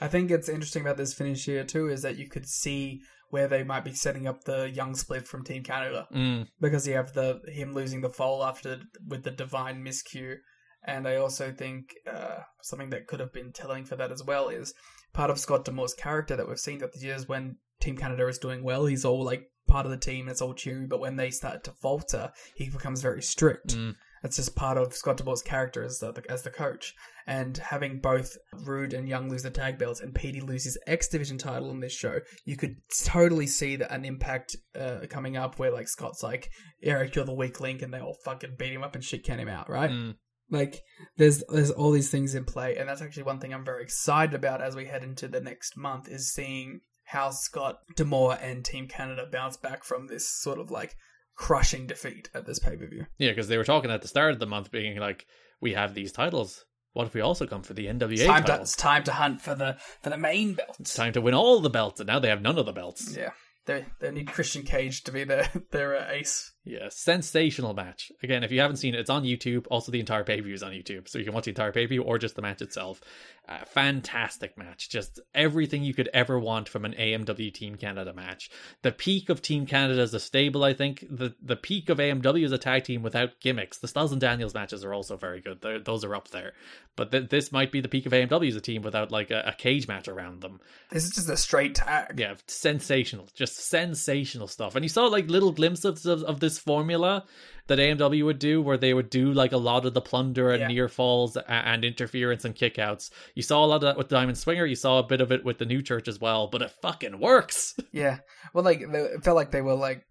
I 0.00 0.08
think 0.08 0.30
it's 0.30 0.48
interesting 0.48 0.82
about 0.82 0.96
this 0.96 1.14
finish 1.14 1.44
here 1.44 1.62
too 1.62 1.88
is 1.88 2.02
that 2.02 2.16
you 2.16 2.28
could 2.28 2.46
see 2.46 3.02
where 3.28 3.48
they 3.48 3.62
might 3.62 3.84
be 3.84 3.94
setting 3.94 4.26
up 4.26 4.44
the 4.44 4.68
young 4.70 4.94
split 4.94 5.28
from 5.28 5.44
team 5.44 5.62
canada 5.62 6.08
mm. 6.12 6.46
because 6.60 6.88
you 6.88 6.94
have 6.94 7.12
the 7.12 7.40
him 7.46 7.74
losing 7.74 8.00
the 8.00 8.10
foal 8.10 8.44
after 8.44 8.80
with 9.06 9.22
the 9.22 9.30
devine 9.30 9.84
miscue. 9.84 10.36
And 10.84 11.06
i 11.06 11.16
also 11.16 11.52
think 11.52 11.94
uh, 12.10 12.40
something 12.62 12.90
that 12.90 13.06
could 13.06 13.20
have 13.20 13.32
been 13.32 13.52
telling 13.52 13.84
for 13.84 13.96
that 13.96 14.10
as 14.10 14.24
well 14.24 14.48
is 14.48 14.74
part 15.12 15.30
of 15.30 15.38
scott 15.38 15.66
d'amore's 15.66 15.94
character 15.94 16.34
that 16.34 16.48
we've 16.48 16.58
seen 16.58 16.78
throughout 16.78 16.92
the 16.92 17.00
years 17.00 17.28
when 17.28 17.56
team 17.82 17.96
canada 17.96 18.26
is 18.26 18.38
doing 18.38 18.62
well 18.62 18.86
he's 18.86 19.04
all 19.04 19.24
like 19.24 19.48
part 19.66 19.86
of 19.86 19.92
the 19.92 19.98
team. 19.98 20.28
It's 20.28 20.42
all 20.42 20.54
cheery, 20.54 20.86
but 20.86 21.00
when 21.00 21.16
they 21.16 21.30
start 21.30 21.64
to 21.64 21.72
falter, 21.72 22.30
he 22.54 22.68
becomes 22.68 23.02
very 23.02 23.22
strict. 23.22 23.74
Mm. 23.74 23.94
That's 24.22 24.36
just 24.36 24.54
part 24.54 24.78
of 24.78 24.94
Scott 24.94 25.16
D'Amore's 25.16 25.42
character 25.42 25.82
as 25.82 25.98
the 25.98 26.22
as 26.28 26.42
the 26.42 26.50
coach. 26.50 26.94
And 27.26 27.56
having 27.56 28.00
both 28.00 28.36
Roode 28.66 28.94
and 28.94 29.08
Young 29.08 29.28
lose 29.28 29.42
the 29.42 29.50
tag 29.50 29.78
belts 29.78 30.00
and 30.00 30.14
Petey 30.14 30.40
lose 30.40 30.64
his 30.64 30.78
X 30.86 31.08
Division 31.08 31.38
title 31.38 31.70
in 31.70 31.80
this 31.80 31.92
show, 31.92 32.18
you 32.44 32.56
could 32.56 32.76
totally 33.04 33.46
see 33.46 33.76
that 33.76 33.92
an 33.92 34.04
impact 34.04 34.56
uh, 34.78 35.06
coming 35.08 35.36
up 35.36 35.58
where 35.58 35.72
like 35.72 35.88
Scott's 35.88 36.22
like, 36.22 36.50
Eric, 36.82 37.14
you're 37.14 37.24
the 37.24 37.34
weak 37.34 37.60
link, 37.60 37.82
and 37.82 37.92
they 37.92 38.00
all 38.00 38.16
fucking 38.24 38.56
beat 38.58 38.72
him 38.72 38.84
up 38.84 38.94
and 38.94 39.04
shit 39.04 39.24
can 39.24 39.38
him 39.38 39.48
out, 39.48 39.68
right? 39.68 39.90
Mm. 39.90 40.14
Like 40.50 40.82
there's 41.16 41.42
there's 41.48 41.70
all 41.70 41.92
these 41.92 42.10
things 42.10 42.34
in 42.34 42.44
play, 42.44 42.76
and 42.76 42.88
that's 42.88 43.02
actually 43.02 43.22
one 43.24 43.40
thing 43.40 43.54
I'm 43.54 43.64
very 43.64 43.82
excited 43.82 44.34
about 44.34 44.60
as 44.60 44.76
we 44.76 44.84
head 44.84 45.02
into 45.02 45.26
the 45.26 45.40
next 45.40 45.76
month 45.76 46.08
is 46.08 46.32
seeing 46.32 46.80
how 47.12 47.30
Scott 47.30 47.80
D'Amore 47.94 48.38
and 48.40 48.64
Team 48.64 48.88
Canada 48.88 49.26
bounce 49.30 49.56
back 49.56 49.84
from 49.84 50.06
this 50.06 50.28
sort 50.28 50.58
of 50.58 50.70
like 50.70 50.96
crushing 51.36 51.86
defeat 51.86 52.28
at 52.34 52.46
this 52.46 52.58
pay 52.58 52.76
per 52.76 52.86
view. 52.86 53.06
Yeah, 53.18 53.30
because 53.30 53.48
they 53.48 53.58
were 53.58 53.64
talking 53.64 53.90
at 53.90 54.02
the 54.02 54.08
start 54.08 54.32
of 54.32 54.38
the 54.40 54.46
month, 54.46 54.70
being 54.70 54.98
like, 54.98 55.26
"We 55.60 55.74
have 55.74 55.94
these 55.94 56.12
titles. 56.12 56.64
What 56.94 57.06
if 57.06 57.14
we 57.14 57.20
also 57.20 57.46
come 57.46 57.62
for 57.62 57.74
the 57.74 57.86
NWA 57.86 58.12
it's 58.12 58.24
time 58.24 58.42
title? 58.42 58.56
To, 58.56 58.62
it's 58.62 58.76
time 58.76 59.04
to 59.04 59.12
hunt 59.12 59.40
for 59.40 59.54
the 59.54 59.76
for 60.02 60.10
the 60.10 60.18
main 60.18 60.54
belt. 60.54 60.76
It's 60.80 60.94
time 60.94 61.12
to 61.12 61.20
win 61.20 61.34
all 61.34 61.60
the 61.60 61.70
belts, 61.70 62.00
and 62.00 62.06
now 62.06 62.18
they 62.18 62.28
have 62.28 62.42
none 62.42 62.58
of 62.58 62.66
the 62.66 62.72
belts. 62.72 63.16
Yeah, 63.16 63.30
they 63.66 63.86
they 64.00 64.10
need 64.10 64.28
Christian 64.28 64.62
Cage 64.62 65.02
to 65.04 65.12
be 65.12 65.24
their 65.24 65.48
their 65.70 65.96
uh, 65.96 66.10
ace. 66.10 66.52
Yeah, 66.64 66.90
sensational 66.90 67.74
match. 67.74 68.12
Again, 68.22 68.44
if 68.44 68.52
you 68.52 68.60
haven't 68.60 68.76
seen 68.76 68.94
it, 68.94 69.00
it's 69.00 69.10
on 69.10 69.24
YouTube. 69.24 69.66
Also, 69.68 69.90
the 69.90 69.98
entire 69.98 70.22
pay 70.22 70.36
per 70.36 70.44
view 70.44 70.54
is 70.54 70.62
on 70.62 70.70
YouTube, 70.70 71.08
so 71.08 71.18
you 71.18 71.24
can 71.24 71.34
watch 71.34 71.46
the 71.46 71.50
entire 71.50 71.72
pay 71.72 71.86
per 71.86 71.88
view 71.88 72.02
or 72.02 72.18
just 72.18 72.36
the 72.36 72.42
match 72.42 72.62
itself. 72.62 73.00
Uh, 73.48 73.64
fantastic 73.64 74.56
match. 74.56 74.88
Just 74.88 75.18
everything 75.34 75.82
you 75.82 75.92
could 75.92 76.08
ever 76.14 76.38
want 76.38 76.68
from 76.68 76.84
an 76.84 76.92
AMW 76.92 77.52
Team 77.52 77.74
Canada 77.74 78.14
match. 78.14 78.48
The 78.82 78.92
peak 78.92 79.28
of 79.28 79.42
Team 79.42 79.66
Canada 79.66 80.00
as 80.00 80.14
a 80.14 80.20
stable, 80.20 80.62
I 80.62 80.72
think. 80.72 81.04
The 81.10 81.34
the 81.42 81.56
peak 81.56 81.88
of 81.88 81.98
AMW 81.98 82.44
as 82.44 82.52
a 82.52 82.58
tag 82.58 82.84
team 82.84 83.02
without 83.02 83.40
gimmicks. 83.40 83.78
The 83.78 83.88
Styles 83.88 84.12
and 84.12 84.20
Daniels 84.20 84.54
matches 84.54 84.84
are 84.84 84.94
also 84.94 85.16
very 85.16 85.40
good. 85.40 85.60
They're, 85.62 85.80
those 85.80 86.04
are 86.04 86.14
up 86.14 86.28
there. 86.28 86.52
But 86.94 87.10
th- 87.10 87.30
this 87.30 87.50
might 87.50 87.72
be 87.72 87.80
the 87.80 87.88
peak 87.88 88.06
of 88.06 88.12
AMW 88.12 88.48
as 88.48 88.54
a 88.54 88.60
team 88.60 88.82
without 88.82 89.10
like 89.10 89.32
a, 89.32 89.42
a 89.46 89.52
cage 89.52 89.88
match 89.88 90.06
around 90.06 90.42
them. 90.42 90.60
This 90.90 91.04
is 91.04 91.10
just 91.10 91.28
a 91.28 91.36
straight 91.36 91.74
tag. 91.74 92.20
Yeah, 92.20 92.34
sensational. 92.46 93.28
Just 93.34 93.56
sensational 93.56 94.46
stuff. 94.46 94.76
And 94.76 94.84
you 94.84 94.88
saw 94.88 95.06
like 95.06 95.28
little 95.28 95.52
glimpses 95.52 96.06
of, 96.06 96.22
of 96.22 96.38
this 96.38 96.51
formula 96.58 97.24
that 97.68 97.78
AMW 97.78 98.24
would 98.24 98.38
do, 98.38 98.60
where 98.60 98.76
they 98.76 98.92
would 98.92 99.08
do 99.08 99.32
like 99.32 99.52
a 99.52 99.56
lot 99.56 99.86
of 99.86 99.94
the 99.94 100.00
plunder 100.00 100.50
and 100.50 100.60
Yeah. 100.62 100.68
near 100.68 100.88
falls 100.88 101.36
and 101.36 101.84
interference 101.84 102.44
and 102.44 102.54
kickouts. 102.54 103.10
You 103.34 103.42
saw 103.42 103.64
a 103.64 103.66
lot 103.66 103.76
of 103.76 103.80
that 103.82 103.96
with 103.96 104.08
Diamond 104.08 104.36
Swinger. 104.36 104.66
You 104.66 104.74
saw 104.74 104.98
a 104.98 105.06
bit 105.06 105.20
of 105.20 105.30
it 105.30 105.44
with 105.44 105.58
the 105.58 105.64
New 105.66 105.80
Church 105.82 106.08
as 106.08 106.20
well, 106.20 106.48
but 106.48 106.62
it 106.62 106.72
fucking 106.82 107.18
works. 107.20 107.74
Yeah, 107.92 108.18
well, 108.54 108.64
like 108.64 108.80
they, 108.90 108.98
it 109.00 109.22
felt 109.24 109.36
like 109.36 109.50
they 109.52 109.60
were 109.60 109.74
like 109.74 110.04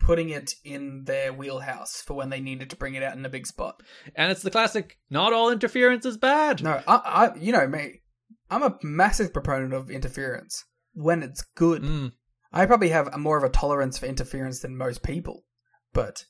putting 0.00 0.28
it 0.30 0.54
in 0.64 1.04
their 1.04 1.32
wheelhouse 1.32 2.02
for 2.02 2.14
when 2.14 2.30
they 2.30 2.40
needed 2.40 2.70
to 2.70 2.76
bring 2.76 2.94
it 2.94 3.02
out 3.02 3.16
in 3.16 3.24
a 3.24 3.28
big 3.28 3.46
spot. 3.46 3.80
And 4.14 4.30
it's 4.32 4.42
the 4.42 4.50
classic: 4.50 4.98
not 5.08 5.32
all 5.32 5.50
interference 5.50 6.04
is 6.04 6.16
bad. 6.18 6.62
No, 6.62 6.80
I, 6.86 6.94
I 6.96 7.34
you 7.36 7.52
know 7.52 7.66
me, 7.66 8.02
I'm 8.50 8.62
a 8.62 8.76
massive 8.82 9.32
proponent 9.32 9.72
of 9.72 9.90
interference 9.90 10.64
when 10.94 11.22
it's 11.22 11.42
good. 11.54 11.82
Mm. 11.82 12.12
I 12.52 12.66
probably 12.66 12.88
have 12.90 13.08
a 13.08 13.18
more 13.18 13.36
of 13.38 13.44
a 13.44 13.50
tolerance 13.50 13.98
for 13.98 14.06
interference 14.06 14.60
than 14.60 14.76
most 14.76 15.02
people, 15.02 15.44
but 15.92 16.24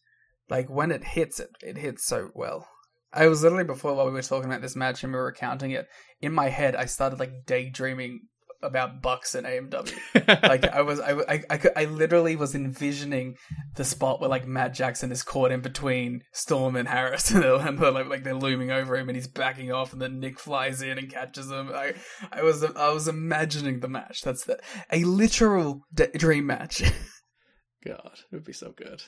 like 0.48 0.68
when 0.68 0.90
it 0.90 1.04
hits 1.04 1.40
it, 1.40 1.50
it 1.62 1.76
hits 1.78 2.06
so 2.06 2.30
well. 2.34 2.66
I 3.12 3.26
was 3.28 3.42
literally 3.42 3.64
before 3.64 3.94
while 3.94 4.06
we 4.06 4.12
were 4.12 4.22
talking 4.22 4.50
about 4.50 4.60
this 4.62 4.76
match 4.76 5.02
and 5.02 5.12
we 5.12 5.18
were 5.18 5.32
counting 5.32 5.70
it 5.70 5.86
in 6.20 6.32
my 6.32 6.48
head. 6.48 6.76
I 6.76 6.84
started 6.84 7.18
like 7.18 7.46
daydreaming 7.46 8.20
about 8.60 9.00
Bucks 9.00 9.34
and 9.34 9.46
AMW. 9.46 10.42
like 10.42 10.64
I 10.66 10.82
was, 10.82 11.00
I, 11.00 11.12
I, 11.12 11.42
I, 11.48 11.56
could- 11.58 11.72
I 11.76 11.84
literally 11.84 12.34
was 12.36 12.54
envisioning 12.54 13.36
the 13.76 13.84
spot 13.84 14.20
where 14.20 14.28
like 14.28 14.46
Matt 14.48 14.74
Jackson 14.74 15.12
is 15.12 15.22
caught 15.22 15.52
in 15.52 15.60
between 15.60 16.22
Storm 16.32 16.74
and 16.76 16.88
Harris, 16.88 17.30
and 17.32 17.42
they're, 17.42 17.54
and 17.54 17.78
they're 17.78 17.90
like, 17.92 18.08
like 18.08 18.24
they're 18.24 18.34
looming 18.34 18.70
over 18.72 18.96
him, 18.96 19.08
and 19.08 19.16
he's 19.16 19.28
backing 19.28 19.70
off, 19.72 19.92
and 19.92 20.02
then 20.02 20.18
Nick 20.18 20.40
flies 20.40 20.82
in 20.82 20.98
and 20.98 21.10
catches 21.10 21.50
him. 21.50 21.70
I, 21.72 21.94
I 22.32 22.42
was, 22.42 22.64
I 22.64 22.90
was 22.90 23.06
imagining 23.08 23.78
the 23.80 23.88
match. 23.88 24.22
That's 24.22 24.44
the 24.44 24.58
a 24.92 25.04
literal 25.04 25.82
d- 25.94 26.06
dream 26.16 26.46
match. 26.46 26.82
God, 27.86 28.18
it 28.32 28.34
would 28.34 28.44
be 28.44 28.52
so 28.52 28.72
good. 28.76 29.02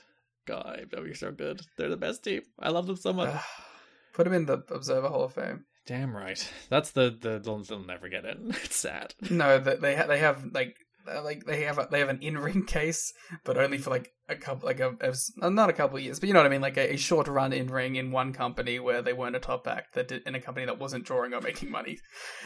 God, 0.51 0.89
are 0.93 1.15
so 1.15 1.31
good. 1.31 1.61
They're 1.77 1.89
the 1.89 1.97
best 1.97 2.25
team. 2.25 2.43
I 2.59 2.71
love 2.71 2.87
them 2.87 2.97
so 2.97 3.13
much. 3.13 3.35
Put 4.13 4.25
them 4.25 4.33
in 4.33 4.47
the 4.47 4.65
Observer 4.71 5.09
Hall 5.09 5.23
of 5.23 5.33
Fame. 5.33 5.65
Damn 5.87 6.15
right. 6.15 6.53
That's 6.69 6.91
the 6.91 7.17
the 7.21 7.39
they'll, 7.39 7.63
they'll 7.63 7.85
never 7.85 8.09
get 8.09 8.25
it. 8.25 8.39
It's 8.65 8.77
sad. 8.77 9.15
No, 9.31 9.59
they 9.59 9.77
they 9.77 10.19
have 10.19 10.47
like 10.53 10.77
like 11.07 11.45
they 11.45 11.63
have 11.65 11.79
a, 11.79 11.89
they 11.91 12.01
have 12.01 12.09
an 12.09 12.21
in 12.23 12.39
ring 12.39 12.65
case, 12.67 13.13
but 13.45 13.59
only 13.59 13.79
for 13.79 13.91
like 13.91 14.13
a 14.29 14.37
couple 14.37 14.67
like 14.67 14.81
a, 14.81 14.97
uh, 15.43 15.49
not 15.49 15.71
a 15.71 15.73
couple 15.73 15.97
of 15.97 16.03
years, 16.03 16.21
but 16.21 16.29
you 16.29 16.33
know 16.33 16.41
what 16.41 16.47
I 16.47 16.51
mean, 16.51 16.61
like 16.61 16.77
a, 16.77 16.95
a 16.95 16.97
short 16.97 17.29
run 17.29 17.53
in 17.53 17.67
ring 17.69 17.97
in 17.97 18.13
one 18.13 18.33
company 18.33 18.79
where 18.79 19.03
they 19.03 19.13
weren't 19.13 19.37
a 19.37 19.41
top 19.41 19.67
act 19.67 19.95
that 19.95 20.09
did, 20.09 20.23
in 20.27 20.35
a 20.35 20.41
company 20.41 20.67
that 20.67 20.79
wasn't 20.79 21.05
drawing 21.05 21.35
or 21.35 21.41
making 21.41 21.71
money. 21.71 21.99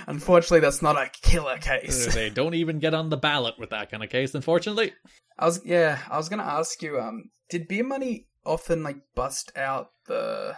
Unfortunately, 0.06 0.60
that's 0.60 0.82
not 0.82 0.96
a 0.96 1.10
killer 1.22 1.58
case. 1.58 2.12
they 2.14 2.30
don't 2.30 2.54
even 2.54 2.78
get 2.78 2.94
on 2.94 3.10
the 3.10 3.16
ballot 3.16 3.54
with 3.58 3.70
that 3.70 3.90
kind 3.90 4.02
of 4.02 4.10
case, 4.10 4.34
unfortunately. 4.34 4.92
I 5.38 5.46
was 5.46 5.60
yeah, 5.64 6.00
I 6.10 6.16
was 6.16 6.28
gonna 6.28 6.44
ask 6.44 6.82
you, 6.82 7.00
um, 7.00 7.30
did 7.50 7.68
beer 7.68 7.84
money 7.84 8.26
often 8.44 8.82
like 8.82 8.98
bust 9.14 9.52
out 9.56 9.90
the 10.06 10.56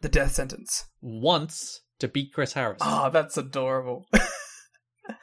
the 0.00 0.08
death 0.08 0.32
sentence? 0.34 0.84
Once 1.00 1.80
to 1.98 2.08
beat 2.08 2.32
Chris 2.32 2.52
Harris. 2.52 2.78
Oh, 2.80 3.10
that's 3.10 3.36
adorable. 3.36 4.06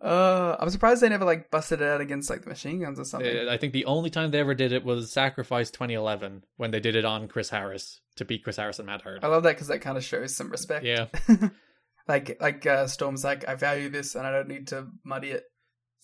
Uh, 0.00 0.56
I'm 0.60 0.70
surprised 0.70 1.02
they 1.02 1.08
never 1.08 1.24
like 1.24 1.50
busted 1.50 1.80
it 1.80 1.88
out 1.88 2.00
against 2.00 2.30
like 2.30 2.42
the 2.42 2.48
machine 2.48 2.80
guns 2.80 3.00
or 3.00 3.04
something. 3.04 3.48
Uh, 3.48 3.50
I 3.50 3.56
think 3.56 3.72
the 3.72 3.84
only 3.86 4.10
time 4.10 4.30
they 4.30 4.38
ever 4.38 4.54
did 4.54 4.72
it 4.72 4.84
was 4.84 5.12
Sacrifice 5.12 5.72
2011 5.72 6.44
when 6.56 6.70
they 6.70 6.78
did 6.78 6.94
it 6.94 7.04
on 7.04 7.26
Chris 7.26 7.50
Harris 7.50 8.00
to 8.14 8.24
beat 8.24 8.44
Chris 8.44 8.56
Harris 8.58 8.78
and 8.78 8.86
Matt 8.86 9.02
Hurd. 9.02 9.24
I 9.24 9.26
love 9.26 9.42
that 9.42 9.56
because 9.56 9.66
that 9.66 9.80
kind 9.80 9.98
of 9.98 10.04
shows 10.04 10.36
some 10.36 10.50
respect. 10.50 10.84
Yeah. 10.84 11.06
like 12.08 12.36
like 12.40 12.64
uh, 12.64 12.86
Storm's 12.86 13.24
like 13.24 13.48
I 13.48 13.56
value 13.56 13.88
this 13.88 14.14
and 14.14 14.24
I 14.24 14.30
don't 14.30 14.46
need 14.46 14.68
to 14.68 14.86
muddy 15.04 15.30
it. 15.30 15.44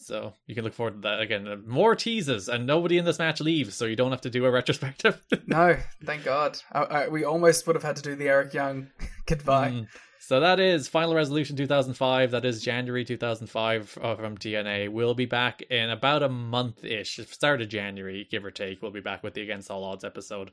So 0.00 0.34
you 0.47 0.55
can 0.55 0.64
look 0.64 0.74
forward 0.74 1.02
to 1.02 1.08
that 1.08 1.20
again. 1.20 1.48
Uh, 1.48 1.56
More 1.66 1.97
teases, 1.97 2.48
and 2.48 2.66
nobody 2.66 2.98
in 2.98 3.05
this 3.05 3.18
match 3.18 3.40
leaves, 3.40 3.74
so 3.74 3.84
you 3.84 3.97
don't 3.97 4.12
have 4.12 4.20
to 4.20 4.30
do 4.30 4.44
a 4.44 4.50
retrospective. 4.50 5.20
no, 5.47 5.76
thank 6.05 6.24
God. 6.24 6.56
I, 6.72 6.80
I, 6.82 7.08
we 7.08 7.24
almost 7.24 7.66
would 7.66 7.74
have 7.74 7.82
had 7.82 7.97
to 7.97 8.02
do 8.02 8.14
the 8.14 8.28
Eric 8.28 8.55
Young 8.55 8.90
goodbye. 9.26 9.70
Mm. 9.70 9.88
So 10.28 10.40
that 10.40 10.60
is 10.60 10.89
Final 10.89 11.15
Resolution 11.15 11.57
2005. 11.57 12.32
That 12.32 12.44
is 12.44 12.62
January 12.62 13.02
2005 13.02 13.98
uh, 14.02 14.15
from 14.15 14.36
TNA. 14.36 14.90
We'll 14.90 15.15
be 15.15 15.24
back 15.24 15.62
in 15.70 15.89
about 15.89 16.23
a 16.23 16.28
month 16.28 16.84
ish, 16.84 17.18
start 17.31 17.62
of 17.62 17.70
January, 17.70 18.28
give 18.31 18.44
or 18.44 18.50
take. 18.50 18.82
We'll 18.82 18.90
be 18.90 19.00
back 19.00 19.23
with 19.23 19.32
the 19.32 19.40
Against 19.40 19.70
All 19.70 19.82
Odds 19.84 20.05
episode. 20.05 20.50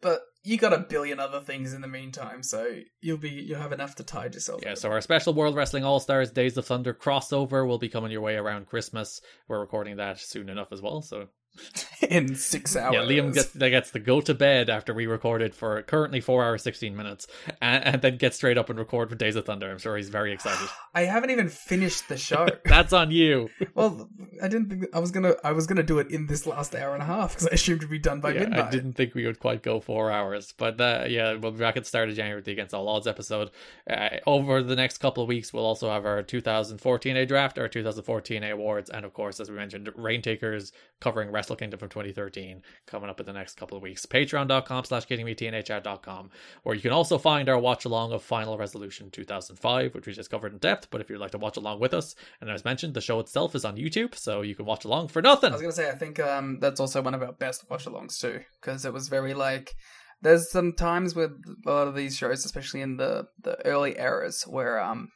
But 0.00 0.22
you 0.42 0.58
got 0.58 0.72
a 0.72 0.78
billion 0.78 1.20
other 1.20 1.38
things 1.38 1.72
in 1.72 1.82
the 1.82 1.86
meantime, 1.86 2.42
so 2.42 2.80
you'll 3.00 3.16
be 3.16 3.30
you'll 3.30 3.60
have 3.60 3.70
enough 3.70 3.94
to 3.94 4.02
tide 4.02 4.34
yourself. 4.34 4.60
Yeah, 4.64 4.74
so 4.74 4.90
our 4.90 5.00
special 5.00 5.34
World 5.34 5.54
Wrestling 5.54 5.84
All 5.84 6.00
Stars 6.00 6.32
Days 6.32 6.56
of 6.56 6.66
Thunder 6.66 6.92
crossover 6.92 7.64
will 7.64 7.78
be 7.78 7.88
coming 7.88 8.10
your 8.10 8.22
way 8.22 8.34
around 8.34 8.66
Christmas. 8.66 9.20
We're 9.46 9.60
recording 9.60 9.98
that 9.98 10.18
soon 10.18 10.48
enough 10.48 10.72
as 10.72 10.82
well, 10.82 11.00
so 11.00 11.28
in 12.08 12.34
six 12.34 12.76
hours. 12.76 12.94
Yeah, 12.94 13.02
Liam 13.02 13.34
gets 13.34 13.54
gets 13.54 13.90
to 13.90 13.98
go 13.98 14.20
to 14.22 14.34
bed 14.34 14.70
after 14.70 14.94
we 14.94 15.06
recorded 15.06 15.54
for 15.54 15.82
currently 15.82 16.20
four 16.20 16.42
hours 16.42 16.62
sixteen 16.62 16.96
minutes, 16.96 17.26
and, 17.60 17.84
and, 17.84 18.02
then 18.02 18.16
get 18.16 18.34
straight 18.34 18.56
up 18.56 18.70
and 18.70 18.78
record 18.78 19.10
for 19.10 19.16
Days 19.16 19.36
of 19.36 19.44
Thunder. 19.44 19.70
I'm 19.70 19.78
sure 19.78 19.96
he's 19.96 20.08
very 20.08 20.32
excited. 20.32 20.68
I 20.94 21.02
haven't 21.02 21.30
even 21.30 21.48
finished 21.48 22.08
the 22.08 22.16
show. 22.16 22.48
That's 22.64 22.92
on 22.92 23.10
you. 23.10 23.50
well, 23.74 24.08
I 24.42 24.48
didn't 24.48 24.70
think 24.70 24.86
I 24.94 24.98
was 24.98 25.10
gonna. 25.10 25.34
I 25.44 25.52
was 25.52 25.66
gonna 25.66 25.82
do 25.82 25.98
it 25.98 26.10
in 26.10 26.26
this 26.26 26.46
last 26.46 26.74
hour 26.74 26.94
and 26.94 27.02
a 27.02 27.06
half 27.06 27.32
because 27.32 27.48
I 27.48 27.54
assumed 27.54 27.80
it'd 27.80 27.90
be 27.90 27.98
done 27.98 28.20
by 28.20 28.32
yeah, 28.32 28.40
midnight. 28.40 28.64
I 28.64 28.70
didn't 28.70 28.94
think 28.94 29.14
we 29.14 29.26
would 29.26 29.38
quite 29.38 29.62
go 29.62 29.80
four 29.80 30.10
hours, 30.10 30.54
but 30.56 30.80
uh, 30.80 31.04
yeah, 31.06 31.34
we'll 31.34 31.52
be 31.52 31.58
back 31.58 31.76
at 31.76 31.82
the 31.82 31.88
start 31.88 32.08
of 32.08 32.16
January 32.16 32.36
with 32.36 32.46
the 32.46 32.52
Against 32.52 32.74
All 32.74 32.88
Odds 32.88 33.06
episode. 33.06 33.50
Uh, 33.88 34.08
over 34.26 34.62
the 34.62 34.76
next 34.76 34.98
couple 34.98 35.22
of 35.22 35.28
weeks, 35.28 35.52
we'll 35.52 35.66
also 35.66 35.90
have 35.90 36.06
our 36.06 36.22
2014 36.22 37.16
A 37.16 37.26
draft, 37.26 37.58
our 37.58 37.68
2014 37.68 38.42
A 38.42 38.50
awards, 38.50 38.88
and 38.88 39.04
of 39.04 39.12
course, 39.12 39.38
as 39.38 39.50
we 39.50 39.56
mentioned, 39.56 39.90
Rain 39.96 40.22
Takers 40.22 40.72
covering 41.00 41.30
Wrestle 41.42 41.56
Kingdom 41.56 41.80
from 41.80 41.88
2013 41.88 42.62
coming 42.86 43.10
up 43.10 43.18
in 43.18 43.26
the 43.26 43.32
next 43.32 43.56
couple 43.56 43.76
of 43.76 43.82
weeks. 43.82 44.06
Patreon.com 44.06 44.84
slash 44.84 45.08
kiddingmetnhr.com, 45.08 46.30
where 46.62 46.76
you 46.76 46.80
can 46.80 46.92
also 46.92 47.18
find 47.18 47.48
our 47.48 47.58
watch 47.58 47.84
along 47.84 48.12
of 48.12 48.22
Final 48.22 48.56
Resolution 48.56 49.10
2005, 49.10 49.92
which 49.92 50.06
we 50.06 50.12
just 50.12 50.30
covered 50.30 50.52
in 50.52 50.58
depth. 50.58 50.86
But 50.92 51.00
if 51.00 51.10
you'd 51.10 51.18
like 51.18 51.32
to 51.32 51.38
watch 51.38 51.56
along 51.56 51.80
with 51.80 51.94
us, 51.94 52.14
and 52.40 52.48
as 52.48 52.64
mentioned, 52.64 52.94
the 52.94 53.00
show 53.00 53.18
itself 53.18 53.56
is 53.56 53.64
on 53.64 53.76
YouTube, 53.76 54.14
so 54.14 54.42
you 54.42 54.54
can 54.54 54.66
watch 54.66 54.84
along 54.84 55.08
for 55.08 55.20
nothing. 55.20 55.50
I 55.50 55.54
was 55.54 55.62
going 55.62 55.72
to 55.72 55.76
say, 55.76 55.88
I 55.88 55.96
think 55.96 56.20
um, 56.20 56.60
that's 56.60 56.78
also 56.78 57.02
one 57.02 57.14
of 57.14 57.22
our 57.22 57.32
best 57.32 57.68
watch 57.68 57.86
alongs 57.86 58.20
too, 58.20 58.38
because 58.60 58.84
it 58.84 58.92
was 58.92 59.08
very 59.08 59.34
like. 59.34 59.74
There's 60.20 60.48
some 60.48 60.74
times 60.74 61.16
with 61.16 61.32
a 61.66 61.68
lot 61.68 61.88
of 61.88 61.96
these 61.96 62.16
shows, 62.16 62.44
especially 62.44 62.82
in 62.82 62.98
the, 62.98 63.26
the 63.42 63.66
early 63.66 63.98
eras, 63.98 64.44
where 64.46 64.80
um, 64.80 65.08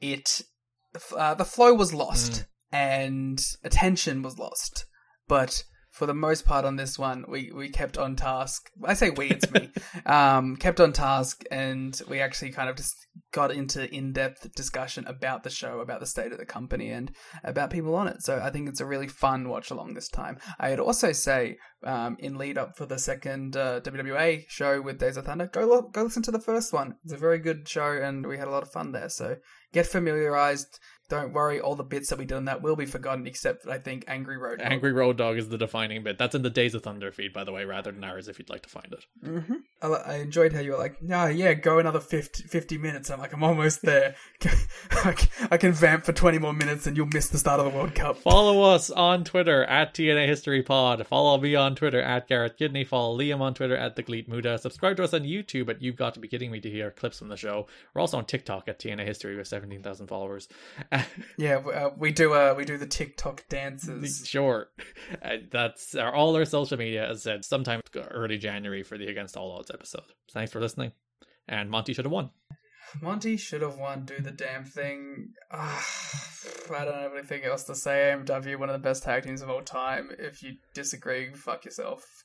it 0.00 0.42
uh, 1.16 1.34
the 1.34 1.44
flow 1.44 1.72
was 1.72 1.94
lost 1.94 2.32
mm. 2.32 2.46
and 2.72 3.40
attention 3.62 4.22
was 4.22 4.38
lost, 4.40 4.86
but 5.28 5.64
for 5.96 6.04
the 6.04 6.14
most 6.14 6.44
part 6.44 6.66
on 6.66 6.76
this 6.76 6.98
one, 6.98 7.24
we, 7.26 7.50
we 7.54 7.70
kept 7.70 7.96
on 7.96 8.16
task. 8.16 8.68
I 8.84 8.92
say 8.92 9.08
we, 9.08 9.30
it's 9.30 9.50
me. 9.50 9.70
um, 10.06 10.56
kept 10.56 10.78
on 10.78 10.92
task, 10.92 11.42
and 11.50 11.98
we 12.06 12.20
actually 12.20 12.50
kind 12.50 12.68
of 12.68 12.76
just 12.76 12.94
got 13.32 13.50
into 13.50 13.90
in 13.90 14.12
depth 14.12 14.52
discussion 14.54 15.06
about 15.06 15.42
the 15.42 15.48
show, 15.48 15.80
about 15.80 16.00
the 16.00 16.06
state 16.06 16.32
of 16.32 16.38
the 16.38 16.44
company, 16.44 16.90
and 16.90 17.10
about 17.44 17.70
people 17.70 17.94
on 17.94 18.08
it. 18.08 18.22
So 18.22 18.38
I 18.42 18.50
think 18.50 18.68
it's 18.68 18.82
a 18.82 18.86
really 18.86 19.08
fun 19.08 19.48
watch 19.48 19.70
along 19.70 19.94
this 19.94 20.10
time. 20.10 20.36
I'd 20.60 20.80
also 20.80 21.12
say, 21.12 21.56
um, 21.82 22.16
in 22.18 22.36
lead 22.36 22.58
up 22.58 22.76
for 22.76 22.84
the 22.84 22.98
second 22.98 23.56
uh, 23.56 23.80
WWA 23.80 24.44
show 24.48 24.82
with 24.82 24.98
Days 24.98 25.16
of 25.16 25.24
Thunder, 25.24 25.46
go 25.46 25.64
lo- 25.64 25.88
go 25.90 26.02
listen 26.02 26.22
to 26.24 26.30
the 26.30 26.38
first 26.38 26.74
one. 26.74 26.96
It's 27.04 27.14
a 27.14 27.16
very 27.16 27.38
good 27.38 27.66
show, 27.66 27.92
and 27.92 28.26
we 28.26 28.36
had 28.36 28.48
a 28.48 28.50
lot 28.52 28.62
of 28.62 28.70
fun 28.70 28.92
there. 28.92 29.08
So 29.08 29.36
get 29.72 29.86
familiarized 29.86 30.78
don't 31.08 31.32
worry, 31.32 31.60
all 31.60 31.76
the 31.76 31.84
bits 31.84 32.10
that 32.10 32.18
we 32.18 32.24
did 32.24 32.36
on 32.36 32.46
that 32.46 32.62
will 32.62 32.76
be 32.76 32.86
forgotten, 32.86 33.26
except 33.26 33.64
that 33.64 33.72
I 33.72 33.78
think 33.78 34.04
Angry 34.08 34.36
Road 34.36 34.58
Dog. 34.58 34.72
Angry 34.72 34.92
Road 34.92 35.16
Dog 35.16 35.38
is 35.38 35.48
the 35.48 35.58
defining 35.58 36.02
bit. 36.02 36.18
That's 36.18 36.34
in 36.34 36.42
the 36.42 36.50
Days 36.50 36.74
of 36.74 36.82
Thunder 36.82 37.12
feed, 37.12 37.32
by 37.32 37.44
the 37.44 37.52
way, 37.52 37.64
rather 37.64 37.92
than 37.92 38.02
ours, 38.02 38.26
if 38.28 38.38
you'd 38.38 38.50
like 38.50 38.62
to 38.62 38.68
find 38.68 38.92
it. 38.92 39.04
Mm-hmm. 39.24 39.54
I, 39.82 39.86
I, 39.86 40.14
enjoyed 40.16 40.52
how 40.52 40.60
you 40.60 40.72
were 40.72 40.78
like, 40.78 41.00
no, 41.02 41.26
yeah, 41.26 41.54
go 41.54 41.78
another 41.78 42.00
50, 42.00 42.44
50 42.44 42.78
minutes. 42.78 43.10
I'm 43.10 43.20
like, 43.20 43.32
I'm 43.32 43.44
almost 43.44 43.82
there. 43.82 44.16
I 45.50 45.56
can 45.58 45.72
vamp 45.72 46.04
for 46.04 46.12
20 46.12 46.38
more 46.38 46.52
minutes 46.52 46.86
and 46.86 46.96
you'll 46.96 47.06
miss 47.06 47.28
the 47.28 47.38
start 47.38 47.60
of 47.60 47.66
the 47.66 47.76
World 47.76 47.94
Cup. 47.94 48.18
Follow 48.18 48.62
us 48.62 48.90
on 48.90 49.24
Twitter 49.24 49.64
at 49.64 49.94
TNA 49.94 50.26
History 50.26 50.62
Pod. 50.62 51.06
Follow 51.06 51.38
me 51.38 51.54
on 51.54 51.74
Twitter 51.76 52.00
at 52.00 52.26
Garrett 52.26 52.58
Kidney. 52.58 52.84
Follow 52.84 53.16
Liam 53.16 53.40
on 53.40 53.54
Twitter 53.54 53.76
at 53.76 53.96
The 53.96 54.02
Gleet 54.02 54.28
Muda. 54.28 54.58
Subscribe 54.58 54.96
to 54.96 55.04
us 55.04 55.14
on 55.14 55.22
YouTube 55.22 55.68
at 55.68 55.82
You've 55.82 55.96
Got 55.96 56.14
to 56.14 56.20
Be 56.20 56.28
Kidding 56.28 56.50
Me 56.50 56.60
to 56.60 56.70
hear 56.70 56.90
clips 56.90 57.18
from 57.18 57.28
the 57.28 57.36
show. 57.36 57.66
We're 57.94 58.00
also 58.00 58.18
on 58.18 58.24
TikTok 58.24 58.68
at 58.68 58.78
TNA 58.78 59.04
History 59.04 59.36
with 59.36 59.46
17,000 59.46 60.06
followers. 60.06 60.48
yeah, 61.38 61.56
uh, 61.56 61.90
we 61.96 62.12
do 62.12 62.32
uh, 62.34 62.54
we 62.56 62.64
do 62.64 62.76
the 62.76 62.86
TikTok 62.86 63.48
dances. 63.48 64.26
Sure. 64.36 64.68
Uh, 65.22 65.36
that's 65.50 65.94
our, 65.94 66.14
all 66.14 66.34
our 66.36 66.44
social 66.44 66.76
media, 66.76 67.08
as 67.08 67.22
said, 67.22 67.44
sometime 67.44 67.80
early 68.10 68.38
January 68.38 68.82
for 68.82 68.98
the 68.98 69.06
Against 69.06 69.36
All 69.36 69.52
Odds 69.52 69.70
episode. 69.70 70.02
Thanks 70.32 70.52
for 70.52 70.60
listening. 70.60 70.92
And 71.48 71.70
Monty 71.70 71.92
should 71.92 72.04
have 72.04 72.12
won. 72.12 72.30
Monty 73.00 73.36
should 73.36 73.62
have 73.62 73.78
won. 73.78 74.04
Do 74.04 74.20
the 74.20 74.30
damn 74.30 74.64
thing. 74.64 75.30
Uh, 75.50 75.80
I 76.74 76.84
don't 76.84 76.94
have 76.94 77.12
anything 77.12 77.44
else 77.44 77.64
to 77.64 77.74
say. 77.74 78.14
AMW, 78.14 78.58
one 78.58 78.68
of 78.68 78.74
the 78.74 78.86
best 78.86 79.02
tag 79.02 79.24
teams 79.24 79.42
of 79.42 79.50
all 79.50 79.62
time. 79.62 80.10
If 80.18 80.42
you 80.42 80.54
disagree, 80.74 81.32
fuck 81.32 81.64
yourself. 81.64 82.24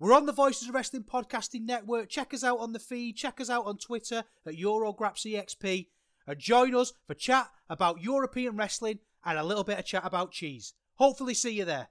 We're 0.00 0.12
on 0.12 0.26
the 0.26 0.32
Voices 0.32 0.68
of 0.68 0.74
Wrestling 0.74 1.04
Podcasting 1.04 1.66
Network. 1.66 2.08
Check 2.08 2.34
us 2.34 2.42
out 2.42 2.58
on 2.58 2.72
the 2.72 2.80
feed. 2.80 3.14
Check 3.16 3.40
us 3.40 3.48
out 3.48 3.64
on 3.64 3.78
Twitter 3.78 4.24
at 4.44 4.54
EuroGrapsEXP. 4.54 5.86
And 6.26 6.38
join 6.38 6.74
us 6.74 6.92
for 7.06 7.14
chat 7.14 7.50
about 7.70 8.02
European 8.02 8.56
wrestling 8.56 8.98
and 9.24 9.38
a 9.38 9.44
little 9.44 9.62
bit 9.62 9.78
of 9.78 9.84
chat 9.84 10.04
about 10.04 10.32
cheese. 10.32 10.74
Hopefully, 10.96 11.32
see 11.32 11.52
you 11.52 11.64
there. 11.64 11.90